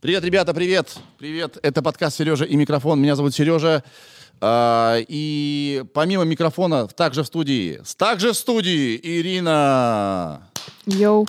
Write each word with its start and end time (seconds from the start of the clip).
Привет, 0.00 0.24
ребята, 0.24 0.52
привет. 0.52 0.98
Привет. 1.16 1.58
Это 1.62 1.80
подкаст 1.80 2.16
Сережа 2.16 2.44
и 2.44 2.56
микрофон. 2.56 3.00
Меня 3.00 3.14
зовут 3.14 3.36
Сережа. 3.36 3.84
А, 4.40 4.96
и 4.98 5.84
помимо 5.94 6.24
микрофона, 6.24 6.88
также 6.88 7.22
в 7.22 7.26
студии, 7.26 7.80
также 7.96 8.32
в 8.32 8.36
студии 8.36 8.98
Ирина. 9.00 10.50
Йоу. 10.86 11.28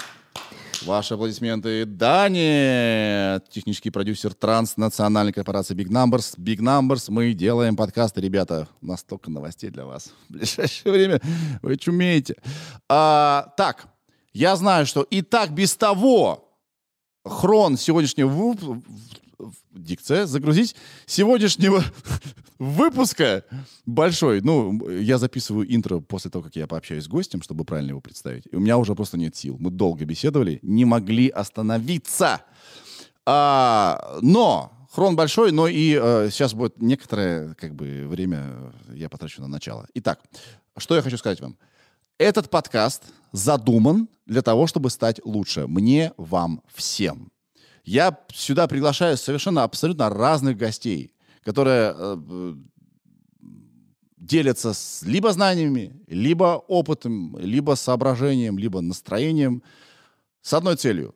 Ваши 0.88 1.14
аплодисменты. 1.14 1.86
Дани, 1.86 3.40
технический 3.52 3.92
продюсер 3.92 4.34
транснациональной 4.34 5.34
корпорации 5.34 5.76
Big 5.76 5.90
Numbers. 5.90 6.36
Big 6.36 6.58
Numbers, 6.58 7.12
мы 7.12 7.34
делаем 7.34 7.76
подкасты, 7.76 8.22
ребята. 8.22 8.68
У 8.82 8.88
нас 8.88 9.02
столько 9.02 9.30
новостей 9.30 9.70
для 9.70 9.86
вас 9.86 10.12
в 10.28 10.34
ближайшее 10.34 10.92
время. 10.92 11.22
Вы 11.62 11.78
чумеете. 11.78 12.38
А, 12.90 13.54
так, 13.56 13.86
я 14.34 14.56
знаю, 14.56 14.88
что 14.88 15.04
и 15.04 15.22
так 15.22 15.54
без 15.54 15.76
того 15.76 16.45
хрон 17.26 17.78
сегодняшнего 17.78 18.30
вып- 18.30 18.84
дикция, 19.72 20.26
загрузить 20.26 20.76
сегодняшнего 21.06 21.84
выпуска 22.60 23.44
большой. 23.86 24.42
Ну, 24.42 24.90
я 24.90 25.18
записываю 25.18 25.74
интро 25.74 26.00
после 26.00 26.32
того, 26.32 26.46
как 26.46 26.56
я 26.56 26.68
пообщаюсь 26.68 27.04
с 27.04 27.08
гостем, 27.08 27.42
чтобы 27.42 27.66
правильно 27.66 27.90
его 27.90 28.02
представить. 28.02 28.44
И 28.52 28.56
у 28.56 28.60
меня 28.60 28.78
уже 28.78 28.96
просто 28.96 29.18
нет 29.18 29.36
сил. 29.36 29.58
Мы 29.60 29.72
долго 29.72 30.06
беседовали, 30.06 30.60
не 30.62 30.86
могли 30.86 31.30
остановиться. 31.30 32.42
А, 33.26 34.18
но 34.22 34.72
хрон 34.92 35.16
большой, 35.16 35.52
но 35.52 35.68
и 35.68 36.00
э, 36.02 36.30
сейчас 36.32 36.54
будет 36.54 36.82
некоторое 36.82 37.54
как 37.56 37.76
бы 37.76 38.06
время 38.08 38.72
я 38.94 39.10
потрачу 39.10 39.42
на 39.42 39.48
начало. 39.48 39.88
Итак, 39.96 40.20
что 40.78 40.96
я 40.96 41.02
хочу 41.02 41.18
сказать 41.18 41.42
вам. 41.42 41.58
Этот 42.18 42.50
подкаст 42.50 43.04
задуман 43.34 44.08
для 44.26 44.42
того, 44.42 44.68
чтобы 44.68 44.90
стать 44.90 45.20
лучше. 45.26 45.68
Мне, 45.68 46.14
вам, 46.16 46.62
всем. 46.74 47.30
Я 47.84 48.18
сюда 48.34 48.68
приглашаю 48.68 49.18
совершенно 49.18 49.64
абсолютно 49.64 50.10
разных 50.10 50.56
гостей, 50.56 51.12
которые 51.44 51.94
э, 51.94 52.54
делятся 54.16 54.74
с, 54.74 55.04
либо 55.04 55.34
знаниями, 55.34 56.02
либо 56.08 56.64
опытом, 56.70 57.38
либо 57.38 57.76
соображением, 57.76 58.58
либо 58.58 58.80
настроением 58.80 59.62
с 60.42 60.54
одной 60.54 60.78
целью. 60.78 61.16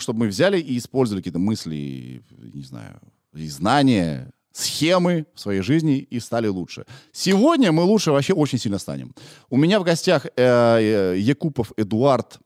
Чтобы 0.00 0.20
мы 0.20 0.26
взяли 0.26 0.58
и 0.58 0.78
использовали 0.78 1.20
какие-то 1.20 1.38
мысли, 1.38 2.24
не 2.30 2.64
знаю, 2.64 3.00
и 3.34 3.48
знания, 3.48 4.32
схемы 4.58 5.26
в 5.34 5.40
своей 5.40 5.60
жизни 5.60 5.98
и 5.98 6.20
стали 6.20 6.48
лучше. 6.48 6.84
Сегодня 7.12 7.72
мы 7.72 7.84
лучше 7.84 8.10
вообще 8.10 8.32
очень 8.32 8.58
сильно 8.58 8.78
станем. 8.78 9.14
У 9.50 9.56
меня 9.56 9.78
в 9.78 9.84
гостях 9.84 10.26
э, 10.26 10.30
э, 10.36 11.18
Якупов 11.18 11.72
Эдуард, 11.76 12.38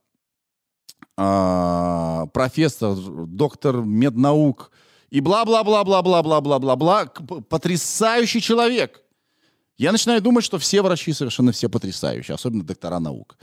а, 1.17 2.27
профессор, 2.33 2.97
доктор 3.27 3.83
меднаук 3.83 4.71
и 5.11 5.21
бла-бла-бла-бла-бла-бла-бла-бла-бла. 5.21 7.07
Потрясающий 7.49 8.41
человек. 8.41 9.03
Я 9.77 9.93
начинаю 9.93 10.23
думать, 10.23 10.45
что 10.45 10.59
все 10.59 10.83
врачи 10.83 11.13
совершенно 11.13 11.53
все 11.53 11.69
потрясающие, 11.69 12.35
особенно 12.35 12.63
доктора 12.65 12.99
наук. 12.99 13.37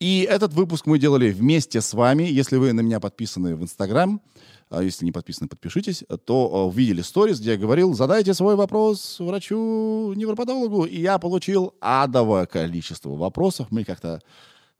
И 0.00 0.26
этот 0.28 0.52
выпуск 0.52 0.86
мы 0.86 0.98
делали 0.98 1.30
вместе 1.30 1.80
с 1.80 1.92
вами. 1.92 2.22
Если 2.22 2.56
вы 2.56 2.72
на 2.72 2.82
меня 2.82 3.00
подписаны 3.00 3.56
в 3.56 3.62
Инстаграм, 3.62 4.20
а 4.20 4.22
если 4.70 5.04
не 5.04 5.12
подписаны, 5.12 5.48
подпишитесь, 5.48 6.04
то 6.24 6.50
а, 6.52 6.66
увидели 6.66 7.00
сторис, 7.00 7.40
где 7.40 7.52
я 7.52 7.56
говорил, 7.56 7.94
задайте 7.94 8.34
свой 8.34 8.54
вопрос 8.54 9.18
врачу-невропатологу. 9.18 10.84
И 10.84 11.00
я 11.00 11.18
получил 11.18 11.74
адовое 11.80 12.46
количество 12.46 13.10
вопросов. 13.10 13.68
Мы 13.70 13.84
как-то 13.84 14.20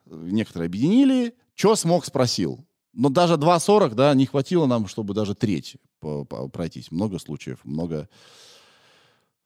э, 0.06 0.10
некоторые 0.14 0.66
объединили. 0.66 1.34
Что 1.54 1.74
смог, 1.74 2.04
спросил. 2.04 2.64
Но 2.92 3.08
даже 3.08 3.34
2.40, 3.34 3.94
да, 3.94 4.14
не 4.14 4.26
хватило 4.26 4.66
нам, 4.66 4.86
чтобы 4.88 5.14
даже 5.14 5.34
треть 5.34 5.76
пройтись. 6.52 6.90
Много 6.90 7.18
случаев, 7.18 7.58
много 7.64 8.08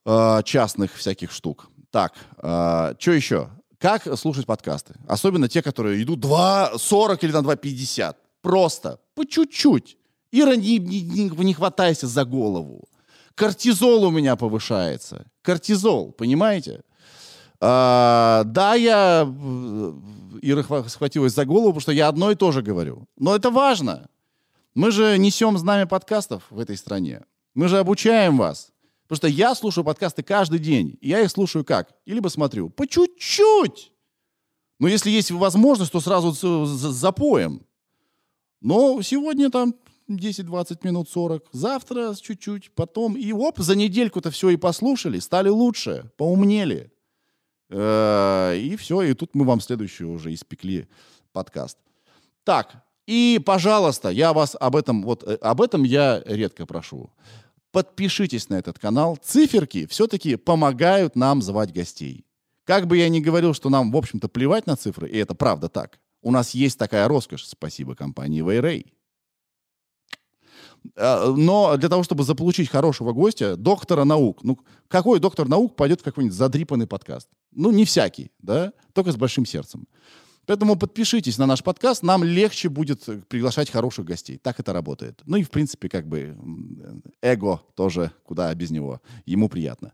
э, 0.05 0.43
частных 0.45 0.95
всяких 0.95 1.31
штук. 1.31 1.69
Так, 1.91 2.15
что 2.39 3.13
еще? 3.13 3.51
Как 3.79 4.07
слушать 4.17 4.47
подкасты? 4.47 4.95
Особенно 5.07 5.49
те, 5.49 5.61
которые 5.61 6.03
идут 6.03 6.25
2.40 6.25 7.19
или 7.23 7.33
на 7.33 7.39
2.50. 7.39 8.17
Просто, 8.41 8.99
по 9.15 9.25
чуть-чуть. 9.25 9.99
Ира, 10.33 10.57
не, 10.57 10.79
не, 10.79 11.29
не- 11.29 11.55
хватайся 11.55 12.07
за 12.07 12.25
голову. 12.25 12.89
Кортизол 13.35 14.05
у 14.05 14.11
меня 14.11 14.37
повышается. 14.37 15.27
Кортизол, 15.43 16.13
понимаете? 16.13 16.83
А, 17.61 18.43
да, 18.45 18.75
я... 18.75 19.25
э, 19.27 19.93
Ира 20.43 20.63
хва- 20.63 20.89
схватилась 20.89 21.35
за 21.35 21.45
голову, 21.45 21.69
потому 21.69 21.81
что 21.81 21.93
я 21.93 22.09
одно 22.09 22.31
и 22.31 22.35
то 22.35 22.51
же 22.53 22.63
говорю. 22.63 23.07
Но 23.17 23.37
это 23.37 23.51
важно. 23.51 24.09
Мы 24.75 24.91
же 24.91 25.19
несем 25.19 25.59
знамя 25.59 25.87
подкастов 25.87 26.45
в 26.51 26.59
этой 26.59 26.77
стране. 26.77 27.23
Мы 27.55 27.69
же 27.69 27.79
обучаем 27.79 28.39
вас. 28.39 28.73
Потому 29.07 29.17
что 29.19 29.29
я 29.29 29.55
слушаю 29.55 29.85
подкасты 29.85 30.23
каждый 30.23 30.59
день. 30.59 30.97
И 31.03 31.09
я 31.11 31.21
их 31.21 31.31
слушаю 31.31 31.65
как? 31.65 31.93
И 32.07 32.15
либо 32.15 32.29
смотрю 32.29 32.71
по 32.71 32.87
чуть-чуть. 32.87 33.93
Но 34.81 34.89
если 34.89 35.11
есть 35.11 35.31
возможность, 35.31 35.93
то 35.93 36.01
сразу 36.01 36.33
запоем. 36.67 37.61
Но 38.63 39.03
сегодня 39.03 39.51
там 39.51 39.75
10, 40.17 40.47
20 40.47 40.85
минут, 40.85 41.09
40. 41.09 41.49
Завтра 41.53 42.15
чуть-чуть. 42.15 42.71
Потом. 42.75 43.17
И 43.17 43.33
оп, 43.33 43.59
за 43.59 43.77
недельку-то 43.77 44.31
все 44.31 44.51
и 44.51 44.57
послушали. 44.57 45.19
Стали 45.19 45.49
лучше. 45.49 46.11
Поумнели. 46.17 46.93
Э, 47.71 48.57
И 48.57 48.77
все. 48.77 49.03
И 49.03 49.15
тут 49.15 49.35
мы 49.35 49.45
вам 49.45 49.61
следующий 49.61 50.05
уже 50.05 50.33
испекли 50.33 50.89
подкаст. 51.33 51.79
Так, 52.45 52.85
и, 53.07 53.41
пожалуйста, 53.45 54.11
я 54.11 54.33
вас 54.33 54.57
об 54.59 54.77
этом, 54.77 55.03
вот 55.03 55.23
э, 55.25 55.35
об 55.37 55.61
этом 55.61 55.83
я 55.83 56.23
редко 56.25 56.67
прошу. 56.67 57.11
Подпишитесь 57.71 58.49
на 58.49 58.57
этот 58.57 58.79
канал. 58.79 59.19
Циферки 59.23 59.87
все-таки 59.87 60.37
помогают 60.37 61.17
нам 61.17 61.43
звать 61.43 61.73
гостей. 61.73 62.25
Как 62.65 62.87
бы 62.87 62.99
я 62.99 63.09
ни 63.09 63.21
говорил, 63.21 63.55
что 63.55 63.71
нам, 63.71 63.91
в 63.91 63.97
общем-то, 63.97 64.29
плевать 64.29 64.67
на 64.67 64.77
цифры, 64.77 65.09
и 65.09 65.17
это 65.19 65.35
правда 65.35 65.69
так, 65.69 65.99
у 66.21 66.31
нас 66.31 66.55
есть 66.55 66.79
такая 66.79 67.09
роскошь, 67.09 67.45
спасибо 67.45 67.97
компании 67.97 68.41
Вейрей. 68.41 68.93
Э, 70.97 71.33
Но 71.37 71.77
для 71.77 71.89
того, 71.89 72.03
чтобы 72.03 72.25
заполучить 72.25 72.69
хорошего 72.69 73.13
гостя, 73.13 73.57
доктора 73.57 74.05
наук, 74.05 74.43
ну, 74.43 74.59
какой 74.89 75.21
доктор 75.21 75.49
наук 75.49 75.77
пойдет 75.77 76.01
в 76.01 76.05
какой-нибудь 76.05 76.37
задрипанный 76.37 76.87
подкаст? 76.87 77.29
Ну, 77.53 77.71
не 77.71 77.85
всякий, 77.85 78.31
да, 78.39 78.73
только 78.93 79.13
с 79.13 79.17
большим 79.17 79.47
сердцем. 79.47 79.87
Поэтому 80.47 80.77
подпишитесь 80.77 81.39
на 81.39 81.47
наш 81.47 81.63
подкаст, 81.63 82.03
нам 82.03 82.25
легче 82.25 82.69
будет 82.69 83.09
э, 83.09 83.21
приглашать 83.29 83.71
хороших 83.71 84.05
гостей. 84.05 84.39
Так 84.39 84.59
это 84.59 84.73
работает. 84.73 85.21
Ну 85.25 85.37
и, 85.37 85.45
в 85.45 85.51
принципе, 85.51 85.89
как 85.89 86.07
бы 86.09 86.37
эго 87.23 87.61
тоже, 87.77 88.11
куда 88.25 88.53
без 88.55 88.71
него. 88.71 89.01
Ему 89.25 89.49
приятно. 89.49 89.93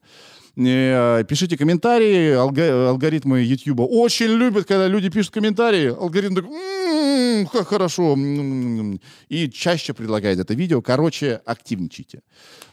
Э, 0.56 1.22
Пишите 1.28 1.58
комментарии. 1.58 2.32
Алго- 2.34 2.88
алгоритмы 2.88 3.40
YouTube 3.40 3.80
очень 3.80 4.28
любят, 4.30 4.66
когда 4.66 4.88
люди 4.88 5.10
пишут 5.10 5.34
комментарии. 5.34 5.88
Алгоритм 5.88 6.34
такой, 6.34 6.50
«М, 6.50 7.46
как 7.46 7.68
хорошо. 7.68 8.14
м-м-м». 8.14 9.00
И 9.28 9.50
чаще 9.50 9.92
предлагает 9.92 10.38
это 10.38 10.54
видео. 10.54 10.80
Короче, 10.80 11.42
активничайте. 11.44 12.22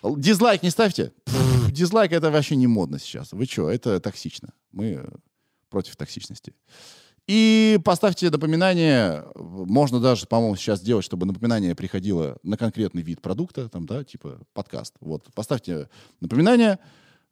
Дизлайк 0.02 0.64
не 0.64 0.70
ставьте. 0.70 1.12
Пф, 1.26 1.72
Дизлайк 1.74 2.14
это 2.14 2.32
вообще 2.32 2.56
не 2.56 2.68
модно 2.68 3.00
сейчас. 3.00 3.34
Вы 3.34 3.46
что, 3.46 3.70
это 3.70 4.00
токсично. 4.00 4.54
Мы 4.72 4.86
э, 4.86 5.06
против 5.70 5.98
токсичности. 5.98 6.54
И 7.28 7.80
поставьте 7.84 8.30
напоминание, 8.30 9.26
можно 9.36 10.00
даже, 10.00 10.28
по-моему, 10.28 10.56
сейчас 10.56 10.80
сделать, 10.80 11.04
чтобы 11.04 11.26
напоминание 11.26 11.74
приходило 11.74 12.38
на 12.44 12.56
конкретный 12.56 13.02
вид 13.02 13.22
продукта, 13.22 13.68
там, 13.68 13.88
да, 13.88 14.04
типа 14.04 14.42
подкаст. 14.54 14.94
Вот, 15.00 15.28
поставьте 15.34 15.90
напоминание, 16.20 16.78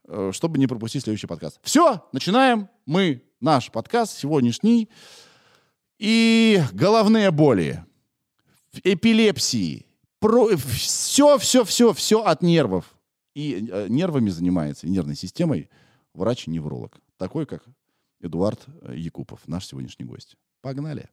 э, 0.08 0.32
чтобы 0.34 0.58
не 0.58 0.66
пропустить 0.66 1.03
следующий 1.03 1.28
подкаст. 1.28 1.59
Все, 1.62 2.03
начинаем. 2.12 2.70
Мы, 2.88 3.24
наш 3.40 3.72
подкаст 3.72 4.18
сегодняшний. 4.18 4.90
И 6.00 6.59
головные 6.72 7.30
боли, 7.30 7.86
эпилепсии, 8.84 9.85
все, 10.66 11.38
все, 11.38 11.64
все, 11.64 11.94
все 11.94 12.23
от 12.23 12.41
нервов. 12.41 12.96
И 13.35 13.70
э, 13.72 13.88
нервами 13.90 14.29
занимается, 14.29 14.88
нервной 14.88 15.16
системой 15.16 15.70
врач-невролог, 16.16 16.97
такой 17.17 17.46
как 17.46 17.64
Эдуард 18.23 18.66
э, 18.84 18.96
Якупов, 18.96 19.41
наш 19.47 19.67
сегодняшний 19.67 20.05
гость. 20.05 20.37
Погнали. 20.61 21.09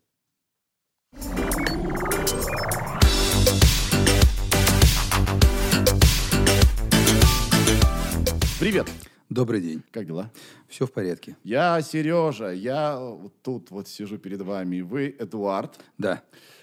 Привет. 8.60 8.88
Добрый 9.28 9.60
день. 9.60 9.82
Как 9.90 10.06
дела? 10.06 10.30
Все 10.68 10.86
в 10.86 10.92
порядке. 10.92 11.36
Я 11.42 11.82
Сережа, 11.82 12.52
я 12.52 12.96
вот 13.00 13.32
тут 13.42 13.72
вот 13.72 13.88
сижу 13.88 14.16
перед 14.18 14.42
вами. 14.42 14.80
Вы 14.82 15.16
Эдуард. 15.18 15.80
Да, 15.98 16.22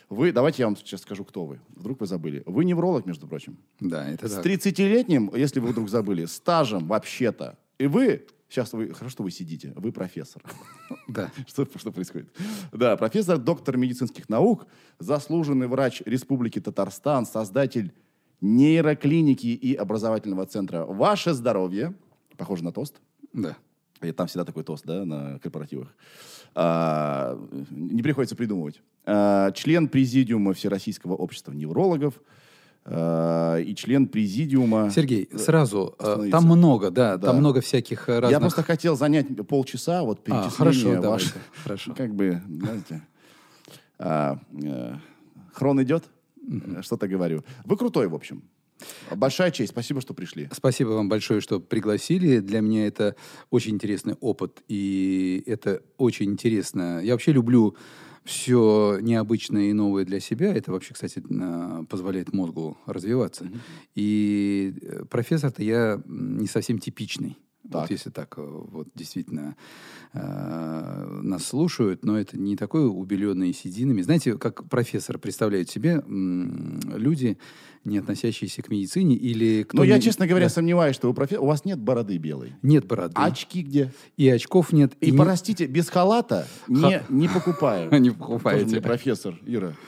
Вы, 0.10 0.32
давайте 0.32 0.62
я 0.62 0.68
вам 0.68 0.78
сейчас 0.78 1.02
скажу, 1.02 1.26
кто 1.26 1.46
вы. 1.46 1.60
Вдруг 1.76 2.00
вы 2.00 2.08
забыли. 2.08 2.44
Вы 2.46 2.64
невролог, 2.64 3.06
между 3.06 3.28
прочим. 3.28 3.58
да, 3.82 4.08
это 4.08 4.30
С 4.30 4.36
так. 4.36 4.46
30-летним, 4.46 5.36
если 5.36 5.60
вы 5.60 5.70
вдруг 5.72 5.90
забыли, 5.90 6.24
стажем 6.26 6.88
вообще-то. 6.88 7.58
И 7.80 7.88
вы 7.88 8.26
Сейчас 8.50 8.72
вы, 8.74 8.94
хорошо, 8.94 9.10
что 9.10 9.24
вы 9.24 9.32
сидите, 9.32 9.74
вы 9.76 9.92
профессор. 9.92 10.42
Да. 11.08 11.32
Что, 11.48 11.66
что 11.76 11.92
происходит? 11.92 12.28
Да, 12.72 12.98
профессор, 12.98 13.38
доктор 13.38 13.78
медицинских 13.78 14.28
наук, 14.28 14.68
заслуженный 15.00 15.68
врач 15.68 16.02
Республики 16.06 16.60
Татарстан, 16.60 17.26
создатель 17.26 17.94
нейроклиники 18.42 19.48
и 19.48 19.74
образовательного 19.74 20.46
центра 20.46 20.86
«Ваше 20.86 21.34
здоровье». 21.34 21.94
Похоже 22.38 22.64
на 22.64 22.72
тост. 22.72 23.02
Да. 23.34 23.58
И 24.02 24.12
там 24.12 24.28
всегда 24.28 24.46
такой 24.46 24.64
тост, 24.64 24.86
да, 24.86 25.06
на 25.06 25.40
корпоративах. 25.40 25.96
А, 26.54 27.40
не 27.70 28.04
приходится 28.04 28.36
придумывать. 28.36 28.82
А, 29.06 29.52
член 29.52 29.88
президиума 29.88 30.54
Всероссийского 30.54 31.16
общества 31.16 31.54
неврологов 31.54 32.22
и 32.90 33.74
член 33.76 34.08
президиума... 34.08 34.90
Сергей, 34.90 35.30
сразу, 35.38 35.96
э, 36.00 36.30
там 36.32 36.46
много, 36.46 36.90
да, 36.90 37.18
Да. 37.18 37.28
там 37.28 37.38
много 37.40 37.60
всяких 37.60 38.08
э, 38.08 38.20
разных... 38.20 38.32
Я 38.32 38.40
просто 38.40 38.64
хотел 38.64 38.96
занять 38.96 39.28
полчаса, 39.48 40.04
вот 40.04 40.20
А, 40.20 40.22
перечисление 40.24 40.52
хорошо, 40.52 40.90
ваше. 40.90 41.02
давайте, 41.02 41.34
хорошо. 41.64 41.94
Как 41.96 42.16
бы, 42.16 42.42
знаете, 42.48 43.02
а, 44.00 44.40
э, 44.64 44.96
хрон 45.52 45.84
идет, 45.84 46.06
э, 46.50 46.82
что-то 46.82 47.08
говорю. 47.10 47.44
Вы 47.66 47.76
крутой, 47.76 48.08
в 48.08 48.16
общем. 48.16 48.44
Большая 49.14 49.52
честь, 49.52 49.72
спасибо, 49.72 50.02
что 50.02 50.14
пришли. 50.14 50.48
Спасибо 50.54 50.90
вам 50.90 51.10
большое, 51.10 51.42
что 51.42 51.60
пригласили. 51.60 52.40
Для 52.40 52.62
меня 52.62 52.88
это 52.88 53.16
очень 53.50 53.74
интересный 53.74 54.14
опыт, 54.22 54.62
и 54.68 55.44
это 55.48 55.82
очень 55.98 56.32
интересно. 56.32 57.02
Я 57.04 57.14
вообще 57.14 57.32
люблю 57.34 57.76
все 58.28 59.00
необычное 59.02 59.70
и 59.70 59.74
новое 59.74 60.04
для 60.06 60.20
себя. 60.20 60.54
Это 60.54 60.72
вообще, 60.72 60.94
кстати, 60.94 61.24
на- 61.30 61.86
позволяет 61.90 62.34
мозгу 62.34 62.78
развиваться. 62.86 63.50
И 63.96 64.76
э, 64.82 65.06
профессор-то 65.10 65.64
я 65.64 66.02
не 66.06 66.48
совсем 66.48 66.78
типичный. 66.78 67.38
Так. 67.72 67.82
Вот 67.82 67.92
если 67.92 68.10
так 68.12 68.38
э, 68.38 68.42
вот 68.46 68.88
действительно 68.96 69.56
э, 70.14 71.20
нас 71.24 71.46
слушают, 71.46 72.04
но 72.06 72.18
это 72.20 72.38
не 72.40 72.56
такой 72.56 72.88
убеленный 72.88 73.54
сединами. 73.54 74.02
Знаете, 74.02 74.38
как 74.38 74.68
профессор 74.70 75.18
представляют 75.20 75.70
себе 75.70 76.04
м, 76.06 76.80
люди, 76.96 77.38
не 77.88 77.98
относящиеся 78.00 78.62
к 78.62 78.70
медицине 78.70 79.16
или 79.16 79.64
кто 79.64 79.78
Но 79.78 79.84
Ну, 79.84 79.90
я, 79.90 80.00
честно 80.00 80.28
говоря, 80.28 80.46
Да. 80.48 80.50
сомневаюсь, 80.54 80.96
что 80.96 81.10
у, 81.10 81.14
профе- 81.14 81.38
у 81.38 81.46
вас 81.46 81.66
нет 81.66 81.80
бороды 81.80 82.18
белой. 82.18 82.54
Нет 82.62 82.86
бороды. 82.86 83.14
Очки 83.16 83.62
где? 83.64 83.92
И 84.18 84.28
очков 84.30 84.72
нет. 84.74 84.94
И, 85.02 85.12
не- 85.12 85.18
простите, 85.18 85.66
без 85.66 85.90
халата 85.90 86.48
не, 86.68 87.02
не 87.10 87.28
покупаю. 87.28 87.90
Не 88.00 88.10
Тоже 88.10 88.20
покупаете. 88.20 88.66
мне 88.66 88.82
профессор, 88.82 89.40
Ира. 89.46 89.74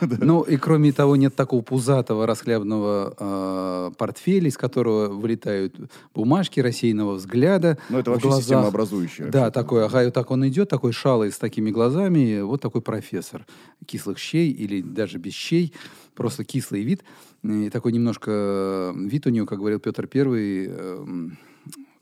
Ну, 0.00 0.42
и 0.42 0.58
кроме 0.58 0.92
того, 0.92 1.16
нет 1.16 1.34
такого 1.34 1.62
пузатого, 1.62 2.26
расхлябного 2.26 3.14
э, 3.18 3.90
портфеля, 3.96 4.48
из 4.48 4.58
которого 4.58 5.08
вылетают 5.08 5.74
бумажки 6.14 6.60
рассеянного 6.60 7.14
взгляда. 7.14 7.78
Ну, 7.88 7.98
это 8.00 8.10
вообще 8.10 8.30
системообразующее. 8.32 9.28
Да, 9.28 9.50
такой, 9.50 9.86
ага, 9.86 10.04
и 10.04 10.10
так 10.10 10.30
он 10.30 10.46
идет, 10.48 10.68
такой 10.68 10.92
шалый 10.92 11.32
с 11.32 11.38
такими 11.38 11.70
глазами, 11.70 12.40
вот 12.42 12.60
такой 12.60 12.82
профессор 12.82 13.46
кислых 13.86 14.18
щей 14.18 14.50
или 14.50 14.82
даже 14.82 15.16
без 15.18 15.32
щей, 15.32 15.72
просто 16.16 16.44
кислый 16.44 16.82
вид. 16.82 17.04
И 17.44 17.70
такой 17.70 17.92
немножко 17.92 18.30
э, 18.30 18.92
вид 18.96 19.26
у 19.26 19.30
него, 19.30 19.46
как 19.46 19.58
говорил 19.58 19.78
Петр 19.78 20.08
Первый, 20.08 20.66
эм, 20.66 21.38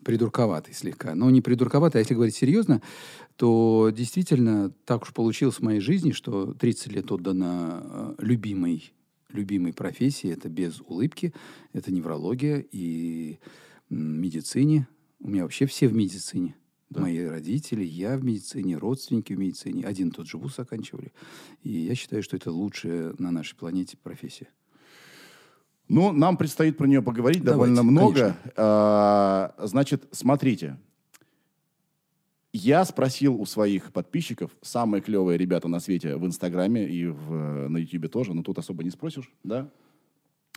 придурковатый 0.03 0.73
слегка. 0.73 1.13
Но 1.13 1.29
не 1.29 1.41
придурковатый, 1.41 1.99
а 1.99 2.01
если 2.01 2.15
говорить 2.15 2.35
серьезно, 2.35 2.81
то 3.35 3.91
действительно 3.95 4.71
так 4.85 5.03
уж 5.03 5.13
получилось 5.13 5.57
в 5.57 5.61
моей 5.61 5.79
жизни, 5.79 6.11
что 6.11 6.53
30 6.53 6.91
лет 6.93 7.11
отдано 7.11 7.83
э, 7.83 8.15
любимой, 8.19 8.93
любимой 9.29 9.73
профессии. 9.73 10.31
Это 10.31 10.49
без 10.49 10.79
улыбки, 10.81 11.33
это 11.73 11.91
неврология 11.91 12.65
и 12.71 13.39
медицине. 13.89 14.87
У 15.19 15.29
меня 15.29 15.43
вообще 15.43 15.65
все 15.65 15.87
в 15.87 15.93
медицине. 15.93 16.55
Мои 16.89 17.25
родители, 17.25 17.83
я 17.83 18.17
в 18.17 18.23
медицине, 18.23 18.77
родственники 18.77 19.33
в 19.33 19.39
медицине. 19.39 19.85
Один 19.85 20.11
тот 20.11 20.27
же 20.27 20.37
вуз 20.37 20.59
оканчивали. 20.59 21.11
И 21.63 21.71
я 21.71 21.95
считаю, 21.95 22.23
что 22.23 22.37
это 22.37 22.51
лучшая 22.51 23.13
на 23.17 23.31
нашей 23.31 23.55
планете 23.55 23.97
профессия. 23.97 24.47
Ну, 25.87 26.11
нам 26.11 26.37
предстоит 26.37 26.77
про 26.77 26.87
нее 26.87 27.01
поговорить 27.01 27.43
Давайте, 27.43 27.75
довольно 27.75 27.83
много. 27.83 28.37
А, 28.55 29.53
значит, 29.59 30.07
смотрите. 30.11 30.77
Я 32.53 32.85
спросил 32.85 33.39
у 33.39 33.45
своих 33.45 33.91
подписчиков, 33.91 34.49
самые 34.61 35.01
клевые 35.01 35.37
ребята 35.37 35.67
на 35.67 35.79
свете 35.79 36.15
в 36.15 36.25
Инстаграме 36.25 36.87
и 36.87 37.07
в, 37.07 37.67
на 37.67 37.77
Ютубе 37.77 38.07
тоже, 38.07 38.33
но 38.33 38.43
тут 38.43 38.57
особо 38.57 38.83
не 38.83 38.91
спросишь, 38.91 39.29
да? 39.43 39.69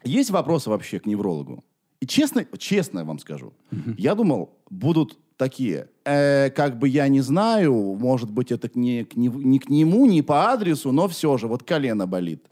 Есть 0.05 0.31
вопросы 0.31 0.71
вообще 0.71 1.01
к 1.01 1.07
неврологу? 1.07 1.65
И 2.01 2.07
честно, 2.07 2.47
честно 2.57 3.05
вам 3.05 3.19
скажу, 3.19 3.53
я 3.97 4.15
думал, 4.15 4.57
будут 4.71 5.19
такие, 5.39 5.89
«Э, 6.05 6.51
как 6.51 6.79
бы 6.79 6.89
я 6.89 7.09
не 7.09 7.21
знаю, 7.23 7.73
может 7.99 8.31
быть, 8.31 8.53
это 8.53 8.69
не, 8.75 9.05
к 9.05 9.15
нев- 9.17 9.43
не 9.43 9.59
к 9.59 9.71
нему, 9.71 10.05
не 10.07 10.21
по 10.23 10.51
адресу, 10.53 10.93
но 10.93 11.09
все 11.09 11.39
же, 11.39 11.47
вот 11.47 11.63
колено 11.63 12.07
болит. 12.07 12.45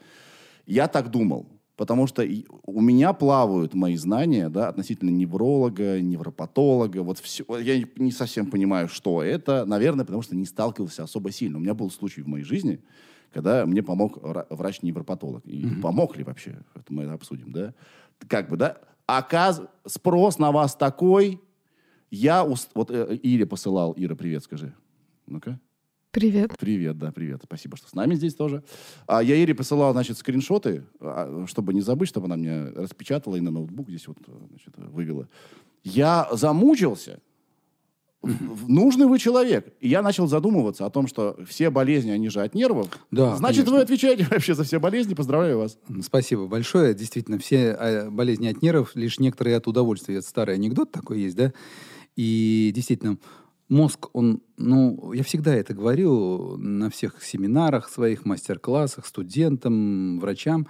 Я 0.67 0.89
так 0.89 1.11
думал, 1.11 1.47
потому 1.77 2.07
что 2.07 2.25
у 2.65 2.81
меня 2.81 3.13
плавают 3.13 3.75
мои 3.75 3.97
знания 3.97 4.49
да, 4.49 4.69
относительно 4.69 5.11
невролога, 5.11 6.01
невропатолога. 6.01 7.03
Вот 7.03 7.19
все, 7.19 7.45
я 7.59 7.77
не- 7.79 7.87
не 7.97 8.13
совсем 8.13 8.47
понимаю, 8.51 8.89
что 8.89 9.23
это. 9.23 9.65
Наверное, 9.67 10.05
потому 10.05 10.23
что 10.23 10.35
не 10.37 10.47
сталкивался 10.47 11.03
особо 11.03 11.31
сильно. 11.33 11.59
У 11.59 11.61
меня 11.61 11.75
был 11.75 11.91
случай 11.91 12.23
в 12.23 12.29
моей 12.29 12.45
жизни, 12.45 12.81
когда 13.33 13.67
мне 13.67 13.83
помог 13.83 14.17
вра- 14.19 14.47
врач-невропатолог. 14.49 15.45
И 15.45 15.67
помог 15.83 16.17
ли 16.17 16.25
вообще? 16.25 16.57
Это 16.75 16.85
мы 16.93 17.05
обсудим, 17.05 17.53
да? 17.53 17.75
Как 18.29 18.49
бы, 18.49 18.57
да? 18.57 18.79
Оказ... 19.07 19.61
Спрос 19.87 20.39
на 20.39 20.51
вас 20.53 20.75
такой. 20.75 21.41
Я... 22.11 22.45
уст- 22.45 22.71
Вот 22.75 22.91
э, 22.91 23.17
Ире 23.23 23.47
посылал. 23.47 23.95
Ира, 23.97 24.15
привет, 24.15 24.45
скажи. 24.45 24.75
Ну-ка. 25.27 25.59
Привет. 26.13 26.53
Привет, 26.59 26.97
да, 26.99 27.13
привет. 27.13 27.43
Спасибо, 27.45 27.77
что 27.77 27.89
с 27.89 27.95
нами 27.95 28.15
здесь 28.15 28.35
тоже. 28.35 28.63
А, 29.07 29.23
я 29.23 29.35
Ире 29.37 29.55
посылал, 29.55 29.93
значит, 29.93 30.17
скриншоты, 30.17 30.85
а, 30.99 31.45
чтобы 31.47 31.75
не 31.75 31.83
забыть, 31.83 32.09
чтобы 32.09 32.27
она 32.27 32.37
мне 32.37 32.69
распечатала 32.71 33.37
и 33.37 33.41
на 33.41 33.51
ноутбук 33.51 33.89
здесь 33.91 34.07
вот, 34.09 34.17
значит, 34.49 34.73
вывела. 34.79 35.29
Я 35.85 36.27
замучился. 36.33 37.21
Нужный 38.23 39.07
вы 39.07 39.19
человек. 39.19 39.73
И 39.81 39.89
я 39.89 40.03
начал 40.03 40.27
задумываться 40.27 40.85
о 40.87 40.91
том, 40.91 41.07
что 41.07 41.39
все 41.47 41.71
болезни, 41.71 42.11
они 42.11 42.29
же 42.29 42.41
от 42.41 42.55
нервов. 42.55 42.89
Да, 43.11 43.37
Значит, 43.37 43.67
вы 43.67 43.73
конечно. 43.73 43.83
отвечаете 43.85 44.25
вообще 44.31 44.55
за 44.55 44.65
все 44.65 44.81
болезни. 44.81 45.15
Поздравляю 45.15 45.59
вас. 45.59 45.79
Спасибо 46.03 46.47
большое. 46.47 46.95
Действительно, 46.95 47.39
все 47.39 47.77
э, 47.79 48.11
болезни 48.11 48.49
от 48.49 48.63
нервов, 48.63 48.97
лишь 48.97 49.21
некоторые 49.21 49.57
от 49.57 49.69
удовольствия. 49.69 50.17
Это 50.17 50.27
старый 50.27 50.55
анекдот 50.57 50.91
такой 50.91 51.21
есть, 51.21 51.37
да? 51.37 51.53
И 52.17 52.73
действительно, 52.75 53.19
мозг, 53.69 54.09
он, 54.13 54.43
ну, 54.57 55.13
я 55.13 55.23
всегда 55.23 55.55
это 55.55 55.75
говорю 55.75 56.57
на 56.57 56.91
всех 56.91 57.23
семинарах 57.23 57.89
своих, 57.89 58.25
мастер-классах, 58.25 59.07
студентам, 59.07 60.19
врачам. 60.19 60.67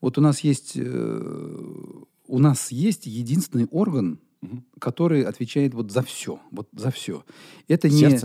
Вот 0.00 0.18
у 0.18 0.20
нас 0.20 0.40
есть, 0.40 0.72
э, 0.76 2.02
у 2.26 2.38
нас 2.38 2.70
есть 2.70 3.06
единственный 3.06 3.66
орган, 3.70 4.20
который 4.78 5.22
отвечает 5.22 5.74
вот 5.74 5.90
за 5.90 6.02
все, 6.02 6.40
вот 6.50 6.68
за 6.72 6.90
все. 6.90 7.24
Это 7.68 7.88
не... 7.88 8.18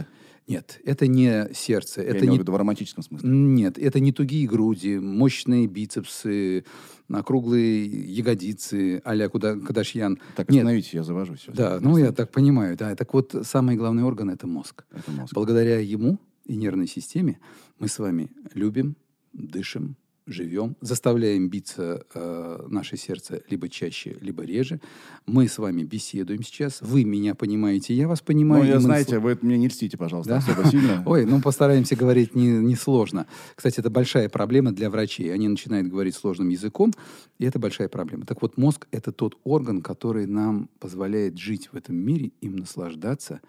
Нет, 0.50 0.80
это 0.84 1.08
не 1.08 1.48
сердце, 1.54 2.02
Я 2.02 2.08
это 2.10 2.26
не 2.26 2.38
в 2.38 2.42
виду 2.42 2.52
в 2.52 2.56
романтическом 2.58 3.04
смысле. 3.04 3.30
нет, 3.30 3.78
это 3.78 4.00
не 4.00 4.12
тугие 4.12 4.48
груди, 4.48 4.98
мощные 4.98 5.68
бицепсы, 5.68 6.66
округлые 7.08 7.86
ягодицы 7.86 9.02
а-ля 9.06 9.30
Куда- 9.30 9.56
Кадашьян. 9.60 10.18
Так, 10.36 10.50
Нет, 10.50 10.62
остановитесь, 10.62 10.94
я 10.94 11.04
завожусь. 11.04 11.42
сейчас. 11.42 11.56
да, 11.56 11.80
ну 11.80 11.98
я 11.98 12.12
так 12.12 12.32
понимаю, 12.32 12.76
да. 12.78 12.96
Так 12.96 13.14
вот, 13.14 13.36
самый 13.44 13.76
главный 13.76 14.04
орган– 14.04 14.30
это 14.32 14.48
мозг. 14.48 14.86
Это 14.92 15.12
мозг. 15.12 15.34
Благодаря 15.34 15.80
ему 15.80 16.20
и 16.46 16.56
нервной 16.56 16.88
системе 16.88 17.40
мы 17.78 17.88
с 17.88 18.00
вами 18.00 18.32
любим, 18.54 18.96
дышим, 19.34 19.96
живем, 20.32 20.76
заставляем 20.82 21.50
биться 21.50 22.06
э, 22.14 22.66
наше 22.70 22.98
сердце 22.98 23.44
либо 23.50 23.70
чаще, 23.70 24.18
либо 24.22 24.44
реже. 24.44 24.80
Мы 25.26 25.48
с 25.48 25.58
вами 25.58 25.84
беседуем 25.84 26.44
сейчас. 26.44 26.82
Вы 26.82 27.04
меня 27.04 27.36
понимаете, 27.36 27.94
я 27.94 28.08
вас 28.08 28.22
понимаю. 28.22 28.64
Ну, 28.64 28.70
я, 28.70 28.76
мы 28.76 28.82
знаете, 28.82 29.20
вы 29.20 29.38
мне 29.42 29.58
не 29.58 29.68
льстите, 29.68 29.98
пожалуйста, 29.98 30.34
Да? 30.34 30.38
особо 30.38 30.70
сильно. 30.70 31.04
Ой, 31.06 31.26
ну 31.26 31.42
постараемся 31.42 31.96
говорить 31.96 32.36
не, 32.36 32.48
не 32.48 32.76
сложно. 32.76 33.28
Кстати, 33.56 33.80
это 33.80 33.90
большая 33.90 34.30
проблема 34.30 34.72
для 34.72 34.90
врачей. 34.90 35.34
Они 35.34 35.48
начинают 35.48 35.88
говорить 35.88 36.16
сложным 36.16 36.50
языком, 36.50 36.94
и 37.40 37.46
это 37.46 37.60
большая 37.60 37.90
проблема. 37.90 38.26
Так 38.26 38.42
вот, 38.42 38.58
мозг– 38.58 38.88
это 38.92 39.12
тот 39.12 39.38
орган, 39.44 39.82
который 39.82 40.26
нам 40.26 40.70
позволяет 40.80 41.38
жить 41.38 41.70
в 41.72 41.76
этом 41.76 41.96
мире, 41.96 42.32
им 42.42 42.58
наслаждаться. 42.58 43.42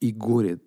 И 0.00 0.12
горе 0.12 0.58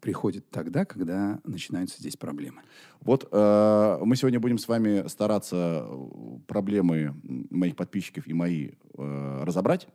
приходит 0.00 0.48
тогда, 0.50 0.84
когда 0.84 1.40
начинаются 1.44 1.98
здесь 1.98 2.16
проблемы. 2.16 2.62
Вот 3.00 3.28
э, 3.30 3.98
мы 4.04 4.16
сегодня 4.16 4.40
будем 4.40 4.58
с 4.58 4.68
вами 4.68 5.08
стараться 5.08 5.84
э, 5.84 6.38
проблемы 6.46 7.14
моих 7.50 7.76
подписчиков 7.76 8.26
и 8.26 8.32
мои 8.32 8.70
э, 8.96 9.42
разобрать. 9.44 9.88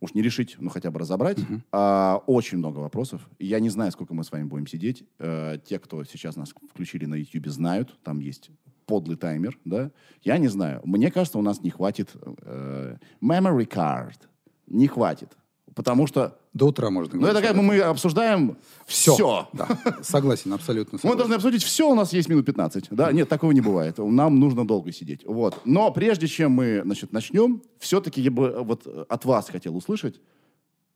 Уж 0.00 0.14
не 0.14 0.22
решить, 0.22 0.56
но 0.60 0.70
хотя 0.70 0.90
бы 0.90 1.00
разобрать. 1.00 1.38
А, 1.72 2.22
очень 2.26 2.58
много 2.58 2.78
вопросов. 2.78 3.28
Я 3.40 3.58
не 3.58 3.68
знаю, 3.68 3.90
сколько 3.90 4.14
мы 4.14 4.22
с 4.22 4.30
вами 4.30 4.44
будем 4.44 4.66
сидеть. 4.66 5.04
Э, 5.18 5.58
те, 5.64 5.78
кто 5.78 6.04
сейчас 6.04 6.36
нас 6.36 6.54
включили 6.70 7.04
на 7.04 7.16
YouTube, 7.16 7.48
знают. 7.48 7.98
Там 8.04 8.20
есть 8.20 8.50
подлый 8.86 9.16
таймер, 9.16 9.58
да? 9.64 9.90
Я 10.22 10.38
не 10.38 10.48
знаю. 10.48 10.80
Мне 10.84 11.10
кажется, 11.10 11.38
у 11.38 11.42
нас 11.42 11.62
не 11.62 11.70
хватит 11.70 12.10
э, 12.42 12.96
memory 13.20 13.68
card. 13.68 14.20
Не 14.68 14.86
хватит. 14.86 15.36
Потому 15.78 16.08
что... 16.08 16.36
До 16.52 16.66
утра 16.66 16.90
можно 16.90 17.20
Ну, 17.20 17.26
это 17.28 17.40
как 17.40 17.54
бы 17.54 17.62
мы 17.62 17.78
обсуждаем 17.78 18.56
все. 18.84 19.48
Да, 19.52 19.68
согласен, 20.02 20.52
абсолютно 20.52 20.96
Мы 20.96 20.98
согласен. 20.98 21.18
должны 21.18 21.34
обсудить 21.34 21.62
все, 21.62 21.88
у 21.88 21.94
нас 21.94 22.12
есть 22.12 22.28
минут 22.28 22.46
15. 22.46 22.86
Да, 22.90 23.12
нет, 23.12 23.28
такого 23.28 23.52
не 23.52 23.60
бывает. 23.60 23.98
Нам 23.98 24.40
нужно 24.40 24.66
долго 24.66 24.90
сидеть. 24.90 25.24
Вот. 25.24 25.60
Но 25.64 25.92
прежде 25.92 26.26
чем 26.26 26.50
мы, 26.50 26.82
значит, 26.84 27.12
начнем, 27.12 27.62
все-таки 27.78 28.20
я 28.20 28.32
бы 28.32 28.46
э, 28.46 28.60
вот 28.60 28.88
э, 28.88 29.04
от 29.08 29.24
вас 29.24 29.48
хотел 29.50 29.76
услышать, 29.76 30.20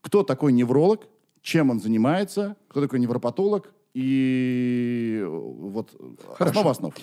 кто 0.00 0.24
такой 0.24 0.52
невролог, 0.52 1.06
чем 1.42 1.70
он 1.70 1.78
занимается, 1.78 2.56
кто 2.66 2.80
такой 2.80 2.98
невропатолог 2.98 3.72
и 3.94 5.20
э, 5.22 5.26
вот 5.26 5.94
Хорошо. 6.38 6.50
основа 6.50 6.70
основ. 6.70 6.94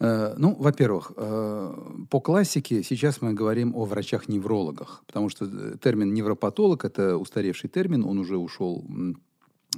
Э, 0.00 0.34
Ну, 0.36 0.56
во-первых, 0.58 1.12
э, 1.16 1.74
по 2.10 2.20
классике 2.20 2.82
сейчас 2.82 3.22
мы 3.22 3.32
говорим 3.32 3.76
о 3.76 3.84
врачах-неврологах, 3.84 5.04
потому 5.06 5.28
что 5.28 5.76
термин 5.78 6.12
невропатолог– 6.12 6.84
это 6.86 7.16
устаревший 7.16 7.70
термин, 7.70 8.04
он 8.04 8.18
уже 8.18 8.36
ушел 8.36 8.84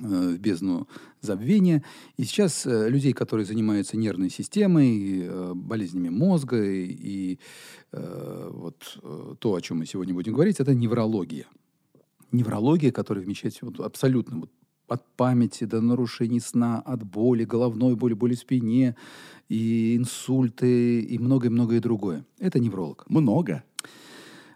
в 0.00 0.38
бездну 0.38 0.88
забвения. 1.20 1.84
И 2.16 2.24
сейчас 2.24 2.66
э, 2.66 2.88
людей, 2.88 3.12
которые 3.12 3.46
занимаются 3.46 3.96
нервной 3.96 4.30
системой, 4.30 5.22
э, 5.22 5.52
болезнями 5.54 6.08
мозга 6.08 6.62
и, 6.62 6.86
и, 6.86 7.38
э, 7.92 8.50
вот 8.52 8.98
то, 9.38 9.54
о 9.54 9.60
чем 9.60 9.78
мы 9.78 9.86
сегодня 9.86 10.14
будем 10.14 10.32
говорить, 10.32 10.60
это 10.60 10.74
неврология. 10.74 11.46
Неврология, 12.32 12.90
которая 12.90 13.24
вмещает 13.24 13.56
вот 13.62 13.78
абсолютно 13.80 14.40
вот 14.40 14.50
от 14.88 15.02
памяти 15.16 15.64
до 15.66 15.80
нарушений 15.80 16.40
сна, 16.40 16.82
от 16.84 17.02
боли, 17.02 17.44
головной 17.44 17.94
боли, 17.96 18.14
боли 18.14 18.34
в 18.34 18.38
спине, 18.38 18.94
и 19.48 19.96
инсульты, 19.96 21.00
и 21.00 21.18
многое-многое 21.18 21.80
другое. 21.80 22.24
Это 22.38 22.58
невролог. 22.58 23.04
Много. 23.08 23.62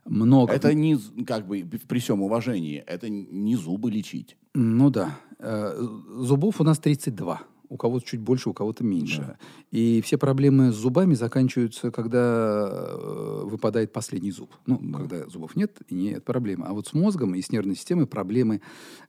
Много. 0.05 0.53
Это 0.53 0.75
не, 0.75 0.99
как 1.27 1.47
бы, 1.47 1.65
при 1.89 1.99
всем 1.99 2.23
уважении, 2.23 2.83
это 2.87 3.09
не 3.11 3.57
зубы 3.57 3.91
лечить. 3.91 4.37
Ну 4.55 4.91
да. 4.91 5.19
Э, 5.39 5.75
Зубов 6.21 6.61
у 6.61 6.65
нас 6.65 6.79
32. 6.79 7.43
У 7.69 7.77
кого-то 7.77 8.07
чуть 8.07 8.21
больше, 8.21 8.49
у 8.51 8.55
кого-то 8.55 8.83
меньше. 8.85 9.37
И 9.71 10.01
все 10.03 10.17
проблемы 10.19 10.73
с 10.73 10.75
зубами 10.75 11.15
заканчиваются, 11.15 11.91
когда 11.91 12.69
э, 12.71 13.43
выпадает 13.45 13.93
последний 13.93 14.31
зуб. 14.31 14.51
Ну, 14.67 14.79
когда 14.93 15.29
зубов 15.29 15.55
нет, 15.57 15.79
и 15.89 15.95
нет 15.95 16.25
проблемы. 16.25 16.67
А 16.67 16.73
вот 16.73 16.87
с 16.89 16.95
мозгом 16.95 17.35
и 17.35 17.43
с 17.43 17.51
нервной 17.53 17.77
системой 17.77 18.07
проблемы 18.07 18.61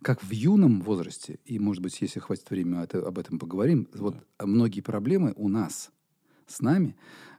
как 0.02 0.22
в 0.24 0.32
юном 0.32 0.82
возрасте, 0.82 1.40
и, 1.46 1.60
может 1.60 1.82
быть, 1.82 2.00
если 2.02 2.20
хватит 2.20 2.50
времени, 2.50 2.84
это- 2.84 3.06
об 3.08 3.18
этом 3.18 3.40
поговорим, 3.40 3.88
вот 3.94 4.16
многие 4.44 4.82
проблемы 4.82 5.34
у 5.36 5.48
нас, 5.48 5.92
с 6.48 6.62
нами, 6.62 6.96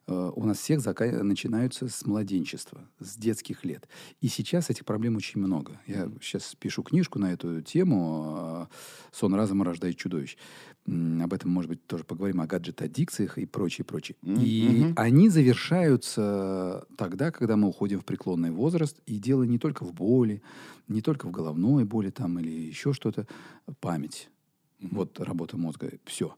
у 0.06 0.44
нас 0.44 0.58
всех 0.58 0.80
зака- 0.80 1.22
начинаются 1.22 1.88
с 1.88 2.04
младенчества, 2.04 2.80
с 2.98 3.16
детских 3.16 3.64
лет. 3.64 3.88
И 4.20 4.28
сейчас 4.28 4.70
этих 4.70 4.84
проблем 4.84 5.16
очень 5.16 5.40
много. 5.40 5.80
Я 5.86 6.10
сейчас 6.20 6.54
пишу 6.58 6.82
книжку 6.82 7.18
на 7.18 7.32
эту 7.32 7.60
тему 7.62 8.36
э, 8.38 8.66
«Сон 9.12 9.34
разума 9.34 9.64
рождает 9.64 9.96
чудовищ». 9.96 10.36
Об 10.86 11.32
этом, 11.32 11.50
может 11.50 11.68
быть, 11.70 11.86
тоже 11.86 12.02
поговорим, 12.04 12.40
о 12.40 12.46
гаджет-аддикциях 12.46 13.38
и 13.38 13.46
прочее, 13.46 13.84
прочее. 13.84 14.16
И 14.22 14.84
Мгм. 14.86 14.94
они 14.96 15.28
завершаются 15.28 16.84
тогда, 16.96 17.30
когда 17.30 17.56
мы 17.56 17.68
уходим 17.68 18.00
в 18.00 18.04
преклонный 18.04 18.50
возраст. 18.50 18.98
И 19.06 19.18
дело 19.18 19.44
не 19.44 19.58
только 19.58 19.84
в 19.84 19.92
боли, 19.92 20.42
не 20.88 21.02
только 21.02 21.26
в 21.26 21.30
головной 21.30 21.84
боли 21.84 22.10
там 22.10 22.38
или 22.40 22.50
еще 22.50 22.92
что-то. 22.92 23.26
Память. 23.80 24.30
Вот 24.80 25.20
работа 25.20 25.56
мозга, 25.58 25.90
все. 26.06 26.34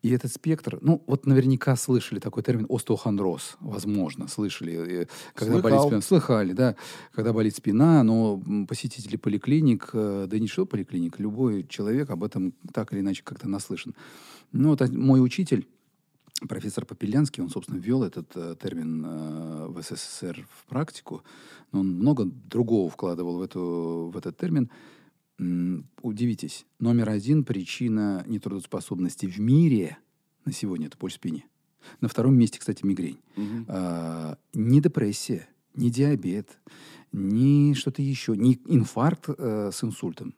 И 0.00 0.10
этот 0.10 0.32
спектр, 0.32 0.78
ну, 0.80 1.02
вот 1.06 1.26
наверняка 1.26 1.76
слышали 1.76 2.20
такой 2.20 2.42
термин 2.42 2.66
остеохондроз, 2.70 3.56
возможно, 3.60 4.28
слышали. 4.28 5.02
э, 5.02 5.06
Когда 5.34 5.58
болит 5.58 5.78
Слыхал. 5.80 5.86
спина. 5.88 6.00
Слыхали, 6.00 6.52
да. 6.54 6.76
Когда 7.12 7.32
болит 7.32 7.54
спина, 7.54 8.02
но 8.02 8.42
посетители 8.66 9.16
поликлиник, 9.16 9.90
э, 9.92 10.26
да 10.28 10.38
не 10.38 10.46
что 10.48 10.64
поликлиник, 10.64 11.18
любой 11.18 11.64
человек 11.68 12.08
об 12.10 12.24
этом 12.24 12.54
так 12.72 12.92
или 12.94 13.00
иначе 13.00 13.22
как-то 13.22 13.48
наслышан. 13.48 13.94
Ну, 14.52 14.70
вот 14.70 14.88
мой 14.90 15.22
учитель, 15.22 15.66
профессор 16.48 16.86
Попелянский, 16.86 17.42
он, 17.42 17.50
собственно, 17.50 17.78
ввел 17.78 18.02
этот 18.02 18.32
э, 18.34 18.56
термин 18.60 19.04
э, 19.06 19.66
в 19.68 19.82
СССР 19.82 20.46
в 20.50 20.64
практику, 20.68 21.22
но 21.72 21.80
он 21.80 21.88
много 21.94 22.24
другого 22.24 22.88
вкладывал 22.90 23.38
в, 23.38 23.42
эту, 23.42 24.10
в 24.12 24.16
этот 24.16 24.36
термин. 24.38 24.70
Удивитесь, 26.02 26.66
номер 26.78 27.10
один 27.10 27.44
причина 27.44 28.24
нетрудоспособности 28.26 29.26
в 29.26 29.38
мире 29.38 29.98
на 30.44 30.52
сегодня– 30.52 30.86
это 30.88 30.96
боль 30.98 31.10
в 31.10 31.14
спине. 31.14 31.44
На 32.00 32.08
втором 32.08 32.36
месте, 32.36 32.58
кстати, 32.58 32.84
мигрень. 32.84 33.18
Мгм. 33.36 33.66
А, 33.68 34.38
ни 34.54 34.80
депрессия, 34.80 35.48
ни 35.74 35.88
диабет, 35.88 36.58
ни 37.12 37.74
что-то 37.74 38.02
еще, 38.02 38.36
ни 38.36 38.60
инфаркт 38.66 39.28
э, 39.28 39.70
с 39.72 39.82
инсультом. 39.82 40.34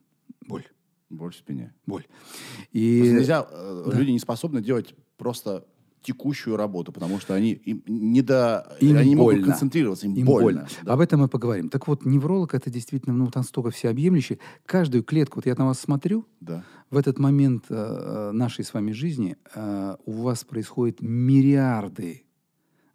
Боль. 0.46 0.66
Боль 1.10 1.32
в 1.32 1.36
спине. 1.36 1.74
Боль. 1.86 2.06
Просто 2.06 2.68
И 2.72 3.00
нельзя, 3.00 3.46
э, 3.50 3.90
люди 3.92 4.10
не 4.10 4.18
способны 4.18 4.62
делать 4.62 4.94
просто 5.16 5.66
текущую 6.04 6.56
работу, 6.56 6.92
потому 6.92 7.18
что 7.18 7.34
они 7.34 7.50
им 7.52 7.82
не 7.88 8.22
до, 8.22 8.76
Им 8.80 8.96
они 8.96 9.08
не 9.10 9.16
могут 9.16 9.34
больно. 9.34 9.46
концентрироваться, 9.48 10.06
им, 10.06 10.14
им 10.14 10.26
больно. 10.26 10.42
больно. 10.44 10.68
да. 10.82 10.92
Об 10.92 11.00
этом 11.00 11.20
мы 11.20 11.28
поговорим. 11.28 11.68
Так 11.70 11.88
вот, 11.88 12.04
невролог 12.04 12.54
это 12.54 12.70
действительно, 12.70 13.14
ну, 13.14 13.30
там 13.30 13.42
столько 13.42 13.70
всеобъемлющий. 13.70 14.38
Каждую 14.66 15.02
клетку, 15.02 15.38
вот 15.38 15.46
я 15.46 15.54
на 15.56 15.66
вас 15.66 15.80
смотрю, 15.80 16.26
Да. 16.40 16.62
в 16.90 16.96
этот 16.96 17.18
момент 17.18 17.64
э, 17.70 18.30
нашей 18.32 18.64
с 18.64 18.72
вами 18.74 18.92
жизни 18.92 19.36
э, 19.54 19.96
у 20.04 20.12
вас 20.12 20.44
происходит 20.44 21.00
миллиарды 21.00 22.24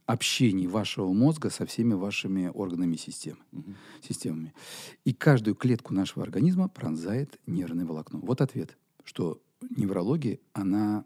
общений 0.06 0.66
вашего 0.68 1.12
мозга 1.14 1.50
со 1.52 1.66
всеми 1.68 1.94
вашими 1.94 2.50
органами 2.54 2.96
системы, 2.96 3.38
системами. 4.02 4.54
И 5.06 5.14
каждую 5.14 5.56
клетку 5.56 5.94
нашего 5.94 6.24
организма 6.24 6.68
пронзает 6.68 7.40
нервное 7.46 7.86
волокно. 7.86 8.20
Вот 8.20 8.42
ответ, 8.42 8.76
что 9.04 9.40
неврология, 9.76 10.40
она 10.54 11.06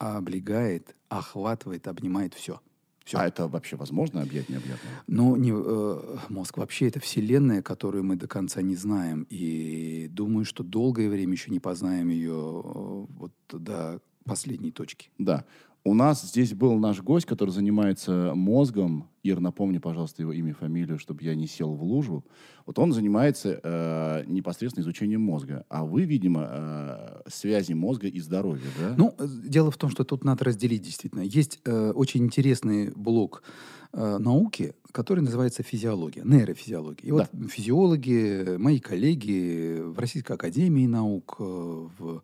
облегает, 0.00 0.96
охватывает, 1.08 1.86
обнимает 1.86 2.34
все. 2.34 2.60
Всё. 3.04 3.18
А 3.18 3.26
это 3.26 3.48
вообще 3.48 3.76
возможно 3.76 4.22
объять 4.22 4.48
необъятно? 4.48 4.88
Но 5.06 5.36
не, 5.36 5.52
э, 5.54 6.16
мозг 6.28 6.58
вообще 6.58 6.88
это 6.88 7.00
вселенная, 7.00 7.60
которую 7.60 8.04
мы 8.04 8.16
до 8.16 8.26
конца 8.26 8.62
не 8.62 8.76
знаем. 8.76 9.26
И 9.30 10.08
думаю, 10.10 10.44
что 10.44 10.62
долгое 10.62 11.08
время 11.08 11.32
еще 11.32 11.50
не 11.50 11.60
познаем 11.60 12.08
ее 12.08 12.32
э, 12.32 13.06
вот 13.08 13.32
до 13.50 14.00
последней 14.24 14.70
точки. 14.70 15.10
Да. 15.18 15.44
У 15.84 15.94
нас 15.94 16.22
здесь 16.22 16.54
был 16.54 16.78
наш 16.78 17.00
гость, 17.02 17.26
который 17.26 17.50
занимается 17.50 18.32
мозгом. 18.34 19.09
Ир, 19.22 19.40
напомни, 19.40 19.78
пожалуйста, 19.78 20.22
его 20.22 20.32
имя 20.32 20.50
и 20.50 20.54
фамилию, 20.54 20.98
чтобы 20.98 21.22
я 21.24 21.34
не 21.34 21.46
сел 21.46 21.74
в 21.74 21.82
лужу. 21.82 22.24
Вот 22.64 22.78
он 22.78 22.92
занимается 22.92 23.60
э, 23.62 24.24
непосредственно 24.26 24.82
изучением 24.82 25.20
мозга. 25.20 25.64
А 25.68 25.84
вы, 25.84 26.04
видимо, 26.04 26.48
э, 26.50 27.22
связи 27.28 27.74
мозга 27.74 28.08
и 28.08 28.18
здоровья, 28.20 28.66
да? 28.78 28.94
Ну, 28.96 29.14
э, 29.18 29.26
дело 29.44 29.70
в 29.70 29.76
том, 29.76 29.90
что 29.90 30.04
тут 30.04 30.24
надо 30.24 30.44
разделить 30.44 30.82
действительно. 30.82 31.20
Есть 31.20 31.60
э, 31.64 31.92
очень 31.94 32.24
интересный 32.24 32.92
блок 32.92 33.42
э, 33.92 34.18
науки, 34.18 34.74
который 34.90 35.20
называется 35.20 35.62
физиология, 35.62 36.22
нейрофизиология. 36.24 37.08
И 37.08 37.12
вот 37.12 37.28
физиологи, 37.50 38.56
мои 38.56 38.78
коллеги 38.80 39.80
в 39.82 39.98
Российской 39.98 40.32
академии 40.32 40.86
наук, 40.86 41.36
э, 41.38 41.42
в 41.42 42.22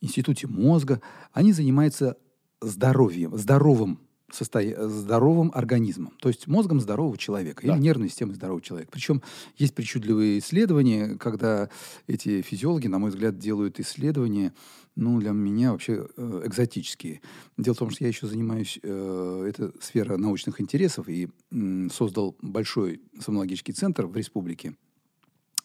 Институте 0.00 0.46
мозга, 0.46 1.02
они 1.32 1.52
занимаются 1.52 2.16
здоровьем, 2.62 3.36
здоровым 3.36 4.00
состоя- 4.32 4.88
здоровым 4.88 5.50
организмом, 5.54 6.12
то 6.20 6.28
есть 6.28 6.46
мозгом 6.46 6.80
здорового 6.80 7.16
человека 7.18 7.66
Да. 7.66 7.74
или 7.74 7.82
нервной 7.82 8.08
системой 8.08 8.34
здорового 8.34 8.62
человека. 8.62 8.90
Причем 8.92 9.22
есть 9.56 9.74
причудливые 9.74 10.38
исследования, 10.38 11.16
когда 11.18 11.68
эти 12.06 12.42
физиологи, 12.42 12.86
на 12.86 12.98
мой 12.98 13.10
взгляд, 13.10 13.38
делают 13.38 13.80
исследования, 13.80 14.52
ну, 14.96 15.18
для 15.20 15.30
меня 15.30 15.72
вообще 15.72 16.06
э, 16.16 16.42
экзотические. 16.46 17.20
Дело 17.56 17.74
в 17.74 17.78
том, 17.78 17.90
что 17.90 18.04
я 18.04 18.08
еще 18.08 18.26
занимаюсь, 18.26 18.78
э, 18.82 19.44
это 19.48 19.72
сфера 19.80 20.16
научных 20.16 20.60
интересов, 20.60 21.08
и 21.08 21.28
м, 21.52 21.90
создал 21.90 22.36
большой 22.42 23.00
сомнологический 23.18 23.72
центр 23.72 24.06
в 24.06 24.16
республике. 24.16 24.74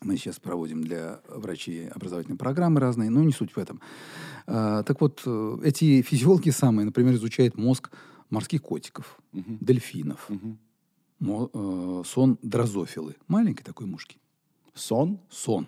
Мы 0.02 0.18
сейчас 0.18 0.40
проводим 0.40 0.84
для 0.84 1.22
врачей 1.28 1.88
образовательные 1.90 2.38
программы 2.38 2.80
разные, 2.80 3.10
но 3.10 3.24
не 3.24 3.32
суть 3.32 3.54
в 3.54 3.58
этом. 3.58 3.82
А, 4.46 4.84
так 4.84 5.02
вот, 5.02 5.24
э, 5.26 5.58
эти 5.64 6.02
физиологи 6.04 6.50
самые, 6.52 6.86
например, 6.86 7.14
изучают 7.16 7.58
мозг 7.58 7.90
морских 8.30 8.62
котиков, 8.62 9.20
Мгм. 9.32 9.58
дельфинов, 9.62 10.26
Мгм. 10.30 10.58
мо- 11.20 11.50
э, 11.54 12.04
сон 12.06 12.38
дрозофилы, 12.42 13.16
маленькой 13.28 13.64
такой 13.64 13.86
мушки. 13.88 14.18
Сон, 14.74 15.20
Сон. 15.30 15.68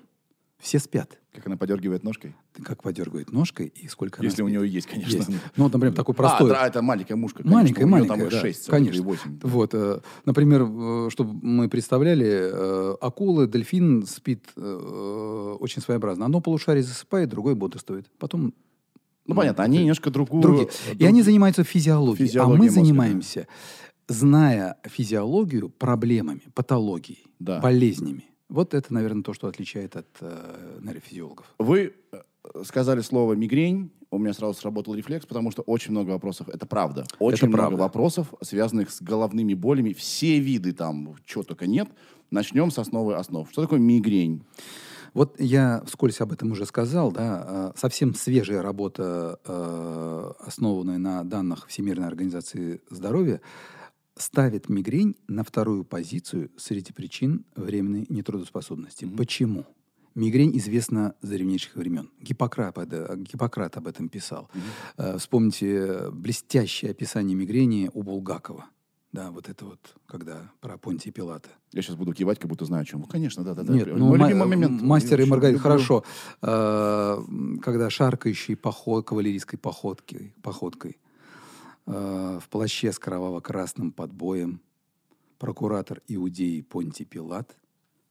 Все 0.59 0.79
спят. 0.79 1.19
как 1.33 1.45
она 1.45 1.55
подергивает 1.55 2.03
ножкой. 2.03 2.35
Как 2.65 2.81
подергивает 2.81 3.31
ножкой 3.31 3.67
и 3.67 3.87
сколько 3.87 4.23
Если 4.23 4.41
у 4.41 4.47
него 4.47 4.63
есть, 4.63 4.87
конечно. 4.87 5.17
Есть. 5.17 5.29
Ну, 5.55 5.65
вот, 5.65 5.73
например, 5.73 5.93
такой 5.95 6.15
простой. 6.15 6.49
А, 6.49 6.53
да, 6.55 6.67
это 6.67 6.81
маленькая 6.81 7.15
мушка. 7.15 7.43
конечно. 7.43 7.59
Маленькая, 7.59 7.85
У 7.85 7.87
маленькая, 7.87 8.17
там 8.21 8.29
да, 8.29 8.41
6 8.41 8.65
конечно. 8.67 9.03
8. 9.03 9.39
Вот, 9.43 9.75
э, 9.75 10.01
например, 10.25 10.63
э, 10.63 11.09
чтобы 11.11 11.33
мы 11.45 11.69
представляли, 11.69 12.25
э, 12.51 12.95
акулы, 12.99 13.45
дельфин 13.47 14.07
спит 14.07 14.45
э, 14.55 15.57
очень 15.59 15.79
своеобразно. 15.83 16.25
Одно 16.25 16.41
полушарие 16.41 16.81
засыпает, 16.83 17.29
другое 17.29 17.53
бодрствует. 17.53 18.09
Потом 18.17 18.55
Ну, 19.27 19.36
понятно, 19.36 19.63
они 19.63 19.79
немножко 19.79 20.10
другую... 20.10 20.41
другие. 20.41 20.69
И 20.98 21.05
они 21.05 21.22
занимаются 21.22 21.63
физиологией. 21.63 22.27
Физиологией 22.27 22.55
а 22.55 22.60
мы 22.60 22.65
мозга, 22.65 22.79
да. 22.79 22.86
занимаемся, 22.86 23.48
зная 24.07 24.77
физиологию, 24.86 25.69
проблемами, 25.69 26.41
патологией, 26.53 27.25
Да. 27.39 27.60
болезнями. 27.60 28.25
Вот 28.50 28.74
это, 28.74 28.93
наверное, 28.93 29.24
то, 29.24 29.34
что 29.34 29.48
отличает 29.48 29.98
от 29.98 30.07
э, 30.22 30.79
нейрофизиологов. 30.81 31.53
Вы 31.60 31.93
э, 32.13 32.63
сказали 32.63 33.01
слово 33.01 33.34
мигрень, 33.34 33.91
у 34.10 34.17
меня 34.19 34.34
сразу 34.34 34.53
сработал 34.53 34.96
рефлекс, 34.96 35.25
потому 35.25 35.51
что 35.51 35.63
очень 35.63 35.91
много 35.91 36.12
вопросов. 36.12 36.48
Это 36.48 36.65
правда. 36.65 37.05
Очень 37.19 37.38
Это 37.38 37.48
много 37.48 37.62
правда. 37.62 37.84
вопросов, 37.84 38.34
связанных 38.41 38.89
с 38.91 39.01
головными 39.01 39.53
болями. 39.53 39.91
Все 39.91 40.39
виды 40.39 40.72
там, 40.72 41.15
чего 41.25 41.43
только 41.43 41.67
нет. 41.67 41.89
Начнем 42.31 42.72
с 42.72 42.77
основы 42.79 43.15
основ. 43.15 43.50
Что 43.51 43.63
такое 43.63 43.79
мигрень? 43.79 44.43
Вот 45.17 45.39
я 45.39 45.81
вскользь 45.88 46.21
об 46.21 46.31
этом 46.31 46.51
уже 46.51 46.67
сказал, 46.67 47.12
да, 47.12 47.71
э, 47.75 47.79
совсем 47.79 48.13
свежая 48.13 48.62
работа, 48.62 49.39
э, 49.47 50.31
основанная 50.41 51.00
на 51.00 51.24
данных 51.24 51.65
Всемирной 51.69 52.05
организации 52.05 52.81
здоровья, 52.91 53.41
ставит 54.15 54.69
мигрень 54.69 55.15
на 55.27 55.43
вторую 55.43 55.86
позицию 55.86 56.51
среди 56.55 56.93
причин 56.93 57.45
временной 57.55 58.05
нетрудоспособности. 58.09 59.05
Почему? 59.05 59.65
Мигрень 60.13 60.55
известна 60.59 61.15
с 61.24 61.27
древнейших 61.27 61.75
времен. 61.75 62.12
Гиппократ, 62.21 62.77
об- 62.77 63.24
Гиппократ 63.24 63.75
об 63.75 63.88
этом 63.88 64.09
писал. 64.09 64.51
Э, 64.97 65.17
Вспомните 65.17 66.12
блестящее 66.12 66.91
описание 66.91 67.36
мигрени 67.36 67.89
у 67.91 68.03
Булгакова. 68.03 68.65
Да, 69.17 69.31
вот 69.31 69.50
это 69.50 69.65
вот, 69.65 69.95
когда 70.05 70.51
про 70.62 70.77
Понтия 70.77 71.12
Пилата. 71.12 71.50
Я 71.71 71.81
сейчас 71.81 71.95
буду 71.95 72.13
кивать, 72.13 72.38
как 72.38 72.47
будто 72.47 72.65
знаю 72.65 72.83
о 72.83 72.86
чем. 72.86 73.01
Конечно, 73.01 73.43
да, 73.43 73.55
да, 73.55 73.63
да. 73.63 73.74
Нет, 73.74 73.88
ну, 73.88 74.09
ма- 74.15 74.17
любимый 74.27 74.47
момент. 74.47 74.79
мастер 74.79 75.19
и 75.19 75.25
Маргарита, 75.25 75.59
хорошо. 75.59 76.03
Э, 76.43 77.17
когда 77.63 77.89
шаркающей 77.89 78.55
поход, 78.55 79.07
кавалерийской 79.07 79.57
походкой, 79.57 80.36
походкой 80.43 81.00
э, 81.88 82.39
в 82.39 82.47
плаще 82.47 82.91
с 82.91 83.00
кроваво-красным 83.00 83.91
подбоем 83.91 84.62
прокуратор 85.39 86.03
Иудеи 86.07 86.62
Понтий 86.62 87.05
Пилат 87.05 87.57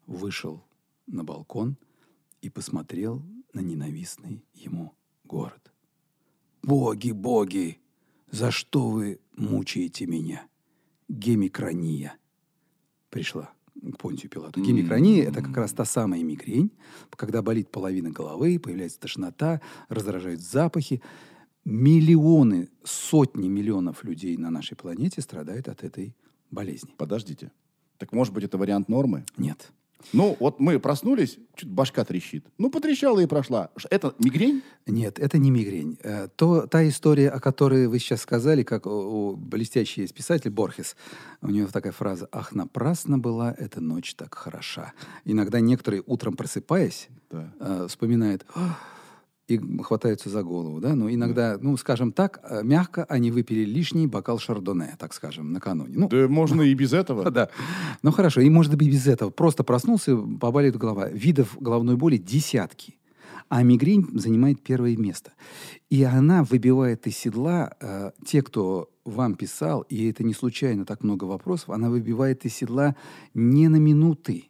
вышел 0.08 0.64
на 1.06 1.22
балкон 1.22 1.76
и 2.42 2.50
посмотрел 2.50 3.22
на 3.52 3.60
ненавистный 3.60 4.44
ему 4.54 4.92
город. 5.22 5.72
«Боги, 6.64 7.12
боги, 7.12 7.78
за 8.32 8.50
что 8.50 8.88
вы 8.88 9.20
мучаете 9.36 10.06
меня? 10.06 10.48
Гемикрания!» 11.08 12.16
Пришла 13.10 13.50
к 13.74 13.98
Понтию 13.98 14.30
Пилату. 14.30 14.60
Гемикрания– 14.62 15.24
это 15.28 15.42
как 15.42 15.56
раз 15.56 15.72
та 15.72 15.84
самая 15.84 16.22
мигрень, 16.22 16.72
когда 17.10 17.42
болит 17.42 17.70
половина 17.70 18.10
головы, 18.10 18.58
появляется 18.58 19.00
тошнота, 19.00 19.60
раздражают 19.88 20.40
запахи. 20.40 21.02
Миллионы, 21.64 22.68
сотни 22.84 23.48
миллионов 23.48 24.04
людей 24.04 24.36
на 24.36 24.50
нашей 24.50 24.76
планете 24.76 25.20
страдают 25.20 25.68
от 25.68 25.82
этой 25.82 26.16
болезни. 26.50 26.94
Подождите. 26.96 27.50
Так 27.98 28.12
может 28.12 28.32
быть 28.32 28.44
это 28.44 28.56
вариант 28.56 28.88
нормы? 28.88 29.24
Нет. 29.36 29.72
Ну, 30.12 30.36
вот 30.38 30.60
мы 30.60 30.78
проснулись, 30.78 31.38
чуть 31.56 31.68
башка 31.68 32.04
трещит. 32.04 32.46
Ну, 32.58 32.70
потрещала 32.70 33.18
и 33.20 33.26
прошла. 33.26 33.70
Это 33.90 34.14
мигрень? 34.18 34.62
Нет, 34.86 35.18
это 35.18 35.36
не 35.38 35.50
мигрень. 35.50 35.98
Э, 36.02 36.28
То, 36.36 36.66
та 36.66 36.86
история, 36.88 37.28
о 37.30 37.40
которой 37.40 37.88
вы 37.88 37.98
сейчас 37.98 38.20
сказали, 38.22 38.62
как 38.62 38.86
у, 38.86 38.90
у 38.90 39.36
блестящий 39.36 40.02
есть 40.02 40.14
писатель 40.14 40.50
Борхес, 40.50 40.96
у 41.42 41.48
него 41.48 41.66
такая 41.68 41.92
фраза 41.92 42.28
«Ах, 42.30 42.54
напрасно 42.54 43.18
была 43.18 43.52
эта 43.58 43.80
ночь 43.80 44.14
так 44.14 44.34
хороша». 44.34 44.92
Иногда 45.24 45.58
некоторые 45.60 46.02
утром 46.06 46.36
просыпаясь, 46.36 47.08
Да. 47.30 47.52
э, 47.58 47.86
вспоминают 47.88 48.46
и 49.48 49.60
хватаются 49.82 50.28
за 50.28 50.42
голову, 50.42 50.80
да, 50.80 50.94
но 50.94 51.08
иногда, 51.08 51.56
ну, 51.60 51.76
скажем 51.76 52.12
так, 52.12 52.40
э, 52.42 52.62
мягко 52.64 53.04
они 53.04 53.30
выпили 53.30 53.64
лишний 53.64 54.06
бокал 54.06 54.38
шардоне, 54.38 54.96
так 54.98 55.14
скажем, 55.14 55.52
накануне. 55.52 55.94
Ну, 55.96 56.08
Да 56.08 56.26
можно 56.28 56.62
и 56.62 56.74
без 56.74 56.92
этого. 56.92 57.30
да. 57.30 57.48
Ну 58.02 58.10
хорошо, 58.10 58.40
и 58.40 58.50
может 58.50 58.74
быть 58.76 58.88
без 58.88 59.06
этого. 59.06 59.30
Просто 59.30 59.62
проснулся, 59.62 60.16
поболит 60.16 60.76
голова. 60.76 61.08
Видов 61.08 61.56
головной 61.60 61.96
боли 61.96 62.16
десятки. 62.16 62.96
А 63.48 63.62
мигрень 63.62 64.08
занимает 64.18 64.60
первое 64.60 64.96
место. 64.96 65.30
И 65.88 66.02
она 66.02 66.42
выбивает 66.42 67.06
из 67.06 67.16
седла 67.16 67.72
э, 67.80 68.10
те, 68.24 68.42
кто 68.42 68.90
вам 69.04 69.36
писал, 69.36 69.82
и 69.82 70.10
это 70.10 70.24
не 70.24 70.34
случайно 70.34 70.84
так 70.84 71.04
много 71.04 71.24
вопросов, 71.24 71.70
она 71.70 71.88
выбивает 71.88 72.44
из 72.44 72.54
седла 72.54 72.96
не 73.34 73.68
на 73.68 73.76
минуты, 73.76 74.46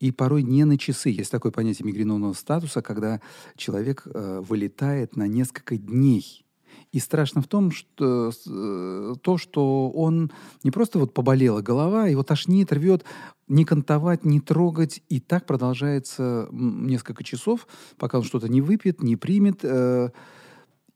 и 0.00 0.10
порой 0.10 0.42
не 0.42 0.64
на 0.64 0.78
часы. 0.78 1.10
Есть 1.10 1.30
такое 1.30 1.52
понятие 1.52 1.86
мигренозного 1.86 2.32
статуса, 2.32 2.82
когда 2.82 3.20
человек 3.56 4.02
э, 4.06 4.42
вылетает 4.46 5.16
на 5.16 5.26
несколько 5.26 5.76
дней. 5.76 6.46
И 6.92 6.98
страшно 6.98 7.42
в 7.42 7.46
том, 7.46 7.70
что 7.70 8.30
э, 8.46 9.14
то, 9.22 9.38
что 9.38 9.90
он 9.90 10.30
не 10.62 10.70
просто 10.70 10.98
вот 10.98 11.14
поболела 11.14 11.60
голова, 11.60 12.06
его 12.06 12.22
тошнит, 12.22 12.72
рвет, 12.72 13.04
не 13.48 13.64
кантовать, 13.64 14.24
не 14.24 14.40
трогать, 14.40 15.02
и 15.08 15.20
так 15.20 15.46
продолжается 15.46 16.48
несколько 16.50 17.24
часов, 17.24 17.66
пока 17.98 18.18
он 18.18 18.24
что-то 18.24 18.48
не 18.48 18.60
выпьет, 18.60 19.02
не 19.02 19.16
примет. 19.16 19.60
э, 19.62 20.10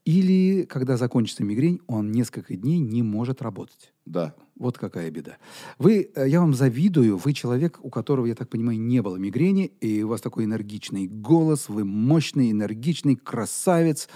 или, 0.06 0.64
когда 0.64 0.96
закончится 0.96 1.44
мигрень, 1.44 1.80
он 1.86 2.10
несколько 2.10 2.56
дней 2.56 2.78
не 2.78 3.02
может 3.02 3.42
работать. 3.42 3.92
Да. 4.10 4.34
Вот 4.56 4.76
какая 4.76 5.10
беда. 5.10 5.36
Вы, 5.78 6.10
э, 6.14 6.28
я 6.28 6.40
вам 6.40 6.52
завидую, 6.52 7.16
вы 7.16 7.32
человек, 7.32 7.78
у 7.82 7.90
которого, 7.90 8.26
я 8.26 8.34
так 8.34 8.48
понимаю, 8.48 8.78
не 8.78 9.00
было 9.00 9.16
мигрени, 9.16 9.72
и 9.80 10.02
у 10.02 10.08
вас 10.08 10.20
такой 10.20 10.44
энергичный 10.44 11.06
голос, 11.06 11.68
вы 11.68 11.84
мощный, 11.84 12.50
энергичный, 12.50 13.14
красавец, 13.14 14.08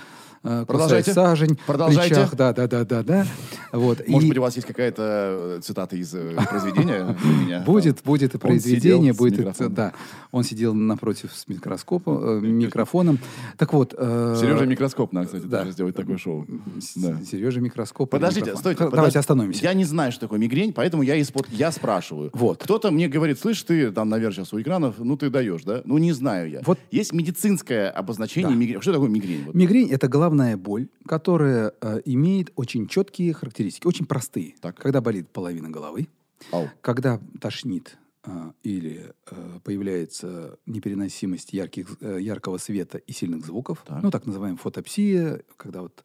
Продолжайте. 0.44 1.10
кусай 1.10 1.24
сажень, 1.24 1.58
Продолжайте. 1.66 2.14
плечах, 2.14 2.34
да, 2.36 2.52
да, 2.52 2.66
да, 2.66 2.84
да, 2.84 3.02
да. 3.02 3.26
Вот. 3.72 4.06
Может 4.06 4.24
и 4.24 4.28
быть, 4.28 4.38
у 4.38 4.42
вас 4.42 4.54
есть 4.56 4.66
какая-то 4.66 5.56
э, 5.56 5.60
цитата 5.62 5.96
из 5.96 6.14
э, 6.14 6.36
произведения? 6.48 7.16
будет, 7.66 8.02
будет 8.04 8.34
и 8.34 8.38
произведение, 8.38 9.12
будет, 9.14 9.56
да. 9.70 9.92
Он 10.32 10.44
сидел 10.44 10.74
напротив 10.74 11.32
с 11.34 11.48
микроскопом, 11.48 12.38
э, 12.38 12.40
микрофоном. 12.40 13.18
Так 13.56 13.72
вот. 13.72 13.94
э, 13.96 14.36
Сережа 14.38 14.66
микроскоп, 14.66 15.12
надо, 15.12 15.26
кстати, 15.26 15.44
да. 15.44 15.60
тоже 15.60 15.72
сделать 15.72 15.96
такое 15.96 16.18
шоу. 16.18 16.46
Сережа 16.80 17.60
микроскоп. 17.60 18.10
Подождите, 18.10 18.54
стойте. 18.56 18.88
Давайте 18.90 19.18
остановимся. 19.18 19.62
Я 19.62 19.72
не 19.72 19.84
знаю, 19.84 20.12
что 20.12 20.22
такое 20.22 20.38
мигрень, 20.38 20.72
поэтому 20.72 21.02
я, 21.02 21.14
я 21.50 21.72
спрашиваю. 21.72 22.30
Вот. 22.34 22.62
Кто-то 22.62 22.90
мне 22.90 23.08
говорит, 23.08 23.38
слышь, 23.38 23.62
ты 23.62 23.90
там, 23.92 24.08
наверное, 24.08 24.34
сейчас 24.34 24.52
у 24.52 24.60
экранов, 24.60 24.96
ну 24.98 25.16
ты 25.16 25.30
даешь, 25.30 25.62
да? 25.64 25.82
Ну 25.84 25.98
не 25.98 26.12
знаю 26.12 26.50
я. 26.50 26.60
Вот. 26.64 26.78
Есть 26.90 27.12
медицинское 27.12 27.88
обозначение 27.88 28.50
Да. 28.50 28.56
мигрени. 28.56 28.80
Что 28.80 28.92
такое 28.92 29.08
мигрень? 29.08 29.46
Мигрень– 29.52 29.90
это 29.90 30.08
головная 30.08 30.33
боль, 30.56 30.88
которая 31.06 31.72
э, 31.80 32.00
имеет 32.04 32.52
очень 32.56 32.86
четкие 32.86 33.32
характеристики, 33.32 33.86
очень 33.86 34.06
простые. 34.06 34.54
Так. 34.60 34.76
Когда 34.76 35.00
болит 35.00 35.28
половина 35.28 35.70
головы, 35.70 36.08
Ау. 36.50 36.68
когда 36.80 37.20
тошнит 37.40 37.96
э, 38.24 38.52
или 38.62 39.14
э, 39.30 39.58
появляется 39.64 40.58
непереносимость 40.66 41.52
ярких, 41.52 41.96
э, 42.00 42.18
яркого 42.20 42.58
света 42.58 42.98
и 42.98 43.12
сильных 43.12 43.46
звуков, 43.46 43.84
Так. 43.86 44.02
ну, 44.02 44.10
так 44.10 44.26
называемая 44.26 44.58
фотопсия, 44.58 45.42
когда 45.56 45.82
вот, 45.82 46.04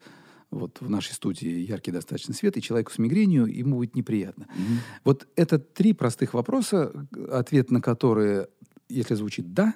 вот 0.50 0.80
в 0.80 0.88
нашей 0.88 1.12
студии 1.12 1.48
яркий 1.48 1.90
достаточно 1.92 2.34
свет, 2.34 2.56
и 2.56 2.62
человеку 2.62 2.92
с 2.92 2.98
мигренью 2.98 3.46
ему 3.46 3.76
будет 3.76 3.94
неприятно. 3.94 4.46
Вот 5.04 5.26
это 5.36 5.58
три 5.58 5.92
простых 5.92 6.34
вопроса, 6.34 7.06
ответ 7.30 7.70
на 7.70 7.80
которые, 7.80 8.48
если 8.88 9.14
звучит 9.14 9.52
«да», 9.52 9.74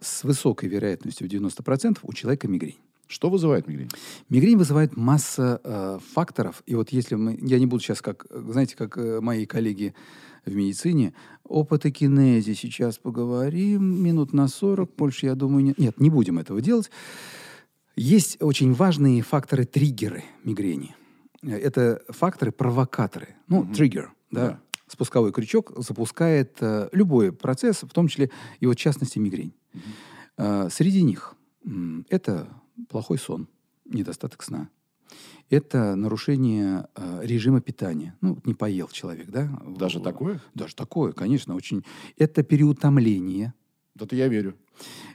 с 0.00 0.24
высокой 0.24 0.68
вероятностью 0.68 1.28
в 1.28 1.32
90% 1.32 1.98
у 2.02 2.12
человека 2.12 2.46
мигрень. 2.48 2.78
Что 3.06 3.30
вызывает 3.30 3.68
мигрень? 3.68 3.90
Мигрень 4.28 4.56
вызывает 4.56 4.96
масса 4.96 5.60
э, 5.62 5.98
факторов. 6.14 6.62
И 6.66 6.74
вот 6.74 6.90
если 6.90 7.16
мы... 7.16 7.38
Я 7.40 7.58
не 7.58 7.66
буду 7.66 7.82
сейчас, 7.82 8.00
как, 8.00 8.26
э, 8.30 8.42
знаете, 8.50 8.76
как 8.76 8.96
э, 8.96 9.20
мои 9.20 9.46
коллеги 9.46 9.94
в 10.46 10.54
медицине, 10.54 11.14
о 11.44 11.64
патокинезе 11.64 12.54
сейчас 12.54 12.98
поговорим, 12.98 14.02
минут 14.02 14.32
на 14.32 14.48
40, 14.48 14.94
больше, 14.96 15.26
я 15.26 15.34
думаю, 15.34 15.64
нет. 15.64 15.78
Нет, 15.78 16.00
не 16.00 16.10
будем 16.10 16.38
этого 16.38 16.60
делать. 16.60 16.90
Есть 17.96 18.38
очень 18.40 18.72
важные 18.72 19.22
факторы-триггеры 19.22 20.24
мигрени. 20.42 20.94
Э, 21.42 21.56
Это 21.56 22.02
факторы-провокаторы. 22.08 23.36
Ну, 23.48 23.66
триггер, 23.66 24.12
да. 24.30 24.48
Да. 24.48 24.60
Спусковой 24.86 25.32
крючок 25.32 25.72
запускает 25.76 26.56
э, 26.60 26.88
любой 26.92 27.32
процесс, 27.32 27.82
в 27.82 27.88
том 27.90 28.08
числе 28.08 28.30
и 28.60 28.66
вот 28.66 28.76
в 28.76 28.80
частности 28.80 29.18
мигрень. 29.18 29.54
Э, 30.36 30.68
среди 30.70 31.02
них 31.02 31.34
м, 31.64 32.06
это 32.10 32.48
плохой 32.88 33.18
сон, 33.18 33.48
недостаток 33.84 34.42
сна. 34.42 34.68
Это 35.50 35.94
нарушение 35.94 36.86
э, 36.96 37.20
режима 37.22 37.60
питания. 37.60 38.16
Ну, 38.20 38.38
не 38.44 38.54
поел 38.54 38.88
человек, 38.88 39.28
да? 39.30 39.48
Даже 39.78 39.98
В- 39.98 40.02
такое? 40.02 40.40
Даже 40.54 40.74
такое, 40.74 41.12
конечно, 41.12 41.54
очень. 41.54 41.84
Это 42.16 42.42
переутомление. 42.42 43.52
Это 44.00 44.16
я 44.16 44.28
верю. 44.28 44.56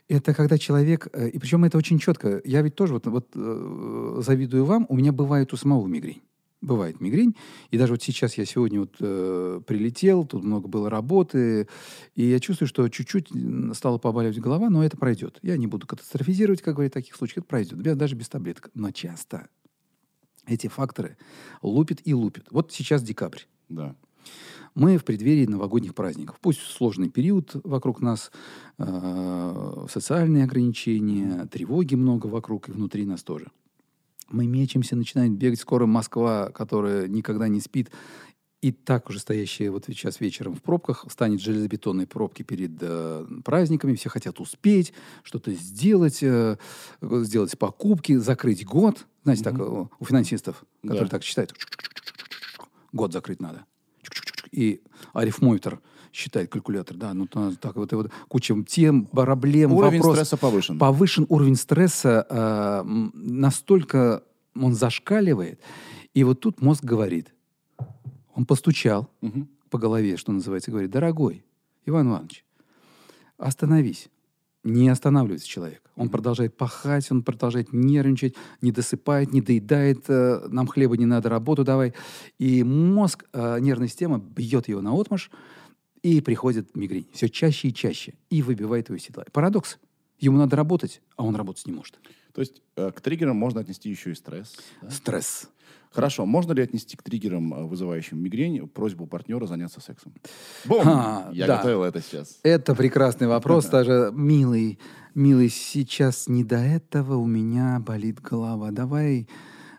Это 0.08 0.34
когда 0.34 0.58
человек, 0.58 1.08
э, 1.12 1.30
и 1.30 1.40
причем 1.40 1.66
это 1.66 1.78
очень 1.78 2.00
четко. 2.00 2.42
Я 2.46 2.62
ведь 2.62 2.76
тоже 2.76 2.94
вот, 2.94 3.08
вот 3.08 3.32
э, 3.36 4.22
завидую 4.26 4.66
вам, 4.66 4.86
у 4.90 4.96
меня 4.96 5.12
бывает 5.12 5.52
у 5.54 5.58
самого 5.58 5.86
мигрень. 5.88 6.22
Бывает 6.62 7.00
мигрень. 7.00 7.36
И 7.72 7.78
даже 7.78 7.94
вот 7.94 8.04
сейчас 8.04 8.38
я 8.38 8.46
сегодня 8.46 8.82
вот 8.82 8.98
э, 9.00 9.62
прилетел, 9.66 10.26
тут 10.26 10.44
много 10.44 10.68
было 10.68 10.90
работы, 10.90 11.70
и 12.16 12.24
я 12.24 12.40
чувствую, 12.42 12.68
что 12.68 12.90
чуть-чуть 12.90 13.30
стала 13.74 13.98
побаливать 13.98 14.40
голова, 14.40 14.70
но 14.70 14.84
это 14.84 14.98
пройдет. 14.98 15.40
Я 15.42 15.56
не 15.56 15.68
буду 15.68 15.88
катастрофизировать, 15.88 16.62
как 16.62 16.76
говорят 16.76 16.92
в 16.92 16.96
таких 16.96 17.16
случаях, 17.16 17.40
это 17.40 17.48
пройдет. 17.48 17.98
Даже 17.98 18.16
без 18.16 18.28
таблеток. 18.28 18.72
Но 18.74 18.92
часто 18.92 19.48
эти 20.48 20.68
факторы 20.68 21.18
лупят 21.62 22.02
и 22.04 22.14
лупят. 22.14 22.48
Вот 22.52 22.74
сейчас 22.74 23.04
декабрь. 23.04 23.44
Да. 23.70 23.96
Мы 24.76 24.98
в 24.98 25.06
преддверии 25.06 25.46
новогодних 25.46 25.96
праздников. 25.96 26.40
Пусть 26.42 26.60
сложный 26.60 27.10
период 27.10 27.52
вокруг 27.64 28.02
нас, 28.02 28.32
э, 28.78 29.86
социальные 29.90 30.44
ограничения, 30.44 31.46
тревоги 31.46 31.96
много 31.96 32.28
вокруг 32.28 32.70
и 32.70 32.72
внутри 32.74 33.06
нас 33.06 33.24
тоже. 33.24 33.48
Мы 34.30 34.48
мечемся, 34.48 34.96
начинает 34.96 35.32
бегать. 35.32 35.60
Скоро 35.60 35.86
Москва, 35.86 36.50
которая 36.52 37.08
никогда 37.08 37.48
не 37.48 37.60
спит, 37.62 37.90
и 38.62 38.72
так 38.74 39.10
уже 39.10 39.20
стоящая 39.20 39.70
вот 39.72 39.86
сейчас 39.88 40.20
вечером 40.20 40.54
в 40.54 40.62
пробках, 40.62 41.06
станет 41.10 41.40
железобетонной 41.42 42.08
пробки 42.08 42.44
перед 42.44 42.72
э, 42.82 43.26
праздниками. 43.46 43.96
Все 43.96 44.10
хотят 44.10 44.40
успеть, 44.42 44.94
что-то 45.24 45.54
сделать, 45.54 46.20
э, 46.22 46.58
сделать 47.02 47.58
покупки, 47.58 48.18
закрыть 48.18 48.66
год. 48.66 49.08
Знаете, 49.24 49.44
так 49.46 49.58
э, 49.60 49.86
у 49.98 50.06
финансистов, 50.06 50.66
которые 50.82 51.04
Да. 51.06 51.10
так 51.10 51.24
считают, 51.24 51.54
год 52.92 53.14
закрыть 53.14 53.40
надо. 53.42 53.66
И 54.52 54.82
арифмометр 55.14 55.80
считает 56.12 56.50
калькулятор, 56.50 56.98
да, 56.98 57.14
ну 57.14 57.28
так 57.28 57.76
вот, 57.76 57.92
вот 57.94 58.12
куча 58.28 58.56
тем, 58.68 59.06
проблем, 59.06 59.72
Уровень 59.74 60.00
вопросов. 60.00 60.26
стресса 60.28 60.38
повышен. 60.38 60.80
Повышен 60.80 61.26
уровень 61.30 61.56
стресса, 61.56 62.26
э, 62.30 62.84
настолько 63.14 64.24
он 64.56 64.74
зашкаливает. 64.74 65.60
И 66.14 66.24
вот 66.24 66.40
тут 66.40 66.62
мозг 66.62 66.84
говорит, 66.84 67.34
он 68.34 68.46
постучал 68.46 69.10
Мгм. 69.22 69.48
по 69.70 69.78
голове, 69.78 70.18
что 70.18 70.32
называется, 70.32 70.72
говорит, 70.72 70.90
дорогой 70.92 71.44
Иван 71.86 72.08
Иванович, 72.10 72.44
остановись. 73.38 74.10
Не 74.66 74.90
останавливается 74.90 75.48
человек. 75.48 75.82
Он 75.96 76.10
продолжает 76.10 76.58
пахать, 76.58 77.10
он 77.12 77.24
продолжает 77.24 77.72
нервничать, 77.72 78.36
не 78.62 78.74
досыпает, 78.74 79.32
не 79.32 79.40
доедает, 79.42 80.04
э, 80.10 80.48
нам 80.50 80.68
хлеба 80.68 80.98
не 80.98 81.06
надо, 81.06 81.30
работу 81.30 81.64
давай. 81.64 81.94
И 82.40 82.64
мозг, 82.64 83.24
э, 83.32 83.60
нервная 83.62 83.88
система 83.88 84.18
бьет 84.20 84.68
его 84.68 84.82
на 84.82 84.92
отмаш, 85.00 85.32
и 86.04 86.22
приходит 86.22 86.76
мигрень. 86.76 87.08
Все 87.14 87.30
чаще 87.30 87.70
и 87.70 87.74
чаще. 87.74 88.14
И 88.30 88.42
выбивает 88.42 88.90
его 88.90 88.98
из 88.98 89.04
седла. 89.04 89.26
Парадокс. 89.32 89.78
Ему 90.20 90.38
надо 90.38 90.56
работать, 90.56 91.02
а 91.16 91.24
он 91.24 91.36
работать 91.36 91.66
не 91.66 91.72
может. 91.74 91.98
То 92.34 92.42
есть 92.42 92.62
э, 92.76 92.92
к 92.92 93.02
триггерам 93.02 93.36
можно 93.38 93.62
отнести 93.62 93.90
еще 93.90 94.12
и 94.12 94.16
стресс. 94.16 94.56
да? 94.82 94.90
Стресс. 94.90 95.50
Хорошо, 95.92 96.26
можно 96.26 96.52
ли 96.54 96.62
отнести 96.62 96.96
к 96.96 97.02
триггерам, 97.02 97.54
э, 97.54 97.64
вызывающим 97.66 98.22
мигрень, 98.22 98.68
просьбу 98.68 99.08
партнера 99.08 99.46
заняться 99.48 99.82
сексом? 99.82 100.14
Бум! 100.66 100.84
Ха, 100.84 101.30
Я 101.34 101.48
да. 101.48 101.58
готовил 101.58 101.84
это 101.84 102.02
сейчас. 102.02 102.40
Это 102.44 102.76
прекрасный 102.76 103.28
вопрос. 103.28 103.66
Даже, 103.66 104.12
милый, 104.14 104.78
милый, 105.16 105.50
сейчас 105.50 106.28
не 106.28 106.44
до 106.44 106.58
этого 106.58 107.16
у 107.16 107.26
меня 107.26 107.80
болит 107.80 108.22
голова. 108.22 108.72
Давай 108.72 109.28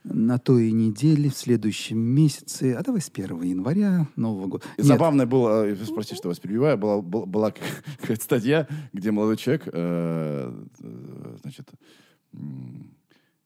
на 0.05 0.39
той 0.39 0.71
неделе, 0.73 1.29
в 1.29 1.35
следующем 1.35 1.99
месяце, 1.99 2.75
а 2.75 2.83
давай 2.83 3.01
с 3.01 3.11
1 3.13 3.43
января 3.43 4.07
Нового 4.17 4.47
года. 4.47 4.65
Нет, 4.79 4.87
Забавно 4.87 5.27
было, 5.27 5.67
э, 5.67 5.77
простите, 5.95 6.17
что 6.17 6.29
вас 6.29 6.41
перебиваю, 6.41 6.79
была, 6.79 7.01
был- 7.03 7.27
была 7.27 7.53
какая-то 8.01 8.23
статья, 8.23 8.67
где 8.93 9.11
молодой 9.11 9.37
человек, 9.37 9.69
э, 9.73 10.53
э, 10.81 11.37
значит, 11.43 11.69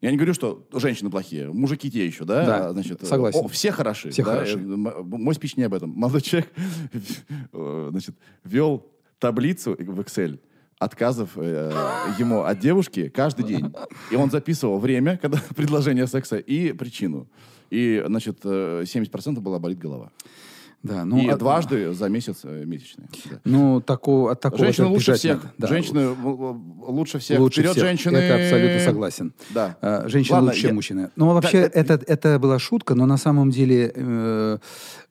я 0.00 0.10
не 0.10 0.16
говорю, 0.16 0.34
что 0.34 0.68
женщины 0.74 1.10
плохие, 1.10 1.50
мужики 1.50 1.90
те 1.90 2.06
еще, 2.06 2.24
да? 2.24 2.44
Да, 2.44 2.72
значит, 2.72 3.02
э, 3.02 3.06
согласен. 3.06 3.40
о, 3.40 3.48
все 3.48 3.72
хороши. 3.72 4.10
Все 4.10 4.22
да? 4.22 4.32
хороши. 4.32 4.58
Мой 4.58 5.34
спич 5.34 5.56
не 5.56 5.62
об 5.64 5.74
этом. 5.74 5.90
Молодой 5.90 6.20
человек, 6.20 6.52
значит, 7.52 8.16
вел 8.44 8.86
таблицу 9.18 9.72
в 9.72 10.00
Excel 10.00 10.38
отказов 10.78 11.30
э, 11.36 11.70
ему 12.18 12.42
от 12.42 12.58
девушки 12.58 13.08
каждый 13.08 13.44
день. 13.44 13.72
И 14.10 14.16
он 14.16 14.30
записывал 14.30 14.78
время, 14.78 15.16
когда 15.16 15.38
предложение 15.56 16.06
секса, 16.06 16.36
и 16.36 16.72
причину. 16.72 17.28
И, 17.70 18.02
значит, 18.06 18.40
э, 18.44 18.82
70% 18.84 19.40
была 19.40 19.58
болит 19.58 19.78
голова. 19.78 20.10
Да, 20.84 21.04
ну, 21.04 21.18
и 21.18 21.28
а- 21.28 21.36
дважды 21.36 21.92
за 21.94 22.08
месяц 22.08 22.40
э, 22.44 22.64
месячные. 22.64 23.08
Да. 23.30 23.40
Ну, 23.44 23.80
такого, 23.80 24.30
от 24.32 24.40
такого 24.40 24.64
Женщины 24.66 24.86
лучше 24.88 25.14
всех. 25.14 25.36
надо. 25.42 25.52
Да. 25.58 25.66
Женщины 25.66 26.14
лучше 26.86 27.18
всех. 27.18 27.40
Лучше 27.40 27.60
Вперед, 27.60 27.72
всех. 27.72 27.84
женщины. 27.84 28.16
Это 28.18 28.44
абсолютно 28.44 28.78
согласен. 28.80 29.32
Да. 29.50 29.76
А, 29.80 30.08
Женщина 30.08 30.36
Ладно, 30.36 30.50
лучше, 30.52 30.66
я- 30.68 30.74
мужчина. 30.74 31.10
Ну, 31.16 31.32
вообще, 31.32 31.68
Так, 31.68 31.76
это, 31.76 32.00
это 32.06 32.38
была 32.38 32.58
шутка, 32.58 32.94
но 32.94 33.06
на 33.06 33.16
самом 33.16 33.50
деле... 33.50 33.92
э, 33.94 34.58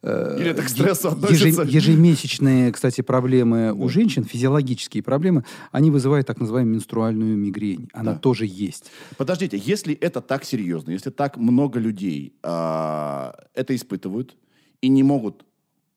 э, 0.04 0.38
Или 0.40 0.52
это 0.52 0.62
к 0.62 0.70
стрессу 0.70 1.10
относится? 1.10 1.64
ежемесячные, 1.64 2.72
кстати, 2.72 3.02
проблемы 3.02 3.74
у 3.74 3.90
женщин, 3.90 4.24
физиологические 4.26 5.02
проблемы, 5.04 5.44
они 5.72 5.90
вызывают 5.92 6.28
так 6.28 6.40
называемую 6.40 6.76
менструальную 6.76 7.36
мигрень. 7.38 7.90
Она 7.94 8.14
Да. 8.14 8.20
тоже 8.20 8.46
есть. 8.46 8.92
Подождите, 9.18 9.58
если 9.58 9.96
это 9.96 10.22
так 10.22 10.44
серьезно, 10.46 10.92
если 10.92 11.10
так 11.10 11.38
много 11.38 11.80
людей 11.80 12.34
а, 12.44 13.34
это 13.56 13.76
испытывают 13.76 14.36
и 14.82 14.90
не 14.90 15.02
могут 15.04 15.46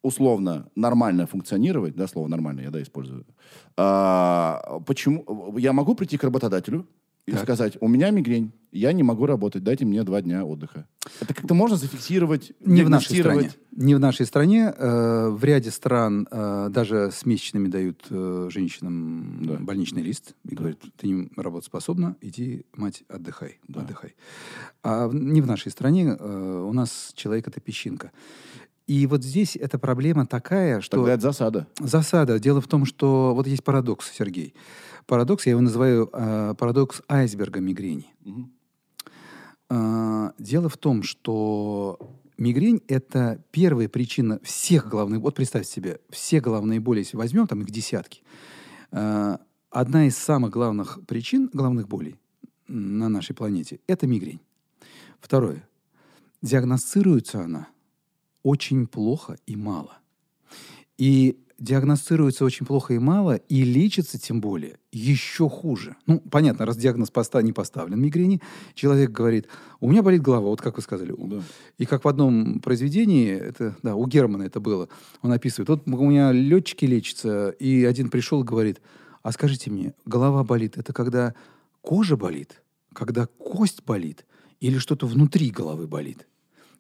условно 0.07 0.69
нормально 0.77 1.27
функционировать, 1.27 1.97
да, 1.97 2.07
слово 2.07 2.29
нормально 2.29 2.61
я, 2.61 2.71
да, 2.71 2.81
использую, 2.81 3.25
а, 3.77 4.81
почему, 4.87 5.55
я 5.59 5.73
могу 5.73 5.95
прийти 5.95 6.16
к 6.16 6.25
работодателю 6.25 6.87
и 7.27 7.33
Так. 7.33 7.42
сказать, 7.42 7.77
у 7.81 7.88
меня 7.88 8.11
мигрень, 8.11 8.53
я 8.71 8.92
не 8.92 9.03
могу 9.03 9.27
работать, 9.27 9.64
дайте 9.64 9.85
мне 9.85 10.05
два 10.05 10.23
дня 10.23 10.45
отдыха. 10.45 10.87
Это 11.21 11.35
как-то 11.35 11.55
можно 11.55 11.77
зафиксировать, 11.77 12.53
Не 12.61 12.83
в 12.85 12.88
нашей 12.90 13.19
стране. 13.19 13.51
Не 13.73 13.95
в 13.97 14.01
нашей 14.01 14.27
стране. 14.27 14.73
Э, 14.77 15.29
в 15.31 15.42
ряде 15.45 15.71
стран 15.71 16.29
э, 16.31 16.69
даже 16.71 17.11
с 17.11 17.27
месячными 17.27 17.69
дают 17.69 18.07
э, 18.11 18.49
женщинам 18.51 19.40
Да. 19.45 19.55
больничный 19.57 20.03
лист 20.03 20.35
и 20.49 20.55
говорят, 20.55 20.79
ты 20.97 21.09
не 21.09 21.29
работоспособна, 21.37 22.16
иди, 22.21 22.64
мать, 22.77 23.03
отдыхай. 23.09 23.59
Да. 23.69 23.81
отдыхай. 23.81 24.14
А 24.85 25.11
не 25.12 25.40
в 25.40 25.47
нашей 25.47 25.73
стране. 25.73 26.16
э, 26.19 26.64
у 26.69 26.73
нас 26.73 27.12
человек 27.16 27.49
это 27.49 27.61
песчинка. 27.61 28.12
И 28.87 29.07
вот 29.09 29.25
здесь 29.25 29.57
эта 29.57 29.79
проблема 29.79 30.27
такая, 30.27 30.81
что... 30.81 30.99
Тогда 30.99 31.14
это 31.14 31.22
засада. 31.22 31.66
Засада. 31.79 32.38
Дело 32.38 32.61
в 32.61 32.68
том, 32.68 32.85
что 32.85 33.35
вот 33.35 33.46
есть 33.46 33.64
парадокс, 33.64 34.12
Сергей. 34.12 34.55
Парадокс, 35.07 35.46
я 35.46 35.51
его 35.53 35.61
называю 35.61 36.09
э, 36.12 36.55
парадокс 36.57 37.03
айсберга 37.09 37.61
мигрени. 37.61 38.14
Мгм. 38.25 38.53
А, 39.68 40.33
Дело 40.38 40.68
в 40.68 40.77
том, 40.77 41.03
что 41.03 41.99
мигрень– 42.38 42.81
это 42.88 43.42
первая 43.51 43.88
причина 43.88 44.38
всех 44.44 44.88
головных... 44.88 45.20
Вот 45.20 45.35
представьте 45.35 45.72
себе, 45.72 46.01
все 46.11 46.40
головные 46.40 46.79
боли, 46.79 47.01
если 47.01 47.16
возьмем, 47.16 47.49
там 47.49 47.62
их 47.62 47.70
десятки. 47.70 48.22
а, 48.92 49.40
Одна 49.70 50.07
из 50.07 50.16
самых 50.16 50.53
главных 50.53 51.01
причин 51.07 51.51
головных 51.53 51.88
болей 51.88 52.16
на 52.68 53.09
нашей 53.09 53.35
планете– 53.35 53.81
это 53.88 54.07
мигрень. 54.07 54.40
Второе. 55.20 55.68
Диагностируется 56.40 57.42
она 57.42 57.68
очень 58.47 58.87
плохо 58.87 59.39
и 59.45 59.57
мало. 59.57 59.99
И 60.99 61.37
диагностируется 61.59 62.45
очень 62.45 62.65
плохо 62.65 62.95
и 62.95 62.99
мало, 63.01 63.35
и 63.35 63.65
лечится 63.65 64.21
тем 64.21 64.41
более 64.41 64.79
еще 64.93 65.49
хуже. 65.49 65.97
Ну, 66.07 66.21
понятно, 66.21 66.65
раз 66.65 66.77
диагноз 66.77 67.11
поста- 67.11 67.43
не 67.43 67.53
поставлен 67.53 68.01
мигрени, 68.01 68.41
человек 68.75 69.11
говорит, 69.11 69.49
у 69.81 69.91
меня 69.91 70.05
болит 70.05 70.23
голова, 70.23 70.51
вот 70.51 70.61
как 70.61 70.77
вы 70.77 70.83
сказали. 70.83 71.13
Да. 71.19 71.43
И 71.79 71.87
как 71.87 72.05
в 72.05 72.09
одном 72.09 72.61
произведении, 72.61 73.31
это, 73.31 73.77
да, 73.83 73.97
у 73.97 74.07
Германа 74.07 74.45
это 74.45 74.61
было, 74.61 74.89
он 75.23 75.33
описывает, 75.33 75.69
вот 75.69 75.83
у 75.85 76.09
меня 76.09 76.31
летчики 76.31 76.85
лечатся, 76.85 77.49
и 77.49 77.85
один 77.85 78.11
пришел 78.11 78.43
и 78.43 78.47
говорит, 78.47 78.81
а 79.25 79.33
скажите 79.33 79.73
мне, 79.73 79.93
голова 80.05 80.45
болит, 80.45 80.79
это 80.79 80.93
когда 80.93 81.35
кожа 81.81 82.17
болит, 82.17 82.63
когда 82.93 83.27
кость 83.27 83.83
болит, 83.85 84.25
или 84.61 84.79
что-то 84.79 85.09
внутри 85.09 85.51
головы 85.51 85.89
болит? 85.89 86.29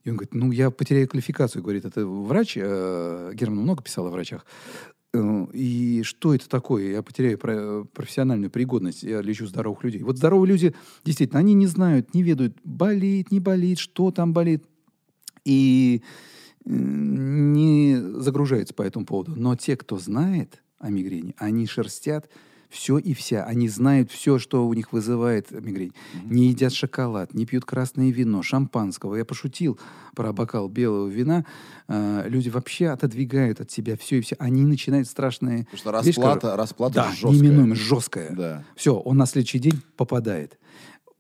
И 0.06 0.08
он 0.10 0.14
говорит, 0.16 0.34
ну, 0.34 0.52
я 0.52 0.70
потеряю 0.70 1.08
квалификацию. 1.08 1.62
Говорит, 1.62 1.84
это 1.84 2.06
врач, 2.06 2.56
э, 2.56 3.32
Герман 3.34 3.58
много 3.64 3.82
писал 3.82 4.06
о 4.06 4.10
врачах. 4.10 4.46
Э, 5.12 5.46
И 5.52 6.02
что 6.04 6.32
это 6.32 6.48
такое? 6.48 6.92
Я 6.92 7.02
потеряю 7.02 7.38
про- 7.38 7.82
профессиональную 7.92 8.48
пригодность, 8.48 9.02
я 9.02 9.20
лечу 9.20 9.46
здоровых 9.48 9.82
людей. 9.82 10.04
Вот 10.04 10.16
здоровые 10.16 10.48
люди, 10.48 10.74
действительно, 11.04 11.40
они 11.40 11.54
не 11.54 11.66
знают, 11.66 12.14
не 12.14 12.22
ведают, 12.22 12.56
болит, 12.62 13.32
не 13.32 13.40
болит, 13.40 13.80
что 13.80 14.12
там 14.12 14.32
болит. 14.32 14.64
И 15.44 16.02
э, 16.64 16.70
не 16.70 17.96
загружаются 18.20 18.74
по 18.74 18.82
этому 18.82 19.06
поводу. 19.06 19.32
Но 19.34 19.56
те, 19.56 19.76
кто 19.76 19.98
знает 19.98 20.62
о 20.78 20.88
мигрени, 20.88 21.34
они 21.36 21.66
шерстят 21.66 22.30
все 22.70 22.98
и 22.98 23.14
вся. 23.14 23.44
Они 23.44 23.68
знают 23.68 24.10
все, 24.10 24.38
что 24.38 24.66
у 24.66 24.74
них 24.74 24.92
вызывает 24.92 25.50
мигрень. 25.50 25.92
Не 26.24 26.48
едят 26.48 26.72
шоколад, 26.72 27.34
не 27.34 27.46
пьют 27.46 27.64
красное 27.64 28.10
вино, 28.10 28.42
шампанского. 28.42 29.16
Я 29.16 29.24
пошутил 29.24 29.78
про 30.14 30.32
бокал 30.32 30.68
белого 30.68 31.08
вина. 31.08 31.44
Э, 31.88 32.24
люди 32.28 32.48
вообще 32.48 32.88
отодвигают 32.88 33.60
от 33.60 33.70
себя 33.70 33.96
все 33.96 34.18
и 34.18 34.20
все. 34.20 34.36
Они 34.38 34.62
начинают 34.62 35.08
страшные... 35.08 35.66
Потому 35.70 35.78
что 35.78 35.90
вещи, 36.02 36.06
расплата, 36.18 36.34
которые- 36.40 36.56
расплата 36.58 36.94
да, 36.94 37.10
жесткая. 37.10 37.32
неминуемо 37.32 37.74
жесткая. 37.74 38.30
Да. 38.30 38.64
Все, 38.76 38.94
он 38.96 39.16
на 39.16 39.26
следующий 39.26 39.58
день 39.58 39.82
попадает. 39.96 40.58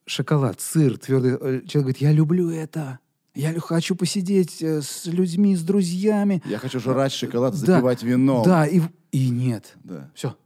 Шоколад, 0.06 0.60
сыр, 0.60 0.98
твердый. 0.98 1.32
э, 1.32 1.36
Человек 1.66 1.72
говорит, 1.74 1.98
я 1.98 2.12
люблю 2.12 2.50
это. 2.50 3.00
Я 3.34 3.58
хочу 3.60 3.94
посидеть 3.96 4.62
э, 4.62 4.80
с 4.82 5.04
людьми, 5.06 5.54
с 5.56 5.62
друзьями. 5.62 6.42
Я 6.46 6.58
хочу 6.58 6.80
жрать 6.80 7.12
шоколад, 7.12 7.52
Да, 7.52 7.58
запивать 7.58 8.02
вином. 8.02 8.44
Да, 8.44 8.66
и, 8.66 8.80
и 9.12 9.28
нет. 9.28 9.74
Да. 9.84 10.10
Все. 10.14 10.36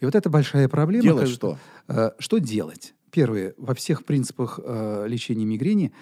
И 0.00 0.04
вот 0.04 0.14
это 0.14 0.30
большая 0.30 0.68
проблема. 0.68 1.02
Делать 1.02 1.28
что? 1.28 1.58
Э, 1.88 2.10
Что 2.18 2.38
делать? 2.38 2.94
Первое, 3.10 3.54
во 3.58 3.74
всех 3.74 4.04
принципах 4.04 4.58
э, 4.62 5.06
лечения 5.08 5.44
мигрени 5.44 5.92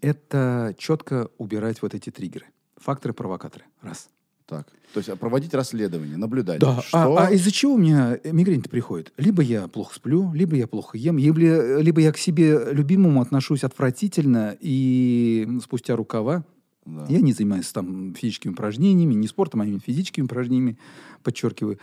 это 0.00 0.74
четко 0.78 1.28
убирать 1.38 1.80
вот 1.82 1.94
эти 1.94 2.10
триггеры, 2.10 2.46
факторы-провокаторы. 2.76 3.66
Раз. 3.82 4.08
Так. 4.46 4.66
То 4.94 4.98
есть 5.00 5.10
а, 5.10 5.16
проводить 5.16 5.52
расследование, 5.52 6.16
наблюдать. 6.16 6.58
Да. 6.58 6.80
Что... 6.80 7.18
А, 7.18 7.26
а 7.26 7.30
из-за 7.32 7.52
чего 7.52 7.74
у 7.74 7.78
меня 7.78 8.18
мигрень-то 8.24 8.70
приходит? 8.70 9.12
Либо 9.18 9.42
я 9.42 9.68
плохо 9.68 9.94
сплю, 9.94 10.32
либо 10.32 10.56
я 10.56 10.66
плохо 10.66 10.96
ем, 10.96 11.18
либо, 11.18 11.78
либо 11.80 12.00
я 12.00 12.12
к 12.12 12.18
себе 12.18 12.72
любимому 12.72 13.20
отношусь 13.20 13.62
отвратительно 13.62 14.56
и 14.58 15.46
спустя 15.62 15.94
рукава. 15.96 16.44
Да. 16.86 17.04
Я 17.10 17.20
не 17.20 17.34
занимаюсь 17.34 17.70
там 17.70 18.14
физическими 18.14 18.52
упражнениями, 18.52 19.12
не 19.12 19.28
спортом, 19.28 19.60
а 19.60 19.66
именно 19.66 19.80
физическими 19.80 20.24
упражнениями, 20.24 20.78
подчеркиваю. 21.22 21.78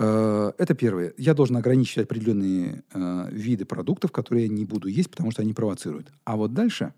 Э, 0.00 0.52
Это 0.58 0.74
первое. 0.74 1.12
Я 1.18 1.34
должен 1.34 1.56
ограничить 1.56 1.98
определенные 1.98 2.84
э, 2.94 3.28
виды 3.32 3.64
продуктов, 3.64 4.12
которые 4.12 4.46
я 4.46 4.52
не 4.52 4.64
буду 4.64 4.86
есть, 4.86 5.10
потому 5.10 5.32
что 5.32 5.42
они 5.42 5.52
провоцируют. 5.52 6.12
А 6.24 6.36
вот 6.36 6.54
дальше 6.54 6.94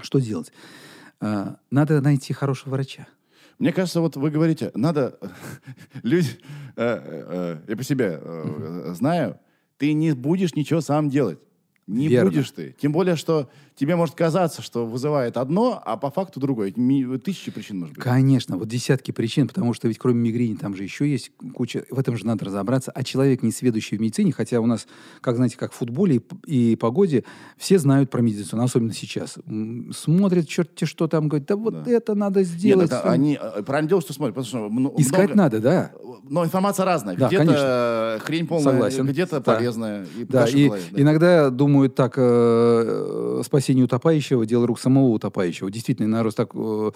что 0.00 0.18
делать? 0.18 0.52
Э, 1.20 1.54
Надо 1.70 2.00
найти 2.00 2.32
хорошего 2.32 2.70
врача. 2.72 3.06
Мне 3.60 3.72
кажется, 3.72 4.00
вот 4.00 4.16
вы 4.16 4.30
говорите, 4.30 4.72
надо... 4.74 5.18
Люди... 6.02 6.30
э, 6.74 7.58
э, 7.58 7.58
Я 7.68 7.76
по 7.76 7.84
себе 7.84 8.18
э, 8.20 8.92
знаю, 8.94 9.38
ты 9.78 9.92
не 9.92 10.12
будешь 10.12 10.54
ничего 10.56 10.80
сам 10.80 11.08
делать. 11.08 11.38
Не 11.86 12.08
Верно. 12.08 12.30
будешь 12.30 12.50
ты. 12.50 12.74
Тем 12.80 12.90
более, 12.90 13.14
что 13.14 13.48
тебе 13.76 13.94
может 13.94 14.16
казаться, 14.16 14.60
что 14.60 14.86
вызывает 14.86 15.36
одно, 15.36 15.80
а 15.84 15.96
по 15.96 16.10
факту 16.10 16.40
другое. 16.40 16.72
Ми- 16.74 17.16
Тысячи 17.18 17.52
причин 17.52 17.78
может 17.78 17.94
быть. 17.94 18.02
Конечно, 18.02 18.56
вот 18.56 18.66
десятки 18.66 19.12
причин, 19.12 19.46
потому 19.46 19.72
что 19.72 19.86
ведь 19.86 19.98
кроме 19.98 20.18
мигрени 20.20 20.56
там 20.56 20.74
же 20.74 20.82
еще 20.82 21.08
есть 21.08 21.30
куча, 21.54 21.84
в 21.90 21.98
этом 21.98 22.16
же 22.16 22.26
надо 22.26 22.44
разобраться. 22.46 22.90
А 22.90 23.04
человек, 23.04 23.44
не 23.44 23.52
сведущий 23.52 23.96
в 23.96 24.00
медицине, 24.00 24.32
хотя 24.32 24.60
у 24.60 24.66
нас, 24.66 24.88
как 25.20 25.36
знаете, 25.36 25.56
как 25.56 25.72
в 25.72 25.76
футболе 25.76 26.20
и, 26.46 26.72
и 26.72 26.76
погоде, 26.76 27.22
все 27.56 27.78
знают 27.78 28.10
про 28.10 28.20
медицину, 28.20 28.64
особенно 28.64 28.92
сейчас. 28.92 29.36
М, 29.46 29.92
Смотрят, 29.94 30.48
черти 30.48 30.86
что 30.86 31.06
там, 31.06 31.28
говорят, 31.28 31.46
да 31.46 31.54
вот 31.56 31.84
Да. 31.84 31.90
это 31.90 32.16
надо 32.16 32.40
Нет, 32.40 32.48
сделать. 32.48 32.86
это 32.90 33.02
они 33.10 33.38
э, 33.40 33.62
правильно 33.62 33.88
делают, 33.88 34.04
что 34.06 34.12
смотрят, 34.12 34.34
потому 34.34 34.48
что 34.48 34.68
мно- 34.70 34.92
Искать 34.98 35.26
много- 35.28 35.34
надо, 35.36 35.60
да. 35.60 35.92
Но 36.28 36.44
информация 36.44 36.84
разная. 36.84 37.16
Да, 37.16 37.28
где-то 37.28 38.20
хрень 38.24 38.46
полная, 38.48 38.72
Согласен. 38.72 39.06
где-то 39.06 39.40
Да. 39.40 39.54
полезная. 39.54 40.06
И 40.18 40.24
Да, 40.24 40.40
каша 40.42 40.52
в 40.52 40.56
и 40.56 40.66
голове, 40.66 40.82
да. 40.90 41.02
иногда 41.02 41.50
думают 41.76 41.94
так, 41.94 42.14
э, 42.16 43.42
спасение 43.44 43.84
утопающего, 43.84 44.46
дело 44.46 44.66
рук 44.66 44.80
самого 44.80 45.08
утопающего. 45.08 45.70
Действительно, 45.70 46.08
народ 46.08 46.34
так 46.34 46.50
э, 46.54 46.90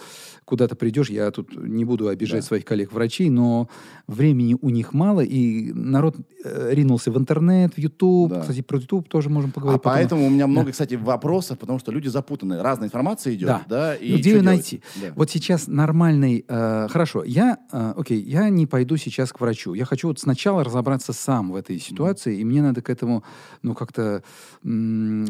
куда-то 0.46 0.74
придешь, 0.74 1.10
я 1.10 1.30
тут 1.30 1.54
не 1.54 1.84
буду 1.84 2.08
обижать 2.08 2.40
Да. 2.40 2.46
своих 2.46 2.64
коллег-врачей, 2.64 3.28
но 3.28 3.68
времени 4.06 4.56
у 4.60 4.70
них 4.70 4.94
мало, 4.94 5.20
и 5.20 5.70
народ 5.74 6.16
э, 6.44 6.70
ринулся 6.72 7.10
в 7.12 7.18
интернет, 7.18 7.74
в 7.74 7.78
YouTube. 7.78 8.30
Да. 8.30 8.40
Кстати, 8.40 8.62
про 8.62 8.78
YouTube 8.78 9.08
тоже 9.10 9.28
можем 9.28 9.50
А 9.50 9.52
поговорить. 9.52 9.82
потом. 9.82 9.98
поэтому 9.98 10.26
у 10.26 10.30
меня 10.30 10.46
много, 10.46 10.72
кстати, 10.72 10.94
вопросов, 10.94 11.58
потому 11.58 11.78
что 11.78 11.92
люди 11.92 12.08
запутаны. 12.08 12.62
Разная 12.62 12.86
информация 12.88 13.34
идет, 13.34 13.48
Да. 13.48 13.62
да, 13.68 13.94
и 13.96 14.16
где 14.16 14.30
ее 14.30 14.42
найти? 14.42 14.82
Да. 14.96 15.08
Вот 15.14 15.30
сейчас 15.30 15.68
нормальный... 15.68 16.44
э, 16.48 16.88
хорошо, 16.88 17.22
я, 17.24 17.58
э, 17.70 17.92
окей, 17.98 18.20
я 18.22 18.48
не 18.48 18.66
пойду 18.66 18.96
сейчас 18.96 19.30
к 19.32 19.40
врачу. 19.40 19.74
Я 19.74 19.84
хочу 19.84 20.08
вот 20.08 20.18
сначала 20.18 20.64
разобраться 20.64 21.12
сам 21.12 21.50
в 21.52 21.56
этой 21.56 21.78
ситуации, 21.78 22.38
и 22.40 22.44
мне 22.44 22.62
надо 22.62 22.80
к 22.80 22.88
этому, 22.88 23.22
ну, 23.62 23.74
как-то 23.74 24.22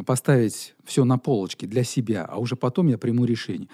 поставить 0.07 0.75
все 0.85 1.05
на 1.05 1.19
полочке 1.19 1.67
для 1.67 1.85
себя, 1.85 2.25
а 2.25 2.39
уже 2.39 2.57
потом 2.57 2.89
я 2.89 2.99
приму 2.99 3.25
решение. 3.25 3.69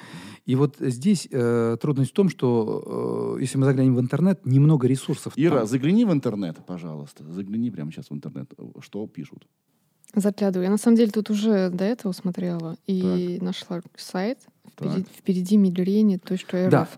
И 0.44 0.54
вот 0.54 0.76
здесь 0.78 1.28
э, 1.30 1.76
трудность 1.80 2.10
в 2.10 2.14
том, 2.14 2.28
что 2.28 3.36
э, 3.36 3.42
если 3.42 3.58
мы 3.58 3.64
заглянем 3.64 3.96
в 3.96 4.00
интернет, 4.00 4.44
немного 4.46 4.86
ресурсов. 4.86 5.32
Ира, 5.36 5.58
там. 5.58 5.66
загляни 5.66 6.04
в 6.04 6.12
интернет, 6.12 6.56
пожалуйста. 6.66 7.24
Загляни 7.24 7.70
прямо 7.70 7.90
сейчас 7.90 8.10
в 8.10 8.14
интернет, 8.14 8.52
что 8.80 9.06
пишут. 9.06 9.46
Заглядываю. 10.14 10.64
Я 10.64 10.70
на 10.70 10.78
самом 10.78 10.96
деле 10.96 11.10
тут 11.10 11.30
уже 11.30 11.68
до 11.70 11.84
этого 11.84 12.12
смотрела 12.12 12.76
и 12.86 13.38
нашла 13.40 13.82
сайт 13.96 14.38
впереди, 14.72 15.02
Так. 15.02 15.12
впереди 15.12 15.56
мигрени.рф. 15.56 16.70
Да. 16.70 16.88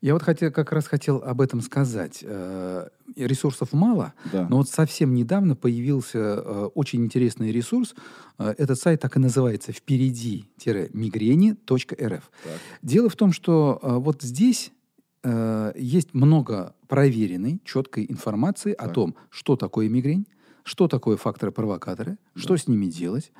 Я 0.00 0.12
вот 0.12 0.22
хотел, 0.22 0.52
как 0.52 0.70
раз 0.72 0.86
хотел 0.86 1.16
об 1.16 1.40
этом 1.40 1.60
сказать. 1.60 2.24
Ресурсов 3.26 3.72
мало, 3.72 4.12
Да. 4.32 4.46
Но 4.48 4.58
вот 4.58 4.68
совсем 4.68 5.14
недавно 5.14 5.56
появился 5.56 6.18
э, 6.18 6.68
очень 6.74 7.04
интересный 7.04 7.50
ресурс. 7.52 7.94
Э, 8.38 8.54
этот 8.56 8.78
сайт 8.78 9.00
так 9.00 9.16
и 9.16 9.20
называется 9.20 9.72
впереди-мигрени.рф. 9.72 12.30
Дело 12.82 13.08
в 13.08 13.16
том, 13.16 13.32
что 13.32 13.78
э, 13.82 13.96
вот 13.96 14.22
здесь 14.22 14.72
э, 15.22 15.72
есть 15.76 16.14
много 16.14 16.74
проверенной, 16.86 17.60
четкой 17.64 18.06
информации 18.08 18.72
о 18.72 18.84
Так. 18.86 18.94
том, 18.94 19.14
что 19.30 19.56
такое 19.56 19.88
мигрень, 19.88 20.26
что 20.62 20.86
такое 20.88 21.16
факторы-провокаторы, 21.16 22.18
что 22.34 22.56
с 22.56 22.68
ними 22.68 22.86
делать, 22.86 23.32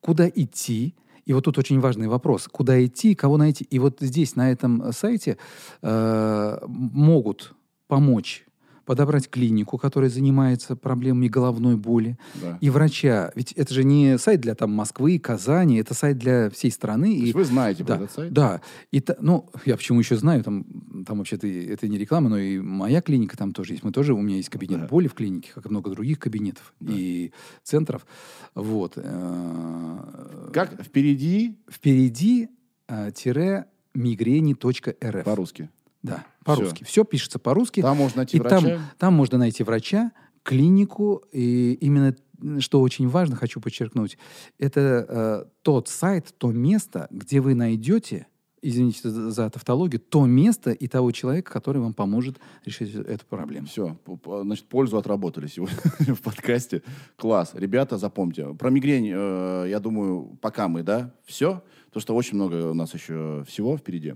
куда 0.00 0.28
идти. 0.28 0.94
И 1.24 1.32
вот 1.32 1.44
тут 1.44 1.58
очень 1.58 1.80
важный 1.80 2.06
вопрос, 2.06 2.46
куда 2.50 2.84
идти, 2.84 3.14
кого 3.16 3.36
найти. 3.36 3.64
И 3.64 3.80
вот 3.80 3.96
здесь, 4.00 4.36
на 4.36 4.52
этом 4.52 4.82
э, 4.82 4.92
сайте, 4.92 5.38
э, 5.82 6.58
могут 6.68 7.54
помочь 7.88 8.45
подобрать 8.86 9.28
клинику, 9.28 9.76
которая 9.78 10.08
занимается 10.08 10.76
проблемами 10.76 11.28
головной 11.28 11.76
боли, 11.76 12.16
Да. 12.40 12.56
и 12.60 12.70
врача. 12.70 13.32
Ведь 13.34 13.52
это 13.52 13.74
же 13.74 13.84
не 13.84 14.16
сайт 14.18 14.40
для 14.40 14.54
там, 14.54 14.70
Москвы, 14.72 15.18
Казани, 15.18 15.76
это 15.78 15.92
сайт 15.92 16.18
для 16.18 16.48
всей 16.50 16.70
страны. 16.70 17.18
То 17.20 17.26
и 17.26 17.32
вы 17.32 17.44
знаете 17.44 17.84
да, 17.84 17.96
этот 17.96 18.12
сайт? 18.12 18.32
Да. 18.32 18.60
И 18.92 19.04
ну, 19.20 19.50
я 19.66 19.76
почему 19.76 19.98
еще 19.98 20.16
знаю, 20.16 20.42
там, 20.44 20.64
там 21.06 21.18
вообще-то 21.18 21.46
это 21.46 21.88
не 21.88 21.98
реклама, 21.98 22.30
но 22.30 22.38
и 22.38 22.58
моя 22.58 23.00
клиника 23.02 23.36
там 23.36 23.52
тоже 23.52 23.72
есть. 23.74 23.82
Мы 23.84 23.92
тоже, 23.92 24.14
у 24.14 24.22
меня 24.22 24.36
есть 24.36 24.48
кабинет 24.48 24.80
Да. 24.82 24.86
боли 24.86 25.08
в 25.08 25.14
клинике, 25.14 25.50
как 25.54 25.66
и 25.66 25.68
много 25.68 25.90
других 25.90 26.18
кабинетов 26.18 26.72
Да. 26.80 26.92
и 26.94 27.32
центров. 27.62 28.06
Вот. 28.54 28.94
Э, 28.96 30.50
Как 30.52 30.80
впереди 30.82 31.58
Впереди 31.70 32.48
э, 32.88 33.10
тире 33.14 33.66
мигрени.рф. 33.94 35.24
по-русски. 35.24 35.70
Да, 36.02 36.24
по-русски. 36.46 36.84
Все 36.84 37.04
пишется 37.04 37.38
по-русски. 37.38 37.82
Там 37.82 37.96
можно 37.96 38.18
найти 38.18 38.36
И 38.36 38.40
там, 38.40 38.64
врача. 38.64 38.80
там 38.98 39.14
можно 39.14 39.38
найти 39.38 39.62
врача, 39.62 40.12
клинику. 40.42 41.22
И 41.32 41.74
именно, 41.80 42.16
что 42.60 42.80
очень 42.80 43.08
важно, 43.08 43.36
хочу 43.36 43.60
подчеркнуть, 43.60 44.16
это 44.58 45.06
э, 45.08 45.44
тот 45.62 45.88
сайт, 45.88 46.34
то 46.38 46.50
место, 46.52 47.08
где 47.10 47.40
вы 47.40 47.54
найдете, 47.54 48.26
извините 48.62 49.08
за, 49.08 49.50
тавтологию, 49.50 50.00
то 50.00 50.24
место 50.26 50.70
и 50.70 50.88
того 50.88 51.12
человека, 51.12 51.52
который 51.52 51.80
вам 51.80 51.94
поможет 51.94 52.38
решить 52.64 52.94
эту 52.94 53.26
проблему. 53.26 53.66
Все, 53.66 53.96
значит, 54.26 54.66
пользу 54.66 54.96
отработали 54.96 55.46
сегодня 55.46 55.76
в 56.14 56.20
подкасте. 56.20 56.82
Класс. 57.16 57.52
Ребята, 57.54 57.98
запомните. 57.98 58.54
Про 58.54 58.70
мигрень, 58.70 59.10
э, 59.12 59.66
я 59.68 59.80
думаю, 59.80 60.38
пока 60.40 60.68
мы, 60.68 60.82
да, 60.82 61.12
все. 61.24 61.62
Потому 61.86 62.02
что 62.02 62.14
очень 62.14 62.34
много 62.34 62.70
у 62.70 62.74
нас 62.74 62.92
еще 62.94 63.44
всего 63.46 63.76
впереди. 63.78 64.14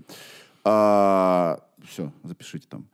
Все, 1.87 2.11
запишите 2.23 2.67
там. 2.69 2.87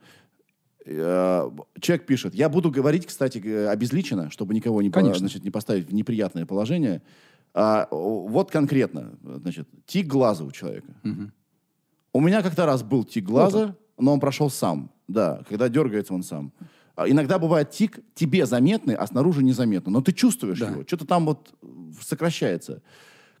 Э, 0.86 1.50
Человек 1.80 2.06
пишет, 2.06 2.34
я 2.34 2.48
буду 2.48 2.70
говорить, 2.70 3.06
кстати, 3.06 3.38
г- 3.38 3.68
обезличенно, 3.68 4.30
чтобы 4.30 4.54
никого 4.54 4.80
не, 4.82 4.90
Конечно. 4.90 5.20
значит, 5.20 5.44
не 5.44 5.50
поставить 5.50 5.88
в 5.88 5.94
неприятное 5.94 6.46
положение. 6.46 7.02
А, 7.54 7.88
вот 7.90 8.50
конкретно, 8.50 9.12
значит, 9.22 9.68
тик 9.86 10.06
глаза 10.06 10.44
у 10.44 10.50
человека. 10.50 10.92
Мгм. 11.02 11.32
У 12.12 12.20
меня 12.20 12.42
как-то 12.42 12.66
раз 12.66 12.82
был 12.82 13.04
тик 13.04 13.24
глаза, 13.24 13.74
но 13.98 14.12
он 14.12 14.20
прошел 14.20 14.50
сам. 14.50 14.90
Да, 15.08 15.42
когда 15.48 15.68
дергается 15.68 16.14
он 16.14 16.22
сам. 16.22 16.52
А 16.94 17.08
Иногда 17.08 17.38
бывает 17.38 17.70
тик 17.70 18.00
тебе 18.14 18.44
заметный, 18.44 18.94
а 18.94 19.06
снаружи 19.06 19.42
незаметно. 19.42 19.90
Но 19.92 20.00
ты 20.02 20.12
чувствуешь 20.12 20.58
Да. 20.58 20.68
его. 20.70 20.82
Что-то 20.86 21.06
там 21.06 21.26
вот 21.26 21.54
э, 21.62 21.66
сокращается. 22.02 22.82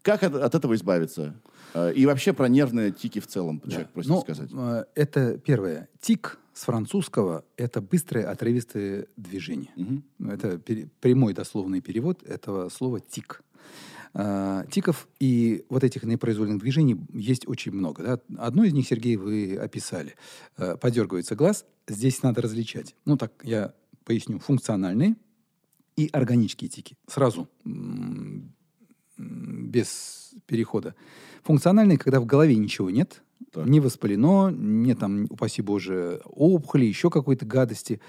Как 0.02 0.22
от, 0.22 0.34
от 0.34 0.54
этого 0.54 0.74
избавиться? 0.74 1.34
Э, 1.74 1.92
И 1.94 2.06
вообще 2.06 2.32
про 2.32 2.48
нервные 2.48 2.90
тики 2.92 3.18
в 3.20 3.26
целом 3.26 3.60
человек 3.68 3.90
просит 3.90 4.08
Ну, 4.10 4.20
сказать. 4.20 4.50
э, 4.52 4.84
это 4.94 5.38
первое. 5.38 5.88
Тик 6.00 6.38
с 6.54 6.62
французского– 6.64 7.44
это 7.56 7.80
быстрые 7.80 8.26
отрывистые 8.26 9.06
движения. 9.16 9.70
Мгм. 9.76 10.04
Ну, 10.18 10.30
Это 10.32 10.58
пере- 10.58 10.88
прямой 11.00 11.32
дословный 11.34 11.80
перевод 11.80 12.22
этого 12.24 12.68
слова 12.68 13.00
«тик». 13.00 13.42
А, 14.14 14.64
Тиков 14.70 15.06
и 15.20 15.66
вот 15.68 15.84
этих 15.84 16.02
непроизвольных 16.02 16.58
движений 16.60 16.96
есть 17.12 17.46
очень 17.46 17.72
много. 17.72 18.02
да. 18.02 18.20
Одно 18.46 18.64
из 18.64 18.72
них, 18.72 18.88
Сергей, 18.88 19.16
вы 19.16 19.56
описали. 19.56 20.14
Э, 20.56 20.76
Подергивается 20.80 21.36
глаз. 21.36 21.66
Здесь 21.86 22.22
надо 22.22 22.40
различать. 22.42 22.96
Ну, 23.04 23.16
так 23.18 23.32
я 23.44 23.74
поясню. 24.04 24.38
Функциональные 24.38 25.14
и 25.96 26.08
органические 26.12 26.70
тики. 26.70 26.96
Сразу, 27.06 27.48
м, 27.66 28.54
без 29.18 30.30
перехода. 30.46 30.94
Функциональные, 31.42 31.98
когда 31.98 32.20
в 32.20 32.26
голове 32.26 32.56
ничего 32.56 32.90
нет, 32.90 33.22
Так. 33.52 33.66
не 33.66 33.80
воспалено, 33.80 34.50
нет 34.50 34.98
там, 34.98 35.24
упаси 35.30 35.62
боже, 35.62 36.20
опухоли, 36.24 36.84
еще 36.84 37.10
какой-то 37.10 37.44
гадости. 37.46 38.00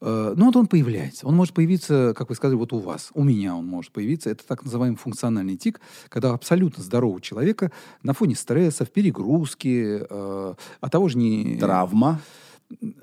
Э, 0.00 0.34
Ну, 0.36 0.46
вот 0.46 0.56
он 0.56 0.66
появляется. 0.66 1.26
Он 1.26 1.34
может 1.36 1.54
появиться, 1.54 2.12
как 2.16 2.28
вы 2.28 2.34
сказали, 2.34 2.56
вот 2.56 2.72
у 2.72 2.78
вас. 2.78 3.10
У 3.14 3.22
меня 3.24 3.54
он 3.56 3.66
может 3.66 3.92
появиться. 3.92 4.30
Это 4.30 4.44
так 4.46 4.64
называемый 4.64 4.98
функциональный 4.98 5.56
тик, 5.56 5.80
когда 6.08 6.32
абсолютно 6.32 6.82
здорового 6.82 7.20
человека 7.20 7.70
на 8.02 8.12
фоне 8.12 8.34
стрессов, 8.34 8.90
перегрузки, 8.90 10.00
э, 10.08 10.54
а 10.80 10.88
того 10.90 11.08
же 11.08 11.16
не... 11.18 11.56
Травма. 11.58 12.20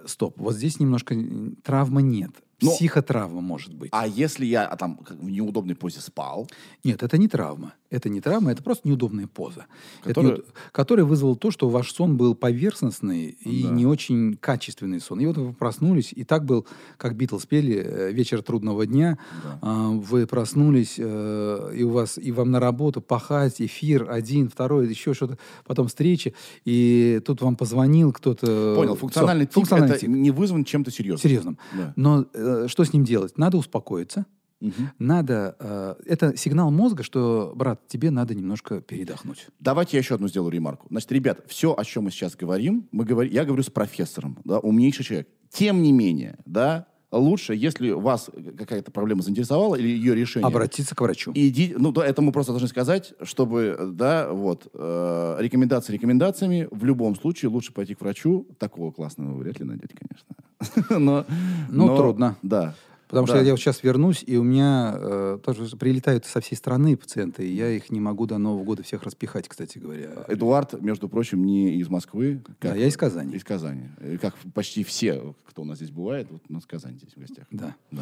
Стоп, 0.05 0.37
вот 0.37 0.55
здесь 0.55 0.79
немножко 0.79 1.13
м, 1.13 1.55
травмы 1.63 2.01
нет. 2.01 2.31
Но- 2.61 2.71
Психотравма 2.71 3.41
может 3.41 3.73
быть. 3.73 3.89
А 3.91 4.07
если 4.07 4.45
я 4.45 4.65
а, 4.67 4.75
там 4.77 4.97
как 4.97 5.17
в 5.17 5.29
неудобной 5.29 5.75
позе 5.75 5.99
спал, 5.99 6.47
Нет, 6.83 7.01
это 7.03 7.17
не 7.17 7.27
травма. 7.27 7.73
Это 7.89 8.07
не 8.07 8.21
травма, 8.21 8.51
это 8.51 8.63
просто 8.63 8.87
неудобная 8.87 9.27
поза. 9.27 9.65
Это 10.05 10.13
Которая- 10.13 10.35
неуд- 10.37 10.45
которая 10.71 11.05
вызвала 11.05 11.35
то, 11.35 11.51
что 11.51 11.67
ваш 11.69 11.91
сон 11.91 12.15
был 12.17 12.35
поверхностный 12.35 13.25
и 13.29 13.63
Да. 13.63 13.69
не 13.69 13.85
очень 13.85 14.35
качественный 14.39 15.01
сон. 15.01 15.19
И 15.19 15.25
вот 15.25 15.37
вы 15.37 15.53
проснулись, 15.53 16.13
и 16.13 16.23
так 16.23 16.45
был, 16.45 16.65
как 16.97 17.15
Битлз 17.17 17.45
пели, 17.45 17.75
э, 17.75 18.11
«Вечер 18.13 18.41
трудного 18.41 18.85
дня». 18.85 19.17
Да. 19.43 19.59
А, 19.61 19.89
Вы 19.91 20.25
проснулись, 20.25 20.95
э, 20.97 21.73
и 21.75 21.83
у 21.83 21.89
вас 21.89 22.17
и 22.17 22.31
вам 22.31 22.51
на 22.51 22.59
работу 22.59 23.01
пахать, 23.01 23.61
эфир 23.61 24.09
один, 24.09 24.49
второй, 24.49 24.87
еще 24.87 25.13
что-то, 25.13 25.37
потом 25.65 25.87
встречи, 25.87 26.33
и 26.65 27.21
тут 27.25 27.41
вам 27.41 27.55
позвонил 27.55 28.13
кто-то. 28.13 28.73
понял, 28.75 28.95
функциональный 28.95 29.45
тик 29.45 29.53
функциональный 29.53 29.91
это 29.95 29.99
тик. 30.01 30.09
не 30.09 30.31
вызван 30.31 30.63
чем-то 30.63 30.91
серьезным. 30.91 31.21
Серьезным. 31.21 31.57
Да. 31.73 31.93
Но 31.95 32.25
э, 32.51 32.67
что 32.67 32.83
с 32.83 32.93
ним 32.93 33.03
делать? 33.03 33.37
Надо 33.37 33.57
успокоиться. 33.57 34.25
Мгм. 34.61 34.91
Надо, 34.99 35.55
э, 35.59 35.95
это 36.05 36.37
сигнал 36.37 36.69
мозга, 36.69 37.03
что, 37.03 37.51
брат, 37.55 37.87
тебе 37.87 38.11
надо 38.11 38.35
немножко 38.35 38.79
передохнуть. 38.79 39.47
Давайте 39.59 39.97
я 39.97 40.01
еще 40.01 40.15
одну 40.15 40.27
сделаю 40.27 40.51
ремарку. 40.51 40.87
Значит, 40.89 41.11
ребят, 41.11 41.43
все, 41.47 41.73
о 41.75 41.83
чем 41.83 42.03
мы 42.03 42.11
сейчас 42.11 42.35
говорим, 42.35 42.87
мы 42.91 43.03
говорим, 43.03 43.33
я 43.33 43.43
говорю 43.43 43.63
с 43.63 43.71
профессором, 43.71 44.37
да, 44.43 44.59
умнейший 44.59 45.03
человек. 45.03 45.29
Тем 45.49 45.81
не 45.81 45.91
менее, 45.91 46.37
да, 46.45 46.87
лучше, 47.11 47.53
если 47.53 47.91
вас 47.91 48.29
какая-то 48.57 48.91
проблема 48.91 49.21
заинтересовала 49.21 49.75
или 49.75 49.87
ее 49.89 50.15
решение, 50.15 50.47
Обратиться 50.47 50.95
к 50.95 51.01
врачу. 51.01 51.31
иди, 51.35 51.75
ну, 51.77 51.91
да, 51.91 52.05
это 52.05 52.21
мы 52.21 52.31
просто 52.31 52.51
должны 52.53 52.67
сказать, 52.67 53.13
чтобы, 53.21 53.77
да, 53.93 54.29
вот, 54.31 54.67
э, 54.73 55.35
рекомендации 55.39 55.93
рекомендациями, 55.93 56.67
в 56.71 56.85
любом 56.85 57.15
случае 57.15 57.49
лучше 57.49 57.73
пойти 57.73 57.95
к 57.95 58.01
врачу. 58.01 58.47
Такого 58.57 58.91
классного 58.91 59.33
вы 59.33 59.43
вряд 59.43 59.59
ли 59.59 59.65
найдете, 59.65 59.95
конечно. 59.97 60.89
Но, 60.99 61.25
Ну, 61.69 61.87
но- 61.87 61.97
трудно. 61.97 62.35
Да. 62.43 62.75
Потому 63.11 63.27
Да. 63.27 63.33
что 63.35 63.43
я 63.43 63.51
вот 63.51 63.59
сейчас 63.59 63.83
вернусь, 63.83 64.23
и 64.25 64.37
у 64.37 64.43
меня 64.43 64.93
э, 64.95 65.39
тоже 65.43 65.75
прилетают 65.75 66.25
со 66.25 66.39
всей 66.39 66.55
страны 66.55 66.95
пациенты, 66.95 67.45
и 67.45 67.53
я 67.53 67.69
их 67.69 67.89
не 67.91 67.99
могу 67.99 68.25
до 68.25 68.37
Нового 68.37 68.63
года 68.63 68.83
всех 68.83 69.03
распихать, 69.03 69.49
кстати 69.49 69.79
говоря. 69.79 70.11
Эдуард, 70.29 70.81
между 70.81 71.09
прочим, 71.09 71.43
не 71.45 71.75
из 71.75 71.89
Москвы. 71.89 72.41
Да, 72.61 72.73
я 72.73 72.87
из 72.87 72.95
Казани. 72.95 73.35
Из 73.35 73.43
Казани. 73.43 73.89
Э, 73.99 74.17
Как 74.19 74.33
почти 74.53 74.85
все, 74.85 75.35
кто 75.45 75.63
у 75.63 75.65
нас 75.65 75.77
здесь 75.79 75.91
бывает, 75.91 76.27
вот 76.31 76.41
у 76.47 76.53
нас 76.53 76.65
Казань 76.65 76.95
здесь 76.95 77.13
в 77.13 77.19
гостях. 77.19 77.45
Да. 77.51 77.75
Да. 77.91 78.01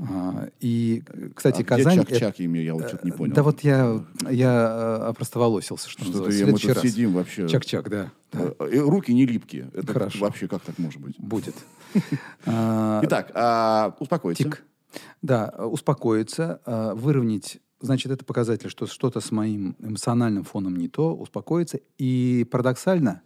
А, 0.00 0.48
и, 0.60 1.02
э, 1.08 1.30
кстати, 1.34 1.56
А 1.56 1.64
где 1.64 1.64
Казань... 1.64 1.94
Чак, 2.00 2.10
это- 2.10 2.20
Чак 2.20 2.40
имя, 2.40 2.62
я 2.62 2.74
вот 2.74 2.88
что-то 2.88 3.06
не 3.06 3.12
понял. 3.12 3.34
Да 3.34 3.42
вот 3.42 3.60
я, 3.62 4.04
я 4.30 4.98
э, 5.02 5.08
опростоволосился, 5.08 5.88
что, 5.88 6.04
Что-то 6.04 6.18
называется. 6.28 6.68
мы 6.68 6.74
тут 6.74 6.82
сидим 6.90 7.12
вообще. 7.14 7.48
Чак-чак, 7.48 7.88
да. 7.88 8.12
Да, 8.32 8.40
Э, 8.58 8.68
э, 8.70 8.78
Руки 8.80 9.12
не 9.12 9.26
липкие. 9.26 9.70
Это 9.74 9.92
Хорошо. 9.92 10.18
вообще 10.20 10.48
как 10.48 10.62
так 10.62 10.78
может 10.78 11.00
быть? 11.00 11.18
будет. 11.18 11.54
А, 12.46 13.00
Итак, 13.04 13.30
а, 13.34 13.94
успокойся. 14.00 14.44
Тик. 14.44 14.64
Да, 15.22 15.48
успокоиться, 15.58 16.60
э, 16.66 16.92
выровнять, 16.94 17.58
значит, 17.80 18.10
это 18.12 18.24
показатель, 18.24 18.68
что 18.68 18.86
что-то 18.86 19.20
с 19.20 19.30
моим 19.30 19.76
эмоциональным 19.78 20.44
фоном 20.44 20.76
не 20.76 20.88
то, 20.88 21.14
успокоиться 21.14 21.80
и 21.98 22.46
парадоксально 22.50 23.22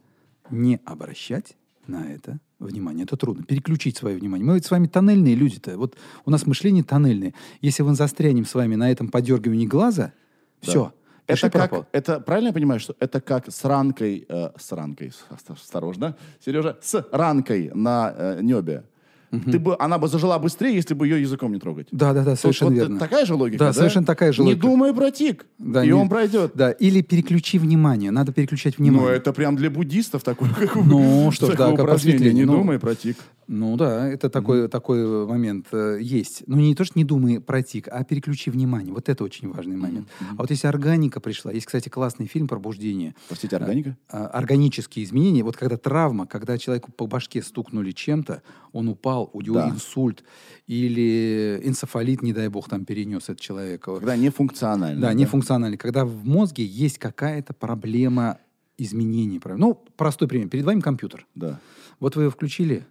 не 0.50 0.80
обращать 0.84 1.56
на 1.86 2.10
это 2.12 2.38
внимание. 2.58 3.04
Это 3.04 3.16
трудно. 3.16 3.44
Переключить 3.44 3.96
свое 3.96 4.16
внимание. 4.16 4.44
Мы 4.46 4.54
ведь 4.54 4.66
с 4.66 4.70
вами 4.70 4.86
тоннельные 4.86 5.34
люди-то. 5.34 5.76
Вот 5.78 5.96
у 6.24 6.30
нас 6.30 6.46
мышление 6.46 6.84
тоннельное. 6.84 7.34
Если 7.60 7.82
мы 7.82 7.94
застрянем 7.94 8.44
с 8.44 8.54
вами 8.54 8.74
на 8.76 8.90
этом 8.90 9.08
подергивании 9.08 9.66
глаза, 9.66 10.12
Да. 10.62 10.70
все. 10.70 10.92
Это 11.26 11.50
как, 11.50 11.86
это 11.92 12.20
правильно 12.20 12.48
я 12.48 12.52
понимаю, 12.52 12.80
что 12.80 12.94
это 13.00 13.20
как 13.20 13.50
с 13.50 13.64
ранкой, 13.64 14.26
э, 14.28 14.50
с 14.56 14.72
ранкой, 14.72 15.12
осторожно, 15.48 16.16
Сережа, 16.44 16.76
с 16.80 17.04
ранкой 17.10 17.70
на 17.74 18.14
э, 18.16 18.40
небе. 18.42 18.84
Ты 19.30 19.58
бы, 19.58 19.76
она 19.78 19.98
бы 19.98 20.08
зажила 20.08 20.38
быстрее, 20.38 20.74
если 20.74 20.94
бы 20.94 21.06
ее 21.06 21.20
языком 21.20 21.52
не 21.52 21.58
трогать. 21.58 21.88
Да, 21.90 22.12
да, 22.12 22.22
да, 22.24 22.32
Тут 22.32 22.40
совершенно 22.40 22.70
вот 22.70 22.76
верно. 22.76 22.98
такая 22.98 23.26
же 23.26 23.34
логика, 23.34 23.58
Да, 23.58 23.66
да? 23.66 23.72
совершенно 23.72 24.06
такая 24.06 24.32
же 24.32 24.42
Не 24.42 24.48
логика. 24.50 24.66
думай 24.66 24.94
про 24.94 25.10
тик, 25.10 25.46
Да, 25.58 25.82
и 25.84 25.88
не- 25.88 25.92
он 25.92 26.08
пройдет. 26.08 26.52
Да, 26.54 26.70
или 26.70 27.02
переключи 27.02 27.58
внимание. 27.58 28.10
Надо 28.10 28.32
переключать 28.32 28.78
внимание. 28.78 29.06
Ну, 29.08 29.12
это 29.12 29.32
прям 29.32 29.56
для 29.56 29.70
буддистов 29.70 30.22
такое, 30.22 30.50
как 30.50 30.74
Ну, 30.76 31.30
что 31.32 31.46
ж, 31.46 31.56
да, 31.56 31.66
как 31.70 31.74
упражнение. 31.74 31.86
Не 31.86 31.86
просветление. 32.18 32.46
Ну, 32.46 32.52
думай 32.58 32.78
про 32.78 32.94
тик. 32.94 33.16
Ну 33.48 33.76
да, 33.76 34.08
это 34.08 34.28
такой, 34.28 34.68
такой 34.68 35.24
момент 35.24 35.68
э, 35.70 35.98
есть. 36.00 36.42
Ну 36.48 36.56
не 36.56 36.74
то, 36.74 36.84
что 36.84 36.98
не 36.98 37.04
думай 37.04 37.38
про 37.40 37.62
тик, 37.62 37.86
а 37.88 38.02
переключи 38.02 38.50
внимание. 38.50 38.92
Вот 38.92 39.08
это 39.08 39.22
очень 39.22 39.52
важный 39.52 39.76
момент. 39.76 40.08
А 40.36 40.42
вот 40.42 40.50
если 40.50 40.66
органика 40.66 41.20
пришла, 41.20 41.52
есть, 41.52 41.66
кстати, 41.66 41.88
классный 41.88 42.26
фильм 42.26 42.48
«Пробуждение». 42.48 43.14
Простите, 43.28 43.54
органика? 43.56 43.96
А, 44.10 44.26
Органические 44.26 45.04
изменения, 45.04 45.44
вот 45.44 45.56
когда 45.56 45.76
травма, 45.76 46.26
когда 46.26 46.58
человеку 46.58 46.90
по 46.90 47.06
башке 47.06 47.40
стукнули 47.40 47.92
чем-то, 47.92 48.42
он 48.72 48.88
упал, 48.88 49.15
у 49.24 49.40
него 49.40 49.56
Да. 49.56 49.68
инсульт 49.70 50.24
или 50.66 51.60
энцефалит, 51.64 52.22
не 52.22 52.32
дай 52.32 52.48
бог, 52.48 52.68
там 52.68 52.84
перенес 52.84 53.24
этот 53.24 53.40
человек. 53.40 53.82
Когда 53.82 54.16
нефункционально. 54.16 55.00
Да, 55.00 55.12
нефункциональный. 55.14 55.78
Когда 55.78 56.04
в 56.04 56.24
мозге 56.24 56.64
есть 56.64 56.98
какая-то 56.98 57.52
проблема 57.54 58.38
изменений. 58.78 59.40
Ну, 59.44 59.74
простой 59.96 60.28
пример. 60.28 60.48
Перед 60.48 60.64
вами 60.64 60.80
компьютер. 60.80 61.26
Да. 61.34 61.60
Вот 62.00 62.16
вы 62.16 62.22
его 62.24 62.30
включили, 62.30 62.84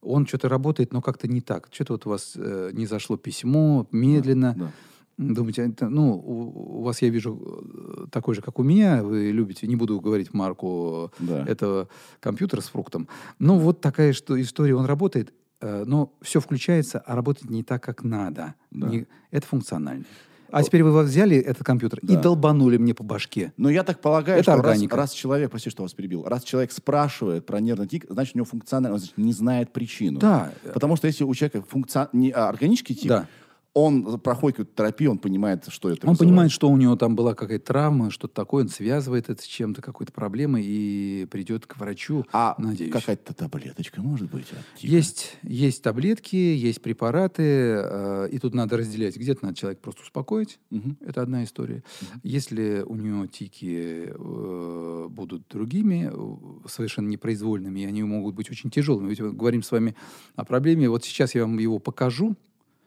он 0.00 0.26
что-то 0.26 0.48
работает, 0.48 0.92
но 0.92 1.00
как-то 1.00 1.28
не 1.28 1.40
так. 1.40 1.68
Что-то 1.70 1.92
вот 1.94 2.06
у 2.06 2.10
вас 2.10 2.32
э, 2.36 2.70
не 2.72 2.86
зашло 2.86 3.16
письмо, 3.16 3.86
медленно. 3.92 4.54
да. 4.58 4.72
Думаете, 5.16 5.62
это, 5.62 5.88
ну, 5.88 6.14
у, 6.16 6.78
у 6.80 6.82
вас, 6.82 7.00
я 7.00 7.08
вижу, 7.08 7.38
э, 7.40 8.06
такой 8.10 8.34
же, 8.34 8.42
как 8.42 8.58
у 8.58 8.64
меня, 8.64 9.04
вы 9.04 9.30
любите, 9.30 9.68
не 9.68 9.76
буду 9.76 10.00
говорить 10.00 10.34
марку 10.34 11.12
Да. 11.20 11.46
этого 11.46 11.88
компьютера 12.18 12.60
с 12.60 12.64
фруктом. 12.64 13.06
Ну, 13.38 13.56
вот 13.60 13.80
такая 13.80 14.12
что 14.12 14.38
история, 14.40 14.74
он 14.74 14.86
работает, 14.86 15.32
э, 15.64 15.84
но 15.86 16.12
все 16.22 16.40
включается, 16.40 16.98
а 17.00 17.14
работает 17.16 17.50
не 17.50 17.62
так, 17.62 17.82
как 17.82 18.04
надо. 18.04 18.54
Да. 18.70 18.88
Не- 18.88 19.06
это 19.30 19.46
функционально. 19.46 20.04
А 20.50 20.62
теперь 20.62 20.84
вы 20.84 21.02
взяли 21.02 21.36
этот 21.36 21.64
компьютер 21.66 21.98
и 22.02 22.06
Да. 22.14 22.20
долбанули 22.20 22.76
мне 22.76 22.94
по 22.94 23.02
башке. 23.02 23.52
Но 23.56 23.68
я 23.70 23.82
так 23.82 24.00
полагаю, 24.00 24.38
Это 24.38 24.52
что 24.52 24.62
раз, 24.62 24.66
органика. 24.66 24.96
раз 24.96 25.12
человек, 25.12 25.50
прости, 25.50 25.68
что 25.70 25.82
вас 25.82 25.94
перебил, 25.94 26.22
раз 26.24 26.44
человек 26.44 26.70
спрашивает 26.70 27.44
про 27.44 27.58
нервный 27.60 27.88
тик, 27.88 28.04
значит, 28.08 28.36
у 28.36 28.38
него 28.38 28.44
функционально, 28.46 28.92
он 28.94 28.98
значит, 29.00 29.18
не 29.18 29.32
знает 29.32 29.72
причину. 29.72 30.20
Да. 30.20 30.52
Потому 30.72 30.94
что 30.94 31.08
если 31.08 31.24
у 31.24 31.34
человека 31.34 31.62
функцион... 31.68 32.06
не, 32.12 32.30
а, 32.30 32.48
органический 32.48 32.94
тик, 32.94 33.08
Да. 33.08 33.26
Он 33.74 34.20
проходит 34.20 34.56
какую-то 34.58 34.76
терапию, 34.76 35.10
он 35.10 35.18
понимает, 35.18 35.64
что 35.68 35.88
это 35.90 36.06
Он 36.06 36.12
вызывает. 36.12 36.18
понимает, 36.30 36.52
что 36.52 36.70
у 36.70 36.76
него 36.76 36.94
там 36.96 37.16
была 37.16 37.34
какая-то 37.34 37.66
травма, 37.66 38.10
что-то 38.10 38.32
такое, 38.32 38.62
он 38.64 38.68
связывает 38.70 39.28
это 39.28 39.42
с 39.42 39.44
чем-то, 39.46 39.82
какой-то 39.82 40.12
проблемой 40.12 40.62
и 40.64 41.26
придет 41.30 41.66
к 41.66 41.76
врачу, 41.76 42.24
А 42.32 42.54
надеюсь. 42.58 42.92
какая-то 42.92 43.34
таблеточка 43.34 44.00
может 44.00 44.30
быть 44.30 44.46
от 44.52 44.80
тика? 44.80 44.92
Есть, 44.92 45.36
есть 45.42 45.82
таблетки, 45.82 46.36
есть 46.36 46.82
препараты, 46.82 47.42
э, 47.42 48.28
и 48.30 48.38
тут 48.38 48.54
надо 48.54 48.76
разделять. 48.76 49.16
Где-то 49.16 49.44
надо 49.44 49.56
человека 49.56 49.82
просто 49.82 50.02
успокоить, 50.02 50.60
Мгм. 50.70 50.96
это 51.00 51.22
одна 51.22 51.42
история. 51.42 51.82
Если 52.22 52.84
у 52.86 52.94
него 52.94 53.26
тики 53.26 54.12
э, 54.14 55.06
будут 55.10 55.48
другими, 55.48 56.10
э, 56.12 56.68
совершенно 56.68 57.08
непроизвольными, 57.08 57.80
и 57.80 57.84
они 57.86 58.04
могут 58.04 58.36
быть 58.36 58.50
очень 58.50 58.70
тяжелыми. 58.70 59.08
Ведь 59.10 59.20
мы 59.20 59.32
говорим 59.32 59.64
с 59.64 59.72
вами 59.72 59.96
о 60.36 60.44
проблеме. 60.44 60.88
Вот 60.88 61.04
сейчас 61.04 61.34
я 61.34 61.42
вам 61.42 61.58
его 61.58 61.80
покажу, 61.80 62.36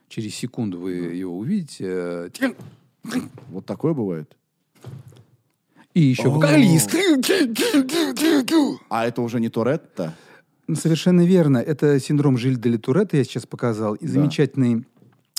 через 0.07 0.35
секунду 0.35 0.79
вы 0.79 0.91
его 0.93 1.37
увидите. 1.37 1.85
Э, 1.87 2.29
Вот 3.49 3.65
такое 3.65 3.93
бывает. 3.93 4.35
И 5.93 6.01
еще 6.01 6.29
вокалист. 6.29 6.93
А 8.89 9.05
это 9.07 9.21
уже 9.21 9.39
не 9.39 9.49
Торетто? 9.49 10.13
Ну, 10.67 10.75
Совершенно 10.75 11.25
верно. 11.25 11.57
Это 11.57 11.99
синдром 11.99 12.37
Жиль 12.37 12.57
де 12.59 12.77
Туретта 12.77 13.17
я 13.17 13.23
сейчас 13.23 13.45
показал. 13.45 13.95
И 13.95 14.05
Да. 14.05 14.11
замечательные 14.13 14.83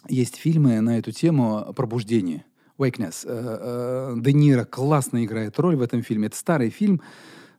есть 0.08 0.36
фильмы 0.36 0.80
на 0.80 0.98
эту 0.98 1.12
тему 1.12 1.72
«Пробуждение». 1.76 2.44
Wakeness. 2.78 3.24
Э, 3.24 4.14
э, 4.16 4.20
Де 4.20 4.32
Ниро 4.32 4.64
классно 4.64 5.24
играет 5.24 5.58
роль 5.58 5.76
в 5.76 5.82
этом 5.82 6.02
фильме. 6.02 6.28
Это 6.28 6.36
старый 6.36 6.70
фильм 6.70 7.02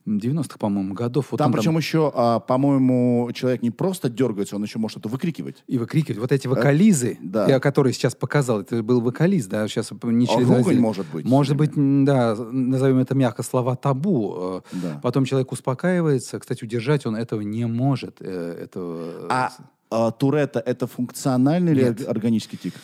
90-х, 0.06 0.58
по-моему, 0.58 0.94
годов. 0.94 1.28
Вот 1.30 1.38
там 1.38 1.52
причем 1.52 1.76
еще, 1.76 2.10
а, 2.14 2.40
по-моему, 2.40 3.30
человек 3.34 3.62
не 3.62 3.70
просто 3.70 4.08
дергается, 4.08 4.56
он 4.56 4.62
еще 4.62 4.78
может 4.78 4.94
что-то 4.98 5.08
выкрикивать. 5.08 5.62
И 5.66 5.78
выкрикивать. 5.78 6.18
Вот 6.18 6.32
эти 6.32 6.46
вокализы, 6.46 7.18
да. 7.20 7.46
я 7.46 7.60
которые 7.60 7.92
сейчас 7.92 8.14
показал, 8.14 8.60
это 8.60 8.82
был 8.82 9.00
вокалист, 9.00 9.48
да, 9.48 9.66
сейчас 9.68 9.90
не 10.02 10.26
А 10.26 10.38
ругань 10.38 10.78
может 10.78 11.06
быть. 11.12 11.24
Может 11.26 11.56
быть, 11.56 11.72
да, 11.76 12.34
назовем 12.34 12.98
это 12.98 13.14
мягко, 13.14 13.42
слова 13.42 13.76
табу. 13.76 14.62
э, 14.72 14.76
Да. 14.82 15.00
Потом 15.02 15.24
человек 15.24 15.52
успокаивается. 15.52 16.38
Кстати, 16.38 16.64
удержать 16.64 17.06
он 17.06 17.16
этого 17.16 17.40
не 17.42 17.66
может. 17.66 18.16
э, 18.20 18.64
этого, 18.64 19.26
А, 19.28 19.50
а 19.90 20.10
Туретто 20.10 20.60
это 20.60 20.86
функциональный 20.86 21.72
или 21.72 21.84
Нет. 21.84 22.08
органический 22.08 22.58
тик? 22.58 22.74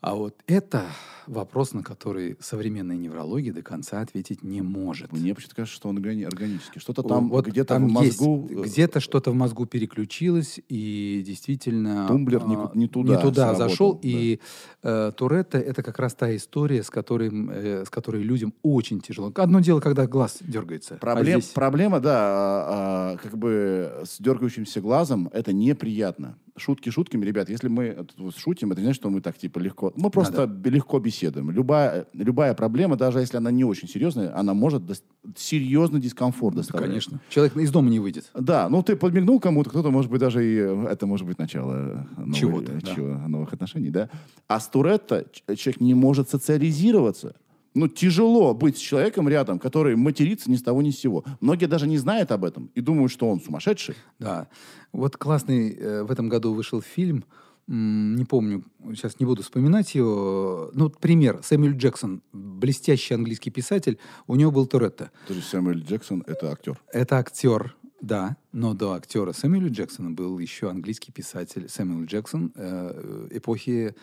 А 0.00 0.14
вот 0.14 0.34
это 0.46 0.84
вопрос, 1.26 1.72
на 1.72 1.82
который 1.82 2.36
современная 2.40 2.96
неврология 2.96 3.52
до 3.52 3.62
конца 3.62 4.00
ответить 4.00 4.42
не 4.42 4.62
может. 4.62 5.12
Мне 5.12 5.34
почему-то 5.34 5.56
кажется, 5.56 5.76
что 5.76 5.88
он 5.88 5.98
органи- 5.98 6.24
органический. 6.24 6.80
Что-то 6.80 7.02
там 7.02 7.28
вот 7.28 7.46
где-то 7.46 7.74
там 7.74 7.88
в 7.88 7.90
мозгу... 7.90 8.48
э, 8.50 8.62
где-то 8.64 9.00
что-то 9.00 9.30
в 9.30 9.34
мозгу 9.34 9.66
переключилось, 9.66 10.60
и 10.68 11.22
действительно... 11.26 12.06
Тумблер 12.08 12.46
не 12.46 12.54
а, 12.56 12.58
ку- 12.68 12.78
не 12.78 12.88
туда 12.88 13.20
сработал, 13.20 13.56
зашел, 13.56 13.92
да. 13.94 14.00
и 14.08 14.40
э, 14.82 15.12
Туретта— 15.16 15.58
это 15.58 15.82
как 15.82 15.98
раз 15.98 16.14
та 16.14 16.34
история, 16.34 16.82
с 16.82 16.90
которой, 16.90 17.30
э, 17.50 17.84
с 17.86 17.90
которой 17.90 18.22
людям 18.22 18.54
очень 18.62 19.00
тяжело. 19.00 19.32
Одно 19.34 19.60
дело, 19.60 19.80
когда 19.80 20.06
глаз 20.06 20.38
дергается. 20.40 20.94
а 20.94 20.98
Проблем, 20.98 21.40
здесь- 21.40 21.52
Проблема, 21.52 22.00
да, 22.00 22.16
а, 22.18 23.12
а, 23.14 23.16
как 23.16 23.36
бы 23.36 24.02
с 24.04 24.20
дергающимся 24.20 24.80
глазом 24.80 25.28
это 25.32 25.52
неприятно. 25.52 26.36
Шутки 26.58 26.88
шутками, 26.88 27.24
ребят, 27.24 27.50
если 27.50 27.68
мы 27.68 28.06
шутим, 28.34 28.72
это 28.72 28.80
не 28.80 28.86
значит, 28.86 29.02
что 29.02 29.10
мы 29.10 29.20
так 29.20 29.36
типа 29.36 29.58
легко... 29.58 29.92
Мы 29.94 30.08
просто 30.10 30.46
б- 30.46 30.70
легко 30.70 30.98
беседуем. 30.98 31.15
Любая, 31.22 32.06
любая 32.12 32.54
проблема, 32.54 32.96
даже 32.96 33.20
если 33.20 33.36
она 33.36 33.50
не 33.50 33.64
очень 33.64 33.88
серьезная, 33.88 34.36
она 34.38 34.54
может 34.54 34.82
дос- 34.82 35.02
серьезный 35.36 36.00
дискомфорт 36.00 36.54
Да, 36.54 36.60
доставлять. 36.62 36.88
конечно. 36.90 37.20
Человек 37.28 37.56
из 37.56 37.70
дома 37.70 37.90
не 37.90 37.98
выйдет. 38.00 38.30
Да, 38.34 38.68
ну 38.68 38.82
ты 38.82 38.96
подмигнул 38.96 39.40
кому-то, 39.40 39.70
кто-то, 39.70 39.90
может 39.90 40.10
быть, 40.10 40.20
даже 40.20 40.44
и... 40.44 40.56
э, 40.58 40.86
Это 40.90 41.06
может 41.06 41.26
быть 41.26 41.38
начало 41.38 42.06
новой- 42.16 42.34
Чего-то, 42.34 42.72
э, 42.72 42.80
да. 42.82 42.94
чего- 42.94 43.28
новых 43.28 43.52
отношений, 43.52 43.90
да? 43.90 44.08
А 44.48 44.60
с 44.60 44.68
Туретто 44.68 45.26
человек 45.56 45.80
не 45.80 45.94
может 45.94 46.28
социализироваться. 46.30 47.34
Ну, 47.74 47.88
тяжело 47.88 48.54
быть 48.54 48.78
с 48.78 48.80
человеком 48.80 49.28
рядом, 49.28 49.58
который 49.58 49.96
матерится 49.96 50.50
ни 50.50 50.56
с 50.56 50.62
того 50.62 50.80
ни 50.80 50.90
с 50.90 50.98
сего. 50.98 51.24
Многие 51.42 51.66
даже 51.66 51.86
не 51.86 51.98
знают 51.98 52.30
об 52.32 52.44
этом 52.44 52.70
и 52.74 52.80
думают, 52.80 53.12
что 53.12 53.28
он 53.30 53.38
сумасшедший. 53.40 53.94
Да. 54.18 54.48
Вот 54.92 55.18
классный 55.18 55.74
э, 55.74 56.02
в 56.02 56.10
этом 56.10 56.30
году 56.30 56.54
вышел 56.54 56.80
фильм, 56.80 57.24
не 57.68 58.24
помню, 58.24 58.64
сейчас 58.94 59.18
не 59.18 59.26
буду 59.26 59.42
вспоминать 59.42 59.94
его. 59.94 60.70
Ну, 60.72 60.84
вот 60.84 60.98
пример. 60.98 61.40
Сэмюэль 61.42 61.76
Джексон, 61.76 62.22
блестящий 62.32 63.14
английский 63.14 63.50
писатель, 63.50 63.98
у 64.26 64.36
него 64.36 64.52
был 64.52 64.66
Туретто. 64.66 65.10
То 65.26 65.34
есть 65.34 65.48
Сэмюэль 65.48 65.82
Джексон— 65.82 66.22
это 66.26 66.52
актер. 66.52 66.80
Это 66.92 67.18
актер, 67.18 67.74
да, 68.00 68.36
но 68.52 68.74
до 68.74 68.92
актера 68.92 69.32
Сэмюэля 69.32 69.68
Джексона 69.68 70.10
был 70.10 70.38
еще 70.38 70.70
английский 70.70 71.12
писатель 71.12 71.68
Сэмюэл 71.68 72.04
Джексон 72.04 72.52
э, 72.54 73.28
эпохи 73.32 73.94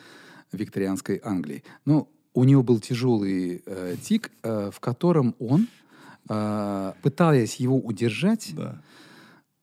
викторианской 0.52 1.22
Англии. 1.24 1.64
Ну, 1.86 2.10
у 2.34 2.44
него 2.44 2.64
был 2.64 2.80
тяжелый 2.80 3.64
э, 3.66 3.96
тик, 4.02 4.32
э, 4.42 4.72
в 4.74 4.80
котором 4.80 5.36
он, 5.40 5.68
э, 6.30 6.94
пытаясь 7.02 7.56
его 7.56 7.78
удержать, 7.78 8.52
Да. 8.56 8.82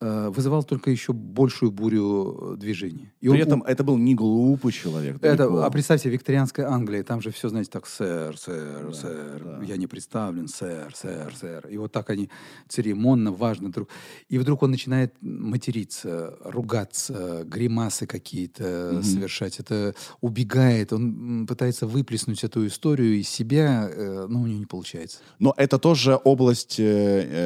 Э, 0.00 0.30
вызывал 0.30 0.62
только 0.64 0.90
еще 0.90 1.12
большую 1.12 1.70
бурю 1.72 2.54
э, 2.54 2.56
движений. 2.56 3.10
И 3.20 3.28
При 3.28 3.42
он- 3.42 3.46
этом 3.48 3.62
это 3.62 3.84
был 3.84 3.96
не 3.98 4.14
глупый 4.14 4.72
человек. 4.72 5.16
это, 5.16 5.36
далеко. 5.36 5.62
а 5.62 5.70
представьте, 5.70 6.08
викторианская 6.10 6.66
Англия, 6.68 7.02
там 7.02 7.20
же 7.20 7.30
все, 7.30 7.48
знаете, 7.48 7.70
так, 7.70 7.86
сэр, 7.86 8.36
сэр, 8.38 8.86
Да, 8.86 8.92
сэр, 8.92 9.42
да. 9.44 9.64
я 9.64 9.76
не 9.76 9.86
представлен, 9.86 10.48
сэр, 10.48 10.92
сэр, 10.94 11.34
сэр. 11.38 11.66
И 11.68 11.76
вот 11.76 11.92
так 11.92 12.10
они 12.10 12.30
церемонно, 12.68 13.30
важно 13.32 13.70
друг. 13.70 13.88
И 14.28 14.38
вдруг 14.38 14.62
он 14.62 14.70
начинает 14.70 15.12
материться, 15.20 16.36
ругаться, 16.44 17.44
гримасы 17.44 18.06
какие-то 18.06 18.90
Мгм. 18.94 19.02
совершать. 19.02 19.60
Это 19.60 19.94
убегает, 20.20 20.92
он 20.92 21.46
пытается 21.46 21.86
выплеснуть 21.86 22.44
эту 22.44 22.66
историю 22.66 23.18
из 23.20 23.28
себя, 23.28 23.88
э, 23.90 24.26
но 24.28 24.40
у 24.42 24.46
него 24.46 24.58
не 24.58 24.66
получается. 24.66 25.18
Но 25.38 25.52
это 25.56 25.78
тоже 25.78 26.14
область... 26.24 26.80
э, 26.80 26.84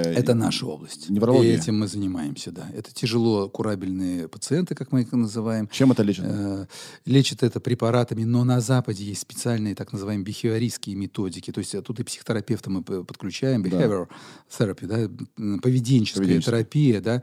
э, 0.05 0.13
Это 0.15 0.35
наша 0.35 0.67
область. 0.67 1.11
неврология. 1.11 1.53
И 1.53 1.57
этим 1.57 1.79
мы 1.81 1.87
занимаемся, 1.89 2.44
да. 2.51 2.69
Это 2.75 2.93
тяжело 2.93 3.49
курабельные 3.49 4.29
пациенты, 4.29 4.75
как 4.75 4.93
мы 4.93 5.03
их 5.03 5.13
называем. 5.13 5.69
Чем 5.73 5.93
это 5.93 6.03
лечит? 6.03 6.25
Э, 6.27 6.67
лечат 7.07 7.43
это 7.43 7.61
препаратами, 7.61 8.25
но 8.25 8.45
на 8.45 8.61
Западе 8.61 9.05
есть 9.05 9.21
специальные 9.23 9.75
так 9.75 9.93
называемые 9.93 10.25
бихевиористские 10.25 10.97
методики. 10.97 11.51
То 11.53 11.61
есть 11.61 11.75
тут 11.85 12.01
и 12.01 12.03
психотерапевта 12.05 12.71
мы 12.71 12.83
подключаем, 12.83 13.63
Да. 13.63 13.69
behavior 13.69 14.09
therapy, 14.51 14.87
да, 14.87 15.59
поведенческая 15.63 16.23
Поведенческая. 16.23 16.41
терапия, 16.65 17.01
да, 17.01 17.23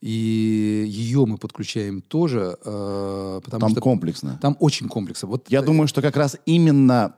и 0.00 0.84
ее 0.88 1.26
мы 1.26 1.38
подключаем 1.38 2.02
тоже, 2.02 2.56
э, 2.64 3.40
потому 3.44 3.60
Там 3.60 3.70
что 3.70 3.80
комплексно. 3.80 4.38
там 4.40 4.56
очень 4.60 4.88
комплексно. 4.88 5.28
Вот 5.28 5.46
Я 5.48 5.60
э, 5.60 5.64
думаю, 5.64 5.88
что 5.88 6.02
как 6.02 6.16
раз 6.16 6.36
именно 6.46 7.14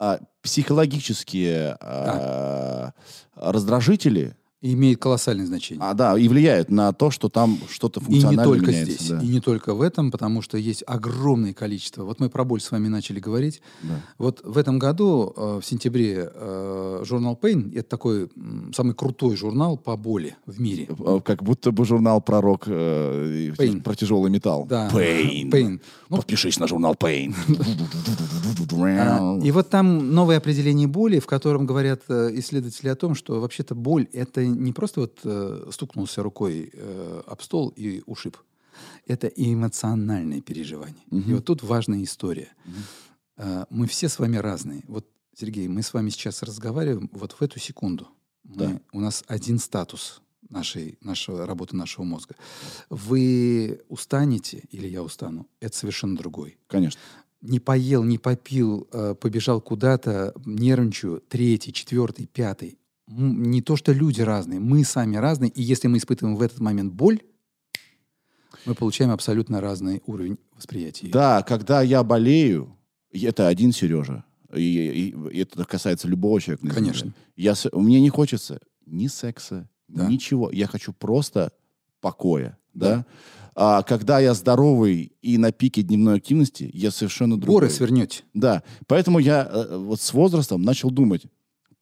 а, 0.00 0.20
психологические 0.42 1.76
а, 1.80 2.92
раздражители, 3.34 4.36
имеет 4.60 5.00
колоссальное 5.00 5.46
значение. 5.46 5.84
а, 5.84 5.94
да, 5.94 6.18
и 6.18 6.26
влияют 6.26 6.68
на 6.70 6.92
то, 6.92 7.10
что 7.12 7.28
там 7.28 7.58
что-то 7.70 8.00
И 8.00 8.02
не 8.02 8.06
функционально 8.20 8.44
только 8.44 8.66
меняется. 8.72 8.92
здесь, 8.92 9.08
да. 9.08 9.20
и 9.22 9.28
не 9.28 9.40
только 9.40 9.72
в 9.74 9.80
этом, 9.80 10.10
потому 10.10 10.42
что 10.42 10.58
есть 10.58 10.82
огромное 10.86 11.54
количество. 11.54 12.02
Вот 12.04 12.18
мы 12.18 12.28
про 12.28 12.44
боль 12.44 12.60
с 12.60 12.70
вами 12.72 12.88
начали 12.88 13.20
говорить. 13.20 13.62
Да. 13.82 14.00
Вот 14.18 14.40
в 14.42 14.58
этом 14.58 14.80
году, 14.80 15.32
э, 15.36 15.60
в 15.62 15.64
сентябре, 15.64 16.28
э, 16.34 17.02
журнал 17.04 17.38
Pain, 17.40 17.72
это 17.78 17.88
такой 17.88 18.28
самый 18.74 18.94
крутой 18.94 19.36
журнал 19.36 19.76
по 19.78 19.96
боли 19.96 20.34
в 20.46 20.60
мире. 20.60 20.88
А, 20.98 21.20
Как 21.20 21.42
будто 21.44 21.70
бы 21.70 21.84
журнал 21.84 22.20
про 22.20 22.40
рок, 22.40 22.64
э, 22.66 23.32
и 23.32 23.50
Pain. 23.50 23.80
про 23.82 23.94
тяжелый 23.94 24.30
металл. 24.30 24.66
Да. 24.68 24.88
Pain. 24.92 25.50
Pain. 25.50 25.80
Ну, 26.08 26.16
Подпишись 26.16 26.58
на 26.58 26.66
журнал 26.66 26.94
Pain. 26.94 27.32
а, 28.82 29.38
и 29.42 29.50
вот 29.50 29.70
там 29.70 30.12
новое 30.12 30.38
определение 30.38 30.86
боли, 30.88 31.18
в 31.20 31.26
котором 31.26 31.66
говорят 31.66 32.02
э, 32.08 32.30
исследователи 32.34 32.88
о 32.88 32.96
том, 32.96 33.14
что 33.14 33.40
вообще-то 33.40 33.74
боль 33.74 34.08
это 34.12 34.47
не 34.54 34.72
просто 34.72 35.00
вот 35.00 35.20
э, 35.24 35.68
стукнулся 35.72 36.22
рукой 36.22 36.70
э, 36.72 37.22
об 37.26 37.40
стол 37.42 37.68
и 37.76 38.02
ушиб. 38.06 38.36
Это 39.06 39.26
и 39.26 39.52
эмоциональное 39.54 40.40
переживание. 40.40 41.02
И 41.10 41.14
Мгм. 41.16 41.34
вот 41.36 41.44
тут 41.44 41.62
важная 41.62 42.02
история. 42.02 42.48
Э, 43.36 43.64
мы 43.70 43.86
все 43.86 44.08
с 44.08 44.18
вами 44.18 44.36
разные. 44.36 44.84
Вот, 44.88 45.06
Сергей, 45.34 45.68
мы 45.68 45.82
с 45.82 45.92
вами 45.94 46.10
сейчас 46.10 46.42
разговариваем 46.42 47.08
вот 47.12 47.32
в 47.32 47.42
эту 47.42 47.58
секунду. 47.58 48.08
Мы- 48.44 48.56
Да. 48.56 48.80
У 48.92 49.00
нас 49.00 49.24
один 49.28 49.58
статус 49.58 50.22
нашей, 50.48 50.98
нашего, 51.02 51.46
работы 51.46 51.76
нашего 51.76 52.04
мозга. 52.04 52.34
Вы 52.88 53.80
устанете, 53.88 54.64
или 54.70 54.88
я 54.88 55.02
устану, 55.02 55.46
это 55.60 55.76
совершенно 55.76 56.16
другой. 56.16 56.58
Конечно. 56.68 57.00
Не 57.40 57.60
поел, 57.60 58.02
не 58.04 58.18
попил, 58.18 58.88
э, 58.92 59.14
побежал 59.14 59.60
куда-то, 59.60 60.32
нервничаю, 60.44 61.20
третий, 61.28 61.72
четвертый, 61.72 62.26
пятый. 62.26 62.78
Не 63.08 63.62
то, 63.62 63.76
что 63.76 63.92
люди 63.92 64.20
разные, 64.20 64.60
мы 64.60 64.84
сами 64.84 65.16
разные, 65.16 65.50
и 65.50 65.62
если 65.62 65.88
мы 65.88 65.96
испытываем 65.98 66.36
в 66.36 66.42
этот 66.42 66.60
момент 66.60 66.92
боль, 66.92 67.20
мы 68.66 68.74
получаем 68.74 69.10
абсолютно 69.10 69.60
разный 69.60 70.02
уровень 70.06 70.38
восприятия. 70.54 71.08
Да, 71.08 71.42
когда 71.42 71.80
я 71.82 72.02
болею, 72.02 72.76
это 73.12 73.48
один 73.48 73.72
Сережа. 73.72 74.24
И, 74.54 74.60
и- 74.60 75.14
и 75.36 75.38
это 75.40 75.64
касается 75.64 76.08
любого 76.08 76.40
человека. 76.40 76.66
на 76.66 76.72
земле. 76.74 76.84
Конечно. 76.92 77.14
Я, 77.36 77.54
мне 77.72 78.00
не 78.00 78.08
хочется 78.10 78.60
ни 78.86 79.06
секса, 79.06 79.68
Да. 79.88 80.06
ничего. 80.06 80.50
Я 80.50 80.66
хочу 80.66 80.92
просто 80.92 81.52
покоя. 82.00 82.58
Да? 82.74 83.04
А 83.54 83.82
когда 83.82 84.20
я 84.20 84.34
здоровый 84.34 85.12
и 85.20 85.36
на 85.38 85.50
пике 85.50 85.82
дневной 85.82 86.16
активности, 86.16 86.70
я 86.72 86.90
совершенно 86.90 87.38
другой. 87.38 87.62
Горы 87.62 87.70
свернете. 87.70 88.22
Да. 88.32 88.62
Поэтому 88.86 89.18
я 89.18 89.48
э, 89.50 89.76
вот 89.78 90.00
с 90.00 90.12
возрастом 90.12 90.62
начал 90.62 90.90
думать, 90.90 91.24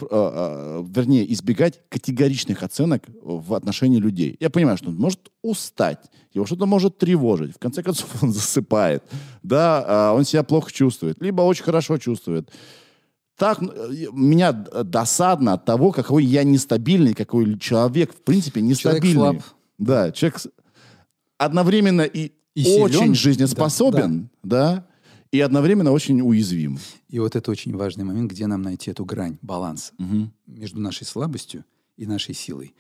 вернее, 0.01 1.33
избегать 1.33 1.81
категоричных 1.89 2.63
оценок 2.63 3.03
в 3.23 3.55
отношении 3.55 3.99
людей. 3.99 4.37
Я 4.41 4.51
понимаю, 4.51 4.77
что 4.77 4.91
он 4.91 4.97
может 4.97 5.31
устать, 5.43 6.01
его 6.35 6.45
что-то 6.47 6.67
может 6.67 6.99
тревожить. 6.99 7.55
В 7.55 7.59
конце 7.59 7.83
концов, 7.83 8.09
он 8.23 8.33
засыпает. 8.33 9.03
Да, 9.43 9.85
а, 9.87 10.13
он 10.13 10.25
себя 10.25 10.43
плохо 10.43 10.71
чувствует, 10.73 11.21
либо 11.23 11.43
очень 11.43 11.65
хорошо 11.65 11.97
чувствует. 11.99 12.51
Так, 13.39 13.63
э, 13.63 13.67
меня 14.13 14.53
д- 14.53 14.85
досадно 14.85 15.55
от 15.55 15.65
того, 15.65 15.93
какой 15.93 16.25
я 16.25 16.43
нестабильный, 16.45 17.15
какой 17.15 17.59
человек, 17.59 18.13
в 18.15 18.23
принципе, 18.23 18.61
Человек 18.61 18.71
нестабильный. 19.03 19.15
слаб. 19.15 19.37
Да, 19.79 20.11
человек 20.13 20.41
одновременно 21.39 22.03
и, 22.03 22.33
И 22.55 22.63
силен. 22.65 22.83
очень 22.85 23.15
жизнеспособен, 23.15 24.31
да, 24.43 24.87
и 25.37 25.41
одновременно 25.41 25.93
очень 25.93 26.21
уязвим. 26.23 26.79
И 27.09 27.19
вот 27.19 27.37
это 27.37 27.51
очень 27.51 27.77
важный 27.77 28.05
момент, 28.05 28.31
где 28.31 28.47
нам 28.47 28.63
найти 28.63 28.91
эту 28.91 29.05
грань, 29.05 29.39
баланс 29.43 29.93
Мгм. 29.99 30.33
между 30.47 30.81
нашей 30.81 31.05
слабостью 31.07 31.65
и 31.97 32.07
нашей 32.07 32.35
силой. 32.35 32.75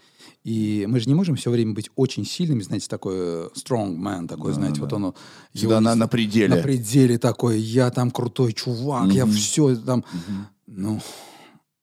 И 0.45 0.87
мы 0.89 1.01
же 1.01 1.09
не 1.09 1.15
можем 1.15 1.37
все 1.37 1.51
время 1.51 1.73
быть 1.75 1.91
очень 1.97 2.25
сильными, 2.25 2.63
знаете, 2.63 2.87
такой 2.89 3.15
э, 3.17 3.49
strong 3.55 3.97
man, 3.97 4.27
такой, 4.29 4.53
Да, 4.53 4.55
знаете, 4.57 4.77
да. 4.81 4.83
вот 4.83 4.93
он... 4.93 5.15
Всегда 5.55 5.81
на, 5.81 5.95
на 5.95 6.09
пределе. 6.09 6.55
на 6.55 6.63
пределе 6.63 7.19
такой, 7.19 7.59
я 7.61 7.91
там 7.91 8.11
крутой 8.11 8.53
чувак, 8.53 9.11
я 9.13 9.27
Мгм. 9.27 9.35
все 9.35 9.77
там... 9.77 10.05
Мгм. 10.13 10.47
Ну, 10.67 11.01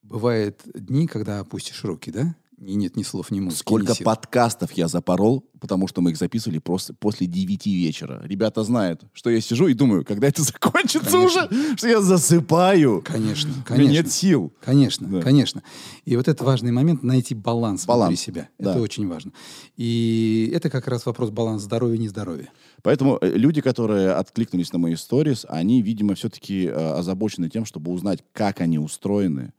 бывают 0.01 0.61
дни, 0.75 1.07
когда 1.07 1.39
опустишь 1.39 1.83
руки, 1.83 2.11
да? 2.11 2.35
И 2.59 2.75
нет 2.75 2.95
ни 2.95 3.03
слов, 3.03 3.29
ни 3.31 3.39
музыки, 3.41 3.59
Сколько 3.59 3.93
ни 3.99 4.03
подкастов 4.03 4.71
я 4.73 4.87
запорол, 4.87 5.43
потому 5.59 5.87
что 5.87 6.01
мы 6.01 6.11
их 6.11 6.17
записывали 6.17 6.59
просто 6.59 6.93
после 6.93 7.27
9 7.27 7.65
вечера. 7.65 8.21
Ребята 8.23 8.63
знают, 8.63 9.03
что 9.11 9.29
я 9.29 9.41
сижу 9.41 9.67
и 9.67 9.73
думаю, 9.73 10.05
когда 10.05 10.27
это 10.27 10.41
закончится 10.43 11.11
Конечно. 11.11 11.45
уже, 11.47 11.77
что 11.77 11.87
я 11.89 12.01
засыпаю. 12.01 13.01
Конечно, 13.05 13.51
У 13.51 13.55
меня 13.55 13.63
конечно. 13.65 13.91
нет 13.91 14.11
сил. 14.11 14.53
Конечно, 14.61 15.07
Да. 15.07 15.21
конечно. 15.21 15.61
И 16.05 16.15
вот 16.15 16.27
это 16.27 16.43
важный 16.43 16.71
момент 16.71 17.03
найти 17.03 17.35
баланс, 17.35 17.85
Баланс, 17.85 18.09
внутри 18.09 18.17
себя. 18.23 18.49
да. 18.59 18.71
Это 18.71 18.81
очень 18.81 19.07
важно. 19.07 19.33
И 19.75 20.51
это 20.53 20.69
как 20.69 20.87
раз 20.87 21.05
вопрос 21.05 21.31
баланса 21.31 21.65
здоровья 21.65 21.95
и 21.95 21.99
нездоровья. 21.99 22.49
Поэтому 22.81 23.17
э, 23.21 23.29
люди, 23.35 23.59
которые 23.61 24.11
откликнулись 24.11 24.71
на 24.71 24.79
мои 24.79 24.95
сторис, 24.95 25.45
они, 25.49 25.81
видимо, 25.81 26.15
все-таки 26.15 26.65
э, 26.65 26.71
озабочены 26.71 27.49
тем, 27.49 27.65
чтобы 27.65 27.91
узнать, 27.91 28.23
как 28.31 28.61
они 28.61 28.79
устроены, 28.79 29.53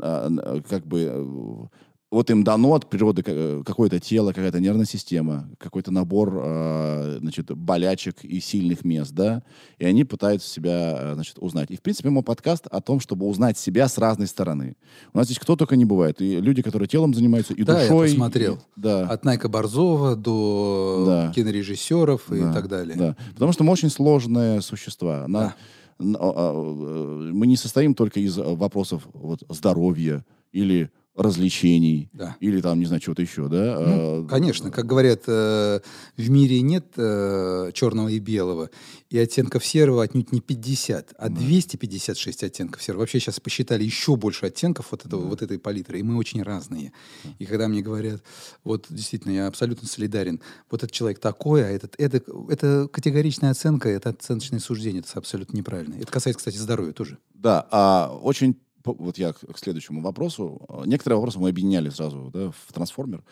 а, 0.00 0.60
как 0.68 0.86
бы 0.86 1.00
э, 1.10 1.66
вот 2.10 2.30
им 2.30 2.44
дано 2.44 2.72
от 2.74 2.88
природы 2.88 3.22
э, 3.26 3.62
какое-то 3.66 3.98
тело, 3.98 4.28
какая-то 4.32 4.60
нервная 4.60 4.84
система, 4.86 5.50
какой-то 5.58 5.90
набор 5.90 6.40
э, 6.40 7.18
значит, 7.20 7.50
болячек 7.56 8.24
и 8.24 8.38
сильных 8.40 8.84
мест, 8.84 9.12
да, 9.12 9.42
и 9.78 9.84
они 9.84 10.04
пытаются 10.04 10.48
себя 10.48 10.96
э, 11.00 11.14
значит, 11.14 11.36
узнать. 11.40 11.70
И, 11.72 11.76
в 11.76 11.82
принципе, 11.82 12.10
мой 12.10 12.22
подкаст 12.22 12.66
о 12.68 12.80
том, 12.80 13.00
чтобы 13.00 13.26
узнать 13.26 13.58
себя 13.58 13.88
с 13.88 13.98
разной 13.98 14.28
стороны. 14.28 14.76
У 15.12 15.18
нас 15.18 15.26
здесь 15.26 15.40
кто 15.40 15.56
только 15.56 15.74
не 15.74 15.84
бывает. 15.84 16.20
И 16.22 16.40
люди, 16.40 16.62
которые 16.62 16.86
телом 16.88 17.12
занимаются, 17.12 17.54
и 17.54 17.64
Да, 17.64 17.82
я 17.82 17.88
душой. 17.88 18.10
посмотрел. 18.10 18.54
и- 18.54 18.58
да. 18.76 19.08
От 19.08 19.24
Найка 19.24 19.48
Борзова 19.48 20.14
до 20.14 21.04
Да. 21.06 21.32
кинорежиссеров 21.34 22.30
и 22.32 22.40
Да, 22.40 22.52
так 22.52 22.68
далее. 22.68 22.96
Да. 22.96 23.16
Потому 23.34 23.50
что 23.52 23.64
мы 23.64 23.72
очень 23.72 23.90
сложные 23.90 24.60
существа. 24.62 25.26
На- 25.26 25.56
Да. 25.98 26.16
а, 26.20 26.32
а, 26.34 26.52
э, 26.54 27.30
мы 27.32 27.48
не 27.48 27.56
состоим 27.56 27.94
только 27.94 28.20
из 28.20 28.36
вопросов 28.36 29.08
вот, 29.12 29.42
здоровья 29.48 30.24
или 30.52 30.90
развлечений, 31.16 32.10
Да. 32.12 32.36
или 32.40 32.60
там, 32.60 32.78
не 32.78 32.86
знаю, 32.86 33.00
чего-то 33.00 33.22
еще, 33.22 33.48
да? 33.48 33.78
Ну, 33.80 34.24
А, 34.24 34.26
конечно, 34.28 34.70
как 34.70 34.86
говорят, 34.86 35.22
э, 35.26 35.80
в 36.16 36.30
мире 36.30 36.60
нет 36.60 36.86
э, 36.96 37.70
черного 37.72 38.08
и 38.08 38.18
белого, 38.18 38.70
и 39.08 39.18
оттенков 39.18 39.64
серого 39.64 40.02
отнюдь 40.02 40.32
не 40.32 40.40
50, 40.40 41.14
а 41.16 41.28
256 41.28 42.44
оттенков 42.44 42.82
серого. 42.82 43.00
Вообще 43.00 43.18
сейчас 43.20 43.40
посчитали 43.40 43.82
еще 43.84 44.16
больше 44.16 44.46
оттенков 44.46 44.88
вот, 44.90 45.06
этого, 45.06 45.22
вот 45.26 45.42
этой 45.42 45.58
палитры, 45.58 46.00
и 46.00 46.02
мы 46.02 46.16
очень 46.16 46.42
разные. 46.42 46.92
И 47.38 47.46
когда 47.46 47.68
мне 47.68 47.80
говорят, 47.82 48.22
вот 48.64 48.86
действительно, 48.90 49.32
я 49.32 49.46
абсолютно 49.46 49.88
солидарен, 49.88 50.40
вот 50.70 50.82
этот 50.82 50.92
человек 50.92 51.18
такой, 51.18 51.64
а 51.64 51.68
этот, 51.68 51.94
это, 51.98 52.22
это 52.50 52.88
категоричная 52.92 53.50
оценка, 53.52 53.88
это 53.88 54.10
оценочное 54.10 54.60
суждение, 54.60 55.00
это 55.00 55.18
абсолютно 55.18 55.56
неправильно. 55.56 55.94
Это 55.94 56.12
касается, 56.12 56.38
кстати, 56.38 56.56
здоровья 56.56 56.92
тоже. 56.92 57.18
Да, 57.34 57.66
а 57.70 58.18
очень... 58.22 58.56
Вот 58.86 59.18
я 59.18 59.32
к 59.32 59.40
к 59.40 59.58
следующему 59.58 60.00
вопросу. 60.00 60.60
А, 60.68 60.84
Некоторые 60.84 61.16
вопросы 61.16 61.38
мы 61.38 61.48
объединяли 61.48 61.90
сразу 61.90 62.30
да, 62.32 62.50
в 62.50 62.72
трансформер. 62.72 63.22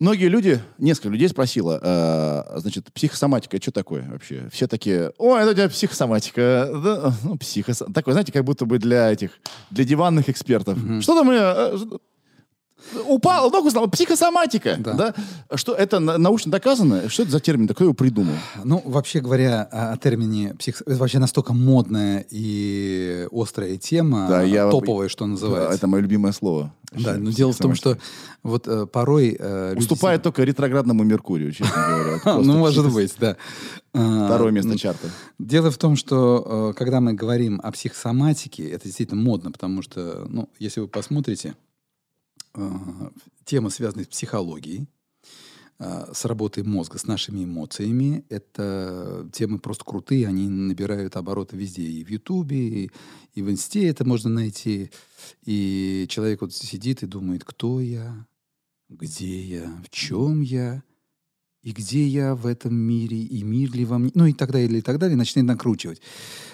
Многие 0.00 0.28
люди, 0.28 0.60
несколько 0.78 1.08
людей 1.08 1.28
спросило, 1.28 1.80
э, 1.82 2.60
значит, 2.60 2.92
психосоматика, 2.92 3.56
это 3.56 3.64
что 3.64 3.72
такое 3.72 4.08
вообще? 4.08 4.48
Все 4.52 4.68
такие, 4.68 5.12
о, 5.18 5.36
это 5.36 5.50
у 5.50 5.54
тебя 5.54 5.68
психосоматика. 5.68 6.70
Да, 6.72 7.12
ну, 7.24 7.36
психос... 7.36 7.82
Такое, 7.92 8.12
знаете, 8.12 8.30
как 8.30 8.44
будто 8.44 8.64
бы 8.64 8.78
для 8.78 9.10
этих, 9.10 9.32
для 9.70 9.84
диванных 9.84 10.28
экспертов. 10.28 10.78
Что 11.00 11.16
там, 11.16 11.30
э, 11.32 11.76
упал, 13.06 13.50
ногу 13.50 13.70
сломал, 13.70 13.90
психосоматика. 13.90 14.76
Да. 14.78 14.92
Да. 14.94 15.56
Что 15.56 15.74
это 15.74 15.98
на- 16.00 16.18
научно 16.18 16.50
доказано? 16.52 17.08
Что 17.08 17.22
это 17.22 17.32
за 17.32 17.40
термин? 17.40 17.68
Кто 17.68 17.84
его 17.84 17.94
придумал? 17.94 18.34
Ну, 18.64 18.82
вообще 18.84 19.20
говоря 19.20 19.62
о, 19.64 19.92
о 19.92 19.96
термине 19.96 20.54
псих... 20.54 20.82
Это 20.86 20.96
вообще 20.96 21.18
настолько 21.18 21.52
модная 21.52 22.24
и 22.30 23.26
острая 23.32 23.76
тема, 23.76 24.26
Да, 24.28 24.42
я- 24.42 24.70
топовая, 24.70 25.08
что 25.08 25.26
называется. 25.26 25.74
Это 25.74 25.86
мое 25.86 26.02
любимое 26.02 26.32
слово. 26.32 26.72
Да, 26.92 27.14
но 27.18 27.30
дело 27.30 27.52
в 27.52 27.58
том, 27.58 27.74
что 27.74 27.98
вот 28.42 28.66
э, 28.66 28.86
порой... 28.86 29.36
э, 29.38 29.70
люди 29.74 29.80
Уступает 29.80 30.22
только 30.22 30.42
ретроградному 30.42 31.02
Меркурию, 31.04 31.52
честно 31.52 31.74
говоря. 32.24 32.42
Ну, 32.42 32.56
может 32.58 32.90
быть, 32.92 33.14
да. 33.20 33.36
А, 33.92 34.26
Второе 34.26 34.52
место 34.52 34.78
чарта. 34.78 35.08
Дело 35.38 35.70
в 35.70 35.76
том, 35.76 35.96
что 35.96 36.70
э, 36.72 36.78
когда 36.78 37.00
мы 37.00 37.12
говорим 37.12 37.60
о 37.62 37.72
психосоматике, 37.72 38.70
это 38.70 38.84
действительно 38.84 39.20
модно, 39.20 39.52
потому 39.52 39.82
что, 39.82 40.26
ну, 40.30 40.48
если 40.58 40.80
вы 40.80 40.88
посмотрите, 40.88 41.54
э, 42.58 43.10
тема, 43.44 43.70
связанная 43.70 44.04
с 44.04 44.08
психологией, 44.08 44.88
э, 45.78 46.12
с 46.12 46.24
работой 46.24 46.64
мозга, 46.64 46.98
с 46.98 47.06
нашими 47.06 47.44
эмоциями, 47.44 48.24
это 48.28 49.28
темы 49.32 49.58
просто 49.58 49.84
крутые, 49.84 50.26
они 50.26 50.48
набирают 50.48 51.16
обороты 51.16 51.56
везде, 51.56 51.82
и 51.82 52.04
в 52.04 52.10
Ютубе, 52.10 52.84
и, 52.84 52.90
и 53.34 53.42
в 53.42 53.50
Инсте 53.50 53.86
это 53.88 54.04
можно 54.04 54.30
найти. 54.30 54.90
И 55.44 56.06
человек 56.08 56.40
вот 56.40 56.52
сидит 56.52 57.02
и 57.02 57.06
думает, 57.06 57.44
кто 57.44 57.80
я, 57.80 58.26
где 58.88 59.40
я, 59.40 59.82
в 59.84 59.90
чем 59.90 60.40
я, 60.40 60.82
и 61.62 61.72
где 61.72 62.06
я 62.06 62.34
в 62.34 62.46
этом 62.46 62.74
мире, 62.74 63.18
и 63.18 63.42
мир 63.42 63.72
ли 63.72 63.84
во 63.84 63.98
мне, 63.98 64.10
ну 64.14 64.26
и 64.26 64.32
так 64.32 64.52
далее, 64.52 64.78
и 64.78 64.82
так 64.82 64.98
далее, 64.98 65.16
начинает 65.16 65.48
накручивать. 65.48 66.00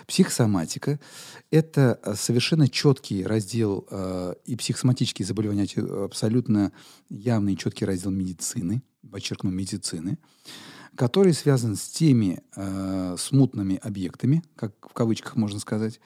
Психосоматика— 0.07 1.01
это 1.51 2.01
э, 2.03 2.15
совершенно 2.15 2.69
четкий 2.69 3.25
раздел 3.25 3.87
э, 3.91 4.35
и 4.45 4.57
психосоматические 4.57 5.27
заболевания, 5.27 5.67
абсолютно 6.05 6.73
явный 7.09 7.57
четкий 7.57 7.85
раздел 7.85 8.11
медицины, 8.11 8.83
подчеркну, 9.11 9.51
медицины, 9.51 10.19
который 10.95 11.33
связан 11.33 11.77
с 11.77 11.89
теми 11.89 12.43
э, 12.57 13.17
смутными 13.19 13.77
объектами, 13.77 14.43
как 14.57 14.75
в 14.81 14.93
кавычках 14.93 15.37
можно 15.37 15.59
сказать, 15.59 16.01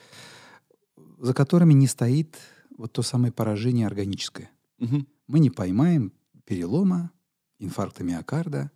за 1.19 1.35
которыми 1.35 1.75
не 1.75 1.87
стоит 1.87 2.37
вот 2.77 2.93
то 2.93 3.03
самое 3.03 3.33
поражение 3.33 3.87
органическое 3.87 4.51
Мгм. 4.79 5.09
мы 5.27 5.41
не 5.41 5.51
поймаем 5.51 6.13
перелома, 6.45 7.11
инфаркта 7.59 8.05
миокарда, 8.05 8.71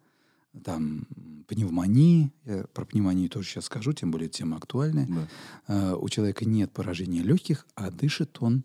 там, 0.65 1.07
пневмонии. 1.49 2.33
Я 2.45 2.65
про 2.73 2.85
пневмонию 2.85 3.29
тоже 3.29 3.49
сейчас 3.49 3.67
скажу, 3.67 3.93
тем 3.93 4.11
более 4.11 4.29
тема 4.29 4.57
актуальная. 4.57 5.07
Да. 5.07 5.29
А, 5.67 5.97
у 5.97 6.09
человека 6.09 6.45
нет 6.45 6.73
поражения 6.73 7.23
легких, 7.23 7.67
а 7.75 7.91
дышит 7.91 8.39
он 8.41 8.65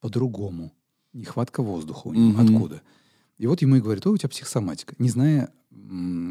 по-другому. 0.00 0.72
Нехватка 1.12 1.62
воздуха 1.62 2.08
у 2.08 2.14
него. 2.14 2.40
Мгм. 2.40 2.54
Откуда? 2.54 2.82
И 3.38 3.46
вот 3.46 3.62
ему 3.62 3.76
и 3.76 3.80
говорят, 3.80 4.06
о, 4.06 4.10
у 4.10 4.16
тебя 4.16 4.28
психосоматика, 4.28 4.94
не 4.98 5.08
зная, 5.10 5.52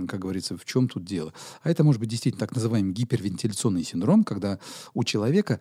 как 0.08 0.20
говорится, 0.20 0.58
в 0.58 0.66
чем 0.66 0.88
тут 0.88 1.06
дело. 1.06 1.34
А 1.62 1.70
это 1.70 1.84
может 1.84 2.00
быть 2.00 2.10
действительно 2.10 2.40
так 2.40 2.56
называемый 2.56 2.94
гипервентиляционный 2.94 3.84
синдром, 3.84 4.24
когда 4.24 4.60
у 4.94 5.04
человека 5.04 5.60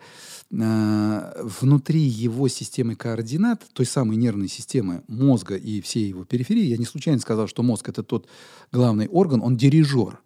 э, 0.51 1.43
внутри 1.61 2.01
его 2.01 2.49
системы 2.49 2.95
координат, 2.95 3.65
той 3.73 3.87
самой 3.87 4.17
нервной 4.17 4.49
системы 4.49 5.03
мозга 5.09 5.57
и 5.57 5.81
всей 5.81 6.09
его 6.09 6.25
периферии, 6.25 6.65
я 6.65 6.77
не 6.77 6.85
случайно 6.85 7.21
сказал, 7.21 7.47
что 7.47 7.63
мозг 7.63 7.89
это 7.89 8.03
тот 8.03 8.29
главный 8.71 9.09
орган, 9.09 9.43
он 9.43 9.57
дирижер. 9.57 10.21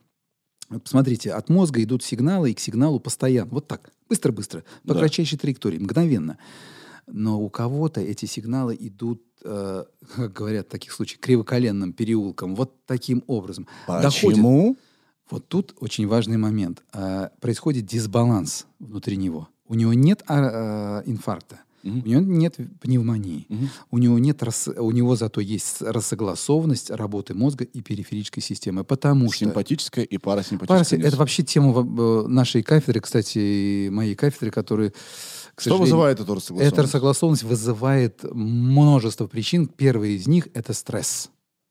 Вот 0.69 0.83
посмотрите, 0.83 1.33
от 1.33 1.49
мозга 1.49 1.83
идут 1.83 2.03
сигналы, 2.03 2.51
и 2.51 2.55
к 2.55 2.61
сигналу 2.61 2.99
постоянно. 2.99 3.51
Вот 3.51 3.69
так, 3.69 3.93
быстро-быстро, 4.09 4.65
по 4.85 4.95
Да. 4.95 5.01
кратчайшей 5.01 5.39
траектории, 5.39 5.79
мгновенно. 5.79 6.39
Но 7.07 7.41
у 7.41 7.49
кого-то 7.49 8.01
эти 8.01 8.27
сигналы 8.27 8.77
идут, 8.79 9.23
э, 9.45 9.85
как 10.17 10.33
говорят 10.33 10.67
в 10.67 10.71
таких 10.71 10.93
случаях, 10.93 11.21
кривоколенным 11.21 11.93
переулком, 11.93 12.55
вот 12.57 12.85
таким 12.87 13.23
образом. 13.27 13.67
Доходит. 13.87 14.13
Почему? 14.23 14.77
Вот 15.31 15.49
тут 15.49 15.75
очень 15.81 16.07
важный 16.07 16.37
момент. 16.37 16.85
А, 16.93 17.31
происходит 17.41 17.87
дисбаланс 17.87 18.67
внутри 18.79 19.17
него. 19.17 19.49
У 19.67 19.75
него 19.75 19.93
нет 19.93 20.23
а, 20.29 20.39
а, 20.39 21.03
инфаркта, 21.05 21.61
у 21.83 21.89
него 21.89 22.21
нет 22.21 22.57
пневмонии, 22.81 23.47
Мгм. 23.49 23.69
у 23.91 23.99
него 23.99 24.19
нет 24.21 24.41
рас- 24.45 24.69
у 24.69 24.91
него 24.93 25.17
зато 25.17 25.41
есть 25.41 25.83
рассогласованность 25.83 26.91
работы 26.91 27.35
мозга 27.35 27.65
и 27.65 27.81
периферической 27.81 28.41
системы, 28.43 28.85
потому 28.85 29.31
что 29.33 29.45
Симпатическая 29.47 30.05
и 30.05 30.19
парасимпатическая. 30.19 30.99
Параси- 31.01 31.05
это 31.09 31.17
вообще 31.17 31.43
тема 31.43 31.73
э, 31.81 32.27
нашей 32.29 32.63
кафедры, 32.63 33.01
кстати, 33.01 33.89
моей 33.89 34.15
кафедры, 34.15 34.51
которая 34.53 34.93
к 35.57 35.63
Что 35.63 35.79
вызывает 35.79 36.21
эту 36.21 36.35
рассогласованность? 36.35 36.73
эта 36.73 36.83
рассогласованность 36.83 37.43
вызывает 37.43 38.23
множество 38.33 39.27
причин. 39.27 39.67
Первый 39.67 40.15
из 40.15 40.29
них— 40.29 40.49
это 40.55 40.73
стресс 40.75 41.31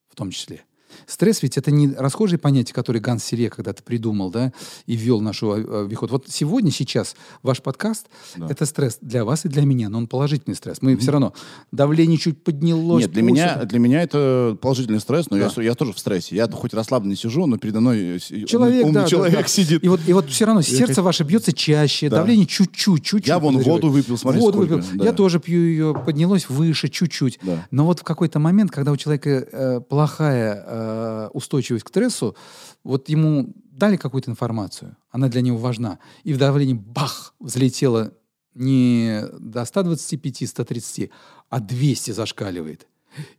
в 0.10 0.16
том 0.16 0.32
числе. 0.32 0.66
Стресс 1.08 1.42
ведь 1.44 1.58
это 1.58 1.72
не 1.72 1.90
расхожее 1.94 2.40
понятие, 2.40 2.74
которое 2.74 3.00
Ганс 3.00 3.24
Сире 3.24 3.50
когда-то 3.50 3.84
придумал, 3.84 4.30
да, 4.32 4.52
и 4.86 4.96
ввел 4.96 5.22
нашу 5.22 5.54
э, 5.56 5.86
обиход. 5.86 6.12
Вот 6.12 6.26
сегодня, 6.30 6.72
сейчас 6.72 7.16
ваш 7.44 7.62
подкаст 7.62 8.08
Да. 8.36 8.48
это 8.50 8.66
стресс 8.66 8.98
для 9.02 9.24
вас 9.26 9.46
и 9.46 9.50
для 9.50 9.64
меня, 9.64 9.90
но 9.90 9.98
он 10.00 10.08
положительный 10.08 10.56
стресс. 10.56 10.82
Мы 10.82 10.96
все 10.98 11.12
равно 11.12 11.34
давление 11.72 12.18
чуть 12.18 12.44
поднялось. 12.44 13.04
Нет, 13.04 13.12
для 13.12 13.22
пульс- 13.24 13.26
меня, 13.26 13.56
для 13.66 13.80
меня 13.80 14.02
это 14.02 14.58
положительный 14.62 15.00
стресс, 15.00 15.30
но 15.30 15.38
я, 15.38 15.46
Да. 15.46 15.50
с- 15.50 15.62
я 15.62 15.76
тоже 15.76 15.94
в 15.94 16.00
стрессе. 16.00 16.36
Я 16.36 16.48
хоть 16.50 16.74
расслабленно 16.74 17.16
сижу, 17.16 17.46
но 17.46 17.58
передо 17.58 17.80
мной 17.82 18.18
э, 18.18 18.20
Человек, 18.46 18.86
умный 18.86 19.02
да, 19.02 19.08
человек 19.08 19.42
да. 19.42 19.48
сидит. 19.48 19.84
И 19.84 19.88
вот, 19.88 20.00
и 20.08 20.14
вот 20.14 20.30
все 20.30 20.46
равно 20.46 20.62
сердце 20.62 21.02
ваше 21.02 21.24
бьется 21.24 21.54
чаще, 21.54 22.10
Да. 22.10 22.18
давление 22.18 22.46
чуть-чуть, 22.46 23.04
чуть-чуть. 23.04 23.28
Я 23.28 23.40
вон 23.40 23.58
воду 23.60 23.90
выпил, 23.90 24.18
смотри, 24.18 24.40
Воду 24.42 24.60
сколько. 24.60 24.76
выпил. 24.78 24.90
Да. 24.98 25.06
Я 25.06 25.14
тоже 25.14 25.40
пью 25.40 25.60
ее, 25.62 25.94
поднялось 26.06 26.50
выше 26.50 26.88
чуть-чуть. 26.90 27.40
Да. 27.42 27.66
Но 27.72 27.86
вот 27.86 28.00
в 28.00 28.04
какой-то 28.04 28.40
момент, 28.40 28.72
когда 28.72 28.92
у 28.92 28.98
человека 28.98 29.30
э, 29.52 29.82
плохая 29.82 30.64
э, 30.66 30.85
устойчивость 31.34 31.84
к 31.86 31.90
стрессу, 31.90 32.36
вот 32.84 33.10
ему 33.10 33.54
дали 33.72 33.98
какую-то 33.98 34.32
информацию, 34.32 34.96
она 35.12 35.28
для 35.28 35.42
него 35.42 35.58
важна, 35.58 36.00
и 36.24 36.34
в 36.34 36.38
давлении 36.38 36.74
бах, 36.74 37.34
взлетело 37.40 38.12
не 38.54 39.24
до 39.40 39.62
125-130, 39.62 41.10
а 41.50 41.60
200 41.60 42.12
зашкаливает. 42.12 42.88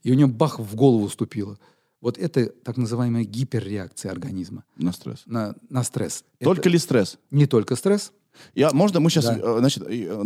и 0.03 0.11
у 0.11 0.15
него 0.15 0.29
бах 0.31 0.59
в 0.59 0.75
голову 0.75 1.09
ступило. 1.09 1.59
Вот 2.01 2.19
это 2.19 2.47
так 2.47 2.77
называемая 2.77 3.25
гиперреакция 3.25 4.13
организма 4.13 4.65
На 4.77 4.93
стресс. 4.93 5.23
на, 5.27 5.55
на 5.71 5.83
стресс. 5.83 6.25
Только 6.41 6.61
Это 6.61 6.69
ли 6.71 6.79
стресс? 6.79 7.19
не 7.31 7.47
только 7.47 7.75
стресс. 7.77 8.13
Я, 8.55 8.71
можно 8.73 9.01
мы 9.01 9.09
сейчас, 9.11 9.25
Да. 9.25 9.39
э, 9.39 9.59
значит, 9.61 9.83
э, 9.85 9.87
э, 9.93 10.23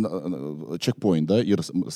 э, 0.73 0.77
чекпоинт, 0.79 1.27
да, 1.27 1.41
и 1.41 1.55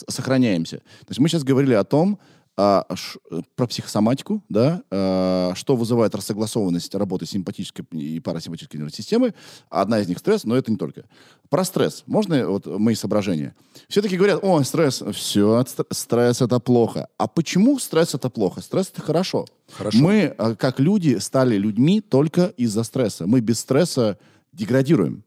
сохраняемся. 0.09 0.77
То 0.77 1.09
есть 1.09 1.19
мы 1.19 1.27
сейчас 1.27 1.43
говорили 1.43 1.73
о 1.73 1.83
том, 1.83 2.19
а, 2.57 2.85
ш- 2.95 3.19
э, 3.31 3.41
про 3.55 3.67
психосоматику, 3.67 4.41
да, 4.49 4.81
а, 4.89 5.53
что 5.55 5.75
вызывает 5.75 6.15
рассогласованность 6.15 6.93
работы 6.95 7.25
симпатической 7.25 7.85
и 7.91 8.19
парасимпатической 8.19 8.79
нервной 8.79 8.93
системы. 8.93 9.33
Одна 9.69 9.99
из 9.99 10.07
них 10.07 10.19
стресс, 10.19 10.45
но 10.45 10.55
это 10.55 10.71
не 10.71 10.77
только. 10.77 11.05
Про 11.49 11.63
стресс. 11.65 12.03
Можно 12.05 12.47
вот 12.47 12.65
мои 12.65 12.95
соображения? 12.95 13.55
Все-таки 13.89 14.17
говорят, 14.17 14.39
о, 14.43 14.63
стресс, 14.63 15.03
все, 15.13 15.65
стресс 15.91 16.41
это 16.41 16.59
плохо. 16.59 17.07
А 17.17 17.27
почему 17.27 17.77
стресс 17.79 18.13
это 18.15 18.29
плохо? 18.29 18.61
Стресс 18.61 18.89
это 18.91 19.01
хорошо. 19.01 19.45
Хорошо. 19.71 19.97
Мы, 19.97 20.35
э, 20.37 20.55
как 20.55 20.79
люди, 20.79 21.17
стали 21.17 21.57
людьми 21.57 22.01
только 22.01 22.45
из-за 22.57 22.83
стресса. 22.83 23.27
Мы 23.27 23.41
без 23.41 23.59
стресса 23.59 24.17
деградируем. 24.53 25.23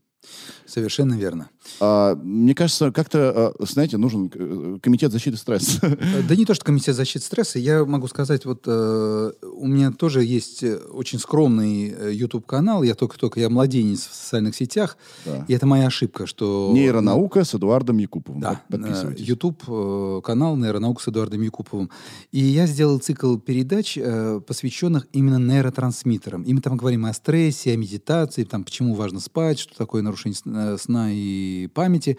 Совершенно 0.68 1.14
верно. 1.14 1.48
А, 1.80 2.14
мне 2.14 2.54
кажется, 2.54 2.92
как-то, 2.92 3.54
а, 3.58 3.64
знаете, 3.64 3.96
нужен 3.96 4.30
э, 4.34 4.78
комитет 4.82 5.12
защиты 5.12 5.36
стресса. 5.38 5.78
Э, 5.82 6.22
Да 6.28 6.36
не 6.36 6.44
то, 6.44 6.54
что 6.54 6.64
комитет 6.64 6.94
защиты 6.94 7.24
стресса. 7.24 7.58
Я 7.58 7.84
могу 7.84 8.06
сказать, 8.08 8.44
вот 8.44 8.64
э, 8.66 9.32
у 9.42 9.66
меня 9.66 9.90
тоже 9.92 10.22
есть 10.24 10.62
очень 10.92 11.18
скромный 11.18 12.12
YouTube-канал. 12.14 12.82
Я 12.82 12.94
только-только, 12.94 13.40
я 13.40 13.48
младенец 13.48 14.06
в 14.06 14.14
социальных 14.14 14.54
сетях. 14.54 14.96
Да. 15.24 15.44
И 15.48 15.54
это 15.54 15.66
моя 15.66 15.86
ошибка, 15.86 16.26
что... 16.26 16.70
Нейронаука 16.74 17.44
с 17.44 17.54
Эдуардом 17.54 17.98
Якуповым. 17.98 18.40
Да, 18.40 18.60
Под- 18.68 18.80
Подписывайтесь. 18.82 19.26
YouTube 19.26 19.62
э, 19.68 20.20
канал 20.24 20.56
«Нейронаука 20.56 21.02
с 21.02 21.08
Эдуардом 21.08 21.40
Якуповым». 21.42 21.90
И 22.32 22.40
я 22.40 22.66
сделал 22.66 22.98
цикл 22.98 23.36
передач, 23.38 23.96
э, 23.96 24.40
посвященных 24.46 25.06
именно 25.12 25.38
нейротрансмиттерам. 25.38 26.42
И 26.42 26.52
мы 26.52 26.60
там 26.60 26.76
говорим 26.76 27.06
о 27.06 27.12
стрессе, 27.14 27.72
о 27.72 27.76
медитации, 27.76 28.44
там, 28.44 28.64
почему 28.64 28.94
важно 28.94 29.20
спать, 29.20 29.58
что 29.58 29.76
такое 29.76 30.02
нарушение 30.02 30.36
сна- 30.58 30.74
э, 30.74 30.78
сна 30.78 31.08
и 31.12 31.66
памяти. 31.68 32.18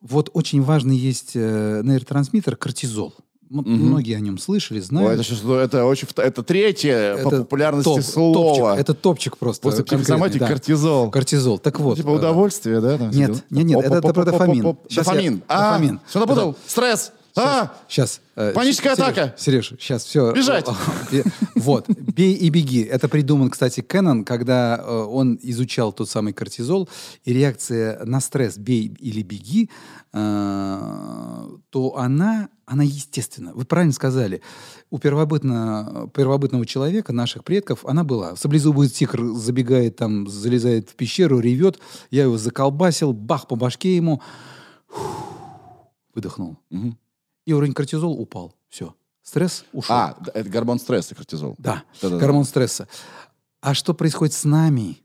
Вот 0.00 0.30
очень 0.32 0.62
важный 0.62 0.96
есть 0.96 1.32
э, 1.34 1.80
нейротрансмиттер 1.84 2.56
кортизол. 2.56 3.14
Мгм. 3.50 3.76
Многие 3.76 4.14
о 4.14 4.20
нем 4.20 4.36
слышали, 4.36 4.78
Ой, 4.78 4.84
знают. 4.84 5.14
это, 5.14 5.22
сейчас, 5.22 5.40
это 5.42 5.86
очень 5.86 6.06
это 6.16 6.42
третье 6.42 7.14
по 7.24 7.28
Это 7.28 7.38
популярности 7.38 7.88
топ- 7.88 8.02
слово. 8.02 8.34
Топчик, 8.34 8.80
это 8.80 8.94
топчик 8.94 9.36
просто. 9.38 9.62
После 9.62 9.84
психосоматики 9.84 10.40
да. 10.40 10.48
кортизол. 10.48 11.10
Кортизол. 11.10 11.58
Так 11.58 11.80
вот. 11.80 11.96
типа 11.96 12.10
э, 12.10 12.16
удовольствие, 12.16 12.80
да? 12.82 12.98
там 12.98 13.10
Нет, 13.10 13.42
нет, 13.48 13.64
нет, 13.64 13.84
это- 13.84 13.94
это 13.96 14.12
про 14.12 14.24
дофамин. 14.26 14.76
Дофамин. 14.94 15.42
А. 15.48 15.80
Все 16.06 16.20
напутал? 16.20 16.56
Стресс. 16.66 17.12
А, 17.38 17.74
Сейчас. 17.88 18.20
Паническая 18.54 18.92
атака. 18.92 19.34
Сереж, 19.36 19.74
сейчас 19.78 20.04
все. 20.04 20.32
Бежать. 20.32 20.66
Вот. 21.54 21.88
Бей 21.88 22.34
и 22.34 22.50
беги. 22.50 22.82
Это 22.82 23.08
придуман, 23.08 23.50
кстати, 23.50 23.80
Кеннон, 23.80 24.24
когда 24.24 24.76
э, 24.76 24.90
он 24.90 25.38
изучал 25.42 25.92
тот 25.92 26.08
самый 26.08 26.32
кортизол, 26.32 26.88
и 27.24 27.32
реакция 27.32 28.04
на 28.04 28.20
стресс 28.20 28.56
«бей 28.58 28.94
или 29.00 29.22
беги», 29.22 29.68
э, 30.12 31.48
то 31.70 31.96
она, 31.96 32.48
она 32.64 32.84
естественна. 32.84 33.52
Вы 33.54 33.64
правильно 33.64 33.92
сказали. 33.92 34.40
У 34.90 34.98
первобытно, 34.98 36.08
первобытного 36.14 36.64
человека, 36.64 37.12
наших 37.12 37.44
предков, 37.44 37.84
она 37.84 38.04
была. 38.04 38.36
Саблезубый 38.36 38.88
тигр 38.88 39.34
забегает 39.34 39.96
там, 39.96 40.28
залезает 40.28 40.90
в 40.90 40.94
пещеру, 40.94 41.40
ревет. 41.40 41.78
Я 42.10 42.22
его 42.22 42.38
заколбасил, 42.38 43.12
бах 43.12 43.48
по 43.48 43.56
башке 43.56 43.96
ему. 43.96 44.22
Выдохнул. 46.14 46.56
Мгм. 46.70 46.98
И 47.48 47.52
уровень 47.54 47.72
кортизола 47.72 48.12
упал. 48.12 48.54
Все. 48.68 48.94
Стресс 49.22 49.64
ушел. 49.72 49.96
А, 49.96 50.18
это 50.34 50.50
гормон 50.50 50.78
стресса, 50.78 51.14
кортизол. 51.14 51.54
Да, 51.56 51.82
Да-да-да. 52.02 52.18
гормон 52.20 52.44
стресса. 52.44 52.88
А 53.62 53.72
что 53.72 53.94
происходит 53.94 54.34
с 54.34 54.44
нами? 54.44 54.98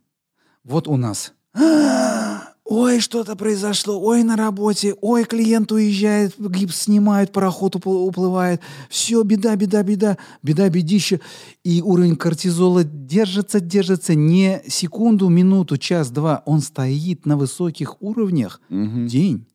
Вот 0.65 0.89
у 0.89 0.97
нас. 0.97 1.31
«А, 1.53 2.49
Ой, 2.65 2.99
что-то 2.99 3.37
произошло. 3.37 3.97
Ой, 3.97 4.23
на 4.23 4.35
работе. 4.35 4.93
Ой, 4.99 5.23
клиент 5.23 5.71
уезжает, 5.71 6.35
гипс 6.37 6.81
снимают, 6.81 7.31
пароход 7.31 7.77
упл- 7.77 8.05
уплывает. 8.05 8.59
Все, 8.89 9.23
беда, 9.23 9.55
беда, 9.55 9.81
беда. 9.81 10.17
Беда, 10.41 10.67
бедища. 10.67 11.21
И 11.63 11.81
уровень 11.81 12.17
кортизола 12.17 12.83
держится, 12.83 13.61
держится 13.61 14.15
не 14.15 14.61
секунду, 14.67 15.29
минуту, 15.29 15.77
час, 15.77 16.09
два. 16.11 16.43
Он 16.45 16.59
стоит 16.59 17.25
на 17.25 17.37
высоких 17.37 18.01
уровнях 18.01 18.59
Мгм. 18.67 19.07
день, 19.07 19.45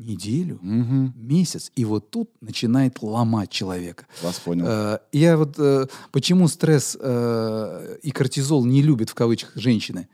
неделю, 0.00 0.58
Мгм. 0.62 1.14
месяц. 1.16 1.70
И 1.76 1.84
вот 1.84 2.10
тут 2.10 2.30
начинает 2.40 3.02
ломать 3.02 3.50
человека. 3.50 4.06
Вас 4.22 4.38
понял. 4.40 4.64
Э, 4.66 4.98
Я 5.12 5.36
вот 5.36 5.54
э, 5.58 5.86
почему 6.12 6.48
стресс 6.48 6.96
э, 7.00 7.98
и 8.02 8.10
кортизол 8.10 8.64
не 8.64 8.82
любят 8.82 9.10
в 9.10 9.14
кавычках 9.14 9.56
женщины? 9.56 10.08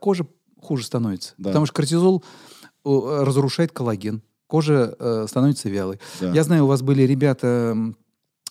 Кожа 0.00 0.26
хуже 0.60 0.84
становится, 0.84 1.34
Да. 1.38 1.50
потому 1.50 1.66
что 1.66 1.74
кортизол 1.74 2.22
разрушает 2.84 3.72
коллаген, 3.72 4.22
кожа 4.46 5.26
становится 5.28 5.68
вялой. 5.68 5.98
Да. 6.20 6.30
Я 6.32 6.44
знаю, 6.44 6.64
у 6.64 6.68
вас 6.68 6.82
были 6.82 7.02
ребята 7.02 7.76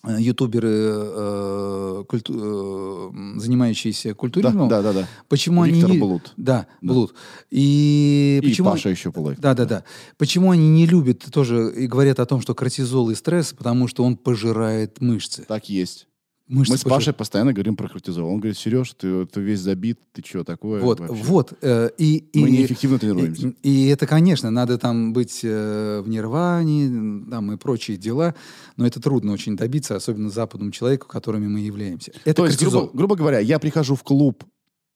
ютуберы, 0.04 0.68
э, 0.72 2.04
культу- 2.08 3.12
э, 3.36 3.40
занимающиеся 3.40 4.10
Да, 4.10 4.14
культуризмом. 4.14 4.68
да, 4.68 4.82
да, 4.82 4.92
да. 4.92 5.08
Почему 5.28 5.64
Виктор 5.64 5.84
они 5.90 5.94
не- 5.94 6.00
Блуд. 6.00 6.32
Да, 6.36 6.66
Да. 6.80 6.92
блуд. 6.92 7.14
И, 7.50 8.40
И 8.42 8.48
почему 8.48 8.70
Паша 8.70 8.88
еще 8.90 9.10
Пулаев. 9.10 9.38
да, 9.40 9.54
да, 9.54 9.64
да. 9.64 9.84
Почему 10.18 10.50
они 10.52 10.68
не 10.68 10.86
любят 10.86 11.24
тоже 11.32 11.72
и 11.76 11.86
говорят 11.86 12.20
о 12.20 12.26
том, 12.26 12.40
что 12.40 12.54
кортизол 12.54 13.10
и 13.10 13.14
стресс, 13.14 13.52
потому 13.52 13.88
что 13.88 14.04
он 14.04 14.16
пожирает 14.16 15.00
мышцы. 15.00 15.44
Так 15.48 15.68
есть. 15.68 16.06
Мышцы 16.48 16.72
Мы 16.74 16.78
с. 16.78 16.84
Пашей 16.84 17.12
постоянно 17.12 17.52
говорим 17.52 17.74
про 17.74 17.88
кортизол. 17.88 18.28
Он 18.28 18.38
говорит, 18.38 18.56
Сереж, 18.56 18.92
ты, 18.92 19.26
ты 19.26 19.40
весь 19.40 19.58
забит, 19.58 19.98
ты 20.12 20.22
что 20.24 20.44
такое? 20.44 20.80
Вот, 20.80 21.00
вообще?» 21.00 21.22
вот. 21.24 21.52
э, 21.60 21.90
и, 21.98 22.18
и, 22.18 22.38
Мы 22.38 22.50
неэффективно 22.50 23.00
тренируемся. 23.00 23.48
и, 23.62 23.86
и 23.86 23.88
это, 23.88 24.06
конечно, 24.06 24.50
надо 24.50 24.78
там 24.78 25.12
быть 25.12 25.40
э, 25.42 26.02
в 26.04 26.08
нирване, 26.08 27.24
там 27.28 27.50
и 27.50 27.56
прочие 27.56 27.96
дела, 27.96 28.36
но 28.76 28.86
это 28.86 29.00
трудно 29.00 29.32
очень 29.32 29.56
добиться, 29.56 29.96
особенно 29.96 30.30
западному 30.30 30.70
человеку, 30.70 31.08
которыми 31.08 31.48
мы 31.48 31.60
являемся. 31.60 32.12
Это 32.24 32.34
То 32.42 32.46
есть, 32.46 32.62
грубо, 32.62 32.90
грубо 32.92 33.16
говоря, 33.16 33.40
я 33.40 33.58
прихожу 33.58 33.96
в 33.96 34.04
клуб 34.04 34.44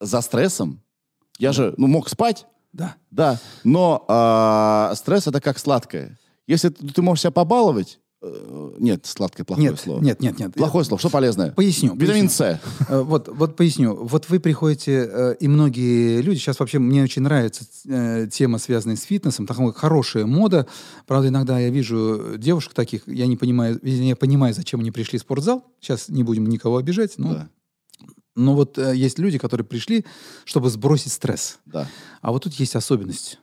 за 0.01 0.21
стрессом, 0.21 0.81
я 1.39 1.51
же, 1.53 1.75
ну, 1.79 1.89
мог 1.89 2.09
спать, 2.09 2.47
Да. 2.73 2.95
да, 3.11 3.41
но 3.65 4.05
а, 4.07 4.93
стресс 4.95 5.27
это 5.27 5.41
как 5.41 5.59
сладкое. 5.59 6.17
Если 6.47 6.69
ты, 6.69 6.87
ты 6.87 7.03
можешь 7.03 7.23
себя 7.23 7.31
побаловать, 7.33 7.99
э, 7.99 8.10
нет, 8.79 9.07
сладкое 9.07 9.45
плохое 9.47 9.71
Нет, 9.71 9.81
слово. 9.81 10.03
нет, 10.03 10.21
нет, 10.21 10.39
нет. 10.39 10.55
Плохое 10.55 10.85
слово, 10.85 10.99
что 10.99 11.09
полезное? 11.09 11.53
Поясню. 11.53 11.95
Витамин. 11.97 12.29
С. 12.29 12.41
Э, 12.89 13.01
Вот, 13.03 13.29
вот 13.29 13.57
поясню. 13.57 13.95
Вот 13.95 14.29
вы 14.29 14.41
приходите, 14.41 15.09
э, 15.11 15.35
и 15.41 15.49
многие 15.49 16.21
люди, 16.21 16.39
сейчас 16.39 16.61
вообще 16.61 16.79
мне 16.79 17.03
очень 17.03 17.23
нравится 17.23 17.65
э, 17.89 18.29
тема, 18.31 18.59
связанная 18.59 18.97
с 18.97 19.03
фитнесом, 19.03 19.47
такая 19.47 19.73
хорошая 19.73 20.27
мода. 20.27 20.67
Правда, 21.07 21.29
иногда 21.29 21.59
я 21.59 21.71
вижу 21.71 22.35
девушек 22.37 22.75
таких, 22.75 23.09
я 23.09 23.27
не 23.27 23.39
понимаю, 23.39 23.81
я 23.83 24.17
понимаю, 24.17 24.53
зачем 24.53 24.81
они 24.81 24.91
пришли 24.91 25.19
в 25.19 25.23
спортзал. 25.23 25.65
Сейчас 25.81 26.09
не 26.11 26.23
будем 26.23 26.47
никого 26.47 26.77
обижать, 26.77 27.15
но, 27.17 27.33
Да, 27.33 27.49
но 28.37 28.55
вот 28.55 28.77
э, 28.79 28.95
есть 28.95 29.19
люди, 29.19 29.39
которые 29.39 29.67
пришли, 29.67 30.05
чтобы 30.45 30.69
сбросить 30.69 31.13
стресс. 31.13 31.59
да. 31.65 31.89
А 32.21 32.33
вот 32.33 32.45
тут 32.45 32.53
есть 32.55 32.77
особенность. 32.77 33.39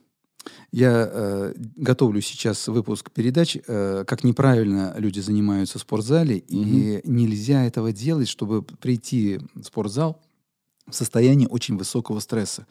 Я 0.71 1.09
э, 1.11 1.53
готовлю 1.75 2.21
сейчас 2.21 2.67
выпуск 2.67 3.11
передач, 3.11 3.57
э, 3.67 4.03
как 4.05 4.23
неправильно 4.23 4.95
люди 4.97 5.19
занимаются 5.19 5.79
в 5.79 5.81
спортзале, 5.81 6.37
и 6.37 7.01
нельзя 7.05 7.65
этого 7.65 7.91
делать, 7.91 8.27
чтобы 8.27 8.61
прийти 8.61 9.39
в 9.55 9.63
спортзал 9.63 10.21
в 10.87 10.93
состоянии 10.95 11.47
очень 11.49 11.77
высокого 11.77 12.19
стресса. 12.19 12.65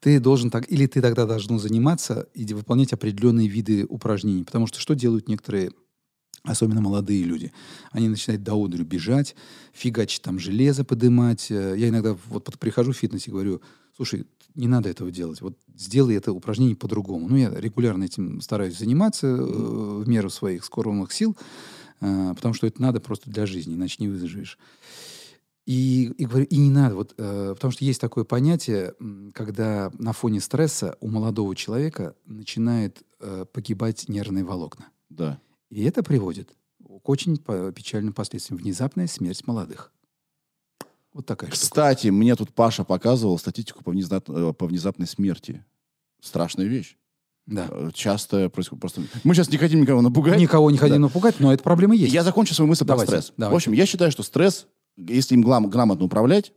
Ты 0.00 0.20
должен 0.20 0.50
так, 0.50 0.70
или 0.70 0.86
ты 0.86 1.00
тогда 1.00 1.26
должен 1.26 1.58
заниматься 1.58 2.28
и 2.34 2.44
выполнять 2.52 2.92
определенные 2.92 3.48
виды 3.48 3.86
упражнений, 3.88 4.44
потому 4.44 4.66
что 4.66 4.80
что 4.80 4.94
делают 4.94 5.28
некоторые 5.28 5.70
Особенно 6.44 6.82
молодые 6.82 7.24
люди. 7.24 7.52
Они 7.90 8.06
начинают 8.06 8.42
до 8.42 8.52
одурю 8.62 8.84
бежать, 8.84 9.34
фигачить 9.72 10.20
там 10.20 10.38
железо 10.38 10.84
подымать. 10.84 11.50
Э, 11.50 11.74
Я 11.76 11.88
иногда 11.88 12.14
вот 12.26 12.58
прихожу 12.58 12.92
в 12.92 12.96
фитнес 12.98 13.26
и 13.26 13.30
говорю, 13.30 13.62
слушай, 13.96 14.26
не 14.54 14.68
надо 14.68 14.88
этого 14.88 15.10
делать. 15.10 15.40
Вот 15.40 15.56
сделай 15.74 16.16
это 16.16 16.32
упражнение 16.32 16.76
по-другому. 16.76 17.28
Ну, 17.28 17.36
я 17.36 17.50
регулярно 17.50 18.04
этим 18.04 18.40
стараюсь 18.40 18.78
заниматься 18.78 19.26
э, 19.26 19.36
в 19.36 20.08
меру 20.08 20.30
своих 20.30 20.64
скромных 20.64 21.12
сил, 21.12 21.36
э, 22.00 22.34
потому 22.34 22.54
что 22.54 22.66
это 22.66 22.80
надо 22.80 23.00
просто 23.00 23.30
для 23.30 23.46
жизни, 23.46 23.74
иначе 23.74 23.96
не 23.98 24.08
выживешь. 24.08 24.58
И, 25.66 26.12
и 26.18 26.26
говорю, 26.26 26.44
и 26.44 26.56
не 26.58 26.70
надо, 26.70 26.94
вот, 26.94 27.14
э, 27.16 27.52
потому 27.54 27.72
что 27.72 27.84
есть 27.84 28.00
такое 28.00 28.24
понятие, 28.24 28.94
когда 29.32 29.90
на 29.98 30.12
фоне 30.12 30.40
стресса 30.40 30.96
у 31.00 31.08
молодого 31.08 31.56
человека 31.56 32.14
начинает 32.26 33.02
э, 33.20 33.46
погибать 33.50 34.08
нервные 34.08 34.44
волокна. 34.44 34.88
Да. 35.08 35.40
И 35.70 35.82
это 35.84 36.02
приводит 36.02 36.50
к 36.78 37.08
очень 37.08 37.38
печальным 37.38 38.12
последствиям. 38.12 38.58
Внезапная 38.58 39.06
смерть 39.06 39.46
молодых. 39.46 39.93
Вот 41.14 41.26
такая 41.26 41.50
штука. 41.50 41.62
Кстати, 41.62 42.08
мне 42.08 42.34
тут 42.36 42.52
Паша 42.52 42.84
показывал 42.84 43.38
статистику 43.38 43.82
по, 43.84 43.90
внезап- 43.92 44.50
э, 44.50 44.52
по 44.52 44.66
внезапной 44.66 45.06
смерти. 45.06 45.64
Страшная 46.20 46.66
вещь. 46.66 46.96
Да. 47.46 47.68
Э, 47.70 47.90
Часто 47.94 48.50
происходит 48.50 48.80
просто... 48.80 49.02
Мы 49.22 49.34
сейчас 49.34 49.48
не 49.50 49.56
хотим 49.56 49.80
никого 49.80 50.02
напугать. 50.02 50.38
Никого 50.38 50.70
не 50.70 50.76
хотим 50.78 51.00
напугать, 51.00 51.38
но 51.40 51.52
эта 51.52 51.62
проблема 51.62 51.94
есть. 51.94 52.12
Я 52.12 52.24
закончу 52.24 52.52
свою 52.54 52.68
мысль 52.68 52.84
Давайте, 52.84 53.10
про 53.12 53.20
стресс. 53.22 53.34
давайте. 53.36 53.52
В 53.54 53.56
общем, 53.56 53.72
я 53.72 53.86
считаю, 53.86 54.10
что 54.10 54.22
стресс, 54.22 54.66
если 54.96 55.34
им 55.34 55.42
глам- 55.42 55.70
грамотно 55.70 56.04
управлять, 56.04 56.52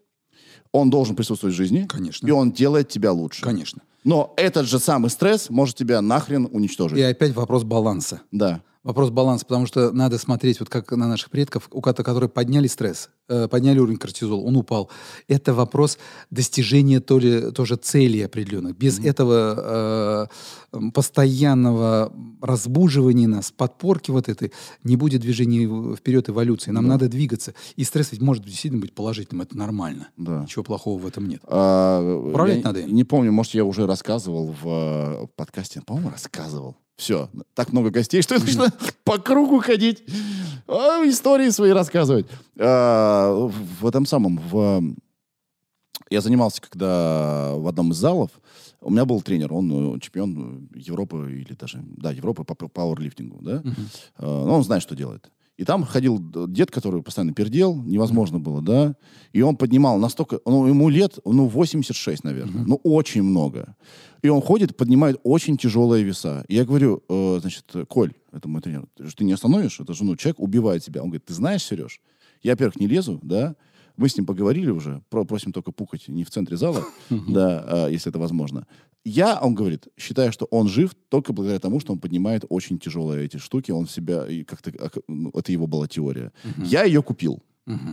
он 0.71 0.89
должен 0.89 1.15
присутствовать 1.15 1.53
в 1.53 1.57
жизни. 1.57 1.85
Конечно. 1.87 2.27
И 2.27 2.31
он 2.31 2.51
делает 2.51 2.89
тебя 2.89 3.11
лучше. 3.11 3.43
Конечно. 3.43 3.81
Но 4.03 4.33
этот 4.37 4.65
же 4.67 4.79
самый 4.79 5.09
стресс 5.09 5.49
может 5.49 5.75
тебя 5.75 6.01
нахрен 6.01 6.47
уничтожить. 6.51 6.97
И 6.97 7.01
опять 7.01 7.33
вопрос 7.33 7.63
баланса. 7.63 8.21
Да. 8.31 8.61
Вопрос 8.83 9.09
баланса, 9.09 9.45
потому 9.45 9.65
что 9.65 9.91
надо 9.91 10.17
смотреть, 10.17 10.59
вот 10.59 10.69
как 10.69 10.91
на 10.91 11.07
наших 11.07 11.29
предков, 11.29 11.67
у 11.71 11.81
которые 11.81 12.29
подняли 12.29 12.67
стресс, 12.67 13.09
э, 13.27 13.47
подняли 13.47 13.79
уровень 13.79 13.97
кортизола, 13.97 14.41
он 14.41 14.55
упал. 14.55 14.89
Это 15.27 15.53
вопрос 15.53 15.97
достижения 16.29 16.99
то 16.99 17.19
ли, 17.19 17.51
тоже 17.51 17.75
целей 17.75 18.21
определенных. 18.21 18.77
Без 18.77 18.99
этого 18.99 20.29
э, 20.71 20.89
постоянного 20.93 22.13
разбуживания 22.41 23.27
нас, 23.27 23.51
подпорки 23.51 24.11
вот 24.11 24.29
этой, 24.29 24.51
не 24.83 24.95
будет 24.95 25.21
движения 25.21 25.95
вперед 25.95 26.29
эволюции. 26.29 26.71
Нам 26.71 26.87
надо 26.87 27.09
двигаться. 27.09 27.53
И 27.75 27.83
стресс 27.83 28.11
ведь 28.11 28.21
может 28.21 28.45
действительно 28.45 28.81
быть 28.81 28.93
положительным, 28.93 29.41
это 29.41 29.57
нормально. 29.57 30.09
Да. 30.17 30.43
Ничего 30.43 30.63
плохого 30.63 30.99
в 30.99 31.05
этом 31.05 31.27
нет. 31.27 31.41
А, 31.43 32.19
Управлять 32.29 32.57
я 32.57 32.63
надо 32.63 32.79
им. 32.81 32.93
Не 32.93 33.03
помню, 33.03 33.31
может, 33.31 33.53
я 33.53 33.65
уже 33.65 33.85
рассказывал 33.85 34.55
в 34.61 34.67
э, 34.67 35.27
подкасте. 35.35 35.81
По-моему, 35.81 36.09
рассказывал. 36.09 36.77
Все. 36.97 37.29
Так 37.53 37.71
много 37.71 37.91
гостей, 37.91 38.21
что 38.21 38.35
я 38.35 38.41
начинаю 38.41 38.71
по 39.03 39.17
кругу 39.19 39.59
ходить. 39.59 40.03
а, 40.67 41.07
истории 41.07 41.49
свои 41.49 41.71
рассказывать. 41.71 42.25
А, 42.59 43.31
в 43.79 43.87
этом 43.87 44.05
самом... 44.05 44.37
В, 44.37 44.83
я 46.09 46.21
занимался, 46.21 46.61
когда 46.61 47.53
в 47.55 47.67
одном 47.67 47.91
из 47.91 47.97
залов, 47.97 48.31
у 48.81 48.89
меня 48.89 49.05
был 49.05 49.21
тренер, 49.21 49.53
он 49.53 49.95
э, 49.95 49.99
чемпион 49.99 50.69
Европы 50.73 51.41
или 51.41 51.53
даже, 51.53 51.83
да, 51.97 52.11
Европы 52.11 52.43
по 52.43 52.55
пауэрлифтингу, 52.55 53.39
да. 53.41 53.63
А, 54.17 54.45
ну, 54.45 54.53
он 54.53 54.63
знает, 54.63 54.83
что 54.83 54.95
делает. 54.95 55.29
И 55.57 55.63
там 55.63 55.83
ходил 55.83 56.19
дед, 56.47 56.69
который 56.69 57.01
постоянно 57.01 57.33
пердел, 57.33 57.75
невозможно 57.75 58.39
было, 58.39 58.61
да. 58.61 58.95
И 59.33 59.41
он 59.41 59.57
поднимал 59.57 59.97
настолько, 59.97 60.39
ну, 60.45 60.67
ему 60.67 60.87
лет, 60.89 61.17
ну, 61.25 61.47
86, 61.47 62.23
наверное. 62.23 62.63
Ну, 62.65 62.79
очень 62.83 63.23
много. 63.23 63.75
И 64.21 64.29
он 64.29 64.41
ходит, 64.41 64.77
поднимает 64.77 65.19
очень 65.23 65.57
тяжелые 65.57 66.03
веса. 66.03 66.45
И 66.47 66.55
я 66.55 66.63
говорю, 66.63 67.03
э, 67.09 67.39
значит, 67.41 67.65
Коль, 67.87 68.13
это 68.31 68.47
мой 68.47 68.61
тренер, 68.61 68.85
ты 68.95 69.23
не 69.23 69.33
остановишь? 69.33 69.79
Это 69.79 69.93
же, 69.93 70.03
ну, 70.03 70.15
человек 70.15 70.39
убивает 70.39 70.83
себя. 70.83 71.01
Он 71.01 71.09
говорит, 71.09 71.25
ты 71.25 71.33
знаешь, 71.33 71.63
Сереж, 71.63 72.01
я, 72.43 72.51
во-первых, 72.51 72.79
не 72.79 72.87
лезу, 72.87 73.19
да, 73.23 73.55
мы 73.97 74.07
с 74.09 74.15
ним 74.17 74.25
поговорили 74.25 74.69
уже, 74.71 75.01
про- 75.09 75.25
просим 75.25 75.51
только 75.51 75.71
пукать 75.71 76.07
не 76.07 76.23
в 76.23 76.29
центре 76.29 76.55
зала, 76.57 76.83
да, 77.09 77.63
а, 77.67 77.87
если 77.89 78.09
это 78.09 78.19
возможно. 78.19 78.65
Я, 79.03 79.39
он 79.39 79.55
говорит, 79.55 79.87
считаю, 79.97 80.31
что 80.31 80.45
он 80.51 80.67
жив 80.67 80.91
только 81.09 81.33
благодаря 81.33 81.59
тому, 81.59 81.79
что 81.79 81.93
он 81.93 81.99
поднимает 81.99 82.43
очень 82.49 82.77
тяжелые 82.77 83.25
эти 83.25 83.37
штуки, 83.37 83.71
он 83.71 83.87
себя, 83.87 84.25
как-то, 84.45 84.69
ак- 84.83 84.97
ну, 85.07 85.31
это 85.33 85.51
его 85.51 85.65
была 85.67 85.87
теория. 85.87 86.31
Я 86.57 86.83
ее 86.83 87.01
купил, 87.01 87.41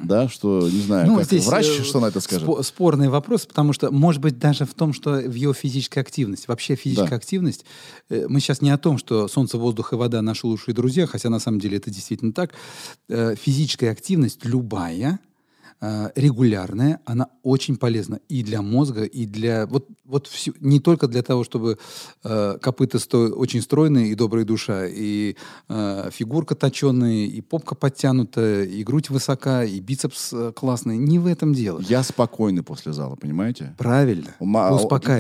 да, 0.05 0.29
что, 0.29 0.69
не 0.69 0.81
знаю, 0.81 1.07
Ну, 1.09 1.17
как 1.17 1.25
здесь, 1.27 1.47
врач, 1.47 1.67
э, 1.67 1.83
что 1.83 1.99
на 2.01 2.07
это 2.07 2.21
скажет. 2.21 2.47
спо- 2.49 2.63
спорный 2.63 3.09
вопрос, 3.09 3.45
потому 3.47 3.73
что, 3.73 3.91
может 3.93 4.21
быть, 4.23 4.39
даже 4.39 4.65
в 4.67 4.75
том, 4.75 4.93
что 4.93 5.15
в 5.21 5.35
его 5.35 5.53
физической 5.53 5.99
активности. 6.01 6.47
Вообще 6.49 6.75
физическая 6.77 7.11
Да. 7.11 7.17
активность, 7.17 7.65
э, 8.09 8.27
мы 8.29 8.39
сейчас 8.41 8.61
не 8.63 8.71
о 8.71 8.79
том, 8.79 8.99
что 8.99 9.27
солнце, 9.29 9.57
воздух 9.59 9.93
и 9.93 9.97
вода 9.97 10.21
наши 10.23 10.47
лучшие 10.47 10.75
друзья, 10.75 11.07
хотя 11.07 11.29
на 11.31 11.39
самом 11.41 11.59
деле 11.61 11.77
это 11.79 11.91
действительно 11.91 12.33
так. 12.33 12.55
Э, 13.09 13.35
Физическая 13.37 13.91
активность 13.93 14.45
любая, 14.45 15.19
регулярная, 16.15 17.01
она 17.05 17.29
очень 17.43 17.77
полезна 17.77 18.19
и 18.29 18.43
для 18.43 18.63
мозга, 18.63 19.05
и 19.05 19.27
для... 19.27 19.67
Вот, 19.67 19.87
вот 20.05 20.27
всю- 20.27 20.55
не 20.61 20.81
только 20.81 21.07
для 21.09 21.23
того, 21.23 21.45
чтобы 21.45 21.79
э, 22.25 22.59
копыта 22.61 22.99
сто- 22.99 23.29
очень 23.37 23.61
стройные 23.63 24.09
и 24.09 24.15
добрая 24.15 24.45
душа, 24.45 24.87
и 24.87 25.37
э, 25.69 26.11
фигурка 26.13 26.55
точеная, 26.55 27.27
и 27.27 27.41
попка 27.41 27.75
подтянутая, 27.75 28.65
и 28.65 28.83
грудь 28.85 29.11
высока, 29.11 29.65
и 29.65 29.81
бицепс 29.81 30.33
э, 30.33 30.53
классный. 30.55 30.97
Не 30.97 31.19
в 31.19 31.27
этом 31.27 31.53
дело. 31.55 31.81
Я 31.81 32.03
спокойный 32.03 32.63
после 32.63 32.93
зала, 32.93 33.17
понимаете? 33.17 33.75
Правильно. 33.79 34.35
Ума- 34.41 34.71
Вы 34.73 34.79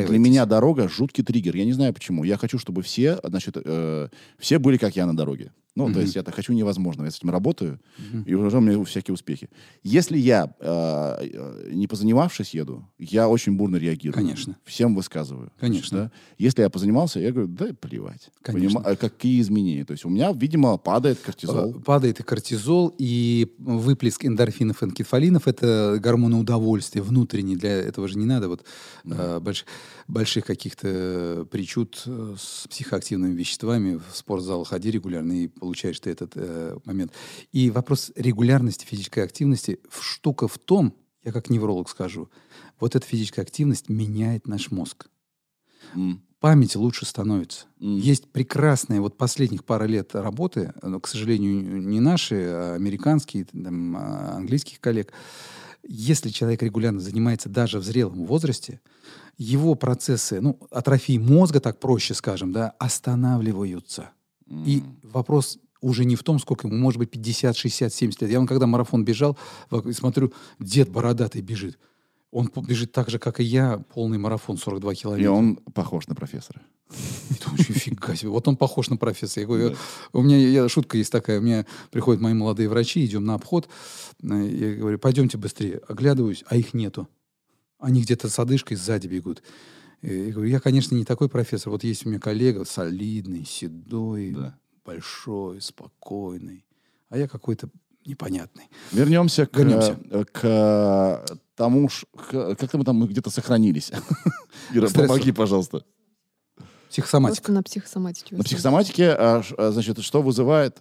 Для 0.08 0.18
меня 0.18 0.46
дорога 0.46 0.88
жуткий 0.88 1.24
триггер. 1.24 1.56
Я 1.56 1.64
не 1.64 1.72
знаю 1.72 1.92
почему. 1.92 2.24
Я 2.24 2.36
хочу, 2.38 2.58
чтобы 2.58 2.82
все, 2.82 3.18
значит, 3.24 3.56
э, 3.62 4.08
все 4.38 4.58
были 4.58 4.76
как 4.76 4.96
я 4.96 5.06
на 5.06 5.16
дороге. 5.16 5.52
Ну, 5.76 5.92
то 5.92 5.98
есть 6.00 6.14
я 6.14 6.22
так 6.22 6.36
хочу 6.36 6.52
невозможного. 6.52 7.06
Я 7.06 7.10
с 7.10 7.16
этим 7.16 7.30
работаю, 7.30 7.80
и 8.26 8.34
уже 8.34 8.58
у 8.58 8.60
меня 8.60 8.84
всякие 8.84 9.12
успехи. 9.12 9.50
Если 9.82 10.16
я, 10.16 10.53
э, 10.60 11.16
э, 11.20 11.70
не 11.72 11.86
позанимавшись, 11.86 12.54
еду, 12.54 12.86
я 12.98 13.28
очень 13.28 13.56
бурно 13.56 13.76
реагирую. 13.76 14.14
Конечно. 14.14 14.56
Всем 14.64 14.94
высказываю. 14.94 15.50
Конечно. 15.58 15.98
Да? 15.98 16.12
Если 16.38 16.62
я 16.62 16.70
позанимался, 16.70 17.20
я 17.20 17.32
говорю, 17.32 17.48
да 17.48 17.66
плевать. 17.80 18.30
Конечно. 18.42 18.80
Понима- 18.80 18.82
а 18.84 18.96
какие 18.96 19.40
изменения? 19.40 19.84
То 19.84 19.92
есть 19.92 20.04
у 20.04 20.08
меня, 20.08 20.32
видимо, 20.32 20.76
падает 20.78 21.18
кортизол. 21.20 21.76
Э, 21.76 21.80
Падает 21.80 22.20
и 22.20 22.22
кортизол, 22.22 22.94
и 22.98 23.54
выплеск 23.58 24.24
эндорфинов 24.24 24.82
и 24.82 24.86
энкефалинов. 24.86 25.46
Это 25.48 25.98
гормоны 26.00 26.36
удовольствия 26.36 27.02
внутренние. 27.02 27.56
Для 27.56 27.70
этого 27.70 28.08
же 28.08 28.18
не 28.18 28.26
надо 28.26 28.48
вот 28.48 28.64
э, 29.04 29.40
больш- 29.40 29.64
больших 30.08 30.46
каких-то 30.46 30.88
э, 30.88 31.44
причуд 31.50 32.02
э, 32.06 32.34
с 32.38 32.66
психоактивными 32.68 33.34
веществами. 33.34 34.00
В 34.10 34.16
спортзал 34.16 34.64
ходи 34.64 34.90
регулярно 34.90 35.32
и 35.32 35.48
получаешь 35.48 36.00
ты 36.00 36.10
этот 36.10 36.32
э, 36.34 36.76
момент. 36.84 37.12
И 37.52 37.70
вопрос 37.70 38.12
регулярности 38.14 38.84
физической 38.84 39.24
активности 39.24 39.78
штука 39.90 40.48
в 40.48 40.58
том, 40.58 40.94
я 41.22 41.32
как 41.32 41.50
невролог 41.50 41.88
скажу, 41.88 42.28
вот 42.78 42.94
эта 42.96 43.06
физическая 43.06 43.44
активность 43.44 43.88
меняет 43.88 44.46
наш 44.46 44.70
мозг. 44.70 45.06
М. 45.94 46.22
Память 46.40 46.76
лучше 46.76 47.06
становится. 47.06 47.66
М. 47.80 47.96
Есть 47.96 48.30
прекрасные, 48.30 49.00
вот 49.00 49.16
последних 49.16 49.64
пара 49.64 49.84
лет 49.84 50.14
работы, 50.14 50.74
но, 50.82 51.00
к 51.00 51.08
сожалению, 51.08 51.80
не 51.80 52.00
наши, 52.00 52.34
а 52.34 52.74
американские, 52.74 53.46
там, 53.46 53.96
а, 53.96 54.36
английских 54.36 54.80
коллег. 54.80 55.12
Если 55.86 56.30
человек 56.30 56.62
регулярно 56.62 57.00
занимается 57.00 57.48
даже 57.48 57.78
в 57.78 57.84
зрелом 57.84 58.26
возрасте, 58.26 58.80
его 59.36 59.74
процессы, 59.74 60.40
ну, 60.40 60.58
атрофии 60.70 61.18
мозга, 61.18 61.60
так 61.60 61.78
проще 61.80 62.14
скажем, 62.14 62.52
да, 62.52 62.70
останавливаются. 62.78 64.10
И 64.48 64.82
вопрос 65.02 65.58
уже 65.80 66.04
не 66.04 66.16
в 66.16 66.22
том, 66.22 66.38
сколько 66.38 66.66
ему, 66.66 66.78
может 66.78 66.98
быть, 66.98 67.10
50, 67.10 67.56
60, 67.56 67.92
70 67.92 68.22
лет. 68.22 68.30
Я 68.30 68.38
вон 68.38 68.46
когда 68.46 68.66
марафон 68.66 69.04
бежал, 69.04 69.36
смотрю, 69.92 70.32
дед 70.58 70.88
бородатый 70.88 71.42
бежит. 71.42 71.78
Он 72.30 72.50
бежит 72.66 72.92
так 72.92 73.10
же, 73.10 73.18
как 73.18 73.40
и 73.40 73.44
я, 73.44 73.78
полный 73.92 74.18
марафон, 74.18 74.56
42 74.56 74.92
И 74.92 74.96
километра. 74.96 75.30
он 75.30 75.56
похож 75.56 76.06
на 76.08 76.14
профессора. 76.14 76.62
И 77.30 77.34
думаю, 77.42 77.58
фига 77.64 78.14
себе. 78.16 78.30
Вот 78.30 78.46
он 78.48 78.56
похож 78.56 78.88
на 78.90 78.96
профессора. 78.96 79.42
Я 79.42 79.46
говорю, 79.46 79.76
у 80.12 80.22
меня 80.22 80.36
я- 80.38 80.68
шутка 80.68 80.96
есть 80.98 81.10
такая. 81.12 81.40
У 81.40 81.42
меня 81.42 81.66
приходят 81.90 82.20
мои 82.20 82.34
молодые 82.34 82.68
врачи, 82.68 83.04
идем 83.04 83.24
на 83.24 83.34
обход. 83.34 83.68
Э, 84.22 84.26
Я 84.48 84.74
говорю, 84.76 84.98
пойдемте 84.98 85.38
быстрее. 85.38 85.80
Оглядываюсь, 85.88 86.44
а 86.46 86.56
их 86.56 86.74
нету. 86.74 87.08
Они 87.78 88.02
где-то 88.02 88.28
с 88.28 88.38
одышкой 88.38 88.76
сзади 88.76 89.06
бегут. 89.08 89.42
И 90.02 90.14
Я 90.26 90.32
говорю, 90.32 90.50
я, 90.50 90.60
конечно, 90.60 90.94
не 90.94 91.04
такой 91.04 91.28
профессор. 91.28 91.70
Вот 91.72 91.84
есть 91.84 92.04
у 92.06 92.08
меня 92.10 92.18
коллега, 92.20 92.64
солидный, 92.64 93.44
седой, 93.44 94.32
Да. 94.32 94.58
большой, 94.84 95.60
спокойный. 95.62 96.64
А 97.08 97.16
я 97.18 97.28
какой-то 97.28 97.68
непонятный. 98.06 98.64
Вернемся 98.92 99.46
к, 99.46 99.56
Вернемся. 99.56 99.98
э, 100.10 100.24
к 100.30 101.24
тому, 101.56 101.88
ш- 101.88 102.06
к- 102.14 102.54
как-то 102.56 102.76
мы 102.78 102.84
там 102.84 102.96
мы 102.96 103.06
где-то 103.06 103.30
сохранились. 103.30 103.90
Ира, 104.74 104.88
помоги, 104.88 105.32
пожалуйста. 105.32 105.84
Психосоматика. 106.94 107.42
Просто 107.42 107.52
на 107.52 107.62
психосоматике. 107.64 108.36
На 108.36 108.44
психосоматике, 108.44 109.08
а, 109.10 109.42
а, 109.58 109.72
значит, 109.72 109.98
что 109.98 110.22
вызывает 110.22 110.80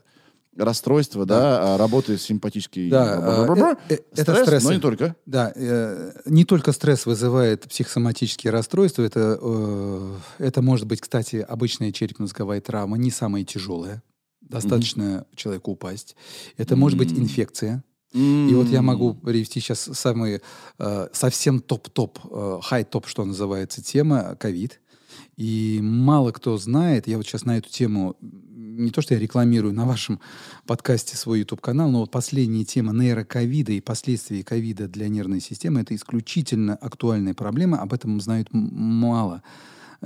расстройство, 0.55 1.25
да, 1.25 1.73
а, 1.73 1.77
работы 1.79 2.19
симпатической... 2.19 2.87
Да, 2.87 3.19
бла-бла-бла-бла. 3.19 3.77
э, 3.89 3.95
э, 3.95 3.97
это 4.15 4.43
Стресс, 4.43 4.63
но 4.63 4.73
не 4.73 4.79
только. 4.79 5.15
Да, 5.25 5.51
э, 5.55 6.11
не 6.25 6.45
только 6.45 6.71
стресс 6.71 7.07
вызывает 7.07 7.63
психосоматические 7.63 8.51
расстройства, 8.51 9.01
это, 9.01 9.39
э, 9.41 10.15
это 10.37 10.61
может 10.61 10.85
быть, 10.85 11.01
кстати, 11.01 11.37
обычная 11.37 11.91
черепно-мозговая 11.91 12.61
травма, 12.61 12.99
не 12.99 13.09
самая 13.09 13.43
тяжелая. 13.43 14.03
Достаточно 14.41 15.25
человеку 15.35 15.71
упасть. 15.71 16.15
Это 16.57 16.75
может 16.75 16.99
быть 16.99 17.11
инфекция. 17.11 17.83
И 18.13 18.51
вот 18.53 18.67
я 18.67 18.83
могу 18.83 19.15
привести 19.15 19.59
сейчас 19.59 19.89
самые 19.93 20.41
э, 20.77 21.07
совсем 21.11 21.59
топ-топ, 21.59 22.19
э, 22.29 22.59
хай-топ, 22.61 23.07
что 23.07 23.25
называется, 23.25 23.81
тема 23.81 24.37
ковид. 24.39 24.79
И 25.37 25.79
мало 25.81 26.31
кто 26.31 26.57
знает, 26.57 27.07
я 27.07 27.17
вот 27.17 27.25
сейчас 27.25 27.45
на 27.45 27.57
эту 27.57 27.69
тему, 27.69 28.15
не 28.21 28.91
то 28.91 29.01
что 29.01 29.13
я 29.13 29.19
рекламирую 29.19 29.73
на 29.73 29.85
вашем 29.85 30.19
подкасте 30.65 31.17
свой 31.17 31.39
YouTube-канал, 31.39 31.89
но 31.89 32.01
вот 32.01 32.11
последняя 32.11 32.65
тема 32.65 32.93
нейроковида 32.93 33.71
и 33.71 33.81
последствий 33.81 34.43
ковида 34.43 34.87
для 34.87 35.07
нервной 35.07 35.41
системы– 35.41 35.81
это 35.81 35.95
исключительно 35.95 36.75
актуальная 36.75 37.33
проблема, 37.33 37.79
об 37.79 37.93
этом 37.93 38.19
знают 38.21 38.49
мало 38.51 39.41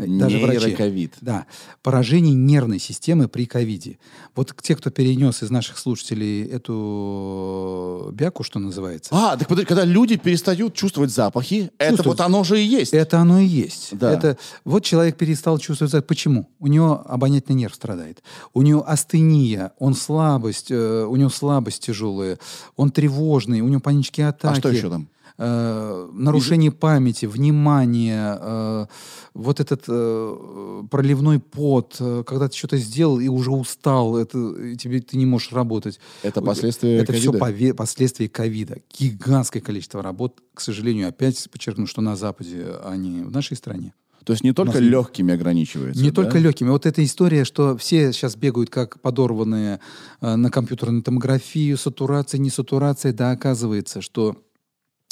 даже 0.05 0.37
врачи. 0.37 0.59
Нейроковид. 0.67 1.13
Да, 1.21 1.45
поражение 1.81 2.33
нервной 2.35 2.79
системы 2.79 3.27
при 3.27 3.45
ковиде. 3.45 3.97
Вот 4.35 4.53
те, 4.61 4.75
кто 4.75 4.91
перенес 4.91 5.41
из 5.41 5.49
наших 5.49 5.77
слушателей 5.79 6.43
эту 6.45 8.09
бяку, 8.13 8.43
что 8.43 8.59
называется, 8.59 9.09
А, 9.13 9.35
так 9.37 9.47
подожди, 9.47 9.67
когда 9.67 9.85
люди 9.85 10.17
перестают 10.17 10.73
чувствовать 10.73 11.11
запахи, 11.11 11.71
это 11.77 11.95
Чувствуют. 11.97 12.19
вот 12.19 12.25
оно 12.25 12.43
же 12.43 12.61
и 12.61 12.65
есть. 12.65 12.93
это 12.93 13.19
оно 13.19 13.39
и 13.39 13.45
есть. 13.45 13.89
Да. 13.97 14.11
Это 14.13 14.37
вот 14.65 14.83
человек 14.83 15.17
перестал 15.17 15.57
чувствовать 15.57 15.91
запах. 15.91 16.07
Почему? 16.07 16.47
У 16.59 16.67
него 16.67 17.03
обонятельный 17.07 17.61
нерв 17.61 17.75
страдает. 17.75 18.21
У 18.53 18.61
него 18.61 18.87
астения, 18.87 19.71
он 19.79 19.95
слабость, 19.95 20.67
э, 20.71 21.05
у 21.05 21.15
него 21.15 21.29
слабость 21.29 21.83
тяжелая, 21.85 22.37
он 22.75 22.91
тревожный, 22.91 23.61
у 23.61 23.67
него 23.67 23.81
панические 23.81 24.27
атаки. 24.29 24.57
А 24.57 24.59
что 24.59 24.69
еще 24.69 24.89
там? 24.89 25.07
Э, 25.37 26.09
нарушение 26.13 26.71
памяти, 26.71 27.25
внимание, 27.25 28.37
э, 28.39 28.85
вот 29.33 29.59
этот 29.59 29.83
э, 29.87 30.83
проливной 30.89 31.39
пот, 31.39 31.95
э, 31.99 32.23
когда 32.25 32.47
ты 32.49 32.57
что-то 32.57 32.77
сделал 32.77 33.19
и 33.19 33.27
уже 33.27 33.51
устал, 33.51 34.17
это 34.17 34.75
тебе 34.75 35.01
ты 35.01 35.17
не 35.17 35.25
можешь 35.25 35.51
работать. 35.51 35.99
Это 36.23 36.41
У- 36.41 36.45
последствия 36.45 36.97
Это 36.97 37.13
все 37.13 37.31
ковида? 37.31 37.75
последствия 37.75 38.29
ковида. 38.29 38.77
Гигантское 38.97 39.61
количество 39.61 40.01
работ, 40.01 40.41
к 40.53 40.61
сожалению, 40.61 41.09
опять 41.09 41.49
подчеркну, 41.51 41.87
что 41.87 42.01
на 42.01 42.15
Западе, 42.15 42.65
а 42.83 42.95
не 42.95 43.21
в 43.21 43.31
нашей 43.31 43.57
стране. 43.57 43.93
То 44.25 44.33
есть 44.33 44.43
не 44.43 44.51
только 44.51 44.79
легкими 44.79 45.33
ограничивается. 45.33 46.03
Не 46.03 46.09
да? 46.09 46.15
только 46.15 46.37
легкими. 46.37 46.67
Вот 46.67 46.85
эта 46.85 47.01
история, 47.01 47.45
что 47.45 47.77
все 47.77 48.11
сейчас 48.11 48.35
бегают 48.35 48.69
как 48.69 48.99
подорванные 48.99 49.79
э, 50.19 50.35
на 50.35 50.51
компьютерную 50.51 51.01
томографию, 51.01 51.77
сатурация, 51.77 52.37
не 52.37 52.49
сатурация, 52.49 53.13
да, 53.13 53.31
оказывается, 53.31 54.01
что 54.01 54.35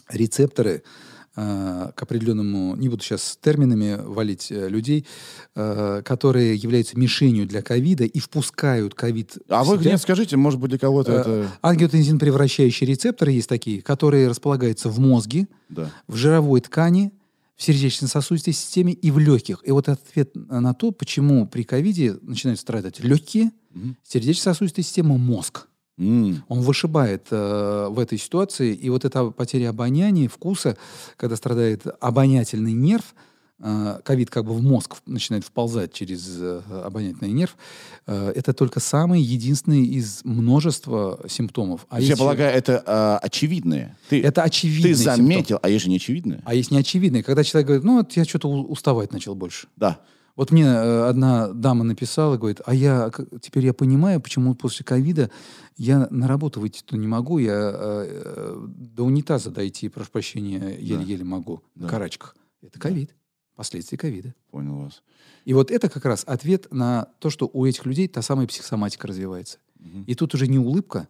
рецепторы 0.10 0.84
э, 1.36 1.92
к 1.96 2.02
определенному, 2.02 2.76
не 2.76 2.90
буду 2.90 3.04
сейчас 3.04 3.38
терминами 3.42 4.00
валить 4.02 4.52
э, 4.52 4.70
людей, 4.70 5.06
э, 5.56 6.02
которые 6.06 6.56
являются 6.56 6.98
мишенью 6.98 7.46
для 7.48 7.62
ковида 7.62 8.06
и 8.06 8.20
впускают 8.20 8.94
ковид 8.96 9.38
А 9.50 9.64
вы 9.64 9.78
мне 9.78 9.98
скажите, 9.98 10.38
может 10.38 10.60
быть, 10.60 10.70
для 10.70 10.80
кого-то 10.80 11.12
это... 11.12 11.52
Ангиотензин 11.62 12.20
превращающие 12.20 12.88
рецепторы 12.88 13.32
есть 13.32 13.50
такие, 13.50 13.82
которые 13.82 14.28
располагаются 14.30 14.90
в 14.90 15.00
мозге, 15.00 15.48
Да. 15.70 15.92
в 16.08 16.16
жировой 16.16 16.62
ткани, 16.62 17.12
в 17.56 17.64
сердечно-сосудистой 17.64 18.54
системе 18.54 18.92
и 18.94 19.12
в 19.12 19.18
легких. 19.20 19.62
И 19.64 19.72
вот 19.72 19.88
ответ 19.88 20.32
на 20.36 20.74
то, 20.74 20.92
почему 20.92 21.48
при 21.48 21.64
ковиде 21.64 22.18
начинают 22.22 22.60
страдать 22.60 23.00
легкие, 23.00 23.52
Мгм. 23.74 23.96
сердечно-сосудистая 24.04 24.84
система, 24.84 25.18
мозг. 25.18 25.68
М. 25.98 26.44
Он 26.50 26.62
вышибает 26.62 27.28
э, 27.32 27.88
в 27.90 28.00
этой 28.00 28.18
ситуации. 28.18 28.74
И 28.74 28.90
вот 28.90 29.06
эта 29.06 29.26
потеря 29.32 29.70
обоняния, 29.70 30.28
вкуса, 30.28 30.78
когда 31.18 31.36
страдает 31.36 31.84
обонятельный 32.02 32.74
нерв, 32.74 33.16
э, 33.60 34.00
ковид 34.04 34.30
как 34.30 34.44
бы 34.44 34.54
в 34.54 34.62
мозг 34.62 34.98
начинает 35.06 35.46
вползать 35.46 35.94
через 35.94 36.28
э, 36.38 36.62
обонятельный 36.84 37.32
нерв, 37.32 37.56
э, 38.08 38.34
это 38.36 38.54
только 38.54 38.82
самый 38.82 39.22
единственный 39.22 39.86
из 39.86 40.20
множества 40.26 41.22
симптомов. 41.30 41.86
А 41.90 42.00
есть 42.00 42.10
я 42.10 42.18
полагаю, 42.18 42.54
это 42.54 42.84
а, 42.86 43.18
очевидное. 43.20 43.98
Ты, 44.10 44.22
это 44.22 44.44
очевидный 44.44 44.90
ты 44.90 44.96
заметил, 44.96 45.60
а 45.62 45.70
есть 45.70 45.86
же 45.86 45.90
неочевидное. 45.90 46.42
А 46.44 46.54
есть 46.54 46.72
неочевидные, 46.72 47.24
когда 47.24 47.46
человек 47.46 47.68
говорит, 47.68 47.86
ну 47.86 47.98
вот 47.98 48.12
я 48.18 48.26
что-то 48.26 48.50
уставать 48.50 49.14
начал 49.14 49.34
больше. 49.34 49.68
Да. 49.78 50.02
Вот 50.36 50.52
мне 50.52 50.66
э, 50.66 51.08
одна 51.08 51.50
дама 51.50 51.84
написала, 51.84 52.38
говорит, 52.38 52.62
а 52.66 52.74
я 52.74 53.10
теперь 53.42 53.66
я 53.66 53.74
понимаю, 53.74 54.20
почему 54.20 54.54
после 54.54 54.84
ковида 54.84 55.32
я 55.78 56.08
на 56.10 56.28
работу 56.28 56.60
выйти-то 56.60 56.98
не 56.98 57.08
могу, 57.08 57.38
я 57.38 57.72
э, 57.74 58.68
до 58.68 59.04
унитаза 59.04 59.50
дойти, 59.50 59.88
прошу 59.88 60.12
прощения, 60.12 60.78
еле-еле 60.78 61.24
могу 61.24 61.62
на 61.76 61.84
Да. 61.84 61.90
карачках. 61.90 62.36
Это 62.62 62.80
ковид, 62.80 63.16
последствия 63.56 63.98
ковида. 63.98 64.34
Понял 64.52 64.78
вас. 64.80 65.04
И 65.46 65.54
вот 65.54 65.72
это 65.72 65.90
как 65.90 66.04
раз 66.06 66.24
ответ 66.28 66.68
на 66.72 67.08
то, 67.20 67.30
что 67.30 67.50
у 67.52 67.66
этих 67.66 67.86
людей 67.86 68.08
та 68.08 68.22
самая 68.22 68.48
психосоматика 68.48 69.08
развивается. 69.08 69.60
Мгм. 69.80 70.04
И 70.04 70.16
тут 70.16 70.34
уже 70.34 70.48
не 70.48 70.60
улыбка, 70.60 71.08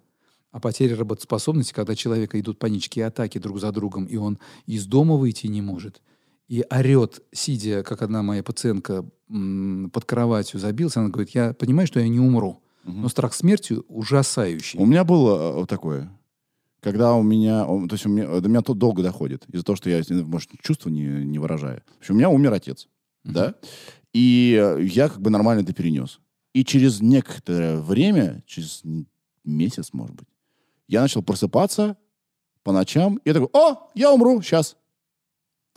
а 0.51 0.59
потеря 0.59 0.95
работоспособности, 0.95 1.73
когда 1.73 1.95
человека 1.95 2.39
идут 2.39 2.59
панические 2.59 3.07
атаки 3.07 3.39
друг 3.39 3.59
за 3.59 3.71
другом, 3.71 4.05
и 4.05 4.17
он 4.17 4.37
из 4.67 4.85
дома 4.85 5.15
выйти 5.15 5.47
не 5.47 5.61
может. 5.61 6.01
И 6.47 6.63
орет, 6.69 7.21
сидя, 7.31 7.81
как 7.83 8.01
одна 8.01 8.21
моя 8.21 8.43
пациентка 8.43 9.03
под 9.27 10.05
кроватью 10.05 10.59
забился, 10.59 10.99
она 10.99 11.09
говорит, 11.09 11.31
я 11.33 11.53
понимаю, 11.53 11.87
что 11.87 11.99
я 11.99 12.07
не 12.07 12.19
умру, 12.19 12.61
Мгм. 12.83 13.01
но 13.01 13.09
страх 13.09 13.33
смерти 13.33 13.77
ужасающий. 13.87 14.77
У 14.79 14.85
меня 14.85 15.03
было 15.03 15.63
э, 15.63 15.65
такое. 15.65 16.11
Когда 16.81 17.15
у 17.15 17.23
меня, 17.23 17.65
то 17.65 17.87
есть 17.93 18.05
у 18.05 18.09
меня, 18.09 18.39
до 18.39 18.47
меня 18.47 18.61
тут 18.61 18.77
долго 18.77 19.01
доходит, 19.01 19.43
из-за 19.51 19.65
того, 19.65 19.75
что 19.75 19.89
я, 19.89 20.03
может, 20.25 20.51
чувства 20.61 20.89
не, 20.89 21.01
не 21.25 21.39
выражаю. 21.39 21.81
В 21.97 22.01
общем, 22.01 22.13
у 22.13 22.17
меня 22.19 22.29
умер 22.29 22.53
отец, 22.53 22.87
Мгм. 23.23 23.33
да, 23.33 23.55
и 24.13 24.55
э, 24.61 24.83
я 24.83 25.09
как 25.09 25.19
бы 25.19 25.31
нормально 25.31 25.61
это 25.61 25.73
перенес. 25.73 26.19
И 26.53 26.63
через 26.63 27.01
некоторое 27.01 27.77
время, 27.77 28.43
через 28.45 28.83
месяц, 29.43 29.89
может 29.93 30.15
быть, 30.15 30.27
я 30.87 31.01
начал 31.01 31.23
просыпаться 31.23 31.97
по 32.63 32.71
ночам, 32.71 33.15
и 33.17 33.29
я 33.29 33.33
такой, 33.33 33.49
о, 33.53 33.89
я 33.95 34.13
умру 34.13 34.41
сейчас. 34.43 34.77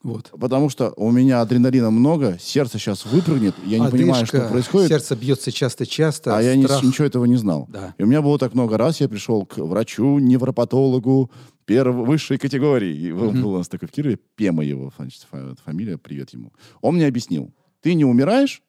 Вот. 0.05 0.31
Потому 0.39 0.69
что 0.71 0.93
у 0.97 1.11
меня 1.11 1.41
адреналина 1.41 1.91
много, 1.91 2.39
сердце 2.39 2.79
сейчас 2.79 3.05
выпрыгнет, 3.05 3.55
я 3.67 3.79
не 3.81 3.91
понимаю, 3.91 4.27
что 4.27 4.37
Одышка, 4.39 4.53
происходит, 4.53 4.89
Сердце 4.89 5.17
бьется 5.17 5.51
часто-часто. 5.51 6.37
а 6.37 6.41
я 6.41 6.55
ни- 6.55 6.65
страх- 6.67 6.85
ничего 6.85 7.05
этого 7.07 7.25
не 7.25 7.37
знал. 7.37 7.67
Да. 7.69 7.95
И 7.99 8.05
у 8.05 8.07
меня 8.07 8.23
было 8.23 8.39
так 8.39 8.55
много 8.55 8.79
раз, 8.79 9.01
я 9.01 9.09
пришел 9.09 9.45
к 9.45 9.59
врачу, 9.59 10.19
невропатологу 10.21 11.31
первой, 11.65 12.07
высшей 12.07 12.39
категории. 12.39 12.97
И 12.97 13.11
он 13.11 13.29
Мгм. 13.35 13.43
был 13.43 13.55
у 13.55 13.59
нас 13.59 13.69
такой 13.69 13.89
в 13.89 13.91
Кирове, 13.91 14.19
Пема 14.37 14.65
его 14.65 14.93
значит, 14.97 15.27
фа- 15.31 15.55
фамилия, 15.65 15.99
привет 15.99 16.31
ему. 16.31 16.53
Он 16.81 16.95
мне 16.95 17.07
объяснил, 17.07 17.53
ты 17.81 17.95
не 17.95 18.05
умираешь, 18.05 18.63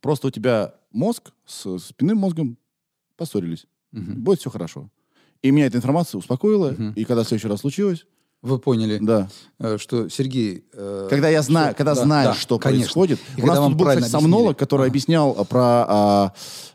просто 0.00 0.26
у 0.26 0.30
тебя 0.30 0.74
мозг 0.90 1.30
с 1.46 1.78
спинным 1.78 2.18
мозгом 2.18 2.58
поссорились. 3.16 3.66
Мгм. 3.92 4.22
Будет 4.22 4.40
все 4.40 4.50
хорошо. 4.50 4.90
И 5.42 5.50
меня 5.50 5.66
эта 5.66 5.76
информация 5.78 6.18
успокоила, 6.18 6.72
Мгм. 6.72 6.92
и 6.94 7.04
когда 7.04 7.22
в 7.22 7.28
следующий 7.28 7.48
раз 7.48 7.60
случилось, 7.60 8.06
Вы 8.42 8.58
поняли, 8.58 8.98
да. 9.00 9.28
э, 9.60 9.78
что 9.78 10.08
Сергей... 10.08 10.64
э, 10.72 11.06
Когда 11.08 11.28
я 11.28 11.42
знаю, 11.42 11.68
что- 11.68 11.76
когда 11.78 11.94
да, 11.94 12.02
знаешь, 12.02 12.28
да, 12.28 12.34
что 12.34 12.58
конечно. 12.58 12.82
происходит. 12.84 13.20
И 13.36 13.42
У 13.42 13.46
нас 13.46 13.56
тут 13.58 13.74
был, 13.74 13.86
кстати, 13.86 14.08
сомнолог, 14.08 14.58
который 14.58 14.82
Ага. 14.82 14.88
объяснял 14.90 15.34
а, 15.38 15.44
про, 15.44 15.86
а, 15.88 16.32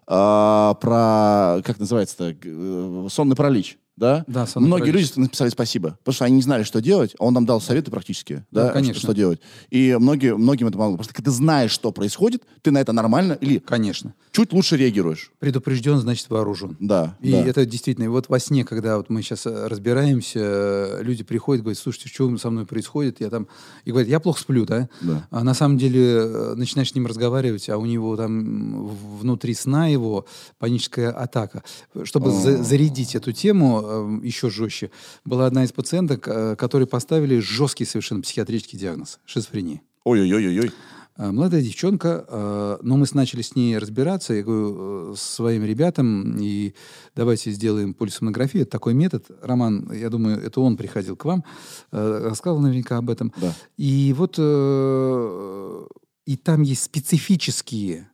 а, 0.07 0.73
про 0.75 1.61
как 1.63 1.77
называется-то, 1.79 2.35
э, 2.41 3.07
сонный 3.11 3.35
паралич. 3.35 3.77
Да? 3.97 4.23
Да, 4.27 4.45
сонный 4.45 4.67
Многие 4.67 4.91
люди 4.91 5.09
написали 5.15 5.49
спасибо, 5.49 5.97
потому 6.03 6.13
что 6.13 6.25
они 6.25 6.35
не 6.35 6.41
знали, 6.43 6.63
что 6.63 6.81
делать, 6.81 7.15
а 7.19 7.25
он 7.25 7.33
нам 7.33 7.45
дал 7.47 7.59
советы 7.59 7.89
практически, 7.91 8.45
Да, 8.51 8.67
да, 8.67 8.69
конечно. 8.71 8.93
Что, 8.99 9.07
что 9.07 9.13
делать. 9.15 9.39
И 9.71 9.97
многие, 9.99 10.37
многим 10.37 10.67
это 10.67 10.77
помогло. 10.77 10.97
Просто 10.97 11.13
когда 11.15 11.31
ты 11.31 11.35
знаешь, 11.35 11.71
что 11.71 11.91
происходит, 11.91 12.43
ты 12.61 12.69
на 12.71 12.77
это 12.79 12.93
нормально 12.93 13.33
или 13.41 13.57
Конечно. 13.57 14.13
чуть 14.31 14.53
лучше 14.53 14.77
реагируешь. 14.77 15.31
Предупрежден, 15.39 15.97
значит 15.97 16.29
вооружен. 16.29 16.77
Да, 16.79 17.17
И 17.21 17.31
да. 17.31 17.43
это 17.45 17.65
действительно, 17.65 18.05
и 18.05 18.07
вот 18.07 18.29
во 18.29 18.39
сне, 18.39 18.63
когда 18.63 18.97
вот 18.97 19.09
мы 19.09 19.23
сейчас 19.23 19.45
разбираемся, 19.47 20.39
э, 20.41 20.99
люди 21.01 21.23
приходят, 21.23 21.63
говорят, 21.63 21.79
слушайте, 21.79 22.09
что 22.09 22.37
со 22.37 22.49
мной 22.51 22.65
происходит? 22.67 23.19
Я 23.19 23.29
там, 23.31 23.47
и 23.83 23.89
говорят, 23.91 24.09
я 24.09 24.19
плохо 24.19 24.39
сплю, 24.41 24.65
да? 24.65 24.89
Да. 25.01 25.27
А 25.31 25.43
на 25.43 25.53
самом 25.55 25.77
деле 25.79 26.01
э, 26.03 26.53
начинаешь 26.55 26.91
с 26.91 26.95
ним 26.95 27.07
разговаривать, 27.07 27.67
а 27.69 27.77
у 27.77 27.85
него 27.87 28.15
там 28.15 28.87
внутри 29.19 29.55
сна 29.55 29.87
его 29.87 30.25
паническая 30.59 31.11
атака. 31.11 31.63
Чтобы 32.03 32.31
за- 32.31 32.61
зарядить 32.63 33.15
эту 33.15 33.31
тему 33.31 33.86
э, 33.87 34.19
еще 34.23 34.49
жестче, 34.49 34.91
была 35.25 35.45
одна 35.45 35.63
из 35.63 35.71
пациенток, 35.71 36.27
э, 36.27 36.55
которой 36.55 36.87
поставили 36.87 37.39
жесткий 37.39 37.85
совершенно 37.85 38.21
психиатрический 38.21 38.77
диагноз– 38.77 39.19
шизофрения. 39.25 39.81
Ой-ой-ой-ой. 40.03 40.71
А, 41.17 41.31
Молодая 41.31 41.61
девчонка, 41.61 42.25
э, 42.27 42.77
но 42.83 42.97
мы 42.97 43.05
начали 43.13 43.41
с 43.41 43.55
ней 43.55 43.77
разбираться, 43.77 44.33
я 44.33 44.43
говорю, 44.43 45.13
э, 45.13 45.15
своим 45.17 45.65
ребятам, 45.65 46.37
и 46.39 46.75
давайте 47.15 47.51
сделаем 47.51 47.95
полисомнографию. 47.95 48.61
Это 48.61 48.71
такой 48.71 48.93
метод. 48.93 49.25
Роман, 49.41 49.91
я 49.91 50.09
думаю, 50.09 50.39
это 50.39 50.61
он 50.61 50.77
приходил 50.77 51.15
к 51.15 51.25
вам, 51.25 51.43
э, 51.91 52.19
рассказывал 52.29 52.61
наверняка 52.61 52.97
об 52.97 53.09
этом. 53.09 53.33
Да. 53.37 53.55
И 53.77 54.13
вот 54.15 54.35
э, 54.37 55.87
и 56.27 56.35
там 56.35 56.61
есть 56.61 56.83
специфические 56.83 58.09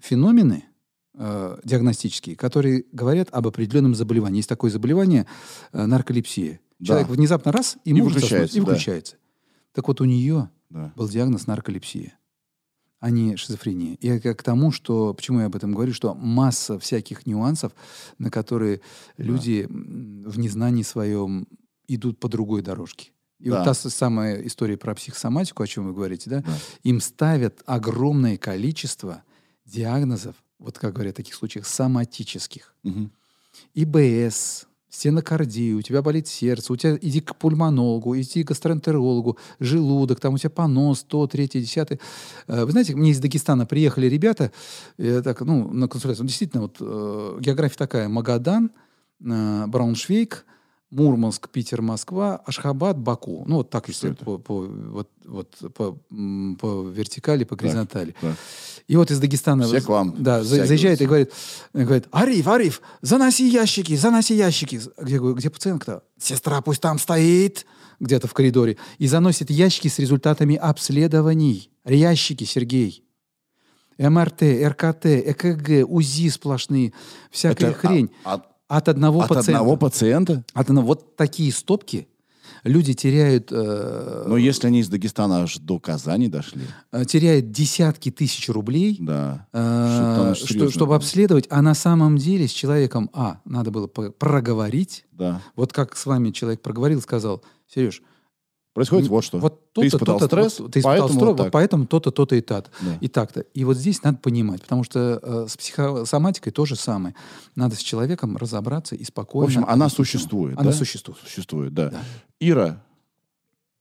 феномены 0.00 0.64
э, 1.22 1.58
диагностические, 1.64 2.34
которые 2.34 2.84
говорят 2.92 3.28
об 3.30 3.46
определенном 3.46 3.94
заболевании. 3.94 4.38
Есть 4.38 4.48
такое 4.48 4.70
заболевание 4.70 5.26
э, 5.72 5.84
нарколепсия. 5.86 6.60
Да. 6.78 6.86
Человек 6.86 7.08
внезапно 7.08 7.52
раз 7.52 7.76
и, 7.84 7.90
И 7.90 7.92
может 7.92 8.14
выключается, 8.16 8.56
и 8.56 8.60
да. 8.60 8.66
выключается. 8.66 9.16
Так 9.72 9.86
вот 9.88 10.00
у 10.00 10.04
нее 10.04 10.48
Да. 10.70 10.92
был 10.96 11.08
диагноз 11.08 11.46
нарколепсия, 11.46 12.18
а 13.00 13.10
не 13.10 13.36
шизофрения. 13.36 13.94
И 13.96 14.18
к 14.34 14.42
тому, 14.42 14.72
что, 14.72 15.12
почему 15.14 15.40
я 15.40 15.46
об 15.46 15.56
этом 15.56 15.72
говорю, 15.72 15.92
что 15.92 16.14
масса 16.14 16.78
всяких 16.78 17.26
нюансов, 17.26 17.72
на 18.18 18.30
которые 18.30 18.80
люди 19.18 19.66
м, 19.68 20.22
в 20.26 20.38
незнании 20.38 20.82
своем 20.82 21.46
идут 21.86 22.18
по 22.18 22.28
другой 22.28 22.62
дорожке. 22.62 23.10
И 23.40 23.48
Да. 23.50 23.58
вот 23.58 23.64
та 23.64 23.74
самая 23.74 24.46
история 24.46 24.76
про 24.76 24.94
психосоматику, 24.94 25.62
о 25.62 25.66
чем 25.66 25.86
вы 25.86 25.92
говорите, 25.94 26.30
да, 26.30 26.40
Да. 26.42 26.52
им 26.82 27.00
ставят 27.00 27.62
огромное 27.66 28.36
количество 28.36 29.22
диагнозов, 29.64 30.34
вот 30.60 30.78
как 30.78 30.92
говорят 30.92 31.14
в 31.14 31.16
таких 31.16 31.34
случаях, 31.34 31.66
соматических. 31.66 32.74
Мгм. 32.82 33.10
ИБС, 33.74 34.66
стенокардия, 34.88 35.76
у 35.76 35.82
тебя 35.82 36.02
болит 36.02 36.26
сердце, 36.28 36.72
у 36.72 36.76
тебя 36.76 36.98
иди 37.00 37.20
к 37.20 37.36
пульмонологу, 37.36 38.18
иди 38.18 38.44
к 38.44 38.48
гастроэнтерологу, 38.48 39.38
желудок, 39.58 40.20
там 40.20 40.34
у 40.34 40.38
тебя 40.38 40.50
понос, 40.50 41.02
то, 41.02 41.26
третье, 41.26 41.60
десятое. 41.60 41.98
Э, 42.46 42.64
Вы 42.64 42.72
знаете, 42.72 42.94
мне 42.94 43.10
из 43.10 43.20
Дагестана 43.20 43.66
приехали 43.66 44.06
ребята, 44.06 44.52
так, 44.96 45.40
ну, 45.40 45.72
на 45.72 45.88
консультацию. 45.88 46.26
Действительно, 46.26 46.62
вот 46.62 46.76
э, 46.80 47.38
география 47.40 47.76
такая. 47.76 48.08
Магадан, 48.08 48.70
э, 49.24 49.66
Брауншвейг, 49.66 50.44
Мурманск, 50.90 51.48
Питер, 51.50 51.82
Москва, 51.82 52.36
Ашхабад, 52.44 52.98
Баку. 52.98 53.44
Ну, 53.46 53.56
вот 53.56 53.70
так, 53.70 53.86
если 53.88 54.10
по, 54.12 54.38
по- 54.38 54.66
вот, 54.66 55.08
вот 55.24 55.54
по, 55.74 55.92
по 56.58 56.88
вертикали, 56.88 57.44
по 57.44 57.54
горизонтали. 57.56 58.14
так. 58.20 58.34
И 58.88 58.96
вот 58.96 59.10
из 59.12 59.20
Дагестана... 59.20 59.64
Все 59.66 59.80
к 59.80 59.88
вам 59.88 60.16
Да, 60.18 60.42
заезжает 60.42 61.00
и 61.00 61.06
говорит, 61.06 61.32
говорит, 61.72 62.06
Ариф, 62.10 62.48
Ариф, 62.48 62.82
заноси 63.02 63.48
ящики, 63.48 63.94
заноси 63.94 64.34
ящики. 64.34 64.80
Где, 64.98 65.18
где 65.18 65.48
пациентка-то? 65.48 66.02
Сестра 66.20 66.60
пусть 66.60 66.80
там 66.80 66.98
стоит, 66.98 67.66
где-то 68.00 68.26
в 68.26 68.34
коридоре, 68.34 68.76
и 68.98 69.06
заносит 69.06 69.48
ящики 69.50 69.86
с 69.86 69.98
результатами 70.00 70.56
обследований. 70.56 71.70
Ящики, 71.84 72.42
Сергей. 72.44 73.04
МРТ, 73.98 74.42
РКТ, 74.42 75.06
ЭКГ, 75.06 75.86
УЗИ 75.88 76.30
сплошные, 76.30 76.92
всякая 77.30 77.70
Это, 77.70 77.78
хрень. 77.78 78.10
а- 78.24 78.34
от, 78.34 78.44
От 78.70 78.88
одного 78.88 79.20
от 79.22 79.28
пациента. 79.28 79.50
одного 79.58 79.76
пациента? 79.76 80.44
От 80.54 80.68
одного. 80.70 80.86
Вот 80.86 81.16
такие 81.16 81.52
стопки 81.52 82.06
люди 82.62 82.94
теряют, 82.94 83.48
э, 83.50 84.24
Но 84.28 84.36
если 84.36 84.68
они 84.68 84.78
из 84.78 84.88
Дагестана 84.88 85.42
аж 85.42 85.56
до 85.58 85.80
Казани 85.80 86.28
дошли, 86.28 86.62
э, 86.92 87.04
теряют 87.04 87.50
десятки 87.50 88.12
тысяч 88.12 88.48
рублей, 88.48 88.96
да. 89.00 89.48
э, 89.52 90.34
что- 90.36 90.70
чтобы 90.70 90.94
обследовать, 90.94 91.46
а 91.50 91.62
на 91.62 91.74
самом 91.74 92.16
деле 92.16 92.46
с 92.46 92.52
человеком, 92.52 93.10
а, 93.12 93.40
надо 93.44 93.72
было 93.72 93.88
проговорить, 93.88 95.04
Да. 95.12 95.40
вот 95.56 95.72
как 95.72 95.96
с 95.96 96.06
вами 96.06 96.30
человек 96.30 96.62
проговорил, 96.62 97.02
сказал, 97.02 97.42
Сереж, 97.66 98.02
Происходит 98.72 99.08
вот 99.08 99.24
что. 99.24 99.38
вот 99.38 99.72
Ты 99.72 99.82
то-то, 99.82 99.86
испытал 99.88 100.18
то-то, 100.20 100.26
стресс, 100.36 100.60
вот 100.60 100.72
ты 100.72 100.78
испытал 100.78 100.92
поэтому 100.92 101.08
стресс, 101.08 101.28
вот 101.28 101.38
вот 101.40 101.50
поэтому 101.52 101.86
то-то, 101.86 102.10
то-то 102.12 102.36
и 102.36 102.40
так. 102.40 102.70
Да. 102.80 102.98
И 103.00 103.08
так-то. 103.08 103.40
И 103.40 103.64
вот 103.64 103.76
здесь 103.76 104.02
надо 104.04 104.18
понимать, 104.18 104.62
потому 104.62 104.84
что 104.84 105.18
э, 105.22 105.46
с 105.48 105.56
психосоматикой 105.56 106.52
то 106.52 106.64
же 106.66 106.76
самое. 106.76 107.16
Надо 107.56 107.74
с 107.74 107.80
человеком 107.80 108.36
разобраться 108.36 108.94
и 108.94 109.02
В 109.02 109.08
спокойно... 109.08 109.46
общем, 109.46 109.64
она 109.66 109.88
существует. 109.88 110.56
Она 110.56 110.70
да? 110.70 110.76
существует. 110.76 111.18
Существует, 111.18 111.74
да. 111.74 111.90
Да. 111.90 112.00
Ира, 112.38 112.84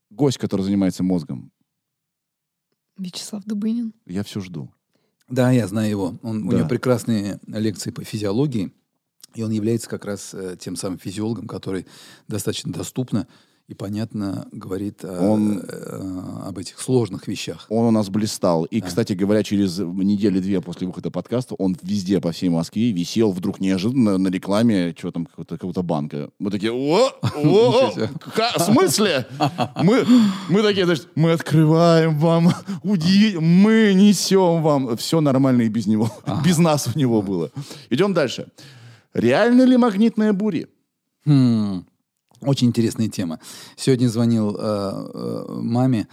гость, 0.10 0.40
который 0.40 0.62
занимается 0.64 1.04
мозгом, 1.04 1.52
Вячеслав 2.98 3.44
Дубынин. 3.46 3.94
я 4.08 4.24
все 4.24 4.42
жду. 4.42 4.70
Да, 5.30 5.52
я 5.52 5.68
знаю 5.68 5.90
его. 5.90 6.20
Он, 6.24 6.48
У 6.48 6.52
Да. 6.52 6.58
него 6.58 6.68
прекрасные 6.68 7.40
лекции 7.46 7.92
по 7.92 8.04
физиологии. 8.04 8.74
И 9.36 9.44
он 9.44 9.52
является 9.52 9.88
как 9.88 10.06
раз 10.06 10.34
э, 10.34 10.58
тем 10.60 10.76
самым 10.76 10.98
физиологом, 10.98 11.48
который 11.48 11.86
достаточно 12.28 12.74
доступно 12.74 13.28
и 13.70 13.76
понятно 13.76 14.48
говорит 14.52 15.06
о- 15.06 15.32
Он- 15.32 15.60
э, 15.60 16.48
об 16.48 16.58
этих 16.58 16.80
сложных 16.82 17.28
вещах. 17.28 17.68
Он 17.70 17.86
у 17.86 17.92
нас 17.92 18.10
блистал. 18.10 18.66
И, 18.66 18.82
кстати 18.82 19.14
говоря, 19.14 19.44
через 19.44 19.78
недели-две 19.78 20.60
после 20.60 20.88
выхода 20.88 21.12
подкаста 21.12 21.54
он 21.60 21.78
везде 21.84 22.20
по 22.20 22.32
всей 22.32 22.50
Москве 22.50 22.92
висел 22.92 23.32
вдруг 23.32 23.60
неожиданно 23.60 24.18
на 24.18 24.30
рекламе 24.30 24.96
чего 24.96 25.12
там 25.12 25.28
какого-то 25.28 25.58
какого 25.58 25.82
банка. 25.84 26.32
Мы 26.40 26.50
такие, 26.50 26.72
о, 26.74 27.12
о, 27.36 27.92
в 28.58 28.60
смысле? 28.60 29.28
Мы, 29.84 30.04
мы 30.50 30.64
такие, 30.64 30.86
значит, 30.86 31.08
мы 31.14 31.32
открываем 31.34 32.18
вам, 32.18 32.52
уди, 32.82 33.38
мы 33.38 33.94
несем 33.94 34.64
вам. 34.64 34.98
Все 34.98 35.22
нормально 35.22 35.62
и 35.62 35.70
без 35.70 35.86
него. 35.86 36.12
Без 36.44 36.58
нас 36.58 36.90
у 36.94 36.98
него 36.98 37.22
было. 37.22 37.52
Идем 37.92 38.16
дальше. 38.16 38.48
Реально 39.14 39.62
ли 39.64 39.78
магнитные 39.78 40.34
бури? 40.34 40.68
Хм, 41.26 41.84
Очень 42.42 42.68
интересная 42.68 43.10
тема. 43.10 43.40
Сегодня 43.76 44.08
звонил 44.08 44.56
э, 44.58 44.60
э, 44.60 45.46
маме, 45.62 46.08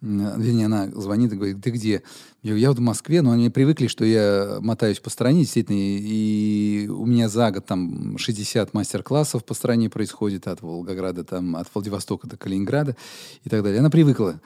вернее, 0.00 0.66
она 0.66 0.88
звонит 0.88 1.32
и 1.32 1.36
говорит, 1.36 1.62
ты 1.62 1.70
где? 1.70 2.02
Я 2.42 2.50
говорю, 2.50 2.60
я 2.60 2.68
вот 2.68 2.78
в 2.78 2.82
Москве, 2.82 3.22
но 3.22 3.32
они 3.32 3.50
привыкли, 3.50 3.86
что 3.86 4.04
я 4.04 4.58
мотаюсь 4.60 5.00
по 5.00 5.10
стране, 5.10 5.40
действительно, 5.40 5.76
и 5.76 6.56
и 6.86 6.88
у 6.88 7.06
меня 7.06 7.28
за 7.28 7.50
год 7.50 7.66
там 7.66 8.18
60 8.18 8.74
мастер-классов 8.74 9.44
по 9.44 9.54
стране 9.54 9.90
происходит, 9.90 10.46
от 10.46 10.62
Волгограда, 10.62 11.24
там, 11.24 11.56
от 11.56 11.68
Владивостока 11.74 12.28
до 12.28 12.36
Калининграда 12.36 12.96
и 13.44 13.48
так 13.48 13.62
далее. 13.62 13.80
Она 13.80 13.90
привыкла. 13.90 14.40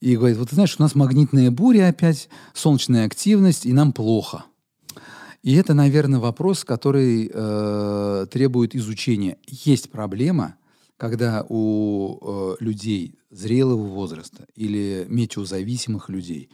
И 0.00 0.16
говорит, 0.16 0.38
вот 0.38 0.50
ты 0.50 0.54
знаешь, 0.54 0.76
у 0.78 0.82
нас 0.82 0.94
магнитная 0.94 1.50
буря 1.50 1.88
опять, 1.88 2.28
солнечная 2.54 3.06
активность, 3.06 3.66
и 3.66 3.72
нам 3.72 3.92
плохо. 3.92 4.44
И 5.42 5.54
это, 5.54 5.74
наверное, 5.74 6.20
вопрос, 6.20 6.64
который 6.64 7.30
э, 7.32 8.26
требует 8.30 8.76
изучения. 8.76 9.38
Есть 9.46 9.90
проблема, 9.90 10.56
когда 11.02 11.44
у 11.48 12.52
э, 12.52 12.56
людей 12.60 13.18
зрелого 13.28 13.88
возраста 13.88 14.46
или 14.54 15.04
метеозависимых 15.08 16.08
людей 16.08 16.48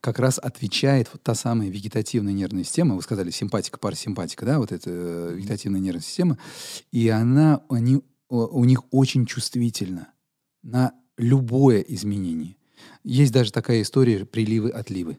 как 0.00 0.18
раз 0.18 0.40
отвечает 0.40 1.08
вот 1.12 1.22
та 1.22 1.36
самая 1.36 1.68
вегетативная 1.68 2.32
нервная 2.32 2.64
система, 2.64 2.96
вы 2.96 3.02
сказали 3.02 3.30
симпатика, 3.30 3.78
парасимпатика, 3.78 4.44
да, 4.44 4.58
вот 4.58 4.72
эта 4.72 4.90
э, 4.90 5.34
вегетативная 5.36 5.78
нервная 5.78 6.02
система, 6.02 6.38
и 6.90 7.08
она, 7.08 7.62
они, 7.68 8.00
у 8.28 8.64
них 8.64 8.82
очень 8.90 9.26
чувствительна 9.26 10.08
на 10.64 10.92
любое 11.16 11.78
изменение. 11.80 12.56
Есть 13.04 13.32
даже 13.32 13.52
такая 13.52 13.82
история 13.82 14.24
приливы-отливы. 14.26 15.18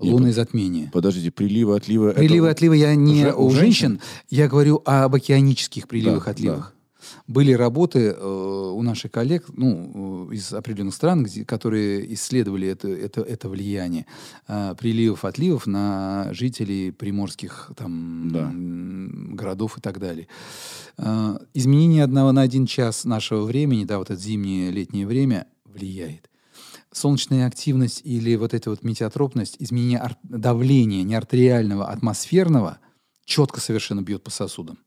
Я 0.00 0.12
Лунные 0.12 0.32
по- 0.32 0.36
затмения. 0.36 0.90
Подождите, 0.94 1.30
приливы, 1.30 1.76
отливы. 1.76 2.08
это- 2.10 2.20
Приливы, 2.20 2.48
отливы 2.48 2.76
я 2.78 2.94
не 2.94 3.26
у 3.26 3.46
у 3.46 3.50
женщин, 3.50 3.88
женщин? 3.98 4.00
я 4.30 4.48
говорю 4.48 4.80
об 4.86 5.14
океанических 5.14 5.88
приливах, 5.88 6.24
Да, 6.24 6.30
отливах. 6.30 6.73
Были 7.26 7.52
работы 7.52 8.14
э, 8.16 8.70
у 8.74 8.82
наших 8.82 9.10
коллег, 9.10 9.44
ну, 9.48 10.28
э, 10.30 10.34
из 10.34 10.52
определенных 10.52 10.94
стран, 10.94 11.24
где, 11.24 11.44
которые 11.44 12.12
исследовали 12.14 12.68
это, 12.68 12.88
это, 12.88 13.20
это 13.22 13.48
влияние 13.48 14.06
э, 14.48 14.74
приливов, 14.78 15.24
отливов 15.24 15.66
на 15.66 16.28
жителей 16.32 16.90
приморских 16.92 17.70
там, 17.76 18.30
Да. 18.32 18.50
городов 19.34 19.78
и 19.78 19.80
так 19.80 19.98
далее. 19.98 20.26
Э, 20.98 21.38
изменение 21.54 22.04
одного 22.04 22.32
на 22.32 22.42
один 22.42 22.66
час 22.66 23.04
нашего 23.04 23.44
времени, 23.44 23.84
да, 23.84 23.98
вот 23.98 24.10
это 24.10 24.20
зимнее, 24.20 24.70
летнее 24.70 25.06
время, 25.06 25.46
влияет 25.64 26.30
солнечная 26.92 27.48
активность 27.48 28.02
или 28.04 28.36
вот 28.36 28.54
эта 28.54 28.70
вот 28.70 28.84
метеотропность, 28.84 29.56
изменение 29.58 29.98
ар- 29.98 30.16
давления 30.22 31.02
не 31.02 31.16
артериального, 31.16 31.88
атмосферного, 31.90 32.78
четко 33.24 33.60
совершенно 33.60 34.00
бьет 34.02 34.22
по 34.22 34.30
сосудам. 34.30 34.78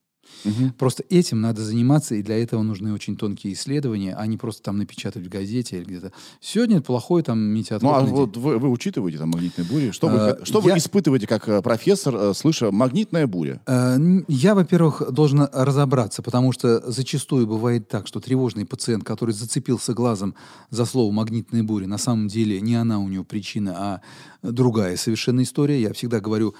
Мгм. 0.48 0.74
Просто 0.78 1.04
этим 1.10 1.42
надо 1.42 1.64
заниматься, 1.64 2.16
и 2.16 2.24
для 2.24 2.42
этого 2.42 2.64
нужны 2.64 2.94
очень 2.94 3.16
тонкие 3.18 3.54
исследования, 3.54 4.16
а 4.18 4.26
не 4.28 4.38
просто 4.38 4.64
там 4.64 4.78
напечатать 4.78 5.26
в 5.26 5.30
газете 5.30 5.78
или 5.78 5.86
где-то. 5.86 6.12
Сегодня 6.42 6.82
плохой 6.82 7.24
там 7.24 7.54
Ну, 7.54 7.62
а 7.94 8.02
день. 8.04 8.12
вот 8.14 8.38
вы, 8.38 8.58
вы 8.58 8.70
учитываете 8.70 9.18
там 9.18 9.30
магнитные 9.30 9.66
бури? 9.68 9.92
Что, 9.92 10.08
вы, 10.08 10.18
Э, 10.18 10.46
что 10.46 10.60
вы 10.62 10.72
я- 10.72 10.78
испытываете 10.78 11.28
как 11.28 11.48
э, 11.50 11.62
профессор, 11.62 12.16
э, 12.16 12.34
слыша 12.34 12.72
магнитная 12.72 13.28
буря? 13.28 13.62
Н- 13.68 14.26
Я, 14.28 14.56
во-первых, 14.56 15.04
должен 15.12 15.48
разобраться, 15.52 16.22
потому 16.22 16.52
что 16.52 16.90
зачастую 16.92 17.48
бывает 17.48 17.88
так, 17.88 18.08
что 18.08 18.20
тревожный 18.20 18.66
пациент, 18.66 19.04
который 19.04 19.34
зацепился 19.34 19.94
глазом 19.94 20.36
за 20.70 20.86
слово 20.86 21.12
«магнитная 21.12 21.64
буря», 21.64 21.88
на 21.88 21.98
самом 21.98 22.28
деле 22.28 22.62
не 22.62 22.76
она 22.76 23.00
у 23.00 23.08
него 23.08 23.24
причина, 23.24 23.74
а 23.78 24.02
другая 24.44 24.98
совершенно 24.98 25.42
история. 25.42 25.82
Я 25.82 25.94
всегда 25.94 26.20
говорю, 26.20 26.56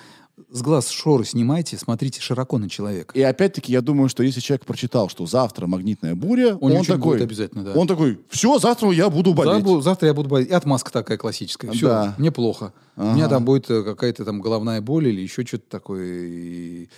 с 0.52 0.62
глаз 0.62 0.90
шоры 0.90 1.26
снимайте, 1.26 1.78
смотрите 1.78 2.22
широко 2.22 2.58
на 2.58 2.70
человека. 2.70 3.18
И 3.18 3.22
опять-таки, 3.22 3.72
я 3.72 3.82
думаю, 3.82 4.08
что 4.08 4.24
если 4.24 4.40
человек 4.40 4.66
прочитал, 4.66 5.10
что 5.10 5.26
завтра 5.26 5.66
магнитная 5.68 6.16
буря, 6.16 6.56
Он 6.58 6.72
он, 6.72 6.86
такой, 6.86 7.18
будет 7.18 7.22
обязательно, 7.24 7.64
да. 7.64 7.74
он 7.74 7.88
такой, 7.88 8.20
все, 8.30 8.60
завтра 8.60 8.92
я 8.92 9.10
буду 9.10 9.34
болеть. 9.34 9.64
Завтра, 9.66 9.82
завтра 9.82 10.08
я 10.10 10.14
буду 10.14 10.30
болеть. 10.30 10.50
И 10.50 10.54
отмазка 10.54 10.92
такая 10.92 11.18
классическая. 11.18 11.72
Все, 11.72 11.88
Да. 11.88 12.16
мне 12.18 12.32
плохо. 12.32 12.74
У 12.96 13.02
Ага. 13.02 13.14
меня 13.16 13.28
там 13.30 13.46
будет 13.46 13.70
э, 13.70 13.84
какая-то 13.84 14.26
там 14.26 14.42
головная 14.42 14.82
боль 14.82 15.08
или 15.08 15.22
еще 15.22 15.46
что-то 15.46 15.70
такое. 15.70 16.06
И, 16.28 16.90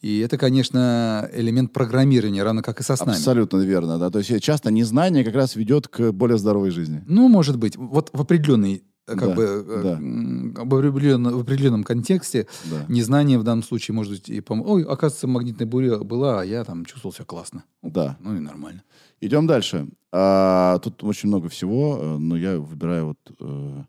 и 0.00 0.18
это, 0.20 0.36
конечно, 0.38 1.28
элемент 1.32 1.72
программирования, 1.72 2.42
равно 2.42 2.62
как 2.62 2.80
и 2.80 2.82
со 2.82 2.96
снами. 2.96 3.16
Абсолютно 3.16 3.58
верно, 3.58 3.98
да. 3.98 4.10
То 4.10 4.18
есть 4.18 4.30
э, 4.30 4.40
часто 4.40 4.70
незнание 4.70 5.24
как 5.24 5.34
раз 5.34 5.56
ведет 5.56 5.88
к 5.88 6.12
более 6.12 6.38
здоровой 6.38 6.70
жизни. 6.70 7.02
Ну, 7.06 7.28
может 7.28 7.56
быть. 7.58 7.76
Вот 7.76 8.10
в 8.12 8.20
определенной 8.20 8.82
как 9.16 9.28
Да, 9.28 9.34
бы 9.34 9.42
э, 9.42 9.82
да. 9.82 10.64
в 10.64 10.74
определенном, 10.74 11.36
в 11.38 11.40
определенном 11.40 11.84
контексте 11.84 12.46
Да. 12.70 12.84
незнание 12.88 13.38
в 13.38 13.42
данном 13.44 13.62
случае 13.62 13.94
может 13.94 14.12
быть 14.12 14.28
и 14.28 14.40
пом- 14.40 14.62
Ой, 14.64 14.82
оказывается, 14.84 15.26
магнитная 15.26 15.66
буря 15.66 15.98
была, 15.98 16.40
а 16.40 16.44
я 16.44 16.64
там 16.64 16.84
чувствовал 16.84 17.12
себя 17.14 17.24
классно. 17.24 17.64
Да. 17.82 18.16
Ну 18.20 18.36
и 18.36 18.40
нормально. 18.40 18.82
Идем 19.20 19.46
дальше. 19.46 19.88
А, 20.12 20.78
тут 20.78 21.02
очень 21.04 21.28
много 21.28 21.48
всего, 21.48 21.98
э, 22.00 22.18
но 22.18 22.36
я 22.36 22.58
выбираю 22.58 23.06
вот 23.06 23.18
э, 23.40 23.84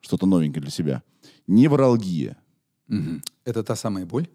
что-то 0.00 0.26
новенькое 0.26 0.60
для 0.62 0.70
себя. 0.70 1.02
Невралгия. 1.46 2.36
Мгм. 2.88 3.22
Это 3.44 3.62
та 3.62 3.76
самая 3.76 4.04
боль, 4.06 4.26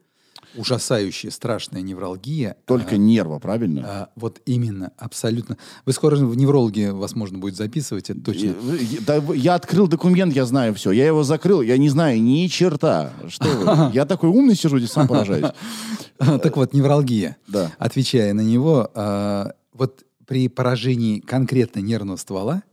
ужасающая, 0.55 1.29
страшная 1.31 1.81
невралгия. 1.81 2.55
Только 2.65 2.95
а, 2.95 2.97
нерва, 2.97 3.39
правильно? 3.39 3.81
а, 3.85 4.09
вот 4.15 4.41
именно, 4.45 4.91
абсолютно. 4.97 5.57
Вы 5.85 5.93
скоро 5.93 6.15
в 6.15 6.35
неврологи 6.35 6.89
вас 6.89 7.15
можно 7.15 7.37
будет 7.37 7.55
записывать, 7.55 8.09
это 8.09 8.21
точно. 8.21 8.45
И- 8.45 8.49
вы- 8.53 8.79
да 9.05 9.15
я 9.35 9.55
открыл 9.55 9.87
документ, 9.87 10.33
я 10.33 10.45
знаю 10.45 10.73
все. 10.75 10.91
Я 10.91 11.05
его 11.07 11.23
закрыл, 11.23 11.61
я 11.61 11.77
не 11.77 11.89
знаю 11.89 12.21
ни 12.21 12.47
черта. 12.47 13.13
Что 13.27 13.49
вы? 13.49 13.91
Я 13.93 14.05
такой 14.05 14.29
умный 14.29 14.55
сижу 14.55 14.77
здесь, 14.79 14.91
сам 14.91 15.07
поражаюсь. 15.07 15.51
Так 16.17 16.57
вот, 16.57 16.73
невралгия. 16.73 17.37
Да. 17.47 17.71
Отвечая 17.77 18.33
на 18.33 18.41
него, 18.41 18.89
а, 18.95 19.53
вот 19.73 20.03
при 20.25 20.47
поражении 20.49 21.19
конкретно 21.19 21.79
нервного 21.79 22.17
ствола 22.17 22.63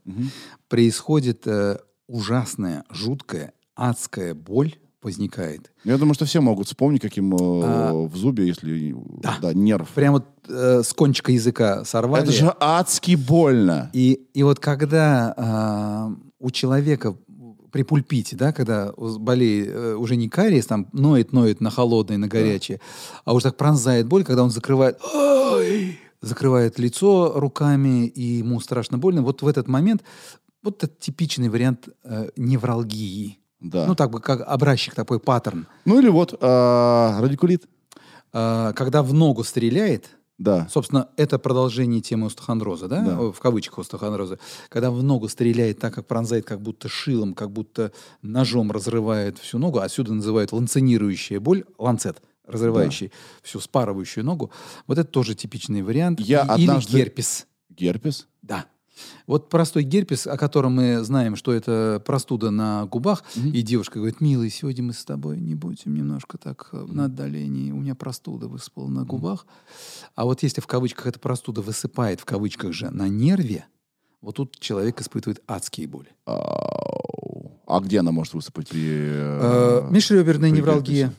происходит 0.69 1.47
э, 1.47 1.79
ужасная, 2.09 2.85
жуткая, 2.91 3.53
адская 3.77 4.35
боль 4.35 4.77
возникает. 5.05 5.71
Я 5.85 5.99
думаю, 5.99 6.15
что 6.15 6.25
все 6.25 6.41
могут 6.41 6.67
вспомнить, 6.67 7.03
каким 7.03 7.35
э, 7.35 7.39
А, 7.39 7.93
в 7.93 8.17
зубе, 8.17 8.47
если 8.47 8.95
да. 9.23 9.37
да, 9.41 9.53
нерв. 9.53 9.89
Прям 9.95 10.15
вот 10.15 10.27
э, 10.49 10.83
с 10.83 10.93
кончика 10.93 11.33
языка 11.33 11.85
сорвали. 11.85 12.25
Это 12.25 12.33
же 12.33 12.55
адски 12.59 13.15
больно. 13.15 13.91
И, 13.93 14.27
и 14.35 14.43
вот 14.43 14.59
когда 14.59 15.35
а, 15.37 16.13
у 16.41 16.51
человека 16.51 17.17
при 17.71 17.83
пульпите, 17.83 18.37
да, 18.37 18.53
когда 18.53 18.93
болеет 18.97 19.69
э, 19.69 19.95
уже 19.95 20.17
не 20.17 20.29
кариес, 20.29 20.67
там 20.67 20.89
ноет, 20.93 21.33
ноет 21.33 21.61
на 21.61 21.71
холодное, 21.71 22.19
на 22.19 22.29
горячее, 22.29 22.81
а 23.25 23.35
уже 23.35 23.45
так 23.45 23.57
пронзает 23.57 24.07
боль, 24.07 24.25
когда 24.25 24.45
он 24.45 24.51
закрывает, 24.51 24.99
«Ай!» 25.13 25.99
закрывает 26.21 26.79
лицо 26.79 27.33
руками, 27.35 28.07
и 28.07 28.39
ему 28.39 28.61
страшно 28.61 28.99
больно. 28.99 29.23
Вот 29.23 29.43
в 29.43 29.49
этот 29.49 29.69
момент, 29.69 30.03
вот 30.63 30.83
это 30.83 30.93
типичный 30.99 31.49
вариант 31.49 31.89
э, 32.05 32.31
невралгии. 32.37 33.39
Да. 33.65 33.87
Ну, 33.87 33.95
так 33.95 34.11
бы 34.11 34.21
как 34.21 34.41
образчик, 34.47 34.95
такой 34.95 35.19
паттерн. 35.19 35.67
Ну 35.87 35.99
или 35.99 36.09
вот 36.09 36.37
а, 36.41 37.19
радикулит. 37.21 37.65
А, 38.33 38.73
когда 38.75 39.03
в 39.03 39.13
ногу 39.15 39.43
стреляет, 39.45 40.11
Да. 40.37 40.67
Собственно, 40.69 41.09
это 41.17 41.39
продолжение 41.39 42.01
темы 42.01 42.27
остеохондроза, 42.27 42.89
да? 42.89 43.01
Да. 43.03 43.17
В 43.33 43.39
кавычках 43.39 43.79
остеохондроза. 43.79 44.39
Когда 44.69 44.91
в 44.91 45.01
ногу 45.03 45.29
стреляет 45.29 45.79
так, 45.79 45.95
как 45.95 46.07
пронзает, 46.07 46.45
как 46.45 46.61
будто 46.61 46.89
шилом, 46.89 47.35
как 47.35 47.51
будто 47.53 47.93
ножом 48.21 48.73
разрывает 48.73 49.39
всю 49.39 49.59
ногу. 49.59 49.79
Отсюда 49.79 50.13
называют 50.13 50.51
ланценирующая 50.53 51.39
боль, 51.41 51.65
ланцет, 51.79 52.21
разрывающий 52.47 53.13
всю 53.43 53.61
спарывающую 53.61 54.25
ногу. 54.25 54.51
Вот 54.89 54.99
это 54.99 55.09
тоже 55.09 55.35
типичный 55.37 55.83
вариант. 55.83 56.19
Я 56.21 56.41
И- 56.43 56.45
Или 56.45 56.65
однажды- 56.65 56.99
герпес. 56.99 57.47
Герпес. 57.71 58.27
Да. 58.43 58.67
Вот 59.27 59.49
простой 59.49 59.83
герпес, 59.83 60.27
о 60.27 60.37
котором 60.37 60.75
мы 60.77 61.03
знаем, 61.03 61.37
что 61.37 61.53
это 61.53 62.03
простуда 62.05 62.51
на 62.51 62.87
губах, 62.87 63.25
и 63.37 63.63
девушка 63.63 63.99
говорит, 63.99 64.21
милый, 64.21 64.51
сегодня 64.51 64.85
мы 64.85 64.93
с 64.93 65.05
тобой 65.05 65.39
не 65.39 65.55
будем 65.55 65.95
немножко 65.95 66.39
так 66.39 66.69
э, 66.73 66.87
на 66.89 67.07
отдалении, 67.07 67.73
у 67.73 67.77
меня 67.77 67.95
простуда 67.95 68.49
высыпала 68.49 68.89
на 68.89 69.05
губах. 69.05 69.47
А 70.15 70.25
вот 70.25 70.43
если 70.43 70.61
в 70.61 70.67
кавычках 70.67 71.07
эта 71.07 71.19
простуда 71.19 71.63
высыпает, 71.63 72.21
в 72.21 72.25
кавычках 72.25 72.73
же, 72.73 72.91
на 72.91 73.09
нерве, 73.09 73.67
вот 74.21 74.37
тут 74.37 74.59
человек 74.59 75.01
испытывает 75.01 75.43
адские 75.47 75.87
боли. 75.87 76.09
А 76.27 77.81
где 77.81 78.01
она 78.01 78.13
может 78.13 78.35
высыпать 78.35 78.69
при... 78.69 78.81
Э, 78.81 79.83
э, 79.85 79.91
Межреберная 79.91 80.51
невралгия. 80.51 81.13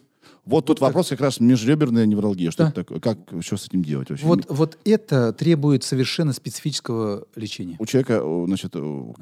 Вот 0.46 0.66
тут 0.66 0.80
вопрос 0.80 1.10
как 1.10 1.22
раз 1.22 1.40
межреберная 1.40 2.06
невралгия. 2.06 2.52
Что 2.52 2.64
Да. 2.64 2.70
это 2.70 2.84
такое? 2.84 3.00
Как, 3.00 3.18
что 3.42 3.58
с 3.58 3.66
этим 3.68 3.84
делать 3.84 4.10
вообще? 4.10 4.26
Вот, 4.26 4.46
вот 4.50 4.78
это 4.86 5.34
требует 5.34 5.84
совершенно 5.84 6.34
специфического 6.34 7.26
лечения. 7.36 7.76
У 7.80 7.86
человека, 7.86 8.22
значит, 8.46 8.74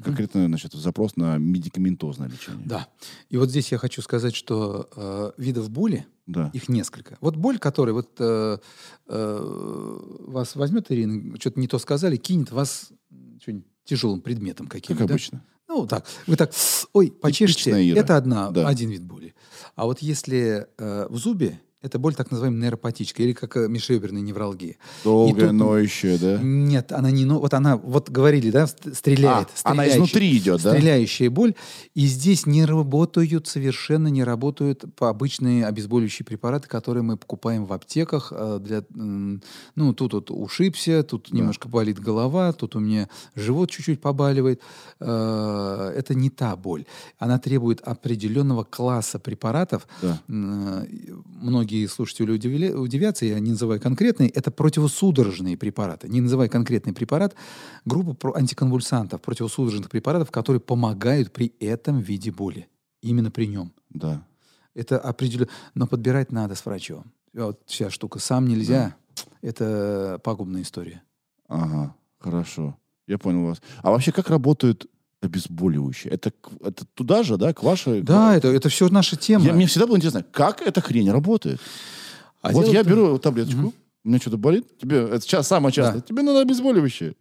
конкретно, 0.04 0.46
значит, 0.46 0.72
запрос 0.74 1.16
на 1.16 1.38
медикаментозное 1.38 2.28
лечение. 2.28 2.66
Да. 2.66 2.88
И 3.30 3.36
вот 3.36 3.48
здесь 3.50 3.72
я 3.72 3.78
хочу 3.78 4.02
сказать, 4.02 4.34
что 4.34 4.88
э, 4.96 5.32
видов 5.38 5.70
боли, 5.70 6.06
Да. 6.26 6.50
Их 6.54 6.68
несколько. 6.70 7.18
Вот 7.20 7.36
боль, 7.36 7.58
которая 7.58 7.94
вот 7.94 8.08
э, 8.18 8.56
э, 9.08 9.98
вас 10.26 10.56
возьмет, 10.56 10.90
Ирина, 10.90 11.36
что-то 11.38 11.60
не 11.60 11.68
то 11.68 11.78
сказали, 11.78 12.16
кинет 12.16 12.50
вас 12.50 12.90
тяжелым 13.84 14.20
предметом 14.22 14.66
Как 14.66 14.80
каким-то. 14.80 15.06
да? 15.06 15.14
обычно. 15.14 15.42
Ну, 15.68 15.86
так. 15.86 16.04
Вы 16.26 16.36
так, 16.36 16.52
ой, 16.92 17.10
почешете. 17.10 17.90
Это 17.94 18.16
одна, 18.16 18.50
Да. 18.50 18.68
один 18.68 18.90
вид 18.90 19.02
боли. 19.02 19.34
А 19.74 19.86
вот 19.86 20.00
если 20.00 20.66
э, 20.78 21.06
в 21.08 21.16
зубе, 21.16 21.60
это 21.84 21.98
боль 21.98 22.14
так 22.14 22.30
называемая 22.30 22.60
нейропатическая, 22.62 23.26
или 23.26 23.34
как 23.34 23.56
э, 23.56 23.68
межреберная 23.68 24.22
невралгия. 24.22 24.76
Долгая, 25.04 25.48
тут- 25.48 25.52
ноющая, 25.58 26.18
да? 26.18 26.38
Нет, 26.42 26.92
она 26.92 27.10
не... 27.10 27.24
но- 27.24 27.38
Вот 27.38 27.54
она, 27.54 27.76
вот 27.76 28.10
говорили, 28.10 28.50
да, 28.50 28.66
ст- 28.66 28.94
стреляет. 28.96 29.48
А, 29.62 29.70
она 29.72 29.84
изнутри 29.88 30.36
идет, 30.38 30.62
да? 30.62 30.70
Стреляющая 30.70 31.30
боль. 31.30 31.54
И 31.94 32.06
здесь 32.06 32.46
не 32.46 32.64
работают, 32.64 33.46
совершенно 33.46 34.08
не 34.08 34.24
работают 34.24 34.84
по 34.96 35.08
обычные 35.10 35.66
обезболивающие 35.66 36.24
препараты, 36.24 36.68
которые 36.68 37.02
мы 37.02 37.16
покупаем 37.16 37.66
в 37.66 37.72
аптеках. 37.72 38.32
э, 38.34 38.58
Для, 38.60 38.82
ну, 38.94 39.92
тут 39.94 40.14
вот 40.14 40.30
ушибся, 40.30 41.02
тут 41.02 41.32
немножко 41.32 41.68
болит 41.68 41.98
голова, 42.00 42.52
тут 42.52 42.76
у 42.76 42.80
меня 42.80 43.08
живот 43.36 43.70
чуть-чуть 43.70 44.00
побаливает. 44.00 44.60
Э, 45.00 45.92
Это 45.96 46.14
не 46.14 46.30
та 46.30 46.56
боль. 46.56 46.84
Она 47.18 47.38
требует 47.38 47.80
определенного 47.80 48.64
класса 48.64 49.18
препаратов. 49.18 49.86
Да. 50.02 50.20
М, 50.28 50.78
э, 50.82 50.86
Многие 51.74 51.86
слушатели 51.88 52.30
удивили- 52.30 52.70
удивятся, 52.72 53.24
я 53.26 53.40
не 53.40 53.50
называю 53.50 53.80
конкретные, 53.80 54.28
это 54.28 54.52
противосудорожные 54.52 55.56
препараты. 55.56 56.08
Не 56.08 56.20
называя 56.20 56.48
конкретный 56.48 56.92
препарат, 56.92 57.34
группа 57.84 58.14
про- 58.14 58.32
антиконвульсантов, 58.34 59.20
противосудорожных 59.20 59.90
препаратов, 59.90 60.30
которые 60.30 60.60
помогают 60.60 61.32
при 61.32 61.52
этом 61.58 61.98
виде 61.98 62.30
боли. 62.30 62.68
Именно 63.02 63.32
при 63.32 63.46
нем. 63.48 63.72
Да. 63.90 64.24
Это 64.76 65.00
определенно. 65.00 65.48
Но 65.74 65.88
подбирать 65.88 66.30
надо 66.30 66.54
с 66.54 66.64
врачом. 66.64 67.06
Вот 67.32 67.60
вся 67.66 67.90
штука. 67.90 68.20
Сам 68.20 68.46
нельзя. 68.46 68.94
Это 69.42 70.20
пагубная 70.22 70.62
история. 70.62 71.02
Ага, 71.48 71.92
хорошо. 72.20 72.76
Я 73.08 73.18
понял 73.18 73.46
вас. 73.46 73.60
А 73.82 73.90
вообще, 73.90 74.12
как 74.12 74.30
работают 74.30 74.86
обезболивающие? 75.24 76.12
Это, 76.12 76.30
к- 76.30 76.50
это 76.64 76.84
туда 76.94 77.22
же, 77.22 77.36
да, 77.36 77.52
к 77.52 77.62
вашей... 77.62 78.02
Да, 78.02 78.36
это, 78.36 78.48
это 78.48 78.68
все 78.68 78.88
наша 78.88 79.16
тема. 79.16 79.44
Я, 79.44 79.52
мне 79.52 79.66
всегда 79.66 79.86
было 79.86 79.96
интересно, 79.96 80.24
как 80.30 80.62
эта 80.62 80.80
хрень 80.80 81.10
работает? 81.10 81.60
А 82.42 82.50
вот 82.52 82.66
я 82.68 82.80
в 82.82 82.84
том- 82.84 82.92
беру 82.92 83.18
таблеточку, 83.18 83.72
у 84.04 84.08
меня 84.08 84.18
что-то 84.20 84.36
болит, 84.36 84.78
тебе, 84.78 84.98
это 84.98 85.20
сейчас 85.20 85.48
самое 85.48 85.72
частое, 85.72 86.02
тебе 86.02 86.22
надо 86.22 86.40
обезболивающее. 86.40 87.14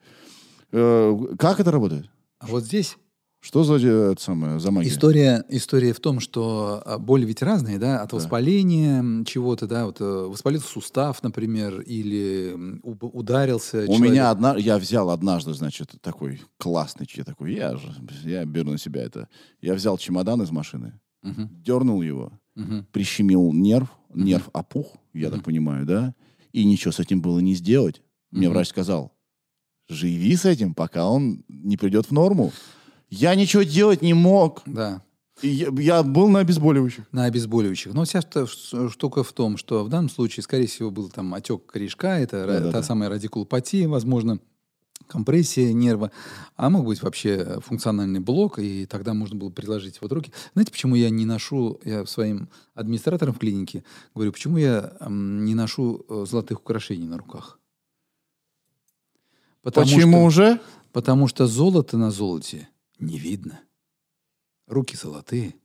Э, 0.71 1.17
как 1.39 1.59
это 1.59 1.71
работает? 1.71 2.09
А 2.39 2.47
вот 2.47 2.63
здесь 2.65 2.97
Что 3.43 3.65
за, 3.65 3.75
э, 3.75 4.11
это 4.13 4.21
самое, 4.21 4.57
за 4.57 4.71
магия? 4.71 4.87
История, 4.89 5.43
история 5.49 5.91
в 5.91 5.99
том, 5.99 6.21
что 6.21 6.81
а, 6.85 6.97
боли 6.97 7.25
ведь 7.25 7.41
разные, 7.41 7.77
да, 7.77 8.01
от 8.01 8.11
Да. 8.11 8.15
воспаления 8.15 9.25
чего-то, 9.25 9.67
да, 9.67 9.85
вот 9.85 9.99
э, 9.99 10.05
воспалился 10.05 10.67
сустав, 10.69 11.21
например, 11.23 11.81
или 11.81 12.55
ударился 12.83 13.79
У 13.83 13.95
человек. 13.95 14.01
меня 14.01 14.31
одна, 14.31 14.55
я 14.55 14.77
взял 14.77 15.09
однажды, 15.09 15.53
значит, 15.53 15.91
такой 15.99 16.41
классный, 16.57 17.05
я 17.15 17.25
такой, 17.25 17.53
я 17.53 17.75
же, 17.75 17.93
я 18.23 18.45
беру 18.45 18.71
на 18.71 18.77
себя 18.77 19.01
это. 19.03 19.27
Я 19.59 19.73
взял 19.73 19.97
чемодан 19.97 20.41
из 20.41 20.51
машины, 20.51 21.01
Мгм, 21.21 21.49
дернул 21.51 22.01
его, 22.01 22.31
мгм. 22.55 22.87
прищемил 22.93 23.51
нерв, 23.51 23.89
нерв 24.13 24.49
опух, 24.53 24.95
я 25.13 25.29
так 25.29 25.43
понимаю, 25.43 25.85
да, 25.85 26.15
и 26.53 26.63
ничего 26.63 26.93
с 26.93 26.99
этим 27.01 27.21
было 27.21 27.39
не 27.39 27.55
сделать. 27.55 28.01
Мне 28.31 28.47
Мгм. 28.47 28.53
врач 28.55 28.69
сказал, 28.69 29.11
живи 29.89 30.33
с 30.37 30.45
этим, 30.45 30.73
пока 30.73 31.09
он 31.09 31.43
не 31.49 31.75
придет 31.75 32.05
в 32.05 32.11
норму. 32.13 32.53
Я 33.20 33.36
ничего 33.36 33.64
делать 33.64 34.01
не 34.01 34.14
мог. 34.14 34.61
Да, 34.66 35.01
Я, 35.41 35.68
я 35.78 36.03
был 36.03 36.30
на 36.30 36.39
обезболивающих. 36.39 37.05
на 37.11 37.26
обезболивающих. 37.26 37.93
Но 37.93 38.03
вся 38.05 38.22
штука 38.89 39.24
в 39.24 39.32
том, 39.34 39.57
что 39.57 39.84
в 39.84 39.89
данном 39.89 40.09
случае, 40.09 40.43
скорее 40.43 40.68
всего, 40.68 40.89
был 40.91 41.09
там 41.09 41.34
отек 41.34 41.66
корешка, 41.66 42.20
это 42.20 42.45
Да-да-да. 42.47 42.72
та 42.72 42.84
самая 42.84 43.09
радикулопатия, 43.09 43.88
возможно, 43.88 44.39
компрессия 45.07 45.74
нерва, 45.74 46.11
а 46.55 46.70
мог 46.70 46.86
быть 46.86 47.01
вообще 47.03 47.59
функциональный 47.61 48.20
блок, 48.22 48.57
и 48.57 48.86
тогда 48.86 49.14
можно 49.14 49.36
было 49.36 49.49
предложить 49.49 49.99
вот 50.01 50.11
руки. 50.11 50.32
Знаете, 50.53 50.72
почему 50.72 50.95
я 50.95 51.09
не 51.09 51.26
ношу, 51.26 51.80
я 51.84 52.05
своим 52.05 52.47
администраторам 52.74 53.34
в 53.36 53.39
клинике 53.39 53.84
говорю, 54.16 54.32
почему 54.32 54.57
я 54.57 54.93
не 55.09 55.55
ношу 55.55 56.05
э, 56.09 56.26
золотых 56.28 56.61
украшений 56.61 57.07
на 57.07 57.18
руках? 57.18 57.59
Потому 59.61 59.86
Почему 59.88 60.18
что- 60.18 60.26
уже? 60.26 60.59
Потому 60.93 61.28
что 61.28 61.47
золото 61.47 61.97
на 61.97 62.11
золоте 62.11 62.70
не 63.05 63.17
видно. 63.19 63.59
Руки 64.67 64.95
золотые. 64.95 65.55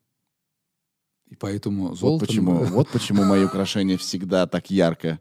И 1.30 1.36
поэтому 1.36 1.89
Вот 1.89 1.99
золото... 1.99 2.24
почему, 2.26 2.64
вот 2.64 2.89
почему 2.89 3.22
мои 3.22 3.45
украшения 3.45 3.99
всегда 3.99 4.47
так 4.47 4.70
ярко 4.70 5.20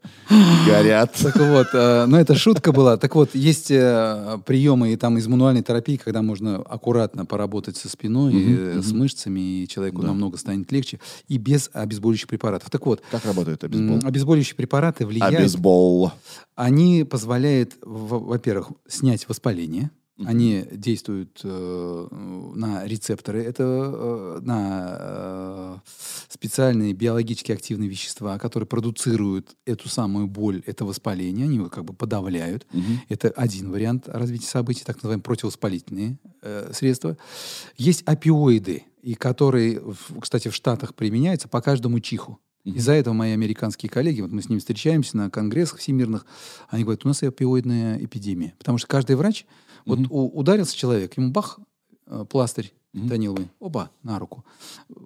горят. 0.65 1.11
Так 1.21 1.35
вот, 1.35 1.67
э, 1.73 2.05
ну 2.05 2.15
это 2.15 2.33
шутка 2.33 2.71
была. 2.71 2.95
Так 2.95 3.13
вот, 3.15 3.35
есть 3.35 3.69
э, 3.71 4.39
приемы 4.45 4.93
и 4.93 4.95
там 4.95 5.17
из 5.17 5.27
мануальной 5.27 5.63
терапии, 5.63 5.97
когда 5.97 6.21
можно 6.21 6.55
аккуратно 6.61 7.25
поработать 7.25 7.75
со 7.75 7.89
спиной, 7.89 8.33
Мгм, 8.33 8.79
э, 8.79 8.81
с 8.81 8.93
мышцами, 8.93 9.63
и 9.63 9.67
человеку 9.67 10.01
Да. 10.01 10.07
намного 10.07 10.37
станет 10.37 10.71
легче, 10.71 11.01
и 11.27 11.37
без 11.37 11.69
обезболивающих 11.73 12.29
препаратов. 12.29 12.69
Так 12.69 12.85
вот, 12.85 13.03
Как 13.11 13.25
работает 13.25 13.61
м, 13.65 13.69
обезбол? 13.69 14.07
обезболивающие 14.07 14.55
препараты 14.55 15.05
влияют 15.05 15.35
Обезбол. 15.35 16.13
Они 16.55 17.03
позволяют, 17.03 17.73
во-первых, 17.81 18.71
снять 18.87 19.27
воспаление. 19.27 19.91
Они 20.25 20.65
действуют 20.71 21.41
э, 21.43 22.07
на 22.55 22.85
рецепторы. 22.85 23.43
Это 23.43 23.63
э, 23.63 24.39
на 24.41 24.97
э, 24.99 25.77
специальные 26.29 26.93
биологически 26.93 27.51
активные 27.51 27.87
вещества, 27.87 28.39
которые 28.39 28.67
продуцируют 28.67 29.55
эту 29.65 29.89
самую 29.89 30.27
боль, 30.27 30.63
это 30.65 30.85
воспаление. 30.85 31.45
Они 31.45 31.57
его 31.57 31.69
как 31.69 31.85
бы 31.85 31.93
подавляют. 31.93 32.65
Мгм. 32.73 33.01
Это 33.09 33.29
один 33.29 33.71
вариант 33.71 34.07
развития 34.07 34.47
событий, 34.47 34.83
так 34.83 34.95
называемые 34.97 35.23
противовоспалительные 35.23 36.17
э, 36.41 36.71
средства. 36.73 37.15
Есть 37.77 38.01
опиоиды, 38.03 38.83
и 39.03 39.13
которые, 39.13 39.79
в- 39.79 40.19
кстати, 40.19 40.47
в 40.47 40.55
Штатах 40.55 40.95
применяются 40.95 41.47
по 41.47 41.61
каждому 41.61 41.99
чиху. 41.99 42.39
Из-за 42.63 42.91
этого 42.91 43.13
мои 43.13 43.31
американские 43.31 43.89
коллеги, 43.89 44.19
вот 44.19 44.31
мы 44.31 44.41
с 44.41 44.49
ними 44.49 44.59
встречаемся 44.59 45.15
на 45.15 45.29
конгрессах 45.29 45.79
всемирных, 45.79 46.25
они 46.67 46.83
говорят, 46.83 47.05
у 47.05 47.07
нас 47.07 47.23
опиоидная 47.23 48.03
эпидемия. 48.03 48.55
Потому 48.57 48.77
что 48.77 48.87
каждый 48.87 49.15
врач, 49.15 49.45
вот 49.87 49.99
у- 50.09 50.27
ударился 50.39 50.75
человек, 50.75 51.17
ему 51.17 51.31
бах, 51.31 51.59
э, 52.07 52.25
пластырь 52.29 52.73
тониловый, 53.09 53.47
оба, 53.59 53.91
на 54.03 54.17
руку. 54.19 54.43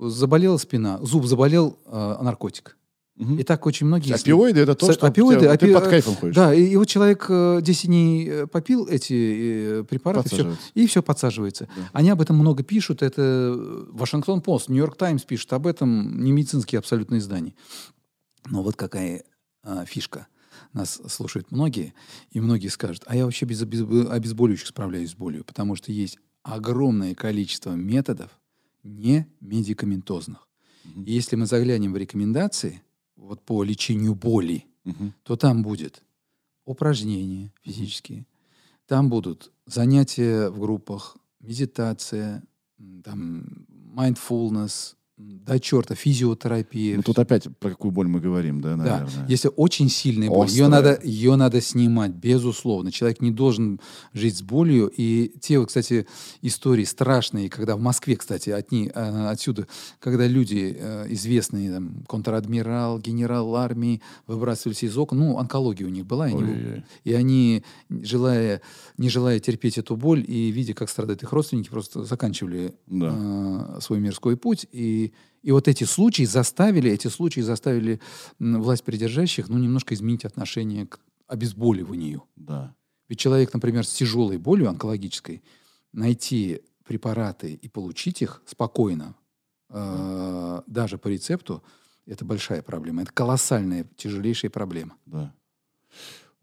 Заболела 0.02 0.58
спина, 0.58 1.00
зуб 1.02 1.26
заболел, 1.26 1.78
э, 1.86 2.18
наркотик. 2.22 2.78
Мгм. 3.18 3.38
И 3.40 3.44
так 3.44 3.66
очень 3.66 3.86
многие... 3.86 4.14
Опиоиды 4.14 4.62
это 4.62 4.74
то, 4.74 4.92
что 4.94 5.06
опиоиды, 5.06 5.42
тебя- 5.42 5.58
ты 5.58 5.68
опи- 5.68 5.74
под 5.74 5.88
кайфом 5.90 6.16
ходишь. 6.16 6.36
Да, 6.36 6.54
и, 6.54 6.64
и 6.64 6.76
вот 6.78 6.88
человек 6.88 7.26
э, 7.30 7.60
10 7.62 7.86
дней 7.88 8.28
э, 8.28 8.48
попил 8.48 8.88
эти 8.88 9.82
э, 9.82 9.84
препараты, 9.84 10.24
Подсаживается. 10.30 10.64
и 10.74 10.88
все 10.88 11.04
подсаживается. 11.04 11.68
Они 11.92 12.10
об 12.10 12.22
этом 12.22 12.38
много 12.38 12.64
пишут. 12.64 13.04
Это 13.04 13.22
э, 13.22 13.86
Вашингтон 13.92 14.42
Пост, 14.42 14.70
Нью-Йорк 14.70 14.96
Таймс 14.96 15.24
пишет 15.24 15.52
об 15.54 15.68
этом, 15.68 16.24
не 16.24 16.32
медицинские 16.32 16.80
абсолютно 16.80 17.18
издания. 17.18 17.54
Но 18.50 18.64
вот 18.64 18.76
какая 18.78 19.24
а, 19.64 19.86
фишка. 19.86 20.28
Нас 20.74 21.02
слушают 21.08 21.52
многие, 21.52 21.94
и 22.32 22.40
многие 22.40 22.70
скажут, 22.70 23.04
а 23.06 23.16
я 23.16 23.26
вообще 23.26 23.46
без 23.46 23.62
обез- 23.62 24.08
обезболивающих 24.10 24.68
справляюсь 24.68 25.12
с 25.12 25.16
болью, 25.16 25.44
потому 25.44 25.76
что 25.76 25.92
есть 25.92 26.18
огромное 26.44 27.14
количество 27.14 27.72
методов 27.74 28.32
не 28.84 29.28
медикаментозных. 29.42 30.48
И 31.06 31.12
если 31.12 31.36
мы 31.36 31.46
заглянем 31.46 31.94
в 31.94 31.98
рекомендации 31.98 32.82
вот 33.16 33.42
по 33.46 33.64
лечению 33.64 34.16
боли, 34.16 34.66
Мгм. 34.84 35.14
то 35.24 35.36
там 35.36 35.62
будет 35.62 36.04
упражнения 36.66 37.52
физические, 37.62 38.26
там 38.88 39.10
будут 39.10 39.52
занятия 39.68 40.50
в 40.50 40.60
группах, 40.60 41.18
медитация, 41.40 42.44
там 43.04 43.66
mindfulness, 43.96 44.96
до 45.22 45.60
черта, 45.60 45.96
физиотерапия. 45.96 46.98
Ну, 46.98 47.04
тут 47.04 47.18
опять 47.20 47.48
про 47.60 47.72
какую 47.72 47.92
боль 47.92 48.08
мы 48.08 48.20
говорим, 48.20 48.62
да, 48.62 48.76
Да, 48.76 49.00
наверное. 49.00 49.26
если 49.28 49.50
очень 49.56 49.90
сильная 49.90 50.30
боль, 50.30 50.48
ее 50.48 50.66
Острая. 50.66 50.70
надо, 50.70 51.00
ее 51.04 51.36
надо 51.36 51.62
снимать, 51.62 52.12
безусловно. 52.12 52.92
Человек 52.92 53.22
не 53.22 53.32
должен 53.32 53.80
жить 54.14 54.38
с 54.38 54.42
болью. 54.42 54.92
И 54.96 55.34
те, 55.42 55.58
вот, 55.60 55.68
кстати, 55.70 56.06
истории 56.42 56.84
страшные, 56.86 57.50
когда 57.50 57.76
в 57.76 57.82
Москве, 57.82 58.16
кстати, 58.16 58.50
от 58.52 58.72
ни- 58.72 58.92
а, 58.94 59.32
отсюда, 59.32 59.68
когда 60.00 60.28
люди 60.28 60.76
э, 60.80 61.06
известные, 61.10 61.72
там, 61.72 62.04
контр-адмирал, 62.08 63.00
генерал 63.00 63.56
армии, 63.56 64.02
выбрасывались 64.28 64.84
из 64.84 64.98
окон, 64.98 65.20
ну, 65.20 65.38
онкология 65.40 65.86
у 65.88 65.90
них 65.90 66.06
была, 66.06 66.30
и, 66.30 66.34
они- 66.34 66.84
и 67.04 67.14
они, 67.14 67.64
желая, 67.90 68.62
не 68.98 69.10
желая 69.10 69.40
терпеть 69.40 69.78
эту 69.78 69.96
боль 69.96 70.24
и 70.26 70.52
видя, 70.52 70.74
как 70.74 70.90
страдают 70.90 71.24
их 71.24 71.32
родственники, 71.34 71.70
просто 71.70 72.04
заканчивали 72.04 72.74
Да. 72.88 73.76
э, 73.78 73.82
свой 73.82 74.00
мирской 74.00 74.38
путь. 74.38 74.68
И, 74.72 75.11
и 75.44 75.52
вот 75.52 75.68
эти 75.68 75.84
случаи 75.84 76.24
заставили, 76.24 76.92
эти 76.92 77.08
случаи 77.08 77.42
заставили 77.42 78.00
власть 78.40 78.84
придержащих, 78.84 79.50
ну, 79.50 79.58
немножко 79.58 79.94
изменить 79.94 80.26
отношение 80.26 80.86
к 80.86 81.00
обезболиванию. 81.28 82.24
Да. 82.36 82.76
Ведь 83.10 83.20
человек, 83.20 83.54
например, 83.54 83.86
с 83.86 83.94
тяжелой 83.94 84.38
болью 84.38 84.70
онкологической, 84.70 85.44
найти 85.94 86.62
препараты 86.86 87.54
и 87.54 87.68
получить 87.68 88.22
их 88.22 88.42
спокойно, 88.46 89.16
э, 89.70 90.62
даже 90.68 90.98
по 90.98 91.08
рецепту, 91.08 91.64
это 92.06 92.26
большая 92.26 92.62
проблема. 92.62 93.04
Это 93.04 93.12
колоссальная, 93.12 93.88
тяжелейшая 93.96 94.52
проблема. 94.52 94.96
Да. 95.06 95.34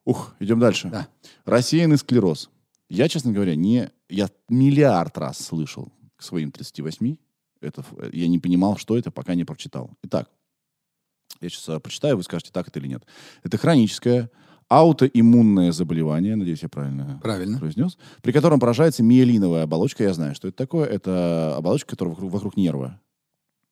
Ух, 0.05 0.35
идем 0.40 0.59
дальше. 0.59 0.89
Да. 0.89 1.09
Рассеянный 1.45 1.99
склероз. 1.99 2.51
Я, 2.89 3.09
честно 3.09 3.32
говоря, 3.32 3.55
не... 3.55 3.90
Я 4.09 4.31
миллиард 4.49 5.19
раз 5.19 5.39
слышал 5.39 5.93
к 6.16 6.23
своим 6.23 6.51
38. 6.51 7.16
Это, 7.61 7.81
ф- 7.83 8.13
я 8.15 8.29
не 8.29 8.39
понимал, 8.39 8.77
что 8.77 8.97
это, 8.97 9.11
пока 9.11 9.35
не 9.35 9.45
прочитал. 9.45 9.91
Итак, 10.05 10.29
я 11.41 11.49
сейчас 11.49 11.81
прочитаю, 11.81 12.17
вы 12.17 12.23
скажете, 12.23 12.51
так 12.53 12.69
это 12.69 12.79
или 12.79 12.89
нет. 12.89 13.05
Это 13.43 13.59
хроническое 13.59 14.31
аутоиммунное 14.69 15.73
заболевание, 15.73 16.37
надеюсь, 16.37 16.63
я 16.63 16.69
правильно 16.69 17.19
Правильно. 17.23 17.59
произнес, 17.59 17.97
при 18.23 18.33
котором 18.33 18.61
поражается 18.61 19.03
миелиновая 19.03 19.63
оболочка. 19.65 20.05
Я 20.05 20.13
знаю, 20.15 20.35
что 20.35 20.49
это 20.49 20.57
такое. 20.57 20.87
Это 20.87 21.57
оболочка, 21.57 21.91
которая 21.91 22.15
вокруг, 22.15 22.33
вокруг 22.33 22.57
нерва. 22.57 23.01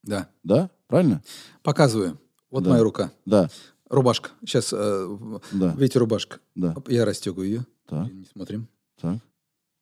Да. 0.02 0.28
Да? 0.42 0.70
Правильно? 0.86 1.22
Показываю. 1.62 2.18
Вот 2.50 2.64
Да. 2.64 2.70
моя 2.70 2.82
рука. 2.82 3.12
Да. 3.26 3.50
Рубашка. 3.90 4.30
Сейчас, 4.40 4.72
э, 4.72 5.18
Да. 5.52 5.74
видите, 5.76 5.98
рубашка. 5.98 6.38
Да. 6.54 6.74
Я 6.88 7.04
расстегиваю 7.04 7.46
ее. 7.48 7.66
Так. 7.86 8.10
Не 8.12 8.24
смотрим. 8.24 8.68
Так. 9.00 9.18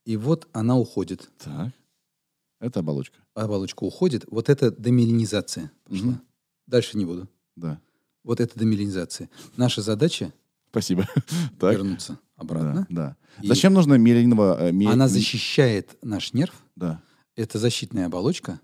И 0.05 0.17
вот 0.17 0.49
она 0.53 0.77
уходит. 0.77 1.31
Так. 1.39 1.69
Это 2.61 2.81
оболочка. 2.81 3.19
Оболочка 3.35 3.85
уходит. 3.85 4.25
Вот 4.31 4.49
это 4.49 4.71
демелинизация 4.71 5.71
пошла. 5.85 6.07
Мгм. 6.07 6.21
Дальше 6.67 6.97
не 6.97 7.05
буду. 7.05 7.29
Да. 7.57 7.79
Вот 8.23 8.41
это 8.41 8.59
демелинизация. 8.59 9.29
Наша 9.57 9.83
задача 9.83 10.33
Спасибо. 10.71 11.07
Вернуться 11.61 12.19
обратно. 12.37 12.87
Да. 12.91 13.17
да. 13.37 13.43
И 13.43 13.47
Зачем 13.49 13.75
нужно 13.75 13.95
миелиновая... 13.95 14.69
э, 14.71 14.73
ми- 14.73 14.87
Она 14.87 15.07
защищает 15.09 15.97
наш 16.03 16.33
нерв. 16.33 16.55
Да. 16.75 17.01
Это 17.37 17.59
защитная 17.59 18.07
оболочка. 18.07 18.61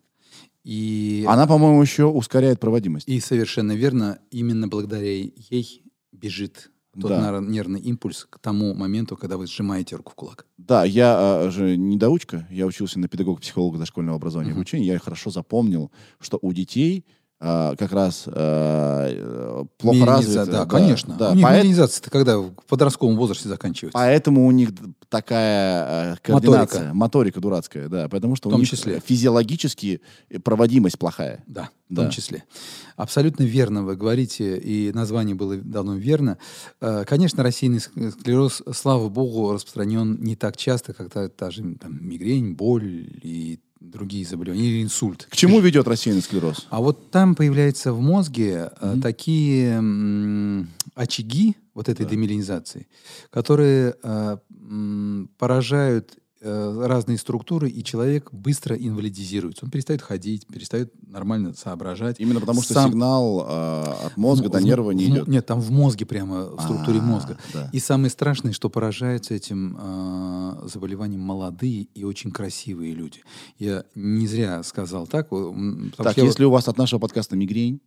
И, 0.64 1.24
Она, 1.28 1.46
по-моему, 1.46 1.80
еще 1.80 2.04
ускоряет 2.04 2.58
проводимость. 2.60 3.08
и 3.08 3.18
совершенно 3.20 3.72
верно, 3.76 4.18
именно 4.30 4.66
благодаря 4.68 5.10
ей 5.10 5.82
бежит 6.12 6.70
тот 6.98 7.10
Да. 7.10 7.20
нар- 7.20 7.40
нервный 7.42 7.80
импульс 7.80 8.26
к 8.28 8.38
тому 8.38 8.74
моменту, 8.74 9.16
когда 9.16 9.36
вы 9.36 9.46
сжимаете 9.46 9.96
руку 9.96 10.12
в 10.12 10.14
кулак. 10.14 10.46
Да, 10.58 10.84
я 10.84 11.14
а, 11.44 11.50
же 11.50 11.76
недоучка. 11.76 12.46
Я 12.50 12.66
учился 12.66 12.98
на 12.98 13.08
педагога-психолога 13.08 13.78
дошкольного 13.78 14.16
образования 14.16 14.50
и 14.50 14.52
Мгм. 14.52 14.60
обучения. 14.60 14.86
Я 14.86 14.98
хорошо 14.98 15.30
запомнил, 15.30 15.90
что 16.18 16.38
у 16.42 16.52
детей 16.52 17.04
а, 17.42 17.74
как 17.76 17.92
раз 17.92 18.24
а, 18.26 19.06
э, 19.08 19.64
плохо 19.78 19.96
Миелиниза- 19.96 20.06
развита. 20.36 20.46
Да, 20.46 20.66
конечно. 20.66 21.16
Да, 21.18 21.30
У 21.30 21.34
них 21.34 21.44
поэт- 21.44 21.62
миелинизация-то 21.62 22.10
когда 22.10 22.38
в 22.38 22.52
подростковом 22.68 23.16
возрасте 23.16 23.48
заканчивается. 23.48 23.94
Поэтому 23.98 24.46
у 24.46 24.50
них 24.50 24.70
такая 25.08 26.14
э, 26.14 26.16
координация, 26.22 26.92
моторика. 26.92 27.40
дурацкая, 27.40 27.88
да, 27.88 28.08
потому 28.08 28.36
что 28.36 28.48
В 28.48 28.52
том 28.52 28.58
у 28.58 28.62
них 28.62 28.68
числе. 28.70 29.00
физиологически 29.04 30.00
проводимость 30.44 30.98
плохая. 30.98 31.42
Да, 31.46 31.70
в 31.88 31.94
Да. 31.94 32.02
том 32.02 32.10
числе. 32.10 32.44
Абсолютно 32.96 33.44
верно 33.44 33.84
вы 33.84 33.96
говорите, 33.96 34.58
и 34.58 34.92
название 34.92 35.34
было 35.34 35.56
давно 35.56 35.94
верно. 35.96 36.36
Конечно, 37.06 37.42
рассеянный 37.42 37.78
ск- 37.78 38.10
склероз, 38.12 38.62
слава 38.74 39.08
богу, 39.08 39.52
распространен 39.52 40.18
не 40.20 40.36
так 40.36 40.56
часто, 40.56 40.92
как 40.92 41.08
та, 41.10 41.28
та 41.28 41.50
же 41.50 41.62
там, 41.80 41.98
мигрень, 42.06 42.54
боль 42.54 43.08
и 43.22 43.58
другие 43.80 44.24
заболевания, 44.26 44.68
или 44.68 44.82
инсульт. 44.82 45.26
К 45.30 45.36
чему 45.36 45.60
ведет 45.60 45.88
рассеянный 45.88 46.22
склероз? 46.22 46.66
А 46.70 46.80
вот 46.80 47.10
там 47.10 47.34
появляются 47.34 47.92
в 47.92 48.00
мозге 48.00 48.70
э, 48.80 48.96
такие 49.02 49.70
м, 49.76 50.68
очаги 50.94 51.56
вот 51.74 51.88
этой 51.88 52.04
демилинизации, 52.06 52.86
которые 53.30 53.94
э, 54.02 54.36
м, 54.50 55.30
поражают 55.38 56.14
разные 56.42 57.18
структуры, 57.18 57.68
и 57.68 57.84
человек 57.84 58.30
быстро 58.32 58.74
инвалидизируется. 58.76 59.64
Он 59.66 59.70
перестает 59.70 60.00
ходить, 60.00 60.46
перестает 60.46 60.92
нормально 61.06 61.52
соображать. 61.54 62.18
Именно 62.18 62.40
потому 62.40 62.62
что 62.62 62.72
Сам- 62.74 62.90
сигнал 62.90 63.44
а, 63.46 63.98
от 64.06 64.16
мозга 64.16 64.48
В- 64.48 64.52
до 64.52 64.62
нерва 64.62 64.90
не 64.92 65.06
в 65.06 65.08
идет. 65.10 65.28
Нет, 65.28 65.44
там 65.46 65.60
в 65.60 65.70
мозге 65.70 66.06
прямо, 66.06 66.46
в 66.56 66.60
структуре 66.62 66.98
А, 67.00 67.02
мозга. 67.02 67.38
да. 67.52 67.68
И 67.72 67.78
самое 67.78 68.10
страшное, 68.10 68.52
что 68.52 68.70
поражаются 68.70 69.34
этим 69.34 69.76
э, 69.78 70.68
заболеванием 70.72 71.20
молодые 71.20 71.82
и 71.94 72.04
очень 72.04 72.30
красивые 72.30 72.94
люди. 72.94 73.22
Я 73.58 73.84
не 73.94 74.26
зря 74.26 74.62
сказал 74.62 75.06
так. 75.06 75.28
потому 75.28 75.90
Так, 75.96 76.12
что 76.12 76.20
я 76.22 76.26
если 76.26 76.44
у 76.44 76.50
вас 76.50 76.68
от 76.68 76.78
нашего 76.78 77.00
подкаста 77.00 77.36
мигрень, 77.36 77.80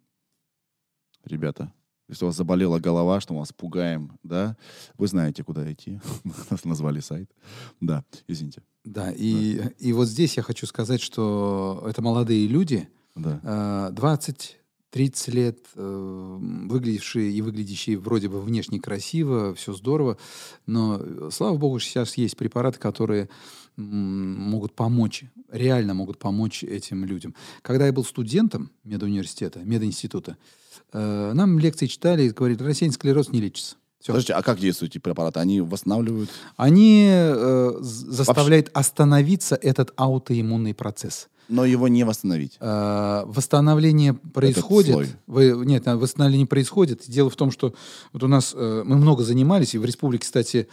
ребята, 1.26 1.74
если 2.10 2.26
у 2.26 2.28
вас 2.28 2.36
заболела 2.36 2.80
голова, 2.80 3.22
что 3.22 3.34
мы 3.34 3.40
вас 3.40 3.54
пугаем, 3.54 4.18
да, 4.24 4.58
вы 4.98 5.08
знаете, 5.08 5.44
куда 5.44 5.72
идти. 5.72 6.00
Нас 6.50 6.66
назвали 6.66 7.00
сайт. 7.00 7.32
Да, 7.80 8.04
извините. 8.28 8.62
Да, 8.84 9.12
и, 9.12 9.62
и 9.80 9.94
вот 9.94 10.08
здесь 10.08 10.36
я 10.38 10.44
хочу 10.44 10.66
сказать, 10.68 11.02
что 11.02 11.84
это 11.88 12.02
молодые 12.02 12.48
люди, 12.48 12.90
Да. 13.16 13.90
э, 13.90 13.94
20 13.94 14.60
30 14.94 15.34
лет, 15.34 15.58
э, 15.74 16.38
выглядевшие 16.70 17.32
и 17.32 17.42
выглядящие 17.42 17.98
вроде 17.98 18.30
бы 18.30 18.40
внешне 18.40 18.80
красиво, 18.80 19.56
все 19.56 19.74
здорово, 19.74 20.20
но, 20.68 21.00
э, 21.02 21.30
слава 21.32 21.58
богу, 21.58 21.80
сейчас 21.80 22.16
есть 22.16 22.38
препараты, 22.38 22.78
которые 22.78 23.28
могут 23.76 24.76
помочь, 24.76 25.24
реально 25.50 25.96
могут 25.96 26.20
помочь 26.20 26.64
этим 26.64 27.06
людям. 27.06 27.34
Когда 27.64 27.88
я 27.88 27.92
был 27.92 28.04
студентом 28.06 28.70
медуниверситета, 28.84 29.62
мединститута, 29.64 30.38
э, 30.38 30.63
нам 30.92 31.60
лекции 31.60 31.88
читали 31.88 32.24
и 32.24 32.30
говорили, 32.30 32.62
рассеянный 32.64 32.94
склероз 32.94 33.30
не 33.30 33.42
лечится. 33.42 33.76
Всё. 34.04 34.12
Подождите, 34.12 34.34
а 34.34 34.42
как 34.42 34.60
действуют 34.60 34.92
эти 34.94 35.00
препараты? 35.00 35.40
Они 35.40 35.62
восстанавливают? 35.62 36.30
Они 36.58 37.08
э, 37.10 37.72
заставляют 37.80 38.70
остановиться 38.74 39.56
этот 39.56 39.94
аутоиммунный 39.96 40.74
процесс. 40.74 41.30
Но 41.50 41.66
его 41.66 41.88
не 41.88 42.04
восстановить. 42.04 42.58
А, 42.60 43.26
восстановление 43.26 44.14
происходит. 44.14 45.16
Вы- 45.28 45.64
нет, 45.66 45.88
а, 45.88 45.98
восстановление 45.98 46.48
происходит. 46.48 47.04
Дело 47.08 47.30
в 47.30 47.36
том, 47.36 47.52
что 47.52 47.74
вот 48.12 48.24
у 48.24 48.28
нас 48.28 48.54
э, 48.56 48.84
мы 48.86 48.98
много 48.98 49.24
занимались, 49.24 49.76
и 49.76 49.78
в 49.78 49.86
республике, 49.86 50.24
кстати, 50.24 50.68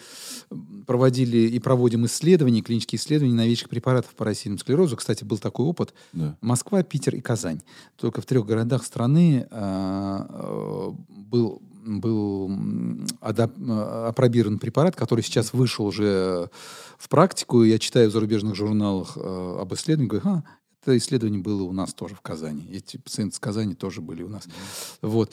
проводили 0.87 1.39
и 1.39 1.59
проводим 1.59 2.07
исследования, 2.07 2.63
клинические 2.63 2.99
исследования 2.99 3.35
новейших 3.35 3.69
препаратов 3.69 4.13
по 4.15 4.25
рассеянному 4.25 4.59
склерозу. 4.59 4.97
Кстати, 4.97 5.25
был 5.25 5.39
такой 5.39 5.67
опыт. 5.67 5.93
Да. 6.13 6.37
Москва, 6.41 6.83
Питер 6.83 7.17
и 7.17 7.21
Казань. 7.21 7.61
Только 7.97 8.21
в 8.21 8.27
трех 8.27 8.47
городах 8.47 8.85
страны 8.85 9.47
а, 9.51 10.95
был 11.09 11.63
был 11.85 12.51
адап- 13.21 14.07
апробирован 14.09 14.59
препарат, 14.59 14.97
который 14.97 15.23
сейчас 15.23 15.53
вышел 15.53 15.87
уже 15.87 16.51
в 16.99 17.09
практику. 17.09 17.63
Я 17.63 17.79
читаю 17.79 18.11
в 18.11 18.13
зарубежных 18.13 18.55
журналах 18.55 19.17
э, 19.17 19.57
об 19.61 19.73
исследовании, 19.75 20.09
говорю, 20.11 20.29
а, 20.29 20.45
это 20.83 20.97
исследование 20.97 21.41
было 21.41 21.63
у 21.63 21.73
нас 21.73 21.93
тоже 21.95 22.15
в 22.15 22.21
Казани. 22.21 22.67
Эти 22.73 22.97
пациенты 22.97 23.37
с 23.37 23.39
Казани 23.39 23.75
тоже 23.75 24.01
были 24.01 24.23
у 24.23 24.29
нас. 24.29 24.45
Вот. 25.03 25.31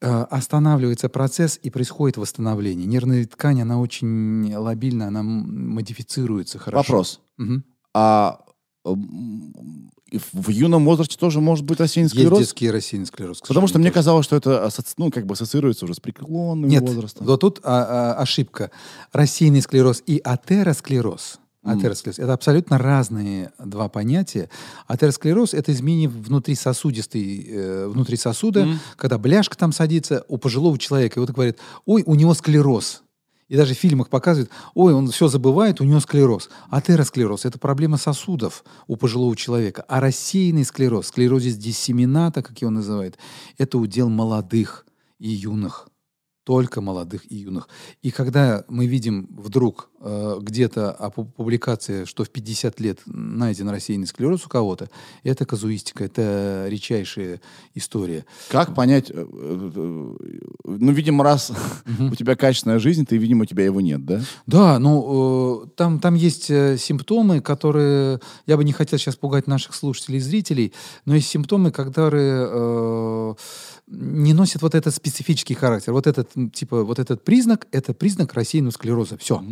Э, 0.00 0.22
Останавливается 0.30 1.08
процесс 1.08 1.58
и 1.62 1.70
происходит 1.70 2.16
восстановление. 2.16 2.86
Нервная 2.86 3.26
ткань, 3.26 3.60
она 3.62 3.80
очень 3.80 4.54
лобильна, 4.54 5.08
она 5.08 5.22
модифицируется 5.22 6.58
хорошо. 6.58 6.92
Вопрос. 6.92 7.20
Мгм. 7.36 7.64
А 7.94 8.40
и 10.10 10.18
в 10.32 10.48
юном 10.48 10.84
возрасте 10.86 11.18
тоже 11.18 11.40
может 11.40 11.64
быть 11.66 11.78
рассеянный 11.80 12.06
Есть 12.06 12.14
склероз? 12.16 12.38
детский 12.38 12.70
рассеянный 12.70 13.06
склероз. 13.06 13.40
Потому 13.46 13.66
что 13.66 13.78
мне 13.78 13.90
казалось, 13.90 14.24
что 14.24 14.36
это 14.36 14.64
асоци- 14.64 14.94
ну, 14.96 15.10
как 15.10 15.26
бы 15.26 15.34
ассоциируется 15.34 15.84
уже 15.84 15.94
с 15.94 16.00
преклонным 16.00 16.70
Нет, 16.70 16.82
возрастом. 16.82 17.26
вот 17.26 17.40
тут 17.40 17.60
а, 17.62 18.14
а, 18.14 18.22
ошибка. 18.22 18.70
Рассеянный 19.12 19.60
склероз 19.60 20.02
и 20.06 20.18
атеросклероз. 20.24 21.38
Атеросклероз. 21.62 22.18
Это 22.18 22.32
абсолютно 22.32 22.78
разные 22.78 23.52
два 23.58 23.88
понятия. 23.88 24.48
Атеросклероз– 24.86 25.54
это 25.54 25.72
изменение 25.72 26.08
внутри 26.08 26.54
сосудистой, 26.54 27.46
э, 27.48 27.88
внутри 27.88 28.16
сосуда, 28.16 28.64
Мгм. 28.64 28.78
когда 28.96 29.18
бляшка 29.18 29.56
там 29.56 29.72
садится 29.72 30.24
у 30.28 30.38
пожилого 30.38 30.78
человека. 30.78 31.18
И 31.18 31.20
вот 31.20 31.30
говорят, 31.30 31.58
ой, 31.84 32.02
у 32.06 32.14
него 32.14 32.32
склероз. 32.34 33.02
И 33.48 33.56
даже 33.56 33.74
в 33.74 33.78
фильмах 33.78 34.08
показывают, 34.08 34.50
ой, 34.74 34.92
он 34.92 35.08
все 35.10 35.26
забывает, 35.26 35.80
у 35.80 35.84
него 35.84 36.00
склероз. 36.00 36.50
Атеросклероз– 36.70 37.44
это 37.46 37.58
проблема 37.58 37.96
сосудов 37.96 38.62
у 38.86 38.96
пожилого 38.96 39.34
человека. 39.36 39.84
А 39.88 40.00
рассеянный 40.00 40.64
склероз, 40.64 41.06
склерозис 41.08 41.56
диссемината, 41.56 42.42
как 42.42 42.60
его 42.60 42.70
называют, 42.70 43.16
это 43.56 43.78
удел 43.78 44.08
молодых 44.10 44.86
и 45.18 45.28
юных. 45.30 45.88
Только 46.44 46.80
молодых 46.80 47.30
и 47.30 47.36
юных. 47.36 47.68
И 48.00 48.10
когда 48.10 48.64
мы 48.68 48.86
видим 48.86 49.28
вдруг 49.30 49.90
э, 49.97 49.97
где-то 50.00 50.92
о 50.92 51.08
пу- 51.08 51.30
публикации, 51.30 52.04
что 52.04 52.24
в 52.24 52.30
50 52.30 52.80
лет 52.80 53.00
найден 53.06 53.68
рассеянный 53.68 54.06
склероз 54.06 54.46
у 54.46 54.48
кого-то, 54.48 54.88
это 55.22 55.44
казуистика, 55.44 56.04
это 56.04 56.66
редчайшая 56.68 57.40
история. 57.74 58.24
Как 58.48 58.74
понять, 58.74 59.10
э, 59.10 59.14
э, 59.14 59.70
э, 59.74 60.40
ну, 60.64 60.92
видимо, 60.92 61.24
раз 61.24 61.52
у 61.98 62.14
тебя 62.14 62.36
качественная 62.36 62.78
жизнь, 62.78 63.06
ты, 63.06 63.16
видимо, 63.16 63.42
у 63.42 63.46
тебя 63.46 63.64
его 63.64 63.80
нет, 63.80 64.04
да? 64.04 64.20
Да, 64.46 64.78
ну, 64.78 65.64
э, 65.64 65.68
там, 65.76 66.00
там 66.00 66.14
есть 66.14 66.50
э, 66.50 66.76
симптомы, 66.78 67.40
которые... 67.40 68.20
Я 68.46 68.56
бы 68.56 68.64
не 68.64 68.72
хотел 68.72 68.98
сейчас 68.98 69.16
пугать 69.16 69.46
наших 69.46 69.74
слушателей 69.74 70.18
и 70.18 70.20
зрителей, 70.20 70.72
но 71.04 71.14
есть 71.14 71.28
симптомы, 71.28 71.70
которые 71.70 72.46
э, 72.48 73.34
не 73.86 74.32
носят 74.32 74.62
вот 74.62 74.74
этот 74.74 74.94
специфический 74.94 75.54
характер. 75.54 75.92
Вот 75.92 76.06
этот, 76.06 76.30
типа, 76.52 76.84
вот 76.84 76.98
этот 76.98 77.24
признак, 77.24 77.66
это 77.72 77.94
признак 77.94 78.34
рассеянного 78.34 78.72
склероза. 78.72 79.16
Все. 79.16 79.42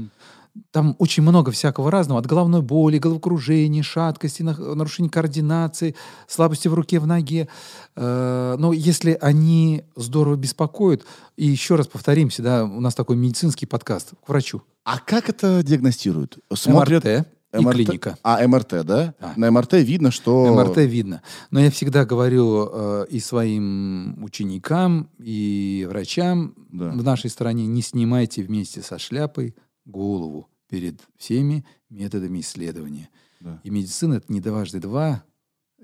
Там 0.70 0.97
очень 0.99 1.23
много 1.23 1.51
всякого 1.51 1.91
разного. 1.91 2.20
От 2.20 2.27
головной 2.27 2.62
боли, 2.62 2.99
головокружения, 2.99 3.83
шаткости, 3.83 4.43
нарушения 4.43 5.11
координации, 5.11 5.95
слабости 6.28 6.69
в 6.69 6.74
руке, 6.74 6.99
в 7.01 7.07
ноге. 7.07 7.49
Э, 7.95 8.57
Но 8.59 8.73
если 8.73 9.16
они 9.20 9.85
здорово 9.97 10.37
беспокоят, 10.37 11.05
и 11.37 11.47
еще 11.47 11.77
раз 11.77 11.87
повторимся, 11.87 12.43
да, 12.43 12.65
у 12.65 12.81
нас 12.81 12.95
такой 12.95 13.16
медицинский 13.16 13.66
подкаст, 13.66 14.12
к 14.24 14.28
врачу. 14.28 14.62
А 14.85 14.99
как 14.99 15.28
это 15.28 15.62
диагностируют? 15.62 16.39
Смотрят 16.55 17.05
МРТ 17.05 17.27
и 17.55 17.65
МРТ? 17.65 17.74
клиника. 17.74 18.19
А, 18.23 18.47
МРТ, 18.47 18.69
да? 18.85 19.15
Да. 19.20 19.33
На 19.37 19.51
МРТ 19.51 19.74
видно, 19.74 20.11
что... 20.11 20.53
МРТ 20.55 20.78
видно. 20.78 21.23
Но 21.51 21.61
я 21.61 21.70
всегда 21.70 22.05
говорю 22.05 22.69
э, 22.73 23.07
и 23.11 23.20
своим 23.20 24.23
ученикам, 24.23 25.09
и 25.19 25.87
врачам 25.89 26.55
Да. 26.73 26.91
в 26.91 27.03
нашей 27.03 27.31
стране, 27.31 27.66
не 27.66 27.83
снимайте 27.83 28.43
вместе 28.43 28.83
со 28.83 28.99
шляпой 28.99 29.55
голову 29.87 30.49
перед 30.69 31.01
всеми 31.17 31.65
методами 31.89 32.41
исследования. 32.41 33.09
Да. 33.41 33.61
И 33.65 33.71
медицина 33.71 34.15
это 34.15 34.33
не 34.33 34.41
дважды 34.41 34.81
два, 34.81 35.25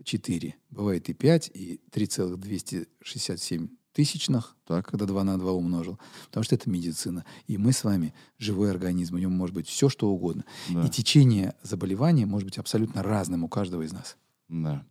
четыре. 0.04 0.56
Бывает 0.70 1.08
и 1.08 1.14
пять, 1.14 1.50
и 1.54 1.80
3,267 1.90 3.68
тысячных, 3.92 4.56
Так. 4.66 4.86
когда 4.86 5.04
2 5.04 5.22
на 5.24 5.38
2 5.38 5.52
умножил. 5.52 5.98
Потому 6.26 6.44
что 6.44 6.54
это 6.54 6.70
медицина. 6.70 7.24
И 7.46 7.58
мы 7.58 7.72
с 7.72 7.84
вами 7.84 8.14
живой 8.38 8.70
организм. 8.70 9.16
В 9.16 9.20
нем 9.20 9.32
может 9.32 9.54
быть 9.54 9.68
все, 9.68 9.88
что 9.88 10.10
угодно. 10.10 10.44
Да. 10.70 10.86
И 10.86 10.88
течение 10.88 11.54
заболевания 11.62 12.24
может 12.26 12.46
быть 12.46 12.58
абсолютно 12.58 13.02
разным 13.02 13.44
у 13.44 13.48
каждого 13.48 13.82
из 13.82 13.92
нас. 13.92 14.16
Да. 14.48 14.86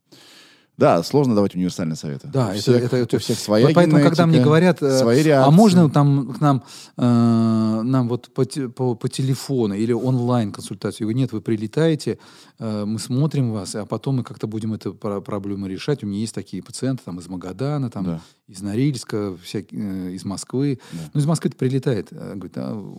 Да, 0.78 1.04
сложно 1.04 1.36
давать 1.36 1.54
универсальные 1.54 1.96
советы. 1.96 2.28
Да, 2.34 2.48
У 2.48 2.50
это, 2.52 2.60
всех- 2.62 2.84
это, 2.84 2.98
это- 2.98 3.18
у 3.18 3.20
всех 3.20 3.38
своя 3.38 3.68
Вот 3.68 3.76
Поэтому, 3.76 4.02
когда 4.02 4.26
мне 4.26 4.42
говорят, 4.42 4.82
э, 4.82 4.98
свои 5.00 5.20
а 5.20 5.24
реакции. 5.24 5.54
можно 5.56 5.90
там 5.92 6.34
к 6.34 6.40
нам, 6.42 6.64
э, 6.98 7.82
нам 7.84 8.08
вот 8.10 8.34
по, 8.34 8.46
по, 8.46 8.96
по 8.96 9.10
телефону 9.10 9.76
или 9.76 9.92
онлайн 9.94 10.52
консультацию? 10.52 11.02
Я 11.02 11.06
говорю, 11.08 11.18
нет, 11.20 11.32
вы 11.34 11.42
прилетаете, 11.42 12.18
э, 12.60 12.86
мы 12.86 12.98
смотрим 13.00 13.52
вас, 13.52 13.76
а 13.76 13.86
потом 13.86 14.18
мы 14.18 14.24
как-то 14.24 14.48
будем 14.48 14.74
эту 14.74 14.94
про- 14.96 15.22
проблему 15.22 15.68
решать. 15.68 16.04
У 16.04 16.08
меня 16.08 16.20
есть 16.20 16.34
такие 16.34 16.64
пациенты 16.64 17.04
там 17.06 17.20
из 17.20 17.28
Магадана, 17.28 17.90
там, 17.92 18.04
Да. 18.06 18.22
из 18.48 18.62
Норильска, 18.62 19.36
всякие, 19.44 20.10
э, 20.10 20.12
из 20.14 20.26
Москвы. 20.26 20.80
Да. 20.92 21.00
Ну, 21.14 21.20
из 21.20 21.26
Москвы 21.26 21.52
прилетает. 21.52 22.08
э, 22.12 22.34
Говорит, 22.34 22.54
а 22.58 22.94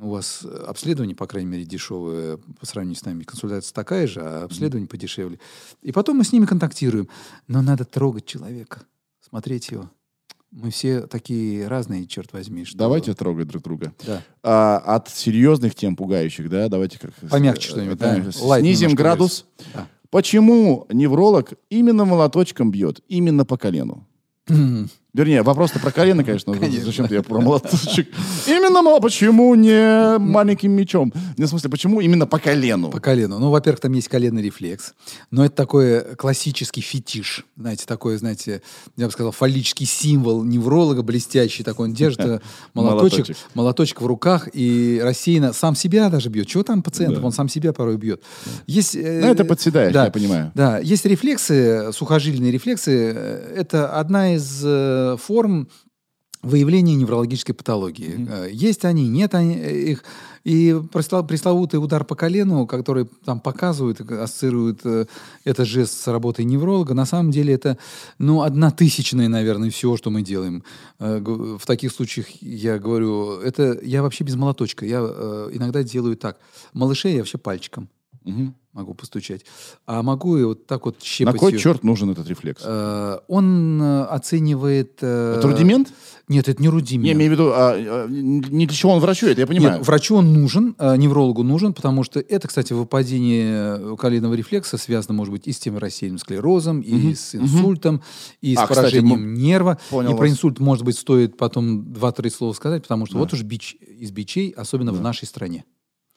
у 0.00 0.10
вас 0.10 0.44
обследование, 0.66 1.16
по 1.16 1.26
крайней 1.26 1.50
мере, 1.50 1.64
дешевое 1.64 2.38
по 2.58 2.66
сравнению 2.66 2.96
с 2.96 3.04
нами. 3.04 3.24
Консультация 3.24 3.74
такая 3.74 4.06
же, 4.06 4.20
а 4.20 4.44
обследование 4.44 4.88
подешевле. 4.88 5.38
И 5.82 5.92
потом 5.92 6.18
мы 6.18 6.24
с 6.24 6.32
ними 6.32 6.46
контактируем. 6.46 7.08
Но 7.46 7.62
надо 7.62 7.84
трогать 7.84 8.26
человека, 8.26 8.82
смотреть 9.20 9.70
его. 9.70 9.90
Мы 10.50 10.70
все 10.70 11.02
такие 11.06 11.68
разные, 11.68 12.06
черт 12.06 12.32
возьми. 12.32 12.64
Что... 12.64 12.78
Давайте 12.78 13.12
трогать 13.12 13.48
друг 13.48 13.62
друга. 13.62 13.92
Да. 14.06 14.22
А, 14.42 14.78
от 14.78 15.10
серьезных 15.10 15.74
тем 15.74 15.94
пугающих, 15.94 16.48
да, 16.48 16.68
давайте 16.68 16.98
как... 16.98 17.12
Помягче 17.28 17.68
что-нибудь, 17.68 17.98
да? 17.98 18.14
помягче. 18.14 18.38
Лайт 18.40 18.62
Снизим 18.62 18.94
градус. 18.94 19.44
Да. 19.74 19.86
Почему 20.10 20.86
невролог 20.90 21.52
именно 21.68 22.06
молоточком 22.06 22.70
бьет? 22.70 23.02
Именно 23.08 23.44
по 23.44 23.58
колену. 23.58 24.06
Вернее, 25.14 25.42
вопрос-то 25.42 25.78
про 25.80 25.90
колено, 25.90 26.22
конечно. 26.22 26.52
Конечно. 26.54 26.84
Зачем-то 26.84 27.14
я 27.14 27.22
про 27.22 27.40
молоточек. 27.40 28.08
Именно 28.46 28.82
мол- 28.82 29.00
почему 29.00 29.54
не 29.54 30.18
маленьким 30.18 30.70
мечом? 30.72 31.12
Не 31.38 31.44
в 31.44 31.48
смысле, 31.48 31.70
почему 31.70 32.00
именно 32.00 32.26
по 32.26 32.38
колену? 32.38 32.90
По 32.90 33.00
колену. 33.00 33.38
Ну, 33.38 33.50
во-первых, 33.50 33.80
там 33.80 33.92
есть 33.94 34.08
коленный 34.08 34.42
рефлекс. 34.42 34.92
Но 35.30 35.46
это 35.46 35.56
такой 35.56 36.14
классический 36.16 36.82
фетиш. 36.82 37.46
Знаете, 37.56 37.86
такой, 37.86 38.18
знаете, 38.18 38.60
я 38.98 39.06
бы 39.06 39.12
сказал, 39.12 39.32
фаллический 39.32 39.86
символ 39.86 40.44
невролога 40.44 41.02
блестящий. 41.02 41.64
Такой 41.64 41.88
он 41.88 41.94
держит 41.94 42.20
э, 42.20 42.40
молоточек, 42.74 43.34
Молоточек. 43.54 44.02
в 44.02 44.06
руках 44.06 44.48
и 44.52 45.00
рассеянно 45.02 45.54
сам 45.54 45.74
себя 45.74 46.10
даже 46.10 46.28
бьет. 46.28 46.46
Чего 46.48 46.62
там 46.64 46.82
пациентов? 46.82 47.24
Он 47.24 47.32
сам 47.32 47.48
себя 47.48 47.72
порой 47.72 47.96
бьет. 47.96 48.22
Есть, 48.66 48.94
э, 48.94 49.20
Ну, 49.22 49.26
это 49.32 49.46
подседаешь, 49.46 49.92
да. 49.94 50.04
я 50.04 50.10
понимаю. 50.10 50.52
Да, 50.54 50.78
есть 50.78 51.06
рефлексы, 51.06 51.92
сухожильные 51.94 52.52
рефлексы. 52.52 53.12
э, 53.16 53.54
Это 53.56 53.88
одна 53.98 54.34
из 54.34 54.62
э, 54.98 55.16
форм 55.16 55.66
выявления 56.42 56.94
неврологической 56.94 57.54
патологии. 57.54 58.26
Э, 58.30 58.48
Есть 58.68 58.84
они, 58.84 59.08
нет 59.08 59.34
они, 59.34 59.54
э, 59.56 59.90
их. 59.92 60.04
И 60.44 60.70
пресло- 60.92 61.26
пресловутый 61.26 61.78
удар 61.82 62.04
по 62.04 62.14
колену, 62.14 62.66
который 62.66 63.06
там 63.24 63.40
показывают, 63.40 64.00
э, 64.00 64.22
ассоциируют 64.22 64.80
э, 64.84 65.06
это 65.44 65.64
жест 65.64 66.00
с 66.00 66.06
работой 66.12 66.44
невролога, 66.44 66.94
на 66.94 67.06
самом 67.06 67.30
деле 67.32 67.52
это, 67.54 67.76
ну, 68.18 68.42
одна 68.42 68.70
тысячная, 68.70 69.28
наверное, 69.28 69.70
всего, 69.70 69.96
что 69.96 70.10
мы 70.10 70.22
делаем. 70.22 70.62
Э, 71.00 71.18
В 71.58 71.66
таких 71.66 71.92
случаях 71.92 72.26
я 72.42 72.78
говорю, 72.78 73.40
это 73.40 73.78
я 73.82 74.02
вообще 74.02 74.24
без 74.24 74.36
молоточка. 74.36 74.86
Я 74.86 75.00
э, 75.02 75.50
иногда 75.54 75.82
делаю 75.82 76.16
так. 76.16 76.38
Малышей 76.72 77.12
я 77.12 77.18
вообще 77.18 77.38
пальчиком 77.38 77.88
Мгм. 78.30 78.54
могу 78.72 78.94
постучать. 78.94 79.44
А 79.86 80.02
могу 80.02 80.36
и 80.36 80.44
вот 80.44 80.66
так 80.66 80.84
вот 80.86 81.02
щепотью. 81.02 81.32
На 81.32 81.38
кой 81.38 81.58
черт 81.58 81.82
нужен 81.82 82.10
этот 82.10 82.28
рефлекс? 82.28 82.62
Э, 82.64 83.18
Он 83.26 83.80
э, 83.82 84.02
оценивает... 84.04 84.98
э, 85.00 85.34
Это 85.38 85.48
рудимент? 85.48 85.92
Нет, 86.28 86.48
это 86.48 86.62
не 86.62 86.68
рудимент. 86.68 87.06
Я 87.06 87.12
имею 87.14 87.30
в 87.30 87.32
виду, 87.32 87.50
а, 87.52 87.72
а, 87.74 88.06
не 88.08 88.66
для 88.66 88.76
чего 88.76 88.92
он 88.92 89.00
врачу, 89.00 89.26
это 89.26 89.40
я 89.40 89.46
понимаю. 89.46 89.78
Нет, 89.78 89.86
врачу 89.86 90.14
он 90.16 90.32
нужен, 90.32 90.76
э, 90.78 90.96
неврологу 90.96 91.42
нужен, 91.42 91.72
потому 91.72 92.04
что 92.04 92.20
это, 92.20 92.46
кстати, 92.46 92.72
выпадение 92.74 93.96
коленного 93.96 94.34
рефлекса 94.34 94.76
связано, 94.78 95.14
может 95.14 95.32
быть, 95.32 95.48
и 95.48 95.52
с 95.52 95.58
тем 95.58 95.78
рассеянным 95.78 96.18
склерозом, 96.18 96.80
и 96.80 96.92
Мгм, 96.94 97.14
с 97.14 97.34
инсультом, 97.34 98.02
и 98.40 98.54
с 98.54 98.58
А, 98.58 98.62
кстати, 98.62 98.76
поражением 98.78 99.18
м- 99.22 99.34
нерва. 99.34 99.78
понял 99.90 100.10
и 100.10 100.14
про 100.16 100.22
вас. 100.26 100.30
инсульт, 100.30 100.60
может 100.60 100.84
быть, 100.84 100.96
стоит 100.98 101.36
потом 101.36 101.92
два-три 101.92 102.30
слова 102.30 102.52
сказать, 102.52 102.82
потому 102.82 103.06
что 103.06 103.14
Да. 103.14 103.20
вот 103.20 103.32
уж 103.32 103.42
бич 103.42 103.74
из 103.80 104.10
бичей, 104.12 104.50
особенно 104.50 104.92
в 104.92 104.96
Да. 104.98 105.02
нашей 105.02 105.26
стране. 105.26 105.64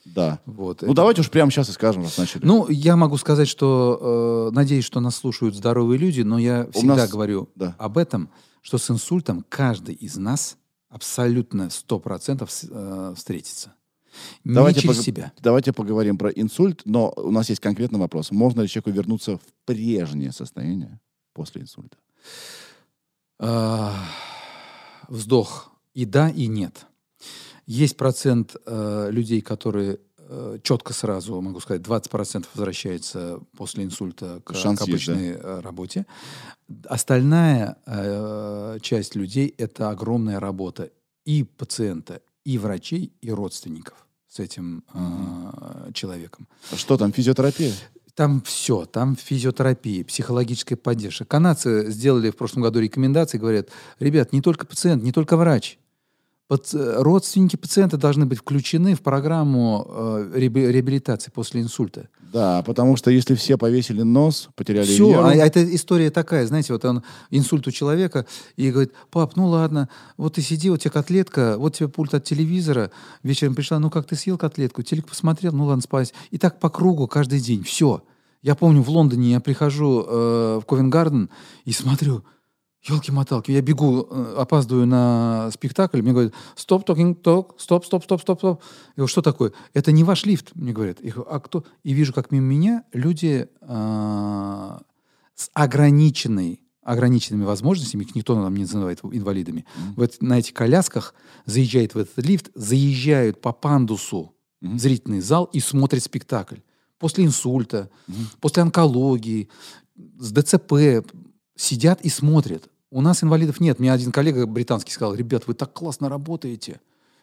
Да. 0.05 0.39
Вот. 0.45 0.81
Ну, 0.81 0.87
Это- 0.87 0.95
давайте 0.95 1.21
уж 1.21 1.29
прямо 1.29 1.51
сейчас 1.51 1.69
и 1.69 1.71
скажем, 1.73 2.03
раз 2.03 2.17
начали. 2.17 2.43
Ну, 2.45 2.67
я 2.69 2.95
могу 2.95 3.17
сказать, 3.17 3.47
что 3.47 4.49
э, 4.51 4.55
надеюсь, 4.55 4.85
что 4.85 4.99
нас 4.99 5.15
слушают 5.15 5.55
здоровые 5.55 5.97
люди, 5.99 6.21
но 6.21 6.39
я 6.39 6.67
всегда 6.73 6.95
нас- 6.95 7.09
говорю 7.11 7.49
да. 7.55 7.75
об 7.77 7.97
этом, 7.97 8.29
что 8.61 8.77
с 8.77 8.89
инсультом 8.89 9.45
каждый 9.47 9.95
из 9.95 10.17
нас 10.17 10.57
абсолютно 10.89 11.69
100% 11.69 12.49
с- 12.51 12.67
э, 12.69 13.13
встретится. 13.15 13.73
Давайте 14.43 14.79
Не 14.79 14.81
через 14.83 14.97
пог- 14.97 15.03
себя. 15.05 15.31
Давайте 15.39 15.71
поговорим 15.71 16.17
про 16.17 16.29
инсульт, 16.31 16.81
но 16.83 17.13
у 17.15 17.31
нас 17.31 17.47
есть 17.49 17.61
конкретный 17.61 17.99
вопрос. 17.99 18.31
Можно 18.31 18.61
ли 18.61 18.67
человеку 18.67 18.89
вернуться 18.91 19.37
в 19.37 19.41
прежнее 19.65 20.31
состояние 20.33 20.99
после 21.33 21.61
инсульта? 21.61 21.95
А, 23.39 23.93
Вздох 25.07 25.71
и 25.93 26.05
да, 26.05 26.29
и 26.29 26.47
нет. 26.47 26.85
Есть 27.65 27.97
процент 27.97 28.55
э, 28.65 29.09
людей, 29.11 29.41
которые 29.41 29.99
э, 30.17 30.59
четко 30.63 30.93
сразу, 30.93 31.39
могу 31.41 31.59
сказать, 31.59 31.81
20% 31.81 32.45
возвращается 32.53 33.39
после 33.57 33.83
инсульта 33.83 34.41
к, 34.43 34.55
Шанс 34.55 34.79
к 34.79 34.87
есть, 34.87 35.05
да? 35.05 35.13
обычной 35.13 35.31
э, 35.31 35.59
работе. 35.61 36.05
Остальная 36.85 37.77
э, 37.85 38.77
часть 38.81 39.15
людей— 39.15 39.53
это 39.57 39.89
огромная 39.89 40.39
работа 40.39 40.91
и 41.25 41.43
пациента, 41.43 42.21
и 42.43 42.57
врачей, 42.57 43.13
и 43.21 43.31
родственников 43.31 44.07
с 44.27 44.39
этим 44.39 44.83
э, 44.93 45.91
человеком. 45.93 46.47
Что 46.75 46.97
там, 46.97 47.11
физиотерапия? 47.11 47.73
Там 48.15 48.41
все, 48.41 48.85
там 48.85 49.15
физиотерапия, 49.15 50.03
психологическая 50.03 50.77
поддержка. 50.77 51.25
Канадцы 51.25 51.91
сделали 51.91 52.29
в 52.29 52.37
прошлом 52.37 52.63
году 52.63 52.79
рекомендации, 52.79 53.37
говорят, 53.37 53.69
ребят, 53.99 54.33
не 54.33 54.41
только 54.41 54.65
пациент, 54.65 55.03
не 55.03 55.11
только 55.11 55.37
врач. 55.37 55.77
Паци- 56.51 57.01
родственники 57.01 57.55
пациента 57.55 57.95
должны 57.95 58.25
быть 58.25 58.39
включены 58.39 58.93
в 58.93 58.99
программу 58.99 59.87
э, 59.87 60.31
реаби- 60.35 60.69
реабилитации 60.69 61.31
после 61.31 61.61
инсульта. 61.61 62.09
Да, 62.33 62.61
потому 62.63 62.97
что 62.97 63.09
если 63.09 63.35
все 63.35 63.57
повесили 63.57 64.01
нос, 64.01 64.49
потеряли 64.57 64.85
Все, 64.85 65.07
веру, 65.07 65.23
а 65.27 65.33
эта 65.33 65.63
история 65.73 66.11
такая, 66.11 66.45
знаете, 66.45 66.73
вот 66.73 66.83
он 66.83 67.03
инсульт 67.29 67.65
у 67.67 67.71
человека 67.71 68.25
и 68.57 68.69
говорит, 68.69 68.91
пап, 69.11 69.37
ну 69.37 69.47
ладно, 69.47 69.87
вот 70.17 70.33
ты 70.33 70.41
сиди, 70.41 70.69
вот 70.69 70.81
тебе 70.81 70.91
котлетка, 70.91 71.55
вот 71.57 71.75
тебе 71.75 71.87
пульт 71.87 72.13
от 72.13 72.25
телевизора, 72.25 72.91
вечером 73.23 73.55
пришла, 73.55 73.79
ну 73.79 73.89
как 73.89 74.05
ты 74.05 74.17
съел 74.17 74.37
котлетку, 74.37 74.81
телек 74.81 75.07
посмотрел, 75.07 75.53
ну 75.53 75.63
ладно, 75.63 75.81
спать. 75.81 76.13
И 76.31 76.37
так 76.37 76.59
по 76.59 76.69
кругу 76.69 77.07
каждый 77.07 77.39
день, 77.39 77.63
все. 77.63 78.03
Я 78.41 78.55
помню, 78.55 78.81
в 78.81 78.89
Лондоне 78.89 79.31
я 79.31 79.39
прихожу 79.39 80.05
э, 80.05 80.59
в 80.61 80.65
Ковенгарден 80.65 81.29
и 81.63 81.71
смотрю, 81.71 82.25
елки-моталки, 82.83 83.51
я 83.51 83.61
бегу, 83.61 84.07
э, 84.09 84.35
опаздываю 84.37 84.87
на 84.87 85.49
спектакль, 85.53 86.01
мне 86.01 86.11
говорят, 86.11 86.33
стоп, 86.55 86.85
токинг, 86.85 87.21
ток, 87.21 87.55
стоп, 87.59 87.85
стоп, 87.85 88.03
стоп, 88.03 88.21
стоп, 88.21 88.39
стоп. 88.39 88.61
Я 88.61 88.93
говорю, 88.97 89.07
что 89.07 89.21
такое? 89.21 89.53
Это 89.73 89.91
не 89.91 90.03
ваш 90.03 90.25
лифт, 90.25 90.51
мне 90.55 90.73
говорят. 90.73 90.97
Я 91.01 91.11
говорю, 91.11 91.29
а 91.29 91.39
кто? 91.39 91.63
И 91.83 91.93
вижу, 91.93 92.13
как 92.13 92.31
мимо 92.31 92.47
меня 92.47 92.83
люди 92.91 93.47
э, 93.61 94.79
с 95.35 95.49
ограниченной, 95.53 96.61
ограниченными 96.81 97.43
возможностями, 97.43 98.03
их 98.03 98.15
никто 98.15 98.35
нам 98.35 98.55
не 98.55 98.61
называет 98.61 98.99
инвалидами, 99.03 99.65
вот 99.95 100.19
на 100.19 100.39
этих 100.39 100.53
колясках 100.53 101.13
заезжает 101.45 101.93
в 101.93 101.99
этот 101.99 102.25
лифт, 102.25 102.49
заезжают 102.55 103.41
по 103.41 103.51
пандусу 103.51 104.33
в 104.59 104.77
зрительный 104.79 105.21
зал 105.21 105.45
и 105.45 105.59
смотрят 105.59 106.03
спектакль. 106.03 106.57
После 106.97 107.25
инсульта, 107.25 107.89
после 108.39 108.63
онкологии, 108.63 109.49
с 110.17 110.31
ДЦП 110.31 111.03
сидят 111.55 112.01
и 112.01 112.09
смотрят. 112.09 112.69
У 112.89 113.01
нас 113.01 113.23
инвалидов 113.23 113.59
нет. 113.59 113.79
Мне 113.79 113.91
один 113.93 114.11
коллега 114.11 114.45
британский 114.45 114.91
сказал, 114.91 115.15
ребят, 115.15 115.47
вы 115.47 115.53
так 115.53 115.73
классно 115.73 116.09
работаете. 116.09 116.81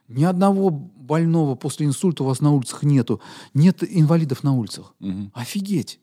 Ни 0.08 0.24
одного 0.24 0.70
больного 0.70 1.54
после 1.54 1.86
инсульта 1.86 2.22
у 2.22 2.26
вас 2.26 2.40
на 2.40 2.50
улицах 2.52 2.82
нету. 2.82 3.20
Нет 3.52 3.82
инвалидов 3.82 4.42
на 4.42 4.54
улицах. 4.54 4.94
Мгм, 5.00 5.30
Офигеть. 5.34 6.00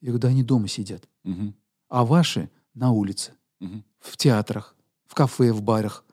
Я 0.00 0.08
говорю, 0.08 0.20
да 0.22 0.28
они 0.28 0.42
дома 0.42 0.66
сидят. 0.66 1.08
мгм, 1.22 1.54
А 1.88 2.04
ваши 2.04 2.50
на 2.74 2.90
улице, 2.90 3.32
мгм. 3.60 3.84
в 4.00 4.16
театрах, 4.16 4.74
в 5.06 5.14
кафе, 5.14 5.52
в 5.52 5.62
барах. 5.62 6.04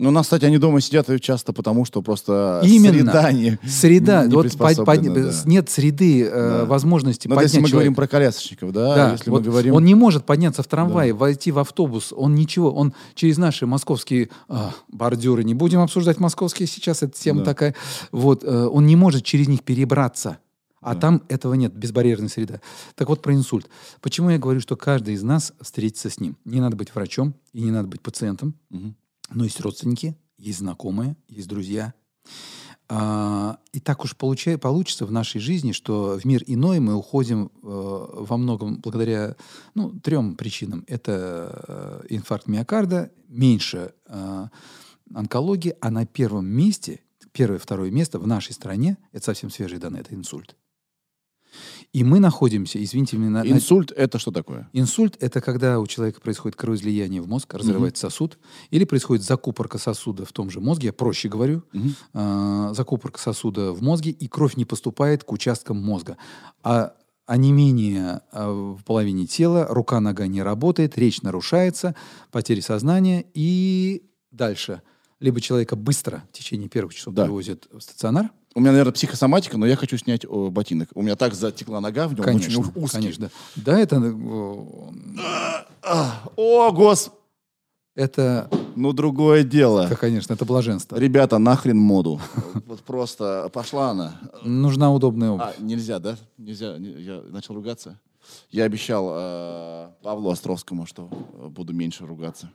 Ну, 0.00 0.08
у 0.08 0.12
нас, 0.12 0.26
кстати, 0.26 0.46
они 0.46 0.56
дома 0.58 0.80
сидят 0.80 1.08
часто 1.20 1.52
потому, 1.52 1.84
что 1.84 2.00
просто 2.00 2.62
Именно. 2.64 2.94
среда 3.12 3.32
не... 3.32 3.58
Среда, 3.68 4.24
не 4.26 4.34
вот 4.34 4.50
под- 4.56 4.84
под- 4.84 5.02
да. 5.12 5.32
нет 5.44 5.68
среды 5.68 6.24
э, 6.24 6.30
Да. 6.30 6.64
возможности 6.64 7.28
Ну, 7.28 7.34
это 7.34 7.40
поднять 7.40 7.52
если 7.52 7.62
мы 7.62 7.68
говорим 7.70 7.92
человека. 7.94 8.08
про 8.10 8.16
колясочников, 8.18 8.72
да? 8.72 8.94
Да, 8.94 9.12
если 9.12 9.28
вот 9.30 9.44
мы 9.44 9.50
говорим... 9.50 9.74
он 9.74 9.84
не 9.84 9.94
может 9.94 10.24
подняться 10.24 10.62
в 10.62 10.66
трамвай, 10.66 11.12
войти 11.12 11.52
в 11.52 11.58
автобус, 11.58 12.12
он 12.16 12.34
ничего, 12.34 12.72
он 12.72 12.94
через 13.14 13.36
наши 13.36 13.66
московские 13.66 14.30
а, 14.48 14.72
бордюры, 14.88 15.44
не 15.44 15.54
будем 15.54 15.80
обсуждать 15.80 16.18
московские 16.18 16.66
сейчас, 16.66 17.02
эта 17.02 17.18
тема 17.18 17.40
Да. 17.40 17.44
такая, 17.46 17.74
вот, 18.10 18.42
э, 18.42 18.66
он 18.66 18.86
не 18.86 18.96
может 18.96 19.22
через 19.24 19.48
них 19.48 19.62
перебраться. 19.64 20.38
А 20.82 20.94
Да. 20.94 21.00
там 21.00 21.22
этого 21.28 21.52
нет, 21.52 21.74
безбарьерная 21.74 22.30
среда. 22.30 22.62
Так 22.94 23.10
вот 23.10 23.20
про 23.20 23.34
инсульт. 23.34 23.68
Почему 24.00 24.30
я 24.30 24.38
говорю, 24.38 24.60
что 24.60 24.76
каждый 24.76 25.12
из 25.12 25.22
нас 25.22 25.52
встретится 25.60 26.08
с 26.08 26.18
ним? 26.20 26.38
Не 26.46 26.60
надо 26.62 26.74
быть 26.74 26.94
врачом 26.94 27.34
и 27.52 27.60
не 27.60 27.70
надо 27.70 27.86
быть 27.88 28.00
пациентом, 28.00 28.54
Мгм. 28.70 28.94
Но 29.30 29.44
есть 29.44 29.60
родственники, 29.60 30.16
есть 30.36 30.58
знакомые, 30.58 31.16
есть 31.28 31.48
друзья. 31.48 31.94
А, 32.92 33.60
и 33.72 33.78
так 33.78 34.02
уж 34.04 34.16
получай- 34.16 34.58
получится 34.58 35.06
в 35.06 35.12
нашей 35.12 35.40
жизни, 35.40 35.70
что 35.70 36.18
в 36.18 36.24
мир 36.24 36.42
иной 36.46 36.80
мы 36.80 36.96
уходим 36.96 37.46
э, 37.46 37.50
во 37.62 38.36
многом 38.36 38.80
благодаря 38.80 39.36
ну, 39.76 39.92
трем 40.00 40.34
причинам. 40.34 40.84
Это 40.88 42.02
э, 42.08 42.14
инфаркт 42.16 42.48
миокарда, 42.48 43.12
меньше 43.28 43.94
э, 44.06 44.48
онкологии, 45.14 45.76
а 45.80 45.90
на 45.92 46.04
первом 46.04 46.46
месте, 46.46 47.00
первое 47.30 47.58
и 47.58 47.60
второе 47.60 47.92
место 47.92 48.18
в 48.18 48.26
нашей 48.26 48.54
стране, 48.54 48.98
это 49.12 49.26
совсем 49.26 49.50
свежие 49.50 49.78
данные, 49.78 50.00
это 50.00 50.16
инсульт. 50.16 50.56
И 51.92 52.04
мы 52.04 52.20
находимся, 52.20 52.82
извините 52.82 53.16
меня, 53.16 53.30
на- 53.30 53.48
Инсульт— 53.50 53.90
это 53.96 54.20
что 54.20 54.30
такое? 54.30 54.68
Инсульт– 54.72 55.16
это 55.20 55.40
когда 55.40 55.80
у 55.80 55.86
человека 55.88 56.20
происходит 56.20 56.56
кровоизлияние 56.56 57.20
в 57.20 57.26
мозг, 57.26 57.52
разрывается 57.52 58.02
сосуд, 58.08 58.38
или 58.70 58.84
происходит 58.84 59.24
закупорка 59.24 59.76
сосуда 59.78 60.24
в 60.24 60.30
том 60.32 60.50
же 60.50 60.60
мозге, 60.60 60.86
я 60.88 60.92
проще 60.92 61.28
говорю, 61.28 61.64
Мгм. 61.72 61.94
а, 62.14 62.72
закупорка 62.74 63.18
сосуда 63.18 63.72
в 63.72 63.82
мозге, 63.82 64.12
и 64.12 64.28
кровь 64.28 64.54
не 64.56 64.64
поступает 64.64 65.24
к 65.24 65.32
участкам 65.32 65.82
мозга. 65.82 66.16
А 66.62 66.94
онемение 67.26 68.20
а, 68.30 68.52
в 68.52 68.84
половине 68.84 69.26
тела, 69.26 69.66
рука-нога 69.68 70.28
не 70.28 70.42
работает, 70.44 70.96
речь 70.96 71.22
нарушается, 71.22 71.96
потеря 72.30 72.62
сознания, 72.62 73.24
и 73.34 74.04
дальше. 74.30 74.82
Либо 75.18 75.40
человека 75.40 75.74
быстро 75.74 76.22
в 76.32 76.32
течение 76.38 76.68
первых 76.68 76.94
часов 76.94 77.14
Да. 77.14 77.24
привозят 77.24 77.66
в 77.72 77.80
стационар, 77.80 78.30
У 78.54 78.60
меня, 78.60 78.72
наверное, 78.72 78.92
психосоматика, 78.92 79.56
но 79.58 79.66
я 79.66 79.76
хочу 79.76 79.96
снять 79.96 80.24
о, 80.28 80.50
ботинок. 80.50 80.88
У 80.94 81.02
меня 81.02 81.14
так 81.14 81.34
затекла 81.34 81.80
нога 81.80 82.08
в 82.08 82.14
нем, 82.14 82.24
конечно, 82.24 82.60
очень 82.60 82.72
узкий. 82.74 82.96
конечно. 82.98 83.30
Да, 83.56 83.78
это, 83.78 83.96
э, 83.96 84.54
А, 85.82 86.22
О, 86.36 86.72
гос! 86.72 87.10
это, 87.94 88.48
Ну, 88.76 88.92
другое 88.92 89.44
дело. 89.44 89.86
это, 89.86 89.96
конечно, 89.96 90.32
это 90.32 90.44
блаженство. 90.44 90.96
Ребята, 90.96 91.38
нахрен 91.38 91.78
моду. 91.78 92.20
Вот 92.66 92.80
просто 92.80 93.48
пошла 93.52 93.90
она. 93.90 94.20
Нужна 94.42 94.92
удобная 94.92 95.30
обувь. 95.30 95.46
А, 95.46 95.54
нельзя, 95.62 95.98
да? 95.98 96.16
Нельзя. 96.38 96.76
Не- 96.78 97.00
Я 97.02 97.22
начал 97.30 97.54
ругаться. 97.54 97.98
Я 98.50 98.64
обещал 98.64 99.10
э, 99.12 99.88
Павлу 100.02 100.30
Островскому, 100.30 100.86
что 100.86 101.06
буду 101.48 101.72
меньше 101.72 102.04
ругаться. 102.06 102.50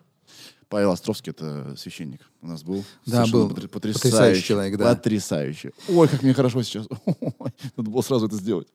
Павел 0.70 0.92
Островский 0.92 1.32
это 1.32 1.76
священник 1.78 2.22
у 2.42 2.48
нас 2.48 2.64
был. 2.64 2.84
Да, 3.06 3.26
был. 3.28 3.50
потр- 3.50 3.68
Потрясающий 3.68 3.94
Потрясающий 4.10 4.44
человек, 4.44 4.78
да. 4.78 4.96
Потрясающий. 4.96 5.72
Ой, 5.88 6.08
как 6.08 6.24
мне 6.24 6.34
хорошо 6.34 6.64
сейчас. 6.64 6.88
Надо 7.78 7.90
было 7.92 8.02
сразу 8.02 8.28
это 8.28 8.36
сделать. 8.36 8.68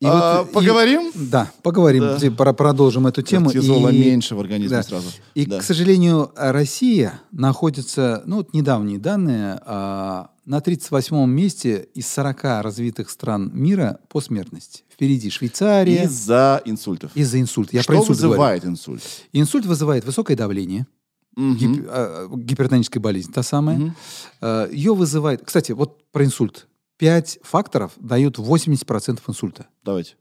И 0.00 0.06
А, 0.06 0.42
вот- 0.42 0.50
и- 0.50 0.52
поговорим? 0.52 1.10
Да, 1.14 1.50
поговорим. 1.62 2.02
Да. 2.20 2.30
Пора- 2.30 2.52
продолжим 2.52 3.08
эту 3.08 3.22
тему. 3.22 3.46
Кортизола 3.50 3.88
И- 3.88 3.98
меньше 3.98 4.36
в 4.36 4.40
организме 4.40 4.76
да. 4.76 4.82
сразу. 4.84 5.08
И, 5.34 5.44
Да. 5.44 5.58
к 5.58 5.62
сожалению, 5.64 6.30
Россия 6.36 7.20
находится, 7.32 8.22
ну, 8.24 8.36
вот 8.36 8.54
недавние 8.54 8.98
данные, 9.00 9.60
а, 9.66 10.30
на 10.44 10.60
38-м 10.60 11.28
месте 11.30 11.88
из 11.94 12.06
40 12.06 12.62
развитых 12.62 13.10
стран 13.10 13.50
мира 13.52 13.98
по 14.08 14.20
смертности. 14.20 14.84
Впереди 14.92 15.30
Швейцария 15.30 16.04
Из-за 16.04 16.62
инсультов. 16.64 17.10
из-за 17.16 17.40
инсульта. 17.40 17.70
Я 17.76 17.82
Что 17.82 17.92
про 17.94 17.98
инсульт 18.00 18.18
говорю. 18.18 18.30
вызывает 18.30 18.64
инсульт? 18.66 19.02
Инсульт 19.32 19.66
вызывает 19.66 20.04
высокое 20.04 20.36
давление, 20.36 20.86
Мгм. 21.34 21.56
гип- 21.56 21.86
а, 21.90 22.28
гипертоническая 22.36 23.02
болезнь, 23.02 23.32
та 23.32 23.42
самая. 23.42 23.76
Мгм. 23.78 23.96
А, 24.40 24.70
Ее 24.70 24.94
вызывает... 24.94 25.42
Кстати, 25.44 25.72
вот 25.72 26.08
про 26.12 26.24
инсульт. 26.24 26.68
Пять 26.98 27.38
факторов 27.42 27.92
дают 27.96 28.38
80% 28.38 29.20
инсульта. 29.28 29.68
Давайте. 29.84 30.16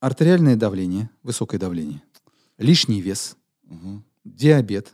Артериальное 0.00 0.56
давление, 0.56 1.10
высокое 1.22 1.58
давление, 1.60 2.02
лишний 2.58 3.00
вес, 3.00 3.36
Мгм. 3.62 4.04
диабет, 4.24 4.92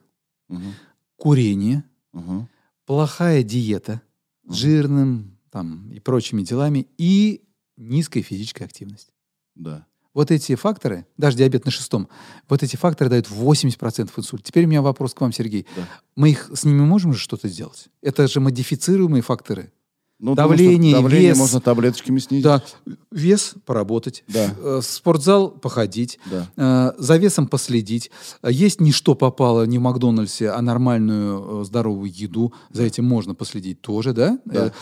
Мгм. 0.49 0.75
курение, 1.17 1.85
Мгм. 2.13 2.49
плохая 2.85 3.43
диета 3.43 4.03
Мгм. 4.45 4.55
жирным 4.55 5.39
там, 5.51 5.91
и 5.91 5.99
прочими 5.99 6.43
делами 6.43 6.87
и 6.99 7.43
низкая 7.79 8.23
физическая 8.23 8.69
активность. 8.69 9.09
Да. 9.55 9.87
Вот 10.13 10.31
эти 10.31 10.55
факторы, 10.57 11.07
даже 11.17 11.39
диабет 11.39 11.65
на 11.65 11.71
шестом, 11.71 12.09
вот 12.49 12.63
эти 12.63 12.77
факторы 12.77 13.09
дают 13.09 13.31
80% 13.31 14.13
инсульта. 14.19 14.45
Теперь 14.45 14.67
у 14.67 14.69
меня 14.69 14.83
вопрос 14.83 15.15
к 15.15 15.21
вам, 15.23 15.33
Сергей. 15.33 15.67
Да. 15.75 15.89
Мы 16.17 16.31
их 16.31 16.51
с 16.55 16.65
ними 16.65 16.81
можем 16.83 17.15
же 17.15 17.19
что-то 17.19 17.49
сделать? 17.49 17.89
Это 18.03 18.29
же 18.29 18.41
модифицируемые 18.41 19.23
факторы. 19.23 19.73
Ну, 20.23 20.35
давление, 20.35 20.93
потому 20.93 21.09
давление 21.09 21.31
вес. 21.31 21.39
можно 21.39 21.61
таблеточками 21.61 22.19
снизить. 22.19 22.45
Да, 22.45 22.63
вес 23.11 23.55
поработать, 23.65 24.23
Да. 24.29 24.55
э, 24.59 24.81
спортзал 24.83 25.51
походить, 25.51 26.19
Да. 26.31 26.51
э, 26.57 26.93
за 26.99 27.17
весом 27.17 27.49
последить. 27.49 28.11
Есть 28.47 28.81
не 28.81 28.93
что 28.93 29.15
попало 29.15 29.65
не 29.65 29.79
в 29.79 29.81
Макдональдсе, 29.81 30.51
а 30.51 30.61
нормальную 30.61 31.63
э, 31.63 31.65
здоровую 31.65 32.13
еду. 32.15 32.53
За 32.71 32.83
этим 32.83 33.07
можно 33.07 33.35
последить 33.35 33.81
тоже, 33.81 34.13
да? 34.13 34.39
Да. 34.45 34.73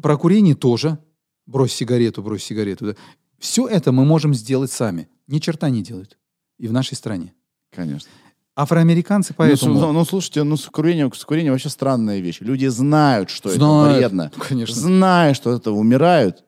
Про 0.00 0.16
курение 0.16 0.54
тоже. 0.54 0.98
Брось 1.46 1.72
сигарету, 1.74 2.22
брось 2.22 2.44
сигарету. 2.44 2.86
Да? 2.86 2.94
Все 3.38 3.66
это 3.66 3.90
мы 3.92 4.04
можем 4.04 4.32
сделать 4.32 4.70
сами. 4.70 5.08
Ни 5.26 5.40
черта 5.40 5.68
не 5.70 5.82
делают. 5.82 6.16
И 6.58 6.68
в 6.68 6.72
нашей 6.72 6.94
стране. 6.94 7.34
Конечно. 7.74 8.08
Афроамериканцы 8.56 9.34
поэтому... 9.36 9.74
Ну, 9.74 9.92
ну, 9.92 10.04
слушайте, 10.04 10.42
ну, 10.44 10.56
с 10.56 10.66
курением, 10.66 11.12
с 11.12 11.24
курением 11.24 11.52
вообще 11.54 11.68
странная 11.68 12.20
вещь. 12.20 12.38
Люди 12.40 12.66
знают, 12.66 13.30
что 13.30 13.50
Знают, 13.50 13.88
это 13.90 13.98
вредно. 13.98 14.32
конечно. 14.48 14.74
Зная, 14.74 15.34
что 15.34 15.52
это 15.52 15.72
умирают, 15.72 16.44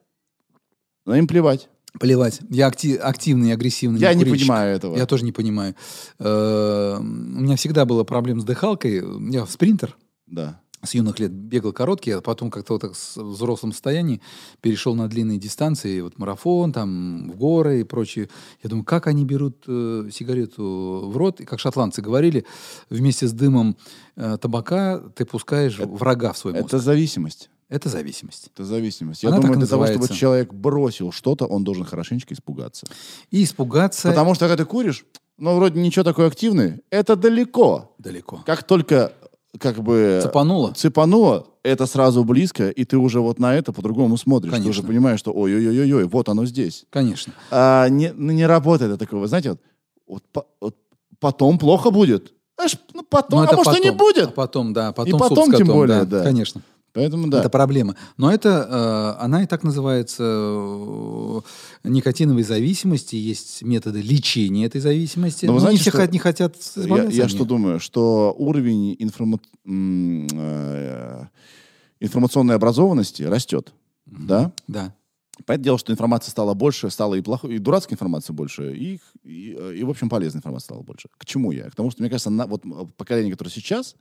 но 1.05 1.15
им 1.15 1.27
плевать. 1.27 1.67
Плевать. 1.99 2.41
Я 2.49 2.67
акти- 2.67 2.95
активный 2.95 3.51
агрессивный 3.53 3.99
Я 3.99 4.13
не 4.13 4.23
курильщик. 4.23 4.47
понимаю 4.47 4.75
этого. 4.75 4.95
Я 4.95 5.05
тоже 5.05 5.25
не 5.25 5.31
понимаю. 5.31 5.75
Э, 6.19 6.97
У 6.99 7.01
меня 7.03 7.55
всегда 7.55 7.85
была 7.85 8.03
проблема 8.03 8.39
с 8.41 8.43
дыхалкой. 8.43 9.03
Я 9.31 9.45
спринтер 9.47 9.95
Да. 10.27 10.59
С 10.83 10.93
юных 10.93 11.19
лет 11.19 11.31
бегал 11.31 11.73
короткий, 11.73 12.11
а 12.11 12.21
потом 12.21 12.51
как-то 12.51 12.73
вот 12.73 12.81
так 12.81 12.93
в 12.93 13.31
взрослом 13.31 13.71
состоянии 13.71 14.21
перешел 14.61 14.93
на 14.95 15.07
длинные 15.07 15.39
дистанции, 15.39 16.01
вот 16.01 16.19
марафон, 16.19 16.71
там, 16.71 17.31
в 17.31 17.35
горы 17.35 17.81
и 17.81 17.83
прочее. 17.83 18.29
Я 18.63 18.69
думаю, 18.69 18.85
как 18.85 19.07
они 19.07 19.25
берут 19.25 19.63
э, 19.67 20.09
сигарету 20.11 21.09
в 21.11 21.17
рот, 21.17 21.41
и 21.41 21.45
как 21.45 21.59
шотландцы 21.59 22.01
говорили, 22.01 22.45
вместе 22.89 23.27
с 23.27 23.33
дымом 23.33 23.75
э, 24.15 24.37
табака 24.39 24.99
ты 25.15 25.25
пускаешь 25.25 25.79
врага 25.79 26.33
в 26.33 26.37
свой 26.37 26.53
мозг. 26.53 26.67
Это 26.67 26.79
зависимость. 26.79 27.49
Это 27.69 27.89
зависимость. 27.89 28.49
Это 28.53 28.63
зависимость. 28.63 29.23
Я 29.23 29.29
Она 29.29 29.39
думаю, 29.39 29.57
для 29.57 29.67
того, 29.67 29.87
чтобы 29.87 30.07
человек 30.07 30.53
бросил 30.53 31.11
что-то, 31.11 31.45
он 31.45 31.63
должен 31.63 31.83
хорошенечко 31.83 32.33
испугаться. 32.33 32.87
И 33.29 33.43
испугаться 33.43 34.07
Потому 34.09 34.35
что 34.35 34.47
когда 34.47 34.63
ты 34.63 34.69
куришь, 34.69 35.05
ну, 35.37 35.55
вроде 35.55 35.79
ничего 35.79 36.03
такое 36.03 36.27
активное, 36.27 36.79
это 36.89 37.15
далеко. 37.15 37.93
далеко. 37.97 38.41
Как 38.45 38.63
только 38.63 39.11
как 39.59 39.81
бы 39.81 40.19
Цепануло? 40.21 40.73
цепануло, 40.73 41.47
это 41.63 41.85
сразу 41.85 42.23
близко, 42.23 42.69
и 42.69 42.85
ты 42.85 42.97
уже 42.97 43.19
вот 43.19 43.39
на 43.39 43.55
это 43.55 43.71
по-другому 43.73 44.17
смотришь. 44.17 44.51
Ты 44.51 44.57
Конечно. 44.59 44.81
уже 44.81 44.83
понимаешь, 44.87 45.19
что 45.19 45.31
ой-ой-ой-ой, 45.33 46.05
вот 46.05 46.29
оно 46.29 46.45
здесь. 46.45 46.85
Конечно. 46.89 47.33
А, 47.51 47.87
не, 47.89 48.11
ну, 48.13 48.31
не 48.33 48.45
работает 48.45 48.91
это 48.91 48.99
такое. 49.05 49.19
Вы 49.21 49.27
знаете, 49.27 49.57
вот, 50.07 50.23
вот 50.33 50.47
вот 50.61 50.75
потом 51.19 51.57
плохо 51.57 51.91
будет. 51.91 52.33
Знаешь, 52.57 52.77
ну, 52.93 53.03
потом, 53.03 53.43
Ну, 53.43 53.49
а 53.49 53.55
может 53.55 53.77
и 53.77 53.83
не 53.83 53.91
потом. 53.91 53.97
будет. 53.97 54.27
А 54.29 54.31
потом, 54.31 54.73
да, 54.73 54.91
потом 54.91 55.19
потом 55.19 55.37
суп 55.45 55.45
с 55.45 55.57
тем 55.57 55.67
котом, 55.67 55.75
более, 55.79 56.05
да. 56.05 56.23
Конечно. 56.23 56.61
Поэтому 56.97 57.27
да. 57.27 57.41
Это 57.41 57.49
проблема. 57.51 57.95
Но 58.17 58.33
это, 58.33 59.17
э, 59.19 59.23
она 59.23 59.43
и 59.43 59.45
так 59.45 59.63
называется 59.63 60.23
э, 60.23 61.41
никотиновой 61.83 62.41
зависимости. 62.41 63.15
Есть 63.15 63.61
методы 63.61 64.01
лечения 64.01 64.65
этой 64.65 64.81
зависимости. 64.81 65.45
Но 65.45 65.51
Но, 65.51 65.55
вы 65.57 65.59
знаете, 65.59 65.83
не 65.85 65.91
все 65.91 66.07
не 66.07 66.17
хотят 66.17 66.55
Я, 66.75 67.03
я 67.03 67.29
что 67.29 67.45
думаю, 67.45 67.79
что 67.79 68.33
уровень 68.35 68.95
информа- 68.97 69.39
э, 69.63 71.25
информационной 71.99 72.55
образованности 72.55 73.21
растет. 73.21 73.73
Да? 74.07 74.51
Да. 74.67 74.95
Понятное 75.45 75.63
дело, 75.65 75.77
что 75.77 75.93
информации 75.93 76.31
стало 76.31 76.55
больше, 76.55 76.89
стало 76.89 77.13
и 77.13 77.21
плохой, 77.21 77.53
и 77.53 77.59
дурацкой 77.59 77.93
информации 77.93 78.33
больше, 78.33 78.75
и, 78.75 78.99
и, 79.23 79.55
э, 79.55 79.75
и, 79.75 79.83
в 79.83 79.89
общем, 79.91 80.09
полезной 80.09 80.39
информации 80.39 80.65
стало 80.65 80.81
больше. 80.81 81.09
К 81.15 81.25
чему 81.25 81.51
я? 81.51 81.69
К 81.69 81.75
тому, 81.75 81.91
что, 81.91 82.01
мне 82.01 82.09
кажется, 82.09 82.31
на, 82.31 82.47
вот 82.47 82.63
поколение, 82.97 83.31
которое 83.31 83.51
сейчас, 83.51 83.95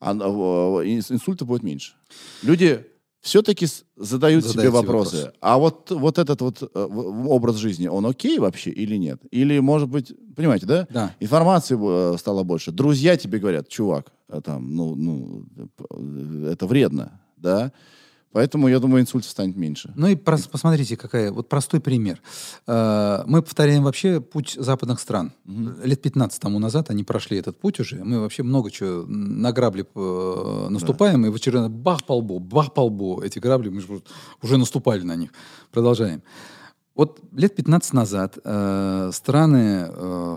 инсульта 0.00 1.44
будет 1.44 1.62
меньше. 1.62 1.94
Люди 2.42 2.86
все-таки 3.20 3.66
задают, 3.96 4.44
себе 4.44 4.52
Задают 4.52 4.54
себе 4.54 4.70
вопросы. 4.70 5.32
А 5.40 5.58
вот, 5.58 5.90
вот 5.90 6.18
этот 6.18 6.40
вот 6.40 6.62
э, 6.62 6.84
образ 6.84 7.56
жизни, 7.56 7.86
он 7.86 8.06
окей 8.06 8.38
вообще 8.38 8.70
или 8.70 8.96
нет? 8.96 9.20
Или, 9.30 9.58
может 9.58 9.88
быть, 9.88 10.12
понимаете, 10.34 10.66
да? 10.66 10.86
Да. 10.90 11.14
Информации 11.20 11.76
э, 11.78 12.16
стало 12.18 12.44
больше. 12.44 12.72
Друзья 12.72 13.16
тебе 13.16 13.38
говорят, 13.38 13.68
чувак, 13.68 14.12
э, 14.28 14.40
там, 14.42 14.74
ну, 14.74 14.94
ну, 14.94 15.44
это 16.46 16.66
вредно, 16.66 17.20
да? 17.36 17.72
Поэтому, 18.32 18.68
я 18.68 18.78
думаю, 18.78 19.02
инсультов 19.02 19.28
станет 19.30 19.56
меньше. 19.56 19.92
Ну 19.96 20.06
и 20.06 20.14
прос- 20.14 20.48
посмотрите, 20.48 20.96
какая 20.96 21.32
вот 21.32 21.48
простой 21.48 21.80
пример. 21.80 22.20
Э, 22.68 23.24
Мы 23.26 23.42
повторяем 23.42 23.82
вообще 23.82 24.20
путь 24.20 24.56
западных 24.58 25.00
стран. 25.00 25.32
Лет 25.84 26.00
15 26.00 26.40
тому 26.40 26.58
назад 26.60 26.90
они 26.90 27.02
прошли 27.02 27.38
этот 27.38 27.58
путь 27.58 27.80
уже. 27.80 28.04
Мы 28.04 28.20
вообще 28.20 28.44
много 28.44 28.70
чего 28.70 29.04
на 29.06 29.50
грабли 29.52 29.84
э, 29.94 30.66
наступаем, 30.70 31.26
и 31.26 31.30
в 31.30 31.34
очередной 31.34 31.68
бах 31.70 32.04
по 32.06 32.12
лбу, 32.16 32.38
бах 32.38 32.72
по 32.72 32.82
лбу. 32.84 33.20
Эти 33.20 33.40
грабли, 33.40 33.68
мы 33.68 33.80
же 33.80 34.00
уже 34.42 34.58
наступали 34.58 35.02
на 35.02 35.16
них. 35.16 35.30
Продолжаем. 35.72 36.22
Вот 36.94 37.18
лет 37.32 37.56
15 37.56 37.92
назад 37.94 38.38
э, 38.44 39.10
страны 39.12 39.88
э, 39.90 40.36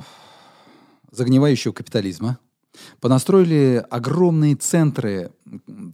загнивающего 1.11 1.73
капитализма 1.73 2.39
понастроили 2.99 3.85
огромные 3.89 4.55
центры, 4.55 5.31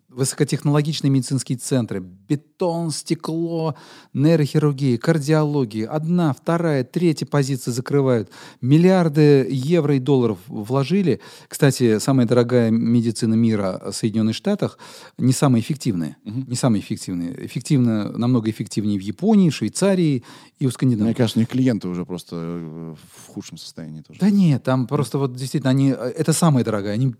высокотехнологичные 0.09 1.09
медицинские 1.09 1.57
центры, 1.57 1.99
бетон, 1.99 2.91
стекло, 2.91 3.75
нейрохирургия, 4.13 4.97
кардиология. 4.97 5.87
Одна, 5.87 6.33
вторая, 6.33 6.83
третья 6.83 7.25
позиции 7.25 7.71
закрывают. 7.71 8.29
Миллиарды 8.61 9.47
евро 9.49 9.95
и 9.95 9.99
долларов 9.99 10.37
вложили. 10.47 11.19
Кстати, 11.47 11.99
самая 11.99 12.27
дорогая 12.27 12.69
медицина 12.71 13.33
мира 13.33 13.81
в 13.85 13.93
Соединенных 13.93 14.35
Штатах 14.35 14.77
не 15.17 15.33
самая 15.33 15.61
эффективная. 15.61 16.17
Не 16.23 16.55
самая 16.55 16.81
эффективная. 16.81 17.33
Эффективно, 17.45 18.11
намного 18.11 18.49
эффективнее 18.49 18.99
в 18.99 19.03
Японии, 19.03 19.49
Швейцарии 19.49 20.23
и 20.59 20.67
у 20.67 20.71
скандинавов. 20.71 21.07
Мне 21.07 21.15
кажется, 21.15 21.39
у 21.39 21.41
них 21.41 21.49
клиенты 21.49 21.87
уже 21.87 22.05
просто 22.05 22.35
э, 22.37 22.95
в 23.15 23.27
худшем 23.33 23.57
состоянии 23.57 24.01
тоже. 24.01 24.19
Да 24.19 24.29
нет, 24.29 24.63
там 24.63 24.87
просто 24.87 25.17
вот 25.17 25.35
действительно 25.35 25.71
они... 25.71 25.91
э, 25.91 26.13
Это 26.15 26.33
самая 26.33 26.63
дорогая. 26.71 26.93
Они 26.93 27.15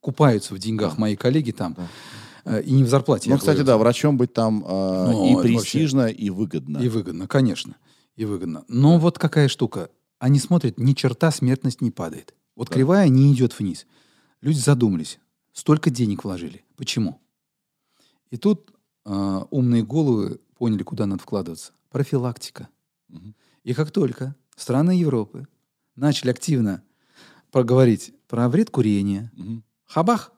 купаются 0.00 0.54
в 0.54 0.58
деньгах, 0.58 0.98
мои 0.98 1.16
коллеги 1.16 1.52
там. 1.52 1.76
Э, 2.44 2.62
И 2.62 2.72
не 2.72 2.84
в 2.84 2.88
зарплате. 2.88 3.30
Ну, 3.30 3.38
кстати, 3.38 3.56
говорю. 3.56 3.66
да, 3.66 3.78
врачом 3.78 4.16
быть 4.18 4.32
там 4.34 4.62
э, 4.64 5.10
Ну, 5.12 5.40
и 5.40 5.42
престижно, 5.42 6.06
и 6.06 6.30
выгодно. 6.30 6.78
И 6.78 6.88
выгодно, 6.88 7.26
конечно. 7.26 7.76
И 8.16 8.24
выгодно. 8.24 8.64
Но 8.68 8.98
вот 8.98 9.18
какая 9.18 9.48
штука. 9.48 9.88
Они 10.18 10.38
смотрят, 10.38 10.78
ни 10.78 10.92
черта 10.92 11.30
смертность 11.30 11.80
не 11.80 11.90
падает. 11.90 12.34
Вот 12.54 12.68
Да. 12.68 12.74
кривая 12.74 13.08
не 13.08 13.32
идет 13.32 13.58
вниз. 13.58 13.86
Люди 14.42 14.58
задумались. 14.58 15.18
Столько 15.52 15.90
денег 15.90 16.24
вложили. 16.24 16.64
Почему? 16.76 17.20
И 18.30 18.36
тут 18.36 18.70
э, 19.06 19.40
умные 19.50 19.82
головы 19.82 20.38
поняли, 20.58 20.82
куда 20.82 21.06
надо 21.06 21.22
вкладываться. 21.22 21.72
Профилактика. 21.90 22.68
Мгм. 23.08 23.34
И 23.64 23.72
как 23.74 23.90
только 23.90 24.34
страны 24.56 24.92
Европы 24.92 25.46
начали 25.96 26.30
активно 26.30 26.82
проговорить 27.50 28.12
про 28.34 28.48
вред 28.48 28.68
курения, 28.70 29.30
Мгм. 29.36 29.62
Хабах. 29.86 30.32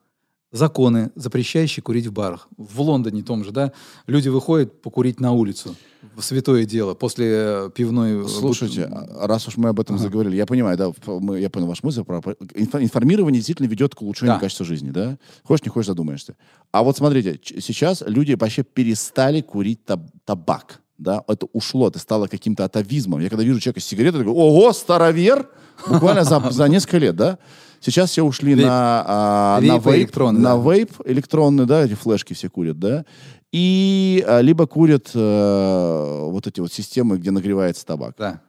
Законы, 0.53 1.11
запрещающие 1.17 1.83
курить 1.83 2.07
в 2.07 2.13
барах. 2.13 2.47
В 2.59 2.81
Лондоне 2.83 3.23
том 3.23 3.43
же, 3.43 3.51
да, 3.53 3.73
люди 4.07 4.29
выходят 4.29 4.81
покурить 4.83 5.19
на 5.19 5.33
улицу. 5.33 5.75
Святое 6.21 6.65
дело. 6.67 6.93
После 6.95 7.71
пивной... 7.75 8.29
Слушайте, 8.29 8.85
а 8.85 9.27
раз 9.27 9.49
уж 9.49 9.57
мы 9.57 9.71
об 9.71 9.81
этом 9.81 9.97
Ага. 9.97 10.05
заговорили, 10.05 10.37
я 10.37 10.45
понимаю, 10.47 10.77
да, 10.77 10.93
мы- 11.07 11.41
я 11.41 11.49
понял 11.51 11.67
вашу 11.67 11.81
мысль 11.87 12.05
про 12.05 12.21
про- 12.21 12.35
инфо- 12.55 12.83
информирование 12.83 13.39
действительно 13.39 13.67
ведет 13.67 13.95
к 13.95 14.03
улучшению 14.03 14.35
Да. 14.35 14.41
качества 14.41 14.65
жизни, 14.67 14.91
да? 14.91 15.17
Хочешь, 15.43 15.65
не 15.65 15.71
хочешь, 15.71 15.87
задумаешься. 15.89 16.37
А 16.71 16.83
вот 16.83 16.97
смотрите, 16.99 17.41
сейчас 17.43 18.03
люди 18.07 18.35
вообще 18.35 18.63
перестали 18.63 19.41
курить 19.41 19.85
таб- 19.87 20.11
табак, 20.27 20.81
да? 20.99 21.23
Это 21.29 21.47
ушло, 21.55 21.89
это 21.89 21.99
стало 21.99 22.27
каким-то 22.29 22.65
атовизмом. 22.65 23.21
Я 23.21 23.31
когда 23.31 23.43
вижу 23.43 23.59
человека 23.59 23.81
с 23.81 23.85
сигаретой, 23.85 24.21
я 24.21 24.25
говорю, 24.25 24.39
ого, 24.39 24.73
старовер! 24.73 25.49
Буквально 25.89 26.25
за, 26.25 26.41
за 26.51 26.69
несколько 26.69 26.99
лет, 26.99 27.17
да? 27.17 27.39
Сейчас 27.81 28.11
все 28.11 28.23
ушли 28.23 28.55
Вейп. 28.55 28.67
на, 28.67 29.05
а, 29.07 29.61
на 29.61 29.75
Вейпы 29.75 29.91
вейп, 29.91 30.01
электронные, 30.01 30.43
на 30.43 30.57
да. 30.57 30.71
вейп 30.71 30.91
электронные, 31.05 31.67
да, 31.67 31.85
эти 31.85 31.95
флешки 31.95 32.33
все 32.33 32.49
курят, 32.49 32.79
да? 32.79 33.05
И 33.53 34.25
а, 34.27 34.41
либо 34.41 34.67
курят 34.67 35.11
э, 35.15 36.21
вот 36.25 36.47
эти 36.47 36.61
вот 36.61 36.73
системы, 36.73 37.19
где 37.19 37.31
нагревается 37.31 37.87
табак. 37.87 38.15
Да. 38.19 38.41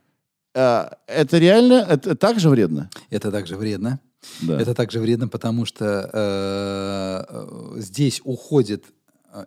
А, 0.56 0.98
это 1.08 1.38
реально, 1.38 1.86
это 1.88 2.16
так 2.16 2.40
же 2.40 2.50
вредно? 2.50 2.90
Это 3.10 3.32
также 3.32 3.58
вредно. 3.58 4.00
Да. 4.42 4.60
Это 4.60 4.74
также 4.74 5.00
вредно, 5.00 5.28
потому 5.28 5.66
что 5.66 6.10
э, 6.12 7.26
э, 7.30 7.80
здесь 7.80 8.22
уходит 8.24 8.86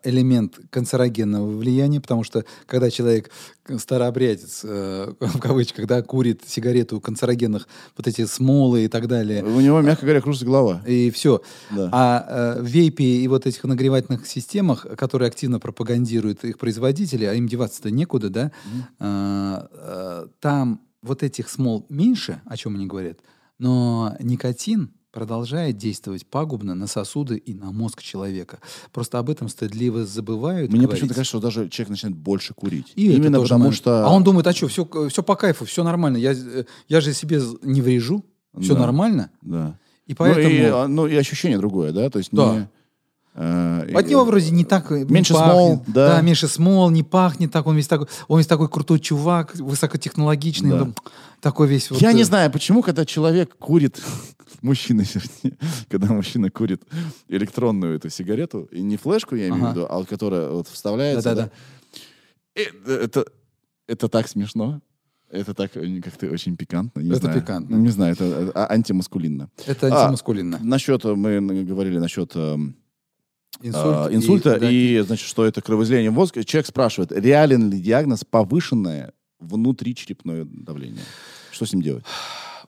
элемент 0.04 0.58
канцерогенного 0.70 1.56
влияния, 1.56 2.00
потому 2.00 2.22
что 2.24 2.44
когда 2.66 2.90
человек 2.90 3.30
к- 3.62 3.78
старообрядец, 3.78 4.60
э, 4.64 5.12
в 5.20 5.38
кавычках, 5.40 5.86
да, 5.86 6.02
курит 6.02 6.42
сигарету 6.46 7.00
канцерогенных, 7.00 7.66
вот 7.96 8.06
эти 8.06 8.24
смолы 8.26 8.84
и 8.84 8.88
так 8.88 9.08
далее, 9.08 9.42
У 9.44 9.60
него, 9.60 9.80
мягко 9.80 10.02
говоря, 10.06 10.20
кружится 10.20 10.46
голова. 10.46 10.82
и 10.86 11.10
все. 11.10 11.42
Да. 11.70 11.88
А 11.92 12.56
э, 12.58 12.62
в 12.62 12.66
вейпе 12.66 13.04
и 13.04 13.28
вот 13.28 13.46
этих 13.46 13.64
нагревательных 13.64 14.26
системах, 14.26 14.86
которые 14.96 15.28
активно 15.28 15.58
пропагандируют 15.60 16.44
их 16.44 16.58
производители, 16.58 17.24
а 17.24 17.34
им 17.34 17.48
деваться-то 17.48 17.90
некуда, 17.90 18.30
да, 18.30 18.52
э, 18.98 19.66
э, 19.72 20.26
там 20.40 20.80
вот 21.02 21.22
этих 21.22 21.48
смол 21.48 21.86
меньше, 21.88 22.42
о 22.44 22.56
чем 22.56 22.74
они 22.76 22.86
говорят, 22.86 23.18
но 23.58 24.14
никотин 24.20 24.90
продолжает 25.12 25.76
действовать 25.76 26.26
пагубно 26.26 26.74
на 26.74 26.86
сосуды 26.86 27.36
и 27.36 27.54
на 27.54 27.72
мозг 27.72 28.02
человека. 28.02 28.58
Просто 28.92 29.18
об 29.18 29.30
этом 29.30 29.48
стыдливо 29.48 30.04
забывают. 30.04 30.72
Мне 30.72 30.86
почему-то 30.86 31.14
кажется, 31.14 31.38
что 31.38 31.40
даже 31.40 31.68
человек 31.68 31.90
начинает 31.90 32.16
больше 32.16 32.54
курить. 32.54 32.92
И 32.94 33.12
Именно 33.12 33.40
потому 33.40 33.60
момент. 33.60 33.76
что... 33.76 34.06
А 34.06 34.10
он 34.12 34.22
думает, 34.24 34.46
а 34.46 34.52
что, 34.52 34.68
все, 34.68 34.88
все 35.08 35.22
по 35.22 35.34
кайфу, 35.36 35.64
все 35.64 35.82
нормально. 35.82 36.16
Я, 36.16 36.34
я 36.88 37.00
же 37.00 37.12
себе 37.12 37.40
не 37.62 37.82
врежу, 37.82 38.24
все 38.60 38.74
Да. 38.74 38.80
нормально. 38.80 39.30
Да. 39.42 39.78
И 40.06 40.14
поэтому... 40.14 40.44
Ну, 40.48 40.50
и, 40.50 40.64
а, 40.64 40.88
ну, 40.88 41.06
и 41.06 41.16
ощущение 41.16 41.58
другое, 41.58 41.92
да? 41.92 42.10
То 42.10 42.18
есть 42.18 42.30
Да. 42.32 42.54
не... 42.54 42.68
э, 43.34 43.92
От 43.94 44.06
и- 44.06 44.10
него 44.10 44.24
вроде 44.24 44.50
не 44.50 44.64
так 44.64 44.90
э, 44.92 45.00
не 45.04 45.12
Меньше 45.12 45.34
пахнет. 45.34 45.52
смол, 45.52 45.84
да. 45.86 46.20
меньше 46.20 46.48
смол, 46.48 46.90
не 46.90 47.02
пахнет 47.02 47.52
так. 47.52 47.66
Он 47.66 47.76
весь 47.76 47.86
такой, 47.88 48.06
он 48.28 48.38
весь 48.38 48.46
такой 48.46 48.68
крутой 48.68 49.00
чувак, 49.00 49.54
высокотехнологичный, 49.56 50.70
Да. 50.70 50.88
такой 51.40 51.68
весь 51.68 51.90
вот. 51.90 52.00
Я 52.00 52.10
э, 52.10 52.14
не 52.14 52.24
знаю, 52.24 52.50
почему, 52.50 52.82
когда 52.82 53.04
человек 53.04 53.56
курит, 53.58 54.00
мужчина, 54.62 55.02
вернее, 55.02 55.58
когда 55.88 56.08
мужчина 56.12 56.50
курит 56.50 56.82
электронную 57.28 57.96
эту 57.96 58.10
сигарету, 58.10 58.64
и 58.72 58.82
не 58.82 58.96
флешку, 58.96 59.36
я 59.36 59.48
имею 59.48 59.60
в 59.62 59.64
Ага. 59.66 59.72
виду, 59.72 59.86
а 59.90 60.04
которая 60.04 60.48
вот 60.50 60.68
вставляется, 60.68 61.30
Да-да-да. 61.30 61.50
да, 62.56 62.62
э, 62.62 63.04
это, 63.04 63.24
это 63.86 64.08
так 64.08 64.28
смешно. 64.28 64.80
Это 65.30 65.54
так 65.54 65.70
э, 65.76 66.00
как-то 66.00 66.26
очень 66.26 66.56
пикантно. 66.56 67.00
Не 67.00 67.10
Это 67.10 67.20
знаю. 67.20 67.40
пикантно. 67.40 67.76
Не 67.76 67.88
знаю, 67.90 68.14
это 68.14 68.24
э, 68.24 68.50
а- 68.52 68.66
антимаскулинно. 68.72 69.48
Это 69.64 69.86
А, 69.86 70.00
антимаскулинно. 70.02 70.58
Насчет, 70.60 71.04
э, 71.04 71.14
мы 71.14 71.38
говорили 71.62 71.98
насчет 71.98 72.32
эм, 72.34 72.74
Инсульт. 73.62 73.84
а, 73.84 74.08
инсульта, 74.10 74.58
да. 74.58 74.70
и, 74.70 75.00
значит, 75.00 75.26
что 75.28 75.44
это 75.44 75.60
кровоизлияние 75.60 76.10
мозга. 76.10 76.44
Человек 76.44 76.66
спрашивает, 76.66 77.12
реален 77.12 77.70
ли 77.70 77.78
диагноз 77.80 78.24
повышенное 78.24 79.12
внутричерепное 79.38 80.46
давление? 80.50 81.02
Что 81.50 81.66
с 81.66 81.72
ним 81.72 81.82
делать? 81.82 82.04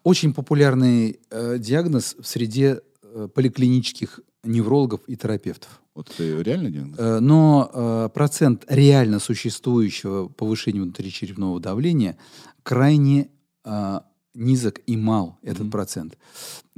Очень 0.02 0.34
популярный 0.34 1.20
э, 1.30 1.58
диагноз 1.58 2.16
в 2.18 2.26
среде 2.26 2.80
э, 3.02 3.28
поликлинических 3.32 4.20
неврологов 4.44 5.00
и 5.06 5.16
терапевтов. 5.16 5.80
Вот 5.94 6.10
это 6.10 6.40
реальный 6.42 6.70
диагноз? 6.70 6.98
Э, 6.98 7.18
Но 7.20 7.70
э, 7.72 8.08
процент 8.12 8.64
реально 8.68 9.18
существующего 9.20 10.28
повышения 10.28 10.80
внутричерепного 10.82 11.60
давления 11.60 12.18
крайне 12.64 13.28
э, 13.64 14.00
низок 14.34 14.80
и 14.86 14.96
мал, 14.96 15.38
этот 15.42 15.62
Мгм. 15.62 15.70
процент. 15.70 16.18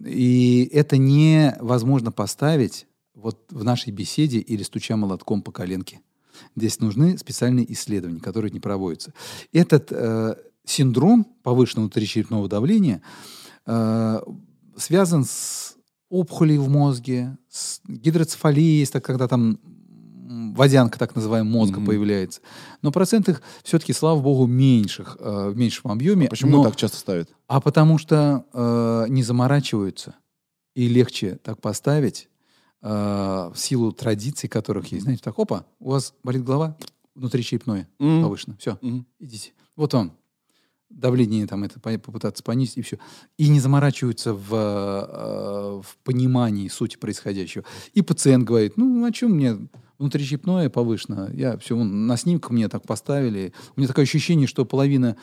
И 0.04 0.68
это 0.72 0.98
невозможно 0.98 2.12
поставить 2.12 2.86
вот 3.24 3.38
в 3.50 3.64
нашей 3.64 3.90
беседе 3.92 4.38
или 4.38 4.62
стуча 4.62 4.96
молотком 4.96 5.42
по 5.42 5.50
коленке. 5.50 6.00
Здесь 6.56 6.78
нужны 6.80 7.16
специальные 7.18 7.72
исследования, 7.72 8.20
которые 8.20 8.50
не 8.52 8.60
проводятся. 8.60 9.12
Этот 9.52 9.88
э, 9.90 10.34
синдром 10.64 11.24
повышенного 11.42 11.86
внутричерепного 11.86 12.48
давления 12.48 13.00
э, 13.66 14.20
связан 14.76 15.24
с 15.24 15.74
опухолей 16.10 16.58
в 16.58 16.68
мозге, 16.68 17.38
с 17.48 17.80
гидроцефалией, 17.88 18.86
когда 19.00 19.26
там 19.26 19.58
водянка, 20.54 20.98
так 20.98 21.14
называемая, 21.16 21.50
мозга 21.50 21.78
Мгм. 21.78 21.86
появляется. 21.86 22.40
Но 22.82 22.92
процент 22.92 23.28
их 23.28 23.40
все-таки, 23.62 23.92
слава 23.92 24.20
богу, 24.20 24.46
меньших, 24.46 25.16
э, 25.18 25.48
в 25.50 25.56
меньшем 25.56 25.90
объеме. 25.90 26.28
Почему 26.28 26.58
но- 26.58 26.64
так 26.64 26.76
часто 26.76 26.98
ставят? 26.98 27.30
а 27.48 27.60
потому 27.60 27.96
что 27.98 28.44
э, 28.52 29.06
не 29.08 29.22
заморачиваются. 29.22 30.14
И 30.74 30.88
легче 30.88 31.38
так 31.42 31.60
поставить 31.60 32.28
э, 32.86 33.50
в 33.52 33.54
силу 33.56 33.92
традиций, 33.92 34.48
которых 34.48 34.88
есть. 34.92 35.04
Знаете, 35.04 35.22
так, 35.24 35.38
опа, 35.38 35.64
у 35.80 35.90
вас 35.90 36.12
болит 36.22 36.44
голова, 36.44 36.76
внутричерепное 37.14 37.88
М. 37.98 38.22
повышено. 38.22 38.56
Все, 38.58 38.78
Мгм. 38.82 39.06
идите. 39.18 39.52
Вот 39.74 39.94
вам. 39.94 40.12
Давление 40.90 41.46
там 41.46 41.64
это 41.64 41.80
по- 41.80 41.98
попытаться 41.98 42.42
понизить, 42.44 42.76
и 42.78 42.82
все. 42.82 42.98
И 43.38 43.48
не 43.48 43.58
заморачиваются 43.58 44.32
в, 44.34 44.54
э, 44.54 45.82
в 45.82 45.96
понимании 46.04 46.68
сути 46.68 46.96
происходящего. 46.96 47.64
И 47.94 48.02
пациент 48.02 48.44
говорит, 48.44 48.76
ну, 48.76 49.04
а 49.04 49.12
что 49.12 49.26
мне 49.28 49.56
внутричерепное 49.98 50.68
повышено? 50.70 51.30
Я 51.32 51.56
все, 51.58 51.74
на 51.82 52.16
снимках 52.16 52.50
мне 52.50 52.68
так 52.68 52.86
поставили. 52.86 53.52
У 53.74 53.80
меня 53.80 53.88
такое 53.88 54.04
ощущение, 54.04 54.46
что 54.46 54.64
половина 54.64 55.16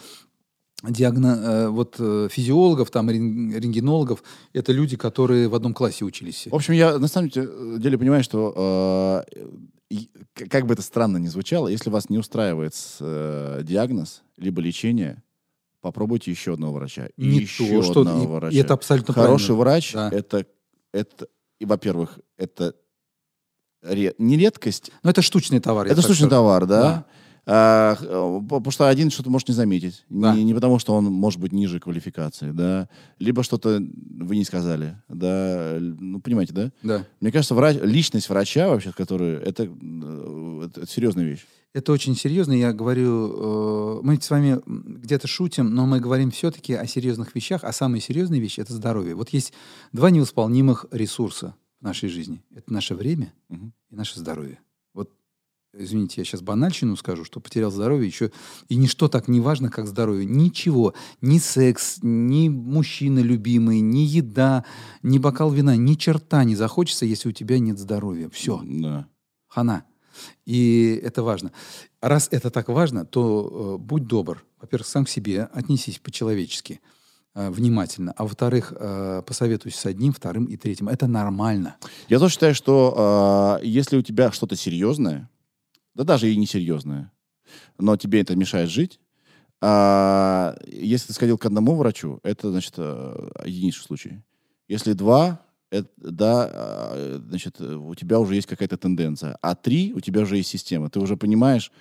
диагно, 0.83 1.27
э, 1.27 1.67
вот, 1.69 1.95
э, 1.99 2.27
физиологов, 2.31 2.89
там, 2.91 3.09
рен- 3.09 3.53
рентгенологов, 3.55 4.23
это 4.53 4.71
люди, 4.71 4.97
которые 4.97 5.47
в 5.47 5.55
одном 5.55 5.73
классе 5.73 6.05
учились. 6.05 6.47
В 6.49 6.55
общем, 6.55 6.73
я 6.73 6.97
на 6.97 7.07
самом 7.07 7.29
деле 7.29 7.97
понимаю, 7.97 8.23
что 8.23 9.23
э, 9.89 9.97
как 10.49 10.65
бы 10.65 10.73
это 10.73 10.81
странно 10.81 11.17
ни 11.17 11.27
звучало, 11.27 11.67
если 11.67 11.89
вас 11.89 12.09
не 12.09 12.17
устраивает 12.17 12.73
э, 12.99 13.61
диагноз 13.63 14.23
либо 14.37 14.61
лечение, 14.61 15.21
попробуйте 15.81 16.31
еще 16.31 16.53
одного 16.53 16.73
врача. 16.73 17.09
И 17.17 17.25
Не 17.27 17.39
еще 17.39 17.67
то, 17.67 17.83
что... 17.83 18.01
одного 18.01 18.23
и- 18.23 18.27
врача. 18.27 18.57
и 18.57 18.59
это 18.61 18.73
абсолютно 18.73 19.13
Хороший 19.13 19.47
правильно. 19.55 19.59
врач 19.63 19.93
Да. 19.93 20.09
это, 20.11 20.45
это, 20.93 21.27
и, 21.59 21.65
во-первых, 21.65 22.19
это 22.37 22.73
ре- 23.83 24.15
не 24.17 24.37
редкость, 24.37 24.91
Но 25.03 25.09
это 25.11 25.21
штучный 25.21 25.59
товар. 25.59 25.87
это 25.87 26.01
штучный 26.01 26.27
скажу. 26.27 26.29
товар, 26.29 26.65
да? 26.65 26.81
Да. 26.81 27.05
А, 27.45 27.95
потому 28.49 28.71
что 28.71 28.87
один 28.87 29.09
что-то 29.09 29.29
может 29.29 29.47
не 29.47 29.55
заметить. 29.55 30.05
Да. 30.09 30.35
Не, 30.35 30.43
не 30.43 30.53
потому, 30.53 30.77
что 30.79 30.93
он 30.93 31.05
может 31.05 31.39
быть 31.39 31.51
ниже 31.51 31.79
квалификации, 31.79 32.51
да. 32.51 32.87
Либо 33.19 33.43
что-то 33.43 33.79
вы 33.79 34.35
не 34.37 34.43
сказали, 34.43 34.97
да. 35.09 35.77
Ну, 35.79 36.19
понимаете, 36.21 36.53
да? 36.53 36.71
Да. 36.83 37.05
Мне 37.19 37.31
кажется, 37.31 37.55
врач, 37.55 37.77
личность 37.81 38.29
врача 38.29 38.67
вообще, 38.69 38.91
который 38.91 39.35
это, 39.35 39.63
э, 39.63 40.61
это, 40.65 40.81
это 40.81 40.91
серьезная 40.91 41.25
вещь. 41.25 41.45
Это 41.73 41.93
очень 41.93 42.15
серьезно. 42.15 42.51
Я 42.53 42.73
говорю, 42.73 43.99
э, 43.99 44.01
мы 44.03 44.19
с 44.21 44.29
вами 44.29 44.61
где-то 44.65 45.27
шутим, 45.27 45.73
но 45.73 45.85
мы 45.85 45.99
говорим 45.99 46.29
все-таки 46.29 46.73
о 46.73 46.85
серьезных 46.85 47.33
вещах, 47.33 47.63
а 47.63 47.71
самые 47.71 48.01
серьезные 48.01 48.41
вещи— 48.41 48.59
это 48.61 48.73
здоровье. 48.73 49.15
Вот 49.15 49.29
есть 49.29 49.53
два 49.93 50.11
невосполнимых 50.11 50.85
ресурса 50.91 51.55
в 51.79 51.83
нашей 51.83 52.09
жизни. 52.09 52.43
Это 52.55 52.71
наше 52.71 52.93
время 52.93 53.33
Мгм. 53.49 53.73
и 53.89 53.95
наше 53.95 54.19
здоровье. 54.19 54.59
Извините, 55.73 56.15
я 56.19 56.25
сейчас 56.25 56.41
банальщину 56.41 56.97
скажу, 56.97 57.23
что 57.23 57.39
потерял 57.39 57.71
здоровье 57.71 58.05
еще, 58.05 58.31
и 58.67 58.75
ничто 58.75 59.07
так 59.07 59.29
не 59.29 59.39
важно, 59.39 59.69
как 59.69 59.87
здоровье. 59.87 60.25
Ничего, 60.25 60.93
ни 61.21 61.37
секс, 61.37 61.99
ни 62.01 62.49
мужчина 62.49 63.19
любимый, 63.19 63.79
ни 63.79 63.99
еда, 63.99 64.65
ни 65.01 65.17
бокал 65.17 65.49
вина, 65.49 65.77
ни 65.77 65.93
черта 65.93 66.43
не 66.43 66.57
захочется, 66.57 67.05
если 67.05 67.29
у 67.29 67.31
тебя 67.31 67.57
нет 67.59 67.79
здоровья. 67.79 68.29
Все. 68.29 68.61
Да. 68.65 69.07
Хана. 69.47 69.85
И 70.45 70.99
это 71.01 71.23
важно. 71.23 71.53
Раз 72.01 72.27
это 72.31 72.49
так 72.49 72.67
важно, 72.67 73.05
то 73.05 73.77
э, 73.79 73.81
будь 73.81 74.07
добр. 74.07 74.43
Во-первых, 74.59 74.87
сам 74.87 75.05
к 75.05 75.09
себе 75.09 75.43
отнесись 75.53 75.99
по-человечески, 75.99 76.81
э, 77.33 77.49
внимательно. 77.49 78.13
А 78.17 78.23
во-вторых, 78.23 78.73
э, 78.75 79.21
посоветуйся 79.25 79.79
с 79.79 79.85
одним, 79.85 80.11
вторым 80.11 80.45
и 80.45 80.57
третьим. 80.57 80.89
Это 80.89 81.07
нормально. 81.07 81.77
Я 82.09 82.19
тоже 82.19 82.33
считаю, 82.33 82.55
что 82.55 83.59
э, 83.61 83.65
если 83.65 83.95
у 83.95 84.01
тебя 84.01 84.33
что-то 84.33 84.57
серьезное, 84.57 85.29
да 85.95 86.03
даже 86.03 86.31
и 86.31 86.35
несерьезное, 86.35 87.11
но 87.77 87.97
тебе 87.97 88.21
это 88.21 88.35
мешает 88.35 88.69
жить, 88.69 88.99
а, 89.61 90.55
если 90.65 91.07
ты 91.07 91.13
сходил 91.13 91.37
к 91.37 91.45
одному 91.45 91.75
врачу, 91.75 92.19
это, 92.23 92.49
значит, 92.49 92.73
э, 92.77 93.29
единичный 93.45 93.83
случай. 93.83 94.23
Если 94.67 94.93
два, 94.93 95.41
это, 95.69 95.87
да, 95.97 96.49
а, 96.51 97.21
значит, 97.29 97.57
э, 97.59 97.75
у 97.75 97.93
тебя 97.93 98.19
уже 98.19 98.35
есть 98.35 98.47
какая-то 98.47 98.77
тенденция. 98.77 99.37
А 99.41 99.53
три, 99.53 99.93
у 99.93 99.99
тебя 99.99 100.21
уже 100.21 100.37
есть 100.37 100.49
система. 100.49 100.89
Ты 100.89 100.99
уже 100.99 101.15
понимаешь... 101.15 101.71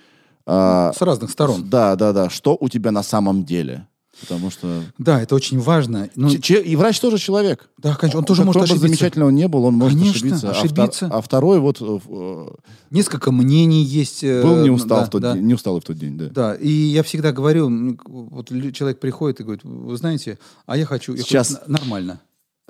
а, 0.45 0.93
С 0.93 1.01
разных 1.01 1.31
сторон. 1.31 1.69
Да, 1.69 1.95
да, 1.95 2.13
да. 2.13 2.29
Что 2.29 2.55
у 2.59 2.69
тебя 2.69 2.91
на 2.91 3.01
самом 3.01 3.45
деле? 3.45 3.87
Потому 4.19 4.51
что... 4.51 4.83
Да, 4.97 5.21
это 5.21 5.35
очень 5.35 5.59
важно. 5.59 6.09
Ну, 6.15 6.29
Че- 6.29 6.61
и 6.61 6.75
врач 6.75 6.99
тоже 6.99 7.17
человек. 7.17 7.69
да, 7.77 7.95
конечно, 7.95 8.19
он 8.19 8.25
тоже 8.25 8.43
может 8.43 8.63
ошибиться. 8.63 8.87
замечательно 8.87 9.25
он 9.25 9.35
не 9.35 9.47
был, 9.47 9.63
он 9.65 9.75
может 9.75 9.97
Конечно, 9.97 10.17
ошибиться. 10.19 10.49
А 10.49 10.51
втор- 10.51 10.57
ошибиться. 10.65 11.09
А, 11.11 11.21
второй 11.21 11.59
вот 11.59 11.81
э, 11.81 11.99
э, 12.07 12.47
Несколько 12.89 13.31
мнений 13.31 13.83
есть. 13.83 14.23
э, 14.23 14.43
был 14.43 14.61
не 14.63 14.69
устал 14.69 14.99
да, 14.99 15.05
в 15.05 15.09
тот 15.09 15.21
да. 15.21 15.33
день, 15.33 15.43
не 15.45 15.53
устал 15.53 15.79
в 15.79 15.83
тот 15.83 15.97
день, 15.97 16.17
да. 16.17 16.25
Да, 16.29 16.55
и 16.55 16.69
я 16.69 17.03
всегда 17.03 17.31
говорю, 17.31 17.97
вот 18.05 18.49
человек 18.73 18.99
приходит 18.99 19.39
и 19.39 19.43
говорит, 19.43 19.63
вы 19.63 19.95
знаете, 19.95 20.37
а 20.65 20.75
я 20.77 20.85
хочу, 20.85 21.13
я 21.13 21.23
Сейчас- 21.23 21.55
хочу 21.55 21.71
нормально. 21.71 22.19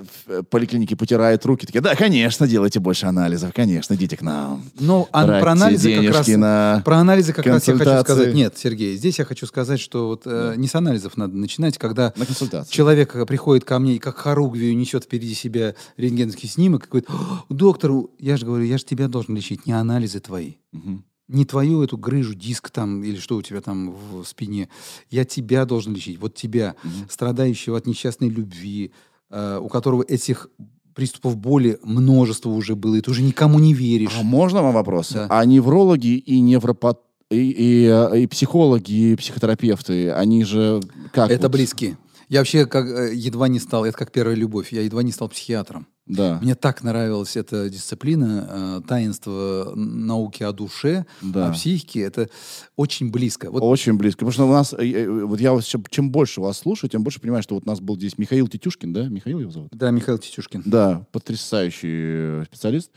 В 0.01 0.31
э, 0.31 0.43
поликлинике 0.43 0.95
потирают 0.95 1.45
руки, 1.45 1.65
такие, 1.65 1.81
да, 1.81 1.95
конечно, 1.95 2.47
делайте 2.47 2.79
больше 2.79 3.05
анализов, 3.05 3.51
конечно, 3.53 3.93
идите 3.93 4.17
к 4.17 4.21
нам. 4.21 4.63
Но 4.79 5.07
а 5.11 5.25
про 5.25 5.51
анализы 5.51 5.95
как 5.95 6.15
раз... 6.15 6.27
на... 6.27 6.81
Про 6.83 6.97
анализы 6.97 7.33
как 7.33 7.45
раз 7.45 7.67
я 7.67 7.77
хочу 7.77 7.99
сказать. 8.01 8.33
Нет, 8.33 8.57
Сергей, 8.57 8.97
здесь 8.97 9.19
я 9.19 9.25
хочу 9.25 9.45
сказать, 9.45 9.79
что 9.79 10.07
вот 10.07 10.23
э, 10.25 10.55
не 10.57 10.67
с 10.67 10.75
анализов 10.75 11.17
надо 11.17 11.37
начинать, 11.37 11.77
когда 11.77 12.13
На 12.15 12.25
человек 12.65 13.15
э, 13.15 13.25
приходит 13.25 13.65
ко 13.65 13.79
мне 13.79 13.95
и 13.95 13.99
как 13.99 14.17
хоругвию 14.17 14.75
несет 14.75 15.03
впереди 15.03 15.33
себя 15.33 15.75
рентгеновский 15.97 16.49
снимок 16.49 16.85
и 16.85 16.89
говорит, 16.89 17.09
«О, 17.09 17.45
доктор, 17.49 17.91
я 18.19 18.37
же 18.37 18.45
говорю, 18.45 18.63
я 18.65 18.77
же 18.77 18.85
тебя 18.85 19.07
должен 19.07 19.35
лечить, 19.35 19.65
не 19.65 19.73
анализы 19.73 20.19
твои. 20.19 20.53
Мгм. 20.71 21.05
Не 21.27 21.45
твою 21.45 21.81
эту 21.81 21.97
грыжу, 21.97 22.33
диск 22.33 22.69
там 22.71 23.03
или 23.03 23.17
что 23.17 23.37
у 23.37 23.41
тебя 23.41 23.61
там 23.61 23.91
в 23.91 24.25
спине. 24.25 24.67
Я 25.09 25.23
тебя 25.23 25.65
должен 25.65 25.93
лечить. 25.93 26.19
Вот 26.19 26.35
тебя, 26.35 26.75
Мгм. 26.83 27.09
страдающего 27.09 27.77
от 27.77 27.87
несчастной 27.87 28.29
любви, 28.29 28.91
у 29.31 29.67
которого 29.69 30.03
этих 30.07 30.49
приступов 30.93 31.37
боли 31.37 31.79
множество 31.83 32.49
уже 32.49 32.75
было, 32.75 32.95
и 32.95 33.01
ты 33.01 33.11
уже 33.11 33.21
никому 33.21 33.59
не 33.59 33.73
веришь. 33.73 34.17
А 34.19 34.23
можно 34.23 34.61
вам 34.61 34.73
вопрос? 34.73 35.11
Да. 35.11 35.27
А 35.29 35.45
неврологи 35.45 36.17
и 36.17 36.39
невропат... 36.39 36.99
И, 37.29 37.49
и, 37.49 37.85
э, 37.85 38.19
и 38.19 38.27
психологи, 38.27 38.91
и 38.91 39.15
психотерапевты, 39.15 40.11
они 40.11 40.43
же 40.43 40.81
как? 41.13 41.31
Это 41.31 41.43
вот? 41.43 41.53
близкие. 41.53 41.97
Я 42.27 42.39
вообще 42.39 42.65
как, 42.65 42.85
э, 42.85 43.13
едва 43.15 43.47
не 43.47 43.59
стал, 43.59 43.85
это 43.85 43.97
как 43.97 44.11
первая 44.11 44.35
любовь, 44.35 44.73
я 44.73 44.81
едва 44.81 45.01
не 45.01 45.13
стал 45.13 45.29
психиатром. 45.29 45.87
Да. 46.07 46.39
Мне 46.41 46.55
так 46.55 46.83
нравилась 46.83 47.37
эта 47.37 47.69
дисциплина, 47.69 48.47
э, 48.49 48.81
таинство 48.87 49.71
науки 49.75 50.43
о 50.43 50.51
душе, 50.51 51.05
Да. 51.21 51.49
о 51.49 51.53
психике. 51.53 52.01
Это 52.01 52.27
очень 52.75 53.11
близко. 53.11 53.49
Вот 53.51 53.61
Очень 53.61 53.93
близко. 53.93 54.19
Потому 54.25 54.31
что 54.31 54.47
у 54.47 54.51
нас, 54.51 54.73
э, 54.73 54.77
э, 54.83 55.09
вот 55.25 55.39
я 55.39 55.53
вот 55.53 55.63
чем- 55.63 56.09
больше 56.11 56.41
вас 56.41 56.57
слушаю, 56.57 56.89
тем 56.89 57.03
больше 57.03 57.21
понимаю, 57.21 57.43
что 57.43 57.55
вот 57.55 57.65
у 57.65 57.69
нас 57.69 57.79
был 57.79 57.95
здесь 57.97 58.17
Михаил 58.17 58.47
Тетюшкин, 58.47 58.91
да? 58.93 59.07
Михаил 59.07 59.39
его 59.39 59.51
зовут? 59.51 59.69
Да, 59.71 59.91
Михаил 59.91 60.17
Тетюшкин. 60.17 60.63
Да, 60.65 61.05
потрясающий 61.11 62.43
специалист. 62.45 62.91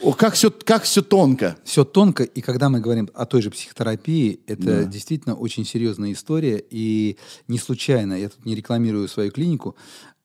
О, 0.00 0.12
как 0.12 0.34
все, 0.34 0.50
как 0.52 0.84
все 0.84 1.02
тонко. 1.02 1.56
Все 1.64 1.84
тонко, 1.84 2.22
и 2.22 2.40
когда 2.40 2.68
мы 2.68 2.80
говорим 2.80 3.08
о 3.14 3.26
той 3.26 3.42
же 3.42 3.50
психотерапии, 3.50 4.38
это 4.46 4.62
Да. 4.62 4.84
действительно 4.84 5.34
очень 5.34 5.64
серьезная 5.64 6.12
история, 6.12 6.62
и 6.70 7.16
не 7.48 7.58
случайно, 7.58 8.12
я 8.12 8.28
тут 8.28 8.44
не 8.46 8.54
рекламирую 8.54 9.08
свою 9.08 9.32
клинику, 9.32 9.74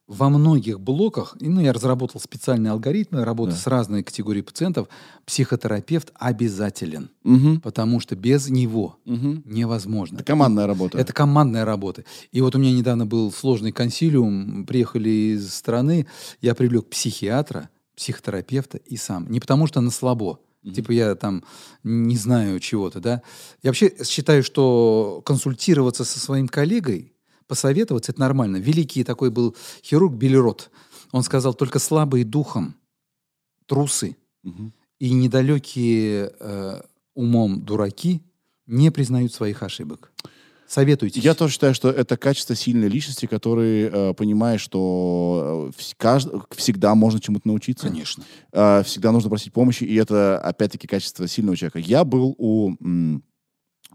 во 0.08 0.30
многих 0.30 0.80
блоках, 0.82 1.38
и, 1.40 1.48
ну, 1.48 1.62
я 1.62 1.72
разработал 1.72 2.20
специальные 2.20 2.72
алгоритмы 2.72 3.24
работы 3.24 3.52
Да. 3.54 3.58
с 3.58 3.68
разной 3.68 4.04
категорией 4.04 4.44
пациентов, 4.44 4.88
психотерапевт 5.26 6.12
обязателен, 6.16 7.10
Мгм. 7.24 7.62
потому 7.62 8.00
что 8.02 8.16
без 8.16 8.50
него 8.50 8.98
Мгм. 9.06 9.44
невозможно. 9.46 10.16
Это 10.18 10.26
командная 10.26 10.68
работа. 10.68 10.98
Это 10.98 11.14
командная 11.14 11.64
работа. 11.66 12.04
И 12.32 12.42
вот 12.42 12.54
у 12.56 12.60
меня 12.60 12.74
недавно 12.74 13.06
был 13.06 13.32
сложный 13.32 13.72
консилиум, 13.72 14.66
приехали 14.66 15.10
из 15.36 15.54
страны, 15.54 16.06
я 16.42 16.54
привлек 16.54 16.90
психиатра, 16.90 17.70
психотерапевта 17.96 18.80
и 18.80 18.98
сам. 18.98 19.32
Не 19.32 19.40
потому 19.40 19.68
что 19.68 19.80
на 19.82 19.90
слабо, 19.92 20.40
типа 20.64 20.92
я 20.92 21.16
там 21.16 21.44
не 21.84 22.18
знаю 22.18 22.60
чего-то, 22.60 23.00
да. 23.00 23.22
Я 23.62 23.70
вообще 23.70 23.94
считаю, 24.04 24.44
что 24.44 25.22
консультироваться 25.26 26.04
со 26.04 26.20
своим 26.20 26.48
коллегой, 26.48 27.13
посоветоваться, 27.54 28.12
это 28.12 28.20
нормально. 28.20 28.58
Великий 28.58 29.04
такой 29.04 29.30
был 29.30 29.56
хирург 29.84 30.14
Белерот. 30.14 30.72
Он 31.12 31.22
сказал, 31.24 31.54
только 31.54 31.78
слабые 31.80 32.26
духом, 32.26 32.74
трусы 33.68 34.18
и 35.00 35.14
недалекие 35.14 36.32
э, 36.40 36.82
умом 37.14 37.62
дураки 37.62 38.22
не 38.66 38.90
признают 38.92 39.32
своих 39.34 39.62
ошибок. 39.64 40.12
Советуйте. 40.68 41.20
Я 41.20 41.36
тоже 41.36 41.54
считаю, 41.54 41.76
что 41.76 41.90
это 41.92 42.18
качество 42.18 42.56
сильной 42.56 42.90
личности, 42.90 43.28
который 43.28 43.84
э, 43.84 44.14
понимает, 44.16 44.60
что 44.60 45.70
э, 45.78 45.82
кажд- 46.00 46.44
всегда 46.56 46.96
можно 46.96 47.20
чему-то 47.20 47.48
научиться. 47.48 47.88
Конечно. 47.90 48.24
Э, 48.52 48.82
всегда 48.84 49.12
нужно 49.12 49.30
просить 49.30 49.54
помощи, 49.54 49.84
и 49.84 49.94
это, 49.96 50.40
опять-таки, 50.40 50.88
качество 50.88 51.28
сильного 51.28 51.56
человека. 51.56 51.78
Я 51.80 52.04
был 52.04 52.34
у... 52.40 52.72
м, 52.82 53.22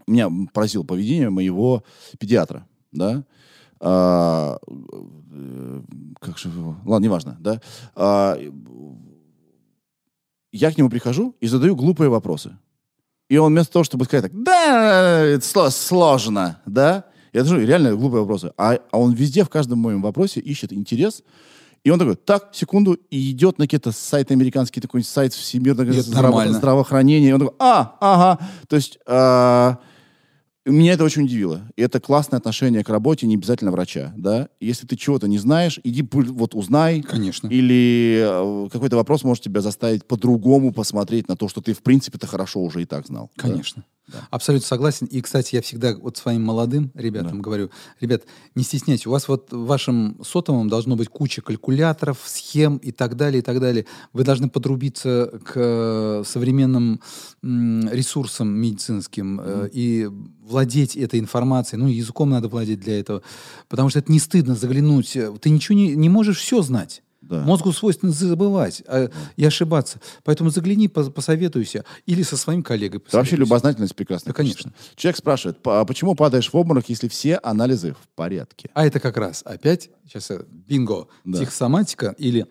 Меня 0.07 0.29
поразило 0.53 0.83
поведение 0.83 1.29
моего 1.29 1.83
педиатра, 2.17 2.65
да, 2.93 3.25
А, 3.79 4.57
э, 4.67 5.81
как 6.19 6.37
же 6.37 6.49
его... 6.49 6.75
Ладно, 6.85 7.05
неважно, 7.05 7.37
да. 7.39 7.61
А, 7.95 8.37
я 10.51 10.71
к 10.71 10.77
нему 10.77 10.89
прихожу 10.89 11.35
и 11.39 11.47
задаю 11.47 11.75
глупые 11.75 12.09
вопросы. 12.09 12.57
И 13.29 13.37
он 13.37 13.53
вместо 13.53 13.73
того, 13.73 13.83
чтобы 13.83 14.05
сказать 14.05 14.31
так, 14.31 14.43
да, 14.43 15.19
это 15.23 15.45
сло- 15.45 15.69
сложно, 15.69 16.59
да, 16.65 17.05
я 17.31 17.43
даже 17.43 17.63
реально 17.63 17.95
глупые 17.95 18.21
вопросы. 18.21 18.51
А, 18.57 18.79
а 18.91 18.97
он 18.97 19.13
везде, 19.13 19.43
в 19.43 19.49
каждом 19.49 19.79
моем 19.79 20.01
вопросе 20.01 20.39
ищет 20.39 20.73
интерес. 20.73 21.23
И 21.83 21.91
он 21.91 21.99
такой, 21.99 22.15
так, 22.15 22.49
секунду, 22.51 22.93
и 22.93 23.31
идет 23.31 23.57
на 23.59 23.65
какие-то 23.65 23.91
сайты 23.91 24.33
американский, 24.33 24.81
такой 24.81 25.03
сайт 25.03 25.33
всемирного 25.33 25.91
здраво- 25.91 26.51
здравоохранения. 26.51 27.29
И 27.29 27.31
он 27.31 27.39
такой, 27.39 27.55
а, 27.59 27.95
ага. 28.01 28.49
То 28.67 28.75
есть 28.75 28.99
а, 29.05 29.77
меня 30.65 30.93
это 30.93 31.03
очень 31.03 31.23
удивило. 31.23 31.61
И 31.75 31.81
это 31.81 31.99
классное 31.99 32.37
отношение 32.37 32.83
к 32.83 32.89
работе, 32.89 33.27
не 33.27 33.35
обязательно 33.35 33.71
врача, 33.71 34.13
да. 34.17 34.49
Если 34.59 34.85
ты 34.85 34.95
чего-то 34.95 35.27
не 35.27 35.37
знаешь, 35.37 35.79
иди 35.83 36.07
вот 36.11 36.53
узнай, 36.53 37.01
Конечно. 37.01 37.47
или 37.47 38.21
э, 38.21 38.69
какой-то 38.69 38.97
вопрос 38.97 39.23
может 39.23 39.43
тебя 39.43 39.61
заставить 39.61 40.05
по-другому 40.05 40.73
посмотреть 40.73 41.27
на 41.27 41.35
то, 41.35 41.47
что 41.47 41.61
ты, 41.61 41.73
в 41.73 41.81
принципе-то, 41.81 42.27
хорошо 42.27 42.61
уже 42.61 42.81
и 42.81 42.85
так 42.85 43.07
знал. 43.07 43.31
да? 43.77 43.83
Абсолютно 44.29 44.67
согласен. 44.67 45.07
И, 45.07 45.21
кстати, 45.21 45.55
я 45.55 45.61
всегда 45.61 45.95
вот 45.95 46.17
своим 46.17 46.43
молодым 46.43 46.91
ребятам 46.93 47.41
говорю, 47.41 47.69
ребят, 47.99 48.23
не 48.55 48.63
стесняйтесь, 48.63 49.07
у 49.07 49.11
вас 49.11 49.27
вот 49.27 49.51
в 49.51 49.65
вашем 49.65 50.17
сотовом 50.23 50.69
должно 50.69 50.95
быть 50.95 51.09
куча 51.09 51.41
калькуляторов, 51.41 52.19
схем 52.25 52.77
и 52.77 52.91
так 52.91 53.15
далее, 53.15 53.39
и 53.39 53.41
так 53.41 53.59
далее. 53.59 53.85
Вы 54.13 54.23
должны 54.23 54.49
подрубиться 54.49 55.31
к 55.43 55.53
э, 55.55 56.23
современным 56.25 57.01
ресурсам 57.41 58.49
медицинским 58.49 59.39
э, 59.41 59.69
и 59.71 60.09
владеть 60.43 60.95
этой 60.95 61.19
информацией. 61.19 61.81
Ну, 61.81 61.87
языком 61.87 62.29
надо 62.29 62.47
владеть 62.47 62.79
для 62.79 62.99
этого. 62.99 63.21
Потому 63.67 63.89
что 63.89 63.99
это 63.99 64.11
не 64.11 64.19
стыдно 64.19 64.55
заглянуть. 64.55 65.17
Ты 65.41 65.49
ничего 65.49 65.77
не, 65.77 65.95
не 65.95 66.09
можешь 66.09 66.39
все 66.39 66.61
знать. 66.61 67.03
Да. 67.29 67.41
Мозгу 67.43 67.71
свойственно 67.71 68.11
забывать 68.11 68.81
а, 68.87 69.09
и 69.37 69.45
ошибаться. 69.45 70.01
Поэтому 70.23 70.49
загляни, 70.49 70.87
по- 70.87 71.11
посоветуйся. 71.11 71.85
Или 72.07 72.23
со 72.23 72.35
своим 72.35 72.63
коллегой 72.63 72.99
Это 73.05 73.17
вообще 73.17 73.35
любознательность 73.35 73.95
прекрасная. 73.95 74.33
Да, 74.33 74.35
конечно. 74.37 74.73
Человек 74.95 75.17
спрашивает, 75.17 75.61
«Па- 75.61 75.81
а 75.81 75.85
почему 75.85 76.15
падаешь 76.15 76.51
в 76.51 76.55
обморок, 76.57 76.89
если 76.89 77.07
все 77.07 77.35
анализы 77.43 77.93
в 77.93 78.07
порядке? 78.15 78.71
А 78.73 78.85
это 78.85 78.99
как 78.99 79.15
раз 79.17 79.43
опять, 79.45 79.91
сейчас 80.07 80.31
э, 80.31 80.43
бинго, 80.49 81.07
Да. 81.23 81.37
психосоматика 81.37 82.15
или 82.17 82.47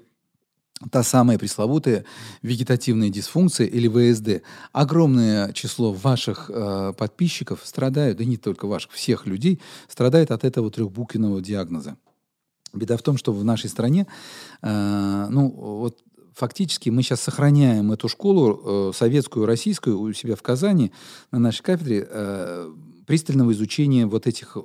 та 0.92 1.02
самая 1.02 1.38
пресловутая 1.38 2.05
вегетативная 2.42 3.09
дисфункция 3.09 3.66
или 3.66 3.88
ВСД. 3.88 4.42
Огромное 4.72 5.52
число 5.52 5.92
ваших 5.92 6.50
э, 6.55 6.92
подписчиков 6.96 7.62
страдают, 7.64 8.18
да 8.18 8.24
не 8.24 8.36
только 8.36 8.66
ваших, 8.68 8.92
всех 8.92 9.26
людей, 9.26 9.60
страдает 9.88 10.30
от 10.30 10.44
этого 10.44 10.70
трехбуквенного 10.70 11.40
диагноза. 11.40 11.96
Беда 12.78 12.96
в 12.96 13.02
том, 13.02 13.16
что 13.16 13.32
в 13.32 13.44
нашей 13.44 13.68
стране, 13.70 14.06
э, 14.62 15.26
ну, 15.30 15.48
вот 15.50 15.98
фактически 16.34 16.90
мы 16.90 17.02
сейчас 17.02 17.20
сохраняем 17.20 17.90
эту 17.92 18.09
школу 18.09 18.90
э, 18.90 18.92
советскую, 18.94 19.46
российскую 19.46 19.98
у 20.00 20.12
себя 20.12 20.36
в 20.36 20.42
Казани 20.42 20.92
на 21.32 21.38
нашей 21.38 21.62
кафедре 21.62 22.06
э, 22.09 22.72
пристального 23.06 23.52
изучения 23.52 24.06
вот 24.06 24.26
этих 24.26 24.56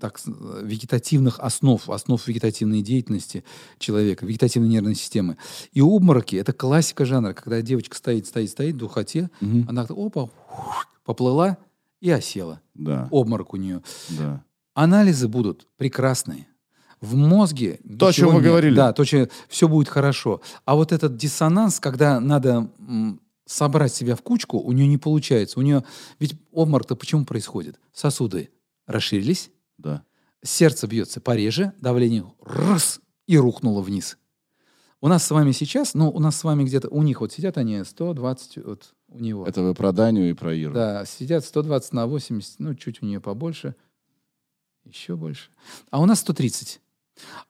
так, 0.00 0.20
вегетативных 0.62 1.38
основ, 1.40 1.88
основ 1.88 2.26
вегетативной 2.28 2.82
деятельности 2.82 3.44
человека, 3.78 4.26
вегетативной 4.26 4.68
нервной 4.68 4.94
системы. 4.94 5.36
И 5.72 5.80
обмороки— 5.80 6.36
это 6.36 6.52
классика 6.52 7.04
жанра, 7.06 7.32
когда 7.32 7.62
девочка 7.62 7.96
стоит, 7.96 8.26
стоит, 8.26 8.50
стоит 8.50 8.74
в 8.74 8.78
духоте, 8.78 9.30
Мгм. 9.40 9.66
она 9.68 9.86
опа, 9.88 10.28
поплыла 11.04 11.56
и 12.00 12.10
осела. 12.10 12.60
Да, 12.74 13.08
Обморок 13.10 13.54
у 13.54 13.56
нее. 13.56 13.82
да. 14.10 14.42
Анализы 14.74 15.28
будут 15.28 15.66
прекрасные. 15.78 16.46
В 17.06 17.14
мозге 17.16 17.78
То, 17.98 18.08
о 18.08 18.12
чем 18.12 18.28
вы 18.28 18.34
нет. 18.34 18.44
говорили. 18.44 18.74
Да, 18.74 18.92
то, 18.92 19.04
что 19.04 19.28
все 19.48 19.68
будет 19.68 19.88
хорошо. 19.88 20.40
А 20.64 20.74
вот 20.74 20.92
этот 20.92 21.16
диссонанс, 21.16 21.78
когда 21.78 22.20
надо 22.20 22.70
собрать 23.44 23.94
себя 23.94 24.16
в 24.16 24.22
кучку, 24.22 24.58
у 24.58 24.72
нее 24.72 24.86
не 24.88 24.98
получается. 24.98 25.58
У 25.60 25.62
нее 25.62 25.84
ведь 26.18 26.34
обморок-то 26.52 26.96
почему 26.96 27.24
происходит? 27.24 27.78
Сосуды 27.92 28.50
расширились, 28.86 29.50
да. 29.78 30.02
сердце 30.42 30.86
бьется 30.86 31.20
пореже, 31.20 31.72
давление 31.80 32.24
раз 32.42 33.00
и 33.26 33.38
рухнуло 33.38 33.82
вниз. 33.82 34.18
У 35.00 35.08
нас 35.08 35.24
с 35.24 35.30
вами 35.30 35.52
сейчас, 35.52 35.94
ну, 35.94 36.10
у 36.10 36.18
нас 36.18 36.36
с 36.36 36.44
вами 36.44 36.64
где-то, 36.64 36.88
у 36.88 37.02
них 37.02 37.20
вот 37.20 37.32
сидят 37.32 37.58
они 37.58 37.84
120, 37.84 38.64
вот 38.64 38.94
у 39.08 39.18
него. 39.18 39.46
Это 39.46 39.62
вы 39.62 39.74
про 39.74 39.92
Даню 39.92 40.30
и 40.30 40.32
про 40.32 40.54
Иру. 40.54 40.72
Да, 40.72 41.04
сидят 41.04 41.44
120 41.44 41.92
на 41.92 42.06
80, 42.06 42.58
ну, 42.58 42.74
чуть 42.74 43.02
у 43.02 43.06
нее 43.06 43.20
побольше, 43.20 43.74
еще 44.84 45.16
больше. 45.16 45.50
А 45.90 46.00
у 46.00 46.06
нас 46.06 46.20
130. 46.20 46.80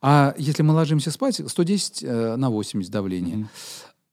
А 0.01 0.35
если 0.39 0.63
мы 0.63 0.75
ложимся 0.75 1.11
спать, 1.11 1.41
110 1.47 2.03
э, 2.03 2.37
на 2.37 2.51
80 2.51 2.91
давление. 2.91 3.37
Мгм. 3.37 3.49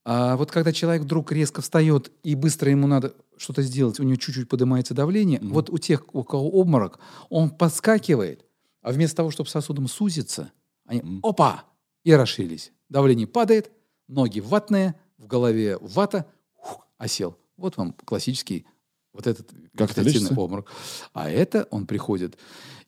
А 0.06 0.36
вот 0.36 0.52
когда 0.52 0.74
человек 0.74 1.04
вдруг 1.04 1.32
резко 1.32 1.62
встает 1.62 2.12
и 2.24 2.36
быстро 2.36 2.70
ему 2.70 2.88
надо 2.88 3.14
что-то 3.38 3.62
сделать, 3.62 4.00
у 4.00 4.04
него 4.04 4.18
чуть-чуть 4.18 4.50
поднимается 4.50 4.94
давление, 4.94 5.40
Мгм. 5.40 5.54
вот 5.54 5.70
у 5.70 5.78
тех, 5.78 6.14
у 6.14 6.24
кого 6.24 6.50
обморок, 6.50 7.00
он 7.30 7.50
подскакивает, 7.50 8.46
а 8.82 8.92
вместо 8.92 9.18
того, 9.18 9.32
чтобы 9.32 9.50
сосудом 9.50 9.88
сузиться, 9.88 10.52
они 10.86 11.02
Мгм. 11.02 11.20
опа, 11.24 11.64
и 12.04 12.14
расширились. 12.14 12.74
Давление 12.90 13.28
падает, 13.28 13.72
ноги 14.08 14.42
ватные, 14.42 14.96
в 15.18 15.28
голове 15.28 15.78
вата, 15.80 16.26
хух, 16.54 16.86
осел. 16.98 17.38
Вот 17.56 17.78
вам 17.78 17.94
классический 17.94 18.66
вот 19.14 19.28
этот 19.28 19.50
Как 19.78 19.98
это 19.98 20.34
обморок. 20.36 20.72
А 21.14 21.30
это 21.30 21.68
он 21.72 21.86
приходит. 21.86 22.38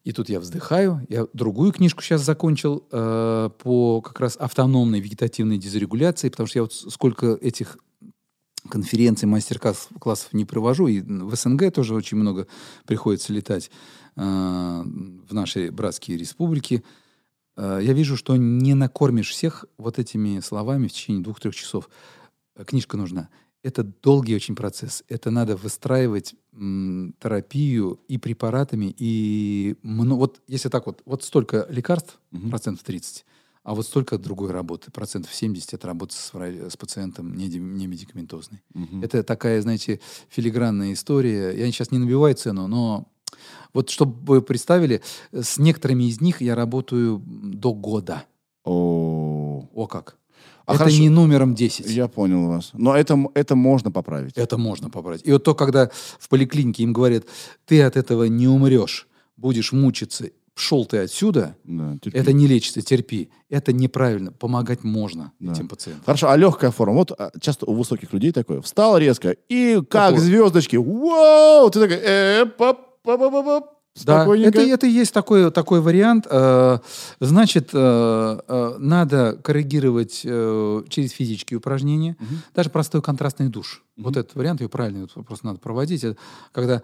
И 0.06 0.12
тут 0.12 0.30
я 0.30 0.40
вздыхаю. 0.40 1.06
Я 1.10 1.26
другую 1.34 1.72
книжку 1.72 2.04
сейчас 2.04 2.22
закончил 2.22 2.88
э, 2.92 3.50
по 3.58 4.02
как 4.02 4.20
раз 4.20 4.38
автономной 4.38 5.00
вегетативной 5.00 5.58
дезрегуляции, 5.58 6.30
потому 6.30 6.46
что 6.46 6.60
я 6.60 6.64
вот 6.64 6.74
сколько 6.74 7.34
этих 7.34 7.80
конференций, 8.70 9.28
мастер-классов 9.28 10.32
не 10.32 10.46
провожу, 10.46 10.88
и 10.88 11.02
в 11.02 11.36
СНГ 11.36 11.74
тоже 11.74 11.96
очень 11.96 12.18
много 12.18 12.48
приходится 12.86 13.34
летать 13.34 13.72
э, 14.16 14.22
в 14.22 15.34
наши 15.34 15.72
братские 15.72 16.20
республики. 16.20 16.84
Э, 17.58 17.80
я 17.82 17.94
вижу, 17.94 18.16
что 18.16 18.36
не 18.36 18.76
накормишь 18.76 19.32
всех 19.32 19.66
вот 19.80 19.98
этими 19.98 20.40
словами 20.40 20.88
в 20.88 20.94
течение 20.94 21.24
двух-трех 21.24 21.56
часов. 21.56 21.90
Э, 22.56 22.64
Книжка 22.64 22.96
нужна. 22.96 23.30
Это 23.64 23.84
долгий 23.84 24.36
очень 24.36 24.56
процесс. 24.56 25.04
Это 25.08 25.32
надо 25.32 25.56
выстраивать 25.56 26.36
терапию 27.20 28.00
и 28.08 28.18
препаратами, 28.18 28.96
и 28.98 29.76
мно- 29.84 30.16
вот 30.18 30.42
если 30.48 30.70
так 30.70 30.86
вот, 30.86 31.02
вот 31.06 31.24
столько 31.24 31.66
лекарств, 31.70 32.20
Мгм. 32.32 32.50
процентов 32.50 32.84
30, 32.84 33.26
а 33.64 33.74
вот 33.74 33.86
столько 33.86 34.18
другой 34.18 34.52
работы, 34.52 34.92
процентов 34.92 35.34
70 35.34 35.74
это 35.74 35.88
работа 35.88 36.14
с, 36.14 36.32
с 36.34 36.78
пациентом 36.78 37.36
не, 37.36 37.48
не 37.48 37.88
медикаментозной. 37.88 38.62
Мгм. 38.74 39.02
Это 39.04 39.24
такая, 39.24 39.62
знаете, 39.62 40.00
филигранная 40.30 40.94
история. 40.94 41.52
Я 41.58 41.66
сейчас 41.72 41.92
не 41.92 41.98
набиваю 41.98 42.36
цену, 42.36 42.68
но 42.68 43.08
вот 43.74 43.90
чтобы 43.90 44.16
вы 44.26 44.42
представили, 44.42 45.02
с 45.32 45.58
некоторыми 45.58 46.06
из 46.06 46.22
них 46.22 46.42
я 46.42 46.56
работаю 46.56 47.22
до 47.26 47.74
года. 47.74 48.24
О, 48.64 49.68
О 49.74 49.88
как. 49.88 50.18
А 50.66 50.72
это 50.74 50.80
хорошо. 50.80 50.98
не 51.00 51.10
номером 51.10 51.56
10. 51.56 51.86
я 51.88 52.08
понял 52.08 52.48
вас. 52.48 52.72
Но 52.74 52.96
это, 52.96 53.18
это 53.34 53.56
можно 53.56 53.92
поправить. 53.92 54.34
Это 54.36 54.58
можно 54.58 54.90
поправить. 54.90 55.22
И 55.24 55.32
вот 55.32 55.44
то, 55.44 55.54
когда 55.56 55.90
в 56.20 56.30
поликлинике 56.30 56.84
им 56.84 56.94
говорят, 56.94 57.26
ты 57.66 57.82
от 57.84 57.96
этого 57.98 58.24
не 58.26 58.48
умрешь, 58.48 59.08
будешь 59.38 59.72
мучиться, 59.72 60.30
шел 60.56 60.86
ты 60.86 61.00
отсюда, 61.00 61.56
Да, 61.66 61.98
терпи. 62.02 62.18
это 62.18 62.32
не 62.34 62.48
лечится, 62.48 62.82
терпи. 62.82 63.30
Это 63.50 63.74
неправильно. 63.74 64.32
Помогать 64.32 64.84
можно 64.84 65.34
Да. 65.40 65.52
этим 65.52 65.68
пациентам. 65.68 66.04
Хорошо, 66.06 66.30
а 66.30 66.38
легкая 66.38 66.72
форма? 66.72 66.96
Вот 66.96 67.12
а, 67.12 67.32
часто 67.42 67.66
у 67.66 67.74
высоких 67.74 68.14
людей 68.14 68.32
такое. 68.32 68.62
Встал 68.62 68.98
резко, 68.98 69.36
и 69.50 69.76
как 69.90 70.12
Такое. 70.12 70.20
звездочки. 70.20 70.78
Вау! 70.78 71.70
Ты 71.70 71.80
такой, 71.82 71.98
э, 72.02 72.46
пап, 72.46 73.02
пап, 73.04 73.20
пап, 73.20 73.46
пап, 73.46 73.75
Да, 74.04 74.26
это, 74.36 74.60
это 74.62 74.88
и 74.88 74.90
есть 74.92 75.14
такой, 75.14 75.52
такой 75.52 75.80
вариант. 75.82 76.28
Э, 76.30 76.80
Значит, 77.22 77.70
э, 77.74 78.40
э, 78.48 78.76
надо 78.78 79.38
коррегировать 79.42 80.22
через 80.22 81.12
физические 81.12 81.58
упражнения, 81.60 82.18
Мгм. 82.20 82.42
даже 82.54 82.70
простой 82.70 83.02
контрастный 83.02 83.48
душ. 83.48 83.84
Мгм. 83.96 84.06
Вот 84.08 84.18
этот 84.18 84.36
вариант, 84.36 84.60
его 84.60 84.70
правильно 84.70 85.08
просто 85.26 85.46
надо 85.46 85.60
проводить. 85.60 86.04
Это 86.04 86.18
Когда 86.52 86.82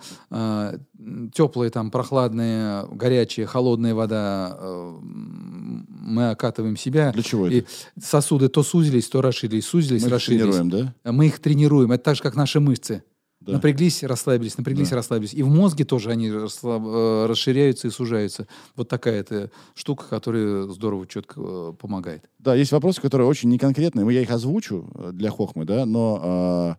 теплая, 1.34 1.70
там, 1.70 1.92
прохладная, 1.92 2.86
горячая, 2.86 3.46
холодная 3.46 3.94
вода, 3.94 4.58
мы 5.02 6.30
окатываем 6.30 6.78
себя. 6.78 7.12
Для 7.12 7.24
чего 7.24 7.48
И 7.48 7.60
это? 7.60 7.68
сосуды 8.02 8.48
то 8.50 8.64
сузились, 8.64 9.08
то 9.08 9.22
расширились, 9.22 9.66
сузились, 9.66 10.02
Мы 10.04 10.08
их 10.08 10.14
расширились. 10.14 10.56
тренируем, 10.56 10.94
да? 11.04 11.12
Мы 11.12 11.28
их 11.28 11.40
тренируем. 11.40 11.92
Это 11.92 12.04
так 12.06 12.16
же, 12.16 12.24
как 12.24 12.36
наши 12.36 12.60
мышцы. 12.60 13.04
Да. 13.42 13.54
Напряглись, 13.54 14.04
расслабились, 14.04 14.56
напряглись, 14.58 14.90
Да. 14.90 14.98
расслабились. 14.98 15.34
И 15.34 15.42
в 15.42 15.50
мозге 15.50 15.84
тоже 15.84 16.12
они 16.12 16.30
расслаб- 16.30 16.86
э, 16.88 17.26
расширяются 17.26 17.88
и 17.88 17.92
сужаются. 17.92 18.48
Вот 18.76 18.88
такая 18.88 19.20
это 19.20 19.50
штука, 19.74 20.06
которая 20.08 20.68
здорово, 20.68 21.08
четко 21.08 21.42
э, 21.44 21.74
помогает. 21.80 22.30
Да, 22.38 22.54
есть 22.54 22.72
вопросы, 22.72 23.02
которые 23.02 23.28
очень 23.28 23.50
неконкретные. 23.50 24.06
Я 24.14 24.22
их 24.22 24.30
озвучу 24.30 24.88
э, 24.94 25.10
для 25.12 25.32
хохмы, 25.32 25.66
да, 25.66 25.86
но 25.88 26.78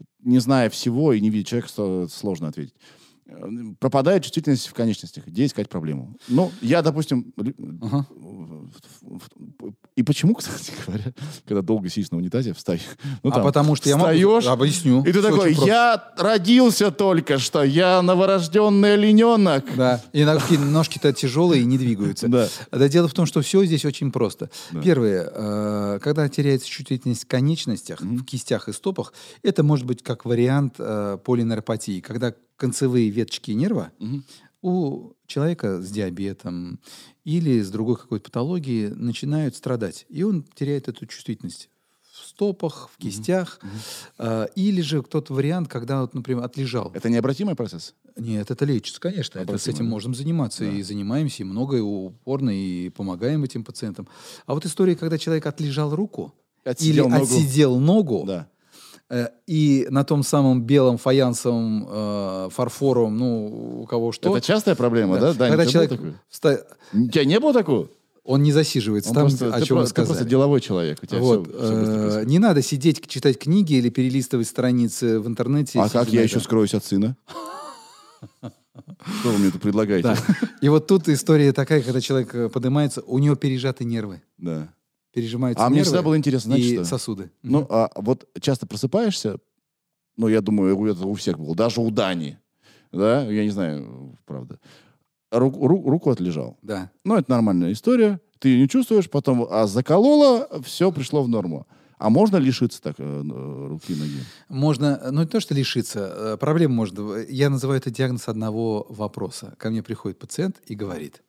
э, 0.00 0.04
не 0.24 0.38
зная 0.38 0.70
всего 0.70 1.12
и 1.12 1.20
не 1.20 1.28
видя 1.28 1.44
человека, 1.46 2.08
сложно 2.10 2.48
ответить. 2.48 2.74
Пропадает 3.78 4.22
чувствительность 4.22 4.68
в 4.68 4.74
конечностях. 4.74 5.26
Где 5.26 5.44
искать 5.44 5.68
проблему? 5.68 6.16
Ну, 6.28 6.50
я, 6.62 6.80
допустим... 6.80 7.34
Ага. 7.82 8.06
И 9.96 10.02
почему, 10.02 10.34
кстати 10.34 10.72
говоря, 10.86 11.12
когда 11.46 11.60
долго 11.60 11.88
сидишь 11.88 12.10
на 12.10 12.18
унитазе, 12.18 12.54
встаешь. 12.54 12.82
Ну, 13.22 13.30
а 13.30 13.34
там, 13.34 13.44
потому 13.44 13.74
что 13.74 13.88
я 13.88 13.96
могу... 13.96 14.12
встаешь, 14.38 14.46
Объясню. 14.46 15.00
и 15.00 15.12
ты 15.12 15.20
Всё 15.20 15.22
такой, 15.22 15.54
я 15.54 16.12
родился 16.16 16.90
только 16.90 17.38
что, 17.38 17.62
я 17.62 18.00
новорожденный 18.02 18.94
олененок. 18.94 19.64
Да, 19.76 20.02
и 20.12 20.24
ножки, 20.24 20.54
ножки-то 20.54 21.12
тяжелые 21.12 21.62
и 21.62 21.64
не 21.64 21.78
двигаются. 21.78 22.28
Да. 22.28 22.48
Да 22.70 22.88
дело 22.88 23.08
в 23.08 23.12
том, 23.14 23.26
что 23.26 23.42
все 23.42 23.64
здесь 23.64 23.84
очень 23.84 24.12
просто. 24.12 24.50
Да. 24.70 24.80
Первое, 24.80 25.30
э, 25.32 25.98
когда 26.02 26.28
теряется 26.28 26.68
чувствительность 26.68 27.24
в 27.24 27.26
конечностях, 27.26 28.00
в 28.00 28.24
кистях 28.24 28.68
и 28.68 28.72
стопах, 28.72 29.12
это 29.42 29.62
может 29.62 29.84
быть 29.84 30.02
как 30.02 30.24
вариант 30.24 30.74
э, 30.78 31.18
полинeuропатии, 31.24 32.00
когда 32.00 32.34
концевые 32.58 33.08
веточки 33.08 33.52
нерва 33.52 33.92
Мгм. 33.98 34.24
у 34.60 35.12
человека 35.26 35.80
с 35.80 35.90
диабетом 35.90 36.80
или 37.24 37.60
с 37.62 37.70
другой 37.70 37.96
какой-то 37.96 38.24
патологией 38.24 38.88
начинают 38.90 39.56
страдать, 39.56 40.04
и 40.10 40.22
он 40.24 40.44
теряет 40.54 40.88
эту 40.88 41.06
чувствительность 41.06 41.70
в 42.02 42.26
стопах, 42.26 42.90
в 42.92 42.98
кистях, 43.00 43.60
э, 44.18 44.46
или 44.56 44.80
же 44.80 45.02
кто-то 45.04 45.32
вариант, 45.34 45.68
когда, 45.68 46.00
вот, 46.02 46.14
например, 46.14 46.42
отлежал. 46.42 46.90
Это 46.92 47.08
необратимый 47.08 47.54
процесс? 47.54 47.94
Нет, 48.16 48.50
это 48.50 48.64
лечится, 48.64 49.00
конечно. 49.00 49.38
Это 49.38 49.56
с 49.56 49.68
этим 49.68 49.86
можем 49.86 50.16
заниматься. 50.16 50.64
Да. 50.64 50.70
И 50.72 50.82
занимаемся, 50.82 51.44
и 51.44 51.46
много, 51.46 51.76
и 51.76 51.80
упорно, 51.80 52.50
и 52.50 52.88
помогаем 52.88 53.44
этим 53.44 53.62
пациентам. 53.62 54.08
А 54.46 54.54
вот 54.54 54.66
история, 54.66 54.96
когда 54.96 55.16
человек 55.16 55.46
отлежал 55.46 55.94
руку 55.94 56.34
Отсидел 56.64 57.04
или 57.06 57.12
ногу. 57.12 57.24
отсидел 57.24 57.78
ногу, 57.78 58.24
Да. 58.26 58.48
Э, 59.10 59.28
и 59.46 59.86
на 59.90 60.04
том 60.04 60.22
самом 60.22 60.62
белом 60.62 60.98
фаянсовом 60.98 61.86
э, 61.88 62.48
фарфоровом, 62.50 63.16
ну, 63.16 63.80
у 63.82 63.86
кого 63.86 64.12
что... 64.12 64.36
Это 64.36 64.46
частая 64.46 64.74
проблема, 64.74 65.18
да? 65.18 65.32
Дань, 65.34 65.50
когда 65.50 65.62
у 65.64 65.66
тебя 65.66 65.86
человек... 65.86 66.00
вста- 66.30 66.60
У 66.92 67.08
тебя 67.08 67.24
не 67.24 67.38
было 67.40 67.52
такого? 67.52 67.88
Он 68.24 68.42
не 68.42 68.52
засиживается 68.52 69.08
Он 69.10 69.14
там, 69.14 69.28
просто- 69.28 69.54
о 69.54 69.58
ты, 69.60 69.66
чем 69.66 69.76
про- 69.76 69.80
вы 69.80 69.84
ты 69.84 69.88
сказали. 69.90 70.06
просто 70.12 70.28
деловой 70.28 70.60
человек. 70.60 70.98
У 71.02 71.06
тебя 71.06 71.18
Вот, 71.20 71.46
всё 71.46 71.58
быстро 71.58 72.20
э, 72.20 72.24
не 72.26 72.38
надо 72.38 72.60
сидеть, 72.60 73.06
читать 73.08 73.38
книги 73.38 73.74
или 73.74 73.88
перелистывать 73.88 74.46
страницы 74.46 75.18
в 75.18 75.26
интернете. 75.26 75.80
А 75.80 75.88
как 75.88 76.10
я 76.12 76.22
еще 76.22 76.38
скроюсь 76.40 76.74
от 76.74 76.84
сына? 76.84 77.16
Что 78.40 79.30
вы 79.30 79.38
мне 79.38 79.50
тут 79.50 79.62
предлагаете? 79.62 80.08
Да. 80.08 80.16
И 80.60 80.68
вот 80.68 80.86
тут 80.86 81.08
история 81.08 81.52
такая, 81.52 81.82
когда 81.82 82.00
человек 82.00 82.34
э, 82.34 82.48
поднимается, 82.48 83.00
у 83.06 83.18
него 83.18 83.34
пережаты 83.34 83.84
нервы. 83.84 84.22
Да. 84.38 84.68
Пережимаются 85.20 85.64
А 85.64 85.68
мне 85.68 85.76
нервы 85.78 85.84
всегда 85.86 86.02
было 86.02 86.16
интересно, 86.16 86.48
знаешь, 86.56 86.64
и 86.64 86.74
что? 86.76 86.84
сосуды. 86.84 87.30
Ну, 87.42 87.66
а 87.68 87.90
вот 87.96 88.28
часто 88.40 88.66
просыпаешься, 88.66 89.38
ну, 90.16 90.28
я 90.28 90.40
думаю, 90.40 90.86
это 90.86 91.06
у 91.06 91.14
всех 91.14 91.38
было, 91.38 91.54
даже 91.54 91.80
у 91.80 91.90
Дани, 91.90 92.38
да, 92.92 93.22
я 93.24 93.44
не 93.44 93.50
знаю, 93.50 94.18
правда, 94.26 94.58
Ру- 95.30 95.50
ру- 95.52 95.88
руку 95.90 96.10
отлежал. 96.10 96.56
Да. 96.62 96.90
Ну, 97.04 97.16
это 97.16 97.30
нормальная 97.30 97.72
история, 97.72 98.18
ты 98.38 98.48
ее 98.48 98.62
не 98.62 98.68
чувствуешь, 98.68 99.10
потом, 99.10 99.46
а 99.50 99.66
заколола, 99.66 100.48
все 100.64 100.90
пришло 100.90 101.22
в 101.22 101.28
норму. 101.28 101.66
А 101.98 102.10
можно 102.10 102.36
лишиться 102.36 102.80
так 102.80 102.94
э, 102.98 103.02
э, 103.02 103.66
руки, 103.68 103.92
ноги? 103.94 104.20
Можно, 104.48 105.00
ну 105.10 105.22
не 105.22 105.26
то, 105.26 105.40
что 105.40 105.52
лишиться, 105.54 105.98
э, 106.16 106.36
проблем 106.38 106.72
можно. 106.72 107.16
Я 107.28 107.50
называю 107.50 107.78
это 107.80 107.90
диагноз 107.90 108.28
одного 108.28 108.86
вопроса. 108.88 109.54
Ко 109.58 109.68
мне 109.68 109.82
приходит 109.82 110.18
пациент 110.18 110.62
и 110.64 110.76
говорит, 110.76 111.16
«Э, 111.16 111.20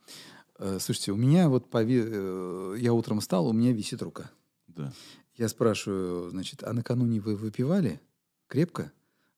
слушайте, 0.80 1.12
у 1.12 1.16
меня 1.16 1.50
вот, 1.50 1.70
пови- 1.70 2.06
э, 2.06 2.76
я 2.80 2.94
утром 2.94 3.20
встал, 3.20 3.48
у 3.48 3.54
меня 3.54 3.72
висит 3.72 4.02
рука. 4.02 4.30
Да. 4.68 4.94
Я 5.36 5.48
спрашиваю, 5.48 6.30
значит, 6.30 6.64
а 6.64 6.74
накануне 6.74 7.20
вы 7.20 7.36
выпивали 7.36 8.02
крепко? 8.48 8.92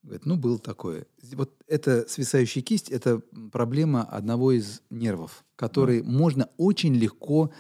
Говорит, 0.04 0.26
ну, 0.26 0.36
было 0.36 0.58
такое. 0.58 1.06
Вот 1.34 1.54
эта 1.68 2.08
свисающая 2.08 2.64
кисть– 2.64 2.90
это 2.92 3.22
проблема 3.52 4.04
одного 4.04 4.52
из 4.52 4.82
нервов, 4.90 5.46
который 5.56 6.02
можно 6.02 6.50
очень 6.58 6.96
легко 6.96 7.52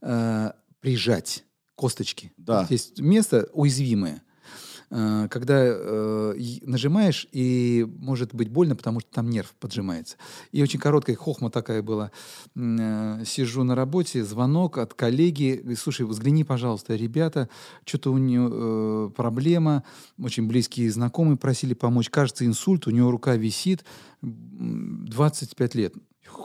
э, 0.00 0.50
прижать 0.80 1.44
косточки. 1.76 2.32
Да. 2.36 2.62
Вот 2.62 2.70
есть 2.72 3.00
место 3.00 3.48
уязвимое, 3.52 4.16
э, 4.16 4.20
когда 4.94 5.64
э, 5.64 6.34
нажимаешь, 6.62 7.26
и 7.32 7.84
может 7.98 8.32
быть 8.32 8.48
больно, 8.48 8.76
потому 8.76 9.00
что 9.00 9.10
там 9.10 9.28
нерв 9.28 9.52
поджимается. 9.58 10.16
И 10.52 10.62
очень 10.62 10.78
короткая 10.78 11.16
хохма 11.16 11.50
такая 11.50 11.82
была. 11.82 12.12
Э, 12.54 13.24
Сижу 13.26 13.64
на 13.64 13.74
работе, 13.74 14.24
звонок 14.24 14.78
от 14.78 14.94
коллеги. 14.94 15.74
Слушай, 15.76 16.06
взгляни, 16.06 16.44
пожалуйста, 16.44 16.94
ребята, 16.94 17.48
что-то 17.84 18.12
у 18.12 18.18
нее 18.18 18.48
э, 18.52 19.10
проблема. 19.16 19.82
Очень 20.22 20.46
близкие 20.46 20.90
знакомые 20.92 21.36
просили 21.36 21.74
помочь. 21.74 22.08
Кажется, 22.08 22.46
инсульт, 22.46 22.86
у 22.86 22.90
него 22.90 23.10
рука 23.10 23.34
висит. 23.34 23.84
М, 24.22 25.06
25 25.08 25.74
лет. 25.74 25.94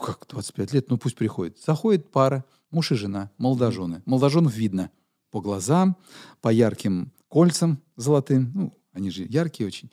Как 0.04 0.26
25 0.28 0.72
лет? 0.72 0.90
Ну 0.90 0.98
пусть 0.98 1.14
приходит. 1.14 1.58
Заходит 1.64 2.10
пара, 2.10 2.44
муж 2.72 2.90
и 2.90 2.96
жена, 2.96 3.30
молодожены. 3.38 4.02
Молодоженов 4.06 4.54
видно 4.54 4.90
по 5.30 5.40
глазам, 5.40 5.96
по 6.40 6.48
ярким 6.48 7.12
кольцам 7.30 7.80
золотым. 7.96 8.50
Ну, 8.54 8.78
они 8.92 9.10
же 9.10 9.24
яркие 9.24 9.66
очень. 9.66 9.90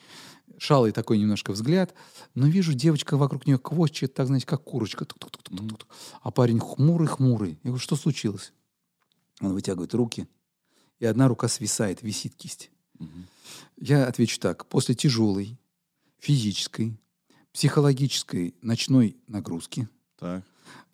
Шалый 0.58 0.92
такой 0.92 1.20
немножко 1.20 1.52
взгляд. 1.52 1.94
Но 2.34 2.48
вижу, 2.48 2.74
девочка 2.74 3.16
вокруг 3.16 3.46
нее 3.46 3.60
квочет, 3.60 4.14
так, 4.14 4.28
знаете, 4.28 4.48
как 4.48 4.64
курочка. 4.64 5.06
Тук-тук-тук-тук-тук. 5.06 5.88
А 6.22 6.32
парень 6.32 6.60
хмурый-хмурый. 6.60 7.60
Я 7.64 7.70
говорю, 7.70 7.80
что 7.80 7.96
случилось? 7.96 8.52
Он 9.40 9.54
вытягивает 9.54 9.94
руки, 9.94 10.28
и 11.00 11.06
одна 11.06 11.28
рука 11.28 11.48
свисает, 11.48 12.02
висит 12.02 12.36
кисть. 12.36 12.72
Мгм. 12.98 13.28
Я 13.78 14.08
отвечу 14.08 14.40
так. 14.40 14.66
После 14.66 14.96
тяжелой 14.96 15.60
физической, 16.18 17.00
психологической 17.54 18.56
ночной 18.62 19.16
нагрузки, 19.28 19.88
Так. 20.18 20.44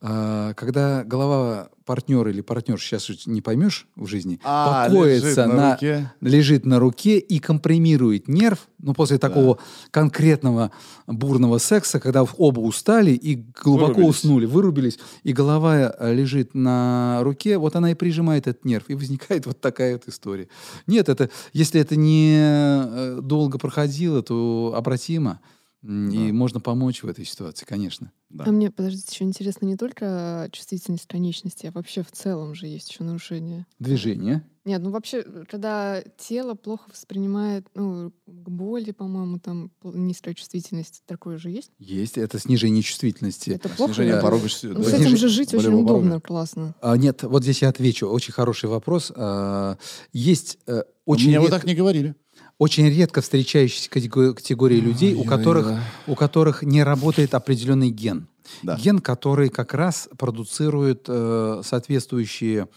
А, 0.06 0.54
когда 0.56 1.06
голова 1.06 1.70
партнера 1.86 2.30
или 2.30 2.42
партнер, 2.42 2.80
сейчас 2.80 3.10
не 3.26 3.42
поймешь 3.42 3.88
в 3.96 4.06
жизни, 4.08 4.40
А, 4.44 4.88
покоится 4.88 5.26
лежит 5.28 5.38
на 5.38 5.54
на, 5.54 5.72
руке. 5.74 6.12
лежит 6.22 6.66
на 6.66 6.80
руке 6.80 7.20
и 7.20 7.40
компримирует 7.40 8.28
нерв, 8.28 8.68
ну, 8.80 8.94
после 8.94 9.18
такого 9.18 9.60
конкретного 9.92 10.72
бурного 11.08 11.58
секса, 11.58 12.00
когда 12.02 12.24
оба 12.38 12.60
устали 12.60 13.12
и 13.12 13.36
глубоко 13.62 13.94
Вырубились. 13.94 14.10
уснули, 14.10 14.46
вырубились, 14.46 15.00
и 15.24 15.32
голова 15.34 15.94
э, 15.98 16.14
лежит 16.14 16.54
на 16.54 17.20
руке, 17.24 17.58
вот 17.58 17.76
она 17.78 17.92
и 17.92 17.96
прижимает 17.96 18.48
этот 18.48 18.66
нерв, 18.66 18.86
и 18.90 18.96
возникает 18.96 19.46
вот 19.46 19.60
такая 19.62 19.94
вот 19.94 20.04
история. 20.08 20.48
Нет, 20.88 21.08
это, 21.10 21.30
если 21.54 21.80
это 21.80 21.96
не 21.96 22.36
э, 22.40 23.20
долго 23.22 23.58
проходило, 23.58 24.22
то 24.22 24.74
обратимо. 24.76 25.40
И 25.84 26.32
можно 26.32 26.62
помочь 26.62 27.04
в 27.04 27.08
этой 27.08 27.26
ситуации, 27.26 27.66
конечно. 27.66 28.12
Да. 28.30 28.46
А 28.48 28.52
мне, 28.52 28.72
подождите, 28.72 29.10
еще 29.12 29.26
интересно 29.26 29.66
не 29.66 29.76
только 29.76 30.50
чувствительность 30.52 31.08
конечности, 31.08 31.68
а 31.68 31.72
вообще 31.72 32.04
в 32.04 32.12
целом 32.12 32.56
же 32.56 32.68
есть 32.68 32.90
еще 32.90 33.04
нарушение. 33.04 33.68
Движение. 33.80 34.44
Нет, 34.66 34.82
ну 34.82 34.92
вообще, 34.92 35.24
когда 35.50 36.02
тело 36.18 36.54
плохо 36.56 36.90
воспринимает, 36.90 37.68
ну, 37.76 38.14
к 38.26 38.50
боли, 38.50 38.92
по-моему, 38.92 39.38
там 39.40 39.72
низкая 39.84 40.34
чувствительность, 40.34 41.04
такое 41.06 41.38
же 41.38 41.50
есть? 41.50 41.70
Есть. 41.80 42.18
Это 42.18 42.40
снижение 42.40 42.82
чувствительности. 42.82 43.52
Это 43.52 43.68
плохо? 43.68 43.94
Снижение 43.94 44.16
или- 44.16 44.22
порога... 44.22 44.48
Ну, 44.64 44.74
да. 44.76 44.84
с 44.84 44.94
этим 44.94 45.18
же 45.18 45.28
жить 45.28 45.54
очень 45.54 45.66
болевого 45.66 45.86
порога. 45.86 46.00
удобно, 46.00 46.22
классно. 46.22 46.76
А, 46.82 46.96
нет, 46.96 47.24
вот 47.24 47.44
здесь 47.44 47.62
я 47.62 47.70
отвечу. 47.70 48.08
Очень 48.08 48.32
хороший 48.32 48.70
вопрос. 48.70 49.12
А, 49.16 49.78
есть 50.14 50.58
э, 50.66 50.84
Очень 51.06 51.26
очень, 51.26 51.28
Мне 51.28 51.38
редко, 51.40 51.52
так 51.52 51.66
не 51.66 51.76
говорили. 51.76 52.16
Очень 52.64 52.88
редко 52.88 53.22
встречающиеся 53.22 53.90
катего- 53.90 54.34
категории 54.34 54.80
людей, 54.80 55.15
у 55.15 55.26
которых, 55.26 55.68
у 56.07 56.15
которых 56.15 56.64
не 56.64 56.81
работает 56.81 57.34
определенный 57.34 57.90
ген. 57.90 58.27
Да. 58.61 58.77
Ген, 58.77 58.99
который 58.99 59.49
как 59.49 59.73
раз 59.73 60.07
продуцирует 60.18 61.06
э, 61.07 61.61
соответствующие 61.65 62.69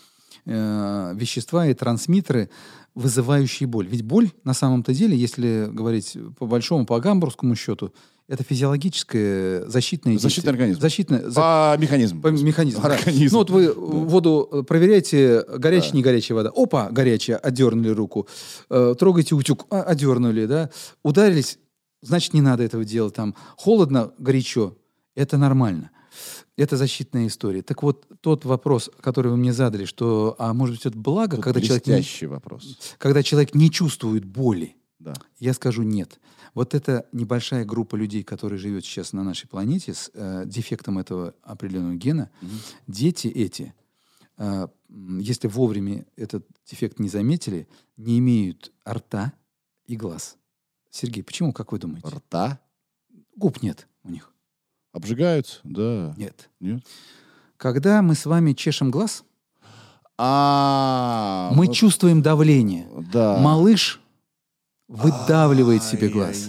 э, 0.44 1.12
вещества 1.14 1.66
и 1.68 1.74
трансмиттеры, 1.74 2.50
вызывающие 2.96 3.68
боль. 3.68 3.86
Ведь 3.86 4.02
боль, 4.02 4.30
на 4.42 4.54
самом-то 4.54 4.92
деле, 4.92 5.16
если 5.16 5.68
говорить 5.70 6.16
по 6.38 6.46
большому, 6.46 6.84
по 6.84 6.98
гамбургскому 6.98 7.54
счету, 7.54 7.92
это 8.28 8.42
физиологическое 8.42 9.68
защитное 9.68 10.18
Защитный 10.18 10.50
организм. 10.52 10.80
Защитное, 10.80 11.28
за- 11.28 11.34
По 11.40 11.76
механизму. 11.78 12.20
по 12.22 12.28
механизму. 12.28 12.82
да. 12.82 12.94
Организм. 12.94 13.32
Ну 13.34 13.38
вот 13.38 13.50
вы 13.50 13.72
воду 13.72 14.48
э, 14.50 14.62
проверяете, 14.62 15.44
горячая, 15.56 15.92
Да. 15.92 15.96
не 15.96 16.02
горячая 16.02 16.36
вода. 16.36 16.50
Опа, 16.54 16.88
горячая, 16.90 17.36
отдернули 17.38 17.90
руку. 17.90 18.26
Э, 18.70 18.94
трогаете 18.98 19.34
утюг, 19.34 19.66
а, 19.70 19.82
отдернули, 19.82 20.46
да. 20.46 20.70
Ударились, 21.02 21.58
значит, 22.02 22.34
не 22.34 22.40
надо 22.40 22.62
этого 22.64 22.84
делать. 22.84 23.14
Там 23.14 23.34
холодно, 23.56 24.12
горячо, 24.18 24.76
это 25.14 25.38
нормально. 25.38 25.90
Это 26.56 26.76
защитная 26.78 27.26
история. 27.26 27.60
Так 27.62 27.82
вот, 27.82 28.06
тот 28.22 28.44
вопрос, 28.46 28.90
который 29.02 29.30
вы 29.30 29.36
мне 29.36 29.52
задали, 29.52 29.84
что, 29.84 30.34
а 30.38 30.54
может 30.54 30.76
быть, 30.76 30.86
это 30.86 30.98
благо, 30.98 31.36
Тут 31.36 31.44
когда 31.44 31.60
человек, 31.60 31.86
не, 31.86 32.26
вопрос. 32.26 32.78
когда 32.98 33.22
человек 33.22 33.54
не 33.54 33.70
чувствует 33.70 34.24
боли? 34.24 34.74
Да. 34.98 35.12
Я 35.38 35.52
скажу 35.52 35.82
нет. 35.82 36.18
Вот 36.56 36.74
эта 36.74 37.06
небольшая 37.12 37.66
группа 37.66 37.96
людей, 37.96 38.22
которые 38.24 38.58
живет 38.58 38.82
сейчас 38.84 39.12
на 39.12 39.22
нашей 39.22 39.46
планете 39.46 39.92
с 39.92 40.10
э, 40.14 40.44
дефектом 40.46 40.98
этого 40.98 41.34
определенного 41.42 41.96
гена, 41.96 42.30
Мгм. 42.40 42.50
дети 42.86 43.28
эти, 43.28 43.74
э, 44.38 44.66
если 45.20 45.48
вовремя 45.48 46.06
этот 46.16 46.46
дефект 46.64 46.98
не 46.98 47.10
заметили, 47.10 47.68
не 47.98 48.18
имеют 48.20 48.72
рта 48.88 49.34
и 49.84 49.96
глаз. 49.96 50.38
Сергей, 50.90 51.22
почему, 51.22 51.52
как 51.52 51.72
вы 51.72 51.78
думаете? 51.78 52.08
Рта 52.08 52.58
Губ 53.36 53.62
нет 53.62 53.86
у 54.02 54.08
них. 54.10 54.32
обжигаются? 54.92 55.60
Да. 55.62 56.14
Нет. 56.16 56.48
Нет? 56.58 56.82
Когда 57.58 58.00
мы 58.00 58.14
с 58.14 58.24
вами 58.24 58.54
чешем 58.54 58.90
глаз, 58.90 59.24
А, 60.18 61.50
мы 61.54 61.66
вот- 61.66 61.74
чувствуем 61.74 62.22
давление. 62.22 62.88
Да. 63.12 63.36
Малыш 63.38 64.00
выдавливает 64.88 65.82
себе 65.82 66.08
глаз. 66.08 66.48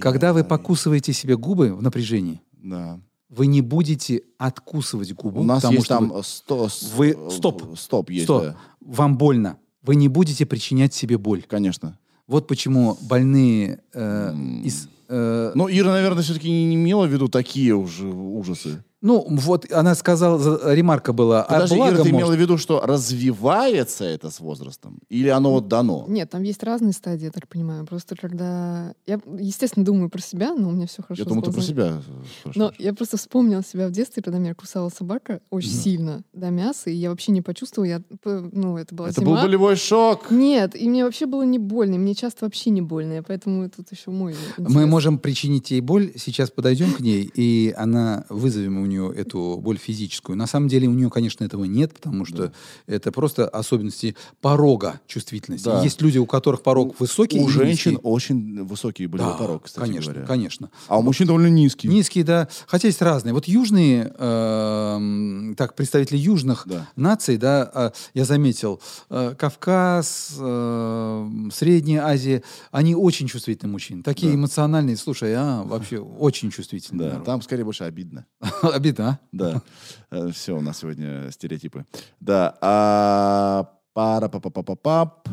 Когда 0.00 0.32
вы 0.32 0.44
покусываете 0.44 1.12
себе 1.12 1.36
губы 1.36 1.74
в 1.74 1.82
напряжении, 1.82 2.40
Да. 2.62 3.00
вы 3.28 3.46
не 3.46 3.60
будете 3.60 4.22
откусывать 4.38 5.12
губу. 5.14 5.40
У 5.40 5.44
нас 5.44 5.58
потому 5.62 5.74
есть 5.74 5.86
что 5.86 5.94
там 5.98 6.08
вы- 6.10 6.22
сто, 6.22 6.68
вы- 6.96 7.30
стоп. 7.30 7.78
Стоп 7.78 8.10
есть, 8.10 8.24
Стоп. 8.24 8.42
да. 8.44 8.56
вам 8.80 9.16
больно. 9.18 9.58
Вы 9.82 9.96
не 9.96 10.08
будете 10.08 10.46
причинять 10.46 10.94
себе 10.94 11.18
боль. 11.18 11.42
Конечно. 11.48 11.98
Вот 12.28 12.46
почему 12.46 12.96
больные 13.02 13.80
э, 13.92 14.32
из... 14.64 14.88
э, 15.08 15.52
Но 15.56 15.68
Ира, 15.68 15.90
наверное, 15.92 16.22
все-таки 16.22 16.48
не 16.48 16.74
имела 16.76 17.06
в 17.06 17.12
виду 17.12 17.28
такие 17.28 17.74
уже 17.74 18.06
ужасы. 18.06 18.84
Ну, 19.02 19.26
вот 19.28 19.70
она 19.72 19.94
сказала, 19.94 20.38
за- 20.38 20.72
ремарка 20.74 21.12
была, 21.12 21.42
а 21.42 21.52
Подожди, 21.52 21.76
благо 21.76 21.94
Ира, 21.96 22.02
ты 22.04 22.08
может- 22.10 22.14
имела 22.22 22.32
в 22.36 22.40
виду, 22.40 22.56
что 22.58 22.80
развивается 22.86 24.04
это 24.04 24.30
с 24.30 24.40
возрастом? 24.40 24.98
Или 25.08 25.28
оно 25.28 25.52
вот 25.52 25.68
дано? 25.68 26.04
Нет, 26.08 26.30
там 26.30 26.42
есть 26.42 26.62
разные 26.62 26.92
стадии, 26.92 27.24
я 27.24 27.30
так 27.30 27.48
понимаю. 27.48 27.84
Просто 27.86 28.16
когда... 28.16 28.94
Я, 29.06 29.20
естественно, 29.38 29.84
думаю 29.84 30.08
про 30.08 30.20
себя, 30.20 30.54
но 30.54 30.68
у 30.68 30.72
меня 30.72 30.86
все 30.86 31.02
хорошо 31.02 31.22
Я 31.22 31.28
думаю, 31.28 31.42
ты 31.42 31.52
про 31.52 31.60
себя 31.60 32.00
спрашиваешь. 32.00 32.56
Но 32.56 32.72
я 32.78 32.94
просто 32.94 33.16
вспомнила 33.16 33.62
себя 33.64 33.88
в 33.88 33.90
детстве, 33.92 34.22
когда 34.22 34.38
меня 34.38 34.54
кусала 34.54 34.88
собака 34.88 35.40
очень 35.50 35.72
Мгм. 35.72 35.78
сильно 35.80 36.22
до 36.32 36.50
мяса, 36.50 36.90
и 36.90 36.94
я 36.94 37.10
вообще 37.10 37.32
не 37.32 37.42
почувствовала, 37.42 37.88
я, 37.88 38.02
ну, 38.24 38.76
это 38.78 38.94
была 38.94 39.08
Это 39.08 39.20
был 39.20 39.32
зима. 39.32 39.42
болевой 39.42 39.76
шок. 39.76 40.30
Нет, 40.30 40.76
и 40.80 40.88
мне 40.88 41.04
вообще 41.04 41.26
было 41.26 41.42
не 41.42 41.58
больно, 41.58 41.94
и 41.94 41.98
мне 41.98 42.14
часто 42.14 42.44
вообще 42.44 42.70
не 42.70 42.82
больно, 42.82 43.18
и 43.18 43.20
поэтому 43.20 43.68
тут 43.68 43.90
еще 43.90 44.10
мой 44.10 44.34
Мы 44.58 44.64
интерес. 44.68 44.88
можем 44.88 45.18
причинить 45.18 45.70
ей 45.70 45.80
боль, 45.80 46.12
сейчас 46.16 46.50
подойдем 46.50 46.92
к 46.92 47.00
ней, 47.00 47.30
и 47.34 47.74
она 47.76 48.24
вызовем 48.28 48.78
у 48.78 48.86
нее 48.86 48.91
эту 49.00 49.58
боль 49.62 49.78
физическую. 49.78 50.36
На 50.36 50.46
самом 50.46 50.68
деле 50.68 50.88
у 50.88 50.92
нее, 50.92 51.10
конечно, 51.10 51.44
этого 51.44 51.64
нет, 51.64 51.94
потому 51.94 52.24
что 52.24 52.52
это 52.86 53.10
просто 53.12 53.48
особенности 53.48 54.14
порога 54.40 55.00
чувствительности. 55.06 55.64
Да. 55.64 55.82
Есть 55.82 56.00
люди, 56.02 56.18
у 56.18 56.26
которых 56.26 56.62
порог 56.62 56.98
высокий. 57.00 57.40
У 57.40 57.48
женщин 57.48 57.92
низкий. 57.92 58.06
очень 58.06 58.64
высокий 58.64 59.06
болевой 59.06 59.32
Да, 59.32 59.38
порог, 59.38 59.62
кстати 59.64 59.86
конечно, 59.86 60.12
говоря. 60.12 60.26
конечно. 60.26 60.70
А 60.88 60.98
у 60.98 61.02
мужчин 61.02 61.26
довольно 61.26 61.48
низкий. 61.48 61.88
Низкие, 61.88 62.24
да. 62.24 62.48
Хотя 62.66 62.88
есть 62.88 63.02
разные. 63.02 63.32
Вот 63.32 63.46
южные, 63.48 64.12
эм, 64.18 65.54
так, 65.56 65.74
представители 65.74 66.16
южных 66.18 66.64
Да. 66.66 66.88
наций, 66.96 67.36
да, 67.36 67.70
а, 67.74 67.92
я 68.14 68.24
заметил, 68.24 68.80
э, 69.10 69.34
Кавказ, 69.38 70.34
э, 70.38 71.28
Средняя 71.52 72.04
Азия, 72.06 72.42
они 72.70 72.94
очень 72.94 73.26
чувствительные 73.28 73.72
мужчины. 73.72 74.02
Такие 74.02 74.32
Да. 74.32 74.38
эмоциональные, 74.38 74.96
слушай, 74.96 75.32
а, 75.36 75.62
вообще 75.62 75.98
очень 76.18 76.50
чувствительные. 76.50 77.06
Да, 77.08 77.12
народ. 77.14 77.24
там 77.26 77.42
скорее 77.42 77.64
больше 77.64 77.84
обидно. 77.84 78.26
Обидно, 78.82 79.08
а? 79.08 79.18
Да. 79.30 79.62
Все, 80.32 80.56
у 80.56 80.60
нас 80.60 80.78
сегодня 80.80 81.30
стереотипы. 81.30 81.86
Да. 82.20 82.58
А 82.60 83.70
пара 83.92 84.28
па 84.28 84.40
па 84.40 84.50
па 84.50 84.62
па 84.62 84.74
пап 84.74 85.28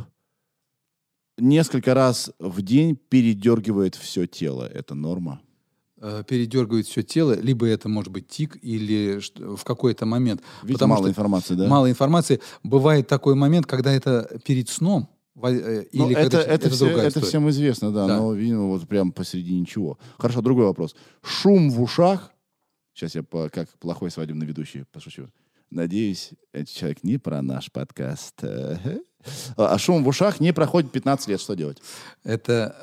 Несколько 1.40 1.94
раз 1.94 2.32
в 2.40 2.62
день 2.62 2.96
передергивает 2.98 3.96
все 3.96 4.28
тело. 4.28 4.68
Это 4.68 4.94
норма. 4.94 5.40
Э, 6.02 6.24
Передергивает 6.28 6.86
все 6.86 7.02
тело, 7.02 7.34
либо 7.40 7.66
это 7.66 7.88
может 7.90 8.12
быть 8.12 8.28
тик, 8.28 8.58
или 8.62 9.20
в 9.38 9.64
какой-то 9.64 10.06
момент. 10.06 10.42
Потому 10.62 10.92
мало 10.96 11.04
что 11.04 11.10
информации, 11.10 11.56
да? 11.56 11.68
Мало 11.68 11.90
информации. 11.90 12.42
Бывает 12.64 13.08
такой 13.08 13.36
момент, 13.36 13.66
когда 13.68 13.92
это 13.94 14.30
перед 14.46 14.68
сном, 14.70 15.08
э, 15.42 15.86
Ну, 15.94 16.06
или 16.08 16.16
это, 16.16 16.22
когда 16.40 16.54
это, 16.54 16.70
все- 16.70 16.88
это 16.88 17.08
история. 17.08 17.26
всем 17.28 17.50
известно, 17.50 17.92
да, 17.94 18.06
Да. 18.06 18.18
но, 18.18 18.34
видимо, 18.34 18.68
вот 18.68 18.86
прям 18.88 19.14
посередине 19.14 19.62
ничего. 19.62 19.98
Хорошо, 20.18 20.42
другой 20.42 20.66
вопрос. 20.66 20.94
Шум 21.24 21.70
в 21.72 21.82
ушах. 21.82 22.34
Сейчас 23.00 23.16
я 23.16 23.24
по- 23.24 23.48
как 23.50 23.70
плохой 23.80 24.12
свадебный 24.12 24.46
ведущий 24.46 24.84
пошучу. 24.92 25.30
Надеюсь, 25.72 26.32
этот 26.52 26.74
человек 26.76 27.02
не 27.04 27.18
про 27.18 27.42
наш 27.42 27.72
подкаст. 27.72 28.44
А 29.56 29.78
шум 29.78 30.04
в 30.04 30.08
ушах 30.10 30.40
не 30.42 30.52
проходит 30.54 30.92
15 30.92 31.28
лет. 31.30 31.40
Что 31.40 31.54
делать? 31.54 31.78
Это 32.24 32.76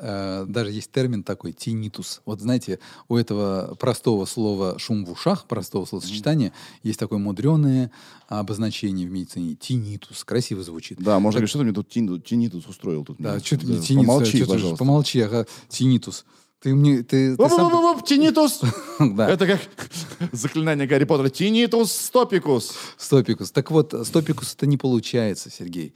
э, 0.47 0.51
даже 0.51 0.71
есть 0.71 0.91
термин 0.91 1.23
такой 1.23 1.51
тинитус. 1.51 2.21
Вот 2.25 2.41
знаете, 2.41 2.79
у 3.09 3.15
этого 3.15 3.75
простого 3.79 4.25
слова 4.25 4.79
шум 4.79 5.05
в 5.05 5.11
ушах, 5.11 5.47
простого 5.47 5.85
словосочетания, 5.85 6.51
есть 6.83 6.99
такое 6.99 7.19
мудреное 7.19 7.91
обозначение 8.27 9.07
в 9.07 9.11
медицине 9.11 9.53
тинитус. 9.55 10.23
Красиво 10.23 10.63
звучит. 10.63 10.97
Да, 10.99 11.19
может, 11.19 11.35
Так- 11.35 11.41
говорить, 11.41 11.49
что 11.49 11.59
ты 11.59 11.65
мне 11.65 11.73
тут 11.73 11.89
тин- 11.89 12.21
тинитус 12.21 12.65
устроил? 12.67 13.03
Тут 13.05 13.17
Да, 13.19 13.33
мне? 13.33 13.39
что 13.43 13.57
ты 13.59 13.65
мне 13.67 13.75
Да, 13.77 13.81
тинитус? 13.83 14.05
Помолчи, 14.07 14.31
чё 14.31 14.37
ты 14.39 14.45
ж- 14.45 14.47
пожалуйста. 14.47 14.77
Помолчи, 14.77 15.19
ага, 15.21 15.45
тинитус. 15.69 16.25
Ты 16.59 16.73
мне, 16.73 17.03
ты, 17.03 17.37
ты 17.37 17.49
сам- 17.49 18.01
Тинитус! 18.03 18.61
Да. 18.99 19.29
Это 19.29 19.45
как 19.45 19.59
заклинание 20.31 20.87
Гарри 20.87 21.03
Поттера. 21.03 21.29
Тинитус 21.29 21.91
стопикус. 21.91 22.73
Стопикус. 22.97 23.51
Так 23.51 23.69
вот, 23.69 23.93
стопикус 24.05 24.55
это 24.55 24.65
не 24.65 24.77
получается, 24.77 25.51
Сергей. 25.51 25.93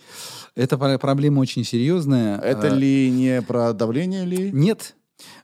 Это 0.55 0.77
про- 0.77 0.99
проблема 0.99 1.39
очень 1.39 1.63
серьезная. 1.63 2.37
Это 2.37 2.67
Э, 2.67 2.75
ли 2.77 3.09
не 3.09 3.41
про 3.41 3.73
давление 3.73 4.23
ли? 4.25 4.51
Нет. 4.51 4.95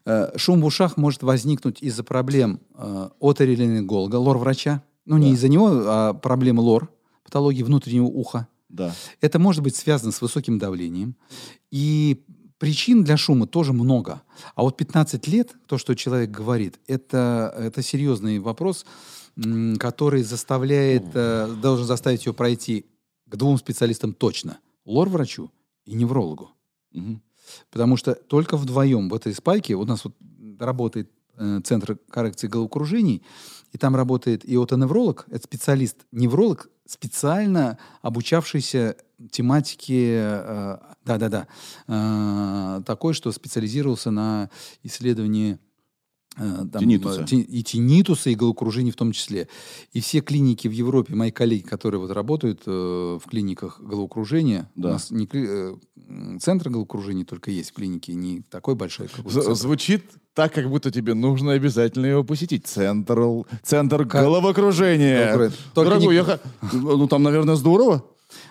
Э, 0.05 0.37
Шум 0.37 0.61
в 0.61 0.65
ушах 0.65 0.97
может 0.97 1.23
возникнуть 1.23 1.81
из-за 1.81 2.03
проблем 2.03 2.59
э, 2.75 3.09
оториноларинголога, 3.19 4.17
лор-врача. 4.17 4.83
Ну, 5.05 5.17
не 5.17 5.29
Да. 5.29 5.33
из-за 5.33 5.47
него, 5.49 5.67
а 5.85 6.13
проблемы 6.13 6.61
лор, 6.61 6.89
патологии 7.23 7.63
внутреннего 7.63 8.05
уха. 8.05 8.47
Да. 8.69 8.93
Это 9.21 9.39
может 9.39 9.63
быть 9.63 9.75
связано 9.75 10.11
с 10.11 10.21
высоким 10.21 10.59
давлением. 10.59 11.15
И 11.71 12.23
причин 12.57 13.03
для 13.03 13.17
шума 13.17 13.47
тоже 13.47 13.73
много. 13.73 14.21
А 14.55 14.63
вот 14.63 14.77
15 14.77 15.27
лет, 15.27 15.55
то, 15.67 15.77
что 15.77 15.95
человек 15.95 16.31
говорит, 16.31 16.79
это, 16.87 17.53
это 17.57 17.81
серьезный 17.81 18.39
вопрос, 18.39 18.85
который 19.79 20.23
заставляет, 20.23 21.03
э, 21.13 21.55
должен 21.61 21.85
заставить 21.85 22.25
его 22.25 22.33
пройти 22.33 22.85
к 23.27 23.35
двум 23.35 23.57
специалистам 23.57 24.13
точно. 24.13 24.57
Лор-врачу 24.85 25.51
и 25.85 25.93
неврологу. 25.93 26.49
Мгм. 26.91 27.21
Потому 27.69 27.97
что 27.97 28.15
только 28.15 28.57
вдвоем 28.57 29.09
в 29.09 29.13
этой 29.13 29.33
спайке 29.33 29.75
у 29.75 29.85
нас 29.85 30.05
вот 30.05 30.15
работает 30.59 31.11
э, 31.37 31.61
центр 31.63 31.97
коррекции 32.09 32.47
головокружений, 32.47 33.23
и 33.71 33.77
там 33.77 33.95
работает 33.95 34.43
и 34.43 34.55
отоневролог, 34.55 35.25
это 35.29 35.43
специалист-невролог, 35.43 36.69
специально 36.87 37.77
обучавшийся 38.01 38.95
тематике, 39.31 40.19
э, 40.19 40.77
да-да-да, 41.05 41.47
э, 41.87 42.81
такой, 42.85 43.13
что 43.13 43.31
специализировался 43.31 44.11
на 44.11 44.49
исследовании 44.83 45.53
э, 45.53 45.57
там, 46.37 46.69
Тинитуса. 46.81 47.25
э, 47.31 47.35
и 47.35 47.63
тинитуса, 47.63 48.29
и 48.29 48.35
головокружение 48.35 48.93
в 48.93 48.95
том 48.95 49.11
числе. 49.11 49.47
И 49.93 49.99
все 50.01 50.21
клиники 50.21 50.67
в 50.67 50.71
Европе, 50.71 51.15
мои 51.15 51.31
коллеги, 51.31 51.63
которые 51.63 51.99
вот 51.99 52.11
работают 52.11 52.61
э, 52.65 52.71
в 52.71 53.29
клиниках 53.29 53.81
головокружения, 53.81 54.69
Да. 54.75 54.89
у 54.89 54.91
нас 54.93 55.11
не 55.11 55.27
э, 55.33 55.75
центр 56.39 56.69
головокружения 56.69 57.25
только 57.25 57.51
есть 57.51 57.71
в 57.71 57.73
клинике, 57.73 58.13
не 58.13 58.41
такой 58.49 58.75
большой, 58.75 59.07
как 59.07 59.29
З-. 59.29 59.55
Звучит 59.55 60.03
так, 60.33 60.53
как 60.53 60.69
будто 60.69 60.91
тебе 60.91 61.15
нужно 61.15 61.53
обязательно 61.53 62.05
его 62.05 62.23
посетить. 62.23 62.67
Центр, 62.67 63.19
центр 63.63 64.05
Как- 64.05 64.21
головокружения. 64.23 65.33
Только 65.73 65.89
Дорогой, 65.91 66.15
не- 66.15 66.21
я 66.27 66.39
ну 66.73 67.07
там, 67.07 67.23
наверное, 67.23 67.55
здорово. 67.55 68.05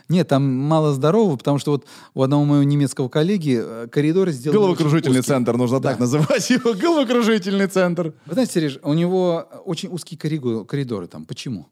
Нет, 0.09 0.29
там 0.29 0.45
мало 0.45 0.93
здорового, 0.93 1.37
потому 1.37 1.59
что 1.59 1.73
вот 1.73 1.85
у 2.15 2.23
одного 2.23 2.45
моего 2.45 2.63
немецкого 2.63 3.09
коллеги 3.09 3.59
э, 3.61 3.89
коридоры 3.91 4.31
сделаны 4.33 4.61
Головокружительный 4.61 5.23
центр, 5.23 5.57
нужно 5.57 5.81
Да. 5.81 5.91
так 5.91 5.99
называть 6.01 6.49
его. 6.49 6.75
Головокружительный 6.81 7.67
центр. 7.67 8.15
Вы 8.27 8.33
знаете, 8.35 8.53
Сереж, 8.53 8.79
у 8.83 8.93
него 8.95 9.49
очень 9.65 9.89
узкие 9.89 10.19
коридоры, 10.19 10.65
коридоры 10.65 11.07
там. 11.09 11.25
Почему? 11.25 11.69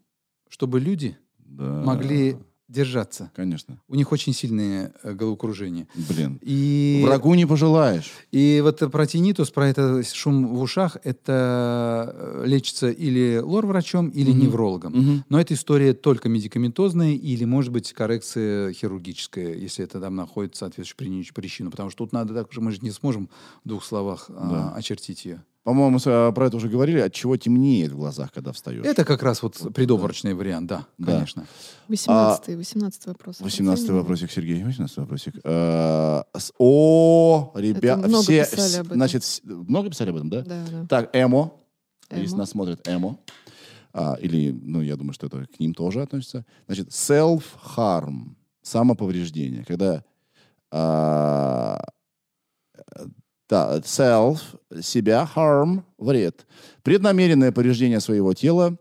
Чтобы 0.49 0.79
люди 0.79 1.17
Да. 1.37 1.63
могли 1.85 2.37
держаться. 2.67 3.31
Конечно. 3.35 3.79
У 3.87 3.95
них 3.95 4.11
очень 4.11 4.33
сильные 4.33 4.91
э, 5.03 5.13
головокружения. 5.13 5.87
Блин. 6.09 6.39
И, 6.41 7.01
Врагу 7.05 7.33
не 7.35 7.45
пожелаешь. 7.45 8.11
и 8.31 8.59
вот 8.63 8.79
про 8.91 9.05
тинитус, 9.05 9.51
про 9.51 9.69
это 9.69 10.01
шум 10.03 10.47
в 10.47 10.59
ушах, 10.61 10.97
это 11.03 12.13
э, 12.15 12.43
лечится 12.47 12.89
или 12.89 13.37
лор-врачом, 13.37 14.09
или 14.09 14.31
Мгм. 14.31 14.39
неврологом. 14.39 14.93
Мгм. 14.93 15.23
Но 15.29 15.39
эта 15.39 15.53
история 15.53 15.93
только 15.93 16.27
медикаментозная 16.29 17.13
или, 17.13 17.45
может 17.45 17.71
быть, 17.71 17.93
коррекция 17.93 18.73
хирургическая, 18.73 19.53
если 19.53 19.83
это 19.85 19.99
там 20.01 20.15
находится 20.15 20.59
соответствующую 20.65 20.97
при- 21.33 21.41
причину. 21.41 21.69
Потому 21.71 21.89
что 21.91 21.99
тут 22.05 22.13
надо 22.13 22.33
так 22.33 22.51
же, 22.51 22.61
мы 22.61 22.71
же 22.71 22.79
не 22.81 22.91
сможем 22.91 23.29
в 23.63 23.69
двух 23.69 23.83
словах 23.83 24.25
а, 24.29 24.49
Да. 24.49 24.75
очертить 24.75 25.25
ее. 25.25 25.43
По-моему, 25.65 25.97
а, 26.05 26.31
про 26.31 26.45
это 26.45 26.57
уже 26.57 26.69
говорили, 26.69 26.99
от 26.99 27.11
чего 27.11 27.35
темнеет 27.37 27.91
в 27.91 27.95
глазах, 27.97 28.31
когда 28.31 28.51
встаешь. 28.51 28.85
Это 28.85 29.03
как 29.03 29.23
раз 29.23 29.41
вот 29.41 29.57
предобморочный 29.73 30.35
вариант, 30.35 30.67
да, 30.67 30.85
Да. 30.99 31.13
конечно. 31.13 31.47
18 31.87 32.55
18 32.55 33.05
вопрос. 33.07 33.39
18 33.41 33.89
вопросик, 33.89 34.31
Сергей. 34.31 34.63
18 34.63 34.95
вопросик. 34.97 35.33
С- 35.43 36.53
О, 36.59 37.51
ребят, 37.55 37.97
много 37.97 38.21
все, 38.21 38.45
писали 38.45 38.75
об 38.81 38.85
этом. 38.85 38.97
значит, 38.97 39.41
много 39.43 39.89
писали 39.89 40.11
об 40.11 40.15
этом, 40.17 40.29
да? 40.29 40.41
Да, 40.43 40.65
да. 40.71 40.85
Так, 40.87 41.09
эмо. 41.15 41.51
Эмо. 42.11 42.21
Если 42.21 42.35
нас 42.35 42.51
смотрит 42.51 42.87
эмо. 42.87 43.17
А, 43.91 44.17
или, 44.21 44.51
ну, 44.51 44.81
я 44.83 44.95
думаю, 44.97 45.13
что 45.13 45.25
это 45.25 45.47
к 45.47 45.59
ним 45.59 45.73
тоже 45.73 46.03
относится. 46.03 46.45
Значит, 46.67 46.89
self-harm. 46.89 48.35
Самоповреждение. 48.61 49.65
Когда 49.65 50.03
а, 50.69 51.81
да, 53.49 53.77
self, 53.79 54.39
себя, 54.81 55.29
harm, 55.35 55.83
вред. 55.97 56.45
Преднамеренное 56.83 57.51
повреждение 57.51 57.99
своего 57.99 58.33
тела 58.33 58.77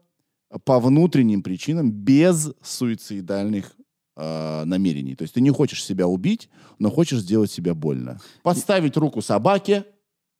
по 0.65 0.78
внутренним 0.81 1.43
причинам 1.43 1.91
без 1.91 2.53
суицидальных 2.62 3.73
а, 4.16 4.65
намерений. 4.65 5.16
То 5.16 5.23
есть 5.23 5.35
ты 5.35 5.41
не 5.41 5.51
хочешь 5.51 5.85
себя 5.85 6.07
убить, 6.07 6.49
но 6.78 6.91
хочешь 6.91 7.20
сделать 7.20 7.51
себе 7.51 7.74
больно. 7.74 8.20
Подставить 8.43 8.97
руку 8.97 9.20
собаке, 9.23 9.85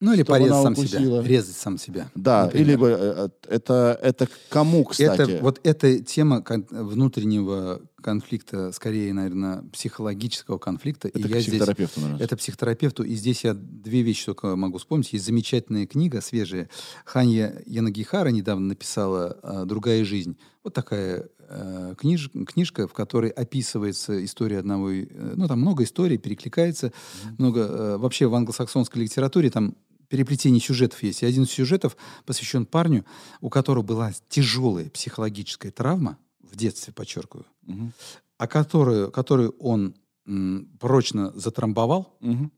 Ну 0.05 0.13
или 0.13 0.23
порезать 0.23 0.63
сам 0.63 0.77
себя, 0.77 1.23
резать 1.23 1.57
сам 1.57 1.79
себя. 1.79 2.11
да, 2.15 2.45
например. 2.45 2.69
или 2.69 2.87
э, 2.87 3.29
э, 3.49 3.55
это, 3.55 3.99
это 4.03 4.29
кому, 4.51 4.85
кстати? 4.85 5.23
Это, 5.23 5.43
вот 5.43 5.61
эта 5.65 5.99
тема 6.01 6.43
кон- 6.43 6.67
внутреннего 6.71 7.81
конфликта, 8.03 8.71
скорее, 8.73 9.15
наверное, 9.15 9.65
психологического 9.73 10.59
конфликта. 10.59 11.09
это 11.09 11.21
и 11.21 11.23
к 11.23 11.27
я 11.27 11.41
здесь, 11.41 11.47
психотерапевту, 11.55 12.01
наверное. 12.01 12.23
это 12.23 12.37
психотерапевту. 12.37 13.03
И 13.03 13.15
здесь 13.15 13.45
я 13.45 13.55
две 13.55 14.03
вещи 14.03 14.27
только 14.27 14.55
могу 14.57 14.77
вспомнить. 14.77 15.15
Есть 15.15 15.25
замечательная 15.25 15.87
книга, 15.87 16.21
свежая. 16.21 16.69
Ханья 17.07 17.63
Янагихара 17.65 18.29
недавно 18.29 18.67
написала 18.67 19.39
э, 19.43 19.65
«Другая 19.65 20.05
жизнь». 20.05 20.37
Вот 20.63 20.75
такая 20.75 21.31
э, 21.49 21.95
книж- 21.97 22.45
книжка, 22.45 22.87
в 22.87 22.93
которой 22.93 23.31
описывается 23.31 24.23
история 24.23 24.59
одного... 24.59 24.91
Ну, 24.91 25.49
там 25.49 25.63
много 25.63 25.85
историй, 25.85 26.19
перекликается. 26.19 26.93
Много... 27.39 27.61
э, 27.61 27.97
вообще 27.97 28.27
в 28.27 28.35
англосаксонской 28.35 29.03
литературе 29.03 29.49
там 29.51 29.77
переплетение 30.19 30.61
сюжетов 30.61 31.03
есть. 31.03 31.23
И 31.23 31.27
один 31.27 31.43
из 31.43 31.51
сюжетов 31.51 31.97
посвящен 32.25 32.67
парню, 32.67 33.05
у 33.41 33.51
которого 33.51 33.83
была 33.83 34.13
тяжелая 34.29 34.89
психологическая 34.91 35.73
травма, 35.73 36.19
в 36.41 36.57
детстве, 36.57 36.93
подчеркиваю, 36.93 37.47
Мгм. 37.63 37.93
а 38.39 38.47
которую, 38.47 39.11
которую 39.11 39.57
он 39.59 39.97
м, 40.27 40.69
прочно 40.79 41.33
затрамбовал, 41.35 42.17
Мгм. 42.21 42.53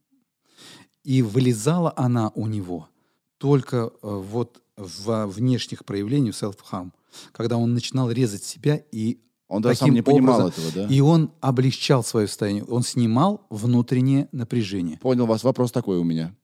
и 1.03 1.23
вылезала 1.23 1.93
она 1.97 2.31
у 2.35 2.47
него 2.47 2.89
только 3.39 3.77
э, 3.77 3.91
вот 4.03 4.63
во 4.77 5.27
внешних 5.27 5.85
проявлениях 5.87 6.35
self-harm, 6.35 6.91
когда 7.33 7.57
он 7.57 7.73
начинал 7.75 8.11
резать 8.11 8.45
себя, 8.45 8.83
и, 8.93 9.19
Он 9.49 9.63
даже 9.63 9.79
сам 9.79 9.91
не 9.93 10.03
понимал 10.03 10.41
образом- 10.47 10.67
этого, 10.67 10.87
да? 10.89 10.95
и 10.95 11.01
он 11.01 11.31
облегчал 11.41 12.05
свое 12.05 12.27
состояние, 12.29 12.65
он 12.65 12.83
снимал 12.83 13.47
внутреннее 13.51 14.29
напряжение. 14.33 14.99
Понял 14.99 15.25
вас. 15.27 15.43
Вопрос 15.43 15.73
такой 15.73 15.99
у 15.99 16.05
меня. 16.05 16.35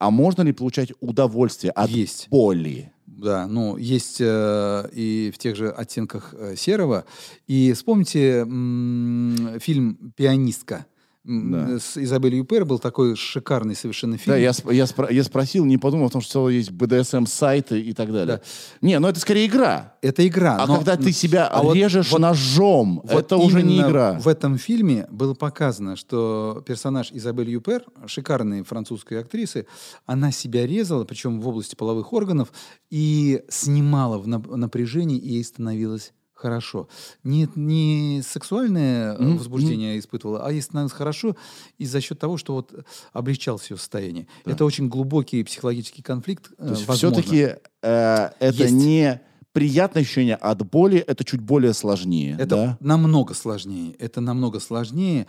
А 0.00 0.10
можно 0.10 0.40
ли 0.40 0.52
получать 0.52 0.92
удовольствие 1.00 1.72
от 1.72 1.90
Есть. 1.90 2.28
боли? 2.30 2.90
Да, 3.06 3.46
ну, 3.46 3.76
есть 3.76 4.16
э, 4.18 4.88
и 4.94 5.30
в 5.32 5.36
тех 5.36 5.54
же 5.54 5.68
оттенках 5.68 6.32
э, 6.32 6.56
серого. 6.56 7.04
И 7.46 7.74
вспомните 7.74 8.38
м, 8.38 9.58
фильм 9.60 10.14
«Пианистка». 10.16 10.86
Да. 11.22 11.78
С 11.78 11.98
Изабель 11.98 12.36
Юпер 12.36 12.64
был 12.64 12.78
такой 12.78 13.14
шикарный 13.14 13.74
совершенно 13.76 14.16
фильм. 14.16 14.32
Да, 14.34 14.36
я, 14.38 14.52
я, 14.70 14.84
спро- 14.84 15.12
я 15.12 15.22
спросил, 15.22 15.66
не 15.66 15.76
подумал 15.76 16.06
о 16.06 16.10
том, 16.10 16.22
что 16.22 16.48
есть 16.48 16.70
BDSM-сайты 16.70 17.78
и 17.80 17.92
так 17.92 18.10
далее. 18.10 18.36
Да. 18.38 18.42
Не, 18.80 18.98
ну 18.98 19.08
это 19.08 19.20
скорее 19.20 19.46
игра. 19.46 19.94
Это 20.00 20.26
игра. 20.26 20.56
А 20.58 20.66
но- 20.66 20.76
когда 20.76 20.96
ты 20.96 21.12
себя 21.12 21.46
а 21.48 21.62
режешь 21.74 22.10
вот- 22.10 22.20
ножом, 22.20 23.02
вот 23.04 23.24
это 23.24 23.36
уже 23.36 23.62
не 23.62 23.80
игра. 23.80 24.18
В 24.18 24.28
этом 24.28 24.56
фильме 24.56 25.06
было 25.10 25.34
показано, 25.34 25.96
что 25.96 26.64
персонаж 26.66 27.10
Изабель 27.12 27.50
Юпер, 27.50 27.84
шикарная 28.06 28.64
французская 28.64 29.20
актриса, 29.20 29.66
она 30.06 30.32
себя 30.32 30.66
резала, 30.66 31.04
причем 31.04 31.40
в 31.40 31.48
области 31.48 31.74
половых 31.74 32.14
органов, 32.14 32.50
и 32.90 33.42
снимала 33.50 34.18
в 34.18 34.26
нап- 34.26 34.56
напряжении, 34.56 35.18
и 35.18 35.34
ей 35.34 35.44
становилось 35.44 36.12
хорошо. 36.40 36.88
Не, 37.22 37.48
не 37.54 38.22
сексуальное 38.26 39.14
э, 39.14 39.22
Мгм, 39.22 39.38
возбуждение 39.38 39.98
испытывала, 39.98 40.46
а 40.46 40.50
ей 40.52 40.62
становилось 40.62 40.92
хорошо 40.92 41.36
и 41.78 41.84
за 41.86 42.00
счет 42.00 42.18
того, 42.18 42.36
что 42.38 42.54
вот 42.54 42.72
облегчалось 43.12 43.70
ее 43.70 43.76
состояние. 43.76 44.26
Да. 44.44 44.52
Это 44.52 44.64
очень 44.64 44.88
глубокий 44.88 45.44
психологический 45.44 46.02
конфликт. 46.02 46.50
э, 46.58 46.64
То 46.66 46.70
есть 46.72 46.86
возможно. 46.86 47.22
все-таки 47.22 47.56
это 47.82 48.34
Есть. 48.40 48.72
не 48.72 49.20
приятное 49.52 50.02
ощущение 50.02 50.36
от 50.36 50.68
боли, 50.70 50.98
это 50.98 51.24
чуть 51.24 51.40
более 51.40 51.74
сложнее. 51.74 52.36
Это 52.38 52.46
да? 52.56 52.78
намного 52.80 53.34
сложнее. 53.34 53.94
Это 53.98 54.20
намного 54.20 54.60
сложнее. 54.60 55.26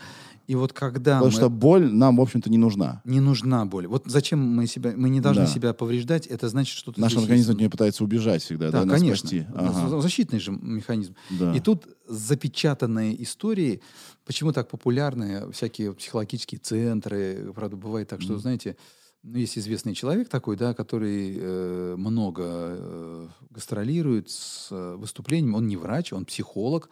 И 0.47 0.55
вот 0.55 0.73
когда 0.73 1.13
Потому 1.19 1.25
мы... 1.31 1.31
что 1.31 1.49
боль 1.49 1.91
нам, 1.93 2.17
в 2.17 2.21
общем-то, 2.21 2.49
не 2.49 2.57
нужна. 2.57 3.01
Не 3.05 3.19
нужна 3.19 3.65
боль. 3.65 3.87
Вот 3.87 4.03
зачем 4.05 4.39
мы 4.39 4.67
себя, 4.67 4.93
мы 4.97 5.09
не 5.09 5.21
должны 5.21 5.45
Да. 5.45 5.49
себя 5.49 5.73
повреждать, 5.73 6.27
это 6.27 6.49
значит, 6.49 6.75
что 6.77 6.93
Наш 6.97 7.15
организм 7.15 7.51
от 7.51 7.55
есть. 7.55 7.59
нее 7.59 7.69
пытается 7.69 8.03
убежать 8.03 8.43
всегда, 8.43 8.69
да, 8.69 8.83
Да, 8.83 8.89
конечно. 8.95 9.27
спасти. 9.29 9.45
Ага, 9.55 10.01
Защитный 10.01 10.39
же 10.39 10.51
механизм. 10.51 11.15
да. 11.29 11.53
И 11.55 11.59
тут 11.59 11.87
запечатанные 12.07 13.21
истории, 13.23 13.81
почему 14.25 14.51
так 14.51 14.67
популярны 14.69 15.51
всякие 15.51 15.93
психологические 15.93 16.59
центры, 16.59 17.51
правда, 17.55 17.77
бывает 17.77 18.09
так, 18.09 18.21
что, 18.21 18.33
Мгм. 18.33 18.41
знаете, 18.41 18.75
ну, 19.23 19.37
есть 19.37 19.57
известный 19.57 19.93
человек 19.93 20.29
такой, 20.29 20.57
да, 20.57 20.73
который 20.73 21.37
э, 21.37 21.95
много 21.97 22.43
э, 22.45 23.27
гастролирует 23.51 24.29
с 24.29 24.69
э, 24.71 24.95
выступлением. 24.95 25.55
Он 25.55 25.67
не 25.67 25.77
врач, 25.77 26.11
он 26.13 26.25
психолог, 26.25 26.89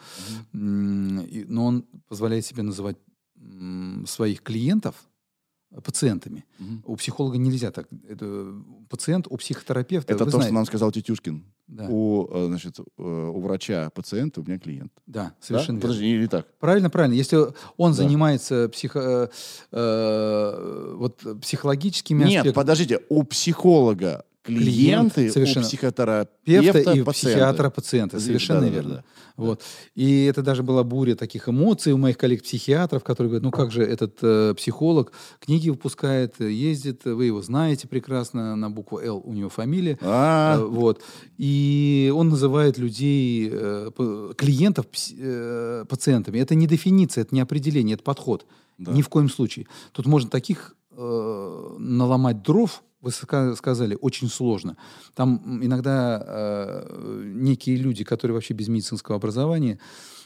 и- 0.53 1.45
но 1.47 1.65
он 1.65 1.85
позволяет 2.07 2.45
себе 2.45 2.63
называть 2.63 2.97
своих 4.05 4.41
клиентов 4.43 5.08
пациентами. 5.83 6.45
Мгм. 6.57 6.83
У 6.85 6.95
психолога 6.95 7.37
нельзя 7.37 7.71
так. 7.71 7.87
Это 8.07 8.53
пациент, 8.89 9.27
у 9.29 9.37
психотерапевта. 9.37 10.13
Это 10.13 10.25
то, 10.25 10.31
знаете. 10.31 10.47
что 10.47 10.55
нам 10.55 10.65
сказал 10.65 10.91
Тетюшкин. 10.91 11.43
Да, 11.67 11.85
У, 11.87 12.27
э, 12.31 12.47
значит, 12.47 12.79
э, 12.79 12.83
у 13.03 13.39
врача 13.41 13.91
пациент, 13.91 14.37
у 14.39 14.43
меня 14.43 14.57
клиент. 14.57 14.91
да, 15.05 15.23
Да? 15.25 15.35
совершенно 15.39 15.75
верно. 15.75 15.81
Подожди, 15.81 16.07
или 16.07 16.25
так? 16.25 16.47
Правильно, 16.59 16.89
правильно. 16.89 17.13
Если 17.13 17.37
он 17.77 17.91
Да. 17.91 17.97
занимается 17.97 18.67
психо, 18.69 19.29
э, 19.71 19.77
э, 19.99 20.93
вот, 20.97 21.23
психологическими 21.41 22.19
Нет, 22.19 22.27
аспектами 22.27 22.53
подождите, 22.53 22.99
у 23.09 23.23
психолога 23.23 24.25
клиенты, 24.57 25.13
Клиент, 25.15 25.33
совершенно. 25.33 25.65
у 25.65 25.69
психотерапевта 25.69 26.35
терапевта 26.45 26.79
и 26.93 27.03
пациенты. 27.03 27.11
психиатра 27.11 27.69
пациента, 27.69 28.17
Да, 28.17 28.23
совершенно 28.23 28.61
да, 28.61 28.65
да, 28.67 28.73
верно. 28.73 28.93
да. 28.95 29.03
Вот. 29.37 29.61
И 29.95 30.25
это 30.25 30.41
даже 30.43 30.63
была 30.63 30.83
буря 30.83 31.15
таких 31.15 31.47
эмоций 31.47 31.93
у 31.93 31.97
моих 31.97 32.17
коллег-психиатров, 32.17 33.03
которые 33.05 33.29
говорят, 33.29 33.43
ну 33.43 33.51
как 33.51 33.71
же 33.71 33.83
этот 33.83 34.17
э, 34.21 34.53
психолог 34.57 35.13
книги 35.39 35.69
выпускает, 35.69 36.39
ездит, 36.41 37.05
вы 37.05 37.25
его 37.27 37.41
знаете 37.41 37.87
прекрасно, 37.87 38.57
на 38.57 38.69
букву 38.69 38.99
«Л» 38.99 39.21
у 39.23 39.33
него 39.33 39.47
фамилия, 39.49 39.97
А, 40.01 40.57
Э, 40.57 40.63
Вот. 40.65 41.01
И 41.37 42.11
он 42.13 42.27
называет 42.29 42.77
людей, 42.77 43.49
э, 43.49 43.91
клиентов 44.37 44.87
э, 45.17 45.85
пациентами. 45.87 46.39
Это 46.39 46.55
не 46.55 46.67
дефиниция, 46.67 47.21
это 47.21 47.33
не 47.33 47.39
определение, 47.41 47.93
это 47.93 48.03
подход. 48.03 48.45
да. 48.77 48.91
Ни 48.91 49.01
в 49.01 49.07
коем 49.09 49.29
случае. 49.29 49.67
Тут 49.93 50.05
можно 50.05 50.29
таких 50.29 50.75
э, 50.91 51.75
наломать 51.79 52.41
дров 52.43 52.83
вы 53.01 53.11
ска- 53.11 53.55
сказали, 53.55 53.97
очень 54.01 54.29
сложно. 54.29 54.75
Там 55.15 55.59
иногда 55.63 56.23
э, 56.25 57.21
некие 57.35 57.77
люди, 57.77 58.03
которые 58.03 58.35
вообще 58.35 58.53
без 58.53 58.67
медицинского 58.67 59.17
образования, 59.17 59.79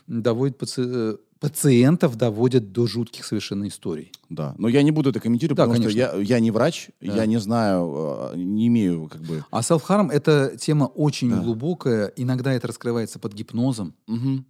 доводят 0.07 0.57
паци- 0.61 1.13
э, 1.13 1.17
пациентов 1.39 2.15
доводят 2.15 2.71
до 2.71 2.87
жутких 2.87 3.25
совершенно 3.25 3.67
историй. 3.67 4.11
Да. 4.29 4.55
Но 4.57 4.67
я 4.69 4.81
не 4.81 4.91
буду 4.91 5.09
это 5.11 5.19
комментировать, 5.19 5.57
Да, 5.57 5.63
потому 5.65 5.83
конечно. 5.83 6.07
что 6.07 6.17
я, 6.17 6.23
я 6.35 6.39
не 6.39 6.51
врач, 6.51 6.89
Да. 7.01 7.15
я 7.15 7.25
не 7.25 7.37
знаю, 7.39 8.31
э, 8.33 8.37
не 8.37 8.67
имею 8.67 9.07
как 9.07 9.21
бы... 9.21 9.43
А 9.51 9.59
self-harm— 9.61 10.09
это 10.11 10.55
тема 10.57 10.85
очень 10.85 11.29
Да. 11.29 11.41
глубокая. 11.41 12.07
Иногда 12.15 12.53
это 12.53 12.67
раскрывается 12.69 13.19
под 13.19 13.33
гипнозом. 13.33 13.93
Мгм. 14.07 14.45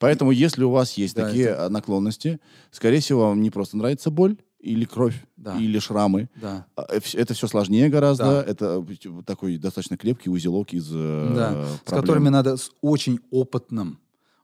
Поэтому, 0.00 0.32
если 0.32 0.64
у 0.64 0.70
вас 0.70 0.94
есть 0.94 1.14
Да, 1.14 1.26
такие 1.26 1.46
э, 1.48 1.68
наклонности, 1.68 2.40
скорее 2.72 3.00
всего, 3.00 3.28
вам 3.28 3.40
не 3.42 3.50
просто 3.50 3.76
нравится 3.76 4.10
боль 4.10 4.36
или 4.64 4.84
кровь, 4.86 5.24
Да. 5.36 5.56
или 5.58 5.78
шрамы. 5.78 6.28
Да. 6.40 6.66
А, 6.76 6.86
э, 6.90 7.00
Это 7.14 7.34
все 7.34 7.46
сложнее 7.46 7.88
гораздо. 7.88 8.24
Да. 8.24 8.42
Это 8.42 8.84
э, 8.86 9.22
такой 9.24 9.58
достаточно 9.58 9.96
крепкий 9.96 10.30
узелок 10.30 10.72
из 10.72 10.90
э, 10.92 11.32
Да, 11.34 11.48
проблем. 11.48 11.66
с 11.84 11.90
которыми 11.90 12.28
надо 12.30 12.56
с 12.56 12.70
очень 12.80 13.20
опытным 13.30 13.98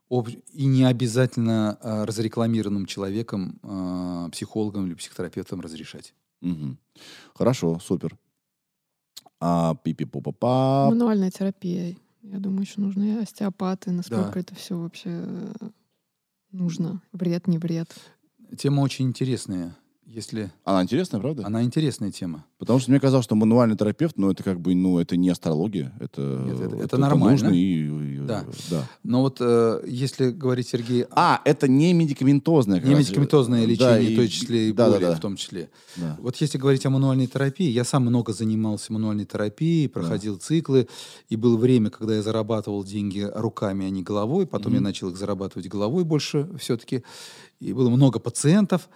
об- 0.09 0.29
и 0.29 0.65
не 0.65 0.83
обязательно 0.83 1.77
э, 1.81 2.03
разрекламированным 2.05 2.85
человеком, 2.85 3.59
э, 3.63 4.29
психологом 4.31 4.85
или 4.87 4.93
психотерапевтом 4.93 5.61
разрешать. 5.61 6.13
Мгм. 6.41 6.77
Хорошо, 7.33 7.79
супер. 7.79 8.17
А, 9.39 9.75
пипи-попа-па. 9.83 10.89
Мануальная 10.89 11.31
терапия. 11.31 11.95
Я 12.21 12.37
думаю, 12.37 12.61
еще 12.61 12.79
нужны 12.81 13.19
остеопаты. 13.19 13.89
Насколько 13.91 14.33
Да. 14.33 14.39
это 14.41 14.55
все 14.55 14.77
вообще 14.77 15.25
нужно? 16.51 17.01
Вред, 17.11 17.47
не 17.47 17.57
вред. 17.57 17.89
Тема 18.57 18.81
очень 18.81 19.07
интересная, 19.07 19.75
если 20.13 20.51
Она 20.65 20.83
интересная, 20.83 21.19
правда? 21.21 21.43
она 21.45 21.63
интересная 21.63 22.11
тема. 22.11 22.45
Потому 22.59 22.79
что 22.79 22.91
мне 22.91 22.99
казалось, 22.99 23.23
что 23.25 23.35
мануальный 23.35 23.75
терапевт, 23.77 24.17
ну, 24.17 24.29
это 24.29 24.43
как 24.43 24.59
бы, 24.59 24.75
ну, 24.75 24.99
это 24.99 25.15
не 25.17 25.29
астрология. 25.29 25.93
Это, 25.99 26.21
Нет, 26.45 26.59
это- 26.59 26.75
это 26.83 26.97
нормально. 26.97 27.31
нужно 27.31 27.47
и, 27.55 27.85
и- 27.87 28.17
Да. 28.19 28.45
да. 28.69 28.87
Но 29.03 29.21
вот 29.21 29.37
э, 29.39 29.83
если 29.87 30.29
говорить, 30.31 30.67
Сергей, 30.67 31.05
А, 31.11 31.41
это 31.45 31.67
не 31.67 31.93
медикаментозное. 31.93 32.79
не 32.81 32.93
медикаментозное 32.93 33.61
Да, 33.61 33.67
лечение, 33.67 34.11
и- 34.11 34.13
в 34.15 34.17
том 34.19 34.27
числе 34.27 34.69
и 34.69 34.73
да, 34.73 34.85
да, 34.87 34.91
боли 34.93 35.05
да. 35.05 35.15
в 35.15 35.19
том 35.19 35.35
числе. 35.37 35.69
Да. 35.95 36.17
Вот 36.21 36.35
если 36.37 36.57
говорить 36.57 36.85
о 36.85 36.89
мануальной 36.89 37.27
терапии, 37.27 37.69
я 37.69 37.83
сам 37.83 38.03
много 38.05 38.33
занимался 38.33 38.93
мануальной 38.93 39.25
терапией, 39.25 39.87
проходил 39.89 40.37
циклы, 40.37 40.87
и 41.29 41.35
было 41.35 41.57
время, 41.57 41.89
когда 41.89 42.15
я 42.15 42.21
зарабатывал 42.21 42.83
деньги 42.83 43.27
руками, 43.33 43.85
а 43.85 43.89
не 43.89 44.03
головой. 44.03 44.45
Потом 44.45 44.73
я 44.73 44.79
Мгм. 44.79 44.85
начал 44.85 45.09
их 45.09 45.17
зарабатывать 45.17 45.67
головой 45.67 46.03
больше 46.03 46.47
все-таки. 46.59 47.03
И 47.59 47.73
было 47.73 47.89
много 47.89 48.19
пациентов. 48.19 48.89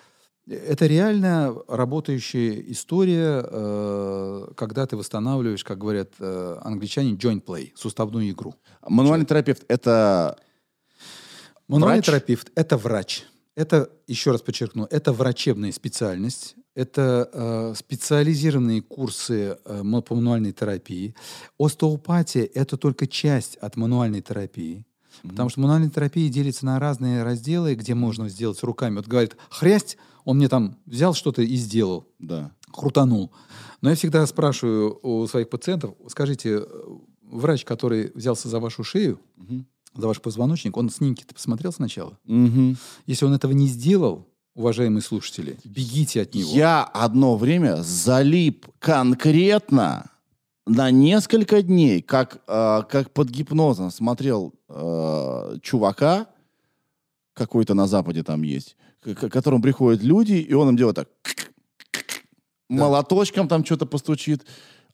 Это 0.48 0.86
реально 0.86 1.56
работающая 1.68 2.62
история, 2.68 3.44
э, 3.44 4.48
когда 4.56 4.86
ты 4.86 4.96
восстанавливаешь, 4.96 5.64
как 5.64 5.80
говорят 5.80 6.14
э, 6.20 6.58
англичане, 6.62 7.14
joint 7.14 7.44
play, 7.44 7.72
суставную 7.76 8.30
игру. 8.30 8.54
Мануальный 8.88 9.26
терапевт 9.26 9.64
это 9.68 10.38
Мануальный 11.68 11.98
Врач? 11.98 12.06
терапевт– 12.06 12.52
это 12.56 12.78
врач. 12.78 13.24
Это, 13.56 13.90
еще 14.06 14.32
раз 14.32 14.42
подчеркну, 14.42 14.86
это 14.92 15.14
врачебная 15.14 15.72
специальность. 15.72 16.56
Это 16.76 17.30
э, 17.32 17.74
специализированные 17.76 18.82
курсы 18.82 19.58
э, 19.64 20.02
по 20.06 20.16
мануальной 20.16 20.52
терапии. 20.52 21.16
Остеопатия– 21.58 22.48
это 22.54 22.78
только 22.78 23.08
часть 23.08 23.56
от 23.58 23.78
мануальной 23.78 24.22
терапии. 24.22 24.86
Потому 25.24 25.50
что 25.50 25.62
мануальная 25.62 25.90
терапия 25.90 26.30
делится 26.30 26.66
на 26.66 26.78
разные 26.78 27.24
разделы, 27.24 27.76
где 27.76 27.96
можно 27.96 28.28
сделать 28.28 28.62
руками. 28.62 28.98
Вот 28.98 29.08
говорит, 29.08 29.38
хрясть, 29.50 29.98
он 30.26 30.38
мне 30.38 30.50
там 30.50 30.78
взял 30.86 31.14
что-то 31.14 31.42
и 31.42 31.56
сделал 31.56 32.08
да. 32.20 32.52
крутанул. 32.72 33.32
Но 33.82 33.90
я 33.90 33.96
всегда 33.96 34.26
спрашиваю 34.28 35.00
у 35.02 35.26
своих 35.28 35.50
пациентов, 35.50 35.94
скажите, 36.08 36.60
э, 36.60 36.66
врач, 37.22 37.64
который 37.64 38.12
взялся 38.16 38.50
за 38.50 38.60
вашу 38.60 38.84
шею, 38.84 39.20
Мгм. 39.38 39.66
за 39.96 40.08
ваш 40.08 40.20
позвоночник, 40.22 40.76
он 40.76 40.90
снимки-то 40.90 41.34
посмотрел 41.34 41.72
сначала? 41.72 42.18
Мгм. 42.26 42.78
Если 43.06 43.26
он 43.26 43.34
этого 43.34 43.52
не 43.54 43.68
сделал, 43.68 44.28
уважаемые 44.56 45.02
слушатели, 45.02 45.58
бегите 45.64 46.22
от 46.22 46.34
него. 46.34 46.52
Я 46.52 46.84
одно 46.84 47.38
время 47.38 47.84
залип 47.84 48.68
конкретно 48.80 50.10
на 50.66 50.90
несколько 50.90 51.62
дней, 51.62 52.02
как, 52.02 52.42
э, 52.48 52.84
как 52.90 53.12
под 53.12 53.30
гипнозом 53.30 53.92
смотрел 53.92 54.54
э, 54.70 55.58
чувака, 55.62 56.28
какой-то 57.34 57.74
на 57.74 57.86
Западе 57.86 58.24
там 58.24 58.42
есть, 58.44 58.76
к, 59.14 59.30
которому 59.30 59.62
приходят 59.62 60.02
люди, 60.02 60.34
и 60.34 60.54
он 60.54 60.70
им 60.70 60.78
делает 60.78 60.96
так, 60.96 61.10
молоточком 62.70 63.48
там 63.48 63.64
что-то 63.64 63.86
постучит. 63.86 64.46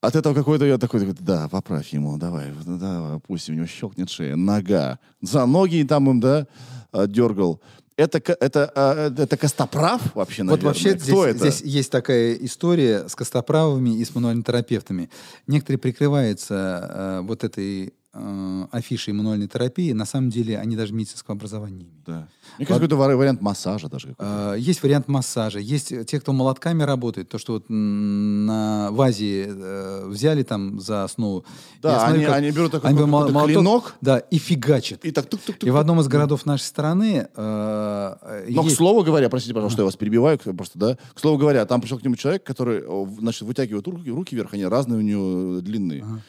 От 0.02 0.16
этого 0.16 0.34
какой-то 0.34 0.66
я 0.66 0.78
такой, 0.78 1.00
такой, 1.00 1.16
да, 1.20 1.48
поправь 1.48 1.90
ему, 1.94 2.18
давай, 2.18 2.52
давай, 2.66 3.20
пусть 3.20 3.50
у 3.50 3.54
него 3.54 3.68
щелкнет 3.68 4.10
шея, 4.10 4.36
нога. 4.36 4.98
За 5.22 5.46
ноги 5.46 5.84
там 5.84 6.10
им, 6.10 6.20
да, 6.20 6.48
э, 6.92 7.08
дергал. 7.08 7.62
Это, 7.98 8.18
это, 8.40 8.72
э, 8.76 9.22
это 9.22 9.38
Костоправ 9.38 10.16
вообще, 10.16 10.42
Вот 10.42 10.64
наверное? 10.64 10.68
вообще 10.70 10.96
Кто 10.96 11.04
здесь, 11.04 11.36
это? 11.36 11.38
здесь 11.38 11.62
есть 11.62 11.92
такая 11.92 12.34
история 12.34 13.08
с 13.08 13.16
костоправами 13.16 13.96
и 13.96 14.04
с 14.04 14.16
мануальными 14.16 14.44
терапевтами. 14.44 15.12
Некоторые 15.46 15.78
прикрываются 15.78 16.90
э, 16.90 17.22
вот 17.22 17.44
этой 17.44 17.94
э, 18.14 18.66
афишей 18.72 19.14
мануальной 19.14 19.48
терапии. 19.48 19.92
На 19.94 20.06
самом 20.06 20.30
деле 20.30 20.58
они 20.60 20.76
даже 20.76 20.94
медицинского 20.94 21.36
образования 21.36 21.76
не 21.78 21.84
имеют. 21.86 22.04
Да. 22.06 22.28
Мне 22.58 22.66
кажется, 22.66 22.88
какой-то 22.88 22.96
вари- 22.96 23.16
вариант 23.16 23.42
массажа 23.42 23.88
даже. 23.90 24.10
какой-то. 24.10 24.54
Э, 24.56 24.60
Есть 24.60 24.84
вариант 24.84 25.08
массажа, 25.08 25.60
есть 25.60 25.94
те, 26.08 26.20
кто 26.20 26.34
молотками 26.34 26.84
работает, 26.84 27.30
то, 27.30 27.38
что 27.38 27.54
вот 27.54 27.66
на 27.70 28.90
в 28.92 29.02
Азии 29.02 29.46
э, 29.48 30.06
взяли 30.08 30.44
там 30.44 30.80
за 30.80 31.04
основу. 31.06 31.46
Да, 31.82 32.00
смотрю, 32.00 32.16
они, 32.16 32.26
как- 32.26 32.36
они 32.36 32.52
берут 32.52 32.72
такой 32.72 32.90
они 32.90 32.98
берут 32.98 33.12
какой-то 33.12 33.34
молоток, 33.34 33.54
клинок 33.56 33.96
Да, 34.02 34.18
и 34.20 34.38
фигачат. 34.38 35.06
и 35.06 35.12
так 35.12 35.28
тук-тук-тук. 35.28 35.68
И 35.68 35.72
в 35.72 35.78
одном 35.78 36.00
из 36.02 36.08
городов 36.08 36.46
нашей 36.46 36.64
страны 36.64 37.28
э, 37.34 38.46
Но, 38.50 38.62
есть- 38.64 38.76
к 38.76 38.78
слову 38.78 39.04
говоря, 39.04 39.30
простите, 39.30 39.54
пожалуйста, 39.54 39.76
что 39.76 39.82
я 39.84 39.86
вас 39.86 39.96
перебиваю, 39.96 40.38
просто, 40.38 40.78
да, 40.80 40.98
к 41.14 41.20
слову 41.20 41.38
говоря, 41.38 41.66
там 41.66 41.80
пришел 41.82 41.98
к 42.00 42.04
нему 42.04 42.16
человек, 42.16 42.44
который, 42.44 42.84
значит, 43.20 43.44
вытягивает 43.44 43.88
руки, 43.88 44.10
руки 44.12 44.36
вверх, 44.36 44.54
они 44.54 44.66
разные 44.66 44.98
у 45.00 45.02
него 45.02 45.62
длинные. 45.62 46.04
Ага. 46.04 46.22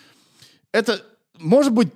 Это, 0.73 1.03
может 1.39 1.73
быть, 1.73 1.89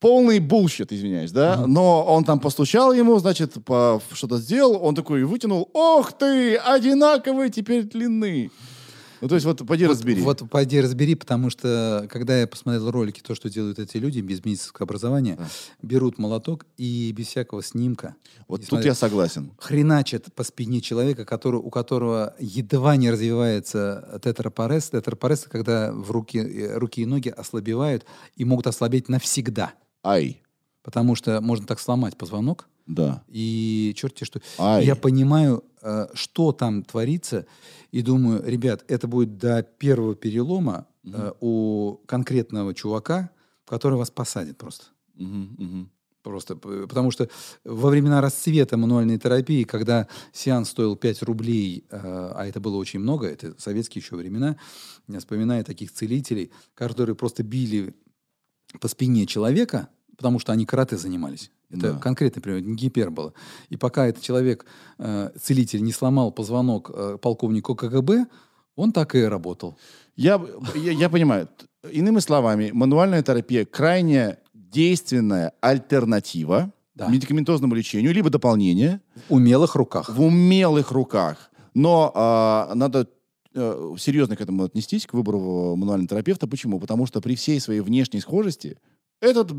полный 0.00 0.38
bullshit, 0.38 0.92
извиняюсь, 0.92 1.32
да, 1.32 1.66
но 1.66 2.04
он 2.04 2.24
там 2.24 2.38
постучал 2.40 2.92
ему, 2.92 3.18
значит, 3.18 3.54
по, 3.64 4.00
что-то 4.12 4.38
сделал, 4.38 4.78
он 4.82 4.94
такой 4.94 5.24
вытянул, 5.24 5.68
ох 5.72 6.12
ты, 6.12 6.56
одинаковые 6.56 7.50
теперь 7.50 7.82
длины. 7.82 8.50
Ну, 9.20 9.28
то 9.28 9.34
есть, 9.34 9.44
вот, 9.46 9.66
поди 9.66 9.84
Вот- 9.86 9.92
разбери. 9.92 10.22
Вот 10.22 10.48
пойди 10.50 10.80
разбери, 10.80 11.14
потому 11.14 11.50
что, 11.50 12.06
когда 12.10 12.40
я 12.40 12.46
посмотрел 12.46 12.90
ролики, 12.90 13.20
то, 13.20 13.34
что 13.34 13.48
делают 13.50 13.78
эти 13.78 13.96
люди 13.96 14.20
без 14.20 14.44
медицинского 14.44 14.84
образования, 14.84 15.36
Да. 15.38 15.46
берут 15.82 16.18
молоток 16.18 16.66
и 16.76 17.12
без 17.12 17.26
всякого 17.28 17.62
снимка 17.62 18.14
Вот 18.46 18.60
тут 18.60 18.68
смотри, 18.70 18.88
я 18.88 18.94
согласен. 18.94 19.50
хреначат 19.58 20.32
по 20.34 20.44
спине 20.44 20.80
человека, 20.80 21.24
который, 21.24 21.56
у 21.60 21.70
которого 21.70 22.34
едва 22.38 22.96
не 22.96 23.10
развивается. 23.10 24.20
Тетрапорез, 24.22 24.90
это 24.92 25.50
когда 25.50 25.92
в 25.92 26.10
руки, 26.10 26.38
э, 26.38 26.78
руки 26.78 27.02
и 27.02 27.06
ноги 27.06 27.28
ослабевают 27.28 28.04
и 28.36 28.44
могут 28.44 28.66
ослабеть 28.66 29.08
навсегда. 29.08 29.72
Ай, 30.04 30.42
Потому 30.84 31.16
что 31.16 31.40
можно 31.42 31.66
так 31.66 31.80
сломать 31.80 32.16
позвонок, 32.16 32.66
да. 32.88 33.22
и 33.28 33.92
черти 33.96 34.24
что. 34.24 34.40
Ай. 34.58 34.84
Я 34.84 34.96
понимаю, 34.96 35.62
э, 35.82 36.08
что 36.14 36.52
там 36.52 36.82
творится, 36.82 37.46
и 37.92 38.02
думаю, 38.02 38.42
ребят, 38.44 38.84
это 38.88 39.06
будет 39.06 39.38
до 39.38 39.62
первого 39.62 40.14
перелома 40.16 40.86
э, 41.04 41.32
у 41.40 42.00
конкретного 42.06 42.74
чувака, 42.74 43.30
который 43.66 43.98
вас 43.98 44.10
посадит 44.10 44.56
просто. 44.56 44.86
Просто, 46.22 46.56
потому 46.56 47.10
что 47.10 47.28
во 47.64 47.88
времена 47.88 48.20
расцвета 48.20 48.76
мануальной 48.76 49.18
терапии, 49.18 49.62
когда 49.62 50.08
сеанс 50.32 50.70
стоил 50.70 50.96
5 50.96 51.22
рублей, 51.22 51.84
э, 51.90 52.32
а 52.34 52.44
это 52.46 52.60
было 52.60 52.76
очень 52.76 53.00
много, 53.00 53.26
это 53.28 53.54
советские 53.58 54.02
еще 54.02 54.16
времена, 54.16 54.56
я 55.06 55.20
вспоминаю 55.20 55.64
таких 55.64 55.92
целителей, 55.92 56.50
которые 56.74 57.14
просто 57.14 57.44
били 57.44 57.94
по 58.80 58.88
спине 58.88 59.26
человека, 59.26 59.88
потому 60.16 60.38
что 60.38 60.52
они 60.52 60.66
карате 60.66 60.98
занимались. 60.98 61.50
Это 61.70 61.92
Да. 61.92 61.98
конкретный 61.98 62.40
пример, 62.42 62.62
не 62.62 62.74
гипербола. 62.74 63.32
И 63.68 63.76
пока 63.76 64.06
этот 64.06 64.22
человек, 64.22 64.64
э, 64.98 65.30
целитель, 65.40 65.82
не 65.82 65.92
сломал 65.92 66.32
позвонок 66.32 66.90
э, 66.94 67.18
полковнику 67.20 67.74
КГБ, 67.74 68.26
он 68.76 68.92
так 68.92 69.14
и 69.14 69.22
работал. 69.24 69.76
Я, 70.16 70.40
я, 70.74 70.92
я 70.92 71.08
понимаю. 71.10 71.48
Иными 71.92 72.20
словами, 72.20 72.70
мануальная 72.72 73.22
терапия 73.22 73.64
крайне 73.64 74.38
действенная 74.54 75.52
альтернатива 75.60 76.72
Да. 76.94 77.08
медикаментозному 77.08 77.74
лечению, 77.74 78.12
либо 78.14 78.30
дополнение 78.30 79.00
В 79.28 79.34
умелых 79.34 79.74
руках. 79.76 80.08
в 80.08 80.20
умелых 80.22 80.90
руках. 80.92 81.50
Но 81.74 82.10
а, 82.14 82.72
надо 82.74 83.06
э, 83.54 83.94
серьезно 83.98 84.36
к 84.36 84.40
этому 84.40 84.64
отнестись, 84.64 85.06
к 85.06 85.12
выбору 85.14 85.76
мануального 85.76 86.08
терапевта. 86.08 86.46
Почему? 86.48 86.80
Потому 86.80 87.06
что 87.06 87.20
при 87.20 87.34
всей 87.36 87.60
своей 87.60 87.80
внешней 87.80 88.20
схожести 88.20 88.78
этот 89.20 89.50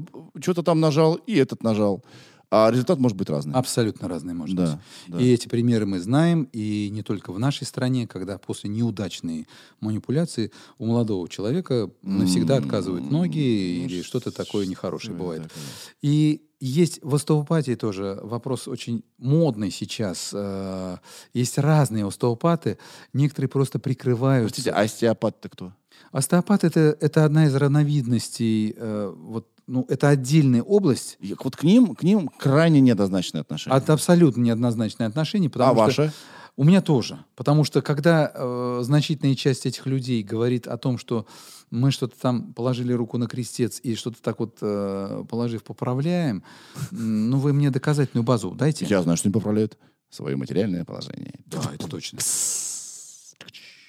что-то 0.42 0.64
там 0.64 0.80
нажал, 0.80 1.16
и 1.16 1.36
этот 1.36 1.64
нажал. 1.64 2.04
А 2.52 2.72
результат 2.72 2.98
может 2.98 3.16
быть 3.16 3.30
разный. 3.30 3.54
Абсолютно 3.54 4.08
разные, 4.08 4.34
может 4.34 4.56
Да, 4.56 4.82
быть. 5.08 5.18
да. 5.20 5.22
И 5.24 5.30
эти 5.32 5.48
примеры 5.48 5.86
мы 5.86 6.00
знаем, 6.00 6.50
и 6.52 6.90
не 6.92 7.04
только 7.04 7.32
в 7.32 7.38
нашей 7.38 7.68
стране, 7.68 8.08
когда 8.08 8.40
после 8.40 8.72
неудачной 8.72 9.48
манипуляции 9.82 10.52
у 10.80 10.88
молодого 10.88 11.30
человека 11.30 11.92
навсегда 12.02 12.58
отказывают 12.58 13.12
ноги 13.12 13.84
или 13.86 14.02
что-то 14.02 14.32
такое 14.32 14.66
нехорошее 14.66 15.16
бывает. 15.16 15.44
такое? 15.44 15.64
И 16.02 16.42
есть 16.60 17.00
в 17.02 17.16
остеопатии 17.16 17.76
тоже 17.76 18.20
вопрос 18.22 18.68
очень 18.68 19.04
модный 19.18 19.72
сейчас. 19.72 20.32
Э, 20.34 20.98
Есть 21.34 21.58
разные 21.58 22.06
остеопаты. 22.06 22.78
Некоторые 23.14 23.50
просто 23.50 23.80
прикрывают. 23.80 24.50
Простите, 24.50 24.72
а 24.72 24.82
остеопат-то 24.82 25.50
кто? 25.50 25.74
Остеопат 26.12 26.64
это, 26.64 26.98
это 27.00 27.24
одна 27.26 27.46
из 27.46 27.56
разновидностей. 27.56 28.74
э, 28.76 29.14
вот, 29.16 29.48
ну, 29.68 29.86
это 29.88 30.10
отдельная 30.10 30.62
область. 30.62 31.18
И 31.20 31.36
Вот 31.42 31.56
к 31.56 31.64
ним, 31.64 31.96
к 31.96 32.04
ним 32.04 32.28
крайне 32.28 32.82
неоднозначное 32.82 33.42
отношение. 33.42 33.78
От 33.78 33.90
абсолютно 33.90 34.42
неоднозначное 34.42 35.08
отношение. 35.08 35.50
Потому 35.50 35.82
а 35.82 35.92
что 35.92 36.02
ваше? 36.04 36.14
У 36.60 36.66
меня 36.66 36.82
тоже. 36.82 37.24
Потому 37.38 37.64
что 37.64 37.82
когда 37.82 38.34
э, 38.36 38.80
значительная 38.82 39.34
часть 39.36 39.66
этих 39.66 39.86
людей 39.86 40.22
говорит 40.22 40.68
о 40.68 40.78
том, 40.78 40.98
что 40.98 41.26
мы 41.72 41.90
что-то 41.90 42.20
там 42.20 42.54
положили 42.54 42.92
руку 42.92 43.18
на 43.18 43.28
крестец 43.28 43.80
и 43.82 43.96
что-то 43.96 44.22
так 44.22 44.42
вот 44.42 44.58
э, 44.60 45.24
положив 45.30 45.64
поправляем, 45.64 46.44
ну 46.92 47.40
вы 47.40 47.54
мне 47.54 47.72
доказательную 47.72 48.26
базу 48.26 48.52
дайте. 48.52 48.86
Я 48.90 49.02
знаю, 49.04 49.16
что 49.16 49.30
они 49.30 49.34
поправляют 49.34 49.78
свое 50.10 50.36
материальное 50.36 50.84
положение. 50.84 51.40
Да, 51.46 51.62
это 51.74 51.88
точно. 51.88 52.20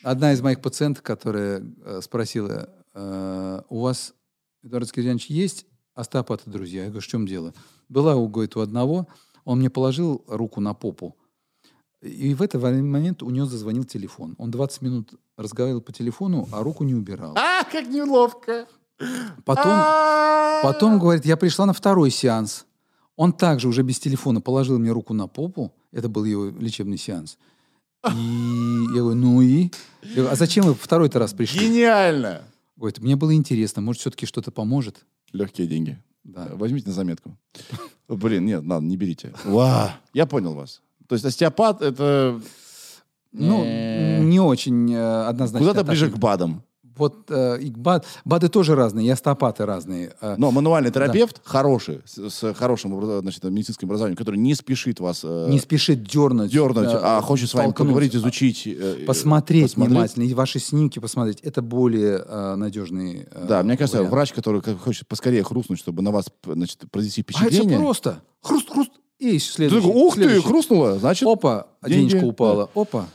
Одна 0.05 0.33
из 0.33 0.41
моих 0.41 0.61
пациенток, 0.61 1.03
которая 1.03 1.65
э, 1.85 2.01
спросила, 2.05 2.69
э, 2.95 3.63
у 3.69 3.81
вас, 3.81 4.15
Эдуард 4.63 4.87
Скирьянович, 4.87 5.27
есть 5.27 5.67
остеопаты, 5.97 6.49
друзья? 6.49 6.83
Я 6.83 6.91
говорю, 6.91 7.03
в 7.03 7.09
чем 7.09 7.27
дело? 7.27 7.53
Была, 7.89 8.15
говорит, 8.15 8.55
у 8.55 8.61
одного, 8.61 9.09
он 9.45 9.59
мне 9.59 9.71
положил 9.71 10.25
руку 10.29 10.61
на 10.61 10.73
попу, 10.73 11.17
и 12.03 12.35
в 12.35 12.43
этот 12.43 12.63
момент 12.63 13.23
у 13.23 13.31
него 13.31 13.47
зазвонил 13.47 13.85
телефон. 13.85 14.35
Он 14.39 14.51
20 14.51 14.83
минут 14.83 15.15
разговаривал 15.37 15.81
по 15.81 15.93
телефону, 15.93 16.49
а 16.53 16.63
руку 16.63 16.85
не 16.85 16.95
убирал. 16.95 17.35
А, 17.37 17.65
как 17.65 17.87
неловко. 17.89 18.67
Потом, 19.45 19.73
А. 19.73 20.61
потом, 20.63 20.99
говорит, 20.99 21.25
я 21.25 21.37
пришла 21.37 21.67
на 21.67 21.73
второй 21.73 22.11
сеанс. 22.11 22.67
Он 23.17 23.33
также 23.33 23.69
уже 23.69 23.83
без 23.83 23.99
телефона 23.99 24.41
положил 24.41 24.79
мне 24.79 24.93
руку 24.93 25.15
на 25.15 25.27
попу. 25.27 25.73
Это 25.93 26.09
был 26.09 26.25
его 26.25 26.49
лечебный 26.49 26.97
сеанс. 26.99 27.39
И 28.11 28.17
я 28.95 29.01
говорю, 29.03 29.15
ну 29.15 29.43
и? 29.43 29.71
Я 30.03 30.15
говорю, 30.15 30.31
а 30.33 30.37
зачем 30.37 30.65
вы 30.65 30.75
второй-то 30.75 31.19
раз 31.19 31.35
пришли? 31.35 31.67
Гениально. 31.69 32.43
Говорит, 32.77 32.99
мне 33.01 33.17
было 33.17 33.35
интересно, 33.35 33.83
может, 33.83 34.01
все-таки 34.01 34.25
что-то 34.25 34.51
поможет. 34.51 35.05
Легкие 35.33 35.67
деньги. 35.67 35.99
Да. 36.25 36.49
Возьмите 36.55 36.89
на 36.89 36.95
заметку. 36.95 37.37
Блин, 38.09 38.47
нет, 38.47 38.65
ладно, 38.65 38.87
не 38.87 38.97
берите. 38.97 39.35
Ва, 39.45 39.95
я 40.15 40.27
понял 40.27 40.55
вас. 40.55 40.81
То 41.11 41.15
есть 41.15 41.25
остеопат 41.27 41.83
это 41.83 42.41
Ну, 43.33 43.63
э, 43.65 44.21
не 44.23 44.39
очень 44.41 44.93
э, 44.95 45.23
однозначно. 45.27 45.69
куда-то 45.69 45.85
ближе 45.87 46.09
к 46.09 46.17
БАДам. 46.17 46.63
Вот 46.97 47.31
э, 47.31 47.59
БАД, 47.77 48.05
БАДы 48.25 48.49
тоже 48.49 48.75
разные, 48.75 49.07
и 49.07 49.11
остеопаты 49.11 49.65
разные. 49.67 50.13
Э, 50.21 50.35
Но 50.39 50.51
мануальный 50.51 50.91
терапевт 50.93 51.41
хороший, 51.45 52.01
с, 52.05 52.29
с 52.31 52.55
хорошим 52.55 53.01
значит, 53.23 53.43
медицинским 53.45 53.89
образованием, 53.89 54.17
который 54.17 54.37
не 54.37 54.55
спешит 54.55 55.01
вас 55.01 55.23
э, 55.25 55.47
не 55.51 55.59
спешит 55.59 56.03
дернуть. 56.05 56.53
дернуть, 56.53 56.89
э, 56.93 56.99
а 57.01 57.21
хочет 57.23 57.49
с 57.51 57.55
вами 57.55 57.73
поговорить, 57.73 58.15
изучить. 58.15 58.67
э, 58.67 59.05
Посмотреть, 59.07 59.63
посмотреть. 59.65 59.91
внимательно, 59.93 60.25
и 60.25 60.35
ваши 60.35 60.59
снимки 60.61 60.99
посмотреть. 60.99 61.41
Это 61.41 61.63
более 61.63 62.23
э, 62.27 62.55
надежный 62.57 63.27
э, 63.31 63.47
Да, 63.49 63.63
мне 63.63 63.77
кажется, 63.77 63.99
вариант. 63.99 64.13
врач, 64.13 64.33
который 64.33 64.61
хочет 64.61 65.09
поскорее 65.09 65.43
хрустнуть, 65.43 65.79
чтобы 65.81 66.03
на 66.03 66.11
вас 66.13 66.27
значит, 66.45 66.85
произвести 66.91 67.23
А 67.23 67.25
это 67.25 67.33
впечатление. 67.41 67.79
просто. 67.79 68.21
Хруст, 68.43 68.69
хруст. 68.71 68.91
И 69.21 69.33
Ты 69.33 69.39
следующий. 69.39 69.87
такой, 69.87 70.03
ух 70.03 70.15
ты, 70.15 70.23
следующий. 70.23 70.47
хрустнуло, 70.49 70.99
значит. 70.99 71.29
Опа, 71.29 71.67
деньги. 71.87 72.11
денежка 72.11 72.25
упала. 72.27 72.71
Опа. 72.75 73.07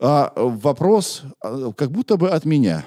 А, 0.00 0.32
вопрос, 0.34 1.22
а, 1.40 1.72
как 1.72 1.90
будто 1.92 2.16
бы 2.16 2.30
от 2.30 2.44
меня. 2.46 2.84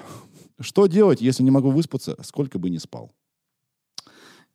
Что 0.60 0.86
делать, 0.86 1.20
если 1.20 1.42
не 1.44 1.50
могу 1.50 1.70
выспаться, 1.70 2.16
сколько 2.22 2.58
бы 2.58 2.70
ни 2.70 2.78
спал? 2.78 3.12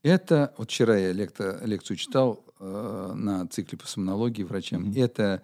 Это, 0.04 0.54
вот 0.58 0.70
вчера 0.70 0.98
я 0.98 1.12
лекта- 1.12 1.60
лекцию 1.66 1.98
читал 1.98 2.44
э, 2.60 3.12
на 3.16 3.48
цикле 3.48 3.78
по 3.78 3.88
сомнологии 3.88 4.44
врачам. 4.44 4.84
Мгм. 4.84 4.94
Это 5.02 5.42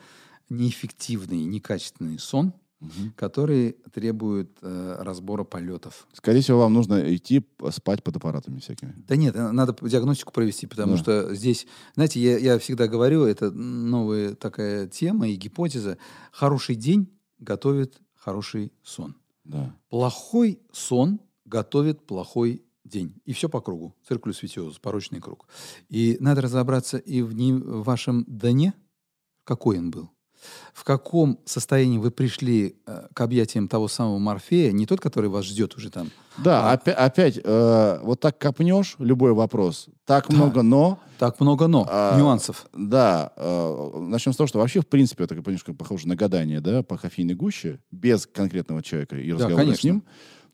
неэффективный, 0.50 1.44
некачественный 1.46 2.20
сон, 2.20 2.54
который 3.16 3.74
требует 3.94 4.58
э, 4.62 4.96
разбора 5.00 5.44
полетов. 5.44 6.08
Скорее 6.14 6.42
всего, 6.42 6.60
вам 6.60 6.74
нужно 6.74 7.16
идти 7.16 7.46
спать 7.72 8.04
под 8.04 8.18
аппаратами 8.18 8.60
всякими. 8.60 8.94
Да 9.08 9.16
нет, 9.16 9.36
э, 9.36 9.52
надо 9.52 9.76
диагностику 9.82 10.32
провести, 10.34 10.68
потому 10.68 10.94
Да. 10.94 10.98
что 10.98 11.36
здесь, 11.36 11.66
знаете, 11.96 12.20
я, 12.20 12.38
я 12.38 12.60
всегда 12.60 12.88
говорю, 12.88 13.24
это 13.24 13.50
новая 13.52 14.36
такая 14.36 14.88
тема 14.88 15.28
и 15.28 15.36
гипотеза. 15.36 15.98
Хороший 16.32 16.76
день 16.76 17.10
готовит 17.40 18.00
хороший 18.16 18.72
сон. 18.84 19.16
Да. 19.44 19.76
Плохой 19.90 20.60
сон 20.72 21.20
готовит 21.46 22.06
плохой 22.06 22.64
день. 22.84 23.16
И 23.26 23.34
все 23.34 23.50
по 23.50 23.62
кругу. 23.62 23.96
Circulus 24.08 24.44
vitiosus, 24.44 24.80
порочный 24.80 25.20
круг. 25.22 25.48
И 25.90 26.18
надо 26.20 26.42
разобраться 26.42 26.98
и 26.98 27.22
в, 27.22 27.34
не- 27.34 27.54
в 27.54 27.84
вашем 27.84 28.26
дне, 28.28 28.74
какой 29.44 29.80
он 29.80 29.92
был. 29.92 30.10
В 30.74 30.84
каком 30.84 31.40
состоянии 31.46 31.98
вы 31.98 32.12
пришли 32.12 32.76
э, 32.86 33.08
к 33.14 33.22
объятиям 33.22 33.68
того 33.68 33.88
самого 33.88 34.18
Морфея, 34.20 34.72
не 34.72 34.86
тот, 34.86 35.00
который 35.00 35.30
вас 35.30 35.46
ждет 35.46 35.76
уже 35.76 35.90
там. 35.90 36.12
Да, 36.38 36.70
А- 36.72 36.76
опя- 36.76 36.92
опять, 36.94 37.40
э, 37.44 38.00
вот 38.04 38.20
так 38.20 38.38
копнешь 38.38 38.96
любой 39.00 39.34
вопрос, 39.34 39.88
так 40.06 40.28
Да. 40.30 40.36
много 40.36 40.62
но. 40.64 41.00
Так 41.18 41.40
много 41.40 41.68
но, 41.68 41.88
А, 41.90 42.18
нюансов. 42.20 42.66
Да, 42.74 43.32
э, 43.38 43.92
начнем 44.00 44.34
с 44.34 44.36
того, 44.36 44.48
что 44.48 44.60
вообще, 44.60 44.82
в 44.82 44.88
принципе, 44.88 45.24
это 45.24 45.36
немножко 45.36 45.74
похоже 45.74 46.10
на 46.10 46.18
гадание, 46.18 46.60
да, 46.60 46.84
по 46.84 46.98
кофейной 46.98 47.36
гуще, 47.36 47.80
без 47.90 48.26
конкретного 48.28 48.84
человека 48.84 49.16
и 49.16 49.32
разговора 49.32 49.56
конечно. 49.58 49.80
с 49.80 49.84
ним. 49.86 50.04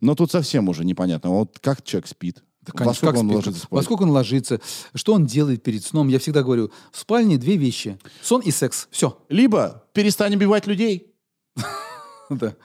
Но 0.01 0.13
тут 0.13 0.29
совсем 0.31 0.69
уже 0.69 0.85
непонятно, 0.85 1.31
вот 1.31 1.57
как 1.59 1.83
человек 1.83 2.07
спит, 2.07 2.43
Да, 2.63 2.85
во 2.85 2.93
сколько 2.93 3.17
он 3.17 3.25
спит, 3.25 3.35
ложится 3.35 3.61
Во 3.69 3.77
спать. 3.77 3.85
сколько 3.85 4.03
он 4.03 4.09
ложится, 4.11 4.61
что 4.93 5.13
он 5.13 5.25
делает 5.25 5.63
перед 5.63 5.83
сном. 5.83 6.07
Я 6.09 6.19
всегда 6.19 6.43
говорю, 6.43 6.71
в 6.91 6.97
спальне 6.99 7.37
две 7.37 7.57
вещи. 7.57 7.97
Сон 8.21 8.41
и 8.41 8.51
секс. 8.51 8.87
Все. 8.91 9.17
Либо 9.29 9.83
перестань 9.93 10.35
убивать 10.35 10.67
людей, 10.67 11.11
Да. 12.29 12.55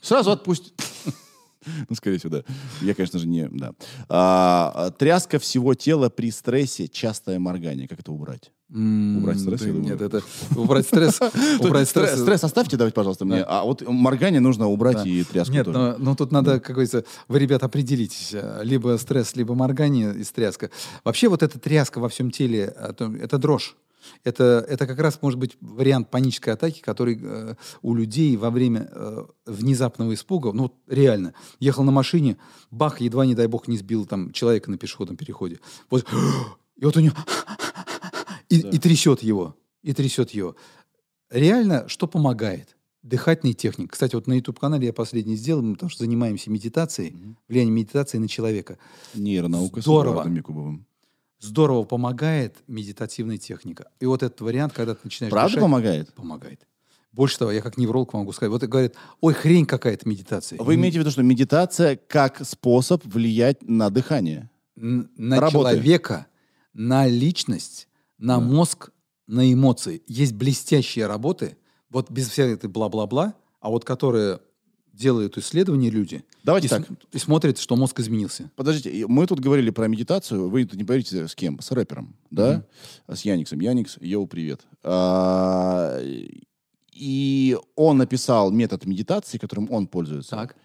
сразу 0.00 0.30
отпустит. 0.30 0.72
Ну, 1.88 1.96
скорее 1.96 2.18
всего, 2.18 2.30
да. 2.30 2.44
Я, 2.82 2.94
конечно 2.94 3.18
же, 3.18 3.26
не... 3.26 3.48
Да. 3.48 3.72
А, 4.10 4.90
тряска 4.98 5.38
всего 5.38 5.72
тела 5.72 6.10
при 6.10 6.30
стрессе, 6.30 6.88
частое 6.88 7.38
моргание. 7.38 7.88
Как 7.88 8.00
это 8.00 8.12
убрать? 8.12 8.52
Убрать 8.70 9.38
стресс, 9.38 9.60
Да. 9.60 9.68
Нет, 9.68 10.00
это 10.00 10.22
убрать 10.56 10.86
стресс. 10.86 11.20
Убрать 11.60 11.88
стресс, 11.88 12.20
стресс. 12.20 12.44
оставьте, 12.44 12.76
давайте, 12.76 12.94
пожалуйста, 12.94 13.24
мне. 13.24 13.42
А 13.42 13.62
вот 13.64 13.82
моргание 13.86 14.40
нужно 14.40 14.68
убрать 14.68 15.06
и 15.06 15.22
тряску 15.24 15.52
Нет, 15.52 15.66
но, 15.66 16.14
тут 16.16 16.32
надо, 16.32 16.60
как 16.60 16.72
говорится, 16.74 17.04
вы, 17.28 17.38
ребят, 17.38 17.62
определитесь. 17.62 18.30
э, 18.32 18.60
Либо 18.64 18.96
стресс, 18.98 19.36
либо 19.36 19.54
моргание 19.54 20.14
и 20.14 20.24
тряска. 20.24 20.70
Вообще 21.04 21.28
вот 21.28 21.42
эта 21.42 21.58
тряска 21.58 21.98
во 21.98 22.08
всем 22.08 22.30
теле, 22.30 22.74
то- 22.96 23.12
это 23.14 23.38
дрожь. 23.38 23.76
Это, 24.22 24.64
это 24.68 24.86
как 24.86 24.98
раз 24.98 25.18
может 25.22 25.38
быть 25.38 25.56
вариант 25.60 26.10
панической 26.10 26.52
атаки, 26.52 26.80
который 26.80 27.18
э, 27.22 27.54
у 27.82 27.94
людей 27.94 28.36
во 28.36 28.50
время 28.50 28.88
э, 28.92 29.24
внезапного 29.46 30.12
испуга, 30.14 30.52
ну 30.52 30.64
вот 30.64 30.74
реально, 30.88 31.32
ехал 31.60 31.84
на 31.84 31.92
машине, 31.92 32.36
бах, 32.70 33.00
едва, 33.00 33.24
не 33.24 33.34
дай 33.34 33.46
бог, 33.46 33.66
не 33.66 33.78
сбил 33.78 34.04
там 34.04 34.30
человека 34.32 34.70
на 34.70 34.76
пешеходном 34.78 35.16
переходе. 35.16 35.58
Вот, 35.90 36.04
и 36.76 36.84
вот 36.84 36.96
у 36.96 37.00
него... 37.00 37.14
И, 38.56 38.76
и 38.76 38.78
трясет 38.78 39.22
его. 39.22 39.56
И 39.82 39.92
трясет 39.92 40.30
его. 40.30 40.56
Реально, 41.30 41.88
что 41.88 42.06
помогает? 42.06 42.76
Дыхательные 43.02 43.54
техники. 43.54 43.90
Кстати, 43.90 44.14
вот 44.14 44.26
на 44.26 44.32
YouTube-канале 44.34 44.86
я 44.86 44.92
последний 44.92 45.36
сделал, 45.36 45.62
мы 45.62 45.74
потому 45.74 45.90
что 45.90 46.04
занимаемся 46.04 46.50
медитацией, 46.50 47.10
Мгм. 47.12 47.36
влияние 47.48 47.74
медитации 47.74 48.18
на 48.18 48.28
человека. 48.28 48.78
Нейронаука 49.14 49.80
с 49.80 49.84
Здорово. 49.84 50.12
Эдуардом 50.14 50.34
Якубовым. 50.36 50.86
Здорово 51.40 51.84
помогает 51.84 52.56
медитативная 52.66 53.36
техника. 53.36 53.90
И 54.00 54.06
вот 54.06 54.22
этот 54.22 54.40
вариант, 54.40 54.72
когда 54.72 54.94
ты 54.94 55.00
начинаешь 55.04 55.30
Правда 55.30 55.48
дышать, 55.50 55.60
помогает? 55.60 56.14
помогает. 56.14 56.66
Больше 57.12 57.38
того, 57.38 57.52
я 57.52 57.60
как 57.60 57.76
невролог 57.76 58.12
могу 58.14 58.32
сказать. 58.32 58.50
Вот 58.50 58.62
и 58.62 58.66
говорят, 58.66 58.94
ой, 59.20 59.34
хрень 59.34 59.66
какая-то 59.66 60.08
медитация. 60.08 60.58
Вы 60.60 60.74
имеете 60.76 60.98
в 60.98 61.00
виду, 61.00 61.10
что 61.10 61.22
медитация 61.22 61.96
как 62.08 62.44
способ 62.46 63.04
влиять 63.04 63.62
на 63.68 63.90
дыхание? 63.90 64.50
На 64.74 65.38
Работы. 65.40 65.52
человека, 65.52 66.26
на 66.72 67.06
личность, 67.06 67.86
на 68.24 68.38
Да. 68.38 68.40
мозг, 68.40 68.90
на 69.26 69.52
эмоции. 69.52 70.02
Есть 70.06 70.32
блестящие 70.34 71.06
работы, 71.06 71.56
вот 71.90 72.10
без 72.10 72.28
всякой 72.28 72.54
этой 72.54 72.70
бла-бла-бла, 72.70 73.34
а 73.60 73.68
вот 73.70 73.84
которые 73.84 74.40
делают 74.92 75.36
исследования 75.38 75.90
люди 75.90 76.24
Давайте 76.44 76.66
и, 76.66 76.70
так. 76.70 76.86
см- 76.86 77.00
и 77.12 77.18
смотрят, 77.18 77.58
что 77.58 77.74
мозг 77.76 77.98
изменился. 78.00 78.50
Подождите, 78.56 79.06
мы 79.08 79.26
тут 79.26 79.40
говорили 79.40 79.70
про 79.70 79.88
медитацию. 79.88 80.48
Вы 80.48 80.64
тут 80.64 80.76
не 80.78 80.84
говорите 80.84 81.26
с 81.26 81.34
кем? 81.34 81.60
С 81.60 81.70
рэпером, 81.72 82.14
да? 82.30 82.64
С 83.08 83.22
Яниксом. 83.22 83.60
Яникс, 83.60 83.96
йоу, 84.00 84.26
привет. 84.26 84.60
А, 84.82 85.98
И 86.92 87.56
он 87.74 87.98
написал 87.98 88.50
метод 88.52 88.86
медитации, 88.86 89.38
которым 89.38 89.68
он 89.70 89.86
пользуется. 89.88 90.30
Так. 90.30 90.56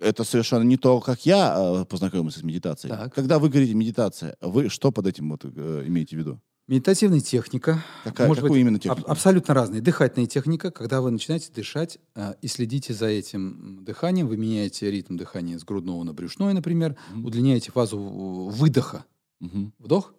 Это 0.00 0.22
совершенно 0.22 0.62
не 0.64 0.76
то, 0.76 1.00
как 1.00 1.24
я 1.26 1.54
э, 1.80 1.84
познакомился 1.86 2.38
с 2.40 2.42
медитацией. 2.42 2.94
Так. 2.94 3.14
Когда 3.14 3.38
вы 3.38 3.48
говорите 3.48 3.74
медитация, 3.74 4.36
вы 4.42 4.68
что 4.68 4.92
под 4.92 5.06
этим 5.06 5.30
вот, 5.30 5.44
э, 5.44 5.84
имеете 5.86 6.14
в 6.16 6.18
виду? 6.18 6.40
Медитативная 6.68 7.20
техника. 7.20 7.82
Какая- 8.04 8.28
может 8.28 8.42
какую 8.42 8.58
быть, 8.58 8.60
именно 8.60 8.76
аб- 8.76 8.82
технику? 8.82 9.10
абсолютно 9.10 9.54
разные. 9.54 9.80
Дыхательная 9.80 10.26
техника, 10.28 10.70
когда 10.70 11.00
вы 11.00 11.10
начинаете 11.10 11.50
дышать 11.50 11.98
э, 12.14 12.34
и 12.42 12.46
следите 12.46 12.92
за 12.92 13.06
этим 13.06 13.82
дыханием, 13.84 14.28
вы 14.28 14.36
меняете 14.36 14.90
ритм 14.90 15.16
дыхания 15.16 15.58
с 15.58 15.64
грудного 15.64 16.04
на 16.04 16.12
брюшной, 16.12 16.52
например, 16.52 16.94
удлиняете 17.24 17.72
фазу 17.72 17.98
выдоха. 17.98 19.06
Мгм. 19.40 19.72
Вдох, 19.78 20.12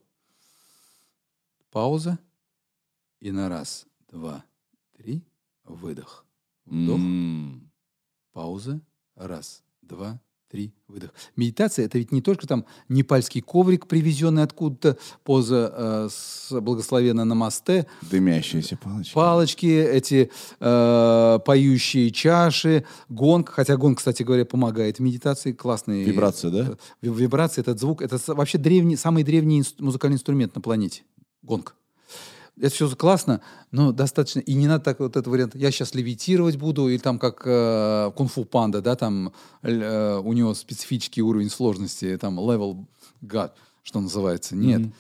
пауза, 1.72 2.18
и 3.20 3.32
на 3.32 3.48
раз, 3.48 3.86
два, 4.10 4.44
три, 4.98 5.24
выдох. 5.66 6.26
Вдох, 6.66 6.98
М. 6.98 7.72
пауза, 8.32 8.82
раз, 9.16 9.64
два, 9.84 10.20
три, 10.50 10.74
выдох. 10.88 11.12
Медитация 11.36 11.86
это 11.86 11.98
ведь 12.00 12.12
не 12.12 12.22
только 12.22 12.48
там 12.48 12.66
непальский 12.90 13.42
коврик, 13.42 13.88
привезенный 13.88 14.44
откуда-то, 14.44 14.98
поза 15.24 15.72
э, 15.76 16.10
с 16.12 16.60
благословенно 16.60 17.24
намасте, 17.26 17.86
Дымящиеся 18.10 18.78
палочки. 18.78 19.14
палочки, 19.14 19.66
эти 19.68 20.32
э, 20.60 21.40
поющие 21.46 22.10
чаши, 22.12 22.86
гонг, 23.10 23.50
хотя 23.50 23.78
гонг, 23.78 24.00
кстати 24.00 24.24
говоря, 24.24 24.46
помогает 24.46 24.98
в 24.98 25.02
медитации, 25.02 25.52
классный. 25.52 26.04
Вибрация, 26.04 26.50
да? 26.52 26.60
э, 26.72 26.76
ви- 27.02 27.14
Вибрация, 27.14 27.62
этот 27.62 27.80
звук, 27.80 28.02
это 28.02 28.18
вообще 28.34 28.58
древний, 28.58 28.96
самый 28.96 29.24
древний 29.24 29.64
музыкальный 29.80 30.16
инструмент 30.16 30.56
на 30.56 30.62
планете. 30.62 31.04
Гонг. 31.44 31.76
Это 32.60 32.70
все 32.70 32.94
классно, 32.96 33.42
но 33.72 33.92
достаточно. 33.94 34.40
И 34.40 34.54
не 34.54 34.68
надо 34.68 34.84
так 34.84 35.00
вот 35.00 35.12
этот 35.12 35.28
вариант. 35.28 35.56
Я 35.56 35.72
сейчас 35.72 35.96
левитировать 35.96 36.58
буду, 36.58 36.90
или 36.90 36.98
там 36.98 37.18
как 37.18 37.42
э, 37.46 38.12
кунг-фу 38.16 38.44
панда, 38.44 38.82
да, 38.82 38.96
там 38.96 39.34
э, 39.62 40.18
у 40.18 40.34
него 40.34 40.54
специфический 40.54 41.22
уровень 41.22 41.50
сложности, 41.50 42.18
там 42.18 42.38
level 42.40 42.86
God, 43.22 43.52
что 43.84 44.02
называется. 44.02 44.56
Нет. 44.56 44.82
Мгм. 44.82 44.94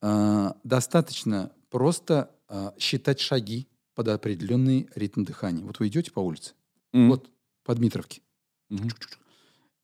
А, 0.00 0.56
достаточно 0.64 1.50
просто 1.70 2.30
а, 2.48 2.72
считать 2.78 3.20
шаги 3.20 3.68
под 3.94 4.08
определенный 4.08 4.88
ритм 4.94 5.24
дыхания. 5.24 5.64
Вот 5.64 5.80
вы 5.80 5.88
идете 5.88 6.12
по 6.12 6.20
улице, 6.20 6.52
М. 6.92 7.08
вот 7.08 7.30
по 7.64 7.74
Дмитровке, 7.74 8.20
Мгм. 8.68 8.90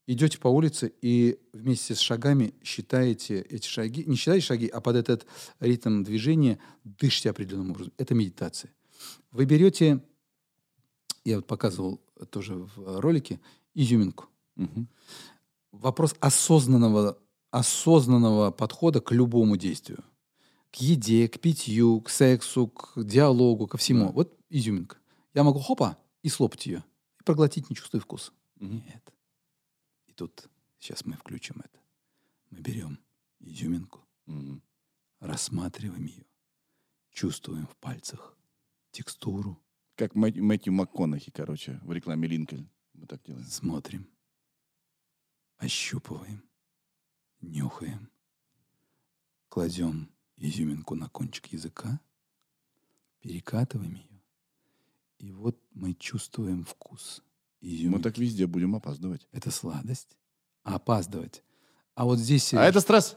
Идете 0.07 0.39
по 0.39 0.47
улице 0.47 0.93
и 1.01 1.39
вместе 1.53 1.95
с 1.95 1.99
шагами 1.99 2.53
считаете 2.63 3.41
эти 3.41 3.67
шаги, 3.67 4.03
не 4.05 4.15
считаете 4.15 4.45
шаги, 4.45 4.67
а 4.67 4.81
под 4.81 4.95
этот 4.95 5.25
ритм 5.59 6.03
движения 6.03 6.59
дышите 6.83 7.29
определенным 7.29 7.71
образом. 7.71 7.93
Это 7.97 8.13
медитация. 8.13 8.71
Вы 9.31 9.45
берете, 9.45 10.01
я 11.23 11.37
вот 11.37 11.47
показывал 11.47 12.01
тоже 12.29 12.55
в 12.55 12.99
ролике, 12.99 13.39
изюминку. 13.73 14.25
Мгм. 14.55 14.87
Вопрос 15.71 16.15
осознанного, 16.19 17.17
осознанного 17.51 18.51
подхода 18.51 19.01
к 19.01 19.11
любому 19.11 19.57
действию. 19.57 20.03
К 20.71 20.77
еде, 20.77 21.27
к 21.27 21.39
питью, 21.39 22.01
к 22.01 22.09
сексу, 22.09 22.67
к 22.67 23.03
диалогу, 23.03 23.67
ко 23.67 23.77
всему. 23.77 24.07
Да. 24.07 24.11
Вот 24.11 24.37
изюминка. 24.49 24.97
Я 25.33 25.43
могу 25.43 25.59
хопа 25.59 25.97
и 26.21 26.29
слопать 26.29 26.65
ее. 26.65 26.83
И 27.19 27.23
проглотить, 27.23 27.69
не 27.69 27.75
чувствуя 27.75 28.01
вкуса. 28.01 28.31
Нет. 28.59 29.14
Тут 30.15 30.49
сейчас 30.79 31.05
мы 31.05 31.13
включим 31.17 31.59
это. 31.59 31.79
Мы 32.49 32.59
берем 32.61 32.99
изюминку, 33.39 34.01
Мгм. 34.25 34.61
рассматриваем 35.19 36.05
ее, 36.05 36.25
чувствуем 37.11 37.67
в 37.67 37.75
пальцах 37.77 38.37
текстуру, 38.91 39.61
Как 39.97 40.13
Мэ- 40.13 40.41
Мэтью 40.41 40.73
МакКонахи, 40.73 41.31
короче, 41.31 41.79
в 41.83 41.91
рекламе 41.93 42.27
Линкольн. 42.27 42.69
Мы 42.93 43.07
так 43.07 43.23
делаем. 43.23 43.45
смотрим, 43.45 44.09
ощупываем, 45.57 46.43
нюхаем, 47.39 48.09
кладем 49.47 50.09
изюминку 50.35 50.95
на 50.95 51.07
кончик 51.09 51.47
языка, 51.47 52.01
перекатываем 53.21 53.95
ее, 53.95 54.21
и 55.17 55.31
вот 55.31 55.57
мы 55.71 55.93
чувствуем 55.93 56.65
вкус 56.65 57.23
изюминки. 57.73 57.97
Мы 57.97 58.01
так 58.03 58.17
везде 58.17 58.47
будем 58.47 58.75
опаздывать. 58.75 59.27
Это 59.31 59.51
сладость, 59.51 60.17
а 60.63 60.75
опаздывать. 60.75 61.43
А 61.95 62.05
вот 62.05 62.19
здесь... 62.19 62.53
А 62.53 62.63
это 62.65 62.79
стресс. 62.81 63.15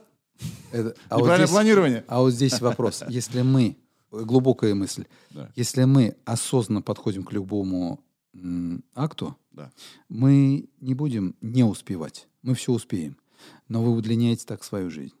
это- 0.71 0.95
а 1.09 1.17
вот 1.19 1.35
здесь- 1.35 1.49
планирование. 1.49 2.05
А 2.07 2.19
вот 2.21 2.31
здесь 2.31 2.59
вопрос. 2.61 3.03
Если 3.09 3.41
мы, 3.41 3.77
глубокая 4.11 4.73
мысль, 4.75 5.05
Да. 5.31 5.51
если 5.55 5.83
мы 5.83 6.15
осознанно 6.25 6.81
подходим 6.81 7.23
к 7.23 7.31
любому 7.33 7.99
м, 8.33 8.83
акту, 8.95 9.35
Да. 9.51 9.71
мы 10.07 10.69
не 10.79 10.93
будем 10.95 11.35
не 11.41 11.63
успевать. 11.63 12.27
Мы 12.41 12.53
все 12.55 12.71
успеем. 12.71 13.17
Но 13.67 13.83
вы 13.83 13.91
удлиняете 13.91 14.45
так 14.45 14.63
свою 14.63 14.89
жизнь. 14.89 15.15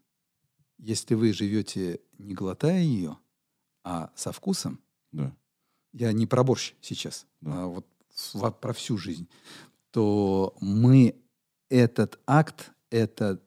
Если 0.77 1.15
вы 1.15 1.33
живете 1.33 1.99
не 2.17 2.33
глотая 2.33 2.81
ее, 2.81 3.17
а 3.83 4.11
со 4.15 4.31
вкусом, 4.31 4.79
Да. 5.11 5.33
я 5.93 6.11
не 6.13 6.25
про 6.27 6.43
борщ 6.43 6.73
сейчас, 6.81 7.25
Да. 7.41 7.63
а 7.63 7.65
вот 7.67 7.85
в- 8.33 8.51
про 8.51 8.73
всю 8.73 8.97
жизнь, 8.97 9.27
то 9.91 10.55
мы 10.61 11.15
этот 11.69 12.19
акт, 12.27 12.71
это 12.89 13.39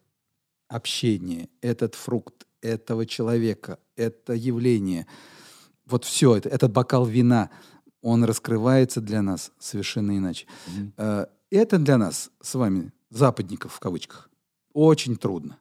общение, 0.68 1.48
этот 1.60 1.94
фрукт 1.94 2.46
этого 2.60 3.06
человека, 3.06 3.78
это 3.96 4.32
явление, 4.34 5.06
вот 5.86 6.04
все 6.04 6.36
это, 6.36 6.48
этот 6.48 6.72
бокал 6.72 7.04
вина, 7.06 7.50
он 8.00 8.24
раскрывается 8.24 9.00
для 9.00 9.22
нас 9.22 9.52
совершенно 9.58 10.16
иначе. 10.16 10.46
Э, 10.96 11.26
Это 11.50 11.78
для 11.78 11.98
нас 11.98 12.30
с 12.40 12.54
вами, 12.54 12.92
западников 13.10 13.74
в 13.74 13.78
кавычках, 13.80 14.30
очень 14.72 15.16
трудно. 15.16 15.58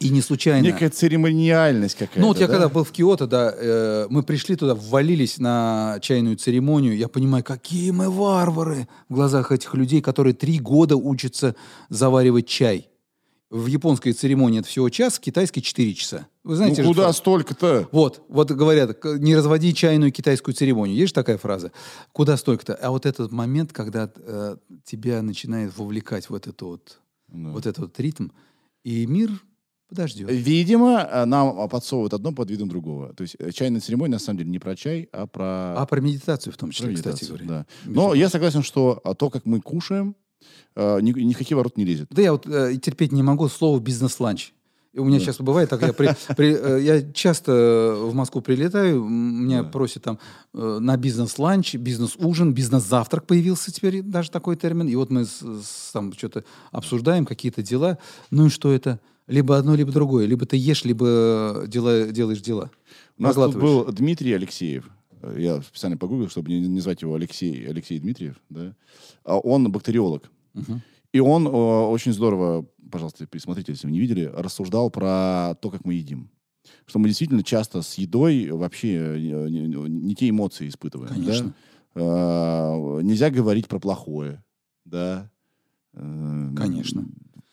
И 0.00 0.10
не 0.10 0.20
случайно. 0.20 0.64
Некая 0.64 0.90
церемониальность 0.90 1.94
какая-то. 1.96 2.20
Ну 2.20 2.28
вот 2.28 2.38
я 2.38 2.46
да? 2.46 2.52
когда 2.52 2.68
был 2.68 2.84
в 2.84 2.92
Киото, 2.92 3.26
да, 3.26 3.52
э, 3.56 4.06
мы 4.10 4.22
пришли 4.22 4.54
туда, 4.54 4.76
ввалились 4.76 5.38
на 5.38 5.98
чайную 6.00 6.36
церемонию, 6.36 6.96
я 6.96 7.08
понимаю, 7.08 7.42
какие 7.42 7.90
мы 7.90 8.08
варвары 8.08 8.86
в 9.08 9.14
глазах 9.14 9.50
этих 9.50 9.74
людей, 9.74 10.00
которые 10.00 10.34
три 10.34 10.60
года 10.60 10.96
учатся 10.96 11.56
заваривать 11.88 12.46
чай. 12.46 12.88
В 13.50 13.66
японской 13.66 14.12
церемонии 14.12 14.60
это 14.60 14.68
всего 14.68 14.88
час, 14.90 15.16
в 15.16 15.20
китайской 15.20 15.62
четыре 15.62 15.94
часа. 15.94 16.26
Вы 16.44 16.56
знаете, 16.56 16.82
ну 16.82 16.88
куда 16.90 17.04
фразу? 17.04 17.18
столько-то? 17.18 17.88
Вот, 17.92 18.22
вот 18.28 18.52
говорят, 18.52 19.02
не 19.04 19.34
разводи 19.34 19.74
чайную 19.74 20.12
китайскую 20.12 20.54
церемонию. 20.54 20.96
Есть 20.96 21.08
же 21.08 21.14
такая 21.14 21.38
фраза? 21.38 21.72
Куда 22.12 22.36
столько-то? 22.36 22.74
А 22.74 22.90
вот 22.90 23.04
этот 23.06 23.32
момент, 23.32 23.72
когда 23.72 24.10
э, 24.14 24.56
тебя 24.84 25.22
начинает 25.22 25.76
вовлекать 25.76 26.28
в 26.28 26.34
этот 26.34 26.60
вот, 26.62 27.00
Да. 27.28 27.50
вот 27.50 27.66
этот 27.66 27.78
вот 27.78 27.98
ритм, 27.98 28.28
и 28.84 29.06
мир 29.06 29.30
подождет. 29.88 30.30
Видимо, 30.30 31.08
э, 31.10 31.24
нам 31.24 31.68
подсовывают 31.68 32.14
одно 32.14 32.32
под 32.32 32.50
видом 32.50 32.68
другого. 32.68 33.12
То 33.14 33.22
есть 33.22 33.36
э, 33.38 33.50
чайная 33.50 33.80
церемония 33.80 34.14
на 34.14 34.18
самом 34.18 34.38
деле 34.38 34.50
не 34.50 34.58
про 34.58 34.76
чай, 34.76 35.08
а 35.12 35.26
про... 35.26 35.74
А 35.76 35.86
про 35.86 36.00
медитацию 36.00 36.52
в 36.52 36.56
том 36.56 36.70
про 36.70 36.74
числе, 36.74 36.94
кстати 36.94 37.24
медитацию, 37.24 37.46
говоря. 37.46 37.66
Да. 37.84 37.90
Но 37.90 38.14
я 38.14 38.28
согласен, 38.28 38.62
что 38.62 39.00
а, 39.04 39.14
то, 39.14 39.30
как 39.30 39.46
мы 39.46 39.60
кушаем, 39.60 40.14
э, 40.76 41.00
ни, 41.00 41.12
ни 41.12 41.32
в 41.32 41.38
какие 41.38 41.56
ворот 41.56 41.76
не 41.76 41.84
лезет. 41.84 42.08
Да 42.10 42.22
я 42.22 42.32
вот 42.32 42.46
э, 42.46 42.76
терпеть 42.76 43.12
не 43.12 43.22
могу 43.22 43.48
слово 43.48 43.80
бизнес-ланч. 43.80 44.52
У 44.98 45.04
меня 45.04 45.20
часто 45.20 45.42
бывает 45.42 45.70
так, 45.70 45.80
я, 45.82 45.92
при- 45.92 46.10
при- 46.36 46.54
э, 46.54 46.82
я 46.82 47.12
часто 47.12 47.96
в 48.00 48.14
Москву 48.14 48.40
прилетаю, 48.40 49.02
меня 49.04 49.62
Да. 49.62 49.68
просят 49.70 50.02
там 50.02 50.18
э, 50.54 50.78
на 50.80 50.96
бизнес-ланч, 50.96 51.74
бизнес-ужин, 51.76 52.52
бизнес-завтрак 52.52 53.26
появился 53.26 53.70
теперь 53.72 54.02
даже 54.02 54.30
такой 54.30 54.56
термин. 54.56 54.88
И 54.88 54.94
вот 54.96 55.10
мы 55.10 55.24
с- 55.24 55.40
с- 55.40 55.90
там 55.92 56.12
что-то 56.12 56.44
обсуждаем, 56.72 57.24
какие-то 57.26 57.62
дела. 57.62 57.98
Ну 58.30 58.46
и 58.46 58.48
что 58.50 58.72
это? 58.72 59.00
Либо 59.26 59.56
одно, 59.58 59.74
либо 59.74 59.92
другое. 59.92 60.26
Либо 60.26 60.46
ты 60.46 60.56
ешь, 60.56 60.84
либо 60.84 61.64
дела, 61.66 62.06
делаешь 62.06 62.40
дела. 62.40 62.70
У 63.18 63.22
нас 63.22 63.34
тут 63.34 63.56
был 63.56 63.84
Дмитрий 63.92 64.32
Алексеев. 64.32 64.88
Э, 65.22 65.36
Я 65.38 65.62
специально 65.62 65.96
погуглил, 65.96 66.28
чтобы 66.30 66.50
не, 66.50 66.60
не 66.66 66.80
звать 66.80 67.02
его 67.02 67.14
Алексей, 67.14 67.66
Алексей 67.68 67.98
Дмитриев. 67.98 68.36
Да? 68.48 68.74
А 69.24 69.36
он 69.38 69.70
бактериолог. 69.70 70.30
Мгм. 70.54 70.80
И 71.12 71.20
он 71.20 71.46
э, 71.46 71.50
очень 71.50 72.12
здорово, 72.12 72.66
пожалуйста, 72.90 73.26
присмотрите, 73.26 73.72
если 73.72 73.86
вы 73.86 73.92
не 73.92 74.00
видели, 74.00 74.30
рассуждал 74.34 74.90
про 74.90 75.54
то, 75.60 75.70
как 75.70 75.84
мы 75.84 75.94
едим. 75.94 76.30
Что 76.86 76.98
мы 76.98 77.08
действительно 77.08 77.42
часто 77.42 77.80
с 77.82 77.94
едой 77.94 78.50
вообще 78.50 79.16
э, 79.16 79.18
не, 79.48 79.66
не- 79.66 79.88
не 79.88 80.14
те 80.14 80.28
эмоции 80.28 80.68
испытываем. 80.68 81.08
да? 81.14 81.14
Конечно. 81.16 81.54
Э, 81.94 83.00
нельзя 83.02 83.30
говорить 83.30 83.68
про 83.68 83.78
плохое. 83.78 84.42
Да? 84.84 85.30
Э, 85.94 86.50
Конечно. 86.56 87.06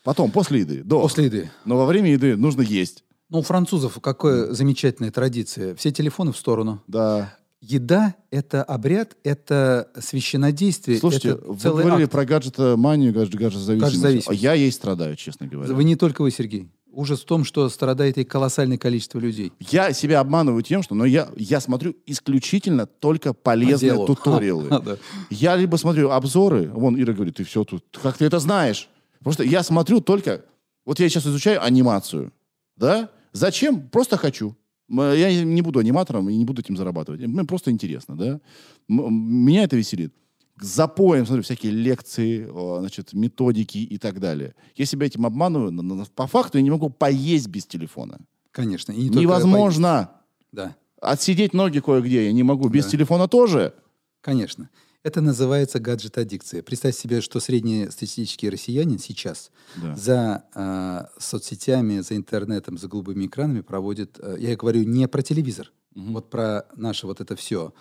Потом, 0.04 0.32
после 0.32 0.60
еды. 0.62 0.84
До. 0.84 1.02
После 1.02 1.26
еды. 1.26 1.50
Но 1.66 1.78
во 1.78 1.86
время 1.86 2.12
еды 2.12 2.36
нужно 2.38 2.62
есть. 2.62 3.04
Ну, 3.30 3.40
у 3.40 3.42
французов 3.42 3.98
какая 4.02 4.52
замечательная 4.54 5.12
традиция. 5.12 5.74
Все 5.76 5.92
телефоны 5.92 6.32
в 6.32 6.38
сторону. 6.38 6.84
Да. 6.88 7.36
Еда— 7.68 8.16
это 8.32 8.64
обряд, 8.64 9.18
это 9.24 9.90
священнодействие. 10.00 11.00
Слушайте, 11.00 11.30
это 11.30 11.42
вы 11.48 11.82
говорили 11.82 12.04
акт. 12.04 12.12
про 12.12 12.26
гаджета-манию, 12.26 13.12
гаджет- 13.12 13.36
гаджет-зависимость. 13.36 13.82
Гаджет-зависимость. 13.82 14.30
А 14.30 14.34
я 14.34 14.54
ей 14.54 14.72
страдаю, 14.72 15.16
честно 15.16 15.48
говоря. 15.48 15.74
Вы 15.74 15.84
не 15.84 15.96
только 15.96 16.22
вы, 16.22 16.30
Сергей. 16.30 16.70
Ужас 16.92 17.22
в 17.22 17.26
том, 17.26 17.44
что 17.44 17.68
страдает 17.70 18.18
и 18.20 18.24
колоссальное 18.24 18.78
количество 18.78 19.20
людей. 19.20 19.52
Я 19.60 19.92
себя 19.94 20.20
обманываю 20.20 20.62
тем, 20.62 20.84
что 20.84 20.96
но 20.96 21.06
я, 21.06 21.28
я 21.36 21.60
смотрю 21.60 21.96
исключительно 22.06 22.86
только 22.86 23.34
полезные 23.34 23.96
По 23.96 24.06
туториалы. 24.06 25.00
Я 25.30 25.56
либо 25.58 25.76
смотрю 25.78 26.12
обзоры, 26.12 26.70
вон 26.72 27.02
Ира 27.02 27.14
говорит, 27.14 27.36
ты 27.36 27.44
все 27.44 27.64
тут, 27.64 27.84
как 28.02 28.18
ты 28.18 28.26
это 28.26 28.40
знаешь? 28.40 28.88
Просто 29.24 29.44
я 29.44 29.64
смотрю 29.64 30.00
только, 30.02 30.46
вот 30.86 31.00
я 31.00 31.10
сейчас 31.10 31.26
изучаю 31.26 31.62
анимацию, 31.64 32.32
да? 32.78 33.10
Зачем? 33.34 33.90
Просто 33.90 34.18
хочу. 34.18 34.56
М, 34.90 35.00
Я 35.14 35.44
не 35.44 35.62
буду 35.62 35.80
аниматором 35.80 36.30
и 36.30 36.36
не 36.38 36.46
буду 36.46 36.62
этим 36.62 36.78
зарабатывать. 36.78 37.22
Мне 37.22 37.44
просто 37.46 37.72
интересно, 37.72 38.16
да. 38.18 38.40
Меня 38.88 39.64
это 39.64 39.76
веселит. 39.76 40.14
К 40.58 40.64
запоям, 40.64 41.26
смотрю, 41.26 41.44
всякие 41.44 41.74
лекции, 41.74 42.48
значит, 42.80 43.14
методики 43.14 43.78
и 43.80 43.98
так 43.98 44.20
далее. 44.20 44.56
Я 44.76 44.86
себя 44.86 45.06
этим 45.06 45.26
обманываю, 45.26 46.06
по 46.16 46.28
факту 46.28 46.58
я 46.58 46.64
не 46.64 46.70
могу 46.72 46.90
поесть 46.90 47.48
без 47.50 47.66
телефона. 47.66 48.20
Конечно. 48.52 48.94
И 48.94 49.10
не 49.10 49.22
Невозможно. 49.22 49.90
поесть. 49.98 50.12
Да, 50.54 50.76
Отсидеть 51.02 51.54
ноги 51.54 51.80
кое-где 51.80 52.26
я 52.26 52.32
не 52.32 52.44
могу. 52.44 52.70
Без 52.70 52.86
Да. 52.86 52.92
телефона 52.92 53.28
тоже. 53.28 53.74
конечно. 54.22 54.70
Это 55.06 55.22
называется 55.22 55.80
гаджет-аддикция. 55.80 56.64
Представь 56.64 56.96
себе, 56.98 57.22
что 57.22 57.40
среднестатистический 57.40 58.50
россиянин 58.50 58.98
сейчас 58.98 59.52
Да. 59.76 59.96
за 59.96 60.46
э, 60.56 61.20
соцсетями, 61.22 62.00
за 62.00 62.16
интернетом, 62.16 62.80
за 62.80 62.88
голубыми 62.88 63.28
экранами 63.28 63.62
проводит, 63.62 64.18
э, 64.20 64.38
я 64.40 64.56
говорю 64.56 64.82
не 64.84 65.08
про 65.08 65.22
телевизор, 65.22 65.72
Мгм. 65.94 66.14
вот 66.14 66.32
про 66.32 66.66
наше 66.76 67.06
вот 67.06 67.22
это 67.22 67.36
все, 67.36 67.72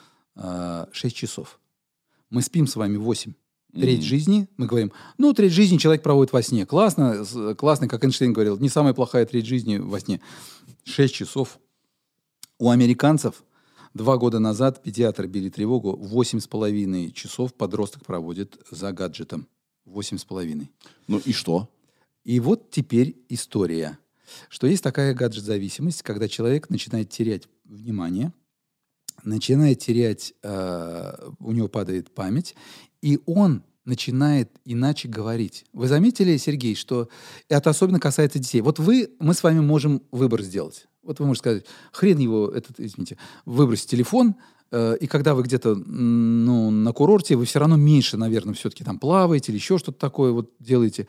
6 0.93 1.17
часов. 1.17 1.59
Мы 2.29 2.43
спим 2.43 2.67
с 2.67 2.77
вами 2.77 2.99
8. 2.99 3.33
Треть 3.73 4.01
Мгм. 4.01 4.07
жизни, 4.07 4.49
мы 4.59 4.67
говорим, 4.67 4.93
ну, 5.17 5.33
треть 5.33 5.53
жизни 5.53 5.79
человек 5.79 6.03
проводит 6.03 6.31
во 6.35 6.43
сне. 6.43 6.67
Классно, 6.67 7.25
классно, 7.57 7.89
как 7.89 8.05
Эйнштейн 8.05 8.35
говорил, 8.35 8.59
не 8.59 8.69
самая 8.69 8.93
плохая 8.93 9.25
треть 9.25 9.47
жизни 9.47 9.79
во 9.79 9.99
сне. 9.99 10.21
6 10.85 11.15
часов. 11.15 11.59
У 12.59 12.69
американцев 12.69 13.43
два 13.95 14.19
года 14.19 14.39
назад 14.39 14.83
педиатры 14.83 15.27
били 15.27 15.49
тревогу, 15.49 15.97
восемь 15.97 16.41
с 16.41 16.47
половиной 16.47 17.13
часов 17.13 17.55
подросток 17.55 18.05
проводит 18.05 18.61
за 18.71 18.93
гаджетом. 18.93 19.49
Восемь 19.85 20.19
с 20.19 20.25
половиной. 20.25 20.71
Ну 21.09 21.19
и 21.19 21.33
что? 21.33 21.69
И 22.25 22.41
вот 22.41 22.71
теперь 22.71 23.17
история, 23.29 23.99
что 24.49 24.67
есть 24.67 24.83
такая 24.83 25.15
гаджет-зависимость, 25.15 26.03
когда 26.03 26.27
человек 26.27 26.71
начинает 26.71 27.11
терять 27.11 27.49
внимание, 27.65 28.33
начинает 29.23 29.81
терять, 29.81 30.33
э, 30.43 31.31
у 31.39 31.53
него 31.53 31.69
падает 31.69 32.11
память, 32.11 32.55
и 33.03 33.21
он 33.27 33.63
начинает 33.85 34.51
иначе 34.65 35.09
говорить. 35.09 35.65
Вы 35.73 35.89
заметили, 35.89 36.37
Сергей, 36.37 36.75
что 36.75 37.09
это 37.49 37.71
особенно 37.71 38.01
касается 38.01 38.39
детей. 38.39 38.61
Вот 38.61 38.79
вы, 38.79 39.11
мы 39.19 39.35
с 39.35 39.43
вами 39.43 39.61
можем 39.61 40.03
выбор 40.11 40.43
сделать. 40.43 40.87
Вот 41.03 41.21
вы 41.21 41.27
можете 41.27 41.43
сказать, 41.43 41.65
хрен 41.93 42.19
его, 42.19 42.49
этот, 42.49 42.81
извините, 42.81 43.19
выбросить 43.45 43.91
телефон, 43.91 44.37
э, 44.71 44.97
и 45.01 45.07
когда 45.07 45.35
вы 45.35 45.43
где-то 45.43 45.75
ну, 45.75 46.71
на 46.71 46.93
курорте, 46.93 47.37
вы 47.37 47.45
все 47.45 47.59
равно 47.59 47.77
меньше, 47.77 48.17
наверное, 48.17 48.55
все-таки 48.55 48.85
там 48.85 48.99
плаваете 48.99 49.53
или 49.53 49.59
еще 49.59 49.79
что-то 49.79 49.99
такое 49.99 50.33
вот 50.33 50.53
делаете. 50.59 51.07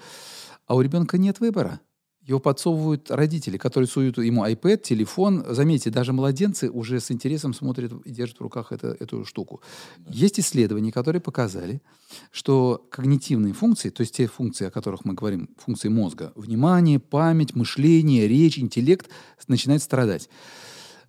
А 0.68 0.76
у 0.76 0.81
ребенка 0.81 1.18
нет 1.18 1.39
выбора. 1.39 1.80
Его 2.26 2.39
подсовывают 2.39 3.11
родители, 3.11 3.57
которые 3.57 3.88
суют 3.88 4.18
ему 4.18 4.43
iPad, 4.43 4.77
телефон. 4.77 5.45
Заметьте, 5.47 5.91
даже 5.91 6.11
младенцы 6.11 6.72
уже 6.72 6.99
с 6.99 7.11
интересом 7.11 7.53
смотрят 7.53 7.93
и 8.03 8.10
держат 8.10 8.39
в 8.39 8.41
руках 8.41 8.72
это, 8.72 8.97
эту 8.99 9.26
штуку. 9.26 9.61
Есть 10.07 10.39
исследования, 10.39 10.91
которые 10.91 11.22
показали, 11.22 11.84
что 12.31 12.84
когнитивные 12.89 13.53
функции, 13.53 13.91
то 13.91 14.02
есть 14.02 14.15
те 14.15 14.26
функции, 14.26 14.65
о 14.65 14.72
которых 14.72 15.06
мы 15.06 15.14
говорим, 15.14 15.49
функции 15.57 15.88
мозга, 15.88 16.34
внимание, 16.35 16.99
память, 16.99 17.53
мышление, 17.53 18.27
речь, 18.27 18.57
интеллект, 18.57 19.07
начинают 19.47 19.84
страдать. 19.84 20.27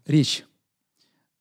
Речь. 0.05 0.45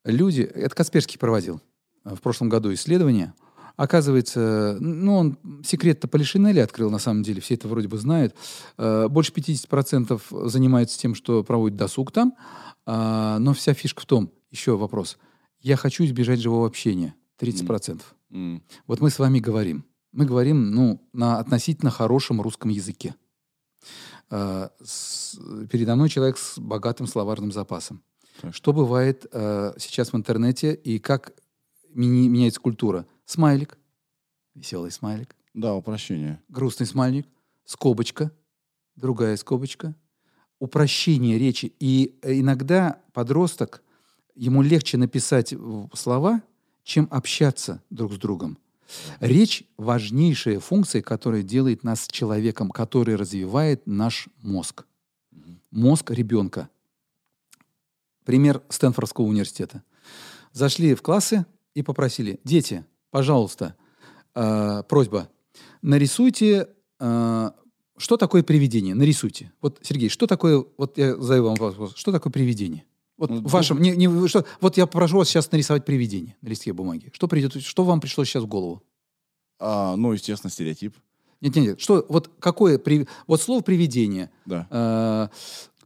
Люди, 0.05 0.41
это 0.41 0.73
Касперский 0.73 1.19
проводил 1.19 1.59
э, 2.05 2.15
в 2.15 2.21
прошлом 2.21 2.47
году 2.47 2.73
исследование. 2.73 3.33
Оказывается, 3.77 4.77
ну, 4.79 5.17
он 5.17 5.37
секрет-то 5.65 6.07
Полишинеля 6.07 6.63
открыл, 6.63 6.89
на 6.89 6.99
самом 6.99 7.23
деле, 7.23 7.41
все 7.41 7.55
это 7.55 7.67
вроде 7.67 7.87
бы 7.87 7.97
знают. 7.97 8.35
Э, 8.77 9.07
Больше 9.09 9.31
50% 9.33 10.47
занимаются 10.49 10.97
тем, 10.99 11.15
что 11.15 11.43
проводят 11.43 11.77
досуг 11.77 12.11
там, 12.11 12.35
А, 12.87 13.39
но 13.39 13.53
вся 13.53 13.73
фишка 13.73 14.01
в 14.01 14.05
том, 14.05 14.31
еще 14.51 14.77
вопрос, 14.77 15.17
я 15.59 15.75
хочу 15.75 16.05
избежать 16.05 16.39
живого 16.39 16.67
общения, 16.67 17.15
30%. 17.39 18.01
М. 18.31 18.61
Вот 18.87 19.01
мы 19.01 19.09
с 19.09 19.17
вами 19.19 19.39
говорим. 19.39 19.85
Мы 20.11 20.25
говорим, 20.25 20.71
ну, 20.71 21.01
на 21.11 21.39
относительно 21.39 21.89
хорошем 21.91 22.41
русском 22.41 22.69
языке. 22.69 23.15
Э, 24.29 24.69
передо 25.71 25.95
мной 25.95 26.09
человек 26.09 26.37
с 26.37 26.57
богатым 26.59 27.07
словарным 27.07 27.51
запасом. 27.51 28.01
Так. 28.41 28.53
Что 28.53 28.73
бывает 28.73 29.25
э, 29.31 29.73
сейчас 29.77 30.13
в 30.13 30.15
интернете 30.15 30.73
и 30.73 30.99
как 30.99 31.33
мини- 31.93 32.27
меняется 32.27 32.59
культура? 32.59 33.05
Смайлик, 33.25 33.77
веселый 34.53 34.91
смайлик, 34.91 35.35
Да, 35.53 35.73
упрощение. 35.75 36.41
грустный 36.49 36.85
смайлик, 36.85 37.27
скобочка, 37.65 38.31
другая 38.95 39.35
скобочка, 39.37 39.95
упрощение 40.59 41.37
речи. 41.37 41.73
И 41.79 42.17
э, 42.21 42.39
иногда 42.39 43.01
подросток, 43.13 43.83
ему 44.35 44.61
легче 44.61 44.97
написать 44.97 45.53
слова, 45.93 46.41
чем 46.83 47.07
общаться 47.11 47.81
друг 47.89 48.13
с 48.13 48.17
другом. 48.17 48.57
Речь– 49.19 49.63
важнейшая 49.77 50.59
функция, 50.59 51.01
которая 51.01 51.41
делает 51.41 51.83
нас 51.83 52.07
человеком, 52.07 52.69
который 52.69 53.15
развивает 53.15 53.87
наш 53.87 54.29
мозг. 54.43 54.85
Мозг 55.71 56.11
ребенка. 56.11 56.69
Пример 58.23 58.61
Стэнфордского 58.69 59.25
университета. 59.25 59.83
Зашли 60.51 60.93
в 60.93 61.01
классы 61.01 61.45
и 61.73 61.81
попросили, 61.81 62.39
дети, 62.43 62.85
пожалуйста, 63.15 63.75
э, 64.35 64.83
просьба, 64.89 65.29
нарисуйте, 65.81 66.67
э, 66.99 67.51
что 67.95 68.17
такое 68.17 68.43
привидение, 68.43 68.93
нарисуйте. 68.93 69.53
Вот, 69.61 69.79
Сергей, 69.83 70.09
что 70.09 70.27
такое, 70.27 70.65
вот 70.77 70.97
я 70.97 71.15
задаю 71.15 71.45
вам 71.45 71.55
вопрос, 71.55 71.95
что 71.95 72.11
такое 72.11 72.33
привидение? 72.33 72.83
Вот 73.17 73.29
Ну, 73.29 73.41
вашем, 73.47 73.81
не, 73.81 73.91
не, 73.95 74.27
что, 74.27 74.43
вот 74.59 74.75
я 74.75 74.85
попрошу 74.85 75.19
вас 75.19 75.29
сейчас 75.29 75.49
нарисовать 75.49 75.85
привидение 75.85 76.35
на 76.41 76.49
листке 76.49 76.73
бумаги. 76.73 77.09
Что 77.13 77.29
придет, 77.29 77.63
что 77.63 77.85
вам 77.85 78.01
пришло 78.01 78.25
сейчас 78.25 78.43
в 78.43 78.47
голову? 78.47 78.83
А, 79.59 79.95
ну, 79.95 80.11
естественно, 80.11 80.51
стереотип. 80.51 80.97
Нет, 81.39 81.55
нет, 81.55 81.65
нет. 81.65 81.79
Что, 81.79 82.05
вот 82.09 82.29
какое, 82.39 82.77
при, 82.77 83.07
вот 83.27 83.41
слово 83.41 83.61
привидение, 83.61 84.29
Да. 84.45 84.67
э, 84.69 85.27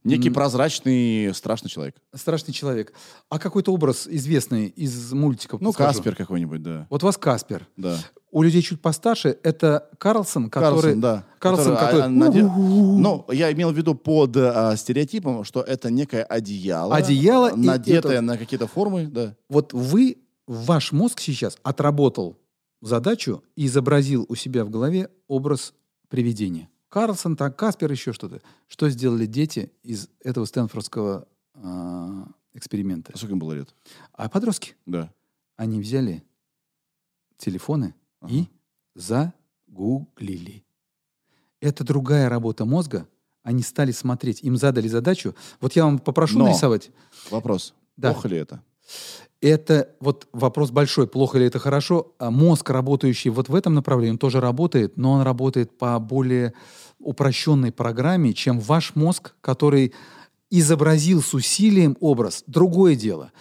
Некий 0.04 0.30
прозрачный, 0.30 1.34
страшный 1.34 1.70
человек. 1.70 1.96
страшный 2.16 2.54
человек, 2.54 2.94
а 3.30 3.40
какой-то 3.40 3.74
образ 3.74 4.08
известный 4.08 4.68
из 4.68 5.12
мультиков? 5.14 5.62
Ну, 5.62 5.70
подскажу? 5.70 5.94
Каспер 6.00 6.16
какой-нибудь, 6.16 6.62
да. 6.64 6.88
Вот 6.90 7.04
у 7.04 7.06
вас 7.06 7.18
Каспер. 7.18 7.68
Да. 7.78 7.98
У 8.32 8.44
людей 8.44 8.62
чуть 8.62 8.80
постарше 8.82 9.38
это 9.44 9.90
Карлсон, 9.98 10.50
который... 10.50 10.82
Карлсон, 10.82 11.02
да. 11.02 11.26
Карлсон, 11.40 11.74
Который, 11.76 11.86
который... 11.88 12.02
а, 12.02 12.06
а, 12.06 12.10
наде- 12.10 12.42
Ну, 12.44 13.26
я 13.32 13.52
имел 13.52 13.72
в 13.72 13.76
виду 13.78 13.96
под 13.96 14.38
а, 14.38 14.76
стереотипом, 14.76 15.44
что 15.44 15.62
это 15.62 15.90
некое 15.90 16.24
одеяло. 16.24 16.96
Одеяло, 16.96 17.52
Надетое 17.56 18.14
это- 18.18 18.22
на 18.22 18.38
какие-то 18.38 18.68
формы, 18.68 19.08
да. 19.08 19.36
Вот 19.50 19.74
вы, 19.74 20.18
ваш 20.48 20.92
мозг 20.92 21.20
сейчас 21.20 21.58
отработал 21.64 22.38
задачу 22.82 23.44
и 23.56 23.66
изобразил 23.66 24.26
у 24.30 24.36
себя 24.36 24.64
в 24.64 24.70
голове 24.70 25.10
образ 25.28 25.74
привидения. 26.08 26.70
Карлсон, 26.90 27.36
так, 27.36 27.56
Каспер, 27.56 27.92
еще 27.92 28.14
что-то. 28.14 28.42
Что 28.68 28.90
сделали 28.90 29.26
дети 29.26 29.72
из 29.84 30.10
этого 30.24 30.46
стэнфордского 30.46 31.28
а, 31.54 32.28
эксперимента? 32.54 33.12
А 33.14 33.18
Сколько 33.18 33.34
им 33.34 33.40
было 33.40 33.54
лет? 33.54 33.74
А 34.14 34.28
подростки, 34.28 34.76
Да. 34.86 35.12
они 35.56 35.80
взяли 35.80 36.24
телефоны 37.38 37.94
и 38.28 38.48
загуглили. 38.96 40.66
Это 41.62 41.84
другая 41.84 42.28
работа 42.30 42.66
мозга. 42.66 43.08
Они 43.44 43.62
стали 43.64 43.92
смотреть, 43.92 44.44
им 44.44 44.58
задали 44.58 44.88
задачу. 44.88 45.36
Вот 45.62 45.74
я 45.76 45.86
вам 45.86 46.00
попрошу 46.00 46.40
Но. 46.40 46.46
нарисовать. 46.46 46.92
Вопрос. 47.30 47.74
Да. 47.98 48.14
Плохо 48.14 48.28
ли 48.28 48.38
это? 48.38 48.64
Это 49.42 49.90
вот 50.02 50.28
вопрос 50.34 50.72
большой, 50.72 51.08
плохо 51.08 51.38
ли 51.38 51.46
это 51.46 51.60
хорошо. 51.60 52.14
А 52.20 52.30
мозг, 52.30 52.70
работающий 52.70 53.30
вот 53.32 53.48
в 53.48 53.56
этом 53.56 53.74
направлении, 53.74 54.12
он 54.12 54.18
тоже 54.18 54.42
работает, 54.42 54.98
но 54.98 55.14
он 55.14 55.22
работает 55.22 55.78
по 55.78 55.98
более 56.00 56.54
упрощенной 57.00 57.72
программе, 57.72 58.34
чем 58.34 58.60
ваш 58.60 58.96
мозг, 58.96 59.36
который 59.40 59.94
изобразил 60.50 61.22
с 61.22 61.34
усилием 61.34 61.96
образ. 62.02 62.44
Другое 62.48 62.96
дело. 62.96 63.32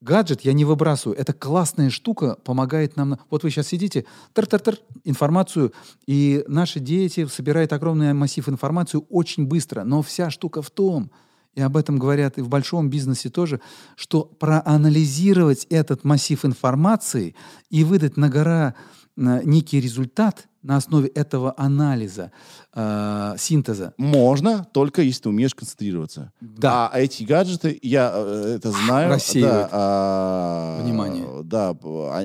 Гаджет 0.00 0.42
я 0.42 0.52
не 0.52 0.64
выбрасываю. 0.64 1.18
Это 1.18 1.32
классная 1.32 1.90
штука, 1.90 2.36
помогает 2.44 2.96
нам. 2.96 3.08
на- 3.10 3.18
Вот 3.30 3.42
вы 3.42 3.50
сейчас 3.50 3.66
сидите, 3.66 4.04
тар-тар-тар, 4.32 4.76
информацию, 5.02 5.72
и 6.06 6.44
наши 6.46 6.78
дети 6.78 7.26
собирают 7.26 7.72
огромный 7.72 8.12
массив 8.12 8.48
информации 8.48 9.00
очень 9.08 9.46
быстро. 9.46 9.82
Но 9.82 10.02
вся 10.02 10.30
штука 10.30 10.62
в 10.62 10.70
том, 10.70 11.10
и 11.54 11.60
об 11.60 11.76
этом 11.76 11.98
говорят 11.98 12.38
и 12.38 12.42
в 12.42 12.48
большом 12.48 12.88
бизнесе 12.88 13.30
тоже, 13.30 13.60
что 13.96 14.24
проанализировать 14.24 15.66
этот 15.70 16.04
массив 16.04 16.44
информации 16.44 17.34
и 17.70 17.84
выдать 17.84 18.16
на 18.16 18.28
гора 18.28 18.74
э, 19.16 19.40
некий 19.44 19.80
результат 19.80 20.48
на 20.62 20.76
основе 20.76 21.08
этого 21.08 21.54
анализа, 21.56 22.30
э, 22.74 23.34
синтеза. 23.38 23.94
Можно, 23.96 24.66
только 24.72 25.02
если 25.02 25.22
ты 25.22 25.28
умеешь 25.30 25.54
концентрироваться. 25.54 26.32
Да. 26.40 26.88
А 26.92 27.00
эти 27.00 27.22
гаджеты, 27.22 27.78
я 27.82 28.12
э, 28.14 28.54
это 28.56 28.70
знаю. 28.70 29.10
Рассеивают 29.10 29.54
да, 29.54 29.68
а, 29.72 30.82
внимание. 30.82 31.42
Да, 31.44 31.76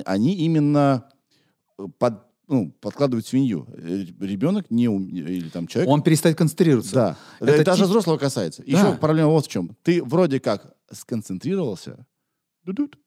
они 0.04 0.34
именно 0.34 1.04
под, 1.98 2.22
ну, 2.48 2.70
подкладывают 2.80 3.26
свинью. 3.26 3.66
Э, 3.72 4.04
Ребенок 4.20 4.70
не 4.70 4.88
ум- 4.88 5.08
или 5.08 5.48
там 5.48 5.66
человек. 5.66 5.90
Он 5.90 6.02
перестает 6.02 6.36
концентрироваться. 6.36 6.94
Да. 6.94 7.18
Это 7.40 7.52
Это 7.52 7.64
даже 7.64 7.82
тип- 7.82 7.88
взрослого 7.88 8.18
касается. 8.18 8.62
Да. 8.66 8.70
Еще 8.70 8.96
проблема 8.98 9.30
вот 9.30 9.46
в 9.46 9.48
чем. 9.48 9.76
Ты 9.82 10.02
вроде 10.02 10.40
как 10.40 10.74
сконцентрировался, 10.92 12.06
ду-дут, 12.64 12.98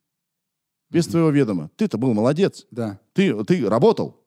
без 0.89 1.05
твоего 1.07 1.29
ведома. 1.29 1.69
Ты-то 1.75 1.97
был 1.97 2.13
молодец. 2.13 2.65
Да, 2.71 2.99
Ты, 3.13 3.43
ты 3.45 3.67
работал. 3.69 4.23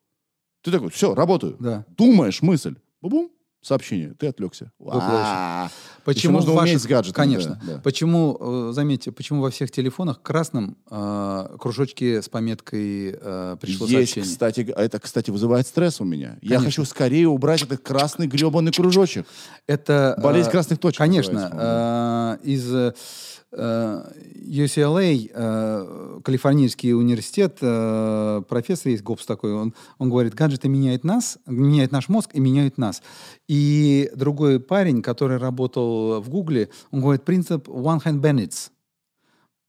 Ты 0.62 0.70
такой, 0.70 0.90
все, 0.90 1.14
работаю. 1.14 1.56
да. 1.58 1.86
Думаешь 1.96 2.42
мысль. 2.42 2.76
Бу-бум, 3.00 3.30
сообщение. 3.62 4.14
Ты 4.18 4.26
отвлекся. 4.28 4.72
А, 4.86 5.68
Почему 6.04 6.38
нужно 6.38 6.52
ваших- 6.52 6.70
уметь 6.70 6.82
с 6.82 6.86
гаджетами, 6.86 7.14
Конечно. 7.24 7.60
да, 7.66 7.74
да. 7.74 7.80
Почему, 7.82 8.36
э, 8.40 8.72
заметьте, 8.72 9.12
почему 9.12 9.42
во 9.42 9.50
всех 9.50 9.70
телефонах 9.70 10.22
красным 10.22 10.76
э, 10.90 11.56
кружочки 11.60 12.20
с 12.20 12.28
пометкой 12.28 13.16
э, 13.20 13.56
пришло 13.60 13.86
Есть, 13.86 14.12
сообщение? 14.14 14.30
кстати, 14.32 14.60
г- 14.62 14.72
это, 14.72 14.98
кстати, 14.98 15.30
вызывает 15.30 15.66
стресс 15.66 16.00
у 16.00 16.04
меня. 16.04 16.38
Я 16.40 16.58
хочу 16.58 16.84
скорее 16.84 17.28
убрать 17.28 17.62
этот 17.62 17.80
красный 17.82 18.26
гребаный 18.26 18.72
кружочек. 18.72 19.26
Это 19.66 20.14
э, 20.16 20.22
Болезнь 20.22 20.50
красных 20.50 20.78
точек 20.78 20.98
Конечно, 20.98 22.38
э, 22.42 22.46
из 22.48 22.74
э, 22.74 22.78
э, 22.78 22.92
UCLA, 23.52 25.30
э, 25.32 26.20
Калифорнийский 26.24 26.94
университет, 26.94 27.58
э, 27.60 28.42
профессор 28.48 28.92
есть 28.92 29.02
Гоббс 29.02 29.26
такой, 29.26 29.52
он, 29.52 29.74
он 29.98 30.08
говорит, 30.08 30.34
гаджеты 30.34 30.68
меняют 30.68 31.02
нас, 31.02 31.38
меняют 31.46 31.90
наш 31.90 32.08
мозг 32.08 32.30
и 32.34 32.40
меняют 32.40 32.78
нас. 32.78 33.02
И 33.48 34.10
другой 34.14 34.60
парень, 34.60 35.02
который 35.02 35.38
работал 35.38 36.20
в 36.20 36.28
Гугле, 36.28 36.70
он 36.92 37.00
говорит, 37.00 37.24
принцип 37.24 37.68
one 37.68 38.02
hand 38.02 38.20
Bennett's. 38.20 38.70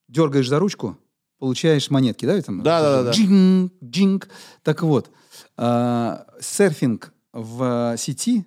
Дергаешь 0.07 0.49
за 0.49 0.59
ручку, 0.59 0.97
получаешь 1.39 1.89
монетки, 1.89 2.25
да? 2.25 2.39
Там, 2.41 2.61
Да-да-да-да. 2.61 3.11
Джинг, 3.11 3.73
джинг. 3.83 4.29
Так 4.61 4.83
вот, 4.83 5.09
э, 5.57 6.17
серфинг 6.39 7.13
в 7.33 7.95
сети 7.97 8.45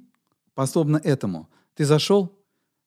подобно 0.55 1.01
этому. 1.03 1.49
Ты 1.75 1.85
зашел, 1.85 2.33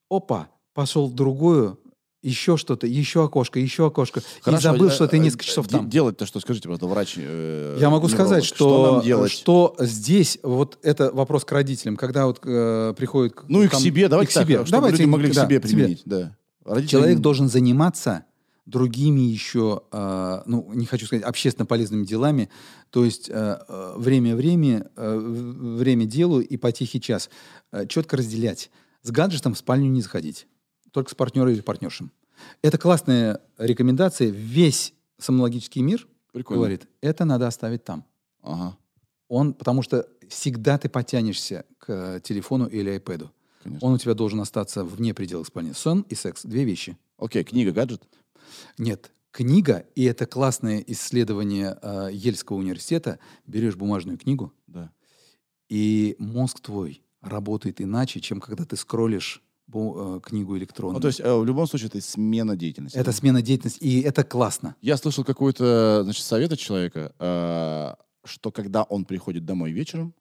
опа, 0.10 0.48
пошел 0.74 1.10
в 1.10 1.14
другую, 1.14 1.78
еще 2.24 2.58
что-то, 2.58 2.88
еще 2.88 3.24
окошко, 3.24 3.60
еще 3.60 3.88
окошко. 3.88 4.22
и 4.46 4.56
забыл, 4.58 4.88
э, 4.88 4.92
что 4.92 5.08
ты 5.08 5.18
э, 5.18 5.20
несколько 5.20 5.46
часов 5.46 5.68
де- 5.68 5.78
там. 5.78 5.90
Делать-то 5.90 6.26
что? 6.26 6.40
Скажите, 6.40 6.68
просто 6.68 6.88
врач. 6.88 7.14
э, 7.18 7.78
Я 7.80 7.90
могу 7.90 8.08
сказать, 8.10 8.44
что, 8.44 9.02
делать? 9.04 9.32
что 9.32 9.76
здесь 9.80 10.40
вот 10.44 10.80
это 10.82 11.12
вопрос 11.12 11.46
к 11.46 11.52
родителям, 11.52 11.96
когда 11.96 12.26
вот 12.26 12.40
э, 12.44 12.94
приходит 12.98 13.34
к- 13.36 13.46
Ну 13.48 13.62
и 13.64 13.68
к 13.68 13.72
ко 13.72 13.78
м- 13.78 13.84
себе, 13.84 14.08
давайте 14.10 14.32
и 14.32 14.34
к 14.34 14.36
так, 14.36 14.44
себе. 14.46 14.56
чтобы 14.58 14.72
Давайте, 14.72 14.98
люди 14.98 15.10
могли 15.10 15.32
к 15.32 15.36
да, 15.36 15.46
себе 15.46 15.60
к 15.60 15.64
применить. 15.64 16.02
Да. 16.06 16.36
Родители- 16.66 16.90
Человек 16.92 17.20
должен 17.20 17.48
заниматься 17.50 18.24
другими 18.66 19.22
еще, 19.22 19.84
э, 19.92 20.42
ну, 20.46 20.70
не 20.74 20.86
хочу 20.86 21.06
сказать, 21.06 21.24
общественно 21.24 21.66
полезными 21.66 22.04
делами, 22.06 22.50
то 22.90 23.06
есть 23.06 23.30
э, 23.30 23.60
э, 23.68 23.94
время 23.96 24.36
время, 24.36 24.90
э, 24.98 25.18
время 25.18 26.06
делу 26.06 26.42
и 26.42 26.58
по 26.58 26.72
тихий 26.74 27.00
час. 27.00 27.30
Э, 27.72 27.86
четко 27.88 28.18
разделять. 28.18 28.70
С 29.04 29.12
гаджетом 29.12 29.54
в 29.54 29.58
спальню 29.58 29.88
не 29.90 30.02
заходить. 30.02 30.48
Только 30.92 31.12
с 31.12 31.16
партнером 31.16 31.50
или 31.50 31.62
партнершем. 31.62 32.12
Это 32.62 32.78
классная 32.78 33.42
рекомендация. 33.58 34.30
Весь 34.30 34.94
сомнологический 35.18 35.82
мир 35.82 36.08
Прикольно. 36.32 36.62
говорит, 36.62 36.88
это 37.02 37.26
надо 37.26 37.48
оставить 37.48 37.84
там. 37.84 38.06
Ага, 38.44 38.78
Он, 39.28 39.54
потому 39.54 39.82
что 39.82 40.08
всегда 40.30 40.78
ты 40.78 40.90
потянешься 40.90 41.66
к 41.80 41.90
э, 41.90 42.20
телефону 42.24 42.68
или 42.68 42.90
айпэду. 42.92 43.32
Он 43.82 43.94
у 43.94 43.98
тебя 43.98 44.14
должен 44.14 44.40
остаться 44.40 44.86
вне 44.86 45.14
пределов 45.14 45.48
спальни. 45.48 45.74
Сон 45.74 46.06
и 46.10 46.16
секс– 46.16 46.42
две 46.46 46.64
вещи. 46.64 46.98
Окей, 47.18 47.44
книга, 47.44 47.74
гаджет. 47.74 48.02
Нет, 48.78 49.12
книга, 49.32 49.86
и 49.96 50.04
это 50.06 50.26
классное 50.26 50.82
исследование 50.88 51.78
э, 51.82 52.10
Ельского 52.14 52.58
университета, 52.58 53.20
берешь 53.46 53.76
бумажную 53.76 54.18
книгу, 54.18 54.54
Да. 54.68 54.92
и 55.68 56.16
мозг 56.20 56.62
твой 56.62 57.02
работает 57.22 57.82
иначе, 57.82 58.22
чем 58.22 58.40
когда 58.40 58.64
ты 58.64 58.78
скроллишь 58.78 59.44
книгу 59.72 60.58
электронную. 60.58 60.96
Ну, 60.96 61.02
то 61.02 61.08
есть, 61.08 61.20
э, 61.20 61.34
в 61.34 61.46
любом 61.46 61.68
случае, 61.68 61.88
это 61.88 62.02
смена 62.02 62.56
деятельности. 62.56 62.98
это 62.98 63.12
смена 63.12 63.42
деятельности, 63.42 63.80
и 63.84 64.02
это 64.02 64.24
классно. 64.24 64.76
Я 64.82 64.98
слышал 64.98 65.24
какой-то, 65.24 66.02
значит, 66.04 66.24
совет 66.24 66.52
от 66.54 66.60
человека, 66.60 67.14
э, 67.20 67.94
что 68.26 68.52
когда 68.52 68.84
он 68.84 69.06
приходит 69.06 69.46
домой 69.46 69.72
вечером, 69.72 70.14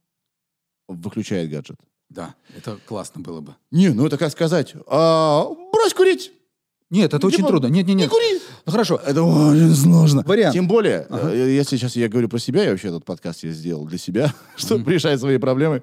выключает 0.89 1.51
гаджет. 1.51 1.78
Да, 2.09 2.35
это 2.56 2.78
классно 2.86 3.20
было 3.20 3.40
бы. 3.40 3.55
Не, 3.73 3.89
ну 3.89 4.06
это 4.06 4.16
как 4.16 4.31
сказать, 4.31 4.74
а, 4.86 5.44
брось 5.73 5.93
курить, 5.93 6.31
Нет, 6.89 7.12
это 7.14 7.27
очень 7.27 7.39
Димон, 7.39 7.51
трудно. 7.51 7.66
Нет, 7.66 7.86
нет, 7.86 7.97
не 7.97 8.02
нет. 8.02 8.10
кури. 8.10 8.40
Ну 8.64 8.70
хорошо. 8.73 9.01
Это 9.05 9.23
очень 9.24 9.74
сложно. 9.74 10.23
Вариант. 10.24 10.55
Тем 10.55 10.68
более, 10.68 11.01
Ага. 11.10 11.32
э, 11.32 11.51
если 11.56 11.77
сейчас 11.77 11.97
я 11.97 12.09
говорю 12.09 12.28
про 12.28 12.39
себя, 12.39 12.62
я 12.62 12.70
вообще 12.70 12.89
этот 12.89 13.05
подкаст 13.05 13.43
я 13.43 13.51
сделал 13.51 13.86
для 13.86 13.98
себя, 13.98 14.32
чтобы 14.56 14.93
решать 14.93 15.18
свои 15.18 15.39
проблемы. 15.39 15.82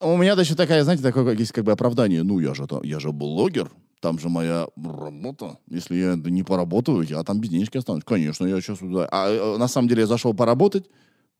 У 0.00 0.16
меня 0.16 0.36
даже 0.36 0.54
такая, 0.56 0.82
знаете, 0.84 1.02
такое 1.02 1.34
есть 1.36 1.52
как 1.52 1.64
бы 1.64 1.72
оправдание. 1.72 2.22
Ну, 2.22 2.38
я 2.38 2.54
же, 2.54 2.66
там- 2.66 2.82
я 2.82 3.00
же 3.00 3.12
блогер, 3.12 3.70
там 4.00 4.18
же 4.18 4.28
моя 4.28 4.66
работа. 4.76 5.58
Если 5.68 5.96
я 5.96 6.16
не 6.16 6.42
поработаю, 6.42 7.02
я 7.02 7.22
там 7.22 7.40
без 7.40 7.48
денежки 7.50 7.78
останусь. 7.78 8.04
Конечно, 8.04 8.46
я 8.46 8.60
сейчас 8.60 8.78
туда. 8.78 9.08
А 9.10 9.28
э, 9.30 9.56
на 9.58 9.68
самом 9.68 9.88
деле 9.88 10.02
я 10.02 10.06
зашел 10.06 10.34
поработать, 10.34 10.84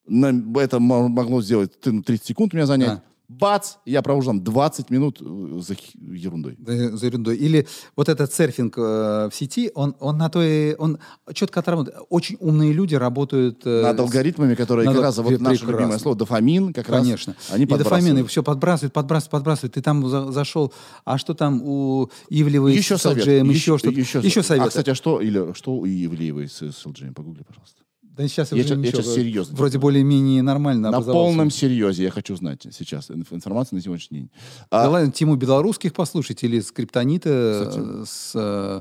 на- 0.07 0.61
это 0.61 0.79
мо- 0.81 1.09
могло 1.09 1.43
сделать 1.43 1.79
ты, 1.81 1.93
ну, 1.93 2.03
30 2.03 2.27
секунд 2.29 2.55
у 2.55 2.57
меня 2.57 2.67
занять. 2.67 2.89
Да. 2.89 3.03
Бац, 3.29 3.75
я 3.85 4.03
провожу 4.03 4.29
там 4.29 4.45
20 4.45 4.91
минут 4.91 5.21
э, 5.21 5.61
за 5.61 5.75
ерундой. 6.01 6.57
За 6.65 6.97
за 6.97 7.07
ерундой. 7.07 7.37
Или 7.37 7.67
вот 7.97 8.09
этот 8.09 8.33
серфинг 8.33 8.79
э, 8.79 9.29
в 9.29 9.35
сети, 9.35 9.71
он, 9.75 9.97
он 9.99 10.17
на 10.19 10.29
то 10.29 10.43
и... 10.43 10.75
Он 10.79 10.99
четко 11.35 11.61
отработан. 11.61 11.95
Очень 12.09 12.37
умные 12.39 12.73
люди 12.73 12.95
работают... 12.95 13.63
э, 13.65 13.83
Над 13.83 13.99
алгоритмами, 13.99 14.55
которые 14.55 14.87
как 14.87 15.01
раз, 15.01 15.19
вот 15.19 15.41
наше 15.41 15.67
любимое 15.67 15.99
слово, 15.99 16.17
дофамин, 16.17 16.73
как 16.73 16.89
раз. 16.89 17.03
Конечно. 17.03 17.35
Они 17.51 17.65
и 17.65 17.67
дофамин, 17.67 17.79
и 17.79 17.85
подбрасывают. 18.23 18.31
все 18.31 18.43
подбрасывает, 18.43 18.93
подбрасывает, 18.93 19.31
подбрасывает. 19.33 19.75
Ты 19.75 19.83
там 19.83 20.09
за- 20.09 20.31
зашел, 20.31 20.73
а 21.05 21.19
что 21.19 21.35
там 21.35 21.63
у 21.65 22.11
Ивлева 22.29 22.69
Еще 22.69 22.97
с 22.97 23.03
совет. 23.03 23.27
LGM, 23.27 23.49
еще 23.51 23.79
что-то? 23.79 23.99
Еще, 23.99 24.21
Еще 24.21 24.43
совет. 24.43 24.67
А, 24.67 24.69
кстати, 24.69 24.91
а 24.91 24.95
что, 24.95 25.21
или, 25.21 25.53
что 25.55 25.73
у 25.75 25.85
Ивлеевой 25.87 26.49
с, 26.49 26.63
с 26.63 26.87
LG? 26.87 27.13
Погугли, 27.13 27.43
пожалуйста. 27.43 27.83
Да 28.17 28.27
сейчас 28.29 28.51
Я 28.53 28.65
уже 28.65 28.75
я 28.75 28.77
ничего, 28.77 29.03
щас 29.03 29.15
серьезно 29.15 29.57
Вроде 29.57 29.79
более-менее 29.79 30.43
нормально 30.43 30.91
На 30.91 31.03
полном 31.03 31.51
серьезе 31.51 32.05
я 32.05 32.11
хочу 32.11 32.35
знать 32.37 32.67
сейчас 32.73 33.11
инф- 33.11 33.27
информацию 33.35 33.77
на 33.77 33.83
сегодняшний 33.83 34.19
день. 34.21 34.31
Да 34.71 34.85
А, 34.85 34.89
ладно, 34.89 35.13
тему 35.13 35.37
белорусских 35.37 35.93
послушать 35.93 36.43
или 36.43 36.61
скриптонита 36.61 37.67
Кстати. 37.69 38.05
с 38.07 38.33
э, 38.35 38.81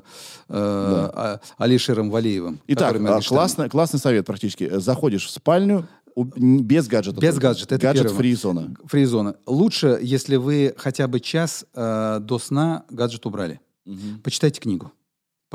э, 0.50 0.54
а- 1.14 1.40
Алишером 1.58 2.10
Валеевым. 2.12 2.60
Итак, 2.68 2.96
а, 3.02 3.22
классный, 3.22 3.70
классный 3.70 4.00
совет 4.00 4.26
практически. 4.26 4.70
Заходишь 4.80 5.26
в 5.26 5.32
спальню 5.32 5.86
без 6.16 6.88
гаджета. 6.88 7.20
Без 7.20 7.38
гаджета, 7.38 7.76
это 7.76 7.88
Гаджет 7.88 8.04
первое. 8.04 8.18
фри 8.18 8.36
зона. 8.36 8.74
Фризона. 8.86 9.36
Лучше, 9.46 10.00
если 10.02 10.38
вы 10.38 10.74
хотя 10.78 11.08
бы 11.08 11.20
час 11.20 11.66
э, 11.74 12.20
до 12.22 12.40
сна 12.40 12.86
гаджет 12.90 13.26
убрали. 13.26 13.60
Почитайте 14.24 14.62
книгу. 14.62 14.92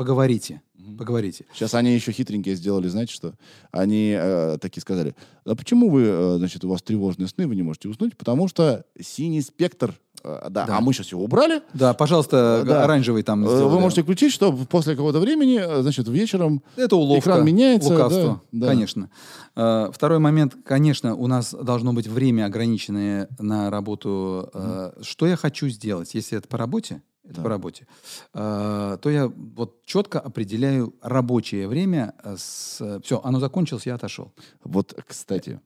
Поговорите. 0.01 0.61
Поговорите. 0.97 1.45
Сейчас 1.53 1.75
они 1.75 1.93
еще 1.93 2.11
хитренькие 2.11 2.55
сделали, 2.55 2.87
знаете 2.87 3.13
что? 3.13 3.35
Они 3.71 4.15
э, 4.17 4.57
такие 4.59 4.81
сказали, 4.81 5.15
а 5.45 5.55
почему 5.55 5.91
вы, 5.91 6.03
э, 6.07 6.35
значит, 6.39 6.65
у 6.65 6.69
вас 6.69 6.81
тревожные 6.81 7.27
сны, 7.27 7.47
вы 7.47 7.55
не 7.55 7.61
можете 7.61 7.87
уснуть? 7.87 8.17
Потому 8.17 8.47
что 8.47 8.83
синий 8.99 9.41
спектр, 9.41 9.93
э, 10.23 10.47
да, 10.49 10.65
Да. 10.65 10.77
а 10.79 10.81
мы 10.81 10.91
сейчас 10.93 11.11
его 11.11 11.23
убрали, 11.23 11.61
Да, 11.75 11.93
пожалуйста, 11.93 12.63
Да. 12.65 12.83
оранжевый 12.83 13.21
там 13.21 13.43
Э, 13.43 13.47
сделали. 13.47 13.73
Вы 13.75 13.79
можете 13.79 14.01
включить, 14.01 14.33
что 14.33 14.51
после 14.53 14.93
какого-то 14.95 15.19
времени, 15.19 15.59
э, 15.63 15.81
значит, 15.83 16.07
вечером 16.07 16.63
Это 16.75 16.95
уловка. 16.95 17.29
экран 17.29 17.45
меняется, 17.45 17.89
Лукавство, 17.89 18.41
да, 18.51 18.59
да. 18.65 18.67
конечно. 18.67 19.11
Э, 19.55 19.91
Второй 19.93 20.17
момент, 20.17 20.55
конечно, 20.65 21.13
у 21.15 21.27
нас 21.27 21.53
должно 21.53 21.93
быть 21.93 22.07
время 22.07 22.45
ограниченное 22.47 23.27
на 23.37 23.69
работу. 23.69 24.49
Э, 24.51 24.93
Что 25.03 25.27
я 25.27 25.35
хочу 25.35 25.69
сделать? 25.69 26.15
Если 26.15 26.35
это 26.39 26.47
по 26.47 26.57
работе, 26.57 27.03
это 27.31 27.37
Да. 27.37 27.43
по 27.43 27.49
работе, 27.49 27.87
э, 28.33 28.97
то 29.01 29.09
я 29.09 29.27
вот 29.27 29.83
четко 29.85 30.19
определяю 30.19 30.93
рабочее 31.01 31.67
время. 31.67 32.13
Все, 32.35 33.21
оно 33.23 33.39
закончилось, 33.39 33.85
я 33.85 33.95
отошел. 33.95 34.31
Вот, 34.63 34.93
кстати, 35.07 35.59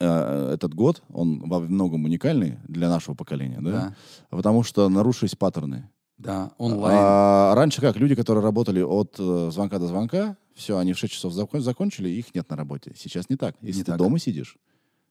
э, 0.00 0.50
этот 0.54 0.74
год, 0.74 1.02
он 1.12 1.40
во 1.48 1.60
многом 1.60 2.04
уникальный 2.04 2.58
для 2.68 2.88
нашего 2.88 3.14
поколения, 3.14 3.60
да? 3.60 3.70
Да, 3.70 3.96
Потому 4.36 4.62
что 4.62 4.88
нарушились 4.88 5.34
паттерны. 5.36 5.88
да, 6.18 6.50
онлайн. 6.58 6.98
А 7.00 7.54
раньше 7.54 7.80
как? 7.80 7.96
Люди, 7.96 8.14
которые 8.14 8.42
работали 8.42 8.80
от 8.82 9.16
э, 9.18 9.50
звонка 9.52 9.78
до 9.78 9.86
звонка, 9.86 10.36
все, 10.54 10.76
они 10.78 10.92
в 10.92 10.98
6 10.98 11.12
часов 11.14 11.32
закон- 11.32 11.60
закончили, 11.62 12.08
их 12.08 12.34
нет 12.34 12.48
на 12.50 12.56
работе. 12.56 12.92
Сейчас 12.96 13.28
не 13.30 13.36
так. 13.36 13.56
Если 13.62 13.78
Не 13.80 13.84
ты 13.84 13.92
так. 13.92 13.98
дома 13.98 14.18
сидишь, 14.18 14.56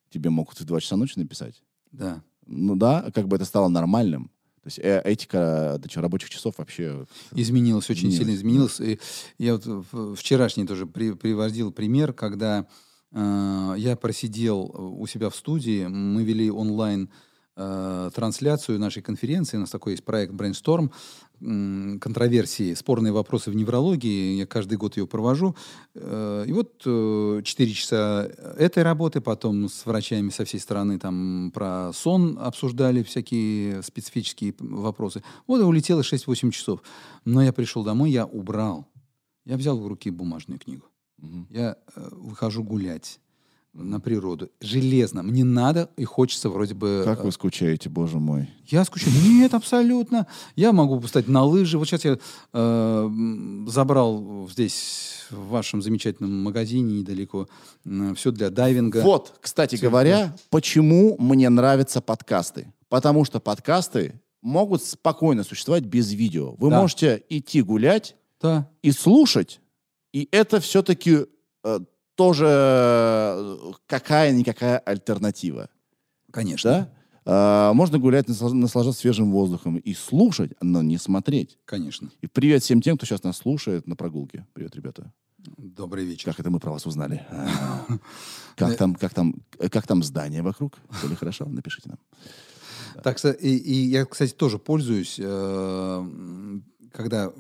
тебе 0.10 0.30
могут 0.30 0.60
в 0.60 0.66
2 0.66 0.80
часа 0.82 0.95
ночи 0.98 1.18
написать. 1.18 1.64
Да. 1.92 2.22
Ну 2.48 2.76
да, 2.76 3.11
как 3.14 3.27
бы 3.27 3.36
это 3.38 3.45
стало 3.45 3.68
нормальным. 3.69 4.30
То 4.64 4.68
есть 4.68 4.80
э, 4.80 5.02
этика 5.04 5.82
чё, 5.90 6.02
рабочих 6.02 6.30
часов 6.30 6.60
вообще... 6.60 7.06
Изменилось, 7.34 7.90
очень 7.90 8.10
Изменилось, 8.10 8.18
сильно 8.18 8.36
изменилось. 8.36 8.80
И 8.80 9.00
я 9.40 9.58
вот 9.58 10.18
вчерашний 10.20 10.66
тоже 10.68 10.86
при- 10.86 11.14
приводил 11.14 11.72
пример, 11.72 12.14
когда 12.14 12.68
э, 13.12 13.74
я 13.78 13.96
просидел 13.96 14.72
у 15.00 15.08
себя 15.08 15.30
в 15.32 15.36
студии, 15.36 15.88
мы 15.88 16.24
вели 16.24 16.52
онлайн 16.52 17.10
э, 17.56 18.10
трансляцию 18.14 18.80
нашей 18.80 19.02
конференции. 19.02 19.58
У 19.58 19.62
нас 19.62 19.70
такой 19.70 19.94
есть 19.94 20.04
проект 20.04 20.34
Brainstorm, 20.34 20.92
м, 21.42 22.00
контроверсии, 22.00 22.74
спорные 22.74 23.12
вопросы 23.14 23.52
в 23.52 23.56
неврологии. 23.56 24.38
Я 24.38 24.46
каждый 24.46 24.78
год 24.78 24.98
ее 24.98 25.08
провожу. 25.08 25.56
Э, 25.96 26.46
и 26.48 26.52
вот 26.54 26.84
э, 26.86 27.42
4 27.44 27.74
часа 27.74 28.30
этой 28.58 28.84
работы, 28.84 29.22
потом 29.22 29.70
с 29.70 29.86
врачами 29.86 30.30
со 30.30 30.46
всей 30.46 30.60
страны 30.60 31.00
там 31.00 31.52
про 31.54 31.92
сон 31.94 32.38
обсуждали 32.42 33.04
всякие 33.04 33.82
специфические 33.84 34.54
вопросы. 34.60 35.24
Вот 35.48 35.60
и 35.60 35.64
улетело 35.64 36.02
6-8 36.02 36.52
часов. 36.52 36.82
Но 37.26 37.42
я 37.44 37.54
пришел 37.54 37.84
домой, 37.84 38.12
я 38.12 38.26
убрал. 38.26 38.88
Я 39.46 39.58
взял 39.58 39.80
в 39.80 39.88
руки 39.88 40.10
бумажную 40.10 40.60
книгу. 40.60 40.86
Мгм. 41.18 41.48
Я 41.50 41.78
э, 41.96 42.10
выхожу 42.12 42.64
гулять 42.64 43.20
на 43.74 44.00
природу. 44.00 44.50
Железно. 44.59 45.24
Мне 45.24 45.43
надо 45.43 45.90
и 45.95 46.03
хочется 46.03 46.50
вроде 46.50 46.74
бы... 46.74 47.03
Как 47.06 47.22
э, 47.22 47.24
вы 47.24 47.32
скучаете, 47.32 47.90
боже 47.90 48.19
мой. 48.19 48.50
Я 48.67 48.83
скучаю. 48.83 49.14
Нет, 49.24 49.53
абсолютно. 49.53 50.27
Я 50.56 50.74
могу 50.74 51.00
встать 51.00 51.27
на 51.27 51.43
лыжи. 51.43 51.77
Вот 51.77 51.88
сейчас 51.88 52.03
я 52.03 52.17
э, 52.53 53.09
забрал 53.67 54.50
здесь, 54.51 55.27
в 55.30 55.48
вашем 55.48 55.82
замечательном 55.82 56.43
магазине 56.43 57.00
недалеко, 57.00 57.48
все 58.16 58.32
для 58.32 58.50
дайвинга. 58.50 59.01
Вот, 59.01 59.38
кстати 59.40 59.75
Всё, 59.77 59.90
говоря, 59.90 60.35
почему 60.50 61.16
мне 61.19 61.50
нравятся 61.50 62.01
подкасты. 62.01 62.74
Потому 62.90 63.24
что 63.24 63.40
подкасты 63.40 64.19
могут 64.41 64.83
спокойно 64.83 65.43
существовать 65.43 65.85
без 65.85 66.11
видео. 66.11 66.56
Вы 66.58 66.69
Да. 66.69 66.82
можете 66.82 67.24
идти 67.30 67.61
гулять 67.61 68.16
Да. 68.41 68.69
и 68.82 68.91
слушать, 68.91 69.61
и 70.11 70.27
это 70.32 70.59
все-таки 70.59 71.25
э, 71.64 71.80
тоже 72.22 72.45
э, 72.48 73.72
какая-никакая 73.88 74.77
альтернатива. 74.77 75.69
Конечно. 76.32 76.69
Да? 76.69 76.90
А, 77.25 77.74
можно 77.74 77.98
гулять, 77.98 78.27
наслаж- 78.27 78.53
наслаждаться 78.53 79.01
свежим 79.01 79.32
воздухом 79.32 79.77
и 79.77 79.95
слушать, 79.95 80.51
но 80.61 80.83
не 80.83 81.00
смотреть. 81.00 81.58
Конечно. 81.66 82.11
И 82.22 82.27
привет 82.27 82.61
всем 82.61 82.80
тем, 82.80 82.95
кто 82.95 83.08
сейчас 83.08 83.24
нас 83.24 83.38
слушает 83.38 83.88
на 83.88 83.95
прогулке. 83.95 84.45
Привет, 84.53 84.75
ребята. 84.75 85.11
Добрый 85.58 86.06
вечер. 86.06 86.25
Как 86.25 86.40
это 86.40 86.51
мы 86.51 86.59
про 86.59 86.69
вас 86.69 86.85
узнали? 86.85 87.25
Как 88.56 88.77
там, 88.77 88.93
как 88.93 89.14
там, 89.16 89.33
как 89.72 89.88
там 89.88 90.03
здание 90.03 90.43
вокруг? 90.43 90.77
Все 90.91 91.08
ли 91.08 91.16
хорошо? 91.16 91.45
Напишите 91.45 91.90
нам. 91.90 91.98
Так 93.01 93.17
и, 93.40 93.58
и 93.58 93.74
я, 93.90 94.06
кстати, 94.06 94.33
тоже 94.33 94.59
пользуюсь, 94.59 95.16
э, 95.17 96.08
когда 96.91 97.32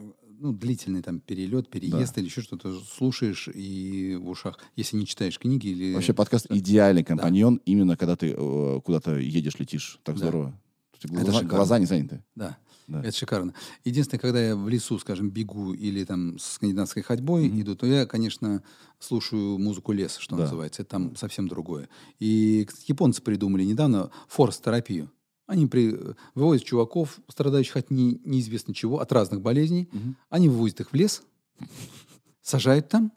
ну, 0.41 0.51
длительный 0.53 1.03
там 1.03 1.19
перелет, 1.19 1.69
переезд 1.69 2.17
или 2.17 2.25
еще 2.25 2.41
что-то 2.41 2.79
слушаешь 2.79 3.47
и 3.53 4.15
в 4.19 4.27
ушах, 4.29 4.57
если 4.75 4.97
не 4.97 5.05
читаешь 5.05 5.37
книги 5.37 5.67
или... 5.67 5.93
Вообще 5.93 6.13
подкаст 6.13 6.47
идеальный 6.49 7.03
компаньон, 7.03 7.61
именно 7.65 7.95
когда 7.95 8.15
ты 8.15 8.33
э, 8.35 8.81
куда-то 8.83 9.17
едешь, 9.17 9.59
летишь. 9.59 9.99
Так 10.03 10.15
Да. 10.15 10.19
здорово. 10.27 10.59
Тебя 10.99 11.13
Это 11.15 11.25
Глаза, 11.25 11.39
шикарно. 11.39 11.55
глаза 11.57 11.79
не 11.79 11.85
заняты. 11.85 12.23
Да. 12.35 12.57
Да. 12.87 13.01
Это 13.01 13.15
шикарно. 13.15 13.53
Единственное, 13.85 14.19
когда 14.19 14.43
я 14.43 14.55
в 14.55 14.67
лесу, 14.67 14.97
скажем, 14.99 15.29
бегу 15.29 15.73
или 15.73 16.03
там 16.03 16.37
с 16.39 16.53
скандинавской 16.55 17.03
ходьбой 17.03 17.47
иду, 17.61 17.75
то 17.75 17.85
я, 17.85 18.05
конечно, 18.05 18.63
слушаю 18.99 19.57
музыку 19.59 19.91
леса, 19.93 20.19
что 20.19 20.35
Да. 20.35 20.43
называется. 20.43 20.81
Это 20.81 20.91
там 20.91 21.15
совсем 21.15 21.47
другое. 21.47 21.87
И 22.19 22.67
японцы 22.87 23.21
придумали 23.21 23.63
недавно 23.63 24.09
форс-терапию. 24.27 25.09
Они 25.51 25.67
при, 25.67 25.97
вывозят 26.33 26.63
чуваков, 26.63 27.19
страдающих 27.27 27.75
от 27.75 27.91
не- 27.91 28.21
неизвестно 28.23 28.73
чего, 28.73 29.01
от 29.01 29.11
разных 29.11 29.41
болезней. 29.41 29.89
Мгм. 29.91 30.15
Они 30.29 30.47
вывозят 30.47 30.79
их 30.79 30.91
в 30.91 30.95
лес, 30.95 31.23
сажают 32.41 32.87
там. 32.87 33.11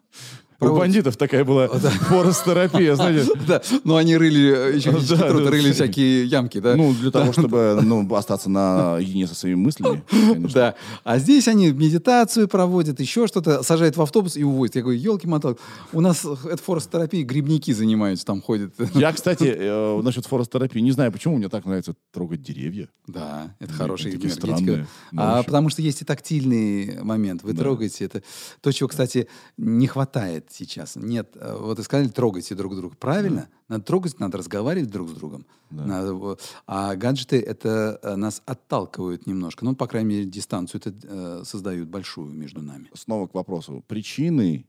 У 0.59 0.75
бандитов 0.75 1.17
такая 1.17 1.43
была 1.43 1.67
да. 1.67 1.89
форест-терапия, 1.89 2.95
знаете. 2.95 3.31
Да, 3.47 3.61
но 3.83 3.97
они 3.97 4.17
рыли, 4.17 4.71
э, 4.73 4.75
еще 4.75 4.91
Да, 5.15 5.29
рыли 5.29 5.71
всякие 5.71 6.25
ямки, 6.25 6.59
да? 6.59 6.75
Ну, 6.75 6.93
для 6.93 7.11
того, 7.11 7.31
чтобы 7.31 7.79
ну, 7.83 8.13
остаться 8.15 8.49
наедине 8.49 9.27
со 9.27 9.35
своими 9.35 9.55
мыслями. 9.55 10.03
конечно. 10.09 10.49
Да. 10.49 10.75
А 11.03 11.19
здесь 11.19 11.47
они 11.47 11.71
медитацию 11.71 12.47
проводят, 12.47 12.99
еще 12.99 13.27
что-то, 13.27 13.61
сажают 13.63 13.97
в 13.97 14.01
автобус 14.01 14.37
и 14.37 14.43
увозят. 14.43 14.77
Я 14.77 14.81
говорю, 14.83 14.99
елки-моталки, 14.99 15.59
у 15.93 16.01
нас 16.01 16.25
э, 16.25 16.35
это 16.45 16.63
форест-терапия, 16.63 17.23
грибники 17.23 17.71
занимаются, 17.71 18.25
там 18.25 18.41
ходят. 18.41 18.73
Я, 18.93 19.11
кстати, 19.11 19.53
э, 19.55 20.01
насчет 20.01 20.25
форест-терапии, 20.25 20.79
не 20.79 20.91
знаю, 20.91 21.11
почему 21.11 21.37
мне 21.37 21.49
так 21.49 21.65
нравится 21.65 21.93
трогать 22.11 22.41
деревья. 22.41 22.89
Да, 23.07 23.55
это 23.59 23.73
хорошая 23.73 24.13
энергетика. 24.13 24.87
А, 25.15 25.43
потому 25.43 25.69
что 25.69 25.81
есть 25.81 26.01
и 26.01 26.05
тактильный 26.05 27.03
момент. 27.03 27.43
Вы 27.43 27.53
трогаете 27.53 28.05
это. 28.05 28.23
То, 28.61 28.71
чего, 28.71 28.89
кстати, 28.89 29.27
не 29.57 29.87
хватает 29.87 30.44
сейчас. 30.51 30.95
Нет, 30.95 31.35
э, 31.35 31.57
вот 31.59 31.79
и 31.79 31.83
сказали, 31.83 32.07
трогайте 32.07 32.55
друг 32.55 32.75
друга. 32.75 32.95
Правильно? 32.95 33.49
Надо 33.67 33.83
трогать, 33.83 34.19
надо 34.19 34.37
разговаривать 34.37 34.89
друг 34.89 35.09
с 35.09 35.13
другом. 35.13 35.45
Да. 35.69 35.85
Надо, 35.85 36.37
а 36.67 36.95
гаджеты 36.95 37.39
это 37.39 37.99
э, 38.01 38.15
нас 38.15 38.41
отталкивают 38.45 39.27
немножко. 39.27 39.65
Ну, 39.65 39.75
по 39.75 39.87
крайней 39.87 40.09
мере, 40.09 40.25
дистанцию 40.25 40.81
это 40.83 40.95
э, 41.03 41.43
создают 41.45 41.89
большую 41.89 42.33
между 42.33 42.61
нами. 42.61 42.89
Снова 42.93 43.27
к 43.27 43.33
вопросу. 43.33 43.83
Причины 43.87 44.65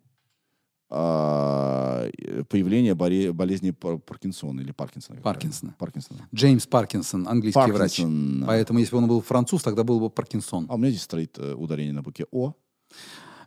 а, 0.88 2.08
появления 2.48 2.94
боре- 2.94 3.32
болезни 3.32 3.72
Пар- 3.72 3.98
Паркинсона 3.98 4.60
или 4.60 4.72
Паркинсона. 4.72 5.20
Паркинсона. 5.20 5.74
Паркинсона. 5.78 6.28
Джеймс 6.32 6.66
Паркинсон, 6.66 7.26
английский 7.26 7.72
врач. 7.72 7.96
Паркинсон. 7.98 8.44
Поэтому, 8.46 8.78
если 8.78 8.92
бы 8.92 8.98
он 8.98 9.08
был 9.08 9.20
француз, 9.20 9.62
тогда 9.62 9.82
был 9.82 9.98
бы 9.98 10.10
Паркинсон. 10.10 10.66
А 10.68 10.74
у 10.74 10.78
меня 10.78 10.90
здесь 10.90 11.02
стоит 11.02 11.38
ударение 11.38 11.92
на 11.92 12.02
букве 12.02 12.26
О. 12.30 12.54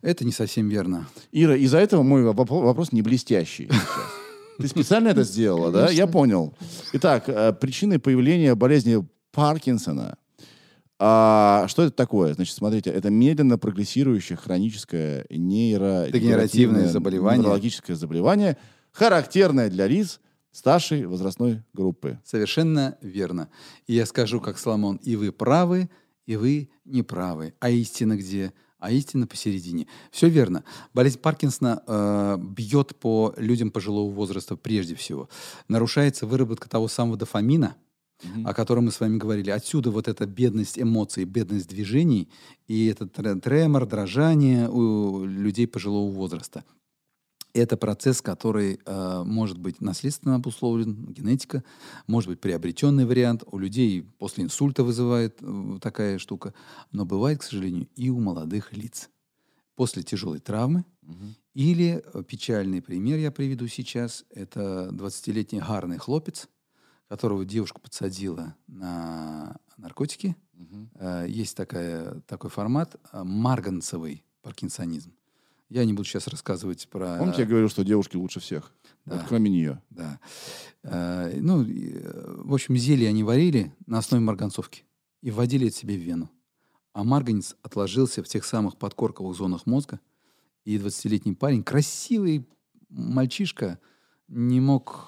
Это 0.01 0.25
не 0.25 0.31
совсем 0.31 0.69
верно. 0.69 1.07
Ира, 1.31 1.55
из-за 1.55 1.77
этого 1.79 2.03
мой 2.03 2.23
воп- 2.23 2.63
вопрос 2.63 2.91
не 2.91 3.01
блестящий. 3.01 3.69
Ты 4.57 4.67
специально 4.67 5.09
это 5.09 5.23
сделала, 5.23 5.71
да? 5.71 5.89
Я 5.89 6.07
понял. 6.07 6.53
Итак, 6.93 7.25
э, 7.27 7.53
причины 7.53 7.99
появления 7.99 8.55
болезни 8.55 9.05
Паркинсона. 9.31 10.17
А, 11.01 11.65
что 11.69 11.83
это 11.83 11.91
такое? 11.91 12.33
Значит, 12.33 12.55
смотрите, 12.55 12.89
это 12.89 13.09
медленно 13.09 13.57
прогрессирующее 13.57 14.37
хроническое 14.37 15.25
нейродегенеративное 15.29 16.11
Дегенеративное 16.11 16.87
заболевание. 16.89 17.39
неврологическое 17.39 17.95
заболевание, 17.95 18.57
характерное 18.91 19.69
для 19.69 19.87
лиц 19.87 20.19
старшей 20.51 21.05
возрастной 21.05 21.63
группы. 21.73 22.19
Совершенно 22.25 22.97
верно. 23.01 23.47
И 23.87 23.93
я 23.93 24.05
скажу, 24.05 24.41
как 24.41 24.57
Соломон, 24.57 24.97
и 24.97 25.15
вы 25.15 25.31
правы, 25.31 25.89
и 26.25 26.35
вы 26.35 26.69
не 26.83 27.01
правы. 27.01 27.53
А 27.61 27.69
истина 27.69 28.17
где? 28.17 28.51
А 28.79 28.91
истина 28.91 29.27
посередине. 29.27 29.87
Все 30.09 30.29
верно. 30.29 30.63
Болезнь 30.93 31.19
Паркинсона 31.19 31.83
э, 31.85 32.37
бьет 32.39 32.95
по 32.95 33.33
людям 33.37 33.71
пожилого 33.71 34.09
возраста 34.11 34.55
прежде 34.55 34.95
всего. 34.95 35.29
Нарушается 35.67 36.25
выработка 36.25 36.69
того 36.69 36.87
самого 36.87 37.17
дофамина, 37.17 37.75
о 38.45 38.53
котором 38.53 38.85
мы 38.85 38.91
с 38.91 38.99
вами 38.99 39.17
говорили. 39.17 39.49
Отсюда 39.49 39.91
вот 39.91 40.07
эта 40.07 40.25
бедность 40.25 40.79
эмоций, 40.79 41.25
бедность 41.25 41.67
движений 41.69 42.29
и 42.67 42.87
этот 42.87 43.13
тре- 43.13 43.35
тремор, 43.35 43.85
дрожание 43.85 44.69
у 44.69 45.25
людей 45.25 45.67
пожилого 45.67 46.11
возраста. 46.11 46.63
Это 47.53 47.77
процесс, 47.77 48.21
который 48.21 48.79
э, 48.85 49.23
может 49.25 49.57
быть 49.57 49.81
наследственно 49.81 50.35
обусловлен, 50.35 51.05
генетика, 51.07 51.63
может 52.05 52.29
быть 52.29 52.39
приобретенный 52.39 53.05
вариант. 53.05 53.43
У 53.51 53.57
людей 53.57 54.03
после 54.03 54.43
инсульта 54.43 54.83
вызывает 54.83 55.37
э, 55.41 55.77
такая 55.81 56.19
штука. 56.19 56.53
Но 56.91 57.05
бывает, 57.05 57.39
к 57.39 57.43
сожалению, 57.43 57.87
и 57.95 58.09
у 58.09 58.19
молодых 58.19 58.73
лиц. 58.73 59.09
После 59.75 60.03
тяжелой 60.03 60.39
травмы 60.39 60.85
Мгм. 61.01 61.35
или 61.55 62.03
э, 62.13 62.23
печальный 62.23 62.81
пример 62.81 63.17
я 63.17 63.31
приведу 63.31 63.67
сейчас. 63.67 64.25
Это 64.29 64.89
20-летний 64.91 65.59
гарный 65.59 65.97
хлопец, 65.97 66.47
которого 67.07 67.45
девушка 67.45 67.79
подсадила 67.79 68.55
на 68.67 69.57
наркотики. 69.77 70.35
Мгм. 70.53 70.89
Э, 70.95 71.25
Есть 71.27 71.57
такая, 71.57 72.21
такой 72.27 72.51
формат 72.51 72.95
э, 73.11 73.23
марганцевый 73.23 74.23
паркинсонизм. 74.43 75.13
Я 75.69 75.85
не 75.85 75.93
буду 75.93 76.07
сейчас 76.07 76.27
рассказывать 76.27 76.87
про... 76.89 77.17
Помните, 77.19 77.41
я 77.41 77.47
говорил, 77.47 77.69
что 77.69 77.83
девушки 77.83 78.15
лучше 78.15 78.39
всех? 78.39 78.73
Да. 79.05 79.17
Вот 79.17 79.25
кроме 79.27 79.51
нее. 79.51 79.81
Да. 79.91 80.19
Э, 80.83 81.37
ну, 81.39 81.63
в 82.43 82.53
общем, 82.53 82.75
зелье 82.75 83.07
они 83.07 83.23
варили 83.23 83.73
на 83.85 83.99
основе 83.99 84.23
марганцовки 84.23 84.83
и 85.21 85.29
вводили 85.29 85.67
это 85.67 85.75
себе 85.75 85.95
в 85.95 85.99
вену. 85.99 86.29
А 86.93 87.03
марганец 87.03 87.55
отложился 87.61 88.23
в 88.23 88.27
тех 88.27 88.45
самых 88.45 88.77
подкорковых 88.77 89.37
зонах 89.37 89.67
мозга, 89.67 89.99
и 90.65 90.77
20-летний 90.77 91.33
парень, 91.33 91.63
красивый 91.63 92.47
мальчишка, 92.89 93.79
не 94.27 94.59
мог 94.59 95.07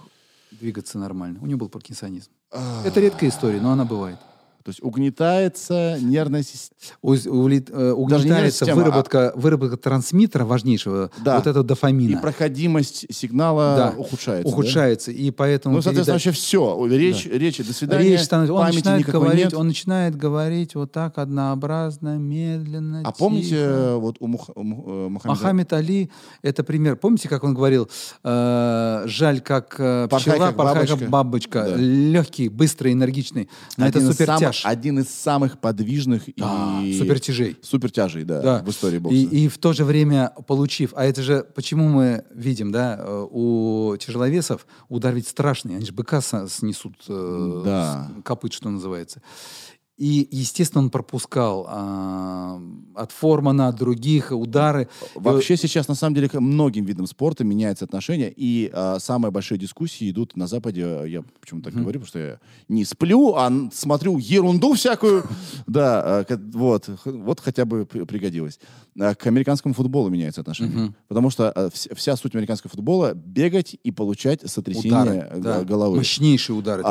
двигаться 0.51 0.99
нормально. 0.99 1.40
У 1.41 1.48
него 1.48 1.59
был 1.59 1.69
паркинсонизм. 1.69 2.31
Это 2.51 2.99
редкая 2.99 3.30
история, 3.30 3.61
но 3.61 3.72
она 3.72 3.85
бывает. 3.85 4.19
То 4.64 4.69
есть 4.69 4.81
угнетается 4.83 5.98
нервная 6.01 6.43
система. 6.43 6.77
Э, 7.03 7.91
угнетается 7.91 8.51
система, 8.65 8.81
а- 8.81 8.85
выработка, 8.85 9.31
выработка 9.35 9.77
трансмиттера 9.77 10.45
важнейшего, 10.45 11.09
Да. 11.23 11.38
вот 11.38 11.48
этого 11.48 11.64
И 11.64 11.67
дофамина. 11.67 12.22
проходимость 12.22 13.06
сигнала 13.11 13.75
Да. 13.75 13.93
ухудшается. 13.98 14.43
да? 14.43 14.49
ухудшается, 14.53 15.11
и 15.11 15.31
поэтому... 15.31 15.75
Ну, 15.77 15.81
соответственно, 15.81 16.17
переда- 16.17 16.25
вообще 16.27 16.31
все. 16.31 16.85
Речь, 16.88 17.25
речь, 17.25 17.57
до 17.57 17.73
свидания. 17.73 18.09
Речь 18.09 18.22
становится, 18.22 18.53
он 18.53 18.61
памяти 18.61 18.75
начинает 18.77 19.06
говорить, 19.07 19.43
нет. 19.45 19.53
он 19.53 19.67
начинает 19.67 20.15
говорить 20.15 20.75
вот 20.75 20.91
так 20.91 21.17
однообразно, 21.17 22.17
медленно. 22.17 23.01
А 23.03 23.11
помните, 23.11 23.49
тихо. 23.49 23.59
э, 23.61 23.95
вот 23.95 24.17
у 24.19 24.27
Мух- 24.27 24.49
э, 24.56 24.59
Мухаммеда... 24.61 25.27
Мохаммед 25.27 25.73
Али 25.73 26.09
это 26.41 26.64
пример. 26.64 26.95
Помните, 26.98 27.27
как 27.30 27.43
он 27.43 27.53
говорил, 27.53 27.90
э, 28.23 29.03
жаль, 29.07 29.41
как 29.41 29.75
э, 29.80 30.07
Порхай, 30.09 30.33
пчела, 30.33 30.48
как 30.48 30.56
порхай, 30.57 30.75
бабочка. 30.75 30.98
как 30.99 31.09
бабочка. 31.09 31.65
Да. 31.69 31.75
Легкий, 31.77 32.49
быстрый, 32.49 32.93
энергичный. 32.93 33.49
Но 33.77 33.88
это 33.88 33.99
один 33.99 34.09
из 34.11 34.15
супертяж. 34.17 34.50
Самых- 34.59 34.71
один 34.71 34.99
из 34.99 35.09
самых 35.09 35.59
подвижных 35.59 36.23
Да, 36.38 36.81
и... 36.83 36.97
супертяжей. 36.97 37.57
Супертяжей, 37.61 38.23
да, 38.23 38.41
Да. 38.41 38.63
в 38.63 38.69
истории 38.69 38.97
бокса. 38.99 39.17
И, 39.17 39.23
и 39.23 39.47
в 39.47 39.57
то 39.57 39.73
же 39.73 39.83
время 39.85 40.31
получив, 40.47 40.93
а 40.95 41.05
это 41.05 41.21
же 41.23 41.45
почему 41.55 41.88
мы 41.88 42.23
видим, 42.33 42.71
да, 42.71 42.97
э, 42.99 43.27
у 43.31 43.95
тяжеловесов 43.97 44.65
удар 44.89 45.13
ведь 45.13 45.27
страшный, 45.27 45.75
они 45.77 45.85
же 45.85 45.93
быка 45.93 46.21
снесут 46.21 46.95
э, 47.07 47.61
Да. 47.65 48.11
копыт, 48.23 48.53
что 48.53 48.69
называется. 48.69 49.21
И, 50.01 50.27
естественно, 50.31 50.81
он 50.83 50.89
пропускал 50.89 51.67
а, 51.69 52.59
от 52.95 53.11
Формана, 53.11 53.67
от 53.67 53.75
других 53.75 54.31
удары. 54.31 54.88
Вообще 55.13 55.55
сейчас, 55.57 55.88
на 55.88 55.93
самом 55.93 56.15
деле, 56.15 56.27
к 56.27 56.39
многим 56.39 56.85
видам 56.85 57.05
спорта 57.05 57.43
меняется 57.43 57.85
отношение, 57.85 58.33
и 58.35 58.71
а, 58.73 58.97
самые 58.99 59.31
большие 59.31 59.59
дискуссии 59.59 60.09
идут 60.09 60.35
на 60.35 60.47
Западе, 60.47 61.03
я 61.07 61.21
почему 61.39 61.61
так 61.61 61.73
говорю, 61.75 61.99
потому 61.99 62.07
что 62.07 62.17
я 62.19 62.39
не 62.67 62.83
сплю, 62.83 63.35
а 63.35 63.51
смотрю 63.71 64.17
ерунду 64.17 64.73
всякую, 64.73 65.23
да, 65.67 66.01
а, 66.21 66.25
вот, 66.53 66.89
вот 67.05 67.39
хотя 67.39 67.65
бы 67.65 67.85
при- 67.85 68.03
пригодилось. 68.05 68.59
А, 68.99 69.13
К 69.13 69.27
американскому 69.27 69.75
футболу 69.75 70.09
меняется 70.09 70.41
отношение, 70.41 70.95
потому 71.09 71.30
что 71.30 71.51
а, 71.51 71.67
вс- 71.67 71.93
вся 71.95 72.15
суть 72.15 72.33
американского 72.33 72.71
футбола— 72.71 73.13
бегать 73.15 73.75
и 73.83 73.91
получать 73.91 74.41
сотрясение 74.49 75.27
э, 75.30 75.63
головы. 75.63 75.97
Мощнейшие 75.97 76.55
удары. 76.57 76.81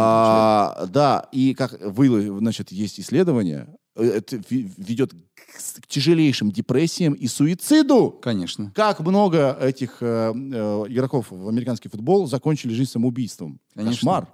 да, 0.92 1.26
и 1.32 1.54
как 1.54 1.76
вы, 1.84 2.38
значит, 2.38 2.70
есть 2.70 2.99
исследование, 3.00 3.68
э, 3.96 4.04
это 4.04 4.40
ведет 4.48 5.12
к 5.12 5.86
тяжелейшим 5.86 6.50
депрессиям 6.50 7.14
и 7.14 7.26
суициду. 7.26 8.10
Конечно. 8.22 8.72
Как 8.74 9.00
много 9.00 9.56
этих 9.60 9.98
э, 10.00 10.32
э, 10.34 10.84
игроков 10.88 11.26
в 11.30 11.48
американский 11.48 11.88
футбол 11.88 12.26
закончили 12.26 12.72
жизнь 12.72 12.90
самоубийством. 12.90 13.60
Конечно. 13.74 13.96
Кошмар. 13.96 14.28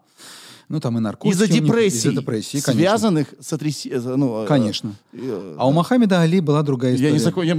Ну, 0.69 0.81
там 0.81 0.99
и 0.99 1.01
наркотики. 1.01 1.35
Из-за 1.35 1.47
депрессии, 1.47 2.09
Из-за 2.09 2.13
депрессии, 2.13 2.61
конечно. 2.61 2.73
связанных 2.73 3.35
с 3.41 3.53
отрясением. 3.53 4.19
Ну, 4.19 4.43
э, 4.43 4.47
Конечно. 4.47 4.95
э, 5.13 5.55
А 5.59 5.69
у 5.69 5.73
Мохаммеда 5.73 6.21
Али 6.21 6.41
была 6.41 6.63
другая 6.63 6.95
история. 6.95 7.09
я 7.09 7.13
не 7.13 7.21
закон, 7.21 7.45
я 7.45 7.57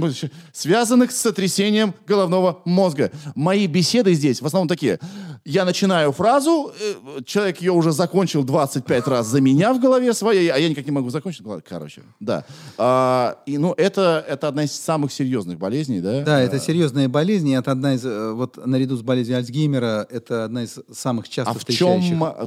связанных 0.52 1.10
с 1.10 1.16
сотрясением 1.16 1.94
головного 2.06 2.60
мозга. 2.66 3.10
Мои 3.34 3.66
беседы 3.66 4.12
здесь 4.12 4.42
в 4.42 4.46
основном 4.46 4.68
такие. 4.68 4.98
Я 5.44 5.64
начинаю 5.64 6.12
фразу, 6.12 6.72
э, 6.78 7.22
человек 7.24 7.62
ее 7.62 7.72
уже 7.72 7.92
закончил 7.92 8.44
25 8.44 9.08
раз 9.08 9.26
за 9.26 9.40
меня 9.40 9.72
в 9.72 9.80
голове 9.80 10.12
своей, 10.12 10.48
а 10.48 10.58
я 10.58 10.68
никак 10.68 10.84
не 10.84 10.92
могу 10.92 11.08
закончить. 11.08 11.46
Ладно, 11.46 11.62
Короче, 11.66 12.02
да. 12.20 12.44
А, 12.76 13.38
и, 13.46 13.56
ну, 13.56 13.72
это, 13.72 14.24
это 14.28 14.48
одна 14.48 14.64
из 14.64 14.72
самых 14.72 15.12
серьезных 15.12 15.58
болезней, 15.58 16.00
да? 16.00 16.22
Да, 16.22 16.40
это 16.40 16.58
серьезная 16.58 17.08
болезнь, 17.08 17.48
и 17.48 17.52
это 17.52 17.72
одна 17.72 17.94
из, 17.94 18.04
э, 18.04 18.32
вот 18.32 18.64
наряду 18.66 18.96
с 18.96 19.02
болезнью 19.02 19.38
Альцгеймера, 19.38 20.06
это 20.10 20.44
одна 20.44 20.64
из 20.64 20.78
самых 20.92 21.28
часто 21.28 21.50
А 21.50 21.54
в 21.54 21.58
встречающих 21.58 22.08
чем 22.08 22.24
э, 22.24 22.46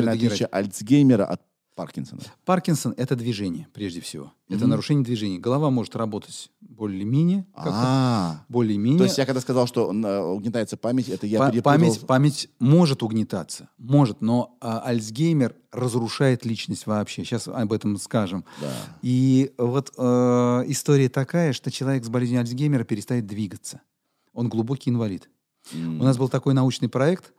нейродегенератив- 0.00 0.26
отличие 0.26 0.48
Альцгеймера 0.48 1.24
от 1.26 1.40
Паркинсона? 1.74 2.20
Паркинсон— 2.44 2.94
это 2.96 3.16
движение, 3.16 3.66
прежде 3.72 4.00
всего. 4.00 4.32
Это 4.48 4.60
Мгм. 4.60 4.70
нарушение 4.70 5.04
движения. 5.04 5.38
Голова 5.40 5.70
может 5.70 5.96
работать 5.96 6.50
более-менее, 6.60 7.46
А, 7.52 8.44
более-менее. 8.48 8.98
то 8.98 9.04
есть 9.04 9.18
я 9.18 9.26
когда 9.26 9.40
сказал, 9.40 9.66
что 9.66 9.90
э, 9.92 10.20
угнетается 10.20 10.76
память, 10.76 11.08
это 11.08 11.26
я 11.26 11.38
Па- 11.40 11.50
перепутал. 11.50 11.72
память, 11.72 12.00
память 12.06 12.48
может 12.60 13.02
угнетаться, 13.02 13.70
может, 13.78 14.20
но 14.20 14.56
а, 14.60 14.80
Альцгеймер 14.86 15.56
разрушает 15.72 16.44
личность 16.46 16.86
вообще. 16.86 17.24
Сейчас 17.24 17.48
об 17.48 17.72
этом 17.72 17.96
скажем. 17.98 18.44
Да. 18.60 18.70
И 19.02 19.52
вот 19.58 19.92
э, 19.98 20.64
история 20.68 21.08
такая, 21.08 21.52
что 21.52 21.72
человек 21.72 22.04
с 22.04 22.08
болезнью 22.08 22.38
Альцгеймера 22.40 22.84
перестает 22.84 23.26
двигаться. 23.26 23.80
Он 24.32 24.48
глубокий 24.48 24.90
инвалид. 24.90 25.28
М. 25.72 26.00
У 26.00 26.04
нас 26.04 26.18
был 26.18 26.28
такой 26.28 26.54
научный 26.54 26.88
проект 26.88 27.32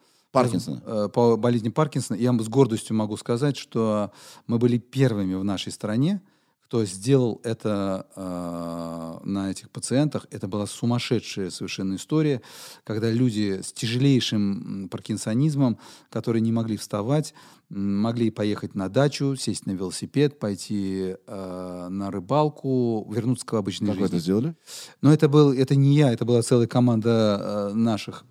Паркинсона. 0.43 0.81
э, 0.85 1.09
по 1.13 1.37
болезни 1.37 1.69
Паркинсона. 1.69 2.17
Я 2.17 2.33
с 2.33 2.47
гордостью 2.49 2.95
могу 2.95 3.17
сказать, 3.17 3.57
что 3.57 4.11
мы 4.47 4.57
были 4.57 4.77
первыми 4.77 5.35
в 5.35 5.43
нашей 5.43 5.71
стране, 5.71 6.21
кто 6.65 6.83
сделал 6.83 7.39
это 7.43 8.07
э, 8.15 9.19
на 9.23 9.51
этих 9.51 9.69
пациентах. 9.69 10.25
Это 10.31 10.47
была 10.47 10.65
сумасшедшая 10.65 11.51
совершенно 11.51 11.95
история, 11.95 12.41
когда 12.83 13.11
люди 13.11 13.61
с 13.63 13.71
тяжелейшим 13.71 14.89
паркинсонизмом, 14.89 15.77
которые 16.09 16.41
не 16.41 16.51
могли 16.51 16.77
вставать, 16.77 17.35
могли 17.69 18.31
поехать 18.31 18.73
на 18.73 18.89
дачу, 18.89 19.35
сесть 19.35 19.67
на 19.67 19.71
велосипед, 19.71 20.39
пойти 20.39 21.15
э, 21.27 21.87
на 21.89 22.09
рыбалку, 22.09 23.07
вернуться 23.11 23.45
к 23.45 23.53
обычной 23.53 23.89
Как 23.89 23.97
вы 23.97 24.01
жизни. 24.03 24.17
это 24.17 24.23
сделали? 24.23 24.55
Но 25.01 25.13
это 25.13 25.29
был, 25.29 25.53
это 25.53 25.75
не 25.75 25.95
я, 25.95 26.11
это 26.11 26.25
была 26.25 26.41
целая 26.41 26.67
команда 26.67 27.69
э, 27.71 27.73
наших 27.75 28.25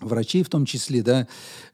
врачей 0.00 0.42
в 0.42 0.48
том 0.48 0.66
числе, 0.66 1.02
да. 1.02 1.26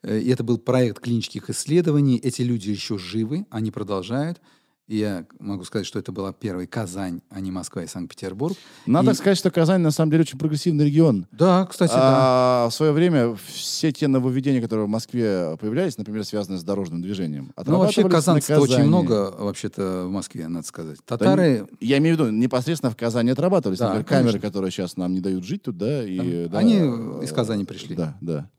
Э, 0.03 0.19
И 0.19 0.31
это 0.31 0.45
был 0.45 0.59
проект 0.59 1.01
клинических 1.01 1.51
исследований. 1.51 2.19
Эти 2.19 2.43
люди 2.43 2.71
еще 2.71 2.99
живы, 2.99 3.47
они 3.51 3.71
продолжают. 3.71 4.41
И 4.89 4.97
я 4.97 5.27
могу 5.39 5.63
сказать, 5.65 5.87
что 5.87 5.99
это 6.01 6.11
была 6.11 6.33
первая 6.33 6.67
Казань, 6.67 7.23
а 7.31 7.41
не 7.41 7.53
Москва 7.53 7.85
и 7.85 7.87
Санкт-Петербург. 7.87 8.57
Надо 8.85 9.13
И- 9.13 9.15
сказать, 9.15 9.39
что 9.39 9.51
Казань 9.51 9.81
на 9.81 9.93
самом 9.93 10.11
деле 10.11 10.23
очень 10.23 10.39
прогрессивный 10.39 10.85
регион. 10.87 11.27
Да, 11.31 11.67
кстати, 11.67 11.93
да. 11.93 12.65
А, 12.65 12.69
В 12.69 12.75
свое 12.75 12.91
время 12.93 13.37
все 13.47 13.93
те 13.93 14.09
нововведения, 14.09 14.61
которые 14.61 14.87
в 14.87 14.91
Москве 14.91 15.57
появлялись, 15.61 15.97
например, 15.99 16.25
связанные 16.25 16.59
с 16.59 16.65
дорожным 16.65 17.01
движением, 17.01 17.53
Ну, 17.65 17.79
вообще 17.79 18.01
отрабатывались 18.03 18.03
на 18.03 18.11
казанцев 18.11 18.59
очень 18.59 18.85
много, 18.85 19.33
вообще-то, 19.39 20.05
в 20.07 20.11
Москве, 20.11 20.49
надо 20.49 20.67
сказать. 20.67 20.99
Да 21.09 21.17
Татары, 21.17 21.69
Я 21.81 21.99
имею 21.99 22.17
в 22.17 22.21
виду, 22.21 22.31
непосредственно 22.31 22.91
в 22.91 22.97
Казани 22.97 23.31
отрабатывались. 23.31 23.79
Да, 23.79 23.87
Например, 23.95 24.05
конечно. 24.05 24.33
камеры, 24.33 24.41
которые 24.41 24.71
сейчас 24.73 24.97
нам 24.97 25.15
не 25.15 25.21
дают 25.21 25.45
жить 25.45 25.63
тут, 25.63 25.79
да, 25.79 26.03
и... 26.05 26.49
да, 26.49 26.59
Они 26.59 26.75
из 27.23 27.31
Казани 27.33 27.65
пришли. 27.65 27.95
Да, 27.95 28.17
да. 28.21 28.51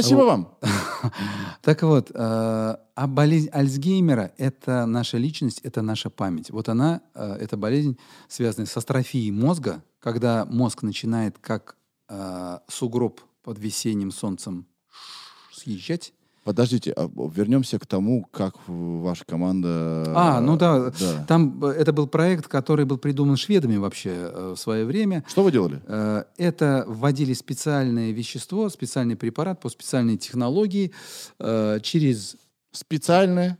Спасибо 0.00 0.18
Вот. 0.18 0.26
вам. 0.26 0.58
Так 1.62 1.82
вот, 1.82 2.10
э, 2.10 2.14
а 2.14 3.06
болезнь 3.06 3.48
Альцгеймера– 3.50 4.32
это 4.38 4.86
наша 4.86 5.16
личность, 5.16 5.60
это 5.62 5.82
наша 5.82 6.10
память. 6.10 6.50
Вот 6.50 6.68
она, 6.68 7.00
э, 7.14 7.38
эта 7.40 7.56
болезнь, 7.56 7.98
связанная 8.28 8.66
с 8.66 8.76
астрофией 8.76 9.30
мозга, 9.32 9.82
когда 9.98 10.44
мозг 10.44 10.82
начинает 10.82 11.38
как 11.38 11.76
э, 12.08 12.58
сугроб 12.68 13.20
под 13.42 13.58
весенним 13.58 14.12
солнцем 14.12 14.66
съезжать. 15.52 16.12
Подождите, 16.46 16.92
а 16.96 17.10
вернемся 17.34 17.76
к 17.80 17.86
тому, 17.86 18.24
как 18.30 18.54
ваша 18.68 19.24
команда... 19.24 20.04
А, 20.14 20.40
ну 20.40 20.56
да, 20.56 20.92
да. 21.00 21.24
там 21.26 21.60
э, 21.64 21.70
это 21.72 21.92
был 21.92 22.06
проект, 22.06 22.46
который 22.46 22.84
был 22.84 22.98
придуман 22.98 23.36
шведами 23.36 23.78
вообще 23.78 24.10
э, 24.12 24.54
в 24.56 24.56
свое 24.56 24.84
время. 24.84 25.24
Что 25.26 25.42
вы 25.42 25.50
делали? 25.50 25.82
Э, 25.88 26.22
Это 26.36 26.84
вводили 26.86 27.32
специальное 27.32 28.12
вещество, 28.12 28.68
специальный 28.68 29.16
препарат 29.16 29.60
по 29.60 29.68
специальной 29.68 30.18
технологии 30.18 30.92
э, 31.40 31.80
через, 31.82 32.36
Специальное. 32.70 33.58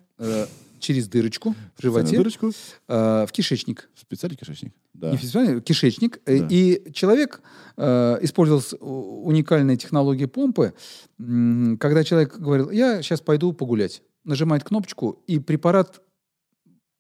Через 0.79 1.09
дырочку 1.09 1.55
в 1.77 1.83
животе 1.83 2.17
Дырочку. 2.17 2.51
э, 2.89 3.27
в 3.27 3.33
кишечник. 3.33 3.89
Специальный 3.95 4.37
кишечник. 4.37 4.73
Да. 4.95 5.11
Не 5.13 5.19
специальный, 5.19 5.61
кишечник. 5.61 6.21
Э, 6.27 6.39
Да. 6.41 6.47
И 6.51 6.93
человек 6.93 7.41
э, 7.77 8.19
использовал 8.23 8.63
уникальные 9.27 9.77
технологии 9.77 10.25
помпы, 10.27 10.73
когда 11.19 12.05
человек 12.05 12.39
говорил, 12.39 12.71
я 12.71 13.03
сейчас 13.03 13.21
пойду 13.21 13.53
погулять. 13.53 14.03
Нажимает 14.25 14.65
кнопочку, 14.65 15.23
и 15.27 15.39
препарат 15.39 16.01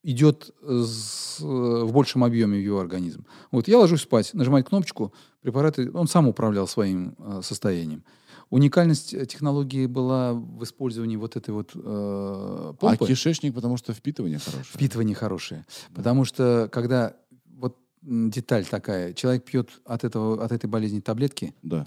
идет 0.04 0.50
с- 0.62 1.40
в 1.40 1.90
большем 1.92 2.22
объеме 2.22 2.58
в 2.58 2.62
его 2.62 2.78
организм. 2.78 3.26
Вот 3.50 3.66
я 3.66 3.78
ложусь 3.78 4.02
спать, 4.02 4.30
нажимает 4.34 4.68
кнопочку, 4.68 5.12
препарат, 5.42 5.78
и- 5.80 5.88
он 5.88 6.06
сам 6.06 6.28
управлял 6.28 6.68
своим 6.68 7.16
э, 7.18 7.40
состоянием. 7.42 8.04
Уникальность 8.50 9.12
э, 9.12 9.26
технологии 9.26 9.86
была 9.86 10.32
в 10.34 10.62
использовании 10.62 11.16
вот 11.16 11.36
этой 11.36 11.50
вот 11.50 11.72
э, 11.74 11.78
А 11.84 12.72
помпы. 12.78 13.06
кишечник, 13.06 13.54
потому 13.54 13.76
что 13.76 13.92
впитывание 13.92 14.38
хорошее. 14.38 14.64
Впитывание 14.64 15.14
хорошее. 15.16 15.66
Потому 15.94 16.24
что 16.24 16.68
когда 16.70 17.16
вот 17.46 17.76
деталь 18.02 18.64
такая, 18.64 19.12
человек 19.14 19.44
пьет 19.44 19.70
от, 19.84 20.04
этого, 20.04 20.44
от 20.44 20.52
этой 20.52 20.70
болезни 20.70 21.00
таблетки, 21.00 21.54
Да. 21.62 21.84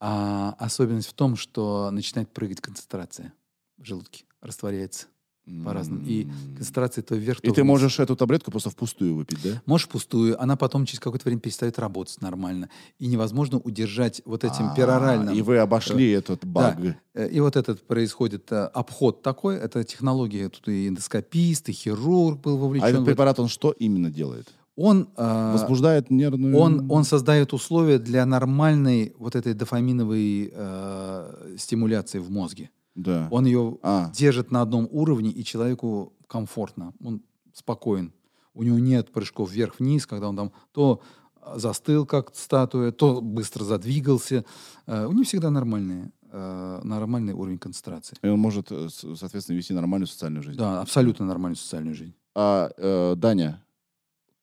а 0.00 0.56
особенность 0.58 1.08
в 1.08 1.12
том, 1.12 1.36
что 1.36 1.90
начинает 1.90 2.30
прыгать 2.30 2.60
концентрация 2.62 3.34
в 3.76 3.84
желудке, 3.84 4.24
растворяется. 4.40 5.06
По-разному. 5.64 6.02
И 6.06 6.28
концентрация 6.56 7.02
то 7.02 7.14
вверх, 7.16 7.40
то 7.40 7.46
И 7.46 7.50
ты 7.50 7.62
вниз. 7.62 7.68
можешь 7.68 7.98
эту 7.98 8.14
таблетку 8.16 8.50
просто 8.50 8.70
впустую 8.70 9.14
выпить, 9.16 9.42
да? 9.42 9.62
Можешь 9.66 9.88
пустую, 9.88 10.40
она 10.40 10.56
потом 10.56 10.86
через 10.86 11.00
какое-то 11.00 11.24
время 11.24 11.40
перестает 11.40 11.78
работать 11.78 12.20
нормально. 12.22 12.68
И 12.98 13.06
невозможно 13.06 13.58
удержать 13.58 14.22
вот 14.24 14.44
этим 14.44 14.70
А, 14.70 14.74
пероральным. 14.76 15.34
И 15.34 15.42
вы 15.42 15.58
обошли 15.58 16.10
этот 16.10 16.44
баг. 16.44 16.78
Э, 17.14 17.28
И 17.28 17.40
вот 17.40 17.56
этот 17.56 17.86
происходит 17.86 18.52
э, 18.52 18.64
обход 18.66 19.22
такой, 19.22 19.56
это 19.56 19.82
технология, 19.84 20.48
тут 20.48 20.68
и 20.68 20.88
эндоскопист, 20.88 21.68
и 21.68 21.72
хирург 21.72 22.40
был 22.40 22.56
вовлечен. 22.58 22.86
А 22.86 22.90
этот 22.90 23.04
препарат, 23.04 23.38
он 23.40 23.48
что 23.48 23.72
именно 23.72 24.10
делает? 24.10 24.48
Он, 24.76 25.08
э, 25.16 25.52
Возбуждает 25.52 26.10
нервную... 26.10 26.56
он, 26.56 26.90
он 26.90 27.04
создает 27.04 27.52
условия 27.52 27.98
для 27.98 28.24
нормальной 28.24 29.12
вот 29.18 29.34
этой 29.36 29.52
дофаминовой 29.54 30.50
э, 30.54 31.56
стимуляции 31.58 32.18
в 32.20 32.30
мозге. 32.30 32.70
Да. 32.94 33.28
Он 33.30 33.46
ее 33.46 33.78
А, 33.82 34.10
держит 34.12 34.50
на 34.50 34.62
одном 34.62 34.88
уровне, 34.90 35.30
и 35.30 35.44
человеку 35.44 36.12
комфортно, 36.26 36.92
он 37.02 37.22
спокоен. 37.52 38.12
У 38.54 38.62
него 38.62 38.78
нет 38.78 39.10
прыжков 39.12 39.50
вверх-вниз, 39.50 40.06
когда 40.06 40.28
он 40.28 40.36
там 40.36 40.52
то 40.72 41.00
застыл, 41.56 42.06
как 42.06 42.34
статуя, 42.34 42.92
то 42.92 43.20
быстро 43.20 43.64
задвигался. 43.64 44.44
Э, 44.86 45.06
У 45.06 45.12
него 45.12 45.24
всегда 45.24 45.50
нормальный, 45.50 46.12
э, 46.30 46.80
нормальный 46.84 47.32
уровень 47.32 47.58
концентрации. 47.58 48.16
и 48.22 48.28
он 48.28 48.38
может, 48.38 48.70
э, 48.70 48.88
соответственно, 48.90 49.56
вести 49.56 49.72
нормальную 49.74 50.06
социальную 50.06 50.42
жизнь. 50.42 50.58
Да, 50.58 50.80
абсолютно 50.82 51.26
нормальную 51.26 51.56
социальную 51.56 51.94
жизнь. 51.94 52.14
А, 52.34 52.70
э, 52.76 53.14
Даня, 53.16 53.64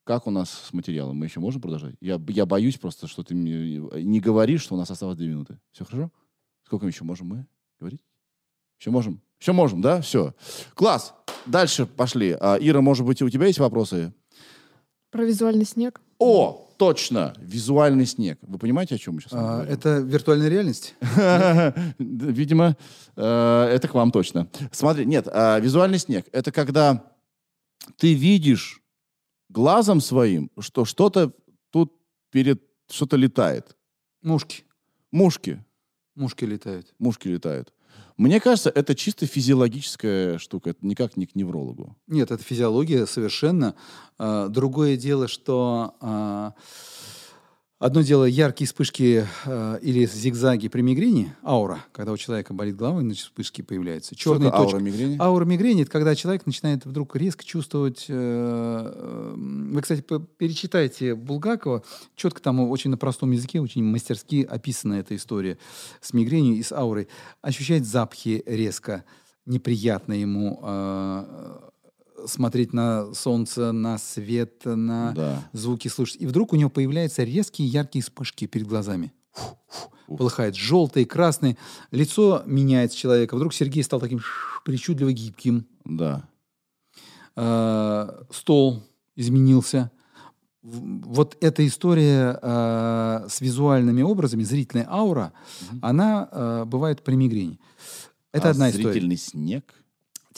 как 0.03 0.27
у 0.27 0.31
нас 0.31 0.49
с 0.49 0.73
материалом? 0.73 1.17
Мы 1.17 1.27
еще 1.27 1.39
можем 1.39 1.61
продолжать? 1.61 1.95
Я, 2.01 2.19
я 2.29 2.45
боюсь 2.45 2.77
просто, 2.77 3.07
что 3.07 3.23
ты 3.23 3.33
мне 3.35 3.77
не 4.03 4.19
говоришь, 4.19 4.61
что 4.63 4.75
у 4.75 4.77
нас 4.77 4.89
осталось 4.91 5.17
две 5.17 5.27
минуты. 5.27 5.59
Все 5.71 5.85
хорошо? 5.85 6.11
Сколько 6.63 6.87
еще 6.87 7.03
можем 7.03 7.27
мы 7.27 7.47
говорить? 7.79 8.01
Еще 8.79 8.91
можем? 8.91 9.21
Еще 9.39 9.51
можем, 9.51 9.81
да? 9.81 10.01
Все. 10.01 10.33
Класс. 10.73 11.13
Дальше 11.45 11.85
пошли. 11.85 12.35
А, 12.39 12.57
Ира, 12.59 12.81
может 12.81 13.05
быть, 13.05 13.21
у 13.21 13.29
тебя 13.29 13.47
есть 13.47 13.59
вопросы? 13.59 14.13
Про 15.11 15.25
визуальный 15.25 15.65
снег. 15.65 16.01
О, 16.19 16.69
точно. 16.77 17.33
Визуальный 17.39 18.05
снег. 18.05 18.37
Вы 18.41 18.57
понимаете, 18.57 18.95
о 18.95 18.97
чем 18.97 19.15
мы 19.15 19.21
сейчас 19.21 19.33
А, 19.33 19.55
говорим? 19.57 19.73
это 19.73 19.97
виртуальная 19.99 20.49
реальность? 20.49 20.95
Видимо, 21.99 22.77
э, 23.15 23.69
это 23.73 23.87
к 23.87 23.93
вам 23.93 24.11
точно. 24.11 24.47
Смотри, 24.71 25.05
нет, 25.05 25.27
а, 25.31 25.59
визуальный 25.59 25.99
снег— 25.99 26.27
это 26.31 26.51
когда 26.51 27.03
ты 27.97 28.13
видишь 28.13 28.81
глазом 29.49 29.99
своим, 29.99 30.51
что 30.59 30.85
что-то 30.85 31.33
тут 31.71 31.93
перед... 32.31 32.61
что-то 32.89 33.17
летает. 33.17 33.75
Мушки. 34.21 34.63
Мушки. 35.11 35.63
Мушки 36.15 36.45
летают. 36.45 36.93
Мушки 36.99 37.27
летают. 37.29 37.73
Мне 38.19 38.41
кажется, 38.41 38.69
это 38.69 38.95
чисто 38.95 39.25
физиологическая 39.27 40.39
штука. 40.39 40.71
Это 40.71 40.85
никак 40.85 41.15
не 41.15 41.25
к 41.25 41.35
неврологу. 41.35 41.95
Нет, 42.07 42.31
это 42.31 42.43
физиология 42.43 43.07
совершенно. 43.07 43.75
А, 44.17 44.49
Другое 44.49 44.97
дело, 44.97 45.29
что 45.29 45.95
а, 46.01 46.53
одно 47.79 48.01
дело 48.01 48.25
яркие 48.25 48.67
вспышки 48.67 49.25
а, 49.45 49.75
или 49.77 50.05
зигзаги 50.05 50.67
при 50.67 50.81
мигрени, 50.81 51.33
аура, 51.43 51.79
когда 51.93 52.11
у 52.11 52.17
человека 52.17 52.53
болит 52.53 52.75
голова, 52.75 52.99
значит 52.99 53.23
вспышки 53.23 53.61
появляются. 53.61 54.13
Что 54.15 54.35
Черные 54.35 54.51
такое 54.51 54.65
точки. 54.65 54.75
аура 54.75 54.83
мигрени? 54.83 55.17
Аура 55.19 55.45
мигрени– 55.45 55.81
это 55.83 55.91
когда 55.91 56.15
человек 56.15 56.45
начинает 56.45 56.85
вдруг 56.85 57.15
резко 57.15 57.43
чувствовать... 57.43 58.05
э, 58.09 58.13
э, 58.13 59.33
Вы, 59.35 59.81
кстати, 59.81 60.03
перечитайте 60.37 61.15
Булгакова. 61.15 61.83
Четко 62.15 62.41
там 62.41 62.59
очень 62.59 62.91
на 62.91 62.97
простом 62.97 63.31
языке, 63.31 63.61
очень 63.61 63.83
мастерски 63.83 64.43
описана 64.47 64.95
эта 64.95 65.15
история 65.15 65.57
с 66.01 66.13
мигренью 66.13 66.55
и 66.55 66.63
с 66.63 66.71
аурой. 66.71 67.07
Ощущать 67.41 67.85
запахи 67.85 68.43
резко, 68.45 69.05
неприятно 69.45 70.13
ему 70.13 70.59
э, 70.61 71.68
смотреть 72.27 72.73
на 72.73 73.13
солнце, 73.13 73.71
на 73.71 73.97
свет, 73.97 74.61
на 74.65 75.11
Да. 75.13 75.49
звуки 75.53 75.87
слушать. 75.87 76.21
И 76.21 76.25
вдруг 76.27 76.53
у 76.53 76.55
него 76.55 76.69
появляются 76.69 77.23
резкие 77.23 77.67
яркие 77.67 78.01
вспышки 78.03 78.45
перед 78.47 78.67
глазами. 78.67 79.11
Фу, 79.33 79.57
фу, 79.67 79.89
Ух. 80.07 80.17
полыхает 80.17 80.55
желтый, 80.55 81.05
красный. 81.05 81.57
Лицо 81.91 82.43
меняется 82.45 82.97
человека. 82.97 83.35
Вдруг 83.35 83.53
Сергей 83.53 83.83
стал 83.83 83.99
таким 83.99 84.19
причудливо 84.65 85.11
гибким. 85.13 85.65
Да. 85.85 86.23
Э, 87.35 88.09
стол 88.31 88.83
изменился. 89.15 89.91
Вот 90.61 91.37
эта 91.41 91.65
история 91.65 92.37
э, 92.41 93.27
с 93.29 93.39
визуальными 93.39 94.01
образами, 94.01 94.43
зрительная 94.43 94.87
аура, 94.89 95.31
Мгм. 95.71 95.79
она 95.81 96.27
э, 96.31 96.65
бывает 96.65 97.01
при 97.03 97.15
мигрени. 97.15 97.59
Это 98.33 98.49
А 98.49 98.51
одна 98.51 98.69
история. 98.69 98.91
Зрительный 98.91 99.17
снег? 99.17 99.73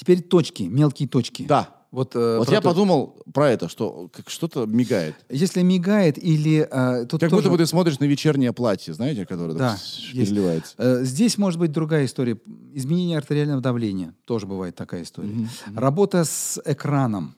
Теперь 0.02 0.24
точки, 0.24 0.64
мелкие 0.64 1.08
точки. 1.08 1.44
Да. 1.44 1.70
Вот, 1.92 2.16
э, 2.16 2.38
Вот 2.40 2.50
я 2.50 2.60
то- 2.60 2.70
подумал 2.70 3.22
про 3.32 3.52
это, 3.52 3.70
что 3.70 4.10
как 4.12 4.32
что-то 4.32 4.66
мигает. 4.66 5.14
Если 5.30 5.62
мигает 5.62 6.18
или... 6.18 6.68
э, 6.72 7.06
тут 7.06 7.20
Как 7.22 7.30
тоже- 7.30 7.44
будто 7.44 7.50
бы 7.52 7.58
ты 7.60 7.68
смотришь 7.68 8.00
на 8.00 8.06
вечернее 8.06 8.52
платье, 8.52 8.96
знаете, 8.96 9.28
которое 9.28 9.54
Да, 9.54 9.78
переливается. 10.12 10.74
Э, 10.80 11.04
Здесь 11.04 11.38
может 11.38 11.60
быть 11.60 11.72
другая 11.72 12.06
история. 12.06 12.40
Изменение 12.74 13.16
артериального 13.20 13.62
давления. 13.62 14.16
Тоже 14.26 14.48
бывает 14.48 14.76
такая 14.76 15.04
история. 15.04 15.28
Мгм. 15.30 15.50
Работа 15.76 16.24
с 16.26 16.60
экраном. 16.66 17.36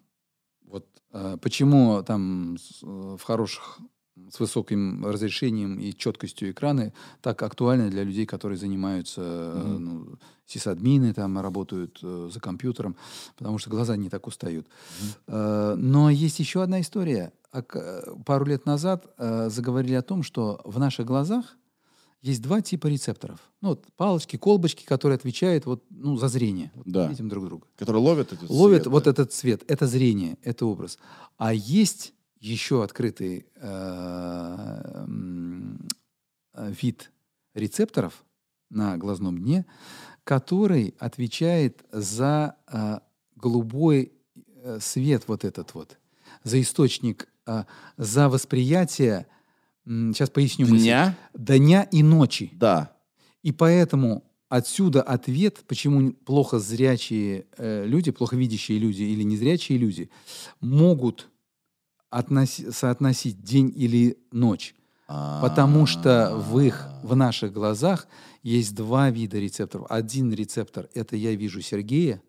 Вот 0.65 0.85
э, 1.11 1.37
почему 1.41 2.01
там 2.03 2.55
э, 2.55 3.17
в 3.19 3.23
хороших, 3.23 3.79
с 4.31 4.39
высоким 4.39 5.05
разрешением 5.05 5.79
и 5.79 5.91
четкостью 5.93 6.51
экраны 6.51 6.93
так 7.21 7.41
актуальны 7.41 7.89
для 7.89 8.03
людей, 8.03 8.25
которые 8.25 8.57
занимаются, 8.57 9.21
Мгм. 9.55 9.83
ну, 9.85 10.15
сисадмины, 10.45 11.13
там 11.13 11.39
работают 11.39 11.99
э, 12.03 12.29
за 12.31 12.39
компьютером, 12.39 12.95
потому 13.37 13.57
что 13.57 13.69
глаза 13.71 13.95
не 13.97 14.09
так 14.09 14.27
устают. 14.27 14.67
Э, 15.27 15.73
но 15.77 16.09
есть 16.11 16.39
еще 16.39 16.61
одна 16.61 16.79
история. 16.81 17.31
Ак- 17.51 17.75
э, 17.75 18.03
Пару 18.25 18.45
лет 18.45 18.65
назад 18.67 19.07
э, 19.17 19.49
заговорили 19.49 19.95
о 19.95 20.01
том, 20.03 20.21
что 20.23 20.61
в 20.63 20.77
наших 20.79 21.05
глазах 21.07 21.57
есть 22.21 22.41
два 22.41 22.61
типа 22.61 22.87
рецепторов. 22.87 23.39
Ну, 23.61 23.69
вот 23.69 23.85
палочки, 23.97 24.37
колбочки, 24.37 24.85
которые 24.85 25.15
отвечают 25.15 25.65
вот, 25.65 25.83
ну, 25.89 26.17
за 26.17 26.27
зрение. 26.27 26.71
Вот 26.75 26.85
Да. 26.87 27.07
Видим 27.07 27.29
друг 27.29 27.45
друга. 27.45 27.65
Которые 27.77 28.01
ловят 28.03 28.31
этот 28.31 28.49
Ловят 28.49 28.83
свет, 28.83 28.91
вот 28.93 29.03
да. 29.05 29.11
этот 29.11 29.33
цвет, 29.33 29.63
это 29.67 29.87
зрение, 29.87 30.37
это 30.43 30.65
образ. 30.67 30.99
А 31.37 31.51
есть 31.53 32.13
еще 32.43 32.83
открытый 32.83 33.45
э, 33.55 35.05
э, 36.53 36.73
вид 36.81 37.11
рецепторов 37.53 38.25
на 38.69 38.97
глазном 38.97 39.37
дне, 39.37 39.65
который 40.25 40.93
отвечает 40.99 41.85
за 41.91 42.57
э, 42.67 42.99
голубой 43.37 44.11
э, 44.35 44.79
свет 44.81 45.23
вот 45.27 45.45
этот 45.45 45.73
вот, 45.73 45.97
за 46.43 46.61
источник, 46.61 47.29
э, 47.45 47.63
за 47.97 48.27
восприятие, 48.27 49.25
сейчас 49.85 50.29
поясню 50.29 50.67
мысль, 50.67 50.83
Дня? 50.83 51.17
дня 51.33 51.83
и 51.83 52.03
ночи. 52.03 52.51
Да. 52.53 52.95
И 53.41 53.51
поэтому 53.51 54.23
отсюда 54.49 55.01
ответ, 55.01 55.63
почему 55.67 56.11
плохо 56.11 56.59
зрячие 56.59 57.45
э, 57.57 57.85
люди, 57.85 58.11
плохо 58.11 58.35
видящие 58.35 58.79
люди 58.79 59.03
или 59.03 59.23
незрячие 59.23 59.77
люди 59.77 60.09
могут 60.59 61.29
относи- 62.13 62.71
соотносить 62.71 63.41
день 63.43 63.71
или 63.75 64.17
ночь. 64.31 64.75
Потому 65.07 65.85
что 65.85 66.35
в 66.37 66.59
их, 66.59 66.87
в 67.03 67.15
наших 67.15 67.51
глазах 67.53 68.07
есть 68.41 68.73
два 68.75 69.09
вида 69.09 69.37
рецепторов. 69.37 69.87
Один 69.89 70.33
рецептор– 70.33 70.89
это 70.93 71.15
я 71.15 71.35
вижу 71.35 71.61
Сергея, 71.61 72.21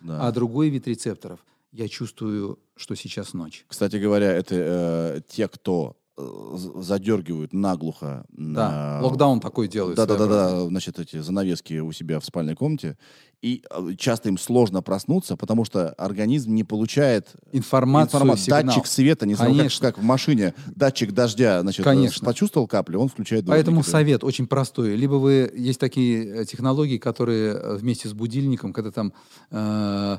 Да. 0.00 0.26
а 0.26 0.32
другой 0.32 0.68
вид 0.70 0.86
рецепторов– 0.88 1.44
я 1.72 1.88
чувствую, 1.88 2.58
что 2.76 2.94
сейчас 2.94 3.32
ночь. 3.34 3.64
Кстати 3.68 3.96
говоря, 3.96 4.30
это 4.32 4.54
э, 4.56 5.20
те, 5.28 5.48
кто 5.48 5.96
задергивают 6.16 7.52
наглухо 7.52 8.24
Да, 8.30 8.98
на... 9.00 9.06
локдаун 9.06 9.40
такой 9.40 9.68
делает. 9.68 9.96
Да, 9.96 10.06
да, 10.06 10.14
да, 10.16 10.24
своеобразный. 10.26 10.60
да, 10.60 10.68
значит, 10.68 10.98
эти 10.98 11.20
занавески 11.20 11.78
у 11.80 11.92
себя 11.92 12.20
в 12.20 12.24
спальной 12.24 12.54
комнате. 12.54 12.96
И 13.42 13.62
э, 13.68 13.90
часто 13.98 14.30
им 14.30 14.38
сложно 14.38 14.80
проснуться, 14.80 15.36
потому 15.36 15.64
что 15.66 15.90
организм 15.90 16.54
не 16.54 16.64
получает 16.64 17.34
Информацию, 17.52 18.20
информа- 18.20 18.36
сигнал. 18.38 18.62
Датчик 18.62 18.86
света, 18.86 19.26
не 19.26 19.34
знаю, 19.34 19.54
как, 19.56 19.72
как 19.80 19.98
в 19.98 20.02
машине, 20.02 20.54
датчик 20.74 21.12
дождя, 21.12 21.60
значит, 21.60 21.80
э, 21.80 21.84
Конечно. 21.84 22.24
почувствовал 22.24 22.66
каплю, 22.66 23.00
он 23.00 23.08
включает 23.08 23.44
Поэтому 23.46 23.82
совет 23.82 24.24
очень 24.24 24.46
простой. 24.46 24.96
Либо 24.96 25.14
вы 25.16 25.52
есть 25.54 25.78
такие 25.78 26.42
э, 26.42 26.44
технологии, 26.46 26.96
которые 26.96 27.52
э, 27.54 27.76
вместе 27.76 28.08
с 28.08 28.14
будильником, 28.14 28.72
когда 28.72 28.90
там 28.90 29.12
э, 29.50 30.18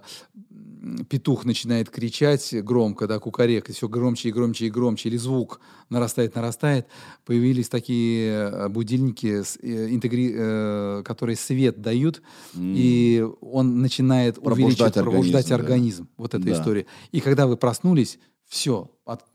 петух 1.10 1.46
начинает 1.46 1.90
кричать 1.90 2.54
громко, 2.64 3.08
да, 3.08 3.20
кукарек, 3.20 3.70
и 3.70 3.74
все 3.74 3.88
громче 3.88 4.30
и 4.30 4.32
громче 4.32 4.68
и 4.68 4.70
громче, 4.70 5.10
или 5.10 5.18
звук 5.18 5.60
нарастает, 5.90 6.36
нарастает, 6.36 6.88
появились 7.26 7.70
такие 7.70 8.32
э, 8.52 8.70
будильники, 8.70 9.42
с, 9.44 9.58
э, 9.62 9.90
интегри- 9.90 10.34
э, 10.36 11.04
которые 11.04 11.36
свет 11.36 11.82
дают, 11.82 12.22
М. 12.54 12.74
и 12.78 13.26
он 13.42 13.82
начинает 13.82 14.36
Пробуждать 14.36 14.64
увеличивать, 14.66 14.94
пробуждать 14.94 15.52
организм, 15.52 15.52
да. 15.52 15.56
организм. 15.56 16.08
Вот 16.18 16.34
эта 16.36 16.44
Да. 16.46 16.54
история. 16.54 16.86
И 17.12 17.20
когда 17.20 17.48
вы 17.48 17.58
проснулись, 17.58 18.20
все, 18.48 18.92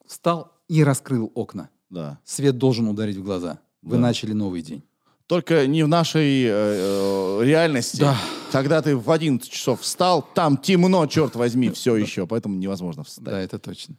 встал 0.07 0.53
и 0.69 0.85
раскрыл 0.85 1.33
окна. 1.35 1.71
Да. 1.91 2.21
Свет 2.25 2.59
должен 2.59 2.87
ударить 2.87 3.17
в 3.17 3.25
глаза. 3.25 3.59
Вы 3.83 3.97
Да. 3.97 4.03
начали 4.03 4.33
новый 4.33 4.63
день. 4.63 4.83
Только 5.31 5.69
не 5.69 5.85
в 5.85 5.89
нашей 5.89 6.43
э, 6.43 6.49
э, 6.49 7.41
реальности. 7.45 8.01
Да. 8.01 8.17
Когда 8.51 8.83
ты 8.83 8.97
в 8.97 9.09
11 9.09 9.49
часов 9.49 9.83
встал, 9.83 10.29
там 10.35 10.57
темно, 10.57 11.07
черт 11.07 11.37
возьми, 11.37 11.71
все 11.71 11.95
еще, 11.95 12.27
поэтому 12.27 12.57
невозможно 12.57 13.05
встать. 13.05 13.25
Да, 13.27 13.41
это 13.41 13.61
точно. 13.61 13.95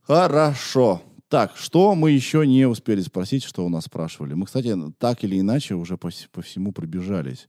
Хорошо. 0.00 1.02
Так, 1.28 1.54
что 1.54 1.94
мы 1.94 2.12
еще 2.12 2.46
не 2.46 2.66
успели 2.66 3.02
спросить, 3.02 3.44
что 3.44 3.66
у 3.66 3.68
нас 3.68 3.84
спрашивали? 3.84 4.32
Мы, 4.32 4.46
кстати, 4.46 4.74
так 4.96 5.22
или 5.22 5.38
иначе 5.38 5.74
уже 5.74 5.98
по, 5.98 6.08
по 6.32 6.40
всему 6.40 6.72
пробежались. 6.72 7.46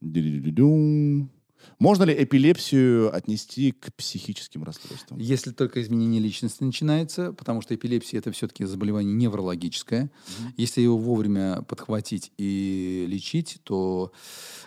Ди-ди-ди-дум. 0.00 1.30
Можно 1.78 2.04
ли 2.04 2.22
эпилепсию 2.22 3.14
отнести 3.14 3.72
к 3.72 3.92
психическим 3.94 4.64
расстройствам? 4.64 5.18
Если 5.18 5.50
только 5.50 5.82
изменение 5.82 6.20
личности 6.20 6.62
начинается, 6.62 7.32
потому 7.32 7.60
что 7.60 7.74
эпилепсия 7.74 8.20
это 8.20 8.30
все-таки 8.32 8.64
заболевание 8.64 9.12
неврологическое. 9.14 10.10
Если 10.56 10.80
его 10.80 10.96
вовремя 10.96 11.62
подхватить 11.62 12.32
и 12.38 13.04
лечить, 13.08 13.60
то 13.64 14.12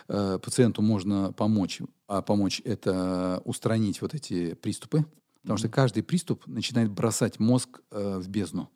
э, 0.08 0.38
пациенту 0.42 0.82
можно 0.82 1.32
помочь. 1.32 1.80
А 2.06 2.22
помочь 2.22 2.60
это 2.64 3.40
устранить 3.44 4.00
вот 4.00 4.14
эти 4.14 4.54
приступы. 4.54 5.04
Потому 5.42 5.58
что 5.58 5.68
каждый 5.68 6.02
приступ 6.02 6.46
начинает 6.46 6.90
бросать 6.90 7.38
мозг 7.38 7.80
э, 7.90 8.18
в 8.18 8.28
бездну. 8.28 8.68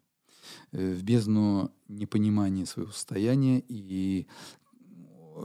Э, 0.72 0.94
в 0.94 1.02
бездну 1.02 1.72
непонимания 1.88 2.64
своего 2.64 2.92
состояния. 2.92 3.62
И 3.68 4.26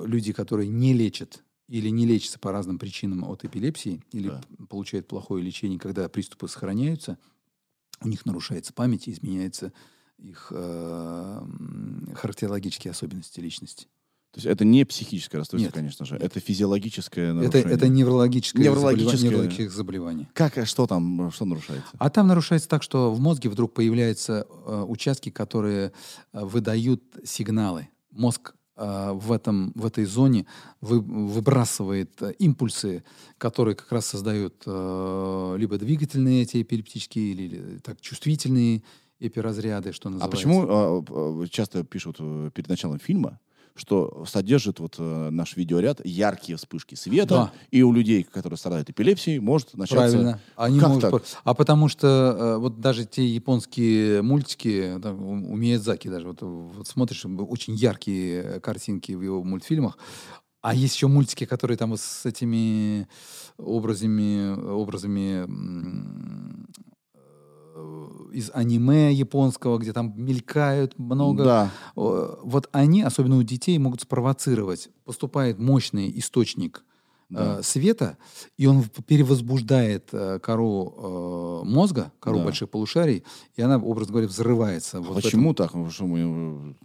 люди, 0.03 0.33
которые 0.33 0.69
не 0.69 0.93
лечат 0.93 1.43
или 1.67 1.89
не 1.89 2.05
лечатся 2.05 2.39
по 2.39 2.51
разным 2.51 2.77
причинам 2.79 3.23
от 3.25 3.43
эпилепсии, 3.43 4.03
или 4.11 4.29
Да. 4.29 4.41
п- 4.57 4.65
получают 4.67 5.07
плохое 5.07 5.43
лечение, 5.43 5.79
когда 5.79 6.07
приступы 6.09 6.47
сохраняются, 6.47 7.17
у 8.01 8.07
них 8.07 8.25
нарушается 8.25 8.71
память 8.73 9.07
и 9.07 9.11
изменяется 9.11 9.73
их 10.17 10.51
э, 10.51 11.41
характерологические 12.13 12.91
особенности 12.91 13.39
личности. 13.39 13.87
То 14.31 14.39
есть 14.39 14.47
это 14.47 14.65
не 14.65 14.83
психическое 14.85 15.37
расстройство, 15.37 15.67
Нет, 15.67 15.73
конечно 15.73 16.05
же. 16.05 16.17
Это 16.17 16.41
физиологическое 16.41 17.27
Это, 17.31 17.33
нарушение. 17.35 17.73
это 17.73 17.87
неврологическое, 17.87 18.63
Неврологическое. 18.65 19.29
неврологическое 19.29 19.69
заболевание. 19.69 20.29
Как, 20.33 20.57
а 20.57 20.65
что 20.65 20.87
там, 20.87 21.31
что 21.31 21.45
нарушается? 21.45 21.87
А 21.97 22.09
там 22.09 22.27
нарушается 22.27 22.67
так, 22.67 22.83
что 22.83 23.13
в 23.13 23.19
мозге 23.21 23.49
вдруг 23.49 23.73
появляются 23.73 24.45
э, 24.65 24.83
участки, 24.87 25.29
которые 25.29 25.93
э, 26.33 26.43
выдают 26.43 27.01
сигналы. 27.23 27.87
Мозг 28.11 28.55
в, 28.77 29.31
этом, 29.31 29.71
в 29.75 29.85
этой 29.85 30.05
зоне 30.05 30.45
вы- 30.81 30.99
выбрасывает 31.01 32.21
э, 32.21 32.33
импульсы, 32.39 33.03
которые 33.37 33.75
как 33.75 33.91
раз 33.91 34.05
создают 34.05 34.63
э, 34.65 35.55
либо 35.57 35.77
двигательные 35.77 36.41
эти 36.43 36.61
эпилептические, 36.61 37.31
или, 37.31 37.43
или 37.43 37.77
так 37.79 38.01
чувствительные 38.01 38.83
эпиразряды, 39.19 39.93
что 39.93 40.09
А 40.09 40.11
называется. 40.11 40.37
почему 40.37 40.65
а, 40.67 41.03
а, 41.43 41.47
часто 41.47 41.83
пишут 41.83 42.17
э, 42.19 42.51
перед 42.53 42.67
началом 42.69 42.99
фильма, 42.99 43.39
что 43.75 44.23
содержит 44.25 44.79
вот 44.79 44.95
э, 44.97 45.29
наш 45.31 45.57
видеоряд 45.57 45.99
яркие 46.05 46.57
вспышки 46.57 46.95
света, 46.95 47.27
Да. 47.35 47.51
и 47.71 47.83
у 47.83 47.91
людей, 47.91 48.23
которые 48.23 48.57
страдают 48.57 48.89
эпилепсией, 48.89 49.39
может 49.39 49.73
начаться... 49.73 49.95
Правильно. 49.97 50.39
Они 50.55 50.79
Как 50.79 50.89
могут 50.89 51.01
так? 51.01 51.23
А 51.43 51.53
потому 51.53 51.89
что 51.89 52.07
э, 52.07 52.57
вот 52.57 52.79
даже 52.79 53.05
те 53.05 53.25
японские 53.25 54.21
мультики, 54.21 54.97
там, 55.03 55.21
у 55.25 55.55
Миядзаки 55.57 56.07
даже, 56.07 56.27
вот, 56.27 56.37
вот 56.41 56.87
смотришь, 56.87 57.25
м, 57.25 57.37
очень 57.49 57.75
яркие 57.75 58.41
э, 58.43 58.59
картинки 58.61 59.11
в 59.11 59.21
его 59.21 59.43
мультфильмах, 59.43 59.97
а 60.61 60.73
есть 60.73 60.95
еще 60.95 61.07
мультики, 61.07 61.45
которые 61.45 61.77
там 61.77 61.95
с 61.97 62.25
этими 62.25 63.07
образами, 63.57 64.57
образами 64.71 65.45
э, 65.45 66.85
из 68.31 68.51
аниме 68.53 69.13
японского, 69.13 69.77
где 69.77 69.93
там 69.93 70.13
мелькают 70.15 70.97
много 70.99 71.43
Да. 71.43 71.71
Э, 71.95 72.35
вот 72.43 72.69
они, 72.71 73.01
особенно 73.01 73.37
у 73.37 73.43
детей, 73.43 73.77
могут 73.77 74.01
спровоцировать. 74.01 74.89
Поступает 75.03 75.59
мощный 75.59 76.11
источник 76.19 76.83
Да. 77.29 77.59
э, 77.59 77.63
света, 77.63 78.17
и 78.57 78.65
он 78.67 78.83
перевозбуждает 79.07 80.09
э, 80.13 80.39
кору 80.39 80.93
э, 81.65 81.67
мозга, 81.67 82.11
кору 82.19 82.37
Да. 82.39 82.43
больших 82.45 82.69
полушарий, 82.69 83.23
и 83.55 83.61
она, 83.61 83.77
образно 83.77 84.11
говоря, 84.13 84.27
взрывается. 84.27 84.97
А 84.97 85.01
вот 85.01 85.15
почему 85.21 85.51
этом. 85.51 85.65
так? 85.65 85.73
Ну, 85.75 85.89
что 85.89 86.05
мы- 86.05 86.75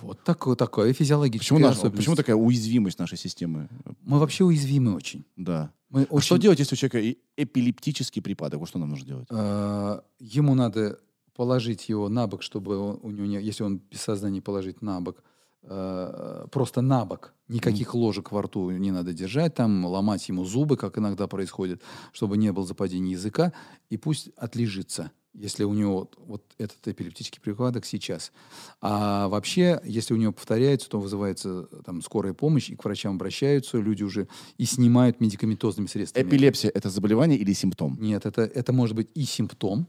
Вот 0.00 0.24
такое, 0.24 0.56
такое 0.56 0.92
физиологическое 0.94 1.58
Почему, 1.58 1.68
наш- 1.84 1.92
почему 1.94 2.16
такая 2.16 2.34
уязвимость 2.36 2.98
нашей 2.98 3.18
системы? 3.18 3.68
Мы 4.02 4.18
вообще 4.18 4.44
уязвимы 4.44 4.94
очень. 4.94 5.24
Да. 5.36 5.70
Мы 5.90 6.02
А 6.02 6.20
что 6.20 6.34
очень- 6.34 6.42
делать, 6.42 6.58
если 6.58 6.74
у 6.74 6.78
человека 6.78 7.18
эпилептический 7.36 8.22
припадок? 8.22 8.60
Вот 8.60 8.68
что 8.68 8.78
нам 8.78 8.88
нужно 8.88 9.06
делать? 9.06 9.26
Э, 9.30 10.00
ему 10.18 10.54
надо 10.54 10.98
положить 11.36 11.88
его 11.90 12.08
на 12.08 12.26
бок, 12.26 12.42
чтобы 12.42 12.76
он- 12.78 13.00
у 13.02 13.10
него, 13.10 13.26
не- 13.26 13.42
если 13.42 13.64
он 13.64 13.80
без 13.90 14.00
сознания 14.00 14.40
положить 14.40 14.80
на 14.82 15.00
бок, 15.00 15.22
э, 15.64 16.46
просто 16.50 16.80
на 16.80 17.04
бок, 17.04 17.34
никаких 17.48 17.94
ложек 17.94 18.32
во 18.32 18.42
рту 18.42 18.70
не 18.70 18.90
надо 18.90 19.12
держать, 19.12 19.54
там 19.54 19.84
ломать 19.84 20.28
ему 20.28 20.44
зубы, 20.44 20.76
как 20.76 20.98
иногда 20.98 21.26
происходит, 21.26 21.82
чтобы 22.12 22.36
не 22.36 22.50
было 22.52 22.64
западения 22.66 23.12
языка, 23.12 23.52
и 23.90 23.96
пусть 23.96 24.30
отлежится, 24.36 25.10
если 25.34 25.64
у 25.64 25.72
него 25.72 26.10
вот, 26.18 26.44
этот 26.58 26.86
эпилептический 26.86 27.40
припадок 27.40 27.86
сейчас. 27.86 28.32
А 28.80 29.28
вообще, 29.28 29.80
если 29.84 30.14
у 30.14 30.16
него 30.16 30.32
повторяется, 30.32 30.90
то 30.90 31.00
вызывается 31.00 31.64
там 31.84 32.02
скорая 32.02 32.34
помощь, 32.34 32.68
и 32.70 32.76
к 32.76 32.84
врачам 32.84 33.14
обращаются, 33.14 33.78
люди 33.78 34.02
уже 34.02 34.28
и 34.58 34.64
снимают 34.64 35.20
медикаментозными 35.20 35.86
средствами. 35.86 36.28
Эпилепсия– 36.28 36.70
это 36.74 36.90
заболевание 36.90 37.38
или 37.38 37.52
симптом? 37.52 37.96
Нет, 38.00 38.26
это, 38.26 38.42
это 38.42 38.72
может 38.72 38.94
быть 38.94 39.08
и 39.14 39.24
симптом 39.24 39.88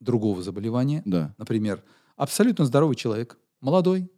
другого 0.00 0.42
заболевания. 0.42 1.02
Да. 1.04 1.34
Например, 1.38 1.82
абсолютно 2.16 2.64
здоровый 2.64 2.96
человек, 2.96 3.38
молодой, 3.60 4.10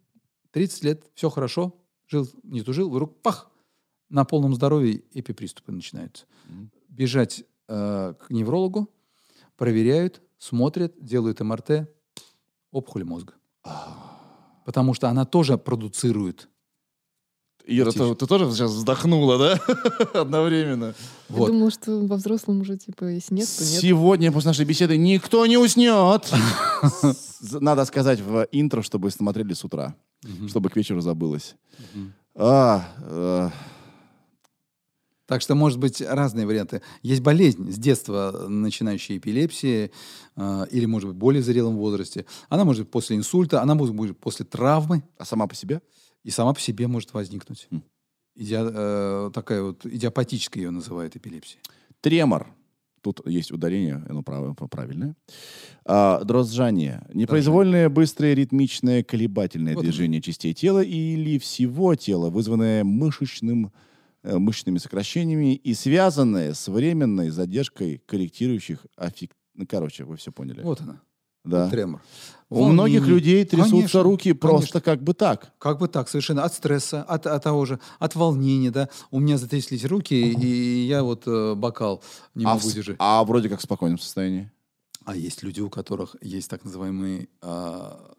30 0.51 0.83
лет, 0.83 1.03
все 1.15 1.29
хорошо, 1.29 1.75
жил, 2.07 2.29
не 2.43 2.61
тужил, 2.61 2.89
вдруг 2.89 3.21
пах, 3.21 3.49
на 4.09 4.25
полном 4.25 4.53
здоровье 4.53 5.03
эпиприступы 5.13 5.71
начинаются. 5.71 6.25
Бежать 6.87 7.43
э, 7.67 8.13
к 8.19 8.29
неврологу, 8.29 8.89
проверяют, 9.57 10.21
смотрят, 10.37 10.93
делают 10.99 11.39
МРТ, 11.39 11.89
опухоль 12.71 13.03
мозга. 13.03 13.33
Потому 14.65 14.93
что 14.93 15.09
она 15.09 15.25
тоже 15.25 15.57
продуцирует. 15.57 16.49
Ира, 17.69 17.91
ты, 17.91 18.15
ты 18.15 18.27
тоже 18.27 18.49
сейчас 18.51 18.71
вздохнула, 18.71 19.37
да? 19.37 19.59
Одновременно. 20.21 20.93
Вот. 21.27 21.47
Я 21.47 21.53
думала, 21.53 21.69
что 21.69 21.99
во 21.99 22.15
взрослом 22.15 22.61
уже, 22.61 22.77
типа, 22.77 23.05
если 23.05 23.35
нет, 23.35 23.47
то 23.47 23.63
нет. 23.63 23.81
Сегодня 23.81 24.31
после 24.31 24.49
нашей 24.49 24.65
беседы 24.65 24.95
никто 24.95 25.45
не 25.45 25.57
уснет. 25.57 26.31
Надо 27.51 27.83
сказать 27.83 28.21
в 28.21 28.47
интро, 28.53 28.81
чтобы 28.81 29.11
смотрели 29.11 29.53
с 29.53 29.65
утра, 29.65 29.95
чтобы 30.47 30.69
к 30.69 30.77
вечеру 30.77 31.01
забылось. 31.01 31.55
Так 35.27 35.41
что, 35.41 35.55
может 35.55 35.77
быть, 35.77 36.01
разные 36.01 36.45
варианты. 36.47 36.81
Есть 37.03 37.21
болезнь 37.21 37.69
с 37.71 37.77
детства, 37.77 38.45
начинающая 38.47 39.17
эпилепсия, 39.17 39.91
э, 40.35 40.65
или, 40.71 40.85
может 40.85 41.09
быть, 41.09 41.15
в 41.15 41.19
более 41.19 41.43
зрелом 41.43 41.75
возрасте. 41.77 42.25
Она 42.49 42.63
может 42.63 42.83
быть 42.83 42.91
после 42.91 43.17
инсульта, 43.17 43.61
она 43.61 43.75
может 43.75 43.93
быть 43.93 44.17
после 44.17 44.45
травмы, 44.45 45.03
а 45.17 45.25
сама 45.25 45.47
по 45.47 45.55
себе? 45.55 45.81
и 46.23 46.29
сама 46.29 46.53
по 46.53 46.59
себе 46.59 46.87
может 46.87 47.13
возникнуть. 47.13 47.67
М. 47.71 47.83
Идио- 48.35 48.69
э, 48.73 49.31
такая 49.33 49.61
вот 49.61 49.85
идиопатическая 49.85 50.63
ее 50.63 50.71
называют 50.71 51.15
эпилепсия. 51.15 51.61
Тремор. 52.01 52.47
Тут 53.01 53.25
есть 53.25 53.51
ударение, 53.53 54.03
оно 54.09 54.23
право- 54.23 54.53
правильное. 54.53 55.15
А, 55.85 56.21
дрожжание. 56.25 57.05
Непроизвольное, 57.13 57.87
быстрое, 57.87 58.33
ритмичное, 58.33 59.03
колебательное 59.03 59.75
Вот 59.75 59.83
движение 59.83 60.21
частей 60.21 60.53
тела 60.53 60.83
или 60.83 61.37
всего 61.37 61.95
тела, 61.95 62.29
вызванное 62.29 62.83
мышечным, 62.83 63.71
мышечными 64.23 64.77
сокращениями 64.77 65.55
и 65.55 65.73
связанное 65.73 66.53
с 66.53 66.67
временной 66.67 67.29
задержкой 67.29 68.01
корректирующих 68.05 68.85
аффект... 68.95 69.35
Ну, 69.53 69.65
короче, 69.67 70.03
вы 70.03 70.17
все 70.17 70.31
поняли. 70.31 70.61
Вот 70.61 70.81
она, 70.81 71.01
да. 71.43 71.69
тремор. 71.69 72.01
У 72.49 72.65
многих 72.65 73.01
Волнение. 73.01 73.19
людей 73.19 73.45
трясутся 73.45 73.75
Конечно, 73.75 74.03
руки 74.03 74.33
просто 74.33 74.79
конечно. 74.79 74.81
как 74.81 75.03
бы 75.03 75.13
так. 75.13 75.53
Как 75.59 75.79
бы 75.79 75.87
так, 75.89 76.07
совершенно. 76.07 76.43
От 76.43 76.53
стресса, 76.53 77.03
от, 77.03 77.27
от 77.27 77.43
того 77.43 77.65
же, 77.65 77.79
от 77.99 78.15
волнения, 78.15 78.71
да. 78.71 78.89
У 79.11 79.19
меня 79.19 79.37
затряслись 79.37 79.83
руки, 79.83 80.13
и 80.15 80.85
я 80.85 81.03
вот 81.03 81.23
э, 81.27 81.55
бокал 81.55 82.01
не 82.35 82.45
а, 82.45 82.53
могу 82.53 82.69
в- 82.69 82.73
держать. 82.73 82.95
а 82.99 83.23
вроде 83.25 83.49
как 83.49 83.59
в 83.59 83.63
спокойном 83.63 83.99
состоянии. 83.99 84.49
А 85.03 85.15
есть 85.15 85.43
люди, 85.43 85.59
у 85.61 85.69
которых 85.69 86.15
есть 86.21 86.49
так 86.49 86.63
называемый 86.63 87.29
а, 87.41 88.13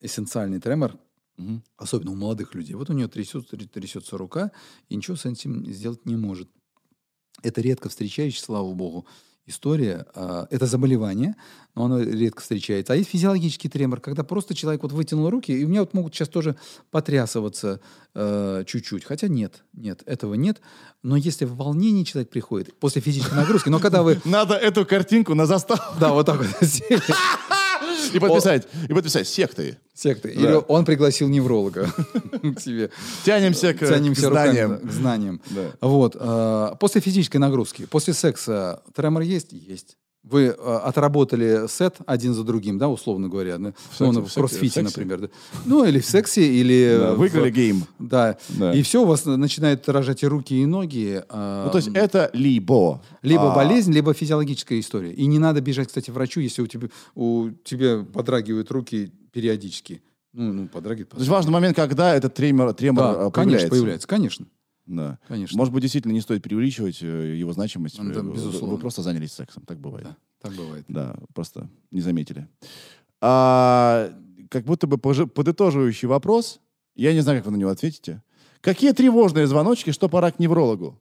эссенциальный 0.00 0.60
тремор, 0.60 0.96
Мгм. 1.36 1.62
особенно 1.76 2.12
у 2.12 2.14
молодых 2.14 2.54
людей. 2.54 2.74
Вот 2.74 2.90
у 2.90 2.92
нее 2.92 3.08
трясется, 3.08 3.56
трясется 3.56 4.16
рука, 4.16 4.52
и 4.88 4.96
ничего 4.96 5.16
с 5.16 5.24
этим 5.26 5.66
сделать 5.72 6.06
не 6.06 6.16
может. 6.16 6.48
Это 7.42 7.60
редко 7.60 7.88
встречающаяся, 7.88 8.44
слава 8.46 8.72
богу, 8.72 9.06
история. 9.46 10.06
А, 10.14 10.46
Это 10.50 10.66
заболевание, 10.66 11.34
но 11.74 11.86
оно 11.86 12.00
редко 12.00 12.40
встречается. 12.40 12.92
А 12.92 12.96
есть 12.96 13.10
физиологический 13.10 13.68
тремор, 13.68 14.00
когда 14.00 14.22
просто 14.22 14.54
человек 14.54 14.82
вот 14.84 14.92
вытянул 14.92 15.28
руки, 15.28 15.52
и 15.52 15.64
у 15.64 15.68
меня 15.68 15.80
вот 15.80 15.92
могут 15.92 16.14
сейчас 16.14 16.28
тоже 16.28 16.56
потрясываться 16.90 17.80
э, 18.14 18.64
чуть-чуть. 18.66 19.04
Хотя 19.04 19.28
нет, 19.28 19.64
нет, 19.74 20.02
этого 20.06 20.34
нет. 20.34 20.62
Но 21.02 21.16
если 21.16 21.44
в 21.44 21.56
волнении 21.56 22.04
человек 22.04 22.30
приходит 22.30 22.78
после 22.78 23.02
физической 23.02 23.34
нагрузки, 23.34 23.68
но 23.68 23.80
когда 23.80 24.02
вы 24.02 24.20
Надо 24.24 24.54
эту 24.54 24.86
картинку 24.86 25.34
на 25.34 25.46
заставку. 25.46 25.98
да, 26.00 26.12
вот 26.12 26.24
так 26.26 26.38
вот. 26.38 26.48
И 28.14 28.18
подписать, 28.20 28.68
и 28.88 28.92
подписать 28.94 29.28
секты. 29.28 29.78
Секты. 29.94 30.30
Или 30.30 30.60
он 30.68 30.84
пригласил 30.84 31.28
невролога 31.28 31.88
к 32.56 32.60
себе. 32.60 32.90
Тянемся 33.24 33.74
к, 33.74 33.84
знаниям. 33.86 34.78
к 34.78 34.90
знаниям. 34.90 35.40
Да. 35.50 35.70
Вот. 35.80 36.16
э, 36.18 36.70
После 36.80 37.00
физической 37.00 37.36
нагрузки, 37.36 37.86
после 37.86 38.14
секса 38.14 38.82
тремор 38.94 39.22
есть? 39.22 39.52
Есть. 39.52 39.96
Вы 40.24 40.44
э, 40.46 40.52
отработали 40.52 41.68
сет 41.68 41.96
один 42.06 42.32
за 42.32 42.44
другим, 42.44 42.78
да, 42.78 42.88
условно 42.88 43.28
говоря, 43.28 43.58
да? 43.58 43.74
сексе- 43.92 44.10
Ну, 44.12 44.22
в 44.22 44.28
в 44.28 44.34
кроссфите, 44.34 44.80
в 44.80 44.84
например. 44.84 45.20
да. 45.20 45.28
Ну, 45.66 45.84
или 45.84 46.00
в 46.00 46.06
сексе, 46.06 46.42
или... 46.46 46.96
Да, 46.98 47.12
в- 47.14 47.18
Выиграли 47.18 47.50
гейм. 47.50 47.84
Да. 47.98 48.38
Да. 48.48 48.72
И 48.72 48.82
все, 48.82 49.02
у 49.02 49.06
вас 49.06 49.26
начинают 49.26 49.84
дрожать 49.84 50.22
и 50.22 50.26
руки, 50.26 50.54
и 50.62 50.64
ноги. 50.64 51.22
Ну, 51.30 51.68
то 51.70 51.76
есть 51.76 51.90
это 51.92 52.30
либо... 52.32 53.02
Либо 53.20 53.52
а, 53.52 53.54
болезнь, 53.54 53.92
либо 53.92 54.14
физиологическая 54.14 54.80
история. 54.80 55.12
И 55.12 55.26
не 55.26 55.38
надо 55.38 55.60
бежать, 55.60 55.88
кстати, 55.88 56.10
врачу, 56.10 56.40
если 56.40 56.62
у 56.62 56.66
тебя, 56.66 56.88
у 57.14 57.50
тебя 57.62 58.04
подрагивают 58.10 58.70
руки 58.70 59.12
периодически. 59.30 60.02
Ну, 60.32 60.52
ну 60.52 60.68
подрагивает. 60.68 61.10
То 61.10 61.18
есть 61.18 61.28
важный 61.28 61.52
момент, 61.52 61.76
когда 61.76 62.14
этот 62.14 62.34
тремор, 62.34 62.72
тремор 62.72 63.04
Да, 63.04 63.10
а, 63.26 63.30
конечно, 63.30 63.30
появляется. 63.30 63.68
появляется. 63.68 64.08
Конечно. 64.08 64.46
Да. 64.86 65.18
Конечно. 65.28 65.56
Может 65.56 65.72
быть, 65.72 65.82
действительно 65.82 66.12
не 66.12 66.20
стоит 66.20 66.42
преувеличивать 66.42 67.02
э, 67.02 67.36
его 67.36 67.52
значимость. 67.52 67.96
Да, 67.96 68.04
Э, 68.20 68.22
вы- 68.22 68.34
безусловно. 68.34 68.74
Вы 68.76 68.80
просто 68.80 69.02
занялись 69.02 69.32
сексом, 69.32 69.62
так 69.66 69.78
бывает. 69.78 70.06
Да, 70.06 70.16
так 70.40 70.52
бывает. 70.56 70.84
Да, 70.88 71.16
просто 71.34 71.68
не 71.90 72.00
заметили. 72.02 72.46
А, 73.20 74.12
как 74.50 74.64
будто 74.64 74.86
бы 74.86 74.98
подытоживающий 74.98 76.06
вопрос, 76.08 76.60
я 76.94 77.12
не 77.14 77.20
знаю, 77.20 77.38
как 77.38 77.46
вы 77.46 77.52
на 77.52 77.56
него 77.56 77.70
ответите. 77.70 78.22
Какие 78.60 78.92
тревожные 78.92 79.46
звоночки, 79.46 79.90
что 79.90 80.08
пора 80.08 80.30
к 80.30 80.38
неврологу? 80.38 81.00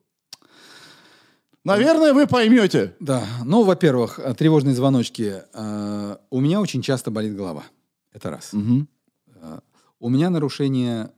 Наверное, 1.66 2.14
вы 2.14 2.28
поймете. 2.28 2.94
Да, 3.00 3.26
ну, 3.46 3.64
во-первых, 3.64 4.20
э, 4.20 4.34
тревожные 4.34 4.76
звоночки. 4.76 5.44
Э, 5.54 6.18
У 6.30 6.42
меня 6.42 6.60
очень 6.60 6.82
часто 6.82 7.10
болит 7.10 7.36
голова. 7.36 7.64
Это 8.12 8.30
раз. 8.30 8.54
Э, 8.54 9.60
У 10.00 10.10
меня 10.10 10.30
нарушение 10.30 11.12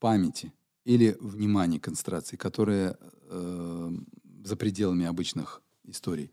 памяти 0.00 0.52
или 0.84 1.16
внимания, 1.20 1.78
концентрации, 1.78 2.36
которые 2.36 2.96
э, 3.28 3.90
за 4.44 4.56
пределами 4.56 5.06
обычных 5.06 5.62
историй. 5.84 6.30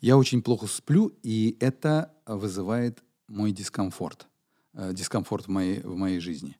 Я 0.00 0.16
очень 0.16 0.42
плохо 0.42 0.66
сплю, 0.66 1.12
и 1.22 1.56
это 1.60 2.12
вызывает 2.26 3.02
мой 3.28 3.52
дискомфорт. 3.52 4.26
Э, 4.74 4.92
дискомфорт 4.92 5.46
в 5.46 5.50
моей, 5.50 5.80
в 5.80 5.96
моей 5.96 6.20
жизни. 6.20 6.56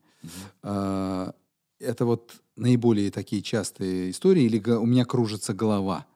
Э, 0.63 1.33
это 1.79 2.05
вот 2.05 2.43
наиболее 2.57 3.11
такие 3.11 3.43
частые 3.43 4.11
истории. 4.11 4.45
Или 4.45 4.59
у 4.71 4.87
меня 4.87 5.05
кружится 5.05 5.55
голова. 5.55 6.07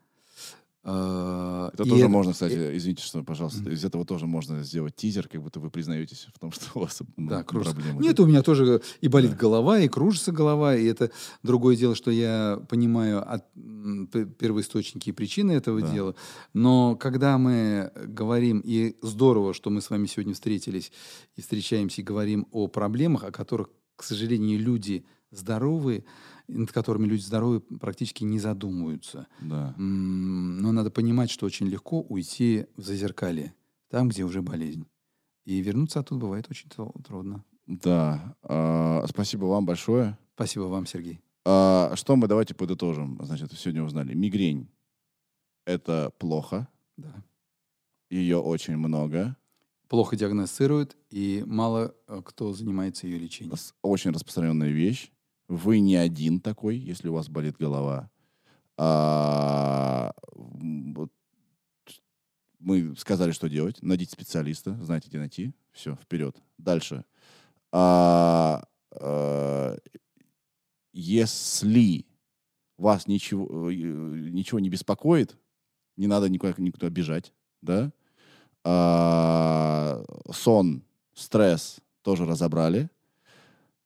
Э, 0.89 1.71
Это 1.75 1.83
и 1.83 1.89
тоже 1.89 2.03
это- 2.03 2.09
можно, 2.09 2.33
кстати, 2.33 2.77
извините, 2.77 3.03
что, 3.03 3.25
пожалуйста, 3.25 3.69
из 3.71 3.85
этого 3.85 4.05
тоже 4.05 4.27
можно 4.27 4.63
сделать 4.63 4.95
тизер, 4.95 5.27
как 5.27 5.43
будто 5.43 5.59
вы 5.59 5.69
признаетесь 5.69 6.29
в 6.33 6.39
том, 6.39 6.53
что 6.53 6.67
у 6.77 6.81
вас 6.83 7.03
ну, 7.17 7.29
Да, 7.29 7.43
кружится. 7.43 7.75
проблемы. 7.75 8.01
Нет, 8.03 8.21
у 8.21 8.27
меня 8.27 8.43
тоже 8.43 8.81
и 9.01 9.09
болит 9.09 9.37
голова, 9.37 9.81
и 9.81 9.89
кружится 9.89 10.31
голова, 10.31 10.77
и 10.77 10.85
это 10.87 11.11
другое 11.43 11.75
дело, 11.77 11.97
что 11.97 12.13
я 12.13 12.61
понимаю 12.69 13.29
от, 13.29 13.45
первоисточники 14.39 15.09
и 15.09 15.13
причины 15.13 15.53
этого 15.53 15.81
Да. 15.81 15.93
дела. 15.93 16.15
Но 16.55 16.95
когда 16.97 17.37
мы 17.39 17.91
говорим, 18.07 18.61
и 18.65 18.97
здорово, 19.03 19.55
что 19.55 19.71
мы 19.71 19.81
с 19.81 19.91
вами 19.91 20.07
сегодня 20.07 20.35
встретились 20.35 20.93
и 21.35 21.41
встречаемся, 21.41 22.01
и 22.01 22.05
говорим 22.05 22.47
о 22.53 22.69
проблемах, 22.69 23.25
о 23.25 23.33
которых, 23.33 23.71
к 23.97 24.05
сожалению, 24.05 24.61
люди 24.61 25.05
здоровые, 25.33 26.05
над 26.49 26.73
которыми 26.73 27.07
люди 27.07 27.23
здоровые 27.23 27.61
практически 27.61 28.25
не 28.25 28.39
задумываются. 28.39 29.27
Да. 29.41 29.75
Но 29.77 30.73
надо 30.73 30.91
понимать, 30.91 31.31
что 31.31 31.47
очень 31.47 31.67
легко 31.67 32.01
уйти 32.03 32.67
в 32.77 32.83
зазеркалье, 32.83 33.55
там, 33.91 34.09
где 34.09 34.25
уже 34.25 34.43
болезнь. 34.43 34.87
И 35.45 35.61
вернуться 35.61 36.01
оттуда 36.01 36.21
бывает 36.23 36.47
очень 36.51 36.69
тру- 36.69 36.95
трудно. 37.07 37.45
Да. 37.67 38.37
А, 38.43 39.05
спасибо 39.09 39.45
вам 39.47 39.67
большое. 39.67 40.19
Спасибо 40.35 40.65
вам, 40.65 40.87
Сергей. 40.87 41.21
А, 41.45 41.95
что 41.95 42.17
мы 42.17 42.27
давайте 42.27 42.55
подытожим. 42.55 43.19
Значит, 43.23 43.53
сегодня 43.53 43.83
узнали. 43.85 44.15
Мигрень– 44.15 44.69
это 45.67 46.13
плохо. 46.19 46.69
Да. 46.97 47.25
Ее 48.11 48.39
очень 48.39 48.77
много. 48.77 49.37
Плохо 49.89 50.17
диагностируют, 50.17 50.97
и 51.11 51.45
мало 51.47 51.95
э, 52.09 52.21
кто 52.25 52.53
занимается 52.53 53.07
ее 53.07 53.19
лечением. 53.19 53.57
Очень 53.83 54.11
распространенная 54.11 54.71
вещь. 54.71 55.13
Вы 55.49 55.81
не 55.81 55.97
один 55.97 56.41
такой, 56.41 56.77
если 56.77 57.09
у 57.09 57.15
вас 57.15 57.29
болит 57.29 57.57
голова. 57.57 58.11
А, 58.77 60.13
вот 60.35 61.13
мы 62.59 62.97
сказали, 62.97 63.31
что 63.31 63.49
делать. 63.49 63.81
Найдите 63.83 64.13
специалиста, 64.13 64.77
знаете, 64.83 65.09
где 65.09 65.19
найти. 65.19 65.53
Все, 65.73 65.95
вперед. 65.97 66.37
Дальше. 66.59 67.05
А, 67.73 68.65
а, 68.91 69.77
если 70.93 72.07
вас 72.77 73.07
ничего, 73.07 73.71
э, 73.71 73.75
ничего 73.75 74.59
не 74.59 74.69
беспокоит, 74.69 75.37
не 75.97 76.07
надо 76.07 76.29
никуда, 76.29 76.55
никуда 76.59 76.91
бежать, 76.91 77.33
да? 77.63 77.93
А, 78.65 80.05
сон, 80.33 80.83
стресс 81.15 81.79
тоже 82.03 82.27
разобрали. 82.27 82.91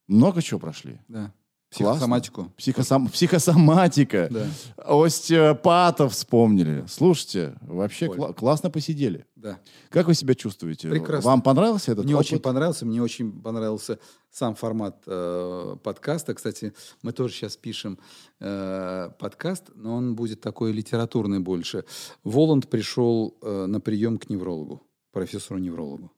Много 0.06 0.42
чего 0.42 0.58
прошли. 0.58 1.00
Да. 1.08 1.32
Психосоматику. 1.70 2.52
Психосом... 2.56 3.08
Психосоматика. 3.08 4.28
Да. 4.30 4.46
Остеопатов 4.76 6.12
вспомнили. 6.12 6.84
Слушайте, 6.88 7.56
вообще 7.60 8.06
кла- 8.06 8.34
классно 8.34 8.70
посидели. 8.70 9.24
Да. 9.36 9.60
Как 9.88 10.08
вы 10.08 10.14
себя 10.14 10.34
чувствуете? 10.34 10.90
Прекрасно. 10.90 11.30
Вам 11.30 11.42
понравился 11.42 11.92
этот 11.92 12.04
Мне 12.04 12.14
опыт? 12.14 12.26
очень 12.26 12.40
понравился, 12.40 12.86
мне 12.86 13.00
очень 13.00 13.40
понравился 13.40 13.98
сам 14.30 14.54
формат 14.56 15.02
э, 15.06 15.76
подкаста. 15.82 16.34
Кстати, 16.34 16.72
мы 17.02 17.12
тоже 17.12 17.34
сейчас 17.34 17.56
пишем 17.56 17.98
э, 18.40 19.10
подкаст, 19.18 19.70
но 19.74 19.94
он 19.94 20.16
будет 20.16 20.40
такой 20.40 20.72
литературный 20.72 21.38
больше. 21.38 21.84
Воланд 22.24 22.68
пришел 22.68 23.36
э, 23.42 23.66
на 23.66 23.80
прием 23.80 24.18
к 24.18 24.28
неврологу, 24.28 24.82
профессору-неврологу. 25.12 26.10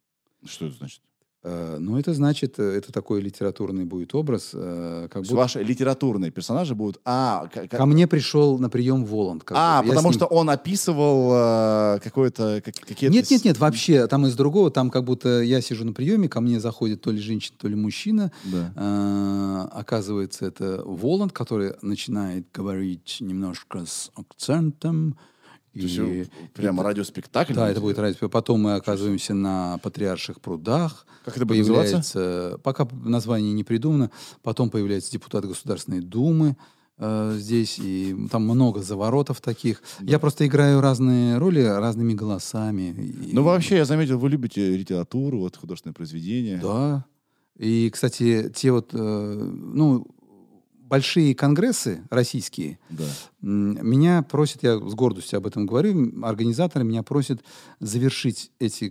Что 0.44 0.66
это 0.66 0.76
значит? 0.76 1.02
Э, 1.44 1.78
ну, 1.80 1.98
это 1.98 2.14
значит, 2.14 2.58
э, 2.58 2.62
это 2.62 2.92
такой 2.92 3.20
литературный 3.20 3.84
будет 3.84 4.14
образ, 4.14 4.50
э, 4.54 5.08
как 5.10 5.24
То 5.24 5.30
будто... 5.30 5.34
Ваши 5.34 5.62
литературные 5.62 6.30
персонажи 6.30 6.76
будут... 6.76 7.00
А, 7.04 7.48
к- 7.52 7.66
к- 7.66 7.76
Ко 7.76 7.86
мне 7.86 8.06
пришел 8.06 8.60
на 8.60 8.70
прием 8.70 9.04
Воланд. 9.04 9.42
как 9.42 9.56
а 9.58 9.82
бы. 9.82 9.88
Потому 9.88 10.08
ним- 10.10 10.14
что 10.14 10.26
он 10.26 10.50
описывал 10.50 11.32
э, 11.96 11.98
какое-то... 12.00 12.62
как- 12.64 12.76
какие-то... 12.76 13.12
Нет, 13.12 13.28
нет, 13.28 13.44
нет, 13.44 13.58
вообще, 13.58 14.06
там 14.06 14.24
из 14.26 14.36
другого, 14.36 14.70
там 14.70 14.88
как 14.90 15.02
будто 15.02 15.42
я 15.42 15.60
сижу 15.60 15.84
на 15.84 15.92
приеме, 15.92 16.28
ко 16.28 16.40
мне 16.40 16.60
заходит 16.60 17.00
то 17.00 17.10
ли 17.10 17.18
женщина, 17.18 17.56
то 17.58 17.66
ли 17.66 17.74
мужчина. 17.74 18.30
Да. 18.44 18.72
А, 18.76 19.68
оказывается, 19.72 20.46
это 20.46 20.82
Воланд, 20.84 21.32
который 21.32 21.72
начинает 21.82 22.46
говорить 22.54 23.16
немножко 23.20 23.84
с 23.84 24.12
акцентом. 24.14 25.16
То 25.72 25.78
есть, 25.80 25.96
И- 25.98 26.26
прямо 26.54 26.82
радиоспектакль? 26.82 27.54
да, 27.54 27.70
это 27.70 27.80
будет 27.80 27.98
радио. 27.98 28.28
Потом 28.28 28.60
мы 28.60 28.74
оказываемся 28.74 29.34
на 29.34 29.78
Патриарших 29.82 30.40
прудах. 30.40 31.06
Как 31.24 31.36
это 31.36 31.46
будет 31.46 31.58
называться? 31.60 32.12
Появляется, 32.12 32.58
пока 32.62 32.88
название 32.92 33.52
не 33.52 33.64
придумано, 33.64 34.10
потом 34.42 34.68
появляется 34.70 35.10
депутат 35.12 35.44
Государственной 35.46 36.00
Думы 36.00 36.56
э, 36.98 37.36
здесь, 37.38 37.78
и 37.80 38.14
там 38.30 38.44
много 38.44 38.82
заворотов 38.82 39.40
таких. 39.40 39.82
Я 40.00 40.18
просто 40.18 40.46
играю 40.46 40.80
разные 40.80 41.38
роли 41.38 41.60
разными 41.62 42.12
голосами. 42.12 42.94
И- 43.28 43.32
Ну, 43.34 43.42
вообще, 43.42 43.76
я 43.76 43.84
заметил, 43.86 44.18
вы 44.18 44.28
любите 44.28 44.76
литературу, 44.76 45.38
вот 45.38 45.56
художественное 45.56 45.94
произведение. 45.94 46.58
Да. 46.62 47.04
И, 47.58 47.90
кстати, 47.90 48.52
те 48.54 48.70
вот, 48.72 48.90
э, 48.92 48.98
ну, 48.98 50.06
большие 50.96 51.34
конгрессы 51.34 52.06
российские, 52.10 52.78
Да. 52.90 53.04
меня 53.40 54.22
просят, 54.22 54.62
я 54.62 54.78
с 54.78 54.94
гордостью 54.94 55.38
об 55.38 55.46
этом 55.46 55.64
говорю, 55.64 56.22
организаторы 56.22 56.84
меня 56.84 57.02
просят 57.02 57.42
завершить 57.80 58.50
эти 58.58 58.90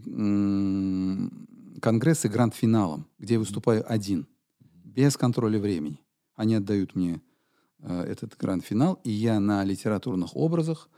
конгрессы 1.79 2.27
гранд-финалом, 2.27 3.05
где 3.19 3.35
я 3.35 3.39
выступаю 3.39 3.83
один, 3.87 4.25
без 4.83 5.15
контроля 5.15 5.59
времени. 5.59 5.99
Они 6.35 6.55
отдают 6.55 6.95
мне 6.95 7.21
э, 7.79 8.01
этот 8.01 8.35
гранд-финал, 8.35 8.99
и 9.03 9.11
я 9.11 9.39
на 9.39 9.63
литературных 9.63 10.35
образах 10.35 10.89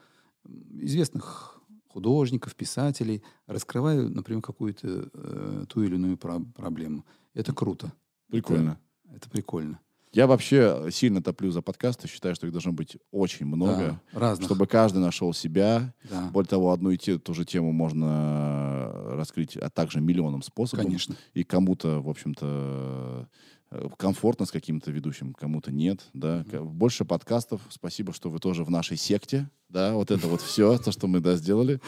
известных 0.80 1.60
художников, 1.90 2.56
писателей 2.56 3.22
раскрываю, 3.46 4.10
например, 4.10 4.42
какую-то 4.42 5.10
э, 5.14 5.66
ту 5.68 5.84
или 5.84 5.96
иную 5.96 6.16
про- 6.18 6.40
проблему. 6.56 7.04
Это 7.34 7.54
круто. 7.54 7.92
Прикольно. 8.32 8.78
Это 9.14 9.30
прикольно. 9.30 9.80
Я 10.14 10.28
вообще 10.28 10.88
сильно 10.92 11.22
топлю 11.24 11.50
за 11.52 11.62
подкасты, 11.62 12.08
считаю, 12.08 12.36
что 12.36 12.46
их 12.46 12.54
должно 12.54 12.72
быть 12.72 12.98
очень 13.12 13.46
много, 13.48 14.00
Да, 14.14 14.20
разных. 14.20 14.46
чтобы 14.46 14.68
каждый 14.68 15.00
нашел 15.00 15.34
себя. 15.34 15.94
Да, 16.10 16.30
Более 16.32 16.48
того, 16.48 16.72
одну 16.72 16.92
и 16.92 16.98
те, 16.98 17.18
ту 17.18 17.34
же 17.34 17.46
тему 17.46 17.72
можно 17.72 18.92
раскрыть, 19.16 19.58
а 19.58 19.70
также 19.70 20.02
миллионом 20.02 20.42
способов. 20.44 20.86
конечно. 20.86 21.16
И 21.34 21.44
кому-то, 21.44 22.00
в 22.02 22.10
общем-то, 22.10 23.28
э, 23.72 23.90
комфортно 23.98 24.46
с 24.46 24.52
каким-то 24.52 24.92
ведущим, 24.92 25.34
кому-то 25.34 25.72
нет, 25.72 26.02
да. 26.14 26.44
К- 26.50 26.62
Больше 26.62 27.06
подкастов. 27.06 27.62
Спасибо, 27.70 28.14
что 28.14 28.30
вы 28.30 28.38
тоже 28.40 28.64
в 28.64 28.70
нашей 28.70 28.98
секте, 28.98 29.50
да. 29.70 29.94
Вот 29.96 30.12
это 30.12 30.28
вот 30.28 30.42
все, 30.42 30.78
то, 30.78 30.92
что 30.92 31.08
мы, 31.08 31.22
да, 31.22 31.36
сделали. 31.38 31.80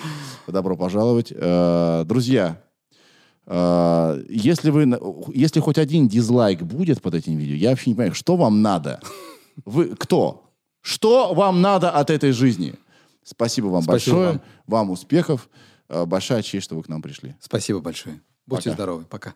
Добро 0.48 0.76
пожаловать. 0.76 1.32
Э, 1.36 2.04
Друзья, 2.06 2.62
Если 3.48 4.70
вы, 4.72 5.00
если 5.34 5.60
хоть 5.60 5.78
один 5.78 6.08
дизлайк 6.08 6.64
будет 6.64 7.02
под 7.02 7.14
этим 7.16 7.38
видео, 7.38 7.56
я 7.56 7.70
вообще 7.72 7.92
не 7.92 7.96
понимаю, 7.96 8.16
что 8.16 8.36
вам 8.38 8.62
надо? 8.62 9.00
Вы 9.66 9.96
кто? 9.96 10.52
Что 10.82 11.34
вам 11.34 11.62
надо 11.62 11.92
от 11.92 12.10
этой 12.10 12.32
жизни? 12.32 12.74
Спасибо 13.24 13.68
вам 13.68 13.84
Спасибо 13.84 14.16
большое, 14.18 14.30
вам. 14.30 14.42
вам 14.68 14.90
успехов, 14.92 15.50
А, 15.90 16.06
большая 16.06 16.42
честь, 16.42 16.66
что 16.66 16.76
вы 16.76 16.84
к 16.84 16.90
нам 16.90 17.02
пришли. 17.02 17.36
Спасибо 17.40 17.80
большое. 17.80 18.20
Будьте 18.48 18.70
Пока. 18.70 18.76
здоровы. 18.76 19.06
Пока. 19.06 19.34